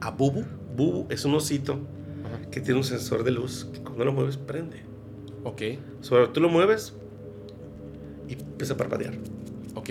A 0.00 0.10
Bubu. 0.10 0.44
Bubu 0.76 1.06
es 1.10 1.24
un 1.24 1.34
osito 1.34 1.72
Ajá. 2.24 2.50
que 2.50 2.60
tiene 2.60 2.78
un 2.78 2.84
sensor 2.84 3.24
de 3.24 3.30
luz 3.30 3.66
que 3.72 3.80
cuando 3.80 4.04
lo 4.04 4.12
mueves 4.12 4.36
prende. 4.36 4.82
Ok, 5.44 5.62
Sobre 6.00 6.28
tú 6.28 6.40
lo 6.40 6.48
mueves 6.48 6.92
y 8.28 8.34
empieza 8.34 8.74
a 8.74 8.76
parpadear. 8.76 9.14
ok. 9.74 9.90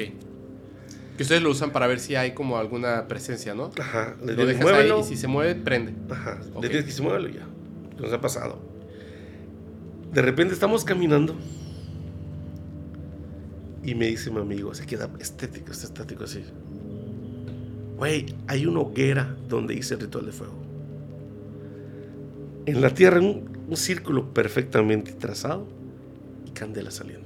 Que 1.18 1.24
ustedes 1.24 1.42
lo 1.42 1.50
usan 1.50 1.72
para 1.72 1.88
ver 1.88 2.02
si 2.02 2.16
hay 2.16 2.34
como 2.34 2.58
alguna 2.58 3.08
presencia, 3.08 3.56
¿no? 3.56 3.72
Ajá, 3.80 4.18
le 4.26 4.34
Lo 4.34 4.46
dejas 4.46 4.66
ahí 4.66 4.92
y 5.00 5.04
si 5.06 5.16
se 5.16 5.28
mueve, 5.28 5.56
prende. 5.56 5.94
Ajá, 6.10 6.42
Ok. 6.54 6.64
le 6.64 6.84
que 6.84 6.92
se 6.92 7.02
muévelo 7.02 7.30
ya. 7.30 7.48
Nos 8.00 8.12
ha 8.12 8.20
pasado. 8.20 8.60
De 10.12 10.22
repente 10.22 10.54
estamos 10.54 10.84
caminando 10.84 11.36
y 13.84 13.96
me 13.96 14.08
dice 14.08 14.30
mi 14.32 14.40
amigo, 14.40 14.74
se 14.74 14.86
queda 14.86 15.10
estético, 15.20 15.72
está 15.72 15.86
estático 15.86 16.24
así. 16.26 16.44
Güey, 17.98 18.36
hay 18.48 18.66
una 18.66 18.80
hoguera 18.82 19.38
donde 19.48 19.74
hice 19.74 19.94
el 19.94 20.02
ritual 20.02 20.26
de 20.26 20.32
fuego. 20.34 20.56
En 22.66 22.82
la 22.82 22.90
tierra, 22.90 23.20
un, 23.20 23.58
un 23.70 23.78
círculo 23.78 24.34
perfectamente 24.34 25.14
trazado 25.14 25.68
y 26.46 26.52
candela 26.52 26.92
saliendo. 26.92 27.25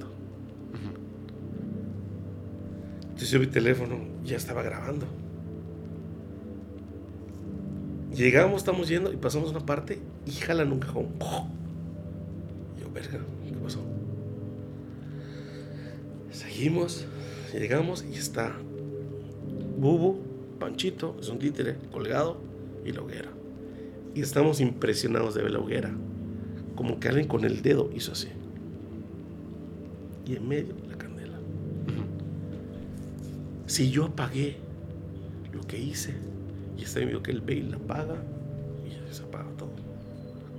Entonces 3.20 3.32
yo 3.34 3.40
mi 3.40 3.48
teléfono 3.48 3.98
ya 4.24 4.38
estaba 4.38 4.62
grabando. 4.62 5.04
Llegamos, 8.16 8.62
estamos 8.62 8.88
yendo 8.88 9.12
y 9.12 9.18
pasamos 9.18 9.50
una 9.50 9.60
parte 9.60 9.98
y 10.24 10.30
jalan 10.30 10.72
un 10.72 10.78
cajón. 10.78 11.08
Yo, 12.80 12.90
verga, 12.94 13.18
¿qué 13.44 13.52
pasó? 13.62 13.80
Seguimos, 16.30 17.04
llegamos 17.52 18.06
y 18.10 18.14
está 18.14 18.56
Bubu, 19.76 20.22
Panchito, 20.58 21.14
es 21.20 21.28
un 21.28 21.40
títere 21.40 21.76
colgado 21.92 22.40
y 22.86 22.92
la 22.92 23.02
hoguera. 23.02 23.28
Y 24.14 24.22
estamos 24.22 24.62
impresionados 24.62 25.34
de 25.34 25.42
ver 25.42 25.50
la 25.50 25.58
hoguera. 25.58 25.94
Como 26.74 26.98
que 26.98 27.08
alguien 27.08 27.28
con 27.28 27.44
el 27.44 27.60
dedo 27.60 27.90
hizo 27.94 28.12
así. 28.12 28.28
Y 30.24 30.36
en 30.36 30.48
medio 30.48 30.74
la 30.88 30.96
candela. 30.96 31.38
Si 33.70 33.88
yo 33.92 34.06
apagué 34.06 34.56
lo 35.52 35.60
que 35.60 35.78
hice, 35.78 36.12
y 36.76 36.82
está 36.82 36.98
viendo 36.98 37.22
que 37.22 37.32
ve 37.34 37.54
y 37.54 37.62
la 37.62 37.76
apaga, 37.76 38.16
y 38.84 38.90
ya 38.90 39.14
se 39.14 39.22
apaga 39.22 39.48
todo. 39.56 39.70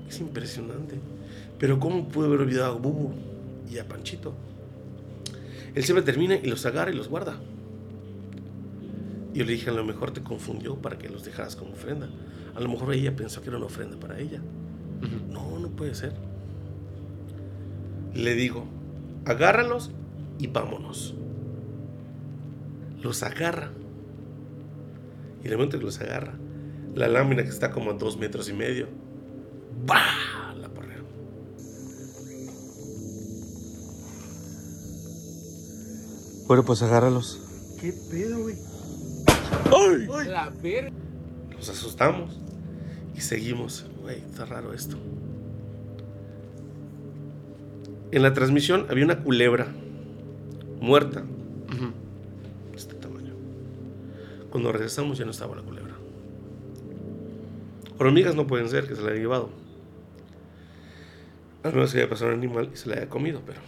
Es 0.07 0.21
impresionante. 0.21 0.97
Pero 1.59 1.77
¿cómo 1.77 2.07
pude 2.07 2.27
haber 2.27 2.39
olvidado 2.39 2.75
a 2.75 2.77
Bubu 2.77 3.11
y 3.69 3.79
a 3.79 3.85
Panchito? 3.85 4.33
Él 5.75 5.83
siempre 5.83 6.05
termina 6.05 6.35
y 6.35 6.47
los 6.47 6.65
agarra 6.65 6.89
y 6.89 6.95
los 6.95 7.09
guarda. 7.09 7.35
Yo 9.33 9.43
le 9.43 9.51
dije, 9.51 9.71
a 9.71 9.73
lo 9.73 9.83
mejor 9.83 10.11
te 10.11 10.23
confundió 10.23 10.77
para 10.77 10.97
que 10.97 11.09
los 11.09 11.25
dejaras 11.25 11.57
como 11.57 11.73
ofrenda. 11.73 12.07
A 12.55 12.61
lo 12.61 12.69
mejor 12.69 12.93
ella 12.93 13.13
pensó 13.13 13.41
que 13.41 13.49
era 13.49 13.57
una 13.57 13.65
ofrenda 13.65 13.99
para 13.99 14.19
ella. 14.21 14.39
No, 15.29 15.59
no 15.59 15.67
puede 15.67 15.95
ser. 15.95 16.13
Le 18.13 18.35
digo, 18.35 18.63
agárralos 19.25 19.91
y 20.39 20.47
vámonos 20.47 21.15
los 23.01 23.23
agarra. 23.23 23.71
Y 25.43 25.47
el 25.47 25.53
momento 25.53 25.79
que 25.79 25.85
los 25.85 25.99
agarra, 25.99 26.33
la 26.95 27.07
lámina 27.07 27.43
que 27.43 27.49
está 27.49 27.71
como 27.71 27.91
a 27.91 27.93
dos 27.93 28.17
metros 28.17 28.47
y 28.49 28.53
medio, 28.53 28.87
¡bah! 29.85 30.53
La 30.59 30.69
porrera. 30.69 31.01
Bueno, 36.47 36.63
pues 36.63 36.81
agárralos. 36.83 37.39
¿Qué 37.79 37.93
pedo, 38.11 38.39
güey? 38.39 38.55
¡Ay! 39.75 40.27
La 40.27 40.49
verga! 40.61 40.91
Nos 41.55 41.69
asustamos 41.69 42.39
y 43.15 43.21
seguimos. 43.21 43.85
Güey, 44.01 44.19
está 44.19 44.45
raro 44.45 44.73
esto. 44.73 44.97
En 48.11 48.21
la 48.21 48.33
transmisión 48.33 48.85
había 48.89 49.05
una 49.05 49.23
culebra 49.23 49.67
muerta. 50.81 51.21
Uh. 51.21 52.00
Cuando 54.51 54.71
regresamos 54.71 55.17
ya 55.17 55.25
no 55.25 55.31
estaba 55.31 55.55
la 55.55 55.61
culebra. 55.63 55.93
Hormigas 57.97 58.35
no 58.35 58.45
pueden 58.47 58.69
ser 58.69 58.87
que 58.87 58.95
se 58.95 59.01
la 59.01 59.11
haya 59.11 59.19
llevado. 59.19 59.49
A 61.63 61.69
menos 61.69 61.91
que 61.93 61.99
haya 61.99 62.09
pasado 62.09 62.31
un 62.31 62.37
animal 62.37 62.69
y 62.73 62.77
se 62.77 62.89
la 62.89 62.95
haya 62.97 63.09
comido, 63.09 63.41
pero. 63.45 63.59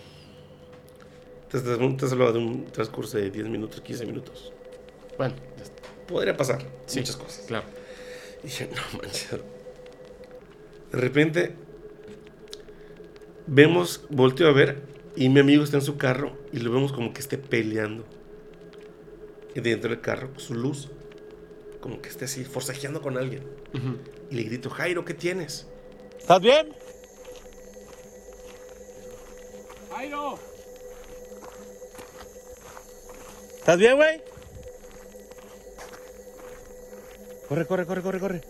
Te 1.49 1.57
has 1.57 2.11
hablado 2.11 2.33
de 2.33 2.39
un 2.39 2.65
transcurso 2.65 3.17
de 3.17 3.29
10 3.29 3.47
minutos, 3.47 3.79
15 3.81 4.05
minutos. 4.05 4.51
Bueno. 5.17 5.35
Podría 6.07 6.35
pasar 6.35 6.65
Sí. 6.85 6.99
muchas 6.99 7.15
cosas. 7.15 7.45
claro. 7.47 7.65
Y 8.43 8.47
dije, 8.47 8.69
no 8.75 8.97
manches. 8.99 9.29
De 10.91 10.97
repente, 10.99 11.55
vemos, 13.47 14.05
volteo 14.09 14.47
a 14.47 14.51
ver, 14.51 14.81
y 15.15 15.29
mi 15.29 15.39
amigo 15.39 15.63
está 15.63 15.77
en 15.77 15.83
su 15.83 15.97
carro, 15.97 16.35
y 16.51 16.59
lo 16.59 16.71
vemos 16.71 16.91
como 16.91 17.13
que 17.13 17.21
esté 17.21 17.37
peleando. 17.37 18.03
Y 19.55 19.61
dentro 19.61 19.89
del 19.89 20.01
carro, 20.01 20.37
su 20.39 20.55
luz, 20.55 20.89
como 21.79 22.01
que 22.01 22.09
esté 22.09 22.25
así, 22.25 22.43
forcejeando 22.43 23.01
con 23.01 23.17
alguien. 23.17 23.43
Y 24.29 24.35
le 24.35 24.43
grito, 24.43 24.69
Jairo, 24.69 25.05
¿qué 25.05 25.13
tienes? 25.13 25.67
¿Estás 26.19 26.41
bien? 26.41 26.73
¡Jairo! 29.91 30.39
¿Estás 33.59 33.77
bien, 33.77 33.95
güey? 33.95 34.21
Corre, 37.47 37.65
corre, 37.65 37.85
corre, 37.85 38.01
corre, 38.01 38.19
corre. 38.19 38.41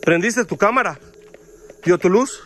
¿Prendiste 0.00 0.44
tu 0.44 0.56
cámara? 0.56 0.98
¿Dio 1.84 1.96
tu 1.96 2.10
luz? 2.10 2.42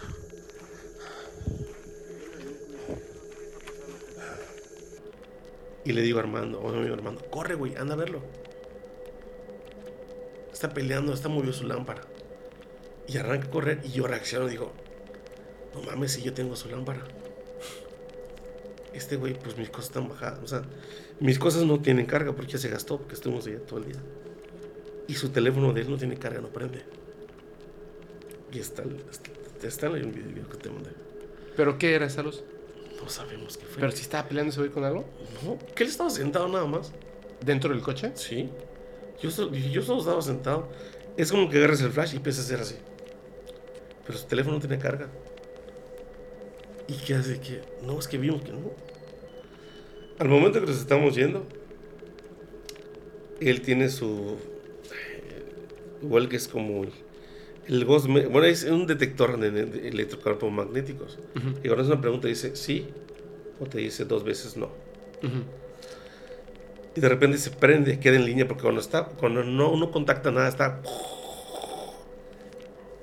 Y 5.85 5.93
le 5.93 6.02
digo 6.02 6.19
a 6.19 6.23
Armando, 6.23 6.66
a 6.66 6.73
mi 6.73 6.78
amigo 6.78 6.94
Armando, 6.94 7.23
corre, 7.31 7.55
güey, 7.55 7.74
anda 7.77 7.94
a 7.94 7.97
verlo. 7.97 8.23
Está 10.52 10.73
peleando, 10.73 11.12
está 11.12 11.28
moviendo 11.28 11.52
su 11.52 11.66
lámpara. 11.66 12.02
Y 13.09 13.19
arranca 13.19 13.48
a 13.48 13.51
correr 13.51 13.81
y 13.85 13.90
yo 13.90 14.06
reacciono 14.06 14.47
digo, 14.47 14.73
no 15.74 15.82
mames, 15.82 16.12
si 16.12 16.23
yo 16.23 16.32
tengo 16.32 16.55
su 16.55 16.69
lámpara. 16.69 17.05
Este 18.94 19.16
güey, 19.16 19.35
pues 19.35 19.59
mis 19.59 19.69
cosas 19.69 19.86
están 19.86 20.09
bajadas. 20.09 20.39
O 20.43 20.47
sea, 20.47 20.62
mis 21.19 21.40
cosas 21.40 21.65
no 21.65 21.81
tienen 21.81 22.06
carga 22.06 22.32
porque 22.32 22.52
ya 22.52 22.59
se 22.59 22.69
gastó, 22.69 22.98
porque 22.98 23.15
estuvimos 23.15 23.47
allá 23.47 23.59
todo 23.59 23.81
el 23.81 23.86
día. 23.86 24.01
Y 25.09 25.15
su 25.15 25.31
teléfono 25.31 25.73
de 25.73 25.81
él 25.81 25.90
no 25.90 25.98
tiene 25.98 26.16
carga, 26.16 26.40
no 26.40 26.48
prende. 26.48 26.85
Y 28.55 28.60
está, 28.60 28.82
está, 29.10 29.66
está 29.66 29.86
en 29.89 29.97
el 29.97 30.06
video 30.12 30.48
que 30.48 30.56
te 30.56 30.70
mandé. 30.70 30.90
¿Pero 31.56 31.76
qué 31.78 31.94
era 31.94 32.06
esa 32.06 32.22
luz? 32.22 32.43
No 33.02 33.09
sabemos 33.09 33.59
qué 33.59 33.66
fue. 33.66 33.81
¿Pero 33.81 33.93
si 33.93 34.02
estaba 34.02 34.26
peleando 34.28 34.51
ese 34.51 34.60
güey 34.60 34.70
con 34.70 34.85
algo? 34.85 35.05
No, 35.44 35.59
que 35.74 35.82
él 35.82 35.90
estaba 35.90 36.09
sentado 36.10 36.48
nada 36.48 36.66
más. 36.66 36.93
¿Dentro 37.44 37.70
del 37.70 37.82
coche? 37.82 38.12
Sí. 38.14 38.48
Yo, 39.20 39.31
yo 39.52 39.82
solo 39.82 40.01
estaba 40.01 40.22
sentado. 40.22 40.68
Es 41.16 41.31
como 41.31 41.51
que 41.51 41.59
agarras 41.59 41.81
el 41.82 41.90
flash 41.93 42.14
y 42.14 42.16
empieza 42.16 42.40
a 42.40 42.44
hacer 42.44 42.60
así. 42.60 42.76
Pero 44.06 44.18
su 44.18 44.26
teléfono 44.26 44.55
no 44.56 44.60
tiene 44.60 44.78
carga. 44.78 45.09
¿Y 46.86 46.94
qué 46.94 47.14
hace? 47.14 47.40
que 47.40 47.60
No, 47.85 47.98
es 47.98 48.06
que 48.09 48.18
vimos 48.18 48.43
que 48.43 48.52
no. 48.52 48.70
Al 50.18 50.28
momento 50.28 50.60
que 50.60 50.66
nos 50.66 50.78
estamos 50.78 51.14
yendo, 51.14 51.44
él 53.40 53.60
tiene 53.62 53.89
su. 53.89 54.36
eh, 54.93 55.44
Igual 56.02 56.28
que 56.28 56.36
es 56.36 56.47
como 56.48 56.85
el, 56.85 56.93
el 57.66 57.85
Ghost 57.85 58.07
Bueno, 58.07 58.45
es 58.45 58.65
un 58.65 58.86
detector 58.86 59.39
de, 59.39 59.51
de 59.51 59.89
electrocampos 59.89 60.53
magnéticos. 60.53 61.19
Y 61.62 61.69
cuando 61.69 61.82
es 61.82 61.89
una 61.89 62.01
pregunta, 62.01 62.28
dice 62.28 62.57
sí, 62.57 62.89
o 63.61 63.66
te 63.66 63.78
dice 63.78 64.05
dos 64.05 64.24
veces 64.24 64.57
no. 64.57 64.70
Y 66.97 67.01
de 67.01 67.09
repente 67.09 67.39
se 67.39 67.51
prende, 67.51 67.99
queda 67.99 68.16
en 68.16 68.24
línea, 68.24 68.47
porque 68.47 68.62
cuando 68.62 68.81
está, 68.81 69.07
cuando 69.07 69.43
no 69.43 69.70
uno 69.70 69.91
contacta 69.91 70.31
nada, 70.31 70.49
está. 70.49 70.81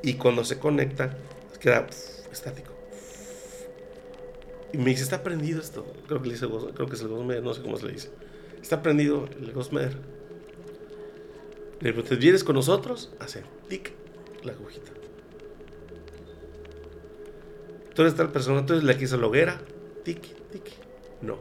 Y 0.03 0.13
cuando 0.13 0.43
se 0.43 0.59
conecta, 0.59 1.17
queda 1.59 1.87
estático. 2.31 2.71
Y 4.73 4.77
me 4.77 4.91
dice, 4.91 5.03
está 5.03 5.23
prendido 5.23 5.59
esto. 5.59 5.85
Creo 6.07 6.21
que 6.21 6.29
le 6.29 6.33
dice 6.35 6.47
creo 6.73 6.87
que 6.87 6.95
es 6.95 7.01
el 7.01 7.09
Ghostmeter, 7.09 7.43
no 7.43 7.53
sé 7.53 7.61
cómo 7.61 7.77
se 7.77 7.87
le 7.87 7.93
dice. 7.93 8.09
Está 8.61 8.81
prendido 8.81 9.27
el 9.39 9.51
Ghostmeter. 9.51 9.97
Le 11.81 11.93
pregunté, 11.93 12.15
¿vienes 12.15 12.43
con 12.43 12.55
nosotros? 12.55 13.11
Hace 13.19 13.43
tic 13.67 13.91
la 14.43 14.53
agujita. 14.53 14.91
Tú 17.93 18.01
eres 18.03 18.15
tal 18.15 18.31
persona, 18.31 18.63
eres 18.67 18.83
la 18.83 18.97
que 18.97 19.03
hizo 19.03 19.17
la 19.17 19.27
hoguera. 19.27 19.61
Tic, 20.03 20.21
tic. 20.51 20.63
No. 21.21 21.39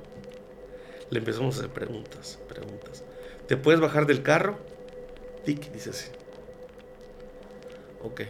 Le 1.10 1.18
empezamos 1.18 1.56
a 1.56 1.60
hacer 1.60 1.72
preguntas, 1.72 2.38
preguntas. 2.48 3.04
¿Te 3.46 3.56
puedes 3.56 3.80
bajar 3.80 4.06
del 4.06 4.22
carro? 4.22 4.58
Tic, 5.44 5.72
dice 5.72 5.90
así. 5.90 6.10
Ok. 8.02 8.22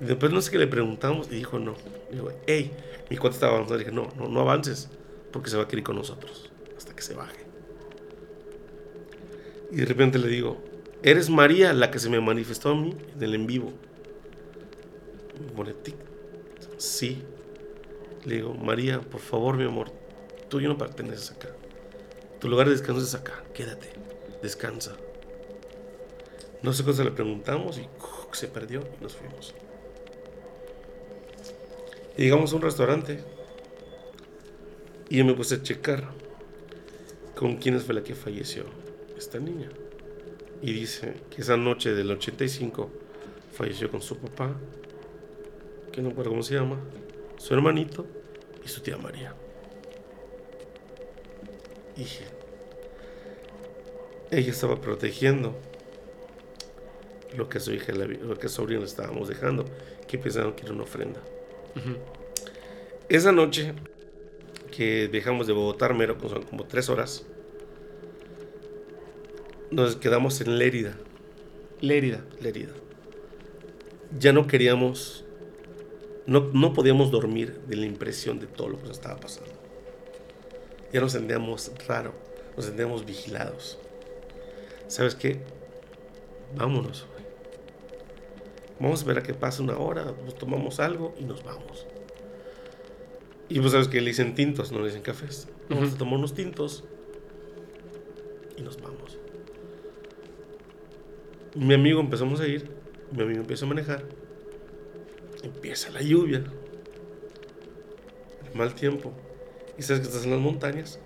Y 0.00 0.04
después 0.04 0.32
no 0.32 0.40
sé 0.40 0.50
qué 0.50 0.58
le 0.58 0.66
preguntamos 0.66 1.28
y 1.30 1.36
dijo 1.36 1.58
no. 1.58 1.74
Digo, 2.10 2.32
hey, 2.46 2.72
mi 3.10 3.16
cuate 3.16 3.34
estaba 3.34 3.52
avanzando. 3.52 3.78
Dije, 3.78 3.92
no, 3.92 4.08
no, 4.16 4.28
no 4.28 4.40
avances 4.40 4.88
porque 5.32 5.50
se 5.50 5.56
va 5.56 5.64
a 5.64 5.68
querer 5.68 5.84
con 5.84 5.96
nosotros 5.96 6.50
hasta 6.76 6.94
que 6.94 7.02
se 7.02 7.14
baje. 7.14 7.44
Y 9.70 9.76
de 9.76 9.86
repente 9.86 10.18
le 10.18 10.28
digo, 10.28 10.62
¿eres 11.02 11.30
María 11.30 11.72
la 11.72 11.90
que 11.90 11.98
se 11.98 12.08
me 12.08 12.20
manifestó 12.20 12.70
a 12.70 12.74
mí 12.74 12.96
en 13.14 13.22
el 13.22 13.34
en 13.34 13.46
vivo? 13.46 13.72
Me 15.40 15.52
pone 15.52 15.74
tic. 15.74 15.96
Sí. 16.78 17.22
Le 18.24 18.36
digo, 18.36 18.54
María, 18.54 19.00
por 19.00 19.20
favor, 19.20 19.56
mi 19.56 19.64
amor, 19.64 19.90
tú 20.48 20.60
ya 20.60 20.68
no 20.68 20.78
perteneces 20.78 21.32
acá. 21.32 21.48
Tu 22.40 22.48
lugar 22.48 22.66
de 22.66 22.72
descanso 22.72 23.02
es 23.02 23.14
acá. 23.14 23.42
Quédate, 23.54 23.92
descansa. 24.42 24.96
No 26.62 26.72
sé 26.72 26.84
cosa 26.84 27.02
le 27.02 27.10
preguntamos 27.10 27.78
y 27.78 27.88
se 28.32 28.46
perdió 28.46 28.82
y 28.98 29.02
nos 29.02 29.14
fuimos. 29.14 29.54
Llegamos 32.16 32.52
a 32.52 32.56
un 32.56 32.62
restaurante 32.62 33.24
y 35.08 35.18
yo 35.18 35.24
me 35.24 35.34
puse 35.34 35.56
a 35.56 35.62
checar 35.62 36.10
con 37.34 37.56
quién 37.56 37.80
fue 37.80 37.94
la 37.94 38.04
que 38.04 38.14
falleció 38.14 38.64
esta 39.16 39.38
niña. 39.38 39.70
Y 40.62 40.72
dice 40.72 41.14
que 41.28 41.42
esa 41.42 41.56
noche 41.56 41.92
del 41.92 42.10
85 42.12 42.88
falleció 43.52 43.90
con 43.90 44.00
su 44.00 44.16
papá, 44.16 44.54
que 45.90 46.00
no 46.00 46.10
recuerdo 46.10 46.30
cómo 46.30 46.42
se 46.44 46.54
llama, 46.54 46.78
su 47.36 47.52
hermanito 47.52 48.06
y 48.64 48.68
su 48.68 48.80
tía 48.80 48.96
María. 48.96 49.34
Y 51.96 52.06
ella 54.30 54.50
estaba 54.50 54.80
protegiendo 54.80 55.54
lo 57.36 57.48
que 57.48 57.58
a 57.58 57.60
su 57.60 57.72
hija, 57.72 57.92
lo 57.92 58.38
que 58.38 58.46
a 58.46 58.48
su 58.48 58.56
sobrino 58.56 58.80
le 58.80 58.86
estábamos 58.86 59.28
dejando, 59.28 59.64
que 60.06 60.16
pensaron 60.16 60.54
que 60.54 60.62
era 60.62 60.72
una 60.72 60.84
ofrenda. 60.84 61.20
Esa 63.08 63.32
noche 63.32 63.74
que 64.70 65.08
dejamos 65.08 65.46
de 65.46 65.52
Bogotá, 65.52 65.88
Mero, 65.92 66.16
son 66.28 66.44
como 66.44 66.64
tres 66.64 66.88
horas, 66.88 67.26
nos 69.72 69.96
quedamos 69.96 70.40
en 70.40 70.58
Lérida. 70.58 70.94
Lérida. 71.80 72.24
Lérida. 72.40 72.72
Ya 74.18 74.32
no 74.32 74.46
queríamos, 74.46 75.24
no, 76.26 76.50
no 76.52 76.72
podíamos 76.74 77.10
dormir 77.10 77.60
de 77.66 77.76
la 77.76 77.86
impresión 77.86 78.38
de 78.38 78.46
todo 78.46 78.68
lo 78.68 78.76
que 78.76 78.88
nos 78.88 78.98
estaba 78.98 79.18
pasando. 79.18 79.50
Ya 80.92 81.00
nos 81.00 81.12
sentíamos 81.12 81.72
raro, 81.88 82.12
nos 82.54 82.66
sentíamos 82.66 83.06
vigilados. 83.06 83.78
¿Sabes 84.88 85.14
qué? 85.14 85.40
Vámonos. 86.54 87.06
güey. 87.10 87.24
Vamos 88.78 89.02
a 89.02 89.06
ver 89.06 89.18
a 89.18 89.22
que 89.22 89.32
pase 89.32 89.62
una 89.62 89.78
hora, 89.78 90.12
pues 90.12 90.34
tomamos 90.34 90.80
algo 90.80 91.14
y 91.18 91.24
nos 91.24 91.42
vamos. 91.42 91.86
Y 93.48 93.58
pues 93.60 93.72
sabes 93.72 93.88
que 93.88 94.02
le 94.02 94.08
dicen 94.10 94.34
tintos, 94.34 94.70
no 94.70 94.80
le 94.80 94.86
dicen 94.86 95.02
cafés. 95.02 95.48
Vamos 95.70 95.94
a 95.94 95.96
tomar 95.96 96.18
unos 96.18 96.34
tintos 96.34 96.84
y 98.58 98.62
nos 98.62 98.80
vamos. 98.82 99.21
Mi 101.54 101.74
amigo 101.74 102.00
empezamos 102.00 102.40
a 102.40 102.46
ir, 102.46 102.70
mi 103.10 103.22
amigo 103.22 103.40
empieza 103.40 103.66
a 103.66 103.68
manejar, 103.68 104.04
empieza 105.42 105.90
la 105.90 106.00
lluvia, 106.00 106.42
el 108.46 108.54
mal 108.58 108.74
tiempo, 108.74 109.12
y 109.76 109.82
sabes 109.82 110.00
que 110.00 110.08
estás 110.08 110.24
en 110.24 110.30
las 110.30 110.40
montañas, 110.40 110.98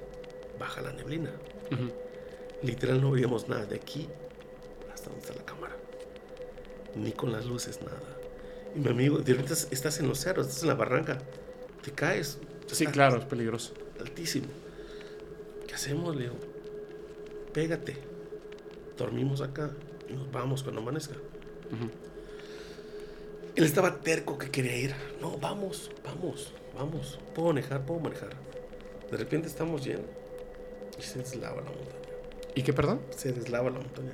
baja 0.60 0.82
la 0.82 0.92
neblina. 0.92 1.32
Ujú. 1.72 1.90
Literal 2.62 3.00
no 3.00 3.10
veíamos 3.10 3.48
nada 3.48 3.66
de 3.66 3.74
aquí 3.74 4.08
hasta 4.94 5.10
donde 5.10 5.26
está 5.26 5.34
la 5.34 5.44
cámara. 5.44 5.74
Ni 6.94 7.10
con 7.10 7.32
las 7.32 7.44
luces, 7.44 7.80
nada. 7.82 8.16
Y 8.76 8.78
mi 8.78 8.90
amigo, 8.90 9.18
de 9.18 9.32
repente 9.32 9.52
estás 9.52 9.98
en 9.98 10.06
los 10.06 10.20
cerros, 10.20 10.46
estás 10.46 10.62
en 10.62 10.68
la 10.68 10.74
barranca, 10.74 11.18
te 11.82 11.90
caes. 11.90 12.38
Sí, 12.68 12.86
claro, 12.86 13.18
es 13.18 13.24
peligroso. 13.24 13.74
Altísimo. 13.98 14.46
¿Qué 15.66 15.74
hacemos, 15.74 16.14
Leo? 16.14 16.34
Pégate. 17.52 17.96
Dormimos 18.96 19.40
acá 19.40 19.72
nos 20.10 20.30
vamos 20.30 20.62
cuando 20.62 20.80
amanezca. 20.80 21.14
Él 23.56 23.64
estaba 23.64 24.00
terco 24.00 24.36
que 24.38 24.50
quería 24.50 24.76
ir. 24.76 24.94
No, 25.20 25.38
vamos, 25.38 25.90
vamos, 26.04 26.52
vamos. 26.76 27.18
Puedo 27.34 27.48
manejar, 27.48 27.84
puedo 27.86 28.00
manejar. 28.00 28.30
De 29.10 29.16
repente 29.16 29.48
estamos 29.48 29.84
yendo 29.84 30.06
y 30.98 31.02
se 31.02 31.18
deslava 31.18 31.62
la 31.62 31.70
montaña. 31.70 32.06
¿Y 32.54 32.62
qué, 32.62 32.72
perdón? 32.72 33.00
Se 33.10 33.32
deslava 33.32 33.70
la 33.70 33.78
montaña. 33.78 34.12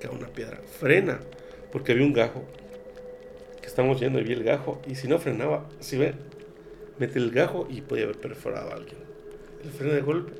Cae 0.00 0.10
una 0.10 0.28
piedra. 0.28 0.60
Frena, 0.80 1.20
porque 1.70 1.92
había 1.92 2.04
un 2.04 2.12
gajo. 2.12 2.44
Que 3.60 3.68
estamos 3.68 4.00
yendo 4.00 4.18
y 4.20 4.24
vi 4.24 4.32
el 4.32 4.44
gajo. 4.44 4.82
Y 4.86 4.94
si 4.94 5.08
no 5.08 5.18
frenaba, 5.18 5.68
si 5.80 5.96
ve, 5.96 6.14
mete 6.98 7.18
el 7.18 7.30
gajo 7.30 7.66
y 7.70 7.80
podía 7.80 8.04
haber 8.04 8.18
perforado 8.18 8.70
a 8.70 8.74
alguien. 8.74 8.98
El 9.62 9.70
frena 9.70 9.94
de 9.94 10.00
golpe, 10.02 10.32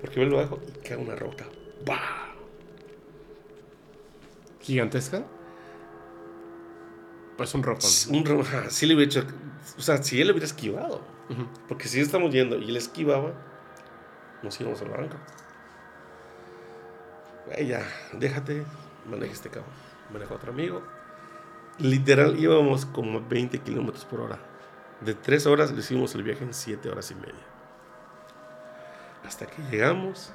porque 0.00 0.18
ve 0.18 0.26
el 0.26 0.34
gajo 0.34 0.60
y 0.66 0.86
cae 0.86 0.96
una 0.96 1.14
roca. 1.14 1.46
¡Bah! 1.84 2.21
¿Gigantesca? 4.62 5.24
Pues 7.36 7.54
un 7.54 7.62
roco. 7.62 7.80
Un 8.10 8.24
ro- 8.24 8.40
ajá, 8.40 8.70
sí 8.70 8.86
le 8.86 8.94
hubiera 8.94 9.10
hecho. 9.10 9.26
O 9.78 9.82
sea, 9.82 10.02
si 10.02 10.20
él 10.20 10.30
hubiera 10.30 10.46
esquivado. 10.46 11.00
Porque 11.68 11.88
si 11.88 11.98
estamos 12.00 12.32
yendo 12.32 12.58
y 12.58 12.68
él 12.68 12.76
esquivaba, 12.76 13.32
nos 14.42 14.60
íbamos 14.60 14.80
al 14.82 14.88
barranco. 14.90 15.16
Güey, 17.46 17.66
ya, 17.68 17.82
déjate, 18.12 18.64
maneja 19.08 19.32
este 19.32 19.48
cabrón. 19.48 19.72
Maneja 20.12 20.34
otro 20.34 20.52
amigo. 20.52 20.82
Literal, 21.78 22.38
íbamos 22.38 22.84
como 22.84 23.18
a 23.18 23.22
20 23.22 23.58
kilómetros 23.60 24.04
por 24.04 24.20
hora. 24.20 24.38
De 25.00 25.14
3 25.14 25.46
horas 25.46 25.72
le 25.72 25.80
hicimos 25.80 26.14
el 26.14 26.22
viaje 26.22 26.44
en 26.44 26.52
7 26.52 26.88
horas 26.90 27.10
y 27.10 27.14
media. 27.14 27.34
Hasta 29.24 29.46
que 29.46 29.62
llegamos, 29.70 30.32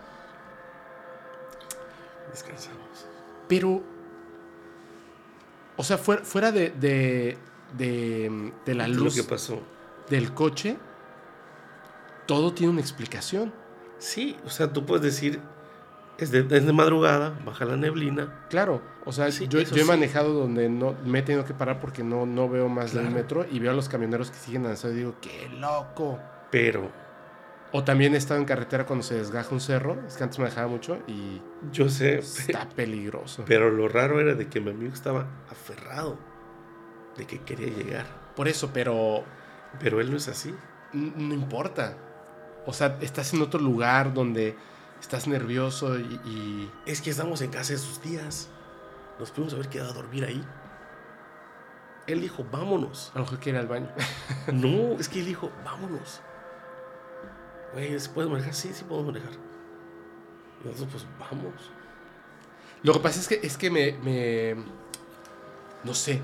descansamos. 2.32 3.06
Pero, 3.48 3.84
o 5.78 5.84
sea, 5.84 5.98
fuera, 5.98 6.24
fuera 6.24 6.52
de, 6.52 6.72
de, 6.72 7.38
de, 7.78 8.52
de 8.66 8.76
la 8.76 8.86
¿Qué 8.86 8.92
es 8.92 8.98
luz 8.98 9.16
Lo 9.18 9.24
que 9.24 9.30
pasó. 9.30 9.62
del 10.10 10.34
coche, 10.34 10.78
todo 12.26 12.54
tiene 12.54 12.72
una 12.74 12.82
explicación. 12.82 13.54
Sí, 14.00 14.36
o 14.46 14.50
sea, 14.50 14.74
tú 14.74 14.86
puedes 14.86 15.04
decir, 15.04 15.40
es 16.18 16.32
de, 16.32 16.40
es 16.40 16.66
de 16.66 16.74
madrugada, 16.74 17.40
baja 17.46 17.66
la 17.66 17.78
neblina. 17.78 18.46
Claro, 18.50 18.82
o 19.06 19.12
sea, 19.12 19.32
Sí, 19.32 19.48
yo, 19.48 19.60
he 19.60 19.84
manejado 19.86 20.34
donde 20.34 20.70
no 20.70 20.96
me 21.06 21.20
he 21.20 21.22
tenido 21.24 21.46
que 21.46 21.54
parar 21.54 21.80
porque 21.80 22.04
no, 22.04 22.26
no 22.26 22.50
veo 22.50 22.70
más 22.70 22.94
del 22.94 23.04
Claro. 23.04 23.16
metro 23.16 23.46
y 23.50 23.60
veo 23.60 23.72
a 23.72 23.76
los 23.76 23.88
camioneros 23.90 24.30
que 24.30 24.38
siguen 24.38 24.66
avanzando 24.66 24.96
y 24.96 25.00
digo, 25.00 25.16
¡qué 25.22 25.50
loco! 25.58 26.20
Pero 26.52 26.92
O 27.78 27.84
también 27.84 28.16
he 28.16 28.18
estado 28.18 28.40
en 28.40 28.46
carretera 28.48 28.88
cuando 28.88 29.04
se 29.04 29.14
desgaja 29.14 29.54
un 29.54 29.62
cerro, 29.62 30.02
es 30.08 30.18
que 30.18 30.24
antes 30.24 30.40
manejaba 30.40 30.68
mucho 30.68 30.98
y 31.06 31.42
yo 31.72 31.90
sé, 31.90 32.18
está 32.20 32.68
peligroso. 32.70 33.44
pero 33.46 33.70
lo 33.70 33.88
raro 33.88 34.20
era 34.20 34.34
de 34.34 34.48
que 34.48 34.60
mi 34.60 34.72
amigo 34.72 34.92
estaba 34.94 35.28
aferrado, 35.52 36.18
de 37.18 37.28
que 37.28 37.40
quería 37.42 37.68
llegar. 37.68 38.06
Por 38.36 38.48
eso, 38.48 38.72
pero 38.74 39.24
Pero 39.80 40.02
él 40.02 40.10
no 40.10 40.18
es 40.18 40.28
así. 40.28 40.56
no 40.94 41.34
importa. 41.36 41.96
O 42.66 42.74
sea, 42.74 42.98
estás 43.02 43.34
en 43.36 43.42
otro 43.44 43.60
lugar 43.60 44.12
donde 44.14 44.56
estás 45.00 45.28
nervioso 45.28 46.00
y, 46.00 46.20
y- 46.26 46.72
Es 46.88 47.02
que 47.02 47.12
estamos 47.12 47.42
en 47.42 47.52
casa 47.52 47.74
de 47.74 47.80
sus 47.80 48.02
días. 48.02 48.50
Nos 49.20 49.30
pudimos 49.30 49.54
haber 49.54 49.70
quedado 49.70 49.92
a 49.92 49.94
dormir 49.94 50.26
ahí. 50.26 50.44
Él 52.08 52.22
dijo, 52.22 52.46
vámonos. 52.52 53.12
a 53.14 53.20
lo 53.20 53.26
mejor 53.26 53.40
quiere 53.40 53.58
ir 53.58 53.62
al 53.62 53.68
baño. 53.68 53.90
No, 54.54 54.94
es 55.00 55.10
que 55.10 55.20
él 55.20 55.26
dijo, 55.26 55.52
vámonos. 55.66 56.22
Güey, 57.74 58.00
¿se 58.00 58.10
puede 58.10 58.30
manejar? 58.30 58.54
Sí, 58.54 58.72
sí 58.74 58.84
podemos 58.84 59.14
manejar. 59.14 59.34
Y 60.64 60.68
nosotros, 60.68 61.06
pues, 61.18 61.30
vamos. 61.32 61.54
Lo 62.84 62.94
que 62.94 63.00
pasa 63.00 63.20
es 63.20 63.28
que, 63.28 63.40
es 63.44 63.58
que 63.58 63.70
me, 63.70 63.94
me- 64.04 64.56
No 65.84 65.94
sé. 65.94 66.22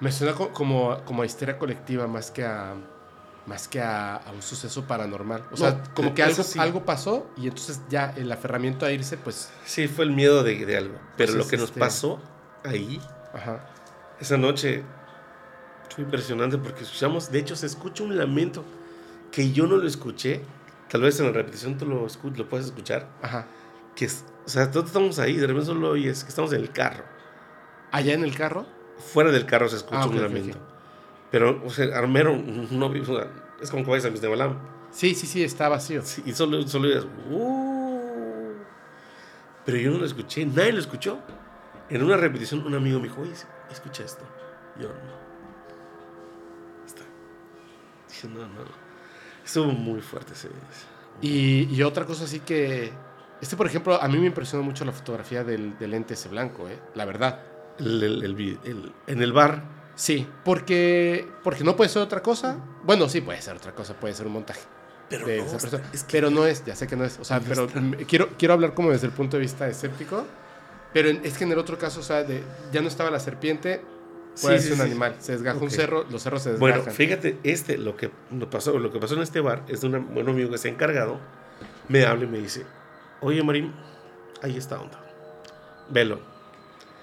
Me 0.00 0.10
suena 0.12 0.34
co- 0.34 0.50
como, 0.52 1.00
como 1.04 1.22
a 1.22 1.26
histeria 1.26 1.58
colectiva 1.58 2.06
más 2.06 2.30
que 2.30 2.44
a. 2.44 2.74
Más 3.46 3.68
que 3.68 3.78
a, 3.78 4.16
a 4.16 4.32
un 4.32 4.40
suceso 4.40 4.84
paranormal. 4.86 5.44
O 5.52 5.56
sea, 5.58 5.72
No, 5.72 5.94
como 5.94 6.14
que 6.14 6.22
algo, 6.22 6.42
sí. 6.42 6.58
algo 6.58 6.86
pasó 6.86 7.30
y 7.36 7.46
entonces 7.46 7.78
ya 7.90 8.14
el 8.16 8.32
aferramiento 8.32 8.86
a 8.86 8.90
irse, 8.90 9.18
pues. 9.18 9.50
Sí, 9.66 9.86
fue 9.86 10.06
el 10.06 10.12
miedo 10.12 10.42
de, 10.42 10.64
de 10.64 10.76
algo. 10.78 10.94
Pero 11.18 11.32
Entonces, 11.32 11.36
lo 11.36 11.46
que 11.50 11.56
nos 11.58 11.68
este- 11.68 11.78
pasó 11.80 12.20
ahí, 12.64 13.02
Ajá. 13.34 13.66
esa 14.18 14.38
noche, 14.38 14.82
fue 15.94 16.04
impresionante 16.04 16.56
porque 16.56 16.84
escuchamos, 16.84 17.30
de 17.30 17.38
hecho, 17.38 17.54
se 17.54 17.66
escucha 17.66 18.02
un 18.02 18.16
lamento 18.16 18.64
que 19.34 19.50
yo 19.52 19.66
no 19.66 19.76
lo 19.76 19.86
escuché. 19.86 20.42
Tal 20.88 21.00
vez 21.02 21.18
en 21.18 21.26
la 21.26 21.32
repetición 21.32 21.76
tú 21.76 21.86
lo, 21.86 22.06
lo 22.36 22.48
puedes 22.48 22.66
escuchar. 22.66 23.08
Ajá. 23.20 23.46
Que 23.96 24.04
es, 24.04 24.24
o 24.46 24.48
sea, 24.48 24.70
todos 24.70 24.86
estamos 24.86 25.18
ahí, 25.18 25.36
de 25.36 25.46
repente 25.46 25.66
solo 25.66 25.90
oyes 25.90 26.22
que 26.22 26.28
estamos 26.28 26.52
en 26.52 26.60
el 26.60 26.70
carro. 26.70 27.04
Allá 27.90 28.14
en 28.14 28.22
el 28.22 28.36
carro. 28.36 28.64
Fuera 29.12 29.32
del 29.32 29.44
carro 29.44 29.68
se 29.68 29.76
escucha 29.76 30.02
Ah, 30.02 30.06
ok, 30.06 30.12
un 30.12 30.22
lamento. 30.22 30.56
ok. 30.56 30.64
Pero, 31.32 31.62
o 31.64 31.70
sea, 31.70 31.98
Armero 31.98 32.36
no 32.36 32.92
es 32.94 33.70
como 33.70 33.82
que 33.84 33.90
vayas 33.90 34.04
a 34.06 34.10
Misnebalam. 34.10 34.56
Sí, 34.92 35.16
sí, 35.16 35.26
sí, 35.26 35.42
está 35.42 35.68
vacío. 35.68 36.02
Sí, 36.02 36.22
y 36.24 36.32
solo, 36.32 36.62
solo 36.68 36.86
oías, 36.88 37.04
"Uh". 37.28 38.52
Pero 39.64 39.78
yo 39.78 39.90
no 39.90 39.98
lo 39.98 40.06
escuché, 40.06 40.46
nadie 40.46 40.72
lo 40.72 40.78
escuchó. 40.78 41.18
En 41.90 42.04
una 42.04 42.16
repetición, 42.16 42.64
un 42.64 42.74
amigo 42.74 43.00
me 43.00 43.08
dijo, 43.08 43.20
oye, 43.22 43.32
escucha 43.70 44.04
esto. 44.04 44.22
Yo 44.80 44.88
no. 44.88 45.14
Está. 46.86 47.02
Dije, 48.08 48.28
no, 48.28 48.40
no. 48.46 48.83
Estuvo 49.44 49.66
muy 49.66 50.00
fuerte 50.00 50.32
ese. 50.32 50.48
Y, 51.20 51.68
y 51.74 51.82
otra 51.82 52.04
cosa 52.04 52.24
así 52.24 52.40
que. 52.40 52.92
Este, 53.40 53.56
por 53.56 53.66
ejemplo, 53.66 54.00
a 54.00 54.08
mí 54.08 54.16
me 54.18 54.26
impresionó 54.26 54.62
mucho 54.62 54.84
la 54.84 54.92
fotografía 54.92 55.44
del, 55.44 55.76
del 55.78 55.90
lente 55.90 56.14
ese 56.14 56.28
blanco, 56.28 56.68
¿eh? 56.68 56.78
La 56.94 57.04
verdad. 57.04 57.40
El, 57.78 58.02
el- 58.02 58.24
el 58.24 58.34
vi- 58.34 58.58
el- 58.64 58.92
en 59.06 59.22
el 59.22 59.32
bar, 59.32 59.62
Sí, 59.96 60.26
porque, 60.44 61.28
porque 61.44 61.62
no 61.62 61.76
puede 61.76 61.88
ser 61.88 62.02
otra 62.02 62.20
cosa. 62.20 62.58
Bueno, 62.82 63.08
sí, 63.08 63.20
puede 63.20 63.40
ser 63.40 63.54
otra 63.56 63.72
cosa, 63.72 63.94
puede 63.94 64.12
ser 64.14 64.26
un 64.26 64.32
montaje. 64.32 64.60
pero 65.08 65.24
de 65.26 65.38
no, 65.38 65.44
esa 65.44 65.56
está- 65.56 65.70
persona. 65.70 65.90
es 65.94 66.02
que 66.04 66.10
pero 66.12 66.30
no 66.30 66.46
es, 66.46 66.64
ya 66.64 66.74
sé 66.74 66.86
que 66.88 66.96
no 66.96 67.04
es. 67.04 67.18
O 67.20 67.24
sea, 67.24 67.38
No 67.38 67.44
pero 67.48 67.64
está. 67.66 67.80
quiero, 68.08 68.28
quiero 68.36 68.54
hablar 68.54 68.74
como 68.74 68.90
desde 68.90 69.06
el 69.06 69.12
punto 69.12 69.36
de 69.36 69.42
vista 69.42 69.68
escéptico. 69.68 70.24
Pero 70.92 71.08
es 71.10 71.36
que 71.38 71.44
en 71.44 71.52
el 71.52 71.58
otro 71.58 71.76
caso, 71.78 72.00
o 72.00 72.02
sea, 72.02 72.22
de, 72.24 72.42
ya 72.72 72.80
no 72.80 72.88
estaba 72.88 73.10
la 73.10 73.20
serpiente, 73.20 73.82
puede 74.42 74.58
Sí, 74.58 74.68
ser 74.68 74.74
sí, 74.76 74.80
un 74.80 74.86
sí. 74.86 74.90
animal. 74.92 75.16
Se 75.20 75.32
desgaja 75.32 75.56
un 75.58 75.64
Ok. 75.64 75.70
cerro, 75.70 76.04
los 76.10 76.22
cerros 76.22 76.42
se 76.42 76.52
desgajan. 76.52 76.78
Bueno, 76.80 76.92
fíjate, 76.92 77.38
este, 77.42 77.78
lo 77.78 77.96
que, 77.96 78.10
lo 78.30 78.50
pasó, 78.50 78.78
lo 78.78 78.92
que 78.92 78.98
pasó 78.98 79.14
en 79.14 79.22
este 79.22 79.40
bar 79.40 79.62
es 79.68 79.80
de 79.80 79.88
un 79.88 80.14
buen 80.14 80.28
amigo 80.28 80.50
que 80.50 80.58
se 80.58 80.68
ha 80.68 80.70
encargado, 80.70 81.18
me 81.88 82.04
habla 82.04 82.24
y 82.24 82.28
me 82.28 82.38
dice, 82.38 82.64
oye 83.20 83.42
Marín, 83.42 83.72
ahí 84.42 84.56
está 84.56 84.80
onda. 84.80 85.00
Velo. 85.90 86.20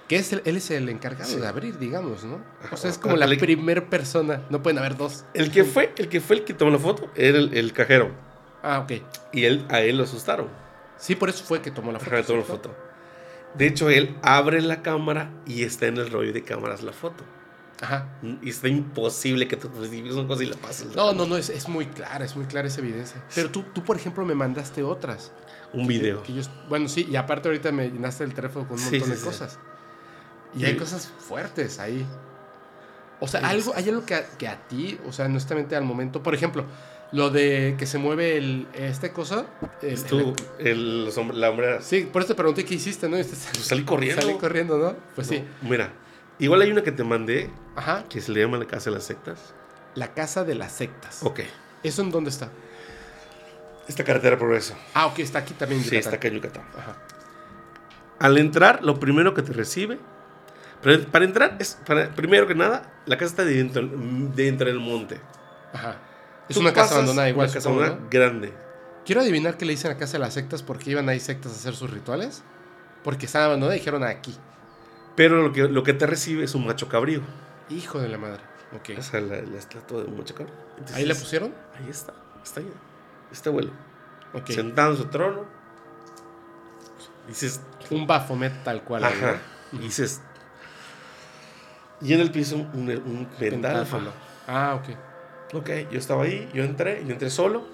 que 0.08 0.16
es 0.18 0.30
el- 0.34 0.42
él 0.44 0.56
es 0.58 0.70
el 0.70 0.90
encargado 0.90 1.30
Sí. 1.30 1.36
de 1.40 1.46
abrir, 1.46 1.78
digamos, 1.78 2.22
¿no? 2.24 2.38
O 2.70 2.76
sea, 2.76 2.90
es 2.90 2.98
como 2.98 3.16
la 3.16 3.26
primera 3.26 3.88
persona. 3.88 4.42
No 4.50 4.62
pueden 4.62 4.78
haber 4.78 4.94
dos. 4.98 5.24
El 5.32 5.50
que 5.50 5.64
fue, 5.64 5.94
el 5.96 6.10
que 6.10 6.20
fue 6.20 6.36
el 6.36 6.44
que 6.44 6.52
tomó 6.52 6.70
la 6.70 6.78
foto 6.78 7.10
era 7.14 7.38
el, 7.38 7.56
el 7.56 7.72
cajero. 7.72 8.10
Ah, 8.62 8.80
ok. 8.80 8.92
Y 9.32 9.44
él, 9.44 9.64
a 9.70 9.80
él 9.80 9.96
lo 9.96 10.04
asustaron. 10.04 10.48
Sí, 10.98 11.14
por 11.14 11.30
eso 11.30 11.42
fue 11.44 11.62
que 11.62 11.70
tomó 11.70 11.92
la 11.92 11.98
foto. 11.98 12.14
Ajá, 12.14 12.22
tomó 12.26 12.40
la 12.40 12.44
foto. 12.44 12.74
De 13.54 13.66
hecho, 13.66 13.90
él 13.90 14.16
abre 14.22 14.60
la 14.62 14.82
cámara 14.82 15.30
y 15.46 15.62
está 15.64 15.86
en 15.86 15.98
el 15.98 16.10
rollo 16.10 16.32
de 16.32 16.42
cámaras 16.42 16.82
la 16.82 16.92
foto. 16.92 17.24
Ajá. 17.80 18.08
Y 18.42 18.50
está 18.50 18.68
imposible 18.68 19.48
que 19.48 19.56
tú 19.56 19.68
pues, 19.68 19.90
digas 19.90 20.14
una 20.14 20.28
cosa 20.28 20.44
y 20.44 20.46
la 20.46 20.56
pases. 20.56 20.94
No, 20.94 21.12
no, 21.12 21.26
no, 21.26 21.36
es, 21.36 21.50
es 21.50 21.68
muy 21.68 21.86
clara, 21.86 22.24
es 22.24 22.36
muy 22.36 22.46
clara 22.46 22.68
esa 22.68 22.80
evidencia. 22.80 23.22
Pero 23.34 23.50
tú, 23.50 23.64
tú, 23.74 23.82
por 23.82 23.96
ejemplo, 23.96 24.24
me 24.24 24.34
mandaste 24.34 24.82
otras. 24.82 25.32
Un 25.72 25.86
video. 25.86 26.22
Que 26.22 26.32
yo- 26.34 26.42
bueno, 26.68 26.88
sí, 26.88 27.06
y 27.10 27.16
aparte 27.16 27.48
ahorita 27.48 27.72
me 27.72 27.90
llenaste 27.90 28.22
el 28.24 28.34
teléfono 28.34 28.68
con 28.68 28.78
un 28.78 28.84
Sí, 28.84 28.98
montón 28.98 29.08
sí, 29.08 29.10
de 29.10 29.16
sí. 29.18 29.24
cosas. 29.24 29.58
Y 30.54 30.60
Sí. 30.60 30.64
hay 30.66 30.76
cosas 30.76 31.10
fuertes 31.18 31.78
ahí. 31.80 32.06
O 33.20 33.26
sea, 33.26 33.40
Sí, 33.40 33.46
algo, 33.46 33.62
sí, 33.64 33.70
hay 33.74 33.88
algo 33.88 34.06
que 34.06 34.14
a, 34.14 34.26
que 34.38 34.48
a 34.48 34.56
ti, 34.68 34.98
o 35.06 35.12
sea, 35.12 35.26
honestamente 35.26 35.74
al 35.76 35.84
momento, 35.84 36.22
por 36.22 36.34
ejemplo, 36.34 36.64
lo 37.12 37.30
de 37.30 37.76
que 37.78 37.86
se 37.86 37.98
mueve 37.98 38.36
el, 38.38 38.66
este 38.74 39.12
cosa. 39.12 39.46
el- 39.82 39.88
Es 39.92 40.04
tú, 40.06 40.34
el- 40.58 40.66
el, 41.08 41.40
la 41.40 41.50
hombre. 41.50 41.82
sí, 41.82 42.08
por 42.12 42.22
eso 42.22 42.28
te 42.28 42.34
pregunté 42.34 42.64
qué 42.64 42.74
hiciste, 42.74 43.08
¿no? 43.08 43.18
Y 43.18 43.22
te- 43.24 43.28
Pues 43.30 43.66
salí 43.66 43.84
corriendo. 43.84 44.22
Salí 44.22 44.34
corriendo, 44.38 44.78
¿no? 44.78 44.96
Pues 45.14 45.26
sí. 45.26 45.44
Mira, 45.62 45.90
igual 46.38 46.62
hay 46.62 46.70
una 46.72 46.82
que 46.82 46.92
te 46.92 47.04
mandé 47.04 47.50
Ajá. 47.76 48.04
que 48.08 48.20
se 48.20 48.32
le 48.32 48.40
llama 48.40 48.56
la 48.58 48.66
casa 48.66 48.90
de 48.90 48.96
las 48.96 49.04
sectas. 49.04 49.54
La 49.94 50.14
casa 50.14 50.44
de 50.44 50.54
las 50.54 50.72
sectas. 50.72 51.22
Ok. 51.22 51.40
¿Eso 51.82 52.00
en 52.02 52.10
dónde 52.10 52.30
está? 52.30 52.48
Esta 53.88 54.04
carretera 54.04 54.38
progreso. 54.38 54.74
Ah, 54.94 55.06
ok, 55.06 55.18
está 55.18 55.40
aquí 55.40 55.54
también. 55.54 55.82
en 55.82 55.88
Sí, 55.88 55.96
está 55.96 56.14
acá 56.16 56.28
en 56.28 56.34
Yucatán. 56.34 56.62
Ajá. 56.78 56.96
Al 58.20 58.38
entrar, 58.38 58.82
lo 58.84 58.98
primero 59.00 59.34
que 59.34 59.42
te 59.42 59.52
recibe. 59.52 59.98
para 61.10 61.24
entrar, 61.24 61.56
es 61.60 61.78
para, 61.86 62.08
primero 62.14 62.46
que 62.46 62.54
nada, 62.54 62.90
la 63.06 63.16
casa 63.16 63.30
está 63.30 63.44
dentro, 63.44 63.86
dentro 64.34 64.66
del 64.68 64.78
monte. 64.80 65.20
Ajá. 65.72 65.96
Es 66.48 66.56
una 66.56 66.72
casa 66.72 66.94
abandonada 66.94 67.28
igual. 67.28 67.46
Una 67.48 67.54
casa 67.54 67.98
grande. 68.10 68.52
Quiero 69.04 69.20
adivinar 69.20 69.56
qué 69.56 69.64
le 69.64 69.72
dicen 69.72 69.90
a 69.90 69.96
casa 69.96 70.12
de 70.14 70.18
las 70.20 70.34
sectas 70.34 70.62
porque 70.62 70.90
iban 70.90 71.08
ahí 71.08 71.18
sectas 71.20 71.52
a 71.52 71.54
hacer 71.56 71.74
sus 71.74 71.90
rituales. 71.90 72.42
Porque 73.02 73.26
estaban 73.26 73.46
abandonadas 73.46 73.76
y 73.76 73.80
dijeron 73.80 74.04
aquí. 74.04 74.36
Pero 75.16 75.42
lo 75.42 75.52
que, 75.52 75.62
lo 75.68 75.82
que 75.82 75.92
te 75.92 76.06
recibe 76.06 76.44
es 76.44 76.54
un 76.54 76.66
macho 76.66 76.88
cabrío. 76.88 77.20
Hijo 77.68 77.98
de 78.00 78.08
la 78.08 78.18
madre. 78.18 78.40
Ok. 78.76 78.98
O 78.98 79.02
sea, 79.02 79.20
la, 79.20 79.42
la 79.42 79.58
estatua 79.58 80.02
de 80.02 80.08
un 80.08 80.18
macho 80.18 80.34
cabrío. 80.34 80.54
Entonces, 80.72 80.96
¿Ahí 80.96 81.04
la 81.04 81.14
pusieron? 81.14 81.52
Ahí 81.78 81.90
está, 81.90 82.14
está 82.44 82.60
ahí. 82.60 82.72
Este 83.32 83.48
abuelo. 83.48 83.72
Ok. 84.34 84.50
Sentado 84.50 84.92
en 84.92 84.96
su 84.98 85.04
trono. 85.06 85.44
Dices, 87.28 87.60
Un 87.90 88.06
Baphomet 88.06 88.64
tal 88.64 88.82
cual. 88.82 89.04
ajá. 89.04 89.36
dices. 89.72 90.20
Y 92.00 92.12
en 92.14 92.20
el 92.20 92.30
piso 92.30 92.56
un, 92.56 92.68
un. 92.74 93.28
Pentáfalo. 93.38 94.10
Ah, 94.46 94.74
ok. 94.80 94.96
Ok, 95.52 95.70
yo 95.90 95.98
estaba 95.98 96.24
ahí, 96.24 96.48
yo 96.54 96.64
entré, 96.64 97.04
yo 97.04 97.12
entré 97.12 97.28
solo. 97.28 97.66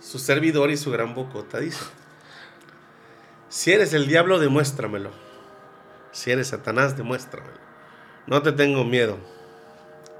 Su 0.00 0.18
servidor 0.18 0.70
y 0.70 0.76
su 0.76 0.90
gran 0.90 1.14
bocota 1.14 1.58
dice: 1.58 1.84
Si 3.48 3.72
eres 3.72 3.92
el 3.92 4.06
diablo, 4.06 4.38
demuéstramelo. 4.38 5.10
Si 6.12 6.30
eres 6.30 6.48
Satanás, 6.48 6.96
demuéstramelo. 6.96 7.58
No 8.26 8.40
te 8.42 8.52
tengo 8.52 8.84
miedo. 8.84 9.18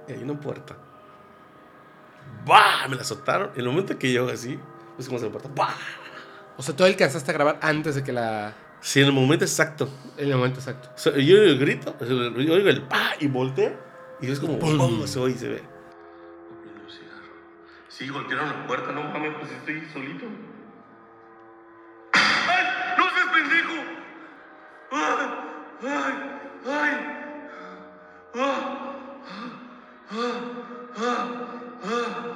Y 0.09 0.13
hay 0.13 0.23
una 0.23 0.39
puerta. 0.39 0.77
¡Bah! 2.45 2.89
Me 2.89 2.97
la 2.97 3.03
azotaron. 3.03 3.51
En 3.55 3.61
el 3.61 3.67
momento 3.67 3.99
que 3.99 4.13
yo 4.13 4.29
así, 4.29 4.59
pues 4.97 5.09
como 5.09 5.19
se 5.19 5.27
la 5.27 5.33
puerta. 5.33 5.49
¡Bah! 5.55 5.75
O 6.57 6.63
sea, 6.63 6.77
tú 6.77 6.85
alcanzaste 6.85 7.31
a 7.31 7.35
grabar 7.35 7.59
antes 7.63 7.95
de 7.95 8.05
que 8.05 8.13
la. 8.13 8.55
Sí, 8.81 9.01
en 9.01 9.07
el 9.07 9.13
momento 9.13 9.45
exacto. 9.45 9.89
En 10.19 10.29
el 10.29 10.37
momento 10.37 10.61
exacto. 10.61 10.91
O 10.95 10.99
sea, 10.99 11.13
yo 11.17 11.37
grito, 11.59 11.97
yo 12.01 12.53
oigo 12.53 12.69
el 12.69 12.83
pa 12.83 13.13
y 13.19 13.29
volteo. 13.29 13.73
Y 14.21 14.31
es 14.31 14.41
como, 14.41 14.59
¡pum! 14.59 15.07
Se 15.07 15.19
oye 15.19 15.35
y 15.35 15.39
se 15.39 15.49
ve. 15.49 15.74
Sí, 17.97 18.09
golpearon 18.09 18.49
la 18.49 18.67
puerta, 18.67 18.91
no 18.91 19.05
mames, 19.05 19.35
pues 19.39 19.53
estoy 19.53 19.87
solito. 19.93 20.25
¡Ay! 22.13 22.65
¡No 22.99 23.05
seas 23.11 23.29
pendejo! 23.33 23.75
¡Ay! 24.91 25.27
¡Ay! 25.81 26.13
¡Ay! 26.67 26.93
¡Ah! 28.35 28.97
¡Ah! 30.11 30.41
¡Ah! 30.97 31.29
¡Ah! 31.85 32.35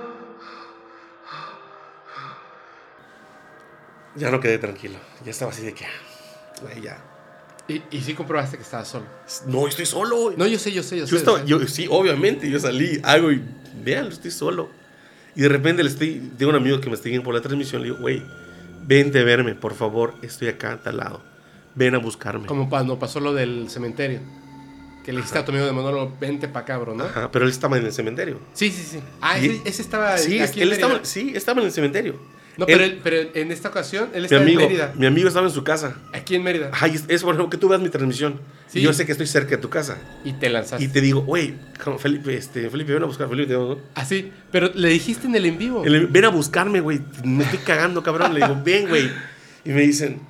Ya 4.15 4.31
no 4.31 4.39
quedé 4.39 4.59
tranquilo. 4.59 4.99
Ya 5.25 5.33
estaba 5.33 5.51
así 5.51 5.63
de 5.63 5.75
que. 5.75 5.87
Ay, 6.73 6.83
ya. 6.83 7.03
Y, 7.67 7.83
y 7.91 8.01
sí 8.01 8.15
comprobaste 8.15 8.59
que 8.59 8.63
estabas 8.63 8.87
solo. 8.87 9.07
No, 9.47 9.67
estoy 9.67 9.87
solo. 9.87 10.33
No, 10.37 10.47
yo 10.47 10.59
sé, 10.61 10.71
yo 10.71 10.85
sé, 10.85 10.99
yo 10.99 11.07
sé. 11.07 11.11
Yo 11.11 11.19
estaba, 11.19 11.39
sé. 11.41 11.47
yo, 11.47 11.59
sí, 11.67 11.89
obviamente, 11.91 12.49
yo 12.49 12.61
salí, 12.61 13.01
hago 13.03 13.33
y 13.33 13.45
vean, 13.75 14.07
estoy 14.07 14.31
solo. 14.31 14.71
Y 15.37 15.43
de 15.43 15.49
repente 15.49 15.83
le 15.83 15.89
estoy, 15.91 16.31
tengo 16.37 16.51
un 16.51 16.57
amigo 16.57 16.81
que 16.81 16.89
me 16.89 16.95
está 16.95 17.05
siguiendo 17.05 17.25
por 17.25 17.35
la 17.35 17.41
transmisión, 17.41 17.83
le 17.83 17.89
digo, 17.89 18.01
güey, 18.01 18.23
vente 18.87 19.21
a 19.21 19.25
verme, 19.25 19.55
por 19.55 19.75
favor, 19.75 20.15
estoy 20.23 20.49
acá 20.49 20.73
a 20.73 20.77
tal 20.79 20.97
lado. 20.99 21.23
Ven 21.75 21.95
a 21.95 21.99
buscarme. 21.99 22.47
Como 22.47 22.69
cuando 22.69 22.99
pasó 22.99 23.21
lo 23.21 23.33
del 23.35 23.69
cementerio. 23.71 24.21
Que 25.05 25.13
le 25.13 25.19
dijiste 25.19 25.39
a 25.39 25.45
tu 25.45 25.53
amigo 25.53 25.65
de 25.65 25.73
Manolo, 25.73 26.13
vente 26.21 26.49
pa' 26.49 26.61
acá, 26.61 26.77
bro, 26.77 26.95
¿no? 26.95 27.05
Ajá, 27.05 27.31
pero 27.31 27.45
él 27.47 27.51
estaba 27.51 27.79
en 27.79 27.87
el 27.87 27.93
cementerio. 27.93 28.41
Sí, 28.53 28.71
sí, 28.71 28.83
sí. 28.83 29.01
Ah, 29.23 29.39
ese, 29.39 29.61
ese 29.65 29.83
estaba 29.83 30.19
Sí, 30.19 30.39
aquí 30.41 30.59
en 30.61 30.65
él 30.65 30.71
Mérida. 30.71 30.87
estaba, 30.89 31.05
sí, 31.05 31.33
estaba 31.35 31.61
en 31.61 31.67
el 31.67 31.73
cementerio. 31.73 32.17
No, 32.59 32.67
pero, 32.67 32.83
él- 32.85 32.99
pero 33.03 33.31
en 33.35 33.53
esta 33.53 33.69
ocasión 33.69 34.11
él 34.13 34.25
está 34.25 34.37
amigo, 34.39 34.61
en 34.61 34.67
Mérida. 34.67 34.93
mi 34.97 35.07
amigo 35.07 35.29
estaba 35.29 35.47
en 35.47 35.53
su 35.53 35.63
casa. 35.65 35.97
Aquí 36.13 36.35
en 36.35 36.43
Mérida. 36.43 36.71
Ay, 36.73 36.97
es, 36.97 37.05
es 37.09 37.23
por 37.23 37.35
ejemplo 37.35 37.49
que 37.49 37.57
tú 37.57 37.69
veas 37.69 37.81
mi 37.81 37.89
transmisión. 37.89 38.41
Sí. 38.67 38.81
Yo 38.83 38.93
sé 38.93 39.07
que 39.07 39.13
estoy 39.13 39.27
cerca 39.29 39.51
de 39.51 39.59
tu 39.59 39.71
casa. 39.71 39.97
Y 40.25 40.33
te 40.35 40.49
lanzaste. 40.51 40.85
Y 40.85 40.89
te 40.89 41.01
digo, 41.01 41.21
güey, 41.23 41.55
Felipe, 41.99 42.37
este, 42.37 42.69
Felipe, 42.69 42.93
ven 42.93 43.05
a 43.05 43.07
buscar, 43.07 43.29
Felipe, 43.29 43.53
¿no? 43.55 43.79
Así. 43.95 44.31
Pero 44.51 44.71
le 44.75 44.89
dijiste 44.89 45.27
en 45.29 45.37
el 45.37 45.47
en 45.47 45.57
vivo. 45.57 45.85
El- 45.85 46.09
ven 46.09 46.25
a 46.25 46.29
buscarme, 46.31 46.81
güey. 46.81 47.01
Me 47.25 47.45
estoy 47.45 47.61
cagando, 47.61 48.03
cabrón. 48.03 48.35
Le 48.35 48.41
digo, 48.45 48.61
ven, 48.65 48.89
güey. 48.89 49.09
Y 49.65 49.71
me 49.71 49.83
dicen, 49.83 50.21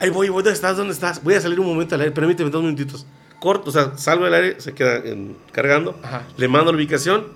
ay, 0.00 0.10
voy, 0.10 0.28
voy, 0.28 0.42
¿dónde 0.42 0.54
estás? 0.56 0.76
¿Dónde 0.76 0.92
estás? 0.92 1.22
Voy 1.22 1.34
a 1.34 1.40
salir 1.40 1.60
un 1.60 1.66
momento 1.66 1.94
al 1.94 2.00
aire. 2.00 2.12
Permíteme 2.12 2.50
dos 2.50 2.62
minutitos. 2.62 3.06
Corto, 3.38 3.70
o 3.70 3.72
sea, 3.72 3.96
salgo 3.96 4.24
del 4.24 4.34
aire, 4.34 4.60
se 4.60 4.72
queda 4.74 4.96
en- 5.04 5.36
cargando. 5.52 5.98
Ajá. 6.02 6.24
Le 6.36 6.48
mando 6.48 6.72
la 6.72 6.78
ubicación 6.78 7.26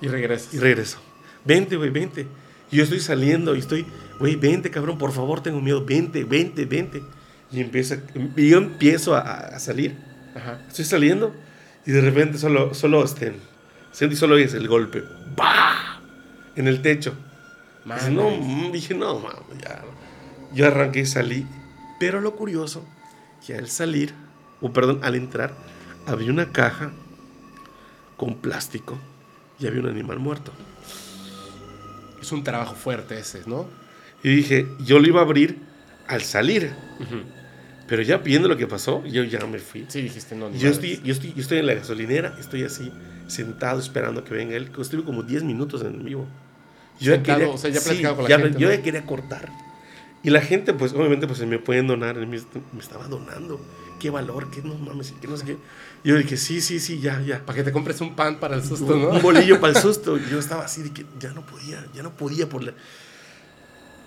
Y 0.00 0.06
regresas. 0.06 0.54
y 0.54 0.58
regreso. 0.58 0.98
Vente, 1.44 1.76
güey, 1.76 1.90
vente. 1.90 2.26
Y 2.72 2.78
yo 2.78 2.84
estoy 2.84 3.00
saliendo 3.00 3.54
y 3.54 3.60
estoy, 3.60 3.86
güey, 4.18 4.34
vente, 4.34 4.70
cabrón, 4.70 4.98
por 4.98 5.12
favor, 5.12 5.42
tengo 5.42 5.60
miedo. 5.60 5.84
Vente, 5.84 6.24
vente, 6.24 6.64
vente. 6.64 7.02
Y, 7.52 7.60
empieza, 7.60 7.98
y 8.36 8.48
yo 8.48 8.58
empiezo 8.58 9.14
a, 9.14 9.20
a 9.20 9.58
salir. 9.60 9.94
Ajá. 10.34 10.60
Estoy 10.66 10.86
saliendo 10.86 11.34
y 11.84 11.90
de 11.90 12.00
repente 12.00 12.38
solo, 12.38 12.74
solo, 12.74 13.04
este, 13.04 13.34
siento 13.92 14.14
y 14.14 14.16
solo 14.16 14.36
oyes 14.36 14.54
el 14.54 14.68
golpe. 14.68 15.04
¡Bah! 15.36 16.00
En 16.56 16.66
el 16.66 16.82
techo. 16.82 17.14
No, 17.84 18.30
mm, 18.30 18.72
dije, 18.72 18.94
no, 18.94 19.18
mames, 19.18 19.58
ya. 19.60 19.82
Yo 20.54 20.66
arranqué 20.66 21.00
y 21.00 21.06
salí. 21.06 21.46
Pero 21.98 22.20
lo 22.20 22.36
curioso, 22.36 22.86
que 23.46 23.54
al 23.54 23.68
salir, 23.68 24.14
o 24.60 24.72
perdón, 24.72 25.00
al 25.02 25.14
entrar, 25.14 25.54
había 26.06 26.30
una 26.30 26.52
caja 26.52 26.92
con 28.16 28.36
plástico 28.36 28.98
y 29.58 29.66
había 29.66 29.80
un 29.80 29.88
animal 29.88 30.18
muerto. 30.18 30.52
Es 32.22 32.32
un 32.32 32.42
trabajo 32.44 32.74
fuerte 32.74 33.18
ese, 33.18 33.42
¿no? 33.46 33.66
Y 34.22 34.34
dije, 34.36 34.66
yo 34.84 34.98
lo 35.00 35.06
iba 35.08 35.20
a 35.20 35.24
abrir 35.24 35.58
al 36.06 36.22
salir. 36.22 36.72
Pero 37.86 38.02
ya 38.02 38.18
viendo 38.18 38.48
lo 38.48 38.56
que 38.56 38.66
pasó, 38.66 39.04
yo 39.04 39.24
ya 39.24 39.44
me 39.46 39.58
fui. 39.58 39.84
Sí, 39.88 40.00
dijiste 40.02 40.34
no. 40.36 40.48
ni 40.48 40.58
Yo 40.58 40.70
estoy, 40.70 41.00
yo, 41.04 41.12
estoy, 41.12 41.32
yo 41.34 41.42
estoy 41.42 41.58
en 41.58 41.66
la 41.66 41.74
gasolinera, 41.74 42.34
estoy 42.40 42.62
así, 42.62 42.90
sentado 43.26 43.80
esperando 43.80 44.24
que 44.24 44.32
venga 44.32 44.56
él. 44.56 44.70
Estuve 44.78 45.02
como 45.04 45.22
10 45.24 45.42
minutos 45.42 45.82
en 45.82 46.02
vivo. 46.04 46.26
Yo 47.00 47.12
Sentado, 47.12 47.52
o 47.52 47.58
sea, 47.58 47.70
ya 47.70 47.80
platicado 47.80 48.14
con 48.16 48.24
la 48.24 48.30
ya- 48.30 48.38
gente, 48.38 48.58
Yo 48.58 48.68
¿no? 48.68 48.74
ya 48.74 48.82
quería 48.82 49.04
cortar. 49.04 49.50
Y 50.22 50.30
la 50.30 50.40
gente, 50.40 50.72
pues, 50.72 50.92
obviamente, 50.92 51.26
pues, 51.26 51.44
me 51.44 51.58
pueden 51.58 51.88
donar. 51.88 52.14
Me, 52.16 52.26
me 52.26 52.78
estaba 52.80 53.08
donando. 53.08 53.60
Qué 53.98 54.08
valor, 54.10 54.50
qué 54.52 54.62
no 54.62 54.76
mames, 54.76 55.12
qué 55.20 55.26
no 55.26 55.36
sé 55.36 55.44
qué. 55.44 55.56
Yo 56.04 56.16
dije, 56.16 56.36
sí, 56.36 56.60
sí, 56.60 56.80
sí, 56.80 57.00
ya, 57.00 57.20
ya. 57.20 57.44
Para 57.44 57.56
que 57.58 57.64
te 57.64 57.72
compres 57.72 58.00
un 58.00 58.16
pan 58.16 58.40
para 58.40 58.56
el 58.56 58.64
susto, 58.64 58.94
Un, 58.94 59.02
¿no? 59.02 59.08
un 59.10 59.22
bolillo 59.22 59.60
para 59.60 59.72
el 59.72 59.78
susto. 59.82 60.16
Y 60.16 60.28
Yo 60.30 60.38
estaba 60.38 60.64
así 60.64 60.82
de 60.82 60.90
que 60.92 61.06
ya 61.18 61.32
no 61.32 61.46
podía, 61.46 61.84
ya 61.94 62.02
no 62.02 62.16
podía 62.16 62.48
por 62.48 62.64
la... 62.64 62.72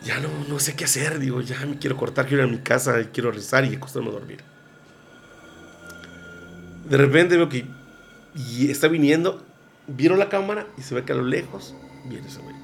Ya 0.04 0.20
no, 0.20 0.30
no 0.50 0.60
sé 0.60 0.76
qué 0.76 0.84
hacer, 0.86 1.20
digo, 1.20 1.42
ya 1.42 1.66
me 1.66 1.80
quiero 1.80 1.98
cortar, 1.98 2.28
quiero 2.28 2.44
ir 2.44 2.50
a 2.50 2.52
mi 2.52 2.60
casa 2.60 3.02
quiero 3.12 3.32
rezar 3.32 3.66
y 3.66 3.76
acostarme 3.76 4.10
a 4.10 4.12
dormir. 4.12 4.44
De 6.88 6.98
repente 6.98 7.38
veo 7.38 7.50
que 7.50 7.66
y 8.36 8.70
está 8.70 8.88
viniendo, 8.88 9.44
vieron 9.88 10.20
la 10.20 10.30
cámara 10.30 10.68
y 10.78 10.82
se 10.82 10.94
ve 10.94 11.04
que 11.04 11.14
a 11.14 11.16
lo 11.16 11.24
lejos 11.24 11.74
viene 12.06 12.28
ese 12.28 12.40
güey. 12.42 12.56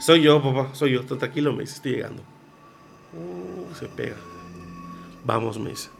Soy 0.00 0.22
yo, 0.22 0.42
papá, 0.42 0.74
soy 0.74 0.92
yo, 0.92 1.04
tranquilo, 1.04 1.52
me 1.52 1.60
dice, 1.60 1.74
estoy 1.74 1.92
llegando. 1.92 2.22
Uh, 3.12 3.74
se 3.78 3.86
pega. 3.86 4.16
Vamos, 5.24 5.58
me 5.58 5.70
dice. 5.70 5.90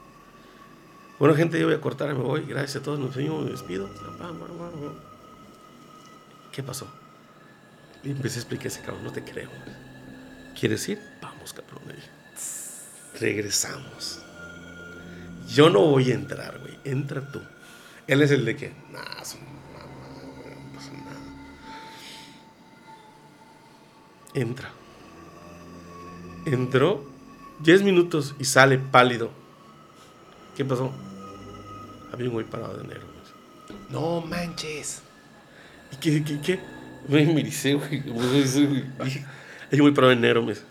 Bueno, 1.20 1.34
gente, 1.34 1.60
yo 1.60 1.66
voy 1.66 1.74
a 1.76 1.80
cortar, 1.82 2.14
me 2.14 2.22
voy. 2.22 2.46
Gracias 2.46 2.76
a 2.76 2.82
todos, 2.82 2.98
nos 2.98 3.14
vemos, 3.14 3.44
me 3.44 3.50
despido. 3.50 3.90
¿Qué 6.50 6.62
pasó? 6.62 6.88
Y 8.02 8.10
empecé 8.10 8.38
a 8.38 8.40
explicar 8.40 8.68
ese 8.68 8.80
cabrón, 8.80 9.04
no 9.04 9.12
te 9.12 9.22
creo. 9.22 9.50
¿Quieres 10.58 10.88
ir? 10.88 10.98
Vamos, 11.20 11.52
cabrón. 11.52 11.82
Regresamos. 13.20 14.22
Yo 15.46 15.68
no 15.68 15.80
voy 15.80 16.10
a 16.10 16.14
entrar, 16.14 16.58
güey. 16.58 16.78
Entra 16.84 17.30
tú. 17.30 17.42
Él 18.06 18.22
es 18.22 18.30
el 18.30 18.46
de 18.46 18.56
que, 18.56 18.72
nah, 18.90 19.22
son 19.22 19.40
mamá, 19.74 20.22
güey, 20.42 20.54
no 20.54 20.72
pasa 20.72 20.90
nada. 20.92 21.20
Entra. 24.32 24.70
Entró 26.46 27.04
10 27.58 27.82
minutos 27.82 28.34
y 28.38 28.46
sale 28.46 28.78
pálido. 28.78 29.30
¿Qué 30.56 30.64
pasó? 30.64 30.90
Había 32.12 32.28
un 32.28 32.34
güey 32.34 32.46
parado 32.46 32.76
de 32.76 32.84
negro. 32.84 33.06
güey. 33.06 33.78
No 33.90 34.20
manches. 34.20 35.02
¿Y 35.92 35.96
qué, 35.96 36.22
qué, 36.24 36.40
qué? 36.40 36.60
Me 37.08 37.24
miricé, 37.24 37.74
güey. 37.74 38.02
Hay 39.00 39.80
un 39.80 39.80
güey 39.80 39.94
parado 39.94 40.10
de 40.10 40.16
negro, 40.16 40.42
me 40.42 40.50
dice. 40.52 40.64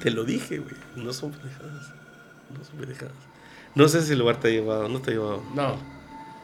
Te 0.00 0.10
lo 0.10 0.24
dije, 0.24 0.58
güey. 0.58 0.74
No 0.96 1.12
son 1.12 1.32
pendejadas. 1.32 1.92
No 2.56 2.64
son 2.64 2.76
pendejadas. 2.78 3.14
No 3.74 3.88
sé 3.88 4.02
si 4.02 4.12
el 4.12 4.18
lugar 4.20 4.40
te 4.40 4.48
ha 4.48 4.50
llevado, 4.50 4.88
no 4.88 5.00
te 5.00 5.10
ha 5.10 5.14
llevado. 5.14 5.42
No. 5.54 5.76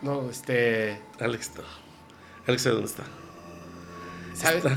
No, 0.03 0.29
este. 0.29 1.01
Alex 1.21 1.49
está. 1.49 1.63
Alex 2.47 2.65
dónde 2.65 2.87
está. 2.87 3.05
¿Sabes? 4.35 4.65
Está. 4.65 4.77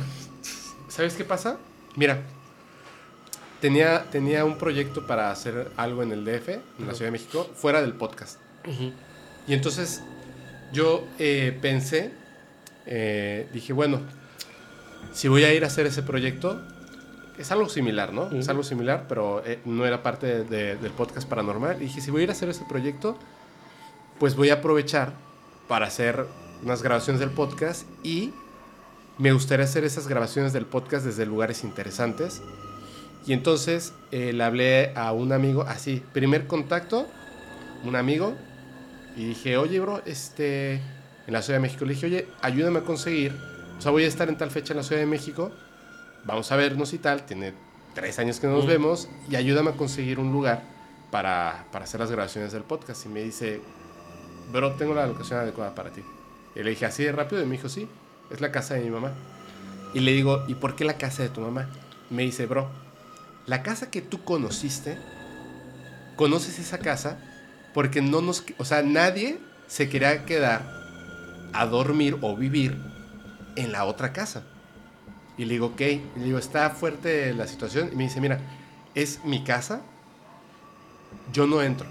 ¿Sabes 0.88 1.16
qué 1.16 1.24
pasa? 1.24 1.58
Mira. 1.96 2.22
Tenía, 3.66 4.04
tenía 4.12 4.46
un 4.46 4.60
proyecto 4.60 5.08
para 5.08 5.32
hacer 5.32 5.72
algo 5.76 6.04
en 6.04 6.12
el 6.12 6.24
DF, 6.24 6.50
en 6.50 6.88
la 6.88 6.94
Ciudad 6.94 7.08
de 7.08 7.12
México, 7.12 7.50
fuera 7.56 7.82
del 7.82 7.94
podcast. 7.94 8.40
Y 9.48 9.54
entonces 9.54 10.04
yo 10.72 11.04
eh, 11.18 11.58
pensé, 11.62 12.12
eh, 12.86 13.48
dije, 13.54 13.74
bueno, 13.74 14.02
si 15.14 15.28
voy 15.30 15.46
a 15.46 15.52
ir 15.54 15.64
a 15.64 15.68
hacer 15.68 15.88
ese 15.88 16.04
proyecto, 16.04 16.62
es 17.40 17.52
algo 17.52 17.68
similar, 17.68 18.14
¿no? 18.14 18.30
Es 18.38 18.50
algo 18.50 18.62
similar, 18.64 19.06
pero 19.10 19.42
eh, 19.44 19.60
no 19.66 19.84
era 19.84 20.04
parte 20.04 20.28
de- 20.28 20.44
de- 20.44 20.76
del 20.76 20.92
podcast 20.92 21.28
paranormal. 21.28 21.78
Y 21.82 21.86
dije, 21.86 22.02
si 22.02 22.12
voy 22.12 22.22
a 22.22 22.24
ir 22.26 22.30
a 22.30 22.34
hacer 22.34 22.50
ese 22.50 22.66
proyecto, 22.70 23.18
pues 24.20 24.36
voy 24.36 24.52
a 24.52 24.56
aprovechar 24.56 25.14
para 25.68 25.88
hacer 25.88 26.28
unas 26.64 26.84
grabaciones 26.84 27.20
del 27.20 27.32
podcast 27.32 27.88
y 28.04 28.32
me 29.18 29.32
gustaría 29.32 29.66
hacer 29.66 29.84
esas 29.86 30.08
grabaciones 30.08 30.54
del 30.54 30.68
podcast 30.68 31.04
desde 31.04 31.26
lugares 31.26 31.64
interesantes 31.64 32.42
Y 33.28 33.34
entonces 33.34 33.94
eh, 34.12 34.34
le 34.34 34.44
hablé 34.44 34.92
a 34.96 35.12
un 35.12 35.32
amigo, 35.34 35.64
así, 35.64 36.04
primer 36.14 36.48
contacto, 36.48 37.08
un 37.84 37.96
amigo, 37.96 38.36
y 39.18 39.26
dije, 39.26 39.58
oye, 39.58 39.80
bro, 39.80 40.02
este, 40.06 40.74
en 40.76 41.34
la 41.34 41.42
Ciudad 41.42 41.58
de 41.60 41.62
México, 41.62 41.86
le 41.86 41.94
dije, 41.94 42.06
oye, 42.06 42.28
ayúdame 42.42 42.80
a 42.80 42.82
conseguir, 42.84 43.34
o 43.78 43.82
sea, 43.82 43.92
voy 43.92 44.04
a 44.04 44.08
estar 44.08 44.30
en 44.30 44.38
tal 44.38 44.52
fecha 44.52 44.74
en 44.74 44.78
la 44.78 44.84
Ciudad 44.84 45.02
de 45.02 45.08
México, 45.08 45.52
vamos 46.24 46.52
a 46.52 46.56
vernos 46.56 46.94
y 46.94 46.98
tal, 47.00 47.26
tiene 47.26 47.54
tres 47.96 48.20
años 48.20 48.40
que 48.40 48.48
no 48.48 48.54
nos 48.54 48.66
Mm. 48.66 48.70
vemos, 48.70 49.10
y 49.30 49.36
ayúdame 49.38 49.72
a 49.72 49.74
conseguir 49.74 50.20
un 50.20 50.32
lugar 50.32 50.62
para, 51.12 51.66
para 51.72 51.86
hacer 51.86 52.00
las 52.00 52.12
grabaciones 52.12 52.52
del 52.52 52.64
podcast. 52.64 53.06
Y 53.06 53.10
me 53.10 53.22
dice, 53.24 53.62
bro, 54.52 54.74
tengo 54.74 54.94
la 54.94 55.08
locación 55.08 55.40
adecuada 55.40 55.74
para 55.74 55.92
ti. 55.92 56.02
Y 56.56 56.62
le 56.64 56.72
dije, 56.72 56.86
así 56.86 57.04
de 57.04 57.12
rápido, 57.12 57.42
y 57.42 57.46
me 57.46 57.54
dijo, 57.54 57.70
sí, 57.70 57.88
es 58.30 58.42
la 58.42 58.52
casa 58.52 58.74
de 58.76 58.82
mi 58.82 58.90
mamá. 58.90 59.14
Y 59.94 60.02
le 60.02 60.12
digo, 60.12 60.44
¿y 60.48 60.56
por 60.56 60.76
qué 60.76 60.84
la 60.84 60.98
casa 60.98 61.24
de 61.24 61.30
tu 61.30 61.40
mamá? 61.42 61.70
Me 62.10 62.24
dice, 62.24 62.46
bro, 62.48 62.68
la 63.46 63.64
casa 63.64 63.92
que 63.92 64.02
tú 64.02 64.24
conociste, 64.24 64.98
conoces 66.16 66.60
esa 66.60 66.80
casa 66.80 67.20
porque 67.74 68.02
no 68.02 68.22
nos, 68.22 68.44
o 68.58 68.66
sea, 68.66 68.82
nadie 68.82 69.40
se 69.68 69.90
quería 69.90 70.26
quedar 70.26 70.64
a 71.54 71.66
dormir 71.66 72.18
o 72.22 72.36
vivir 72.36 72.78
en 73.56 73.72
la 73.72 73.86
otra 73.86 74.14
casa. 74.14 74.44
Y 75.38 75.46
le 75.46 75.54
digo, 75.54 75.68
ok, 75.68 75.82
y 75.82 76.02
le 76.16 76.24
digo, 76.24 76.38
está 76.38 76.70
fuerte 76.70 77.34
la 77.34 77.48
situación. 77.48 77.90
Y 77.92 77.96
me 77.96 78.04
dice, 78.06 78.22
mira, 78.22 78.40
es 78.94 79.24
mi 79.26 79.44
casa, 79.44 79.82
yo 81.34 81.48
no 81.48 81.62
entro. 81.62 81.88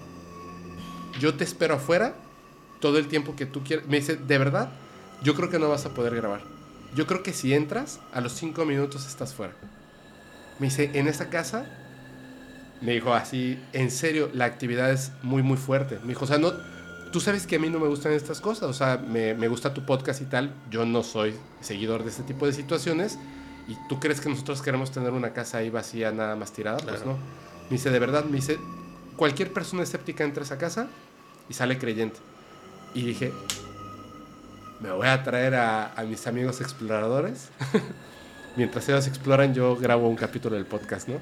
Yo 1.21 1.35
te 1.35 1.45
espero 1.45 1.75
afuera 1.75 2.15
todo 2.81 2.99
el 2.99 3.07
tiempo 3.07 3.37
que 3.37 3.47
tú 3.47 3.63
quieras. 3.63 3.87
Me 3.87 3.99
dice, 3.99 4.17
de 4.17 4.39
verdad, 4.39 4.71
yo 5.23 5.35
creo 5.35 5.51
que 5.51 5.59
no 5.59 5.69
vas 5.69 5.87
a 5.87 5.95
poder 5.95 6.15
grabar. 6.15 6.43
Yo 6.95 7.07
creo 7.07 7.23
que 7.23 7.33
si 7.33 7.53
entras, 7.53 8.01
a 8.13 8.21
los 8.21 8.33
cinco 8.33 8.65
minutos 8.65 9.07
estás 9.07 9.35
fuera. 9.35 9.55
Me 10.59 10.67
dice, 10.67 10.91
en 10.95 11.09
esa 11.09 11.29
casa, 11.31 11.67
me 12.81 12.93
dijo 12.93 13.13
así, 13.15 13.59
en 13.73 13.91
serio, 13.91 14.31
la 14.33 14.45
actividad 14.45 14.91
es 14.91 15.13
muy, 15.23 15.43
muy 15.43 15.57
fuerte. 15.57 15.99
Me 16.03 16.09
dijo, 16.09 16.25
o 16.25 16.29
sea, 16.29 16.39
no, 16.39 16.53
tú 17.13 17.21
sabes 17.21 17.47
que 17.47 17.57
a 17.57 17.59
mí 17.59 17.71
no 17.71 17.79
me 17.81 17.89
gustan 17.89 18.13
estas 18.13 18.41
cosas, 18.41 18.65
o 18.69 18.73
sea, 18.73 18.99
me, 18.99 19.35
me 19.35 19.49
gusta 19.49 19.75
tu 19.75 19.85
podcast 19.85 20.21
y 20.21 20.27
tal, 20.27 20.53
yo 20.71 20.85
no 20.85 21.03
soy 21.03 21.35
seguidor 21.61 22.05
de 22.05 22.11
este 22.11 22.23
tipo 22.23 22.47
de 22.47 22.53
situaciones, 22.53 23.19
y 23.67 23.77
tú 23.89 23.99
crees 23.99 24.21
que 24.21 24.29
nosotros 24.29 24.61
queremos 24.63 24.91
tener 24.93 25.13
una 25.13 25.33
casa 25.33 25.59
ahí 25.59 25.71
vacía, 25.71 26.13
nada 26.13 26.37
más 26.37 26.53
tirada, 26.53 26.77
pues 26.79 26.97
Claro. 26.97 27.13
no. 27.13 27.19
Me 27.65 27.71
dice, 27.71 27.91
de 27.91 27.99
verdad, 27.99 28.25
me 28.25 28.37
dice, 28.37 28.59
cualquier 29.17 29.53
persona 29.53 29.83
escéptica 29.83 30.23
entra 30.25 30.43
a 30.43 30.47
esa 30.47 30.59
casa 30.59 30.87
y 31.49 31.55
sale 31.55 31.79
creyente. 31.79 32.19
Y 32.95 33.03
dije, 33.07 33.33
me 34.81 34.91
voy 34.93 35.07
a 35.09 35.23
traer 35.25 35.55
a, 35.55 35.95
a 35.95 36.03
mis 36.05 36.27
amigos 36.27 36.61
exploradores. 36.61 37.49
Mientras 38.57 38.89
ellos 38.89 39.07
exploran, 39.07 39.55
yo 39.55 39.77
grabo 39.77 40.09
un 40.09 40.17
capítulo 40.17 40.57
del 40.57 40.67
podcast, 40.67 41.09
¿no? 41.09 41.19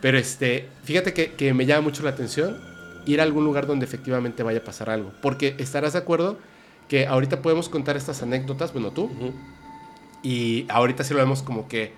Pero 0.00 0.18
este, 0.18 0.68
fíjate 0.84 1.12
que, 1.14 1.32
que 1.32 1.54
me 1.54 1.66
llama 1.66 1.82
mucho 1.82 2.02
la 2.02 2.10
atención 2.10 2.58
ir 3.06 3.20
a 3.20 3.22
algún 3.22 3.44
lugar 3.44 3.66
donde 3.66 3.84
efectivamente 3.86 4.42
vaya 4.42 4.58
a 4.60 4.64
pasar 4.64 4.90
algo. 4.90 5.12
Porque 5.22 5.54
estarás 5.58 5.92
de 5.92 6.00
acuerdo 6.00 6.38
que 6.88 7.06
ahorita 7.06 7.42
podemos 7.42 7.68
contar 7.68 7.96
estas 7.96 8.22
anécdotas, 8.22 8.72
bueno, 8.72 8.90
tú, 8.92 9.04
Ujú. 9.04 9.32
y 10.22 10.66
ahorita 10.68 11.04
sí 11.04 11.14
lo 11.14 11.20
vemos 11.20 11.42
como 11.42 11.68
que, 11.68 11.92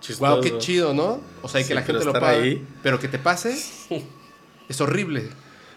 Chistoso. 0.00 0.32
wow, 0.34 0.40
qué 0.42 0.58
chido, 0.58 0.94
¿no? 0.94 1.20
O 1.42 1.48
sea, 1.48 1.60
y 1.60 1.64
que 1.64 1.68
Sí, 1.68 1.74
la 1.74 1.84
pero 1.84 1.98
gente 2.00 2.12
lo 2.12 2.20
pague. 2.20 2.62
Pero 2.82 2.98
que 2.98 3.08
te 3.08 3.18
pase, 3.18 3.56
es 4.68 4.80
horrible. 4.80 5.28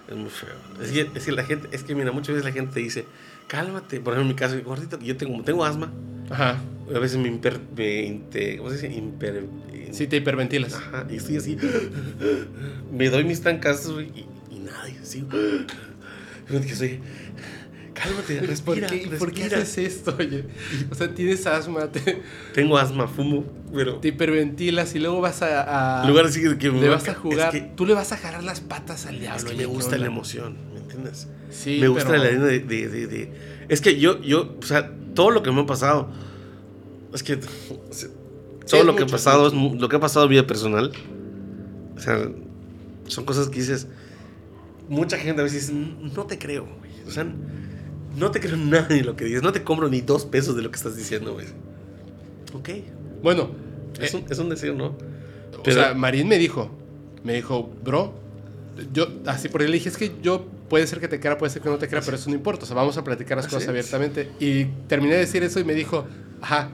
Es 0.07 0.15
muy 0.15 0.29
feo. 0.29 0.55
Es 0.81 0.91
que, 0.91 1.09
es 1.15 1.25
que 1.25 1.31
la 1.33 1.43
gente, 1.43 1.67
es 1.71 1.83
que 1.83 1.93
mira, 1.95 2.11
muchas 2.11 2.29
veces 2.29 2.45
la 2.45 2.51
gente 2.51 2.73
te 2.73 2.79
dice, 2.79 3.05
cálmate. 3.47 3.99
Por 3.99 4.13
ejemplo, 4.13 4.21
en 4.21 4.27
mi 4.27 4.35
caso, 4.35 4.57
gordito, 4.63 4.99
yo 4.99 5.17
tengo, 5.17 5.41
tengo 5.43 5.65
asma. 5.65 5.91
Ajá. 6.29 6.61
A 6.93 6.99
veces 6.99 7.17
me 7.17 7.27
imper, 7.27 7.59
me 7.75 8.03
inte- 8.05 8.57
¿cómo 8.57 8.69
se 8.69 8.75
dice? 8.87 8.93
Imper, 8.97 9.45
Sí, 9.91 10.05
te 10.07 10.17
hiperventilas. 10.17 10.73
Ajá, 10.73 11.07
y 11.09 11.15
estoy 11.15 11.37
así. 11.37 11.57
Me 12.91 13.09
doy 13.09 13.23
mis 13.23 13.41
trancazos, 13.41 13.93
güey, 13.93 14.07
y, 14.15 14.25
y 14.55 14.59
nadie, 14.59 14.97
así. 15.01 15.25
Que 16.47 16.75
soy. 16.75 16.99
Cálmate, 18.01 18.37
¿Por 18.39 18.47
respira, 18.47 18.87
¿Por 19.19 19.31
qué 19.33 19.41
respira. 19.43 19.57
haces 19.63 19.77
esto, 19.97 20.15
oye? 20.19 20.45
O 20.91 20.95
sea, 20.95 21.13
tienes 21.13 21.45
asma, 21.47 21.91
te, 21.91 22.21
Tengo 22.53 22.77
asma, 22.77 23.07
fumo, 23.07 23.43
pero. 23.73 23.95
te 23.95 24.09
hiperventilas 24.09 24.93
y 24.95 24.99
luego 24.99 25.19
vas 25.21 25.41
a... 25.41 26.01
a- 26.03 26.07
lugar 26.07 26.29
que 26.57 26.71
me 26.71 26.79
le 26.81 26.89
va 26.89 26.95
vas 26.95 27.07
a 27.07 27.11
es 27.11 27.17
jugar. 27.17 27.51
que- 27.51 27.61
Tú 27.61 27.85
le 27.85 27.93
vas 27.93 28.11
a 28.11 28.17
jalar 28.17 28.43
las 28.43 28.61
patas 28.61 29.05
al 29.05 29.19
diablo. 29.19 29.37
Es 29.37 29.43
que 29.45 29.51
me 29.53 29.57
¿qué 29.59 29.65
gusta 29.65 29.97
la 29.97 30.05
emoción, 30.07 30.57
¿me 30.73 30.79
entiendes? 30.79 31.27
Sí, 31.49 31.77
me 31.81 31.87
gusta 31.87 32.09
pero- 32.11 32.23
la 32.23 32.29
línea 32.31 32.45
de, 32.47 32.59
de, 32.59 32.87
de- 32.89 33.07
de- 33.07 33.31
Es 33.69 33.81
que 33.81 33.99
yo, 33.99 34.21
yo, 34.21 34.55
o 34.61 34.65
sea, 34.65 34.91
todo 35.13 35.31
lo 35.31 35.41
que 35.43 35.51
me 35.51 35.61
ha 35.61 35.65
pasado. 35.65 36.09
Es 37.13 37.23
que. 37.23 37.33
o 37.35 37.93
sea, 37.93 38.09
todo 38.67 38.81
es 38.81 38.85
lo 38.85 38.95
que 38.95 39.03
mucho, 39.03 39.15
ha 39.15 39.17
pasado, 39.17 39.47
es 39.47 39.53
es 39.53 39.59
lo 39.81 39.89
que 39.89 39.95
ha 39.95 39.99
pasado 39.99 40.25
en 40.25 40.29
vida 40.31 40.45
personal. 40.45 40.91
O 41.95 41.99
sea, 41.99 42.29
son 43.07 43.25
cosas 43.25 43.47
que 43.49 43.59
dices. 43.59 43.87
Mucha 44.89 45.17
gente 45.17 45.41
a 45.41 45.43
veces 45.43 45.67
dice, 45.67 45.79
no 46.15 46.25
te 46.25 46.37
creo, 46.37 46.65
güey. 46.65 46.91
O 47.07 47.11
sea, 47.11 47.25
no 48.18 48.31
te 48.31 48.39
creo 48.39 48.57
nada 48.57 48.88
de 48.88 49.03
lo 49.03 49.15
que 49.15 49.26
dices. 49.26 49.44
No 49.44 49.52
te 49.52 49.64
compro 49.64 49.88
ni 49.89 50.02
dos 50.02 50.26
pesos 50.26 50.56
de 50.56 50.61
lo 50.61 50.69
que 50.72 50.77
estás 50.77 50.95
diciendo, 50.98 51.34
güey. 51.34 51.45
Ok. 52.53 52.69
Bueno, 53.23 53.49
Es, 53.99 54.14
eh, 54.14 54.18
un, 54.18 54.31
es 54.31 54.39
un 54.39 54.49
deseo, 54.49 54.73
¿no? 54.76 54.95
o 55.65 55.72
sea, 55.72 55.94
Marín 55.94 56.27
me 56.27 56.38
dijo, 56.38 56.69
me 57.23 57.34
dijo, 57.34 57.69
bro, 57.84 58.14
yo, 58.94 59.07
así 59.26 59.49
por 59.49 59.61
él 59.64 59.72
le 59.72 59.77
dije, 59.77 59.89
es 59.89 59.98
que 59.98 60.11
yo, 60.22 60.45
puede 60.69 60.85
ser 60.88 60.99
que 60.99 61.07
te 61.07 61.19
crea, 61.19 61.38
puede 61.38 61.52
ser 61.52 61.61
que 61.61 61.69
no 61.69 61.77
te 61.77 61.88
crea, 61.88 62.02
pero 62.02 62.15
eso 62.15 62.30
no 62.30 62.35
importa, 62.35 62.64
o 62.64 62.68
sea, 62.68 62.76
vamos 62.76 62.95
a 62.98 63.03
platicar 63.03 63.38
las 63.38 63.48
Así 63.48 63.56
cosas 63.56 63.64
es. 63.64 63.69
abiertamente. 63.69 64.31
Y 64.39 64.65
terminé 64.88 65.14
de 65.15 65.22
decir 65.22 65.44
eso 65.44 65.60
y 65.60 65.64
me 65.64 65.73
dijo, 65.73 66.06
ajá, 66.41 66.69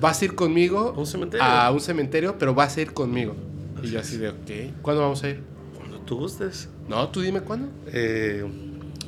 vas 0.00 0.22
a 0.22 0.24
ir 0.24 0.34
conmigo 0.36 0.94
A 0.96 0.98
un 1.00 1.06
cementerio. 1.06 1.44
a 1.44 1.70
un 1.72 1.80
cementerio, 1.80 2.36
pero 2.38 2.54
vas 2.54 2.76
a 2.76 2.80
ir 2.80 2.92
conmigo. 2.92 3.34
Y 3.82 3.88
yo 3.90 4.00
así 4.00 4.16
de, 4.18 4.28
ok, 4.30 4.80
¿cuándo 4.82 5.02
vamos 5.02 5.22
a 5.24 5.30
ir? 5.30 5.40
Cuando 5.76 5.98
tú 6.00 6.16
gustes. 6.18 6.68
No, 6.88 7.08
tú 7.08 7.20
dime 7.20 7.40
cuándo. 7.40 7.68
Eh, 7.88 8.44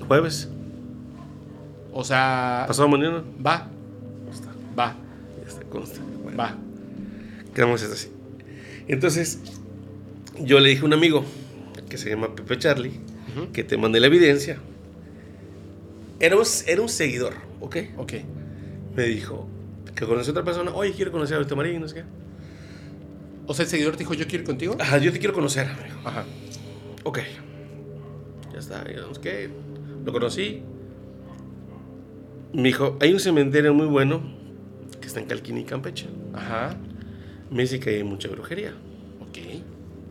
jueves. 0.06 0.48
O 1.92 2.04
sea, 2.04 2.64
Pasado 2.68 2.88
mañana. 2.88 3.22
va, 3.44 3.68
Está. 4.32 4.48
va, 4.78 4.96
Ya 5.42 5.48
está, 5.48 5.62
consta. 5.64 6.00
Bueno. 6.22 6.38
va. 6.38 6.56
Quedamos 7.54 7.82
así. 7.82 8.08
Entonces, 8.88 9.40
yo 10.40 10.60
le 10.60 10.70
dije 10.70 10.82
a 10.82 10.84
un 10.84 10.92
amigo 10.92 11.24
que 11.88 11.98
se 11.98 12.08
llama 12.10 12.34
Pepe 12.34 12.58
Charlie 12.58 13.00
Ujú. 13.36 13.52
que 13.52 13.64
te 13.64 13.76
mandé 13.76 13.98
la 14.00 14.06
evidencia. 14.06 14.58
Era 16.20 16.36
un, 16.36 16.44
era 16.66 16.82
un 16.82 16.88
seguidor, 16.88 17.34
¿ok? 17.60 17.76
Ok. 17.96 18.12
Me 18.94 19.04
dijo 19.04 19.48
que 19.94 20.04
conoció 20.06 20.30
a 20.30 20.32
otra 20.32 20.44
persona. 20.44 20.72
Oye, 20.74 20.92
quiero 20.92 21.10
conocer 21.12 21.34
a 21.34 21.36
Ahorita 21.38 21.54
Marín, 21.56 21.80
no 21.80 21.88
sé 21.88 21.96
qué. 21.96 22.04
O 23.46 23.54
sea, 23.54 23.64
el 23.64 23.70
seguidor 23.70 23.94
te 23.94 24.00
dijo, 24.00 24.14
yo 24.14 24.26
quiero 24.26 24.42
ir 24.42 24.46
contigo. 24.46 24.76
Ajá, 24.78 24.98
yo 24.98 25.12
te 25.12 25.18
quiero 25.18 25.34
conocer, 25.34 25.66
amigo. 25.66 25.96
Ajá. 26.04 26.24
Ok. 27.04 27.18
Ya 28.52 28.58
está, 28.58 28.84
ya 28.88 29.00
no 29.00 29.14
sé 29.14 29.20
qué. 29.20 29.50
Lo 30.04 30.12
conocí. 30.12 30.62
Me 32.52 32.64
dijo, 32.64 32.96
hay 33.00 33.12
un 33.12 33.20
cementerio 33.20 33.72
muy 33.74 33.86
bueno 33.86 34.22
que 35.00 35.06
está 35.06 35.20
en 35.20 35.26
Calquini, 35.26 35.64
Campeche. 35.64 36.08
Ajá. 36.34 36.76
Me 37.50 37.62
dice 37.62 37.80
que 37.80 37.90
hay 37.90 38.04
mucha 38.04 38.28
brujería. 38.28 38.72
Ok. 39.20 39.38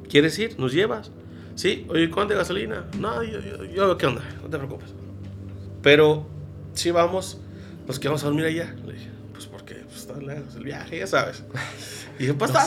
¿Quieres 0.09 0.37
ir? 0.39 0.57
¿Nos 0.59 0.73
llevas? 0.73 1.11
Sí, 1.55 1.85
oye, 1.89 2.09
¿cuánto 2.09 2.33
de 2.33 2.39
gasolina? 2.39 2.85
No, 2.97 3.21
yo, 3.21 3.39
yo, 3.41 3.65
yo, 3.65 3.97
¿qué 3.97 4.05
onda? 4.05 4.21
No 4.41 4.49
te 4.49 4.57
preocupes. 4.57 4.93
Pero, 5.81 6.25
si 6.73 6.91
vamos, 6.91 7.39
nos 7.85 7.99
quedamos 7.99 8.23
a 8.23 8.27
dormir 8.27 8.45
allá. 8.45 8.73
Le 8.85 8.93
dije, 8.93 9.09
pues 9.33 9.45
porque 9.45 9.75
pues, 9.75 9.97
está 9.97 10.17
lejos 10.17 10.55
el 10.55 10.63
viaje, 10.63 10.99
ya 10.99 11.07
sabes. 11.07 11.43
Y 12.19 12.23
dije, 12.23 12.33
pues 12.33 12.51
está, 12.51 12.63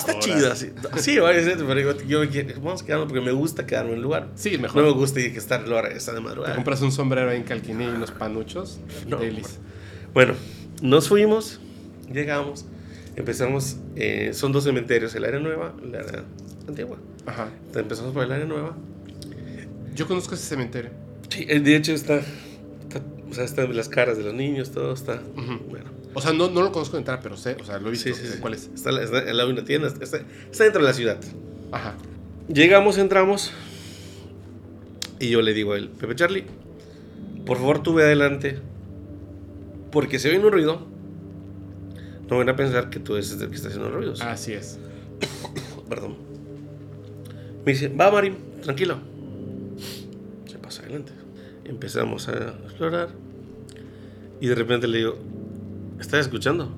así. 0.51 0.71
Sí, 0.97 1.19
vaya, 1.19 1.45
sí, 1.45 1.51
pero 1.67 1.79
yo, 1.79 2.01
yo 2.07 2.29
quiero- 2.31 2.55
vamos 2.63 2.83
a 2.83 2.87
quedarnos 2.87 3.09
porque 3.09 3.25
me 3.25 3.33
gusta 3.33 3.67
quedarme 3.67 3.91
en 3.91 3.97
el 3.99 4.03
lugar. 4.03 4.29
Sí, 4.35 4.57
mejor. 4.59 4.83
No 4.83 4.89
me 4.89 4.95
gusta 4.95 5.21
ir 5.21 5.33
que 5.33 5.39
estar 5.39 5.63
hora 5.71 5.89
esa 5.89 6.13
de 6.13 6.19
Te 6.19 6.25
madrugada. 6.25 6.55
compras 6.55 6.81
un 6.81 6.91
sombrero 6.91 7.29
ahí 7.31 7.37
en 7.37 7.43
Calquiní 7.45 7.85
y 7.85 7.89
unos 7.89 8.11
panuchos. 8.11 8.81
No. 9.07 9.19
Bueno, 10.15 10.35
nos 10.81 11.09
fuimos, 11.09 11.61
llegamos, 12.11 12.65
empezamos, 13.15 13.77
eh, 13.95 14.31
son 14.33 14.53
dos 14.53 14.65
cementerios, 14.65 15.15
el 15.15 15.25
área 15.27 15.39
nueva, 15.41 15.75
el 15.83 15.95
área 15.95 16.25
antigua. 16.67 16.97
Ajá. 17.27 17.49
Empezamos 17.75 18.13
por 18.15 18.25
el 18.25 18.33
área 18.33 18.47
nueva. 18.47 18.75
Yo 19.95 20.07
conozco 20.09 20.35
ese 20.35 20.45
cementerio. 20.47 20.91
Sí, 21.29 21.45
eh, 21.49 21.61
de 21.61 21.77
hecho 21.77 21.93
está, 21.93 22.17
está- 22.17 23.03
o 23.31 23.35
sea, 23.35 23.45
están 23.45 23.75
las 23.77 23.89
caras 23.89 24.17
de 24.17 24.25
los 24.25 24.35
niños, 24.35 24.71
todo 24.71 24.93
está, 24.95 25.21
Ujú. 25.37 25.59
bueno. 25.69 25.91
O 26.15 26.21
sea, 26.21 26.33
no, 26.33 26.51
no 26.51 26.63
lo 26.63 26.73
conozco 26.73 26.97
de 26.97 27.01
entrar, 27.01 27.21
pero 27.23 27.37
sé, 27.37 27.57
o 27.61 27.65
sea, 27.65 27.79
lo 27.79 27.89
he 27.89 27.93
visto. 27.93 28.09
Sí, 28.09 28.15
sí, 28.15 28.33
sí. 28.33 28.39
¿Cuál 28.39 28.55
es? 28.55 28.71
Está, 28.75 28.91
está 29.03 29.19
al 29.19 29.37
lado 29.37 29.49
de 29.49 29.55
una 29.55 29.65
tienda, 29.65 29.89
está, 29.89 30.05
está 30.05 30.65
dentro 30.65 30.83
de 30.83 30.89
la 30.89 30.95
ciudad. 30.95 31.19
Ajá. 31.71 31.95
Llegamos, 32.49 32.99
entramos, 32.99 33.53
y 35.23 35.31
yo 35.31 35.41
le 35.41 35.55
digo 35.55 35.73
a 35.73 35.77
él, 35.79 35.89
Pepe 35.89 36.17
Charlie, 36.17 36.45
por 37.47 37.57
favor 37.59 37.83
tú 37.83 37.95
ve 37.95 38.03
adelante, 38.03 38.59
porque 39.93 40.19
si 40.19 40.29
oyen 40.29 40.45
un 40.45 40.51
ruido, 40.51 40.85
no 42.29 42.39
van 42.39 42.49
a 42.49 42.57
pensar 42.57 42.91
que 42.91 42.99
tú 42.99 43.15
eres 43.15 43.31
el 43.33 43.49
que 43.49 43.55
está 43.55 43.69
haciendo 43.69 43.91
ruidos. 43.91 44.21
Así 44.21 44.53
es. 44.53 44.81
Perdón. 45.89 46.17
Me 47.65 47.73
dice, 47.73 47.89
va 47.89 48.11
Marín, 48.11 48.37
tranquilo. 48.63 48.99
Se 50.47 50.59
pasa 50.59 50.83
adelante. 50.83 51.13
Empezamos 51.65 52.29
a 52.29 52.55
explorar. 52.65 53.11
Y 54.41 54.49
de 54.49 54.55
repente 54.57 54.89
le 54.89 54.99
digo, 54.99 55.19
¿estás 56.03 56.21
escuchando? 56.27 56.69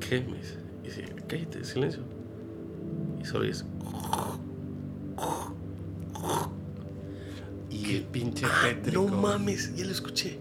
¿Qué? 0.00 0.20
Me 0.22 0.38
dice. 0.38 0.56
Y 0.82 0.86
dice, 0.86 1.04
cállate, 1.28 1.64
silencio. 1.64 2.02
y 3.20 3.24
solo 3.24 3.44
es. 3.44 3.64
Y 7.70 7.96
el 7.96 8.02
pinche 8.04 8.46
Ah, 8.46 8.62
tétrico. 8.64 9.02
no 9.02 9.16
mames, 9.16 9.74
ya 9.76 9.84
lo 9.84 9.92
escuché. 9.92 10.38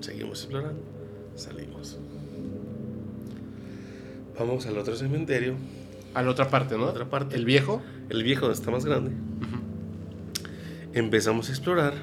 Seguimos 0.00 0.40
explorando. 0.42 0.80
Salimos. 1.36 1.98
Vamos 4.38 4.66
al 4.66 4.78
otro 4.78 4.96
cementerio. 4.96 5.54
A 6.14 6.22
la 6.22 6.30
otra 6.30 6.48
parte, 6.48 6.76
¿no? 6.78 6.84
A 6.84 6.90
otra 6.90 7.10
parte. 7.10 7.36
El 7.36 7.44
viejo. 7.44 7.82
El 8.08 8.22
viejo 8.22 8.50
está 8.50 8.70
más 8.70 8.84
grande. 8.84 9.10
Empezamos 10.94 11.48
a 11.48 11.52
explorar. 11.52 11.94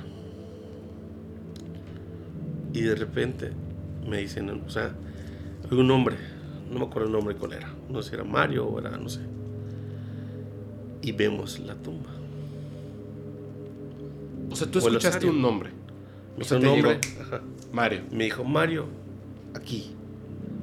Y 2.75 2.81
de 2.81 2.93
repente 2.93 3.51
me 4.05 4.17
dicen, 4.17 4.49
o 4.49 4.69
sea, 4.69 4.91
hay 5.71 5.77
un 5.77 5.87
nombre. 5.87 6.17
No 6.69 6.79
me 6.79 6.85
acuerdo 6.85 7.07
el 7.07 7.13
nombre 7.13 7.33
cuál 7.35 7.53
era. 7.53 7.73
No 7.89 8.01
sé 8.01 8.09
si 8.09 8.15
era 8.15 8.25
Mario 8.25 8.65
o 8.65 8.77
era, 8.77 8.89
no 8.97 9.07
sé. 9.07 9.21
Y 11.01 11.13
vemos 11.13 11.57
la 11.59 11.75
tumba. 11.75 12.09
O 14.51 14.55
sea, 14.57 14.69
tú 14.69 14.79
O 14.79 14.87
escuchaste 14.89 15.25
un 15.25 15.41
nombre. 15.41 15.69
Me 16.35 16.43
O 16.43 16.45
sea, 16.45 16.57
un 16.57 16.65
nombre. 16.65 16.99
Ajá. 17.21 17.39
Mario. 17.71 18.01
Me 18.11 18.25
dijo, 18.25 18.43
Mario, 18.43 18.87
aquí. 19.53 19.95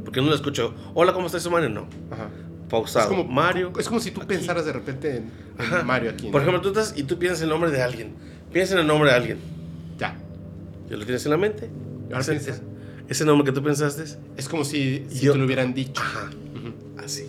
Porque 0.04 0.20
no 0.20 0.28
lo 0.28 0.34
escucho. 0.34 0.74
Hola, 0.92 1.14
¿cómo 1.14 1.26
estás, 1.26 1.50
Mario? 1.50 1.70
No. 1.70 1.86
Ajá. 2.10 2.28
Pausado. 2.68 3.10
Es 3.10 3.16
como, 3.16 3.24
Mario. 3.24 3.72
Es 3.78 3.88
como 3.88 4.00
si 4.00 4.10
tú 4.10 4.20
aquí. 4.20 4.28
pensaras 4.34 4.66
de 4.66 4.72
repente 4.74 5.16
en, 5.16 5.30
en. 5.58 5.86
Mario 5.86 6.10
aquí. 6.10 6.28
Por 6.28 6.42
¿no? 6.42 6.48
ejemplo, 6.48 6.60
tú 6.60 6.78
estás 6.78 6.92
y 6.94 7.04
tú 7.04 7.18
piensas 7.18 7.40
el 7.40 7.48
nombre 7.48 7.70
de 7.70 7.80
alguien. 7.80 8.12
Piensa 8.52 8.74
en 8.74 8.80
el 8.80 8.86
nombre 8.86 9.08
de 9.08 9.16
alguien. 9.16 9.38
Ya. 9.98 10.14
¿Ya 10.90 10.96
lo 10.98 11.04
tienes 11.04 11.24
en 11.24 11.30
la 11.30 11.38
mente? 11.38 11.70
Ese, 12.20 12.36
ese- 12.36 12.62
ese 13.08 13.24
nombre 13.24 13.44
que 13.44 13.52
tú 13.52 13.62
pensaste. 13.62 14.04
Es 14.36 14.48
como 14.48 14.64
si, 14.64 15.06
si 15.10 15.26
Yo- 15.26 15.32
te 15.32 15.38
lo 15.38 15.44
hubieran 15.46 15.74
dicho. 15.74 16.00
Ajá. 16.00 16.30
Ujú. 16.54 17.00
Así. 17.02 17.26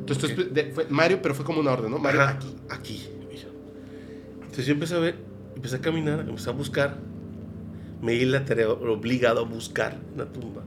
Entonces 0.00 0.34
tú 0.34 0.42
espe- 0.42 0.48
de- 0.50 0.72
fue 0.72 0.86
Mario, 0.88 1.20
pero 1.22 1.34
fue 1.34 1.44
como 1.44 1.60
una 1.60 1.72
orden, 1.72 1.90
¿no? 1.90 1.98
Mario 1.98 2.22
Ajá, 2.22 2.30
aquí. 2.32 2.54
Aquí. 2.70 3.08
Entonces 4.42 4.66
yo 4.66 4.72
empecé 4.72 4.94
a 4.94 4.98
ver, 4.98 5.16
empecé 5.54 5.76
a 5.76 5.80
caminar, 5.80 6.20
empecé 6.20 6.50
a 6.50 6.52
buscar. 6.52 6.98
Me 8.02 8.12
di 8.12 8.24
la 8.24 8.44
tarea 8.44 8.68
obligado 8.70 9.40
a 9.40 9.44
buscar 9.44 9.98
la 10.16 10.26
tumba. 10.26 10.62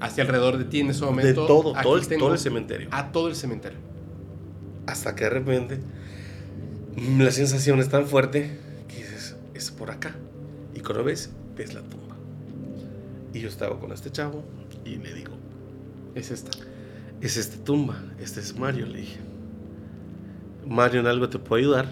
Hacia 0.00 0.24
alrededor 0.24 0.58
de 0.58 0.64
ti 0.64 0.80
en 0.80 0.90
ese 0.90 1.00
De 1.00 1.06
momento. 1.06 1.46
todo, 1.46 1.74
aquí 1.74 1.82
todo 1.84 1.96
el, 1.96 2.06
todo 2.18 2.32
el 2.32 2.38
cementerio. 2.38 2.88
A 2.90 3.10
todo 3.12 3.28
el 3.28 3.36
cementerio. 3.36 3.78
Hasta 4.86 5.14
que 5.14 5.24
de 5.24 5.30
repente 5.30 5.78
la 7.18 7.30
sensación 7.30 7.78
es 7.80 7.88
tan 7.88 8.06
fuerte 8.06 8.58
que 8.88 8.96
dices, 8.96 9.36
es 9.54 9.70
por 9.70 9.90
acá. 9.90 10.14
Y 10.74 10.80
cuando 10.80 11.04
ves, 11.04 11.30
ves 11.56 11.74
la 11.74 11.80
tumba. 11.82 12.03
Y 13.34 13.40
yo 13.40 13.48
estaba 13.48 13.78
con 13.80 13.92
este 13.92 14.10
chavo 14.10 14.42
y 14.84 14.96
le 14.96 15.12
digo, 15.12 15.32
Es 16.14 16.30
esta. 16.30 16.50
es 17.20 17.36
esta 17.36 17.62
tumba, 17.64 18.00
este 18.20 18.40
es 18.40 18.56
Mario, 18.56 18.86
le 18.86 18.98
dije. 19.00 19.18
Mario 20.66 21.00
en 21.00 21.06
algo 21.06 21.28
te 21.28 21.38
puede 21.38 21.62
ayudar. 21.64 21.88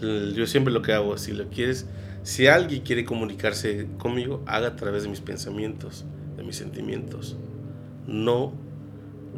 Yo 0.00 0.46
siempre 0.46 0.72
lo 0.72 0.82
que 0.82 0.92
hago, 0.92 1.16
si 1.16 1.32
lo 1.32 1.48
quieres, 1.48 1.86
si 2.24 2.46
alguien 2.46 2.82
quiere 2.82 3.04
comunicarse 3.04 3.86
conmigo, 3.98 4.42
haga 4.46 4.68
a 4.68 4.76
través 4.76 5.04
de 5.04 5.08
mis 5.08 5.20
pensamientos, 5.20 6.04
de 6.36 6.42
mis 6.42 6.56
sentimientos. 6.56 7.36
No, 8.06 8.52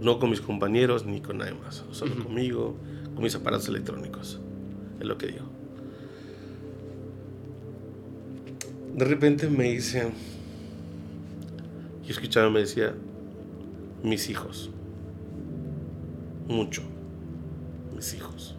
no 0.00 0.18
con 0.18 0.30
mis 0.30 0.40
compañeros 0.40 1.06
ni 1.06 1.20
con 1.20 1.38
nadie 1.38 1.54
más, 1.54 1.84
solo 1.92 2.14
Ujú. 2.14 2.24
conmigo, 2.24 2.76
con 3.14 3.22
mis 3.22 3.34
aparatos 3.36 3.68
electrónicos. 3.68 4.40
Es 4.98 5.06
lo 5.06 5.18
que 5.18 5.26
digo. 5.28 5.44
De 8.96 9.04
repente 9.04 9.48
me 9.48 9.64
dice, 9.64 10.10
yo 12.02 12.10
escuchaba, 12.10 12.48
me 12.48 12.60
decía, 12.60 12.94
mis 14.02 14.30
hijos. 14.30 14.70
Mucho. 16.48 16.80
Mis 17.94 18.14
hijos. 18.14 18.56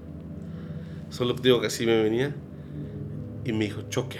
Solo 1.09 1.33
digo 1.33 1.59
que 1.59 1.67
así 1.67 1.87
me 1.87 2.03
venía. 2.03 2.35
Y 3.45 3.51
me 3.51 3.65
dijo, 3.65 3.81
choque. 3.89 4.19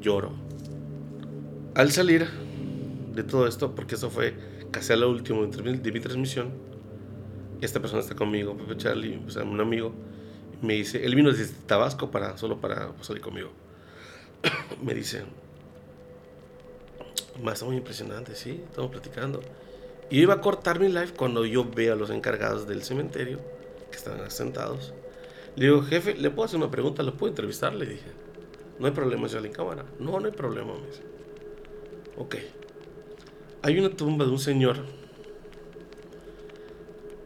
Lloro. 0.00 0.32
Al 1.76 1.92
salir 1.92 2.26
de 3.14 3.22
todo 3.22 3.46
esto, 3.46 3.76
porque 3.76 3.94
eso 3.94 4.10
fue 4.10 4.34
casi 4.72 4.94
a 4.94 4.96
lo 4.96 5.10
último 5.10 5.46
de 5.46 5.92
mi- 5.92 6.00
transmisión, 6.00 6.50
esta 7.60 7.80
persona 7.80 8.00
está 8.02 8.16
conmigo, 8.16 8.56
Pepe 8.56 8.76
Charlie, 8.76 9.20
o 9.26 9.30
un 9.44 9.60
amigo, 9.60 9.92
me 10.62 10.74
dice, 10.74 11.04
él 11.04 11.14
vino 11.14 11.30
desde 11.32 11.54
Tabasco 11.66 12.10
para, 12.10 12.36
solo 12.36 12.60
para 12.60 12.92
salir 13.02 13.22
conmigo. 13.22 13.50
me 14.82 14.94
dice, 14.94 15.24
más 17.42 17.54
está 17.54 17.66
muy 17.66 17.76
impresionante, 17.76 18.34
sí, 18.34 18.62
estamos 18.68 18.90
platicando. 18.90 19.40
Y 20.10 20.16
yo 20.16 20.22
iba 20.22 20.34
a 20.34 20.40
cortar 20.40 20.80
mi 20.80 20.88
live 20.88 21.12
cuando 21.16 21.44
yo 21.44 21.64
veo 21.64 21.92
a 21.92 21.96
los 21.96 22.10
encargados 22.10 22.66
del 22.66 22.82
cementerio, 22.82 23.40
que 23.90 23.96
estaban 23.96 24.30
sentados. 24.30 24.94
Le 25.56 25.66
digo, 25.66 25.82
jefe, 25.82 26.14
¿le 26.14 26.30
puedo 26.30 26.46
hacer 26.46 26.58
una 26.58 26.70
pregunta? 26.70 27.02
¿Lo 27.02 27.14
puedo 27.14 27.30
entrevistar? 27.30 27.74
Le 27.74 27.86
dije. 27.86 28.06
No 28.78 28.86
hay 28.86 28.92
problema, 28.92 29.28
sale 29.28 29.48
en 29.48 29.54
cámara. 29.54 29.84
No, 29.98 30.18
no 30.20 30.26
hay 30.26 30.32
problema, 30.32 30.72
me 30.74 30.86
dice. 30.86 31.02
Ok. 32.16 32.36
Hay 33.62 33.78
una 33.78 33.90
tumba 33.90 34.24
de 34.24 34.30
un 34.30 34.38
señor. 34.38 34.76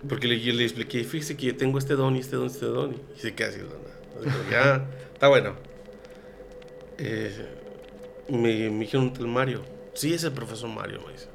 Porque 0.09 0.27
le, 0.27 0.37
le 0.37 0.65
expliqué, 0.65 1.05
fíjese 1.05 1.37
que 1.37 1.47
yo 1.47 1.57
tengo 1.57 1.79
este 1.79 1.95
don 1.95 2.17
y 2.17 2.21
este 2.21 2.37
don 2.37 2.47
y 2.47 2.49
este 2.49 2.67
don. 2.67 2.95
Y 2.95 3.21
se 3.21 3.35
queda 3.35 3.49
así, 3.49 3.59
¿no? 3.59 4.51
Ya, 4.51 4.89
está 5.13 5.29
bueno. 5.29 5.55
Eh, 7.05 7.33
me, 8.29 8.71
me 8.71 8.85
dijeron 8.85 9.13
tal 9.13 9.27
Mario. 9.27 9.63
Sí, 9.93 10.15
es 10.15 10.23
el 10.23 10.31
profesor 10.31 10.71
Mario, 10.71 11.01
me 11.05 11.13
dice. 11.13 11.27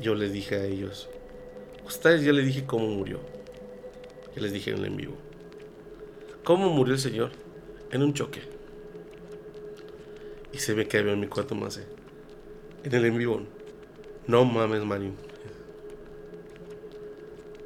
Yo 0.00 0.16
les 0.16 0.32
dije 0.32 0.56
a 0.56 0.64
ellos, 0.64 1.08
ustedes 1.86 2.24
ya 2.24 2.32
les 2.32 2.46
dije 2.46 2.66
cómo 2.66 2.88
murió. 2.88 3.20
Ya 4.34 4.42
les 4.42 4.52
dije 4.52 4.72
en 4.72 4.78
el 4.78 4.86
en 4.86 4.96
vivo. 4.96 5.14
¿Cómo 6.42 6.68
murió 6.70 6.94
el 6.94 7.00
señor? 7.00 7.30
En 7.92 8.02
un 8.02 8.12
choque. 8.12 8.40
Y 10.52 10.58
se 10.58 10.74
ve 10.74 10.88
que 10.88 10.98
había 10.98 11.12
en 11.12 11.20
mi 11.20 11.28
cuarto 11.28 11.54
más. 11.54 11.80
En 12.82 12.92
el 12.92 13.04
en 13.04 13.16
vivo. 13.16 13.40
No 14.26 14.44
mames, 14.44 14.84
Mario. 14.84 15.12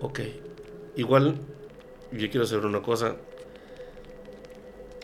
Ok. 0.00 0.20
Igual, 0.96 1.36
yo 2.12 2.28
quiero 2.28 2.44
saber 2.44 2.66
una 2.66 2.82
cosa. 2.82 3.16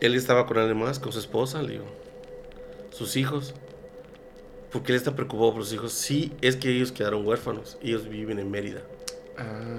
Él 0.00 0.14
estaba 0.14 0.46
con 0.46 0.58
alguien 0.58 0.78
más, 0.78 0.98
con 0.98 1.12
su 1.12 1.18
esposa, 1.18 1.62
le 1.62 1.72
digo. 1.72 1.84
Sus 2.90 3.16
hijos. 3.16 3.54
Porque 4.72 4.92
él 4.92 4.96
está 4.96 5.14
preocupado 5.14 5.54
por 5.54 5.64
sus 5.64 5.72
hijos. 5.72 5.92
Sí, 5.92 6.32
es 6.40 6.56
que 6.56 6.70
ellos 6.70 6.92
quedaron 6.92 7.26
huérfanos. 7.26 7.78
Ellos 7.82 8.08
viven 8.08 8.38
en 8.38 8.50
Mérida. 8.50 8.82
Ah, 9.38 9.70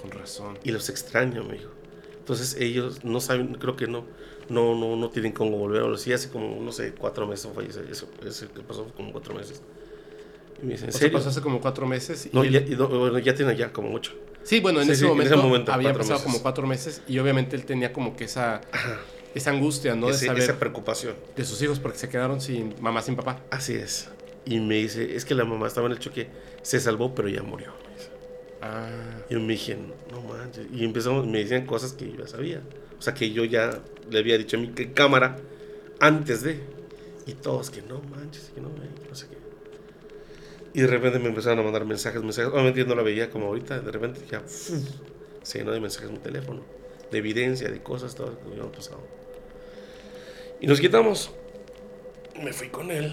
con 0.00 0.10
razón. 0.10 0.58
Y 0.64 0.72
los 0.72 0.88
extraño, 0.88 1.44
me 1.44 1.54
dijo. 1.54 1.70
Entonces 2.18 2.56
ellos 2.60 3.04
no 3.04 3.20
saben, 3.20 3.54
creo 3.54 3.74
que 3.76 3.86
no, 3.88 4.04
no, 4.48 4.74
no, 4.76 4.96
no 4.96 5.10
tienen 5.10 5.32
cómo 5.32 5.56
volver. 5.58 5.82
O 5.82 5.96
sí, 5.96 6.12
hace 6.12 6.28
como, 6.28 6.60
no 6.60 6.72
sé, 6.72 6.92
cuatro 6.92 7.26
meses 7.26 7.50
fue 7.52 7.66
eso, 7.66 7.80
eso, 8.26 8.52
que 8.52 8.60
pasó 8.62 8.86
como 8.96 9.12
cuatro 9.12 9.34
meses. 9.34 9.62
Y 10.62 10.66
me 10.66 10.72
dice, 10.72 10.84
¿en 10.84 10.88
O 10.90 10.92
sea, 10.92 11.00
serio? 11.00 11.18
pasó 11.18 11.30
hace 11.30 11.40
como 11.40 11.60
cuatro 11.60 11.86
meses. 11.86 12.26
y 12.26 12.30
No, 12.32 12.42
él- 12.44 12.52
ya, 12.52 12.60
y 12.60 12.76
no, 12.76 12.88
bueno, 12.88 13.18
ya 13.18 13.34
tiene 13.34 13.56
ya 13.56 13.72
como 13.72 13.92
ocho. 13.94 14.12
Sí, 14.44 14.60
bueno, 14.60 14.80
en, 14.80 14.86
Sí, 14.86 14.92
ese, 14.92 15.00
sí, 15.00 15.04
en 15.06 15.10
momento 15.10 15.34
ese 15.34 15.42
momento, 15.42 15.72
había 15.72 15.92
pasado 15.92 16.14
meses. 16.14 16.24
como 16.24 16.42
cuatro 16.42 16.66
meses 16.66 17.02
y 17.06 17.18
obviamente 17.20 17.54
él 17.54 17.64
tenía 17.64 17.92
como 17.92 18.16
que 18.16 18.24
esa, 18.24 18.60
esa 19.34 19.50
angustia, 19.50 19.94
¿no? 19.94 20.06
De 20.08 20.12
Ese- 20.12 20.26
saber 20.26 20.42
esa 20.42 20.58
preocupación. 20.58 21.14
de 21.36 21.44
sus 21.44 21.60
hijos 21.62 21.78
porque 21.80 21.98
se 21.98 22.08
quedaron 22.08 22.40
sin 22.40 22.74
mamá, 22.80 23.02
sin 23.02 23.16
papá. 23.16 23.40
Así 23.50 23.74
es. 23.74 24.08
Y 24.44 24.58
me 24.60 24.76
dice, 24.76 25.14
es 25.16 25.24
que 25.24 25.34
la 25.34 25.44
mamá 25.44 25.66
estaba 25.68 25.86
en 25.86 25.92
el 25.92 25.98
choque, 25.98 26.28
se 26.62 26.80
salvó, 26.80 27.14
pero 27.14 27.28
ya 27.28 27.42
murió. 27.42 27.72
Ah, 28.60 28.88
Y 29.28 29.34
yo 29.34 29.40
me 29.40 29.52
dije, 29.54 29.76
no 30.10 30.20
manches. 30.22 30.66
Y 30.72 30.84
empezamos, 30.84 31.26
me 31.26 31.38
decían 31.38 31.66
cosas 31.66 31.92
que 31.94 32.10
yo 32.10 32.18
ya 32.18 32.26
sabía. 32.28 32.60
O 32.98 33.02
sea, 33.02 33.14
que 33.14 33.30
yo 33.32 33.44
ya 33.44 33.80
le 34.10 34.18
había 34.18 34.38
dicho 34.38 34.56
a 34.56 34.60
mi 34.60 34.68
cámara 34.94 35.36
antes 36.00 36.42
de. 36.42 36.60
Y 37.26 37.32
todos 37.34 37.70
que 37.70 37.82
no 37.82 38.00
manches, 38.02 38.50
que 38.54 38.60
no, 38.60 38.68
eh, 38.68 38.88
no 39.08 39.14
sé 39.14 39.26
qué. 39.28 39.36
Y 40.74 40.80
de 40.82 40.86
repente 40.86 41.18
me 41.18 41.28
empezaron 41.28 41.58
a 41.58 41.62
mandar 41.62 41.84
mensajes, 41.84 42.22
mensajes. 42.22 42.52
Obviamente 42.52 42.80
yo 42.80 42.86
no 42.86 42.94
la 42.94 43.02
veía 43.02 43.30
como 43.30 43.46
ahorita. 43.46 43.80
De 43.80 43.90
repente 43.92 44.20
ya 44.30 44.42
se 44.46 45.58
llenó 45.58 45.72
de 45.72 45.80
mensajes 45.80 46.08
en 46.08 46.14
mi 46.14 46.20
teléfono. 46.20 46.62
De 47.10 47.18
evidencia, 47.18 47.68
de 47.68 47.82
cosas, 47.82 48.14
todo 48.14 48.28
lo 48.28 48.38
que 48.40 48.48
habíamos 48.48 48.74
pasado. 48.74 49.00
Y 50.62 50.66
nos 50.68 50.80
quitamos. 50.80 51.32
Me 52.40 52.52
fui 52.52 52.68
con 52.68 52.92
él. 52.92 53.12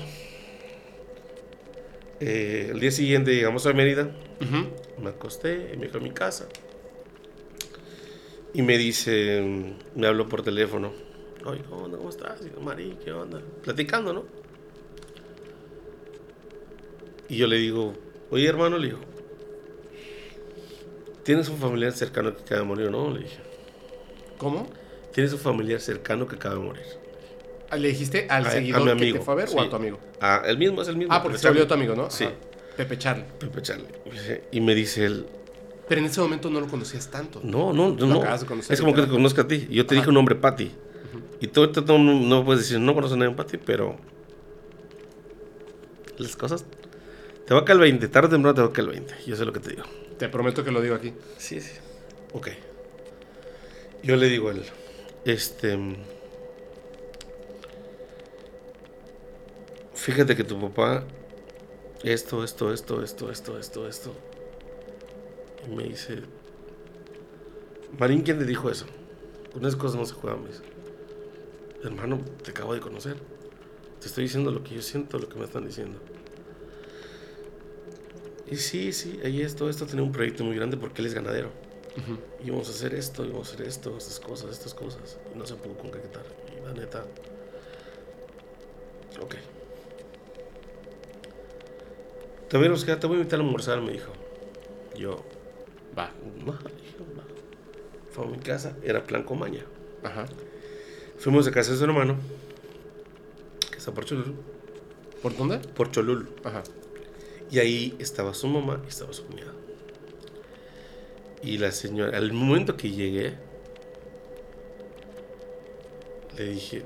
Eh, 2.20 2.70
el 2.72 2.80
día 2.80 2.92
siguiente 2.92 3.34
llegamos 3.34 3.66
a 3.66 3.74
Mérida. 3.74 4.12
ujú. 4.40 5.02
Me 5.02 5.10
acosté, 5.10 5.76
me 5.76 5.90
fui 5.90 6.00
a 6.00 6.04
mi 6.04 6.12
casa. 6.12 6.48
Y 8.54 8.62
me 8.62 8.78
dice, 8.78 9.74
me 9.96 10.06
habló 10.06 10.30
por 10.30 10.44
teléfono. 10.44 10.92
Oye, 11.44 11.64
¿cómo 11.68 11.86
onda? 11.86 11.98
¿Cómo 11.98 12.10
estás? 12.10 12.44
Digo, 12.44 12.62
Mari, 12.62 13.00
¿qué 13.04 13.12
onda? 13.12 13.42
Platicando, 13.64 14.14
¿no? 14.14 14.26
Y 17.30 17.38
yo 17.38 17.48
le 17.48 17.58
digo, 17.58 17.96
oye, 18.30 18.48
hermano, 18.48 18.78
le 18.78 18.90
digo, 18.90 19.00
¿tienes 21.24 21.50
un 21.50 21.58
familiar 21.58 21.94
cercano 21.94 22.36
que 22.36 22.44
acaba 22.44 22.62
de 22.62 22.68
morir 22.68 22.88
o 22.88 22.92
no? 22.92 23.10
Le 23.12 23.22
dije, 23.22 23.40
¿Cómo? 24.38 24.68
¿tienes 25.14 25.34
un 25.34 25.40
familiar 25.40 25.80
cercano 25.80 26.28
que 26.28 26.36
acaba 26.36 26.56
de 26.56 26.62
morir? 26.62 26.99
Ah, 27.72 27.78
¿Le 27.78 27.90
dijiste 27.90 28.26
al 28.30 28.46
A- 28.46 28.50
a 28.50 28.52
seguidor 28.52 28.96
mi 28.96 29.12
que 29.14 29.20
te 29.20 29.22
fue 29.24 29.34
a 29.34 29.38
ver 29.38 29.50
o 29.54 29.62
a 29.62 29.70
tu 29.70 29.76
amigo? 29.76 30.00
Ah, 30.22 30.42
el 30.46 30.58
mismo 30.58 30.82
es 30.82 30.88
el 30.88 30.96
mismo. 30.98 31.14
Ah, 31.14 31.22
porque 31.22 31.38
se 31.38 31.48
volvió 31.48 31.68
tu 31.68 31.74
amigo, 31.74 31.96
¿no? 31.96 32.10
Sí. 32.10 32.24
Ajá. 32.26 32.34
Pepe 32.78 32.98
Charlie. 32.98 33.26
Pepe 33.40 33.62
Charlie. 33.62 33.86
Y 34.52 34.62
me 34.62 34.74
dice- 34.74 35.06
él, 35.06 35.26
Pero 35.88 36.00
en 36.02 36.08
ese 36.08 36.20
momento 36.22 36.50
no 36.50 36.60
lo 36.62 36.68
conocías 36.68 37.10
tanto. 37.12 37.42
no, 37.44 37.74
no, 37.74 37.92
no. 37.92 38.20
acabas 38.22 38.42
de 38.42 38.48
conocer, 38.48 38.74
Es 38.74 38.80
como 38.82 38.94
que 38.94 39.02
te 39.02 39.08
conozco 39.08 39.42
a 39.42 39.48
ti. 39.48 39.68
Yo 39.70 39.86
te 39.86 39.96
Ajá. 39.96 40.02
dije 40.02 40.10
un 40.10 40.16
nombre, 40.16 40.36
Patty. 40.36 40.72
Y 41.42 41.48
tú 41.48 41.62
ahorita 41.62 41.82
no, 41.82 41.98
no 42.00 42.44
puedes 42.46 42.62
decir, 42.64 42.80
no 42.80 42.94
conozco 42.94 43.16
a 43.16 43.18
nadie 43.20 43.34
Patty, 43.36 43.58
pero. 43.58 43.98
Las 46.18 46.36
cosas. 46.36 46.66
Te 47.48 47.54
va 47.54 47.62
a 47.62 47.66
caer 47.66 47.78
el 47.78 47.82
20, 47.82 48.08
tarde 48.10 48.28
o 48.28 48.32
temprano 48.32 48.54
te 48.54 48.62
va 48.62 48.68
a 48.68 48.74
caer 48.74 48.88
el 48.90 48.94
20. 48.94 49.14
Yo 49.26 49.36
sé 49.36 49.46
lo 49.46 49.54
que 49.54 49.60
te 49.60 49.70
digo. 49.72 49.84
Te 50.18 50.28
prometo 50.30 50.64
que 50.64 50.72
lo 50.72 50.82
digo 50.82 50.96
aquí. 50.96 51.14
Sí, 51.38 51.60
sí. 51.62 51.72
Ok. 52.34 52.50
Yo 54.04 54.16
le 54.16 54.28
digo 54.28 54.50
a 54.50 54.52
él, 54.52 54.64
este... 55.26 55.78
Fíjate 60.00 60.34
que 60.34 60.46
tu 60.46 60.58
papá, 60.58 61.04
esto, 62.06 62.42
esto, 62.46 62.72
esto, 62.72 63.04
esto, 63.04 63.30
esto, 63.30 63.60
esto, 63.60 63.86
esto. 63.86 64.14
Y 65.68 65.76
me 65.76 65.84
dice, 65.84 66.22
Marín, 68.00 68.22
¿quién 68.22 68.40
te 68.40 68.46
dijo 68.46 68.72
eso? 68.72 68.86
Con 69.52 69.64
esas 69.64 69.76
cosas 69.76 70.00
no 70.00 70.06
se 70.06 70.14
juegan, 70.14 70.44
me 70.44 70.52
dice. 70.52 70.62
Hermano, 71.84 72.22
te 72.42 72.52
acabo 72.52 72.74
de 72.74 72.80
conocer. 72.80 73.18
Te 74.00 74.08
estoy 74.08 74.24
diciendo 74.24 74.52
lo 74.52 74.64
que 74.64 74.76
yo 74.76 74.82
siento, 74.82 75.20
lo 75.20 75.28
que 75.28 75.38
me 75.38 75.44
están 75.44 75.66
diciendo. 75.66 76.00
Y 78.50 78.56
sí, 78.56 78.94
sí, 78.94 79.20
ahí 79.26 79.42
esto, 79.42 79.70
esto 79.70 79.86
tenía 79.86 80.04
un 80.04 80.14
proyecto 80.14 80.46
muy 80.46 80.56
grande 80.56 80.78
porque 80.78 81.02
él 81.02 81.08
es 81.08 81.14
ganadero. 81.14 81.52
Íbamos 82.42 82.70
a 82.70 82.72
hacer 82.72 82.94
esto, 82.94 83.26
íbamos 83.26 83.52
a 83.52 83.54
hacer 83.54 83.68
esto, 83.68 83.98
estas 83.98 84.22
cosas, 84.22 84.52
estas 84.52 84.74
cosas. 84.74 85.18
Y 85.36 85.38
no 85.38 85.46
se 85.46 85.56
pudo 85.56 85.78
concretar. 85.78 86.24
Y 86.58 86.66
la 86.66 86.72
neta. 86.72 87.04
Ok. 89.22 89.36
Te 92.50 92.58
voy 92.58 92.66
a 92.66 92.72
buscar, 92.72 93.00
te 93.00 93.06
voy 93.06 93.18
a 93.18 93.20
invitar 93.20 93.40
a 93.40 93.44
almorzar, 93.44 93.80
me 93.80 93.92
dijo. 93.92 94.12
Yo, 94.98 95.24
Va. 95.98 96.12
no, 96.44 96.54
dije, 96.54 96.98
va. 97.18 97.24
Fue 98.10 98.26
a 98.26 98.28
mi 98.28 98.40
casa, 98.40 98.76
era 98.84 99.04
plan 99.04 99.24
Comaña. 99.24 99.66
Ajá. 100.04 100.26
Fuimos 101.20 101.48
a 101.48 101.52
casa 101.52 101.72
de 101.72 101.78
su 101.78 101.84
hermano, 101.84 102.18
que 103.70 103.78
está 103.78 103.94
por 103.94 104.06
Cholul. 104.06 104.36
¿Por 105.22 105.38
dónde? 105.38 105.60
Por 105.60 105.92
Cholul. 105.92 106.30
Ajá. 106.44 106.64
Y 107.52 107.60
ahí 107.60 107.96
estaba 108.00 108.34
su 108.34 108.48
mamá 108.48 108.82
y 108.84 108.88
estaba 108.88 109.14
su 109.14 109.26
cuñada. 109.26 109.54
Y 111.44 111.60
la 111.60 111.72
señora, 111.72 112.18
al 112.18 112.34
momento 112.34 112.76
que 112.76 112.90
llegué, 112.90 113.36
le 116.36 116.46
dije, 116.46 116.84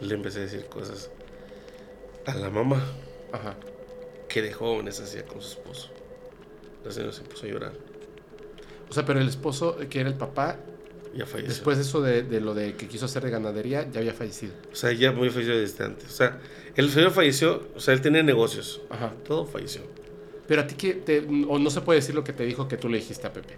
le 0.00 0.14
empecé 0.14 0.38
a 0.38 0.42
decir 0.42 0.64
cosas 0.66 1.10
a 2.26 2.34
la 2.34 2.48
mamá 2.48 2.82
Ajá. 3.32 3.56
que 4.28 4.42
de 4.42 4.52
jóvenes 4.52 5.00
hacía 5.00 5.24
con 5.24 5.40
su 5.42 5.50
esposo. 5.50 5.88
La 6.84 6.90
señora 6.92 7.12
se 7.12 7.22
puso 7.22 7.46
a 7.46 7.48
llorar. 7.48 7.72
O 8.88 8.92
sea, 8.94 9.04
pero 9.04 9.20
el 9.20 9.28
esposo, 9.28 9.76
que 9.88 10.00
era 10.00 10.08
el 10.08 10.14
papá, 10.16 10.56
Ya 11.14 11.26
falleció. 11.26 11.48
después 11.54 11.76
de 11.78 11.82
eso 11.84 12.00
de, 12.00 12.22
de 12.22 12.40
lo 12.40 12.54
de 12.54 12.74
que 12.74 12.86
quiso 12.88 13.06
hacer 13.06 13.22
de 13.24 13.30
ganadería, 13.30 13.88
ya 13.90 14.00
había 14.00 14.12
fallecido. 14.14 14.52
O 14.72 14.74
sea, 14.74 14.92
ya 14.92 15.12
muy 15.12 15.30
falleció 15.30 15.56
desde 15.58 15.84
antes. 15.84 16.08
O 16.08 16.12
sea, 16.12 16.38
el 16.76 16.90
señor 16.90 17.10
falleció, 17.10 17.68
o 17.74 17.80
sea, 17.80 17.94
él 17.94 18.00
tenía 18.00 18.22
negocios. 18.22 18.80
Ajá. 18.90 19.12
Todo 19.26 19.46
falleció. 19.46 19.82
Pero 20.46 20.62
a 20.62 20.66
ti 20.66 20.74
que 20.74 20.94
te, 20.94 21.18
o 21.48 21.58
no 21.58 21.70
se 21.70 21.80
puede 21.80 22.00
decir 22.00 22.14
lo 22.14 22.24
que 22.24 22.32
te 22.32 22.44
dijo 22.44 22.66
que 22.68 22.76
tú 22.76 22.88
le 22.88 22.98
dijiste 22.98 23.26
a 23.26 23.32
Pepe. 23.32 23.54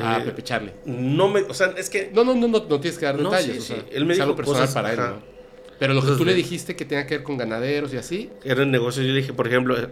a 0.00 0.18
Eh, 0.18 0.24
Pepe 0.24 0.42
Charlie. 0.42 0.72
No 0.86 1.28
me, 1.28 1.40
o 1.42 1.54
sea, 1.54 1.68
es 1.76 1.88
que 1.90 2.10
No, 2.12 2.22
no, 2.24 2.34
no, 2.34 2.46
no, 2.46 2.58
no 2.68 2.80
tienes 2.80 2.98
que 2.98 3.06
dar 3.06 3.18
No, 3.18 3.30
detalles. 3.30 3.64
sí, 3.64 3.72
o 3.72 3.76
sea, 3.76 3.84
sí. 3.84 3.90
Él 3.92 4.04
me 4.06 4.14
es 4.14 4.20
algo 4.20 4.34
dijo 4.34 4.36
personal 4.52 4.60
cosas, 4.62 4.74
para 4.74 4.92
él, 4.92 4.98
ajá. 5.00 5.10
¿no? 5.10 5.37
Pero 5.78 5.94
lo 5.94 6.02
que 6.02 6.12
tú 6.12 6.24
le 6.24 6.34
dijiste 6.34 6.74
que 6.74 6.84
tenía 6.84 7.06
que 7.06 7.16
ver 7.18 7.24
con 7.24 7.36
ganaderos 7.36 7.94
y 7.94 7.96
así, 7.98 8.30
eran 8.44 8.70
negocios. 8.70 9.06
Yo 9.06 9.12
le 9.12 9.20
dije, 9.20 9.32
por 9.32 9.46
ejemplo, 9.46 9.78
eh, 9.80 9.88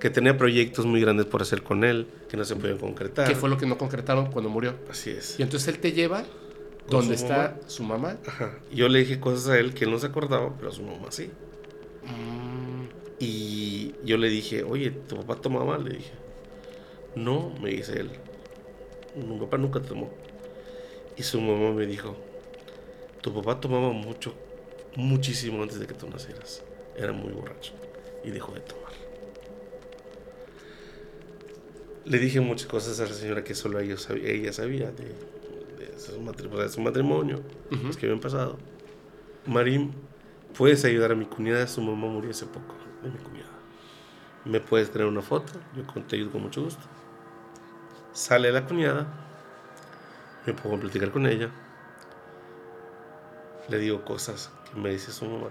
que 0.00 0.10
tenía 0.10 0.36
proyectos 0.36 0.84
muy 0.84 1.00
grandes 1.00 1.26
por 1.26 1.42
hacer 1.42 1.62
con 1.62 1.84
él, 1.84 2.08
que 2.28 2.36
no 2.36 2.44
se 2.44 2.56
podían 2.56 2.78
concretar. 2.78 3.28
que 3.28 3.34
fue 3.36 3.48
lo 3.48 3.56
que 3.56 3.66
no 3.66 3.78
concretaron 3.78 4.32
cuando 4.32 4.50
murió. 4.50 4.74
Así 4.90 5.10
es. 5.10 5.38
Y 5.38 5.42
entonces 5.42 5.68
él 5.68 5.78
te 5.80 5.92
lleva 5.92 6.24
donde 6.88 7.16
su 7.16 7.24
está 7.24 7.36
mamá. 7.36 7.56
su 7.68 7.82
mamá. 7.84 8.16
Ajá. 8.26 8.58
Yo 8.72 8.88
le 8.88 8.98
dije 9.00 9.20
cosas 9.20 9.48
a 9.48 9.58
él 9.58 9.74
que 9.74 9.84
él 9.84 9.90
no 9.92 9.98
se 10.00 10.06
acordaba, 10.06 10.52
pero 10.56 10.70
a 10.70 10.72
su 10.74 10.82
mamá 10.82 11.06
sí. 11.10 11.30
Mm, 12.04 12.86
Y 13.20 13.94
yo 14.04 14.16
le 14.16 14.28
dije, 14.28 14.62
oye, 14.64 14.90
¿tu 14.90 15.16
papá 15.16 15.36
tomaba? 15.36 15.78
Le 15.78 15.90
dije. 15.98 16.12
No, 17.14 17.52
me 17.60 17.70
dice 17.70 17.98
él. 18.00 18.10
Mi 19.16 19.38
papá 19.38 19.56
nunca 19.58 19.80
tomó. 19.80 20.10
Y 21.16 21.22
su 21.22 21.40
mamá 21.40 21.72
me 21.72 21.86
dijo, 21.86 22.16
tu 23.20 23.34
papá 23.34 23.60
tomaba 23.60 23.90
mucho, 23.92 24.34
muchísimo 24.96 25.62
antes 25.62 25.78
de 25.78 25.86
que 25.86 25.94
tú 25.94 26.08
nacieras. 26.08 26.62
Era 26.96 27.12
muy 27.12 27.32
borracho. 27.32 27.72
Y 28.24 28.30
dejó 28.30 28.52
de 28.52 28.60
tomar. 28.60 28.92
Le 32.04 32.18
dije 32.18 32.40
muchas 32.40 32.66
cosas 32.68 32.98
a 33.00 33.04
la 33.04 33.12
señora 33.12 33.44
que 33.44 33.54
solo 33.54 33.78
ella 33.80 33.96
sabía, 33.98 34.30
ella 34.30 34.52
sabía 34.52 34.90
de, 34.90 35.04
de 35.78 35.98
su, 35.98 36.18
matri- 36.20 36.48
de 36.48 36.68
su 36.68 36.80
matrimonio, 36.80 37.42
Ujú. 37.70 37.86
los 37.86 37.96
que 37.96 38.06
habían 38.06 38.20
pasado. 38.20 38.58
Marín, 39.46 39.92
¿puedes 40.56 40.84
ayudar 40.84 41.12
a 41.12 41.14
mi 41.14 41.26
cuñada? 41.26 41.66
Su 41.66 41.82
mamá 41.82 42.06
murió 42.08 42.30
hace 42.30 42.46
poco, 42.46 42.74
de 43.02 43.10
mi 43.10 43.18
cuñada. 43.18 43.48
¿Me 44.46 44.60
puedes 44.60 44.90
traer 44.90 45.08
una 45.08 45.20
foto? 45.20 45.52
Yo 45.76 45.82
te 46.04 46.16
ayudo 46.16 46.32
con 46.32 46.42
mucho 46.42 46.62
gusto. 46.64 46.82
Sale 48.12 48.50
la 48.52 48.64
cuñada, 48.64 49.06
me 50.46 50.54
pongo 50.54 50.76
a 50.76 50.80
platicar 50.80 51.10
con 51.10 51.26
ella. 51.26 51.50
Le 53.68 53.78
digo 53.78 54.02
cosas 54.02 54.50
que 54.72 54.80
me 54.80 54.90
dice 54.90 55.12
su 55.12 55.26
mamá 55.26 55.48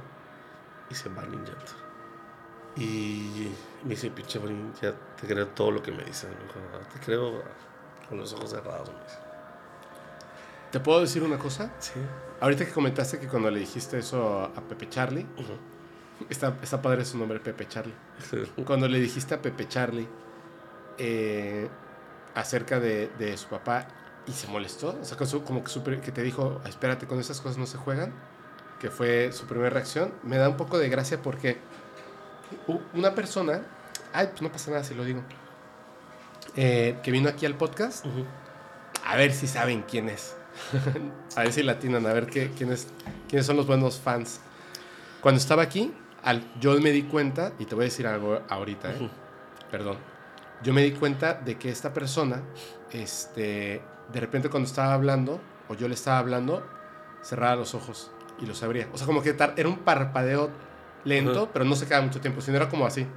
y 0.89 0.95
se 0.95 1.09
va 1.09 1.23
en 1.23 1.31
llanto. 1.45 1.73
Y 2.75 3.49
me 3.83 3.91
dice, 3.91 4.11
pinche 4.11 4.39
Marín, 4.39 4.71
ya 4.81 4.93
te 5.19 5.27
creo 5.27 5.47
todo 5.47 5.71
lo 5.71 5.81
que 5.81 5.91
me 5.91 6.03
dicen. 6.03 6.29
"Ah, 6.73 6.87
Te 6.93 6.99
creo 6.99 7.41
con 8.07 8.19
los 8.19 8.31
ojos 8.33 8.51
cerrados. 8.51 8.89
me 8.89 9.03
dice. 9.03 9.17
¿Te 10.71 10.79
puedo 10.79 11.01
decir 11.01 11.23
una 11.23 11.37
cosa? 11.39 11.71
Sí. 11.79 11.93
Ahorita 12.39 12.65
que 12.65 12.71
comentaste 12.71 13.19
que 13.19 13.27
cuando 13.27 13.49
le 13.49 13.59
dijiste 13.59 13.97
eso 13.97 14.43
a 14.55 14.61
Pepe 14.61 14.89
Charlie, 14.89 15.25
Ujú. 15.37 15.53
está, 16.29 16.55
está 16.61 16.81
padre 16.81 17.03
su 17.05 17.17
nombre, 17.17 17.39
Pepe 17.39 17.67
Charlie. 17.67 17.95
Cuando 18.65 18.87
le 18.87 18.99
dijiste 18.99 19.33
a 19.33 19.41
Pepe 19.41 19.67
Charlie 19.67 20.07
eh, 20.99 21.67
acerca 22.35 22.79
de, 22.79 23.07
de 23.17 23.37
su 23.37 23.47
papá 23.47 23.87
y 24.27 24.31
se 24.33 24.47
molestó, 24.47 24.97
o 25.01 25.05
sea, 25.05 25.17
como 25.45 25.63
que, 25.63 25.69
su 25.69 25.83
pri- 25.83 25.99
que 26.01 26.11
te 26.11 26.21
dijo, 26.21 26.61
espérate, 26.65 27.07
con 27.07 27.19
esas 27.19 27.39
cosas 27.41 27.57
no 27.57 27.65
se 27.65 27.77
juegan, 27.77 28.13
que 28.80 28.89
fue 28.89 29.31
su 29.31 29.45
primera 29.45 29.69
reacción, 29.69 30.14
me 30.23 30.38
da 30.38 30.49
un 30.49 30.57
poco 30.57 30.77
de 30.77 30.89
gracia 30.89 31.22
porque 31.22 31.57
una 32.93 33.14
persona, 33.15 33.61
ay, 34.14 34.27
pues 34.27 34.41
no 34.41 34.51
pasa 34.51 34.72
nada 34.72 34.83
si 34.83 34.93
lo 34.93 35.03
digo, 35.03 35.22
eh, 36.56 36.97
que 37.03 37.11
vino 37.11 37.30
aquí 37.30 37.45
al 37.45 37.56
podcast, 37.56 38.06
a 39.06 39.15
ver 39.15 39.33
si 39.33 39.47
saben 39.47 39.83
quién 39.83 40.09
es. 40.09 40.35
a 41.35 41.43
ver 41.43 41.53
si 41.53 41.64
latinan, 41.64 42.06
a 42.07 42.14
ver 42.14 42.27
qué, 42.27 42.51
quiénes, 42.51 42.88
quiénes 43.27 43.45
son 43.45 43.57
los 43.57 43.67
buenos 43.67 43.99
fans. 43.99 44.39
Cuando 45.22 45.39
estaba 45.39 45.64
aquí, 45.64 45.93
al, 46.23 46.43
yo 46.59 46.80
me 46.80 46.91
di 46.91 47.03
cuenta, 47.03 47.53
y 47.59 47.65
te 47.65 47.75
voy 47.75 47.83
a 47.83 47.85
decir 47.85 48.07
algo 48.07 48.41
ahorita, 48.49 48.91
¿eh? 48.91 49.09
Perdón. 49.69 49.97
Yo 50.64 50.73
me 50.73 50.81
di 50.81 50.91
cuenta 50.91 51.35
de 51.35 51.57
que 51.57 51.69
esta 51.69 51.93
persona, 51.93 52.41
este, 52.91 53.81
de 54.11 54.19
repente 54.19 54.49
cuando 54.49 54.67
estaba 54.67 54.93
hablando, 54.93 55.39
o 55.67 55.75
yo 55.75 55.88
le 55.88 55.93
estaba 55.93 56.17
hablando, 56.17 56.65
cerraba 57.22 57.56
los 57.56 57.75
ojos 57.75 58.11
y 58.40 58.45
los 58.45 58.61
abría. 58.64 58.88
O 58.93 58.98
sea, 58.98 59.06
como 59.07 59.22
que 59.22 59.35
era 59.56 59.67
un 59.69 59.80
parpadeo 59.80 60.49
lento, 61.03 61.43
Ajá. 61.43 61.49
pero 61.53 61.66
no 61.66 61.75
se 61.75 61.85
quedaba 61.85 62.06
mucho 62.06 62.19
tiempo, 62.22 62.41
sino 62.41 62.57
era 62.57 62.69
como 62.69 62.85
así, 62.85 63.07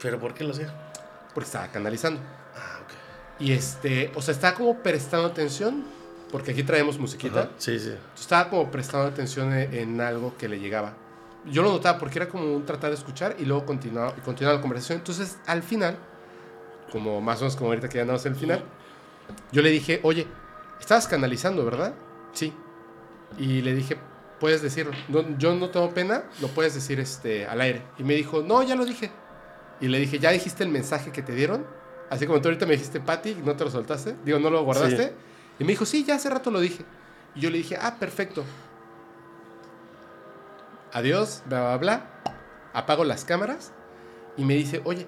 ¿Pero 0.00 0.18
por 0.20 0.34
qué 0.34 0.44
lo 0.44 0.50
hacía? 0.52 0.72
porque 1.34 1.46
estaba 1.46 1.68
canalizando. 1.68 2.20
Ah, 2.54 2.78
ok. 2.82 2.92
Y 3.40 3.52
este, 3.52 4.10
o 4.14 4.22
sea, 4.22 4.32
estaba 4.32 4.54
como 4.56 4.78
prestando 4.78 5.26
atención, 5.28 5.84
porque 6.32 6.52
aquí 6.52 6.62
traemos 6.62 6.98
musiquita. 6.98 7.40
Ajá, 7.40 7.50
Sí, 7.58 7.78
sí. 7.78 7.94
Estaba 8.18 8.48
como 8.50 8.70
prestando 8.70 9.06
atención 9.08 9.52
en, 9.52 9.74
en 9.74 10.00
algo 10.00 10.34
que 10.38 10.48
le 10.48 10.58
llegaba. 10.58 10.94
Yo 11.44 11.62
lo 11.62 11.70
notaba 11.70 11.98
porque 11.98 12.18
era 12.18 12.28
como 12.28 12.44
un 12.56 12.64
tratar 12.64 12.90
de 12.90 12.96
escuchar 12.96 13.36
y 13.38 13.44
luego 13.44 13.66
continuaba, 13.66 14.14
continuaba 14.24 14.56
la 14.56 14.62
conversación. 14.62 14.98
Entonces, 14.98 15.38
al 15.46 15.62
final, 15.62 15.96
como 16.90 17.20
más 17.20 17.38
o 17.38 17.42
menos 17.42 17.56
como 17.56 17.68
ahorita 17.70 17.88
que 17.88 17.96
ya 17.96 18.02
andamos 18.02 18.24
en 18.26 18.32
el 18.32 18.38
final, 18.38 18.64
yo 19.52 19.60
le 19.62 19.70
dije, 19.70 20.00
oye, 20.02 20.26
estabas 20.80 21.06
canalizando, 21.06 21.64
¿verdad? 21.64 21.94
Sí. 22.32 22.52
Y 23.38 23.60
le 23.62 23.74
dije, 23.74 23.96
puedes 24.40 24.62
decirlo. 24.62 24.92
No, 25.08 25.36
yo 25.38 25.54
no 25.54 25.70
tengo 25.70 25.92
pena, 25.92 26.24
lo 26.40 26.48
puedes 26.48 26.74
decir 26.74 27.00
este, 27.00 27.46
al 27.46 27.60
aire. 27.60 27.82
Y 27.98 28.04
me 28.04 28.14
dijo, 28.14 28.42
no, 28.42 28.62
ya 28.62 28.74
lo 28.76 28.84
dije. 28.84 29.10
Y 29.80 29.88
le 29.88 29.98
dije, 29.98 30.18
¿ya 30.18 30.30
dijiste 30.30 30.64
el 30.64 30.70
mensaje 30.70 31.12
que 31.12 31.22
te 31.22 31.34
dieron? 31.34 31.66
Así 32.10 32.26
como 32.26 32.40
tú 32.40 32.48
ahorita 32.48 32.66
me 32.66 32.72
dijiste, 32.72 33.00
Pati, 33.00 33.34
¿no 33.44 33.56
te 33.56 33.64
lo 33.64 33.70
soltaste? 33.70 34.16
Digo, 34.24 34.38
¿no 34.38 34.50
lo 34.50 34.62
guardaste? 34.64 35.08
Sí. 35.08 35.12
Y 35.58 35.64
me 35.64 35.72
dijo, 35.72 35.84
sí, 35.84 36.04
ya 36.04 36.14
hace 36.14 36.30
rato 36.30 36.50
lo 36.50 36.60
dije. 36.60 36.84
Y 37.34 37.40
yo 37.40 37.50
le 37.50 37.58
dije, 37.58 37.76
ah, 37.80 37.96
perfecto. 37.98 38.44
Adiós, 40.92 41.42
bla, 41.46 41.60
bla, 41.60 41.76
bla. 41.76 42.10
Apago 42.72 43.04
las 43.04 43.24
cámaras 43.24 43.72
y 44.36 44.44
me 44.44 44.54
dice, 44.54 44.80
oye, 44.84 45.06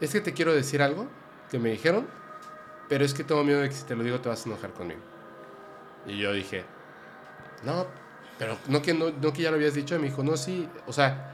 es 0.00 0.12
que 0.12 0.20
te 0.20 0.32
quiero 0.32 0.52
decir 0.52 0.82
algo 0.82 1.08
que 1.50 1.58
me 1.58 1.70
dijeron, 1.70 2.06
pero 2.88 3.04
es 3.04 3.14
que 3.14 3.24
tengo 3.24 3.42
miedo 3.44 3.60
de 3.60 3.68
que 3.68 3.74
si 3.74 3.84
te 3.84 3.96
lo 3.96 4.02
digo 4.02 4.20
te 4.20 4.28
vas 4.28 4.44
a 4.44 4.48
enojar 4.48 4.72
conmigo. 4.72 5.00
Y 6.06 6.18
yo 6.18 6.32
dije, 6.32 6.64
no, 7.64 7.86
pero 8.42 8.58
no 8.66 8.82
que, 8.82 8.92
no, 8.92 9.10
no 9.22 9.32
que 9.32 9.42
ya 9.42 9.50
lo 9.50 9.56
habías 9.56 9.74
dicho. 9.74 9.94
Y 9.94 9.98
me 10.00 10.06
dijo, 10.06 10.24
no, 10.24 10.36
sí, 10.36 10.68
o 10.88 10.92
sea, 10.92 11.28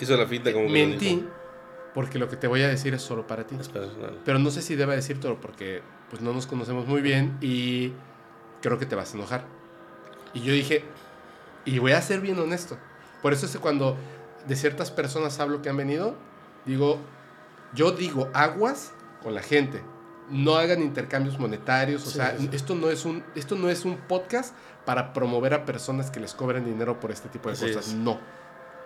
Hizo 0.00 0.16
la 0.16 0.26
finta 0.26 0.50
como 0.52 0.64
que 0.66 0.72
lo 0.72 0.88
mentí, 0.88 1.06
dijo. 1.16 1.28
porque 1.92 2.18
lo 2.18 2.26
que 2.28 2.36
te 2.36 2.46
voy 2.46 2.62
a 2.62 2.68
decir 2.68 2.94
es 2.94 3.02
solo 3.02 3.26
para 3.26 3.46
ti. 3.46 3.54
Es 3.60 3.68
personal. 3.68 4.18
Pero 4.24 4.38
no 4.38 4.50
sé 4.50 4.62
si 4.62 4.74
deba 4.76 4.94
decírtelo 4.94 5.38
porque 5.40 5.82
pues 6.08 6.22
no 6.22 6.32
nos 6.32 6.46
conocemos 6.46 6.86
muy 6.86 7.02
bien 7.02 7.36
y 7.42 7.92
creo 8.62 8.78
que 8.78 8.86
te 8.86 8.94
vas 8.94 9.12
a 9.12 9.16
enojar. 9.18 9.44
Y 10.32 10.40
yo 10.40 10.52
dije, 10.54 10.84
y 11.66 11.78
voy 11.80 11.92
a 11.92 12.00
ser 12.00 12.20
bien 12.20 12.38
honesto. 12.38 12.78
Por 13.20 13.34
eso 13.34 13.44
es 13.44 13.52
que 13.52 13.58
cuando 13.58 13.96
de 14.46 14.56
ciertas 14.56 14.90
personas 14.90 15.38
hablo 15.40 15.60
que 15.60 15.68
han 15.68 15.76
venido, 15.76 16.14
digo, 16.64 16.98
yo 17.74 17.90
digo 17.90 18.30
aguas 18.32 18.92
con 19.22 19.34
la 19.34 19.42
gente. 19.42 19.82
No 20.30 20.54
hagan 20.56 20.80
intercambios 20.80 21.38
monetarios, 21.38 22.06
o 22.06 22.10
Sí, 22.10 22.16
sea, 22.16 22.36
sí. 22.38 22.48
esto 22.52 22.74
no 22.74 22.88
es 22.90 23.04
un 23.04 23.24
esto 23.34 23.56
no 23.56 23.68
es 23.68 23.84
un 23.84 23.96
podcast 23.96 24.54
para 24.88 25.12
promover 25.12 25.52
a 25.52 25.66
personas 25.66 26.10
que 26.10 26.18
les 26.18 26.32
cobren 26.32 26.64
dinero 26.64 26.98
por 26.98 27.10
este 27.10 27.28
tipo 27.28 27.50
de 27.50 27.56
Así 27.56 27.66
cosas. 27.66 27.88
es. 27.88 27.94
No. 27.94 28.18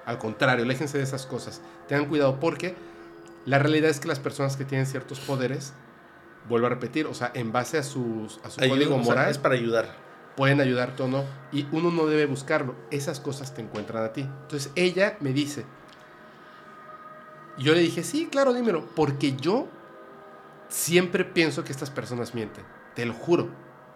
Al 0.05 0.19
contrario, 0.19 0.65
aléjense 0.65 0.99
de 0.99 1.05
esas 1.05 1.27
cosas. 1.27 1.63
Tengan 1.87 2.07
cuidado 2.09 2.41
porque 2.41 2.75
la 3.45 3.61
realidad 3.61 3.89
es 3.89 4.01
que 4.01 4.09
las 4.09 4.19
personas 4.19 4.57
que 4.57 4.65
tienen 4.65 4.89
ciertos 4.89 5.21
poderes, 5.21 5.75
vuelvo 6.49 6.67
a 6.67 6.71
repetir, 6.71 7.07
o 7.07 7.15
sea, 7.15 7.31
en 7.35 7.53
base 7.53 7.79
a, 7.79 7.85
sus, 7.85 8.41
a 8.43 8.51
su 8.51 8.61
Ayuda, 8.61 8.75
código 8.79 8.95
o 8.97 8.99
sea, 8.99 9.05
moral, 9.05 9.31
es 9.31 9.39
para 9.39 9.55
ayudar. 9.55 9.95
pueden 10.35 10.61
ayudarte 10.61 11.05
o 11.05 11.07
no. 11.07 11.23
Y 11.53 11.69
uno 11.71 11.93
no 11.93 12.07
debe 12.07 12.27
buscarlo. 12.27 12.75
Esas 12.91 13.21
cosas 13.21 13.55
te 13.55 13.63
encuentran 13.63 14.03
a 14.03 14.13
ti. 14.13 14.23
Entonces 14.23 14.73
ella 14.75 15.17
me 15.21 15.33
dice. 15.33 15.65
Yo 17.59 17.75
le 17.75 17.81
dije, 17.81 18.03
sí, 18.03 18.27
claro, 18.27 18.53
dímelo. 18.53 18.87
Porque 18.97 19.37
yo 19.37 19.69
siempre 20.69 21.25
pienso 21.25 21.63
que 21.63 21.71
estas 21.71 21.91
personas 21.91 22.35
mienten. 22.35 22.65
Te 22.97 23.07
lo 23.07 23.15
juro. 23.15 23.51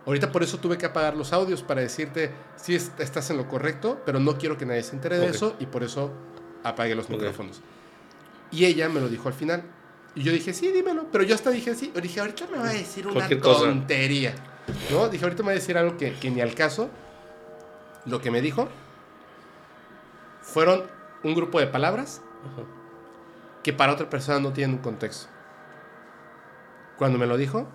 Ahorita 0.07 0.31
por 0.31 0.43
eso 0.45 0.59
tuve 0.59 0.79
que 0.79 0.87
apagar 0.87 1.17
los 1.17 1.33
audios 1.33 1.63
para 1.63 1.81
decirte, 1.81 2.31
sí, 2.57 2.75
est- 2.77 2.99
estás 3.01 3.29
en 3.31 3.37
lo 3.39 3.49
correcto, 3.49 4.01
pero 4.07 4.21
no 4.21 4.39
quiero 4.39 4.57
que 4.57 4.65
nadie 4.65 4.83
se 4.85 4.95
entere 4.95 5.19
de 5.19 5.27
eso 5.27 5.57
y 5.59 5.67
por 5.67 5.83
eso 5.83 6.13
apagué 6.63 6.95
los 6.95 7.11
micrófonos. 7.11 7.61
Y 8.53 8.65
ella 8.67 8.89
me 8.89 9.01
lo 9.01 9.09
dijo 9.09 9.27
al 9.29 9.35
final. 9.35 9.65
Y 10.15 10.23
yo 10.23 10.33
dije, 10.33 10.55
sí, 10.55 10.71
dímelo. 10.71 11.07
Pero 11.11 11.25
yo 11.25 11.35
hasta 11.35 11.51
dije, 11.51 11.75
sí. 11.75 11.91
Yo 11.95 12.01
dije, 12.01 12.21
ahorita 12.21 12.47
me 12.47 12.59
va 12.59 12.69
a 12.69 12.73
decir 12.73 13.07
una 13.09 13.29
tontería. 13.29 14.35
¿No? 14.91 15.09
Dije, 15.09 15.25
ahorita 15.25 15.43
me 15.43 15.47
va 15.49 15.53
a 15.53 15.57
decir 15.57 15.77
algo 15.77 15.97
que, 15.97 16.15
que 16.15 16.31
ni 16.31 16.41
al 16.41 16.55
caso. 16.55 16.89
Lo 18.07 18.21
que 18.21 18.31
me 18.31 18.41
dijo 18.41 18.69
fueron 20.41 20.85
un 21.25 21.35
grupo 21.35 21.59
de 21.61 21.67
palabras 21.67 22.23
Ajá. 22.53 22.63
que 23.63 23.73
para 23.73 23.93
otra 23.93 24.09
persona 24.09 24.39
no 24.39 24.53
tienen 24.53 24.77
un 24.77 24.83
contexto. 24.83 25.27
Cuando 26.97 27.19
me 27.19 27.27
lo 27.27 27.37
dijo, 27.37 27.67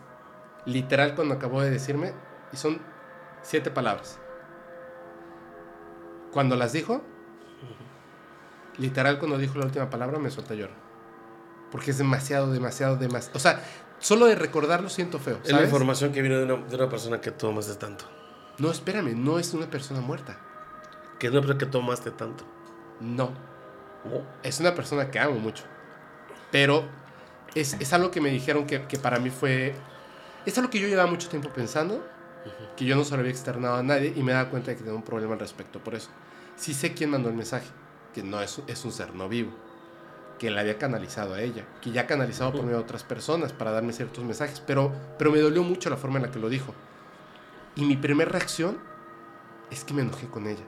literal 0.65 1.15
cuando 1.15 1.35
acabó 1.35 1.61
de 1.61 1.69
decirme, 1.69 2.13
y 2.51 2.57
son 2.57 2.79
siete 3.41 3.71
palabras. 3.71 4.19
Cuando 6.31 6.55
las 6.55 6.73
dijo, 6.73 7.01
literal 8.77 9.19
cuando 9.19 9.37
dijo 9.37 9.57
la 9.57 9.65
última 9.65 9.89
palabra, 9.89 10.19
me 10.19 10.29
solté 10.31 10.53
a 10.53 10.57
llorar. 10.57 10.77
Porque 11.71 11.91
es 11.91 11.97
demasiado, 11.97 12.51
demasiado, 12.51 12.97
demasiado. 12.97 13.37
O 13.37 13.39
sea, 13.39 13.63
solo 13.99 14.25
de 14.25 14.35
recordarlo 14.35 14.89
siento 14.89 15.19
feo. 15.19 15.39
Es 15.43 15.51
la 15.51 15.63
información 15.63 16.11
que 16.11 16.21
viene 16.21 16.37
de 16.37 16.43
una, 16.43 16.67
de 16.67 16.75
una 16.75 16.89
persona 16.89 17.21
que 17.21 17.31
tomaste 17.31 17.75
tanto. 17.75 18.05
No, 18.57 18.69
espérame, 18.71 19.15
no 19.15 19.39
es 19.39 19.53
una 19.53 19.69
persona 19.69 20.01
muerta. 20.01 20.37
Que 21.19 21.27
es 21.27 21.31
una 21.31 21.41
persona 21.41 21.59
que 21.59 21.65
tomaste 21.65 22.11
tanto. 22.11 22.43
No. 22.99 23.31
¿No? 24.03 24.25
Es 24.43 24.59
una 24.59 24.75
persona 24.75 25.09
que 25.09 25.19
amo 25.19 25.39
mucho. 25.39 25.63
Pero 26.51 26.85
es, 27.55 27.75
es 27.79 27.93
algo 27.93 28.11
que 28.11 28.19
me 28.19 28.29
dijeron 28.29 28.65
que, 28.65 28.85
que 28.85 28.97
para 28.97 29.19
mí 29.19 29.29
fue... 29.29 29.75
Es 30.45 30.57
algo 30.57 30.69
que 30.69 30.79
yo 30.79 30.87
llevaba 30.87 31.09
mucho 31.09 31.29
tiempo 31.29 31.49
pensando, 31.49 32.03
que 32.75 32.85
yo 32.85 32.95
no 32.95 33.03
se 33.03 33.11
lo 33.11 33.19
había 33.19 33.31
externado 33.31 33.75
a 33.75 33.83
nadie 33.83 34.13
y 34.15 34.23
me 34.23 34.31
daba 34.31 34.49
cuenta 34.49 34.71
de 34.71 34.77
que 34.77 34.83
tengo 34.83 34.95
un 34.95 35.03
problema 35.03 35.33
al 35.33 35.39
respecto 35.39 35.79
por 35.79 35.95
eso. 35.95 36.09
Sí 36.55 36.73
sé 36.73 36.93
quién 36.93 37.11
mandó 37.11 37.29
el 37.29 37.35
mensaje, 37.35 37.67
que 38.13 38.23
no 38.23 38.41
es, 38.41 38.61
es 38.67 38.83
un 38.83 38.91
ser 38.91 39.13
no 39.13 39.29
vivo, 39.29 39.51
que 40.39 40.49
la 40.49 40.61
había 40.61 40.77
canalizado 40.77 41.35
a 41.35 41.41
ella, 41.41 41.65
que 41.81 41.91
ya 41.91 42.07
canalizado 42.07 42.51
por 42.51 42.63
medio 42.63 42.77
de 42.77 42.83
otras 42.83 43.03
personas 43.03 43.53
para 43.53 43.71
darme 43.71 43.93
ciertos 43.93 44.23
mensajes, 44.23 44.61
pero, 44.65 44.91
pero 45.17 45.31
me 45.31 45.39
dolió 45.39 45.63
mucho 45.63 45.89
la 45.89 45.97
forma 45.97 46.17
en 46.17 46.23
la 46.23 46.31
que 46.31 46.39
lo 46.39 46.49
dijo. 46.49 46.73
Y 47.75 47.85
mi 47.85 47.95
primera 47.95 48.31
reacción 48.31 48.79
es 49.69 49.83
que 49.83 49.93
me 49.93 50.01
enojé 50.01 50.27
con 50.27 50.47
ella. 50.47 50.63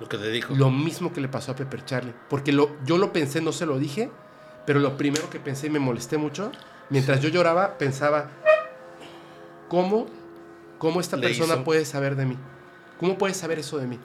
Lo 0.00 0.08
que 0.08 0.18
te 0.18 0.30
dijo. 0.30 0.54
Lo 0.54 0.70
mismo 0.70 1.12
que 1.12 1.20
le 1.20 1.28
pasó 1.28 1.52
a 1.52 1.56
Pepper 1.56 1.84
Charlie. 1.84 2.14
Porque 2.28 2.52
lo, 2.52 2.76
yo 2.84 2.98
lo 2.98 3.12
pensé, 3.12 3.40
no 3.40 3.52
se 3.52 3.66
lo 3.66 3.78
dije, 3.78 4.10
pero 4.66 4.80
lo 4.80 4.96
primero 4.96 5.28
que 5.30 5.40
pensé 5.40 5.68
y 5.68 5.70
me 5.70 5.78
molesté 5.78 6.18
mucho, 6.18 6.52
mientras 6.90 7.20
yo 7.20 7.28
lloraba, 7.28 7.78
pensaba, 7.78 8.30
¿cómo, 9.68 10.06
cómo 10.78 11.00
esta 11.00 11.16
Le 11.16 11.26
persona 11.28 11.54
hizo. 11.54 11.64
puede 11.64 11.84
saber 11.84 12.16
de 12.16 12.26
mí? 12.26 12.36
¿Cómo 13.00 13.18
puede 13.18 13.34
saber 13.34 13.58
eso 13.58 13.78
de 13.78 13.86
mí? 13.86 13.98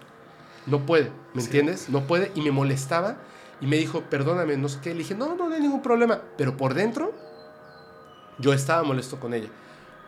No 0.66 0.86
puede, 0.86 1.12
¿me 1.34 1.42
Sí. 1.42 1.48
entiendes? 1.48 1.90
No 1.90 2.06
puede 2.08 2.32
y 2.36 2.42
me 2.42 2.52
molestaba 2.52 3.18
y 3.62 3.68
me 3.68 3.78
dijo, 3.78 4.02
perdóname, 4.10 4.58
no 4.58 4.70
sé 4.70 4.80
qué. 4.82 4.92
Le 4.92 5.00
dije, 5.00 5.16
no, 5.16 5.36
no, 5.36 5.48
no 5.50 5.56
hay 5.56 5.62
ningún 5.62 5.82
problema. 5.82 6.22
Pero 6.38 6.58
por 6.58 6.74
dentro, 6.74 7.14
yo 8.38 8.54
estaba 8.54 8.84
molesto 8.84 9.20
con 9.20 9.34
ella. 9.34 9.50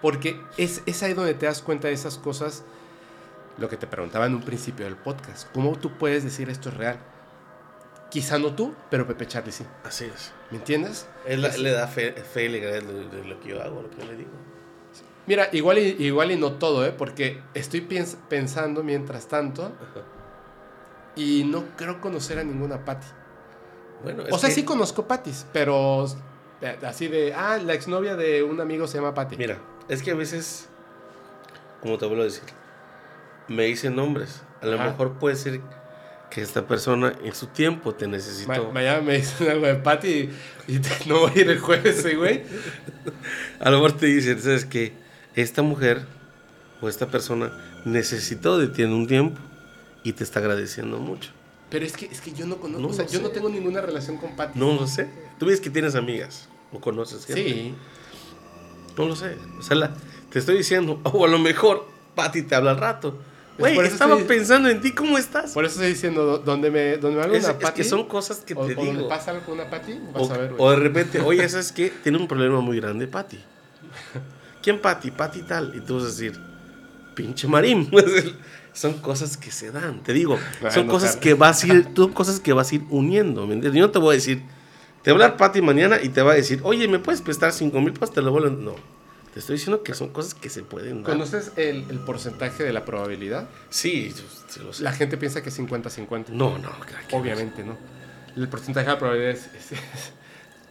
Porque 0.01 0.39
es, 0.57 0.81
es 0.85 1.01
ahí 1.03 1.13
donde 1.13 1.33
te 1.33 1.45
das 1.45 1.61
cuenta 1.61 1.87
de 1.87 1.93
esas 1.93 2.17
cosas, 2.17 2.63
lo 3.57 3.69
que 3.69 3.77
te 3.77 3.87
preguntaba 3.87 4.25
en 4.25 4.35
un 4.35 4.41
principio 4.41 4.85
del 4.85 4.95
podcast. 4.97 5.47
¿Cómo 5.53 5.77
tú 5.77 5.97
puedes 5.97 6.23
decir 6.23 6.49
esto 6.49 6.69
es 6.69 6.75
real? 6.77 6.97
Quizá 8.09 8.37
no 8.37 8.53
tú, 8.53 8.75
pero 8.91 9.07
Pepe 9.07 9.27
Charlie 9.27 9.51
sí. 9.51 9.65
Así 9.83 10.05
es. 10.05 10.33
¿Me 10.51 10.57
entiendes? 10.57 11.07
Él, 11.25 11.41
le 11.41 11.71
da 11.71 11.87
fe, 11.87 12.11
fe 12.11 12.45
y 12.45 12.59
de, 12.59 12.81
de 12.81 13.25
lo 13.25 13.39
que 13.39 13.49
yo 13.49 13.63
hago, 13.63 13.81
lo 13.81 13.89
que 13.89 13.97
yo 13.97 14.05
le 14.05 14.17
digo. 14.17 14.29
Mira, 15.25 15.47
igual 15.53 15.77
y, 15.79 15.95
igual 16.03 16.31
y 16.31 16.35
no 16.37 16.53
todo, 16.53 16.85
¿eh? 16.85 16.93
Porque 16.97 17.41
estoy 17.53 17.81
piens- 17.81 18.17
pensando 18.29 18.83
mientras 18.83 19.27
tanto 19.27 19.63
Ajá. 19.65 20.01
y 21.15 21.43
no 21.45 21.63
creo 21.77 22.01
conocer 22.01 22.39
a 22.39 22.43
ninguna 22.43 22.83
Patty. 22.83 23.07
Bueno, 24.03 24.23
O 24.31 24.37
sea, 24.37 24.49
que- 24.49 24.55
sí 24.55 24.63
conozco 24.63 25.07
Patties, 25.07 25.45
pero 25.53 26.05
así 26.85 27.07
de, 27.07 27.33
ah, 27.33 27.57
la 27.57 27.73
exnovia 27.73 28.15
de 28.17 28.43
un 28.43 28.59
amigo 28.59 28.85
se 28.87 28.97
llama 28.97 29.13
Patty. 29.13 29.37
Mira, 29.37 29.59
es 29.87 30.03
que 30.03 30.11
a 30.11 30.15
veces, 30.15 30.67
como 31.81 31.97
te 31.97 32.05
vuelvo 32.05 32.23
a 32.23 32.25
decir, 32.25 32.43
me 33.47 33.63
dicen 33.65 33.95
nombres. 33.95 34.41
A 34.61 34.65
lo 34.65 34.75
Ajá. 34.75 34.85
mejor 34.91 35.13
puede 35.19 35.35
ser 35.37 35.61
que 36.29 36.41
esta 36.41 36.65
persona 36.67 37.13
en 37.23 37.33
su 37.35 37.47
tiempo 37.47 37.93
te 37.93 38.07
necesitó. 38.07 38.65
Ma- 38.65 38.71
mañana 38.73 39.01
me 39.01 39.17
dicen 39.17 39.49
algo 39.49 39.67
de 39.67 39.75
Patty 39.75 40.07
y, 40.67 40.75
y 40.75 40.79
te- 40.79 41.05
no 41.05 41.19
voy 41.19 41.31
a 41.35 41.39
ir 41.41 41.49
el 41.49 41.59
jueves, 41.59 42.03
¿eh, 42.03 42.15
güey. 42.15 42.43
A 43.61 43.69
lo 43.69 43.77
mejor 43.77 43.93
te 43.93 44.07
dicen, 44.07 44.41
¿sabes 44.41 44.65
qué? 44.65 45.01
Esta 45.35 45.61
mujer 45.61 46.05
o 46.81 46.89
esta 46.89 47.07
persona 47.07 47.51
necesitó 47.85 48.57
de 48.57 48.67
ti 48.67 48.83
en 48.83 48.91
un 48.93 49.07
tiempo 49.07 49.39
y 50.03 50.13
te 50.13 50.23
está 50.23 50.39
agradeciendo 50.39 50.97
mucho. 50.99 51.31
Pero 51.69 51.85
es 51.85 51.93
que, 51.97 52.05
es 52.05 52.21
que 52.21 52.31
yo 52.33 52.45
no 52.45 52.57
conozco, 52.57 52.81
No 52.81 52.89
o 52.89 52.93
sea, 52.93 53.05
yo 53.07 53.19
no 53.21 53.29
tengo 53.29 53.49
ninguna 53.49 53.81
relación 53.81 54.17
con 54.17 54.35
Patty. 54.35 54.59
No 54.59 54.73
lo 54.73 54.85
sé. 54.85 55.09
Tú 55.39 55.47
ves 55.47 55.59
que 55.59 55.69
tienes 55.69 55.95
amigas 55.95 56.47
o 56.71 56.79
conoces 56.79 57.25
gente. 57.25 57.43
Sí. 57.43 57.75
No 58.97 59.07
lo 59.07 59.15
sé. 59.15 59.37
O 59.57 59.63
sea, 59.63 59.75
la- 59.77 59.93
te 60.29 60.39
estoy 60.39 60.57
diciendo, 60.57 60.99
o 61.03 61.25
a 61.25 61.27
lo 61.27 61.39
mejor 61.39 61.87
Pati 62.15 62.43
te 62.43 62.53
habla 62.55 62.71
al 62.71 62.77
rato. 62.77 63.17
Güey, 63.57 63.73
eso 63.77 63.83
estaba 63.93 64.13
estoy- 64.15 64.27
pensando 64.27 64.69
en 64.69 64.81
ti, 64.81 64.91
¿cómo 64.93 65.17
estás? 65.17 65.51
Por 65.53 65.63
eso 65.65 65.75
estoy 65.75 65.89
diciendo, 65.93 66.25
do- 66.25 66.37
donde 66.39 66.69
me, 66.69 66.97
donde 66.97 67.17
me 67.17 67.23
habla 67.23 67.37
Es, 67.37 67.43
una 67.43 67.53
es 67.53 67.59
Patty, 67.59 67.77
que 67.77 67.83
son 67.83 68.07
cosas 68.07 68.37
que 68.39 68.53
o, 68.55 68.65
te 68.65 68.75
o 68.75 68.81
digo. 68.81 69.07
pasa 69.07 69.31
algo 69.31 69.43
con 69.45 69.55
una 69.55 69.69
Patty, 69.69 69.93
vas 70.13 70.29
O, 70.29 70.33
a 70.33 70.37
ver, 70.37 70.53
o 70.53 70.55
güey. 70.57 70.75
de 70.77 70.83
repente, 70.83 71.21
oye, 71.21 71.47
¿sabes 71.49 71.71
qué? 71.71 71.91
Tiene 72.03 72.17
un 72.19 72.27
problema 72.27 72.61
muy 72.61 72.79
grande, 72.79 73.07
Pati. 73.07 73.39
¿Quién 74.63 74.79
Pati? 74.79 75.11
Pati 75.11 75.41
tal. 75.41 75.73
Y 75.75 75.81
tú 75.81 75.95
vas 75.95 76.03
a 76.03 76.07
decir, 76.07 76.39
pinche 77.15 77.47
marín. 77.47 77.91
son 78.73 78.93
cosas 78.99 79.37
que 79.37 79.51
se 79.51 79.71
dan, 79.71 80.01
te 80.01 80.13
digo. 80.13 80.39
Son 80.71 80.87
no, 80.87 80.91
cosas 80.93 81.15
que 81.17 81.33
vas 81.35 81.63
a 81.63 81.67
ir, 81.67 81.89
son 81.95 82.13
cosas 82.13 82.39
que 82.39 82.53
vas 82.53 82.71
a 82.71 82.75
ir 82.75 82.83
uniendo. 82.89 83.45
¿me 83.45 83.53
entiendes? 83.55 83.79
Yo 83.79 83.85
no 83.87 83.91
te 83.91 83.99
voy 83.99 84.13
a 84.13 84.15
decir, 84.15 84.41
te 85.03 85.11
va 85.11 85.19
a 85.19 85.25
hablar 85.25 85.37
Pati 85.37 85.61
mañana 85.61 85.99
y 86.01 86.09
te 86.09 86.21
va 86.21 86.31
a 86.31 86.35
decir, 86.35 86.61
oye, 86.63 86.87
¿me 86.87 86.99
puedes 86.99 87.21
prestar 87.21 87.51
5 87.51 87.79
mil 87.81 87.93
pesos? 87.93 88.13
Te 88.15 88.21
lo 88.21 88.31
vuelvo. 88.31 88.49
No. 88.49 88.75
Te 89.33 89.39
estoy 89.39 89.55
diciendo 89.57 89.81
que 89.83 89.95
son 89.95 90.09
cosas 90.09 90.35
que 90.35 90.49
se 90.49 90.61
pueden 90.63 91.03
dar. 91.03 91.11
¿Conoces 91.13 91.51
el, 91.55 91.85
el 91.89 91.99
porcentaje 91.99 92.63
de 92.63 92.71
la 92.71 92.85
probabilidad? 92.85 93.49
Sí, 93.69 94.09
yo, 94.15 94.23
sí 94.47 94.59
lo 94.59 94.71
sé. 94.73 94.83
La 94.83 94.93
gente 94.93 95.17
piensa 95.17 95.41
que 95.41 95.49
es 95.49 95.59
50-50. 95.59 96.29
No, 96.29 96.57
no, 96.59 96.69
claro 96.69 97.07
que 97.07 97.15
no. 97.15 97.21
Obviamente, 97.21 97.63
¿no? 97.63 97.75
El 98.35 98.47
porcentaje 98.47 98.85
de 98.85 98.93
la 98.93 98.99
probabilidad 98.99 99.31
es, 99.31 99.47
es- 99.55 99.71
es 99.73 100.13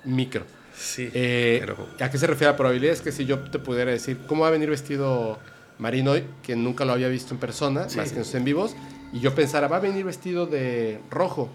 micro. 0.04 0.44
Sí, 0.82 1.08
Eh, 1.14 1.58
pero 1.60 1.76
¿A 2.00 2.10
qué 2.10 2.18
se 2.18 2.26
refiere 2.26 2.50
la 2.52 2.56
probabilidad? 2.56 2.92
Es 2.92 3.00
que 3.02 3.12
si 3.12 3.24
yo 3.24 3.38
te 3.38 3.58
pudiera 3.58 3.90
decir, 3.92 4.18
¿cómo 4.26 4.42
va 4.42 4.48
a 4.48 4.50
venir 4.50 4.68
vestido 4.68 5.38
Marín 5.78 6.08
hoy? 6.08 6.24
Que 6.42 6.56
nunca 6.56 6.84
lo 6.84 6.92
había 6.92 7.08
visto 7.08 7.32
en 7.34 7.40
persona, 7.40 7.88
Sí. 7.88 7.98
más 7.98 8.10
que 8.12 8.18
en 8.18 8.24
sus 8.24 8.34
en 8.34 8.44
vivos, 8.44 8.74
y 9.12 9.20
yo 9.20 9.34
pensara, 9.34 9.68
va 9.68 9.76
a 9.76 9.80
venir 9.80 10.04
vestido 10.04 10.46
de 10.46 10.98
rojo. 11.10 11.48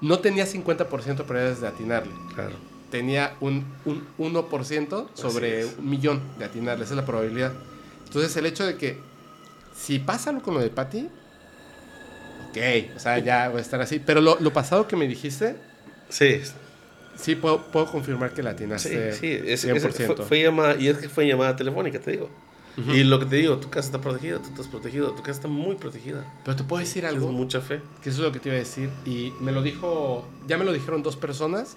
No 0.00 0.20
tenía 0.20 0.46
50% 0.46 1.22
de 1.22 1.28
probabilidades 1.28 1.60
de 1.60 1.68
atinarle. 1.68 2.12
claro. 2.34 2.56
Tenía 2.90 3.34
un, 3.40 3.64
un 3.86 4.06
1% 4.18 5.08
sobre 5.14 5.64
un 5.64 5.88
millón 5.88 6.20
de 6.38 6.44
atinarle. 6.44 6.84
Esa 6.84 6.92
es 6.92 6.96
la 6.98 7.06
probabilidad. 7.06 7.52
Entonces, 8.06 8.36
el 8.36 8.44
hecho 8.46 8.66
de 8.66 8.76
que 8.76 8.98
si 9.74 9.98
pasa 9.98 10.28
algo 10.28 10.42
con 10.42 10.52
lo 10.54 10.60
de 10.60 10.68
Patty, 10.68 11.08
ok, 12.50 12.96
o 12.96 12.98
sea, 12.98 13.18
ya 13.18 13.48
voy 13.48 13.58
a 13.58 13.62
estar 13.62 13.80
así. 13.80 13.98
Pero 13.98 14.20
lo, 14.20 14.38
lo 14.40 14.52
pasado 14.52 14.86
que 14.86 14.96
me 14.96 15.06
dijiste, 15.08 15.56
Sí, 16.10 16.40
sí 17.16 17.34
puedo, 17.36 17.62
puedo 17.70 17.86
confirmar 17.86 18.32
que 18.34 18.42
la 18.42 18.50
sí, 18.50 18.54
atinaste 18.56 19.12
sí. 19.12 19.32
Es, 19.46 19.64
100%. 19.66 19.76
es- 19.76 19.96
fue, 20.16 20.16
fue 20.26 20.42
llamada, 20.42 20.76
y 20.76 20.88
es 20.88 20.98
que 20.98 21.08
fue 21.08 21.26
llamada 21.26 21.54
telefónica, 21.56 21.98
te 22.00 22.12
digo. 22.12 22.30
Y 22.90 23.04
lo 23.04 23.18
que 23.18 23.26
te 23.26 23.36
digo, 23.36 23.58
tu 23.58 23.68
casa 23.68 23.84
está 23.88 24.00
protegida, 24.00 24.38
tú 24.38 24.48
estás 24.48 24.66
protegido, 24.66 25.10
tu 25.12 25.18
casa 25.22 25.32
está 25.32 25.48
muy 25.48 25.76
protegida. 25.76 26.24
Pero 26.42 26.56
te 26.56 26.64
puedo 26.64 26.80
decir 26.80 27.02
Tienes 27.02 27.16
algo, 27.20 27.30
mucha 27.30 27.60
fe. 27.60 27.82
que 28.02 28.08
eso 28.08 28.20
es 28.22 28.26
lo 28.26 28.32
que 28.32 28.38
te 28.40 28.48
iba 28.48 28.56
a 28.56 28.60
decir, 28.60 28.88
y 29.04 29.30
me 29.40 29.52
lo 29.52 29.60
dijo, 29.62 30.26
ya 30.48 30.56
me 30.56 30.64
lo 30.64 30.72
dijeron 30.72 31.02
dos 31.02 31.16
personas. 31.16 31.76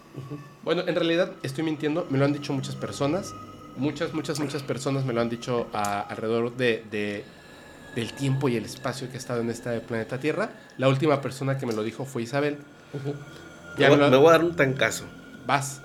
Bueno, 0.64 0.84
en 0.88 0.96
realidad 0.96 1.34
estoy 1.44 1.66
mintiendo, 1.66 2.08
me 2.10 2.18
lo 2.18 2.24
han 2.24 2.32
dicho 2.32 2.54
muchas 2.54 2.76
personas. 2.78 3.34
Muchas, 3.76 4.14
muchas, 4.14 4.40
muchas 4.40 4.64
personas 4.64 5.04
me 5.04 5.12
lo 5.12 5.20
han 5.20 5.28
dicho 5.28 5.68
a- 5.74 6.00
alrededor 6.00 6.56
de, 6.56 6.86
de- 6.90 7.26
del 7.94 8.14
tiempo 8.14 8.48
y 8.48 8.56
el 8.56 8.64
espacio 8.64 9.10
que 9.10 9.16
he 9.16 9.18
estado 9.18 9.42
en 9.42 9.50
este 9.50 9.78
planeta 9.82 10.18
Tierra. 10.18 10.52
La 10.78 10.88
última 10.88 11.20
persona 11.20 11.58
que 11.58 11.66
me 11.66 11.74
lo 11.74 11.84
dijo 11.84 12.06
fue 12.06 12.22
Isabel. 12.24 12.58
Ya 13.78 13.90
me, 13.90 13.98
me 13.98 13.98
voy- 13.98 13.98
lo- 14.00 14.10
me 14.12 14.18
voy 14.18 14.28
a 14.30 14.32
dar 14.32 14.44
un 14.46 14.56
tancazo. 14.56 15.04
Vas. 15.46 15.82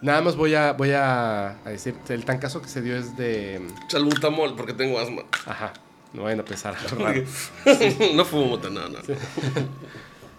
Nada 0.00 0.20
más 0.20 0.36
voy 0.36 0.54
a, 0.54 0.72
voy 0.72 0.90
a, 0.90 1.60
a 1.64 1.70
decirte, 1.70 2.14
el 2.14 2.24
tancazo 2.24 2.60
que 2.60 2.68
se 2.68 2.82
dio 2.82 2.96
es 2.96 3.16
de... 3.16 3.66
Salbutamol, 3.88 4.54
porque 4.54 4.74
tengo 4.74 4.98
asma. 4.98 5.22
Ajá, 5.46 5.72
no 6.12 6.24
vayan 6.24 6.40
a 6.40 6.44
pensar 6.44 6.76
algo 6.76 7.04
raro. 7.04 7.22
no 8.14 8.24
fumo 8.24 8.46
mota, 8.46 8.68
no, 8.68 8.88
no. 8.88 8.98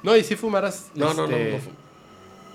No, 0.03 0.15
y 0.15 0.23
si 0.23 0.35
fumaras... 0.35 0.91
No, 0.93 1.15
no, 1.15 1.25
no, 1.27 1.35
este, 1.35 1.51
no 1.51 1.59
fumo. 1.59 1.75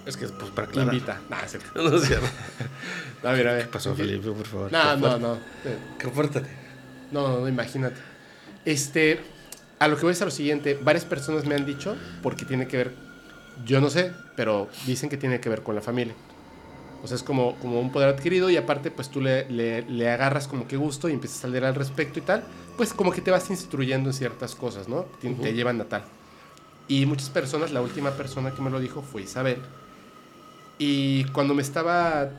Es 0.07 0.17
que, 0.17 0.27
pues, 0.29 0.51
para 0.53 0.69
aclarar. 0.69 0.95
Invita. 0.95 1.21
Nah, 1.29 1.41
es 1.45 1.51
cierto. 1.51 1.83
No, 1.83 1.97
es 1.97 2.07
cierto. 2.07 2.27
No, 3.23 3.33
mira, 3.33 3.53
ve. 3.55 3.63
¿Qué 3.63 3.69
pasó, 3.69 3.95
Felipe, 3.95 4.31
por 4.31 4.47
favor? 4.47 4.73
No, 4.73 4.97
no, 4.97 5.19
no. 5.19 5.39
Compórtate. 6.03 6.49
No, 7.11 7.29
no, 7.29 7.41
no, 7.41 7.49
imagínate. 7.49 8.01
Este, 8.65 9.21
a 9.79 9.89
lo 9.89 9.97
que 9.97 10.03
voy 10.03 10.13
es 10.13 10.23
a 10.23 10.25
lo 10.25 10.31
siguiente. 10.31 10.79
Varias 10.81 11.05
personas 11.05 11.45
me 11.45 11.55
han 11.55 11.67
dicho, 11.67 11.97
porque 12.23 12.45
tiene 12.45 12.67
que 12.67 12.77
ver, 12.77 12.95
yo 13.65 13.81
no 13.81 13.91
sé, 13.91 14.13
pero 14.37 14.69
dicen 14.87 15.09
que 15.09 15.17
tiene 15.17 15.41
que 15.41 15.49
ver 15.49 15.63
con 15.63 15.75
la 15.75 15.81
familia. 15.81 16.15
O 17.03 17.07
sea, 17.07 17.17
es 17.17 17.23
como, 17.23 17.57
como 17.57 17.81
un 17.81 17.91
poder 17.93 18.11
adquirido 18.11 18.51
y 18.51 18.57
aparte, 18.59 18.91
pues 18.91 19.09
tú 19.11 19.21
le, 19.23 19.49
le- 19.51 19.83
le 19.83 20.11
agarras 20.11 20.47
como 20.47 20.69
que 20.69 20.77
gusto 20.77 21.09
y 21.09 21.13
empiezas 21.13 21.45
a 21.45 21.49
leer 21.49 21.65
al 21.65 21.75
respecto 21.75 22.19
y 22.19 22.23
tal. 22.23 22.45
Pues 22.77 22.93
como 22.93 23.11
que 23.11 23.23
te 23.23 23.31
vas 23.31 23.49
instruyendo 23.51 24.11
en 24.11 24.15
ciertas 24.15 24.55
cosas, 24.55 24.87
¿no? 24.89 25.07
Te, 25.21 25.29
llevan 25.55 25.81
a 25.81 25.85
tal. 25.85 26.05
Y 26.89 27.07
muchas 27.07 27.31
personas, 27.31 27.71
la 27.73 27.81
última 27.81 28.11
persona 28.11 28.51
que 28.55 28.61
me 28.61 28.69
lo 28.71 28.81
dijo 28.81 29.01
fue 29.01 29.23
Isabel. 29.23 29.59
Y 30.79 31.25
cuando 31.33 31.55
me 31.55 31.63
estaba... 31.63 32.31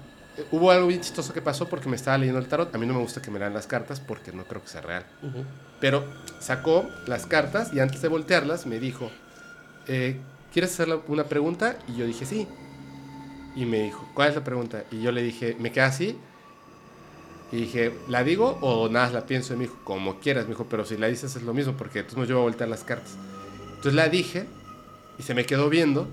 Hubo 0.51 0.71
algo 0.71 0.87
bien 0.87 1.01
chistoso 1.01 1.33
que 1.33 1.41
pasó 1.41 1.67
porque 1.67 1.89
me 1.89 1.95
estaba 1.95 2.17
leyendo 2.17 2.39
el 2.39 2.47
tarot. 2.47 2.73
A 2.73 2.77
mí 2.77 2.85
no 2.85 2.93
me 2.93 2.99
gusta 3.01 3.21
que 3.21 3.29
me 3.31 3.39
lean 3.39 3.53
las 3.53 3.67
cartas 3.67 3.99
porque 3.99 4.31
no 4.31 4.45
creo 4.45 4.61
que 4.61 4.67
sea 4.69 4.81
real. 4.81 5.05
Pero 5.79 6.05
sacó 6.39 6.87
las 7.07 7.25
cartas 7.25 7.73
y 7.73 7.79
antes 7.79 8.01
de 8.01 8.07
voltearlas 8.07 8.65
me 8.65 8.79
dijo, 8.79 9.11
eh, 9.87 10.19
¿quieres 10.51 10.71
hacer 10.71 10.89
una 11.07 11.25
pregunta? 11.25 11.77
Y 11.87 11.97
yo 11.97 12.05
dije, 12.05 12.25
sí. 12.25 12.47
Y 13.55 13.65
me 13.65 13.83
dijo, 13.83 14.09
¿cuál 14.13 14.29
es 14.29 14.35
la 14.35 14.43
pregunta? 14.43 14.85
Y 14.91 15.01
yo 15.01 15.11
le 15.11 15.21
dije, 15.23 15.55
me 15.59 15.71
queda 15.71 15.87
así. 15.87 16.17
Y 17.51 17.57
dije, 17.57 17.93
¿la 18.07 18.23
digo 18.23 18.57
o 18.61 18.87
nada 18.87 19.09
la 19.11 19.25
pienso? 19.25 19.53
Y 19.53 19.57
me 19.57 19.63
dijo, 19.63 19.79
como 19.83 20.19
quieras. 20.19 20.45
Me 20.45 20.51
dijo, 20.51 20.67
pero 20.69 20.85
si 20.85 20.97
la 20.97 21.07
dices 21.07 21.35
es 21.35 21.43
lo 21.43 21.53
mismo 21.53 21.73
porque 21.73 21.99
entonces 21.99 22.27
yo 22.27 22.35
voy 22.35 22.43
a 22.43 22.45
voltear 22.45 22.69
las 22.69 22.83
cartas. 22.83 23.17
Entonces 23.67 23.93
la 23.93 24.07
dije 24.07 24.47
y 25.17 25.23
se 25.23 25.33
me 25.33 25.45
quedó 25.45 25.69
viendo 25.69 26.07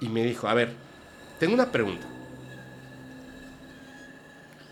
y 0.00 0.08
me 0.08 0.24
dijo, 0.24 0.48
a 0.48 0.54
ver, 0.54 0.74
tengo 1.38 1.54
una 1.54 1.70
pregunta. 1.70 2.06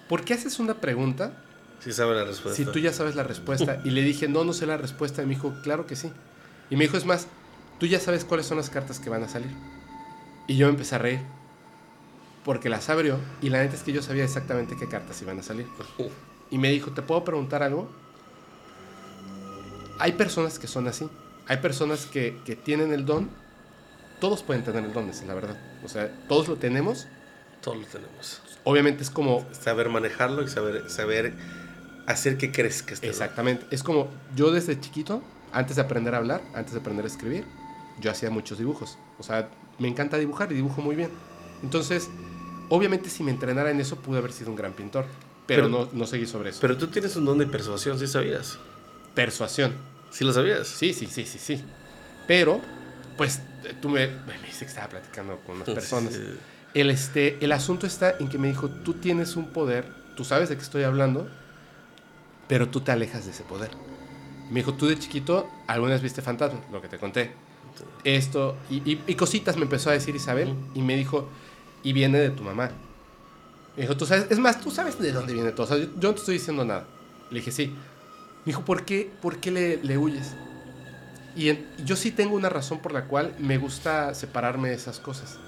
¿Por 0.08 0.24
qué 0.24 0.34
haces 0.34 0.58
una 0.58 0.74
pregunta 0.74 1.44
sabe 1.92 2.14
la 2.14 2.24
respuesta. 2.24 2.56
si 2.56 2.70
tú 2.70 2.78
ya 2.78 2.92
sabes 2.92 3.14
la 3.14 3.22
respuesta. 3.22 3.80
Y 3.84 3.90
le 3.90 4.02
dije, 4.02 4.28
no, 4.28 4.44
no 4.44 4.52
sé 4.52 4.66
la 4.66 4.76
respuesta. 4.76 5.22
Y 5.22 5.26
me 5.26 5.34
dijo, 5.34 5.54
claro 5.62 5.86
que 5.86 5.96
sí. 5.96 6.10
Y 6.70 6.76
me 6.76 6.84
dijo, 6.84 6.96
es 6.96 7.04
más, 7.04 7.26
tú 7.84 7.88
ya 7.88 8.00
sabes 8.00 8.24
cuáles 8.24 8.46
son 8.46 8.56
las 8.56 8.70
cartas 8.70 8.98
que 8.98 9.10
van 9.10 9.22
a 9.24 9.28
salir. 9.28 9.50
Y 10.46 10.56
yo 10.56 10.70
empecé 10.70 10.94
a 10.94 10.98
reír. 10.98 11.20
Porque 12.42 12.70
las 12.70 12.88
abrió 12.88 13.18
y 13.42 13.50
la 13.50 13.58
neta 13.60 13.74
es 13.74 13.82
que 13.82 13.92
yo 13.92 14.00
sabía 14.00 14.24
exactamente 14.24 14.74
qué 14.74 14.88
cartas 14.88 15.20
iban 15.20 15.38
a 15.38 15.42
salir. 15.42 15.66
Y 16.50 16.56
me 16.56 16.70
dijo, 16.70 16.92
¿te 16.92 17.02
puedo 17.02 17.24
preguntar 17.24 17.62
algo? 17.62 17.90
Hay 19.98 20.12
personas 20.12 20.58
que 20.58 20.66
son 20.66 20.88
así. 20.88 21.10
Hay 21.46 21.58
personas 21.58 22.06
que, 22.06 22.40
que 22.46 22.56
tienen 22.56 22.90
el 22.94 23.04
don. 23.04 23.28
Todos 24.18 24.42
pueden 24.42 24.64
tener 24.64 24.82
el 24.82 24.94
don, 24.94 25.10
es 25.10 25.22
la 25.22 25.34
verdad. 25.34 25.58
O 25.84 25.88
sea, 25.88 26.10
todos 26.26 26.48
lo 26.48 26.56
tenemos. 26.56 27.06
Todos 27.60 27.76
lo 27.76 27.84
tenemos. 27.84 28.40
Obviamente 28.64 29.02
es 29.02 29.10
como 29.10 29.44
Saber 29.52 29.90
manejarlo 29.90 30.42
y 30.42 30.48
saber, 30.48 30.88
saber 30.88 31.34
hacer 32.06 32.38
que 32.38 32.50
crezca 32.50 32.94
este 32.94 33.10
Exactamente. 33.10 33.66
Es 33.70 33.82
como 33.82 34.08
yo 34.34 34.52
desde 34.52 34.80
chiquito, 34.80 35.22
antes 35.52 35.76
de 35.76 35.82
aprender 35.82 36.14
a 36.14 36.16
hablar, 36.16 36.40
antes 36.54 36.72
de 36.72 36.80
aprender 36.80 37.04
a 37.04 37.08
escribir, 37.08 37.44
yo 38.00 38.10
hacía 38.10 38.30
muchos 38.30 38.58
dibujos. 38.58 38.98
O 39.18 39.22
sea, 39.22 39.48
me 39.78 39.88
encanta 39.88 40.16
dibujar 40.18 40.50
y 40.52 40.56
dibujo 40.56 40.80
muy 40.82 40.96
bien. 40.96 41.10
Entonces, 41.62 42.08
obviamente 42.68 43.10
si 43.10 43.22
me 43.22 43.30
entrenara 43.30 43.70
en 43.70 43.80
eso, 43.80 43.96
pude 43.96 44.18
haber 44.18 44.32
sido 44.32 44.50
un 44.50 44.56
gran 44.56 44.72
pintor. 44.72 45.06
Pero, 45.46 45.64
Pero- 45.64 45.68
no, 45.68 45.88
no 45.92 46.06
seguí 46.06 46.26
sobre 46.26 46.50
eso. 46.50 46.58
Pero 46.60 46.76
tú 46.78 46.86
tienes 46.88 47.14
un 47.16 47.24
don 47.24 47.38
de 47.38 47.46
persuasión, 47.46 47.98
¿sí 47.98 48.06
sabías? 48.06 48.58
Persuasión. 49.14 49.74
¿Sí 50.10 50.24
lo 50.24 50.32
sabías? 50.32 50.66
Sí, 50.68 50.92
sí, 50.94 51.06
sí, 51.06 51.24
sí, 51.26 51.38
sí. 51.38 51.62
Pero, 52.26 52.60
pues, 53.16 53.40
tú 53.82 53.88
me, 53.88 54.06
me 54.06 54.38
dice 54.46 54.60
que 54.60 54.70
estaba 54.70 54.88
platicando 54.88 55.38
con 55.46 55.56
unas 55.56 55.68
personas. 55.68 56.14
Sí. 56.14 56.22
El, 56.72 56.90
este, 56.90 57.44
el 57.44 57.52
asunto 57.52 57.86
está 57.86 58.14
en 58.18 58.28
que 58.28 58.38
me 58.38 58.48
dijo, 58.48 58.68
tú 58.68 58.94
tienes 58.94 59.36
un 59.36 59.52
poder, 59.52 59.86
tú 60.16 60.24
sabes 60.24 60.48
de 60.48 60.56
qué 60.56 60.62
estoy 60.62 60.82
hablando, 60.84 61.28
pero 62.48 62.68
tú 62.68 62.80
te 62.80 62.92
alejas 62.92 63.24
de 63.24 63.30
ese 63.32 63.42
poder. 63.44 63.70
Me 64.50 64.60
dijo, 64.60 64.74
tú 64.74 64.86
de 64.86 64.98
chiquito 64.98 65.48
alguna 65.66 65.92
vez 65.92 66.02
viste 66.02 66.22
fantasmas, 66.22 66.62
lo 66.72 66.80
que 66.82 66.88
te 66.88 66.98
conté. 66.98 67.32
Esto, 68.04 68.56
y, 68.70 68.76
y- 68.90 69.02
y 69.06 69.14
cositas 69.14 69.56
me 69.56 69.62
empezó 69.62 69.90
a 69.90 69.94
decir 69.94 70.14
Isabel, 70.14 70.54
y 70.74 70.82
me 70.82 70.96
dijo, 70.96 71.28
y 71.82 71.92
viene 71.92 72.18
de 72.18 72.30
tu 72.30 72.42
mamá. 72.42 72.70
Me 73.76 73.82
dijo, 73.82 73.96
tú 73.96 74.06
sabes, 74.06 74.26
es 74.30 74.38
más, 74.38 74.60
tú 74.60 74.70
sabes 74.70 74.98
de 74.98 75.12
dónde 75.12 75.32
viene 75.32 75.50
todo, 75.52 75.64
o 75.64 75.68
sea, 75.68 75.76
yo, 75.78 75.86
yo 75.98 76.08
no 76.08 76.14
te 76.14 76.20
estoy 76.20 76.34
diciendo 76.34 76.64
nada. 76.64 76.86
Le 77.30 77.38
dije, 77.40 77.50
sí. 77.50 77.66
Me 77.68 78.50
dijo, 78.52 78.62
¿por 78.64 78.84
qué, 78.84 79.10
por 79.22 79.38
qué 79.38 79.50
le, 79.50 79.76
le 79.82 79.98
huyes? 79.98 80.34
Y 81.34 81.48
en- 81.48 81.66
yo 81.84 81.96
sí 81.96 82.12
tengo 82.12 82.36
una 82.36 82.48
razón 82.48 82.78
por 82.78 82.92
la 82.92 83.06
cual 83.06 83.34
me 83.38 83.58
gusta 83.58 84.14
separarme 84.14 84.68
de 84.68 84.74
esas 84.76 85.00
cosas. 85.00 85.38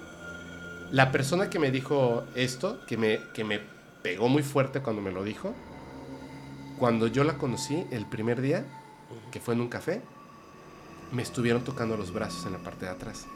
La 0.91 1.13
persona 1.13 1.51
que 1.51 1.59
me 1.59 1.71
dijo 1.71 2.25
esto, 2.35 2.81
que 2.87 2.97
me, 2.97 3.21
que 3.35 3.45
me 3.45 3.61
pegó 4.03 4.29
muy 4.29 4.43
fuerte 4.43 4.81
cuando 4.81 5.03
me 5.03 5.13
lo 5.13 5.23
dijo, 5.25 5.55
cuando 6.79 7.07
yo 7.07 7.25
la 7.25 7.39
conocí 7.39 7.85
el 7.91 8.07
primer 8.07 8.41
día, 8.41 8.65
que 9.31 9.41
fue 9.41 9.55
en 9.55 9.61
un 9.61 9.69
café, 9.69 10.03
me 11.13 11.23
estuvieron 11.23 11.63
tocando 11.65 11.97
los 11.97 12.13
brazos 12.13 12.47
en 12.47 12.53
la 12.53 12.59
parte 12.59 12.85
de 12.87 12.91
atrás. 12.93 13.27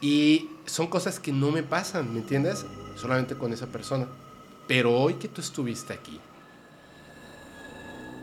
Y 0.00 0.50
son 0.66 0.88
cosas 0.88 1.20
que 1.20 1.32
no 1.32 1.50
me 1.50 1.62
pasan, 1.62 2.12
¿me 2.12 2.20
entiendes? 2.20 2.66
Solamente 2.96 3.36
con 3.36 3.52
esa 3.52 3.66
persona. 3.68 4.06
Pero 4.66 4.96
hoy 4.98 5.14
que 5.14 5.28
tú 5.28 5.40
estuviste 5.40 5.92
aquí, 5.92 6.20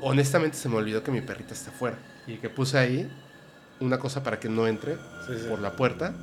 honestamente 0.01 0.57
se 0.57 0.69
me 0.69 0.75
olvidó 0.75 1.03
que 1.03 1.11
mi 1.11 1.21
perrita 1.21 1.53
está 1.53 1.71
afuera. 1.71 1.97
Y 2.27 2.37
que 2.37 2.49
puse 2.49 2.77
ahí 2.77 3.11
una 3.79 3.97
cosa 3.97 4.23
para 4.23 4.39
que 4.39 4.49
no 4.49 4.67
entre 4.67 4.95
Sí, 4.95 5.37
sí. 5.41 5.47
por 5.49 5.59
la 5.59 5.75
puerta. 5.75 6.13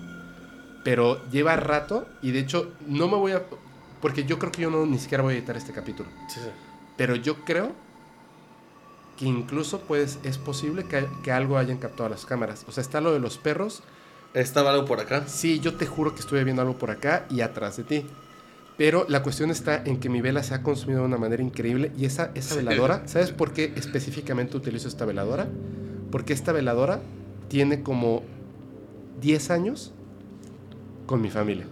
Pero 0.85 1.28
lleva 1.31 1.57
rato 1.57 2.07
y 2.23 2.31
de 2.31 2.41
hecho 2.41 2.73
no 2.86 3.09
me 3.09 3.17
voy 3.17 3.33
a... 3.33 3.43
Porque 4.01 4.25
yo 4.25 4.39
creo 4.39 4.52
que 4.52 4.62
yo 4.62 4.70
no 4.70 4.86
ni 4.86 4.99
siquiera 4.99 5.23
voy 5.25 5.35
a 5.35 5.39
editar 5.39 5.57
este 5.57 5.73
capítulo. 5.73 6.09
Sí. 6.28 6.41
Pero 6.97 7.17
yo 7.17 7.44
creo 7.44 7.73
que 9.16 9.24
incluso 9.26 9.80
pues, 9.80 10.18
es 10.24 10.38
posible 10.38 10.84
que, 10.84 11.06
que 11.22 11.32
algo 11.32 11.56
hayan 11.58 11.78
captado 11.78 12.08
las 12.08 12.26
cámaras. 12.26 12.64
O 12.68 12.72
sea, 12.72 12.82
está 12.82 13.00
lo 13.00 13.12
de 13.12 13.18
los 13.20 13.38
perros. 13.38 13.82
¿Estaba 14.34 14.70
algo 14.72 14.84
por 14.84 15.00
acá? 15.00 15.24
Sí, 15.26 15.60
yo 15.60 15.74
te 15.74 15.86
juro 15.86 16.14
que 16.14 16.20
estuve 16.20 16.44
viendo 16.44 16.60
algo 16.62 16.76
por 16.76 16.90
acá 16.90 17.24
y 17.30 17.40
atrás 17.40 17.78
de 17.78 17.84
ti. 17.84 18.06
Pero 18.76 19.06
la 19.08 19.22
cuestión 19.22 19.50
está 19.50 19.82
en 19.82 19.98
que 19.98 20.10
mi 20.10 20.20
vela 20.20 20.42
se 20.42 20.52
ha 20.52 20.62
consumido 20.62 21.00
de 21.00 21.06
una 21.06 21.16
manera 21.16 21.42
increíble 21.42 21.92
y 21.96 22.04
esa, 22.04 22.30
esa 22.34 22.50
Sí. 22.54 22.56
veladora, 22.58 23.02
¿sabes 23.08 23.30
por 23.32 23.54
qué 23.54 23.72
específicamente 23.76 24.54
utilizo 24.54 24.86
esta 24.88 25.06
veladora? 25.06 25.48
Porque 26.10 26.34
esta 26.34 26.52
veladora 26.52 27.00
tiene 27.48 27.82
como 27.82 28.22
10 29.22 29.50
años 29.50 29.92
con 31.06 31.22
mi 31.22 31.30
familia. 31.30 31.66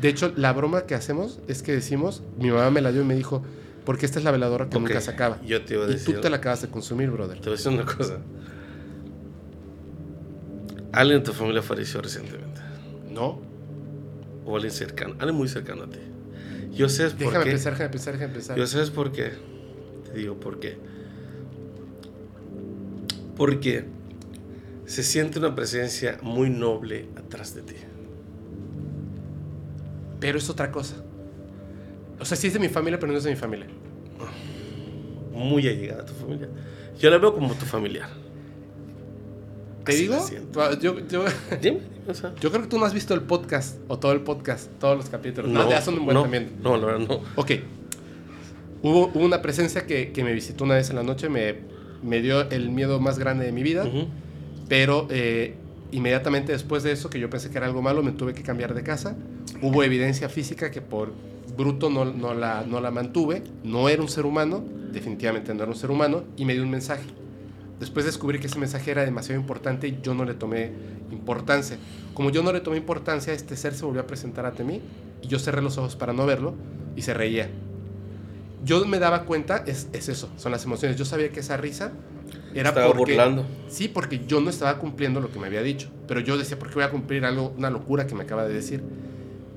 De 0.00 0.08
hecho, 0.08 0.32
la 0.36 0.54
broma 0.54 0.82
que 0.86 0.94
hacemos 0.94 1.40
es 1.48 1.62
que 1.62 1.72
decimos, 1.72 2.22
mi 2.38 2.50
mamá 2.50 2.70
me 2.70 2.80
la 2.80 2.90
dio 2.92 3.02
y 3.02 3.04
me 3.04 3.14
dijo, 3.16 3.42
porque 3.88 4.04
esta 4.04 4.18
es 4.18 4.24
la 4.26 4.30
veladora 4.32 4.68
que 4.68 4.78
nunca 4.78 5.00
se 5.00 5.10
acaba. 5.10 5.40
Yo 5.46 5.64
te 5.64 5.72
iba 5.72 5.86
a 5.86 5.88
Y 5.88 5.92
decir. 5.92 6.16
tú 6.16 6.20
te 6.20 6.28
la 6.28 6.36
acabas 6.36 6.60
de 6.60 6.68
consumir, 6.68 7.10
brother. 7.10 7.38
Te 7.38 7.44
voy 7.48 7.54
a 7.54 7.56
decir 7.56 7.72
una 7.72 7.86
cosa. 7.86 8.18
Alguien 10.92 11.20
de 11.20 11.24
tu 11.24 11.32
familia 11.32 11.62
falleció 11.62 12.02
recientemente. 12.02 12.60
No, 13.10 13.40
O 14.44 14.56
alguien 14.56 14.74
cercano. 14.74 15.14
Alguien 15.18 15.36
muy 15.36 15.48
cercano 15.48 15.84
a 15.84 15.86
ti. 15.88 16.00
Yo 16.70 16.90
sé 16.90 17.04
por 17.08 17.18
déjame 17.18 17.44
qué. 17.46 17.50
pensar, 17.52 17.72
déjame 17.72 17.88
pensar, 17.90 18.12
déjame 18.12 18.32
pensar. 18.34 18.58
Yo 18.58 18.66
sabes 18.66 18.90
por 18.90 19.10
qué. 19.10 19.32
Te 20.04 20.18
digo 20.18 20.38
por 20.38 20.60
qué. 20.60 20.76
Porque 23.38 23.86
se 24.84 25.02
siente 25.02 25.38
una 25.38 25.54
presencia 25.54 26.18
muy 26.20 26.50
noble 26.50 27.08
atrás 27.16 27.54
de 27.54 27.62
ti. 27.62 27.76
Pero 30.20 30.36
es 30.36 30.50
otra 30.50 30.70
cosa. 30.70 30.96
O 32.20 32.26
sea, 32.26 32.36
sí 32.36 32.48
es 32.48 32.52
de 32.52 32.58
mi 32.58 32.68
familia, 32.68 32.98
pero 32.98 33.12
no 33.12 33.16
es 33.16 33.24
de 33.24 33.30
mi 33.30 33.36
familia. 33.36 33.66
Muy 35.32 35.66
allegada 35.68 36.02
a 36.02 36.06
tu 36.06 36.12
familia. 36.14 36.48
Yo 36.98 37.10
la 37.10 37.18
veo 37.18 37.32
como 37.34 37.52
tu 37.54 37.64
familiar. 37.66 38.08
¿Te 39.84 39.92
Así 39.92 40.02
digo? 40.02 40.20
siento. 40.20 40.78
Yo, 40.80 41.06
yo, 41.08 41.24
Dime, 41.62 41.80
o 42.06 42.14
sea. 42.14 42.34
yo 42.40 42.50
creo 42.50 42.62
que 42.62 42.68
tú 42.68 42.78
no 42.78 42.84
has 42.84 42.92
visto 42.92 43.14
el 43.14 43.22
podcast, 43.22 43.78
o 43.88 43.98
todo 43.98 44.12
el 44.12 44.20
podcast, 44.20 44.70
todos 44.78 44.96
los 44.96 45.08
capítulos. 45.08 45.50
No, 45.50 45.68
ya 45.68 45.80
son 45.80 45.98
un 45.98 46.04
buen 46.04 46.14
no, 46.14 46.22
también. 46.22 46.50
no, 46.62 46.76
la 46.76 46.86
verdad 46.86 47.06
no. 47.08 47.20
Ok. 47.36 47.52
Hubo, 48.82 49.06
hubo 49.14 49.24
una 49.24 49.40
presencia 49.42 49.86
que, 49.86 50.12
que 50.12 50.22
me 50.24 50.32
visitó 50.32 50.64
una 50.64 50.74
vez 50.74 50.90
en 50.90 50.96
la 50.96 51.02
noche, 51.02 51.28
me, 51.28 51.54
me 52.02 52.20
dio 52.20 52.48
el 52.50 52.70
miedo 52.70 53.00
más 53.00 53.18
grande 53.18 53.44
de 53.46 53.52
mi 53.52 53.62
vida, 53.62 53.84
Ujú. 53.84 54.06
pero 54.68 55.08
eh, 55.10 55.54
inmediatamente 55.90 56.52
después 56.52 56.82
de 56.82 56.92
eso, 56.92 57.08
que 57.10 57.18
yo 57.18 57.28
pensé 57.30 57.50
que 57.50 57.56
era 57.58 57.66
algo 57.66 57.80
malo, 57.82 58.02
me 58.02 58.12
tuve 58.12 58.34
que 58.34 58.42
cambiar 58.42 58.74
de 58.74 58.82
casa. 58.82 59.16
Hubo 59.62 59.82
evidencia 59.82 60.28
física 60.28 60.70
que 60.70 60.80
por 60.82 61.12
bruto 61.58 61.90
no, 61.90 62.04
no, 62.04 62.32
la, 62.32 62.64
no 62.66 62.80
la 62.80 62.90
mantuve, 62.90 63.42
no 63.64 63.88
era 63.88 64.00
un 64.00 64.08
ser 64.08 64.24
humano, 64.24 64.64
definitivamente 64.92 65.52
no 65.52 65.64
era 65.64 65.72
un 65.72 65.76
ser 65.76 65.90
humano, 65.90 66.22
y 66.36 66.44
me 66.44 66.54
dio 66.54 66.62
un 66.62 66.70
mensaje. 66.70 67.04
Después 67.80 68.06
descubrí 68.06 68.38
que 68.38 68.46
ese 68.46 68.58
mensaje 68.58 68.90
era 68.92 69.04
demasiado 69.04 69.40
importante 69.40 69.88
y 69.88 69.98
yo 70.02 70.14
no 70.14 70.24
le 70.24 70.34
tomé 70.34 70.72
importancia. 71.10 71.76
Como 72.14 72.30
yo 72.30 72.42
no 72.42 72.52
le 72.52 72.60
tomé 72.60 72.76
importancia, 72.76 73.32
este 73.32 73.56
ser 73.56 73.74
se 73.74 73.84
volvió 73.84 74.00
a 74.00 74.06
presentar 74.06 74.46
ante 74.46 74.64
mí 74.64 74.80
y 75.20 75.26
yo 75.28 75.38
cerré 75.38 75.60
los 75.60 75.78
ojos 75.78 75.94
para 75.96 76.12
no 76.12 76.26
verlo 76.26 76.54
y 76.96 77.02
se 77.02 77.12
reía. 77.12 77.50
Yo 78.64 78.84
me 78.86 78.98
daba 78.98 79.24
cuenta, 79.24 79.62
es, 79.66 79.88
es 79.92 80.08
eso, 80.08 80.28
son 80.36 80.50
las 80.50 80.64
emociones. 80.64 80.96
Yo 80.96 81.04
sabía 81.04 81.30
que 81.30 81.40
esa 81.40 81.56
risa 81.56 81.92
era 82.54 82.70
Estaba 82.70 82.88
porque... 82.88 83.12
burlando. 83.12 83.46
Sí, 83.68 83.86
porque 83.86 84.24
yo 84.26 84.40
no 84.40 84.50
estaba 84.50 84.78
cumpliendo 84.78 85.20
lo 85.20 85.30
que 85.30 85.38
me 85.38 85.46
había 85.46 85.62
dicho. 85.62 85.88
Pero 86.08 86.20
yo 86.20 86.36
decía, 86.36 86.58
¿por 86.58 86.68
qué 86.68 86.74
voy 86.74 86.84
a 86.84 86.90
cumplir 86.90 87.24
algo, 87.24 87.54
una 87.56 87.70
locura 87.70 88.06
que 88.06 88.16
me 88.16 88.24
acaba 88.24 88.46
de 88.46 88.54
decir? 88.54 88.82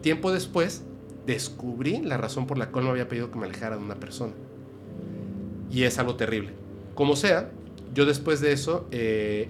Tiempo 0.02 0.32
después, 0.32 0.84
descubrí 1.26 2.02
la 2.02 2.18
razón 2.18 2.48
por 2.48 2.58
la 2.58 2.70
cual 2.70 2.86
me 2.86 2.92
había 2.92 3.08
pedido 3.08 3.32
que 3.32 3.40
me 3.40 3.46
alejara 3.46 3.78
de 3.78 3.84
una 3.84 3.96
persona. 3.96 4.34
Y 5.72 5.84
es 5.84 5.98
algo 6.00 6.16
terrible. 6.16 6.52
Como 6.96 7.16
sea, 7.16 7.52
yo 7.94 8.06
después 8.06 8.42
de 8.42 8.52
eso, 8.52 8.88
eh, 8.92 9.50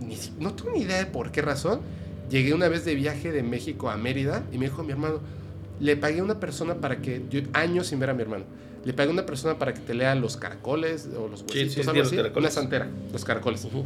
ni 0.00 0.16
no 0.38 0.54
tengo 0.54 0.70
ni 0.72 0.80
idea 0.80 0.98
de 0.98 1.06
por 1.06 1.30
qué 1.30 1.42
razón, 1.42 1.80
llegué 2.30 2.54
una 2.54 2.68
vez 2.68 2.84
de 2.84 2.94
viaje 2.94 3.32
de 3.32 3.42
México 3.42 3.90
a 3.90 3.96
Mérida 3.96 4.44
y 4.52 4.58
me 4.58 4.66
dijo 4.66 4.82
mi 4.82 4.92
hermano, 4.92 5.20
le 5.80 5.96
pagué 5.96 6.20
a 6.20 6.24
una 6.24 6.40
persona 6.40 6.74
para 6.76 7.00
que, 7.00 7.22
yo, 7.30 7.40
años 7.52 7.86
sin 7.88 8.00
ver 8.00 8.10
a 8.10 8.14
mi 8.14 8.22
hermano, 8.22 8.44
le 8.84 8.92
pagué 8.92 9.10
a 9.10 9.12
una 9.12 9.26
persona 9.26 9.58
para 9.58 9.74
que 9.74 9.80
te 9.80 9.94
lea 9.94 10.14
los 10.14 10.36
caracoles 10.36 11.08
o 11.16 11.28
los 11.28 11.42
huesitos, 11.42 11.74
sí, 11.74 11.82
sí, 11.82 12.00
así, 12.00 12.16
caracoles. 12.16 12.36
una 12.36 12.50
santera, 12.50 12.88
los 13.12 13.24
caracoles. 13.24 13.64
Ujú. 13.64 13.84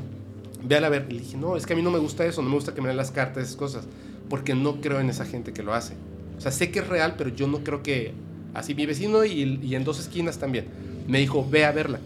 Véala 0.63 0.87
a 0.87 0.91
ver. 0.91 1.13
Le 1.13 1.21
dije, 1.21 1.37
no, 1.37 1.57
es 1.57 1.67
que 1.67 1.73
a 1.73 1.77
mí 1.77 1.83
no 1.83 1.91
me 1.91 1.99
gusta 1.99 2.25
eso, 2.25 2.43
no 2.43 2.49
me 2.49 2.55
gusta 2.55 2.75
que 2.75 2.81
me 2.81 2.89
den 2.89 2.97
las 2.97 3.11
cartas, 3.11 3.45
esas 3.45 3.57
cosas, 3.57 3.85
porque 4.29 4.55
no 4.55 4.81
creo 4.81 5.01
en 5.01 5.11
esa 5.11 5.25
gente 5.25 5.53
que 5.53 5.63
lo 5.63 5.75
hace. 5.75 5.95
O 6.37 6.41
sea, 6.41 6.51
sé 6.51 6.71
que 6.71 6.81
es 6.81 6.89
real, 6.89 7.15
pero 7.17 7.31
yo 7.31 7.47
no 7.47 7.65
creo 7.65 7.83
que 7.83 8.13
así 8.55 8.75
mi 8.75 8.87
vecino 8.87 9.25
y, 9.25 9.75
en 9.75 9.85
dos 9.85 10.01
esquinas 10.01 10.39
también. 10.39 10.67
Me 11.07 11.19
dijo, 11.19 11.47
ve 11.49 11.65
a 11.65 11.73
verla. 11.73 12.01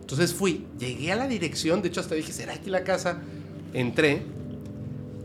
Entonces 0.00 0.32
fui, 0.32 0.64
llegué 0.78 1.12
a 1.12 1.16
la 1.16 1.28
dirección, 1.28 1.82
de 1.82 1.88
hecho 1.88 2.00
hasta 2.00 2.14
dije, 2.14 2.32
¿será 2.32 2.54
aquí 2.54 2.70
la 2.70 2.82
casa? 2.82 3.20
Entré, 3.74 4.22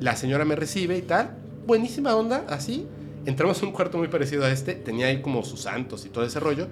la 0.02 0.16
señora 0.18 0.44
me 0.44 0.56
recibe 0.56 0.98
y 0.98 1.02
tal, 1.02 1.38
buenísima 1.66 2.16
onda, 2.16 2.46
así. 2.50 2.86
Entramos 3.26 3.64
a 3.64 3.66
un 3.66 3.72
cuarto 3.72 3.98
muy 3.98 4.10
parecido 4.10 4.44
a 4.44 4.52
este, 4.52 4.74
tenía 4.74 5.08
ahí 5.08 5.22
como 5.22 5.44
sus 5.44 5.62
santos 5.62 6.06
y 6.06 6.10
todo 6.10 6.26
ese 6.26 6.42
rollo. 6.42 6.68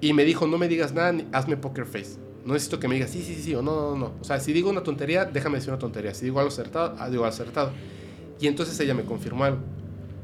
Y 0.00 0.12
me 0.12 0.24
dijo, 0.24 0.46
no 0.46 0.58
me 0.58 0.68
digas 0.68 0.92
nada, 0.92 1.16
hazme 1.32 1.56
poker 1.56 1.86
face. 1.86 2.18
No 2.44 2.54
necesito 2.54 2.78
que 2.78 2.88
me 2.88 2.94
digas 2.94 3.10
sí, 3.10 3.22
sí, 3.22 3.34
sí, 3.34 3.42
sí, 3.42 3.54
o 3.54 3.62
no, 3.62 3.74
no, 3.74 3.96
no. 3.96 4.12
O 4.20 4.24
sea, 4.24 4.38
si 4.40 4.52
digo 4.52 4.70
una 4.70 4.82
tontería, 4.82 5.24
déjame 5.24 5.56
decir 5.56 5.70
una 5.70 5.78
tontería. 5.78 6.14
Si 6.14 6.24
digo 6.24 6.38
algo 6.38 6.50
acertado, 6.50 6.96
ah, 6.98 7.08
digo 7.08 7.24
acertado. 7.24 7.72
Y 8.40 8.46
entonces 8.46 8.78
ella 8.80 8.94
me 8.94 9.04
confirmó 9.04 9.44
algo. 9.44 9.60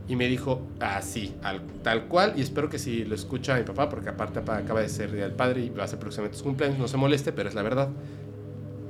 Y 0.08 0.16
me 0.16 0.26
dijo, 0.26 0.62
así, 0.80 1.34
al, 1.42 1.60
tal 1.82 2.08
cual. 2.08 2.32
Y 2.36 2.40
espero 2.40 2.70
que 2.70 2.78
si 2.78 3.04
lo 3.04 3.14
escucha 3.14 3.56
mi 3.56 3.64
papá, 3.64 3.88
porque 3.90 4.08
aparte 4.08 4.38
acaba 4.38 4.80
de 4.80 4.88
ser 4.88 5.12
día 5.12 5.34
padre 5.36 5.64
y 5.64 5.70
va 5.70 5.84
a 5.84 5.88
ser 5.88 5.98
próximamente 5.98 6.38
su 6.38 6.44
cumpleaños, 6.44 6.78
no 6.78 6.88
se 6.88 6.96
moleste, 6.96 7.32
pero 7.32 7.48
es 7.48 7.54
la 7.54 7.62
verdad. 7.62 7.90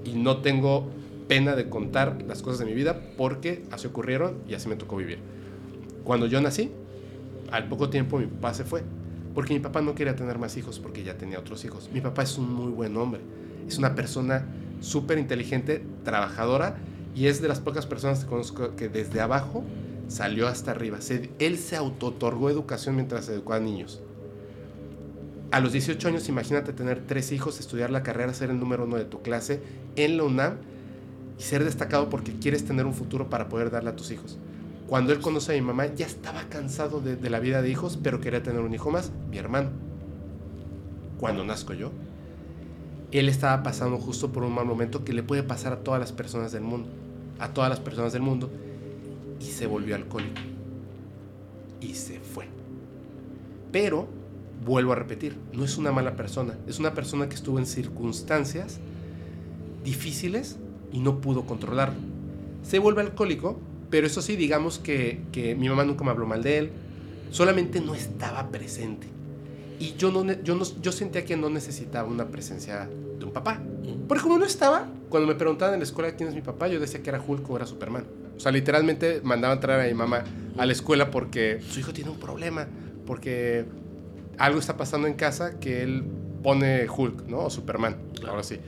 Y 0.04 0.12
no 0.12 0.38
tengo 0.38 0.88
pena 1.26 1.56
de 1.56 1.68
contar 1.68 2.22
las 2.26 2.40
cosas 2.40 2.60
de 2.60 2.64
mi 2.64 2.72
vida 2.72 3.00
porque 3.16 3.64
así 3.70 3.86
ocurrieron 3.86 4.38
y 4.48 4.54
así 4.54 4.68
me 4.68 4.76
tocó 4.76 4.96
vivir. 4.96 5.18
Cuando 6.04 6.26
yo 6.26 6.40
nací, 6.40 6.70
al 7.50 7.68
poco 7.68 7.90
tiempo 7.90 8.18
mi 8.18 8.26
papá 8.26 8.54
se 8.54 8.64
fue. 8.64 8.82
Porque 9.34 9.54
mi 9.54 9.60
papá 9.60 9.82
no 9.82 9.94
quería 9.94 10.16
tener 10.16 10.38
más 10.38 10.56
hijos 10.56 10.78
porque 10.78 11.02
ya 11.02 11.16
tenía 11.16 11.38
otros 11.38 11.64
hijos. 11.64 11.90
Mi 11.92 12.00
papá 12.00 12.22
es 12.22 12.38
un 12.38 12.52
muy 12.52 12.72
buen 12.72 12.96
hombre. 12.96 13.20
Es 13.66 13.78
una 13.78 13.94
persona 13.94 14.46
súper 14.80 15.18
inteligente, 15.18 15.84
trabajadora 16.04 16.76
y 17.14 17.26
es 17.26 17.42
de 17.42 17.48
las 17.48 17.60
pocas 17.60 17.86
personas 17.86 18.20
que 18.20 18.26
conozco 18.30 18.76
que 18.76 18.88
desde 18.88 19.20
abajo 19.20 19.64
salió 20.08 20.48
hasta 20.48 20.72
arriba. 20.72 21.00
Se- 21.00 21.30
él 21.38 21.58
se 21.58 21.76
auto-otorgó 21.76 22.50
educación 22.50 22.96
mientras 22.96 23.28
educaba 23.28 23.56
a 23.56 23.60
niños. 23.60 24.02
A 25.50 25.60
los 25.60 25.72
18 25.72 26.08
años, 26.08 26.28
imagínate 26.28 26.72
tener 26.72 27.06
tres 27.06 27.32
hijos, 27.32 27.58
estudiar 27.58 27.90
la 27.90 28.02
carrera, 28.02 28.34
ser 28.34 28.50
el 28.50 28.58
número 28.60 28.84
uno 28.84 28.96
de 28.96 29.04
tu 29.06 29.22
clase 29.22 29.62
en 29.96 30.16
la 30.18 30.24
UNAM 30.24 30.56
y 31.38 31.42
ser 31.42 31.64
destacado 31.64 32.10
porque 32.10 32.34
quieres 32.38 32.64
tener 32.64 32.84
un 32.84 32.92
futuro 32.94 33.30
para 33.30 33.48
poder 33.48 33.70
darle 33.70 33.90
a 33.90 33.96
tus 33.96 34.10
hijos. 34.10 34.38
Cuando 34.88 35.12
él 35.12 35.20
conoce 35.20 35.52
a 35.52 35.54
mi 35.54 35.62
mamá, 35.62 35.86
ya 35.94 36.06
estaba 36.06 36.42
cansado 36.50 37.00
de, 37.00 37.16
de 37.16 37.30
la 37.30 37.40
vida 37.40 37.62
de 37.62 37.70
hijos, 37.70 37.98
pero 38.02 38.20
quería 38.20 38.42
tener 38.42 38.60
un 38.60 38.74
hijo 38.74 38.90
más, 38.90 39.10
mi 39.30 39.38
hermano. 39.38 39.70
Cuando 41.18 41.44
nazco 41.44 41.72
yo, 41.74 41.90
él 43.10 43.28
estaba 43.28 43.62
pasando 43.62 43.96
justo 43.98 44.32
por 44.32 44.42
un 44.44 44.54
mal 44.54 44.66
momento 44.66 45.04
que 45.04 45.12
le 45.12 45.22
puede 45.22 45.42
pasar 45.42 45.72
a 45.72 45.78
todas 45.78 46.00
las 46.00 46.12
personas 46.12 46.52
del 46.52 46.62
mundo, 46.62 46.88
a 47.38 47.52
todas 47.54 47.70
las 47.70 47.80
personas 47.80 48.12
del 48.12 48.22
mundo, 48.22 48.50
y 49.40 49.44
se 49.44 49.66
volvió 49.66 49.94
alcohólico. 49.94 50.40
Y 51.80 51.94
se 51.94 52.20
fue. 52.20 52.46
Pero, 53.72 54.08
vuelvo 54.64 54.92
a 54.92 54.96
repetir, 54.96 55.36
no 55.52 55.64
es 55.64 55.76
una 55.78 55.92
mala 55.92 56.16
persona, 56.16 56.56
es 56.66 56.78
una 56.78 56.94
persona 56.94 57.28
que 57.28 57.34
estuvo 57.34 57.58
en 57.58 57.66
circunstancias 57.66 58.78
difíciles 59.84 60.58
y 60.92 61.00
no 61.00 61.20
pudo 61.20 61.46
controlarlo. 61.46 61.98
Se 62.62 62.78
vuelve 62.78 63.02
alcohólico, 63.02 63.58
pero 63.90 64.06
eso 64.06 64.22
sí, 64.22 64.36
digamos 64.36 64.78
que, 64.78 65.22
que 65.32 65.54
mi 65.54 65.68
mamá 65.68 65.84
nunca 65.84 66.04
me 66.04 66.10
habló 66.10 66.26
mal 66.26 66.42
de 66.42 66.58
él, 66.58 66.70
solamente 67.30 67.80
no 67.80 67.94
estaba 67.94 68.50
presente. 68.50 69.06
Y 69.78 69.94
yo, 69.94 70.10
no, 70.10 70.24
yo, 70.42 70.56
no, 70.56 70.64
yo 70.80 70.92
sentía 70.92 71.24
que 71.24 71.36
no 71.36 71.50
necesitaba 71.50 72.08
una 72.08 72.26
presencia 72.26 72.88
de 73.18 73.24
un 73.24 73.32
papá. 73.32 73.60
Porque 74.06 74.22
como 74.22 74.38
no 74.38 74.44
estaba, 74.44 74.86
cuando 75.08 75.26
me 75.26 75.34
preguntaban 75.34 75.74
en 75.74 75.80
la 75.80 75.84
escuela 75.84 76.12
quién 76.12 76.28
es 76.28 76.34
mi 76.34 76.40
papá, 76.42 76.68
yo 76.68 76.80
decía 76.80 77.02
que 77.02 77.10
era 77.10 77.20
Hulk 77.20 77.48
o 77.50 77.56
era 77.56 77.66
Superman. 77.66 78.04
O 78.36 78.40
sea, 78.40 78.52
literalmente 78.52 79.20
mandaban 79.22 79.60
traer 79.60 79.80
a 79.80 79.88
mi 79.88 79.94
mamá 79.94 80.24
a 80.56 80.66
la 80.66 80.72
escuela 80.72 81.10
porque 81.10 81.60
su 81.68 81.80
hijo 81.80 81.92
tiene 81.92 82.10
un 82.10 82.18
problema, 82.18 82.68
porque 83.06 83.64
algo 84.38 84.58
está 84.58 84.76
pasando 84.76 85.08
en 85.08 85.14
casa 85.14 85.58
que 85.58 85.82
él 85.82 86.04
pone 86.42 86.86
Hulk, 86.88 87.26
¿no? 87.28 87.40
O 87.40 87.50
Superman, 87.50 87.96
ahora 88.26 88.42
sí. 88.42 88.58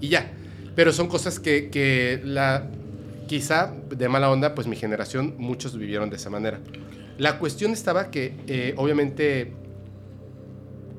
Y 0.00 0.08
ya. 0.08 0.32
Pero 0.74 0.92
son 0.92 1.08
cosas 1.08 1.40
que, 1.40 1.70
que 1.70 2.20
la, 2.24 2.68
quizá 3.26 3.74
de 3.90 4.08
mala 4.08 4.30
onda, 4.30 4.54
pues 4.54 4.66
mi 4.66 4.76
generación, 4.76 5.34
muchos 5.38 5.76
vivieron 5.76 6.10
de 6.10 6.16
esa 6.16 6.30
manera. 6.30 6.60
La 7.18 7.38
cuestión 7.38 7.72
estaba 7.72 8.10
que, 8.10 8.34
eh, 8.46 8.74
obviamente, 8.76 9.52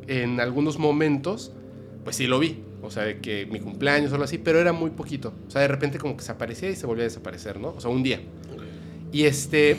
en 0.08 0.40
algunos 0.40 0.78
momentos, 0.78 1.54
pues 2.04 2.18
sí 2.18 2.28
lo 2.28 2.40
vi. 2.40 2.64
O 2.82 2.92
sea, 2.92 3.04
de 3.04 3.20
que 3.20 3.46
mi 3.46 3.60
cumpleaños 3.60 4.12
o 4.12 4.16
algo 4.16 4.26
así, 4.26 4.38
pero 4.38 4.60
era 4.60 4.72
muy 4.72 4.92
poquito. 4.92 5.34
O 5.48 5.52
sea, 5.52 5.62
de 5.62 5.68
repente 5.68 5.98
como 5.98 6.16
que 6.16 6.24
se 6.24 6.32
aparecía 6.32 6.70
y 6.70 6.76
se 6.76 6.86
volvía 6.86 7.04
a 7.04 7.08
desaparecer, 7.08 7.60
¿no? 7.60 7.70
O 7.70 7.82
sea, 7.82 7.90
un 7.90 8.04
día. 8.04 8.22
Y 9.12 9.24
este... 9.24 9.78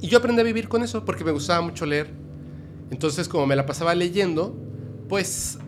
Y 0.00 0.08
yo 0.08 0.18
aprendí 0.18 0.40
a 0.40 0.44
vivir 0.44 0.68
con 0.68 0.82
eso 0.82 1.04
porque 1.04 1.24
me 1.24 1.30
gustaba 1.30 1.60
mucho 1.60 1.86
leer. 1.86 2.08
Entonces, 2.90 3.28
como 3.28 3.46
me 3.46 3.54
la 3.54 3.66
pasaba 3.66 3.94
leyendo, 3.94 4.56
pues 5.08 5.58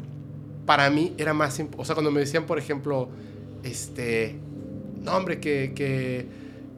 para 0.67 0.89
mí 0.91 1.15
era 1.19 1.35
más... 1.35 1.61
O 1.77 1.85
sea, 1.85 1.95
cuando 1.95 2.11
me 2.11 2.21
decían, 2.21 2.47
por 2.47 2.59
ejemplo, 2.59 3.09
este... 3.63 4.37
No, 5.03 5.13
hombre, 5.17 5.39
que, 5.39 5.73
que 5.75 6.27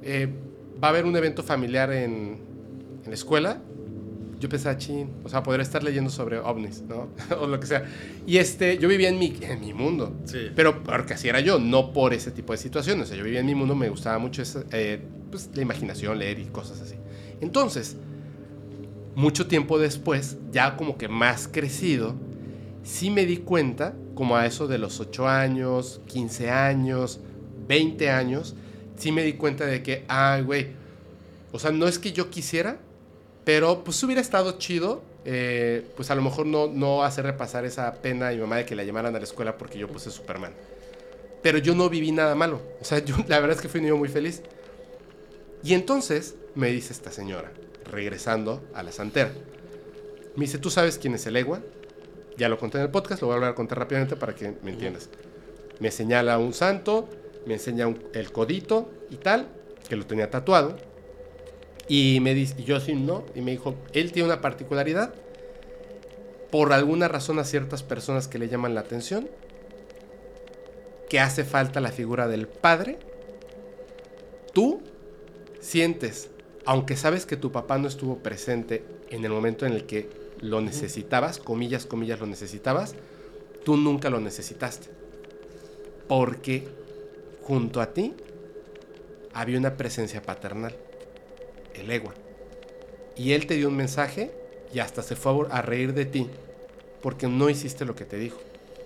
eh, 0.03 0.29
va 0.83 0.89
a 0.89 0.91
haber 0.91 1.05
un 1.05 1.17
evento 1.17 1.43
familiar 1.43 1.93
en, 1.93 2.39
en 3.05 3.07
la 3.07 3.15
escuela. 3.15 3.63
Yo 4.39 4.49
pensaba, 4.49 4.77
chin, 4.77 5.11
o 5.25 5.29
sea, 5.29 5.43
poder 5.43 5.61
estar 5.61 5.83
leyendo 5.83 6.11
sobre 6.11 6.39
ovnis, 6.39 6.83
¿no? 6.83 7.09
o 7.41 7.47
lo 7.47 7.59
que 7.59 7.67
sea. 7.67 7.85
Y 8.27 8.37
este, 8.37 8.79
yo 8.79 8.89
vivía 8.89 9.09
en 9.09 9.19
mi, 9.19 9.35
en 9.41 9.61
mi 9.61 9.73
mundo. 9.73 10.15
Sí. 10.25 10.51
Pero 10.55 10.83
porque 10.83 11.15
así 11.15 11.29
era 11.29 11.41
yo, 11.41 11.59
no 11.59 11.93
por 11.93 12.13
ese 12.13 12.31
tipo 12.31 12.53
de 12.53 12.59
situaciones. 12.59 13.05
O 13.05 13.09
sea, 13.09 13.17
yo 13.17 13.25
vivía 13.25 13.41
en 13.41 13.47
mi 13.47 13.55
mundo, 13.55 13.75
me 13.75 13.89
gustaba 13.89 14.19
mucho 14.19 14.43
esa, 14.43 14.65
eh, 14.73 15.01
pues, 15.31 15.51
la 15.55 15.63
imaginación, 15.63 16.19
leer 16.19 16.39
y 16.39 16.45
cosas 16.47 16.81
así. 16.81 16.97
Entonces, 17.41 17.97
mucho 19.15 19.47
tiempo 19.47 19.79
después, 19.79 20.37
ya 20.53 20.77
como 20.77 20.99
que 20.99 21.09
más 21.09 21.49
crecido, 21.49 22.15
sí 22.83 23.11
me 23.11 23.25
di 23.25 23.39
cuenta, 23.39 23.95
como 24.15 24.37
a 24.37 24.47
eso 24.47 24.69
de 24.69 24.79
los 24.79 25.01
8 25.01 25.27
años, 25.27 26.01
15 26.07 26.51
años, 26.51 27.21
20 27.67 28.11
años, 28.11 28.55
sí 28.97 29.13
me 29.13 29.23
di 29.23 29.33
cuenta 29.35 29.67
de 29.67 29.83
que, 29.83 30.05
ay, 30.09 30.43
güey, 30.43 30.69
o 31.53 31.59
sea, 31.59 31.71
no 31.71 31.89
es 31.89 31.99
que 31.99 32.13
yo 32.13 32.31
quisiera, 32.31 32.79
pero 33.47 33.85
pues 33.85 34.03
hubiera 34.03 34.21
estado 34.21 34.59
chido, 34.59 35.03
eh, 35.25 35.87
pues 35.95 36.11
a 36.11 36.17
lo 36.17 36.23
mejor 36.23 36.47
no, 36.47 36.67
no 36.67 37.05
hacer 37.05 37.25
repasar 37.25 37.65
esa 37.65 37.93
pena 37.95 38.27
a 38.29 38.33
mi 38.33 38.39
mamá 38.39 38.57
de 38.57 38.67
que 38.67 38.75
la 38.75 38.83
llamaran 38.83 39.15
a 39.15 39.19
la 39.19 39.25
escuela 39.25 39.57
porque 39.57 39.79
yo 39.79 39.87
puse 39.87 40.11
Superman. 40.11 40.53
Pero 41.43 41.59
yo 41.59 41.77
no 41.77 41.89
viví 41.89 42.11
nada 42.11 42.35
malo. 42.35 42.61
O 42.81 42.85
sea, 42.85 42.99
yo 42.99 43.15
la 43.29 43.39
verdad 43.39 43.55
es 43.57 43.63
que 43.63 43.69
fui 43.69 43.79
un 43.79 43.85
niño 43.87 43.97
muy 43.97 44.09
feliz. 44.09 44.43
Y 45.63 45.75
entonces 45.75 46.35
me 46.57 46.69
dice 46.73 46.93
esta 46.93 47.13
señora, 47.13 47.53
regresando 47.89 48.65
a 48.75 48.83
la 48.83 48.91
santera. 48.91 49.31
Me 50.35 50.47
dice, 50.47 50.59
¿tú 50.59 50.69
sabes 50.69 50.99
quién 50.99 51.15
es 51.15 51.25
el 51.27 51.37
Egua? 51.37 51.61
Ya 52.37 52.49
lo 52.49 52.59
conté 52.59 52.79
en 52.79 52.85
el 52.85 52.91
podcast, 52.91 53.23
lo 53.23 53.29
voy 53.29 53.43
a 53.45 53.49
a 53.49 53.55
contar 53.55 53.79
rápidamente 53.79 54.17
para 54.17 54.35
que 54.35 54.55
me 54.63 54.73
entiendas. 54.73 55.09
Me 55.79 55.93
señala 55.93 56.37
un 56.39 56.53
santo, 56.53 57.09
me 57.47 57.55
enseña 57.55 57.87
un- 57.87 58.03
el 58.13 58.33
codito 58.33 58.91
y 59.09 59.17
tal, 59.17 59.47
que 59.89 59.95
lo 59.95 60.05
tenía 60.05 60.31
tatuado. 60.31 60.77
Y 61.89 62.19
me 62.21 62.35
dice, 62.35 62.63
yo 62.65 62.81
sí, 62.81 62.95
no, 62.95 63.25
y 63.35 63.41
me 63.41 63.53
dijo, 63.53 63.75
él 63.93 64.13
tiene 64.13 64.29
una 64.29 64.41
particularidad. 64.41 65.15
Por 66.51 66.73
alguna 66.73 67.09
razón 67.09 67.39
a 67.39 67.45
ciertas 67.45 67.83
personas 67.83 68.29
que 68.29 68.39
le 68.39 68.49
llaman 68.49 68.75
la 68.75 68.81
atención, 68.81 69.29
que 71.09 71.21
hace 71.21 71.45
falta 71.45 71.81
la 71.81 71.93
figura 71.93 72.29
del 72.29 72.49
padre, 72.49 72.99
tú 74.53 74.81
sientes, 75.61 76.31
aunque 76.65 76.97
sabes 76.97 77.27
que 77.27 77.37
tu 77.37 77.53
papá 77.53 77.79
no 77.79 77.89
estuvo 77.89 78.19
presente 78.19 78.85
en 79.11 79.25
el 79.25 79.31
momento 79.31 79.67
en 79.67 79.73
el 79.73 79.87
que 79.87 80.09
lo 80.41 80.61
necesitabas, 80.61 81.39
comillas, 81.39 81.87
comillas, 81.87 82.21
lo 82.21 82.27
necesitabas, 82.27 82.95
tú 83.65 83.77
nunca 83.77 84.11
lo 84.11 84.21
necesitaste. 84.21 84.89
Porque 86.09 86.69
junto 87.43 87.81
a 87.81 87.93
ti 87.93 88.15
había 89.33 89.59
una 89.59 89.77
presencia 89.77 90.23
paternal, 90.23 90.75
el 91.81 91.91
egua. 91.91 92.15
Y 93.17 93.33
él 93.33 93.47
te 93.47 93.55
dio 93.55 93.69
un 93.69 93.77
mensaje 93.77 94.31
y 94.73 94.79
hasta 94.79 95.03
se 95.03 95.17
fue 95.17 95.47
a 95.51 95.63
reír 95.63 95.95
de 95.95 96.05
ti 96.05 96.29
porque 97.01 97.29
no 97.29 97.49
hiciste 97.49 97.85
lo 97.85 97.95
que 97.95 98.05
te 98.05 98.19
dijo. 98.19 98.41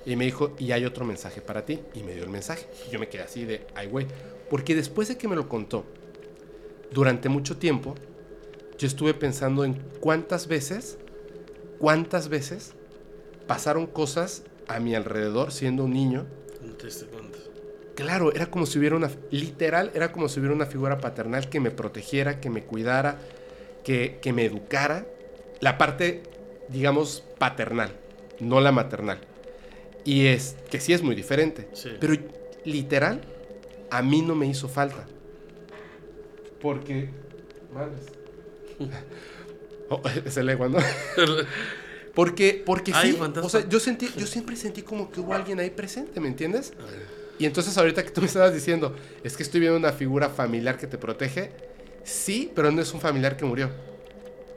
Y 0.04 0.16
me 0.16 0.24
dijo, 0.24 0.54
y 0.58 0.72
hay 0.72 0.84
otro 0.84 1.04
mensaje 1.04 1.40
para 1.40 1.64
ti. 1.64 1.80
Y 1.94 2.02
me 2.02 2.14
dio 2.14 2.22
el 2.22 2.30
mensaje. 2.30 2.66
Y 2.86 2.90
yo 2.90 2.98
me 2.98 3.08
quedé 3.08 3.22
así 3.22 3.44
de, 3.44 3.66
ay, 3.74 3.86
güey. 3.86 4.06
Porque 4.48 4.74
después 4.74 5.08
de 5.08 5.16
que 5.16 5.28
me 5.28 5.36
lo 5.36 5.48
contó, 5.48 5.84
durante 6.90 7.28
mucho 7.28 7.56
tiempo, 7.56 7.94
yo 8.78 8.86
estuve 8.86 9.14
pensando 9.14 9.64
en 9.64 9.74
cuántas 10.00 10.48
veces, 10.48 10.98
cuántas 11.78 12.28
veces 12.28 12.72
pasaron 13.46 13.86
cosas 13.86 14.42
a 14.68 14.80
mi 14.80 14.94
alrededor 14.94 15.52
siendo 15.52 15.84
un 15.84 15.92
niño. 15.92 16.26
Claro, 18.00 18.34
era 18.34 18.46
como 18.46 18.66
si 18.66 18.78
hubiera 18.78 18.96
una, 18.96 19.10
literal, 19.30 19.90
era 19.94 20.10
como 20.10 20.28
si 20.28 20.40
hubiera 20.40 20.54
una 20.54 20.66
figura 20.66 20.98
paternal 20.98 21.48
que 21.48 21.60
me 21.60 21.70
protegiera, 21.70 22.40
que 22.40 22.48
me 22.48 22.62
cuidara, 22.62 23.18
que, 23.84 24.18
que 24.22 24.32
me 24.32 24.44
educara. 24.44 25.06
La 25.60 25.76
parte, 25.76 26.22
digamos, 26.68 27.24
paternal, 27.38 27.92
no 28.38 28.60
la 28.60 28.72
maternal. 28.72 29.18
Y 30.04 30.26
es 30.26 30.56
que 30.70 30.80
sí 30.80 30.94
es 30.94 31.02
muy 31.02 31.14
diferente. 31.14 31.68
Sí. 31.74 31.90
Pero 32.00 32.14
literal, 32.64 33.20
a 33.90 34.02
mí 34.02 34.22
no 34.22 34.34
me 34.34 34.46
hizo 34.46 34.68
falta. 34.68 35.06
Porque. 36.60 37.10
Madres. 37.72 38.06
Oh, 39.92 40.00
es 40.24 40.36
el 40.36 40.48
ego, 40.48 40.68
¿no? 40.68 40.78
Porque, 42.14 42.62
porque 42.64 42.92
Ay, 42.94 43.12
sí. 43.12 43.18
fantasma. 43.18 43.46
O 43.46 43.50
sea, 43.50 43.68
yo 43.68 43.80
sentí, 43.80 44.08
yo 44.16 44.26
siempre 44.26 44.54
sentí 44.54 44.82
como 44.82 45.10
que 45.10 45.20
hubo 45.20 45.32
alguien 45.32 45.58
ahí 45.58 45.70
presente, 45.70 46.20
¿me 46.20 46.28
entiendes? 46.28 46.72
Y 47.40 47.46
entonces 47.46 47.76
ahorita 47.76 48.04
que 48.04 48.10
tú 48.10 48.20
me 48.20 48.28
estabas 48.28 48.54
diciendo, 48.54 48.94
es 49.24 49.36
que 49.36 49.42
estoy 49.42 49.58
viendo 49.60 49.76
una 49.78 49.92
figura 49.92 50.28
familiar 50.28 50.76
que 50.76 50.86
te 50.86 50.98
protege. 50.98 51.50
Sí, 52.04 52.52
pero 52.54 52.70
no 52.70 52.80
es 52.80 52.92
un 52.94 53.00
familiar 53.00 53.36
que 53.36 53.44
murió. 53.44 53.70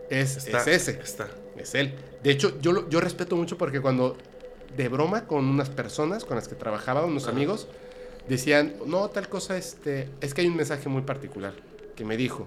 Es, 0.10 0.38
Está, 0.38 0.60
es 0.62 0.68
ese. 0.68 1.00
Está. 1.02 1.30
Es 1.58 1.74
él. 1.76 1.94
De 2.22 2.30
hecho, 2.32 2.60
yo, 2.62 2.72
lo- 2.74 2.90
yo 2.90 3.00
respeto 3.02 3.36
mucho 3.36 3.58
porque 3.58 3.82
cuando 3.82 4.18
de 4.76 4.90
broma 4.90 5.28
con 5.28 5.46
unas 5.46 5.70
personas 5.70 6.26
con 6.26 6.36
las 6.36 6.48
que 6.48 6.56
trabajaba, 6.56 7.06
unos 7.06 7.24
Ajá. 7.24 7.32
amigos, 7.32 7.68
decían, 8.28 8.74
no, 8.86 9.10
tal 9.10 9.30
cosa, 9.30 9.58
este, 9.58 10.10
es 10.22 10.34
que 10.34 10.42
hay 10.42 10.48
un 10.48 10.56
mensaje 10.58 10.90
muy 10.90 11.04
particular 11.04 11.54
que 11.96 12.04
me 12.06 12.18
dijo 12.18 12.46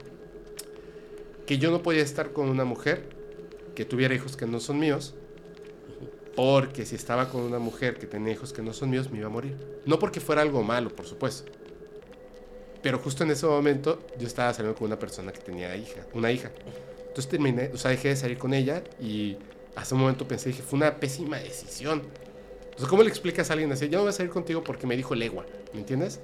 que 1.46 1.58
yo 1.58 1.70
no 1.70 1.82
podía 1.82 2.02
estar 2.02 2.32
con 2.32 2.48
una 2.48 2.64
mujer 2.64 3.04
que 3.74 3.84
tuviera 3.84 4.14
hijos 4.14 4.36
que 4.36 4.46
no 4.46 4.58
son 4.60 4.78
míos, 4.80 5.14
porque 6.36 6.84
si 6.84 6.94
estaba 6.94 7.30
con 7.30 7.40
una 7.40 7.58
mujer 7.58 7.98
que 7.98 8.06
tenía 8.06 8.34
hijos 8.34 8.52
que 8.52 8.60
no 8.60 8.74
son 8.74 8.90
míos, 8.90 9.10
me 9.10 9.18
iba 9.18 9.26
a 9.26 9.30
morir. 9.30 9.56
No 9.86 9.98
porque 9.98 10.20
fuera 10.20 10.42
algo 10.42 10.62
malo, 10.62 10.94
por 10.94 11.06
supuesto. 11.06 11.50
Pero 12.82 12.98
justo 12.98 13.24
en 13.24 13.30
ese 13.30 13.46
momento 13.46 14.06
yo 14.18 14.26
estaba 14.26 14.52
saliendo 14.52 14.78
con 14.78 14.86
una 14.86 14.98
persona 14.98 15.32
que 15.32 15.40
tenía 15.40 15.74
hija, 15.74 16.06
una 16.12 16.30
hija. 16.30 16.52
Entonces 16.98 17.28
terminé, 17.28 17.70
o 17.72 17.78
sea, 17.78 17.90
dejé 17.90 18.08
de 18.08 18.16
salir 18.16 18.36
con 18.36 18.52
ella 18.52 18.84
y 19.00 19.38
hace 19.74 19.94
un 19.94 20.02
momento 20.02 20.28
pensé, 20.28 20.50
dije, 20.50 20.62
fue 20.62 20.76
una 20.76 21.00
pésima 21.00 21.38
decisión. 21.38 22.02
O 22.76 22.78
sea, 22.78 22.86
¿cómo 22.86 23.02
le 23.02 23.08
explicas 23.08 23.48
a 23.48 23.54
alguien 23.54 23.72
así? 23.72 23.88
Yo 23.88 23.98
no 23.98 24.02
voy 24.02 24.10
a 24.10 24.12
salir 24.12 24.30
contigo 24.30 24.62
porque 24.62 24.86
me 24.86 24.94
dijo 24.94 25.14
legua, 25.14 25.46
¿me 25.72 25.80
entiendes? 25.80 26.20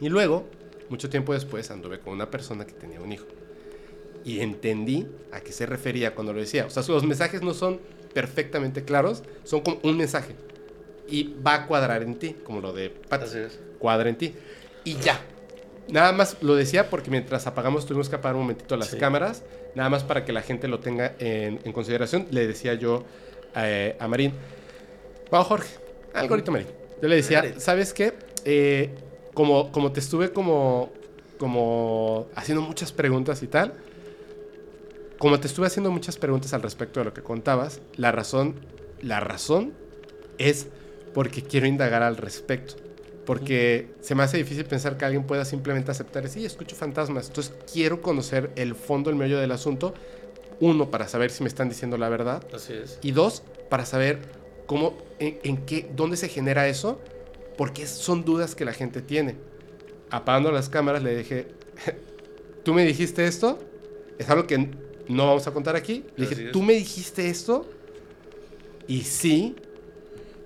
Y 0.00 0.08
luego, 0.08 0.46
mucho 0.88 1.10
tiempo 1.10 1.34
después, 1.34 1.70
anduve 1.70 2.00
con 2.00 2.14
una 2.14 2.30
persona 2.30 2.66
que 2.66 2.72
tenía 2.72 3.02
un 3.02 3.12
hijo. 3.12 3.26
Y 4.24 4.40
entendí 4.40 5.06
a 5.30 5.40
qué 5.40 5.52
se 5.52 5.66
refería 5.66 6.14
cuando 6.14 6.32
lo 6.32 6.40
decía. 6.40 6.64
O 6.64 6.70
sea, 6.70 6.82
los 6.88 7.04
mensajes 7.04 7.42
no 7.42 7.52
son 7.52 7.78
perfectamente 8.16 8.82
claros, 8.82 9.22
son 9.44 9.60
como 9.60 9.78
un 9.82 9.98
mensaje. 9.98 10.34
Y 11.06 11.34
va 11.46 11.52
a 11.52 11.66
cuadrar 11.66 12.02
en 12.02 12.18
ti, 12.18 12.34
como 12.44 12.62
lo 12.62 12.72
de 12.72 12.88
Pat 12.88 13.24
cuadra 13.78 14.08
en 14.08 14.16
ti. 14.16 14.34
Y 14.84 14.96
ya. 14.96 15.20
Nada 15.90 16.12
más 16.12 16.38
lo 16.40 16.54
decía 16.54 16.88
porque 16.88 17.10
mientras 17.10 17.46
apagamos 17.46 17.84
tuvimos 17.84 18.08
que 18.08 18.16
apagar 18.16 18.36
un 18.36 18.40
momentito 18.42 18.74
las 18.78 18.88
Sí. 18.88 18.96
cámaras. 18.96 19.42
Nada 19.74 19.90
más 19.90 20.02
para 20.02 20.24
que 20.24 20.32
la 20.32 20.40
gente 20.40 20.66
lo 20.66 20.80
tenga 20.80 21.14
en, 21.18 21.60
en 21.62 21.72
consideración. 21.74 22.26
Le 22.30 22.46
decía 22.46 22.72
yo 22.72 23.04
eh, 23.54 23.98
a 24.00 24.08
Marín. 24.08 24.32
Vamos, 25.30 25.48
Jorge. 25.48 25.68
Al 26.14 26.26
gorito 26.26 26.50
Marín. 26.50 26.68
Yo 27.02 27.08
le 27.08 27.16
decía. 27.16 27.60
¿sabes 27.60 27.92
qué? 27.92 28.14
Eh, 28.46 28.94
como, 29.34 29.70
como 29.72 29.92
te 29.92 30.00
estuve 30.00 30.32
como, 30.32 30.90
como 31.38 32.28
haciendo 32.34 32.62
muchas 32.62 32.92
preguntas 32.92 33.42
y 33.42 33.46
tal. 33.46 33.74
Como 35.18 35.40
te 35.40 35.46
estuve 35.46 35.66
haciendo 35.66 35.90
muchas 35.90 36.18
preguntas 36.18 36.52
al 36.52 36.62
respecto 36.62 37.00
de 37.00 37.04
lo 37.04 37.14
que 37.14 37.22
contabas, 37.22 37.80
la 37.96 38.12
razón, 38.12 38.54
la 39.00 39.20
razón 39.20 39.72
es 40.38 40.68
porque 41.14 41.42
quiero 41.42 41.66
indagar 41.66 42.02
al 42.02 42.18
respecto. 42.18 42.74
Porque 43.24 43.88
se 44.00 44.14
me 44.14 44.22
hace 44.22 44.36
difícil 44.36 44.66
pensar 44.66 44.98
que 44.98 45.04
alguien 45.04 45.24
pueda 45.24 45.44
simplemente 45.44 45.90
aceptar, 45.90 46.28
sí, 46.28 46.44
escucho 46.44 46.76
fantasmas. 46.76 47.28
Entonces 47.28 47.54
quiero 47.72 48.02
conocer 48.02 48.52
el 48.56 48.74
fondo, 48.74 49.10
el 49.10 49.16
meollo 49.16 49.38
del 49.38 49.50
asunto. 49.52 49.94
Uno, 50.60 50.90
para 50.90 51.08
saber 51.08 51.30
si 51.30 51.42
me 51.42 51.48
están 51.48 51.68
diciendo 51.68 51.96
la 51.96 52.08
verdad. 52.08 52.44
Así 52.54 52.74
es. 52.74 52.98
Y 53.02 53.12
dos, 53.12 53.42
para 53.68 53.86
saber 53.86 54.20
cómo, 54.66 54.98
en, 55.18 55.38
en 55.42 55.56
qué, 55.64 55.90
dónde 55.96 56.16
se 56.16 56.28
genera 56.28 56.68
eso. 56.68 57.00
Porque 57.56 57.86
son 57.86 58.24
dudas 58.24 58.54
que 58.54 58.66
la 58.66 58.74
gente 58.74 59.00
tiene. 59.00 59.36
Apagando 60.10 60.52
las 60.52 60.68
cámaras 60.68 61.02
le 61.02 61.16
dije, 61.16 61.48
¿tú 62.64 62.74
me 62.74 62.84
dijiste 62.84 63.26
esto? 63.26 63.58
Es 64.18 64.28
algo 64.30 64.46
que 64.46 64.68
no 65.08 65.26
vamos 65.26 65.46
a 65.46 65.52
contar 65.52 65.76
aquí. 65.76 66.04
Le 66.16 66.26
Así 66.26 66.34
dije, 66.34 66.46
es. 66.46 66.52
¿tú 66.52 66.62
me 66.62 66.74
dijiste 66.74 67.28
esto? 67.28 67.68
Y 68.86 69.02
sí. 69.02 69.56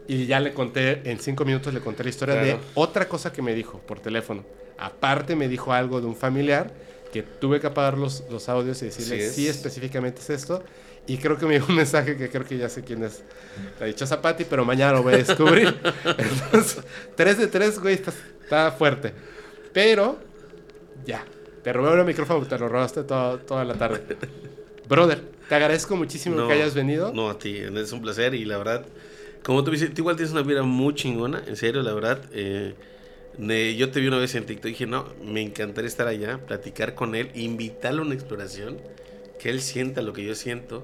Y 0.08 0.26
ya 0.26 0.40
le 0.40 0.52
conté, 0.52 1.08
en 1.08 1.20
cinco 1.20 1.44
minutos 1.44 1.72
le 1.72 1.80
conté 1.80 2.02
la 2.02 2.10
historia 2.10 2.34
de 2.36 2.58
otra 2.74 3.08
cosa 3.08 3.32
que 3.32 3.42
me 3.42 3.55
dijo 3.55 3.78
por 3.78 4.00
teléfono. 4.00 4.44
Aparte 4.76 5.36
me 5.36 5.48
dijo 5.48 5.72
algo 5.72 6.00
de 6.00 6.06
un 6.06 6.16
familiar 6.16 6.72
que 7.12 7.22
tuve 7.22 7.60
que 7.60 7.66
apagar 7.68 7.97
los, 7.97 8.24
los 8.30 8.48
audios 8.48 8.80
y 8.82 8.86
decirle, 8.86 9.26
es. 9.26 9.34
sí, 9.34 9.47
específicamente 9.47 10.20
es 10.20 10.30
esto. 10.30 10.64
Y 11.06 11.18
creo 11.18 11.36
que 11.39 11.47
me 11.47 11.55
dio 11.58 11.66
un 11.68 11.74
mensaje 11.76 12.16
que 12.16 12.28
creo 12.28 12.44
que 12.44 12.56
ya 12.56 12.68
sé 12.68 12.82
quién 12.82 13.02
es. 13.02 13.22
Te 13.78 13.84
ha 13.84 13.86
dicho 13.86 14.06
Zapati, 14.06 14.44
pero 14.44 14.64
mañana 14.64 14.92
lo 14.94 15.02
voy 15.02 15.14
a 15.14 15.18
descubrir. 15.18 15.76
Entonces, 16.05 16.82
3 17.16 17.39
de 17.39 17.47
3, 17.47 17.78
güey, 17.80 17.94
está, 17.94 18.12
está 18.42 18.72
fuerte. 18.72 19.12
Pero, 19.72 20.18
ya. 21.05 21.24
Te 21.62 21.72
robé 21.72 21.98
el 21.98 22.06
micrófono, 22.06 22.47
te 22.47 22.58
lo 22.58 22.68
robaste 22.68 23.02
toda, 23.05 23.39
toda 23.39 23.64
la 23.64 23.74
tarde. 23.74 24.00
Brother, 24.89 25.20
te 25.48 25.55
agradezco 25.55 25.97
muchísimo 25.97 26.47
que 26.47 26.55
hayas 26.55 26.74
venido. 26.74 27.12
No, 27.12 27.30
a 27.30 27.39
ti, 27.39 27.56
es 27.56 27.92
un 27.92 28.02
placer 28.02 28.34
y 28.34 28.44
la 28.44 28.58
verdad, 28.58 28.84
como 29.42 29.62
tú 29.62 29.70
dices, 29.70 29.92
tú 29.92 30.02
igual 30.02 30.16
tienes 30.16 30.32
una 30.32 30.42
vida 30.42 30.62
muy 30.62 30.94
chingona, 30.94 31.42
en 31.47 31.56
serio, 31.56 31.82
la 31.82 31.92
verdad. 31.92 32.20
eh, 32.32 32.74
yo 33.76 33.90
te 33.90 34.00
vi 34.00 34.08
una 34.08 34.18
vez 34.18 34.34
en 34.34 34.44
TikTok 34.47 34.66
y 34.66 34.70
dije, 34.70 34.86
no, 34.86 35.06
me 35.24 35.40
encantaría 35.40 35.89
estar 35.89 36.06
allá, 36.06 36.39
platicar 36.39 36.94
con 36.94 37.14
él, 37.14 37.30
invitarlo 37.34 38.02
a 38.02 38.06
una 38.06 38.14
exploración, 38.14 38.78
que 39.39 39.50
él 39.50 39.60
sienta 39.60 40.02
lo 40.02 40.12
que 40.12 40.24
yo 40.24 40.34
siento. 40.34 40.82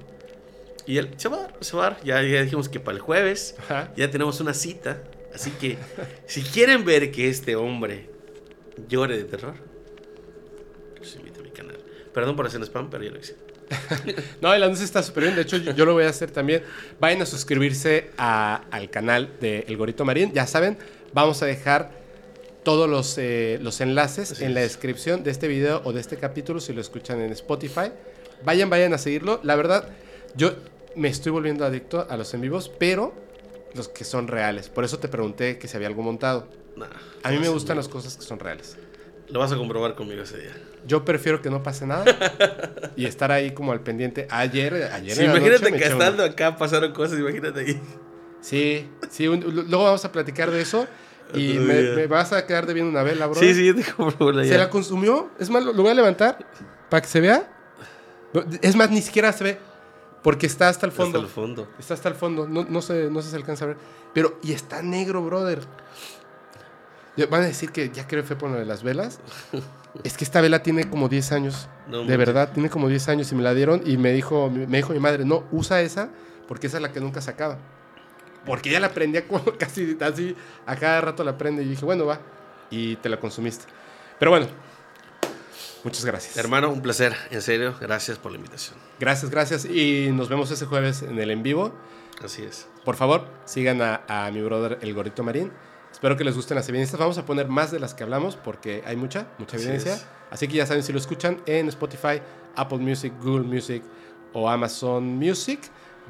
Y 0.85 0.97
él 0.97 1.09
se 1.17 1.27
va 1.27 1.37
a 1.37 1.41
dar, 1.41 1.55
se 1.59 1.75
va 1.75 1.87
a 1.87 1.89
dar. 1.91 2.03
Ya, 2.03 2.21
ya 2.23 2.41
dijimos 2.41 2.69
que 2.69 2.79
para 2.79 2.95
el 2.95 3.01
jueves 3.01 3.55
Ajá. 3.59 3.91
ya 3.97 4.09
tenemos 4.09 4.39
una 4.39 4.53
cita. 4.53 5.03
Así 5.35 5.51
que, 5.51 5.77
si 6.25 6.41
quieren 6.41 6.85
ver 6.85 7.11
que 7.11 7.27
este 7.29 7.55
hombre 7.55 8.09
llore 8.87 9.17
de 9.17 9.25
terror, 9.25 9.55
pues 10.97 11.15
invita 11.15 11.41
a 11.41 11.43
mi 11.43 11.49
canal. 11.51 11.77
Perdón 12.17 12.35
por 12.35 12.47
hacer 12.47 12.59
spam, 12.63 12.89
pero 12.89 13.03
yo 13.03 13.11
lo 13.11 13.19
hice. 13.19 13.35
No, 14.41 14.51
el 14.51 14.63
anuncio 14.63 14.83
está 14.83 15.03
súper 15.03 15.25
bien. 15.25 15.35
De 15.35 15.43
hecho, 15.43 15.57
yo, 15.57 15.71
yo 15.71 15.85
lo 15.85 15.93
voy 15.93 16.05
a 16.05 16.09
hacer 16.09 16.31
también. 16.31 16.63
Vayan 16.99 17.21
a 17.21 17.27
suscribirse 17.27 18.09
a- 18.17 18.63
al 18.71 18.89
canal 18.89 19.29
de 19.39 19.65
El 19.67 19.77
Gorito 19.77 20.03
Marín. 20.03 20.33
Ya 20.33 20.47
saben, 20.47 20.79
vamos 21.13 21.43
a 21.43 21.45
dejar 21.45 21.91
todos 22.63 22.89
los, 22.89 23.19
eh, 23.19 23.59
los 23.61 23.81
enlaces 23.81 24.31
Así 24.31 24.45
en 24.45 24.55
la 24.55 24.61
es. 24.63 24.69
descripción 24.69 25.23
de 25.23 25.29
este 25.29 25.47
video 25.47 25.81
o 25.85 25.93
de 25.93 26.01
este 26.01 26.17
capítulo 26.17 26.59
si 26.59 26.73
lo 26.73 26.81
escuchan 26.81 27.21
en 27.21 27.31
Spotify. 27.33 27.91
Vayan, 28.43 28.71
vayan 28.71 28.95
a 28.95 28.97
seguirlo. 28.97 29.39
La 29.43 29.55
verdad, 29.55 29.87
yo 30.35 30.53
me 30.95 31.09
estoy 31.09 31.31
volviendo 31.31 31.65
adicto 31.65 32.07
a 32.09 32.17
los 32.17 32.33
en 32.33 32.41
vivos, 32.41 32.71
pero 32.79 33.13
los 33.75 33.89
que 33.89 34.05
son 34.05 34.27
reales. 34.27 34.69
Por 34.69 34.83
eso 34.85 34.97
te 34.97 35.07
pregunté 35.07 35.59
que 35.59 35.67
si 35.67 35.75
había 35.77 35.87
algo 35.87 36.01
montado. 36.01 36.47
Nah, 36.75 36.87
A 37.21 37.29
mí 37.29 37.37
me 37.37 37.49
gustan 37.49 37.77
las 37.77 37.87
cosas 37.87 38.17
que 38.17 38.23
son 38.23 38.39
reales. 38.39 38.75
Lo 39.29 39.39
vas 39.39 39.51
a 39.51 39.55
comprobar 39.57 39.93
conmigo 39.93 40.23
ese 40.23 40.37
día. 40.39 40.55
Yo 40.87 41.03
prefiero 41.05 41.41
que 41.41 41.49
no 41.49 41.61
pase 41.61 41.85
nada 41.85 42.05
y 42.95 43.05
estar 43.05 43.31
ahí 43.31 43.51
como 43.51 43.71
al 43.73 43.81
pendiente. 43.81 44.27
Ayer, 44.31 44.89
ayer 44.93 45.15
Sí, 45.15 45.21
en 45.23 45.27
la 45.33 45.37
imagínate 45.37 45.71
noche 45.71 45.77
que 45.83 45.85
una. 45.93 46.03
estando 46.05 46.23
acá 46.23 46.55
pasaron 46.57 46.93
cosas, 46.93 47.19
imagínate 47.19 47.59
ahí. 47.59 47.81
Sí, 48.41 48.89
sí, 49.09 49.27
un- 49.27 49.41
luego 49.69 49.83
vamos 49.83 50.05
a 50.05 50.11
platicar 50.11 50.49
de 50.49 50.61
eso. 50.61 50.87
Y 51.33 51.55
me, 51.59 52.07
vas 52.07 52.31
a 52.31 52.45
quedar 52.45 52.65
debiendo 52.65 52.89
una 52.89 53.03
vela, 53.03 53.27
bro. 53.27 53.37
Sí, 53.39 53.53
sí, 53.53 53.73
te 53.73 53.83
compro 53.91 54.27
una 54.27 54.45
¿Se 54.45 54.57
la 54.57 54.69
consumió? 54.69 55.29
Es 55.37 55.49
más, 55.49 55.61
lo, 55.65 55.73
lo 55.73 55.81
voy 55.83 55.91
a 55.91 55.95
levantar 55.95 56.37
para 56.89 57.01
que 57.01 57.07
se 57.09 57.19
vea. 57.19 57.51
Es 58.61 58.75
más, 58.77 58.89
ni 58.89 59.01
siquiera 59.01 59.33
se 59.33 59.43
ve. 59.43 59.57
Porque 60.23 60.45
está 60.45 60.69
hasta 60.69 60.85
el 60.85 60.91
Hasta 60.91 61.03
fondo. 61.03 61.19
el 61.19 61.27
fondo. 61.27 61.67
Está 61.79 61.93
hasta 61.95 62.07
el 62.09 62.15
fondo. 62.15 62.47
No, 62.47 62.65
no, 62.69 62.81
se, 62.81 63.09
no 63.09 63.21
se 63.21 63.35
alcanza 63.35 63.65
a 63.65 63.67
ver. 63.69 63.77
Pero, 64.13 64.39
y 64.41 64.53
está 64.53 64.81
negro, 64.81 65.21
brother. 65.21 65.59
Van 67.25 67.41
a 67.41 67.45
decir 67.45 67.71
que 67.71 67.89
ya 67.89 68.07
creo 68.07 68.21
que 68.21 68.27
fue 68.27 68.35
por 68.35 68.49
lo 68.51 68.57
de 68.57 68.65
las 68.65 68.83
velas. 68.83 69.19
Es 70.03 70.15
que 70.15 70.23
esta 70.23 70.41
vela 70.41 70.61
tiene 70.61 70.89
como 70.89 71.09
10 71.09 71.31
años. 71.31 71.67
No 71.87 72.03
de 72.03 72.17
verdad, 72.17 72.51
tiene 72.53 72.69
como 72.69 72.87
10 72.87 73.09
años 73.09 73.31
y 73.31 73.35
me 73.35 73.41
la 73.41 73.53
dieron 73.53 73.81
y 73.85 73.97
me 73.97 74.11
dijo, 74.11 74.49
me 74.49 74.77
dijo 74.77 74.93
mi 74.93 74.99
madre, 74.99 75.25
no, 75.25 75.43
usa 75.51 75.81
esa 75.81 76.09
porque 76.47 76.67
esa 76.67 76.77
es 76.77 76.83
la 76.83 76.91
que 76.91 76.99
nunca 76.99 77.21
se 77.21 77.31
acaba. 77.31 77.57
Porque 78.45 78.69
ya 78.69 78.79
la 78.79 78.93
prendía 78.93 79.27
como 79.27 79.43
casi 79.59 79.97
así, 79.99 80.35
a 80.65 80.75
cada 80.75 81.01
rato 81.01 81.23
la 81.23 81.37
prende 81.37 81.63
y 81.63 81.67
dije, 81.67 81.85
bueno, 81.85 82.05
va. 82.05 82.19
Y 82.69 82.95
te 82.97 83.09
la 83.09 83.19
consumiste. 83.19 83.65
Pero 84.19 84.31
bueno, 84.31 84.47
muchas 85.83 86.05
gracias. 86.05 86.37
Hermano, 86.37 86.69
un 86.69 86.81
placer. 86.81 87.15
En 87.29 87.41
serio, 87.41 87.75
gracias 87.79 88.17
por 88.17 88.31
la 88.31 88.37
invitación. 88.37 88.77
Gracias, 88.99 89.29
gracias. 89.31 89.65
Y 89.65 90.09
nos 90.11 90.29
vemos 90.29 90.49
ese 90.51 90.65
jueves 90.65 91.01
en 91.01 91.19
el 91.19 91.31
en 91.31 91.43
vivo. 91.43 91.73
Así 92.23 92.43
es. 92.43 92.67
Por 92.83 92.95
favor, 92.95 93.27
sigan 93.45 93.81
a, 93.81 94.01
a 94.07 94.31
mi 94.31 94.41
brother 94.41 94.79
El 94.81 94.93
Gordito 94.93 95.23
Marín. 95.23 95.51
Espero 95.97 96.15
que 96.15 96.23
les 96.23 96.35
gusten 96.35 96.53
las 96.53 96.69
evidencias. 96.69 96.99
Vamos 96.99 97.17
a 97.17 97.25
poner 97.25 97.47
más 97.47 97.71
de 97.71 97.79
las 97.79 97.95
que 97.95 98.03
hablamos 98.03 98.35
porque 98.35 98.83
hay 98.85 98.95
mucha, 98.95 99.29
mucha 99.39 99.57
evidencia. 99.57 99.97
Así 100.29 100.47
que 100.47 100.53
ya 100.53 100.67
saben, 100.67 100.83
si 100.83 100.93
lo 100.93 100.99
escuchan 100.99 101.41
en 101.47 101.67
Spotify, 101.69 102.21
Apple 102.55 102.77
Music, 102.77 103.11
Google 103.19 103.47
Music 103.47 103.81
o 104.31 104.47
Amazon 104.47 105.03
Music, 105.17 105.59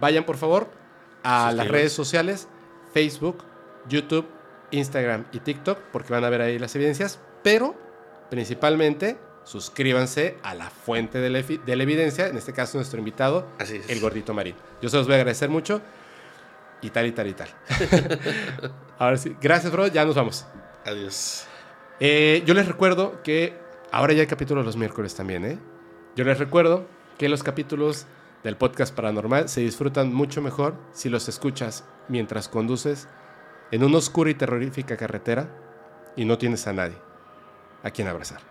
vayan 0.02 0.26
por 0.26 0.36
favor 0.36 0.68
a 1.24 1.54
las 1.54 1.70
redes 1.70 1.94
sociales, 1.94 2.50
Facebook, 2.94 3.46
YouTube, 3.88 4.28
Instagram 4.72 5.24
y 5.32 5.40
TikTok, 5.40 5.80
porque 5.94 6.12
van 6.12 6.26
a 6.26 6.30
ver 6.30 6.42
ahí 6.42 6.60
las 6.60 6.76
evidencias. 6.76 7.20
Pero 7.42 7.74
principalmente 8.30 9.18
suscríbanse 9.46 10.36
a 10.44 10.54
la 10.54 10.70
fuente 10.70 11.20
de 11.20 11.30
la, 11.30 11.40
efi- 11.40 11.64
de 11.64 11.76
la 11.78 11.84
evidencia, 11.84 12.28
en 12.28 12.36
este 12.36 12.52
caso 12.52 12.78
nuestro 12.78 13.00
invitado, 13.00 13.48
Así 13.58 13.78
es. 13.78 13.90
el 13.90 14.02
gordito 14.02 14.34
marín. 14.34 14.56
Yo 14.82 14.90
se 14.90 14.98
los 14.98 15.06
voy 15.08 15.14
a 15.14 15.20
agradecer 15.20 15.48
mucho. 15.50 15.82
Y 16.82 16.90
tal 16.90 17.08
y 17.08 17.12
tal 17.12 17.28
y 17.28 17.34
tal. 17.34 17.48
Ahora 19.00 19.18
sí. 19.18 19.36
Gracias, 19.42 19.72
bro. 19.72 19.88
Ya 19.88 20.06
nos 20.06 20.16
vamos. 20.16 20.46
Adiós. 20.86 21.46
Eh, 22.00 22.44
yo 22.46 22.54
les 22.54 22.68
recuerdo 22.68 23.22
que 23.24 23.58
ahora 23.92 24.14
ya 24.14 24.22
hay 24.22 24.28
capítulos 24.28 24.66
los 24.66 24.78
miércoles 24.78 25.16
también, 25.16 25.46
¿eh? 25.46 25.60
Yo 26.16 26.24
les 26.24 26.38
recuerdo 26.38 26.86
que 27.18 27.30
los 27.30 27.44
capítulos 27.44 28.06
del 28.44 28.56
podcast 28.56 28.96
paranormal 28.96 29.50
se 29.50 29.62
disfrutan 29.62 30.14
mucho 30.14 30.42
mejor 30.42 30.76
si 30.92 31.10
los 31.10 31.28
escuchas 31.28 31.86
mientras 32.08 32.48
conduces 32.48 33.08
en 33.72 33.84
una 33.84 33.98
oscura 33.98 34.30
y 34.30 34.36
terrorífica 34.36 34.96
carretera 34.96 35.50
y 36.16 36.26
no 36.26 36.38
tienes 36.38 36.68
a 36.68 36.74
nadie 36.74 36.98
a 37.84 37.92
quien 37.92 38.08
abrazar. 38.08 38.42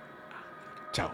Chao. 0.93 1.11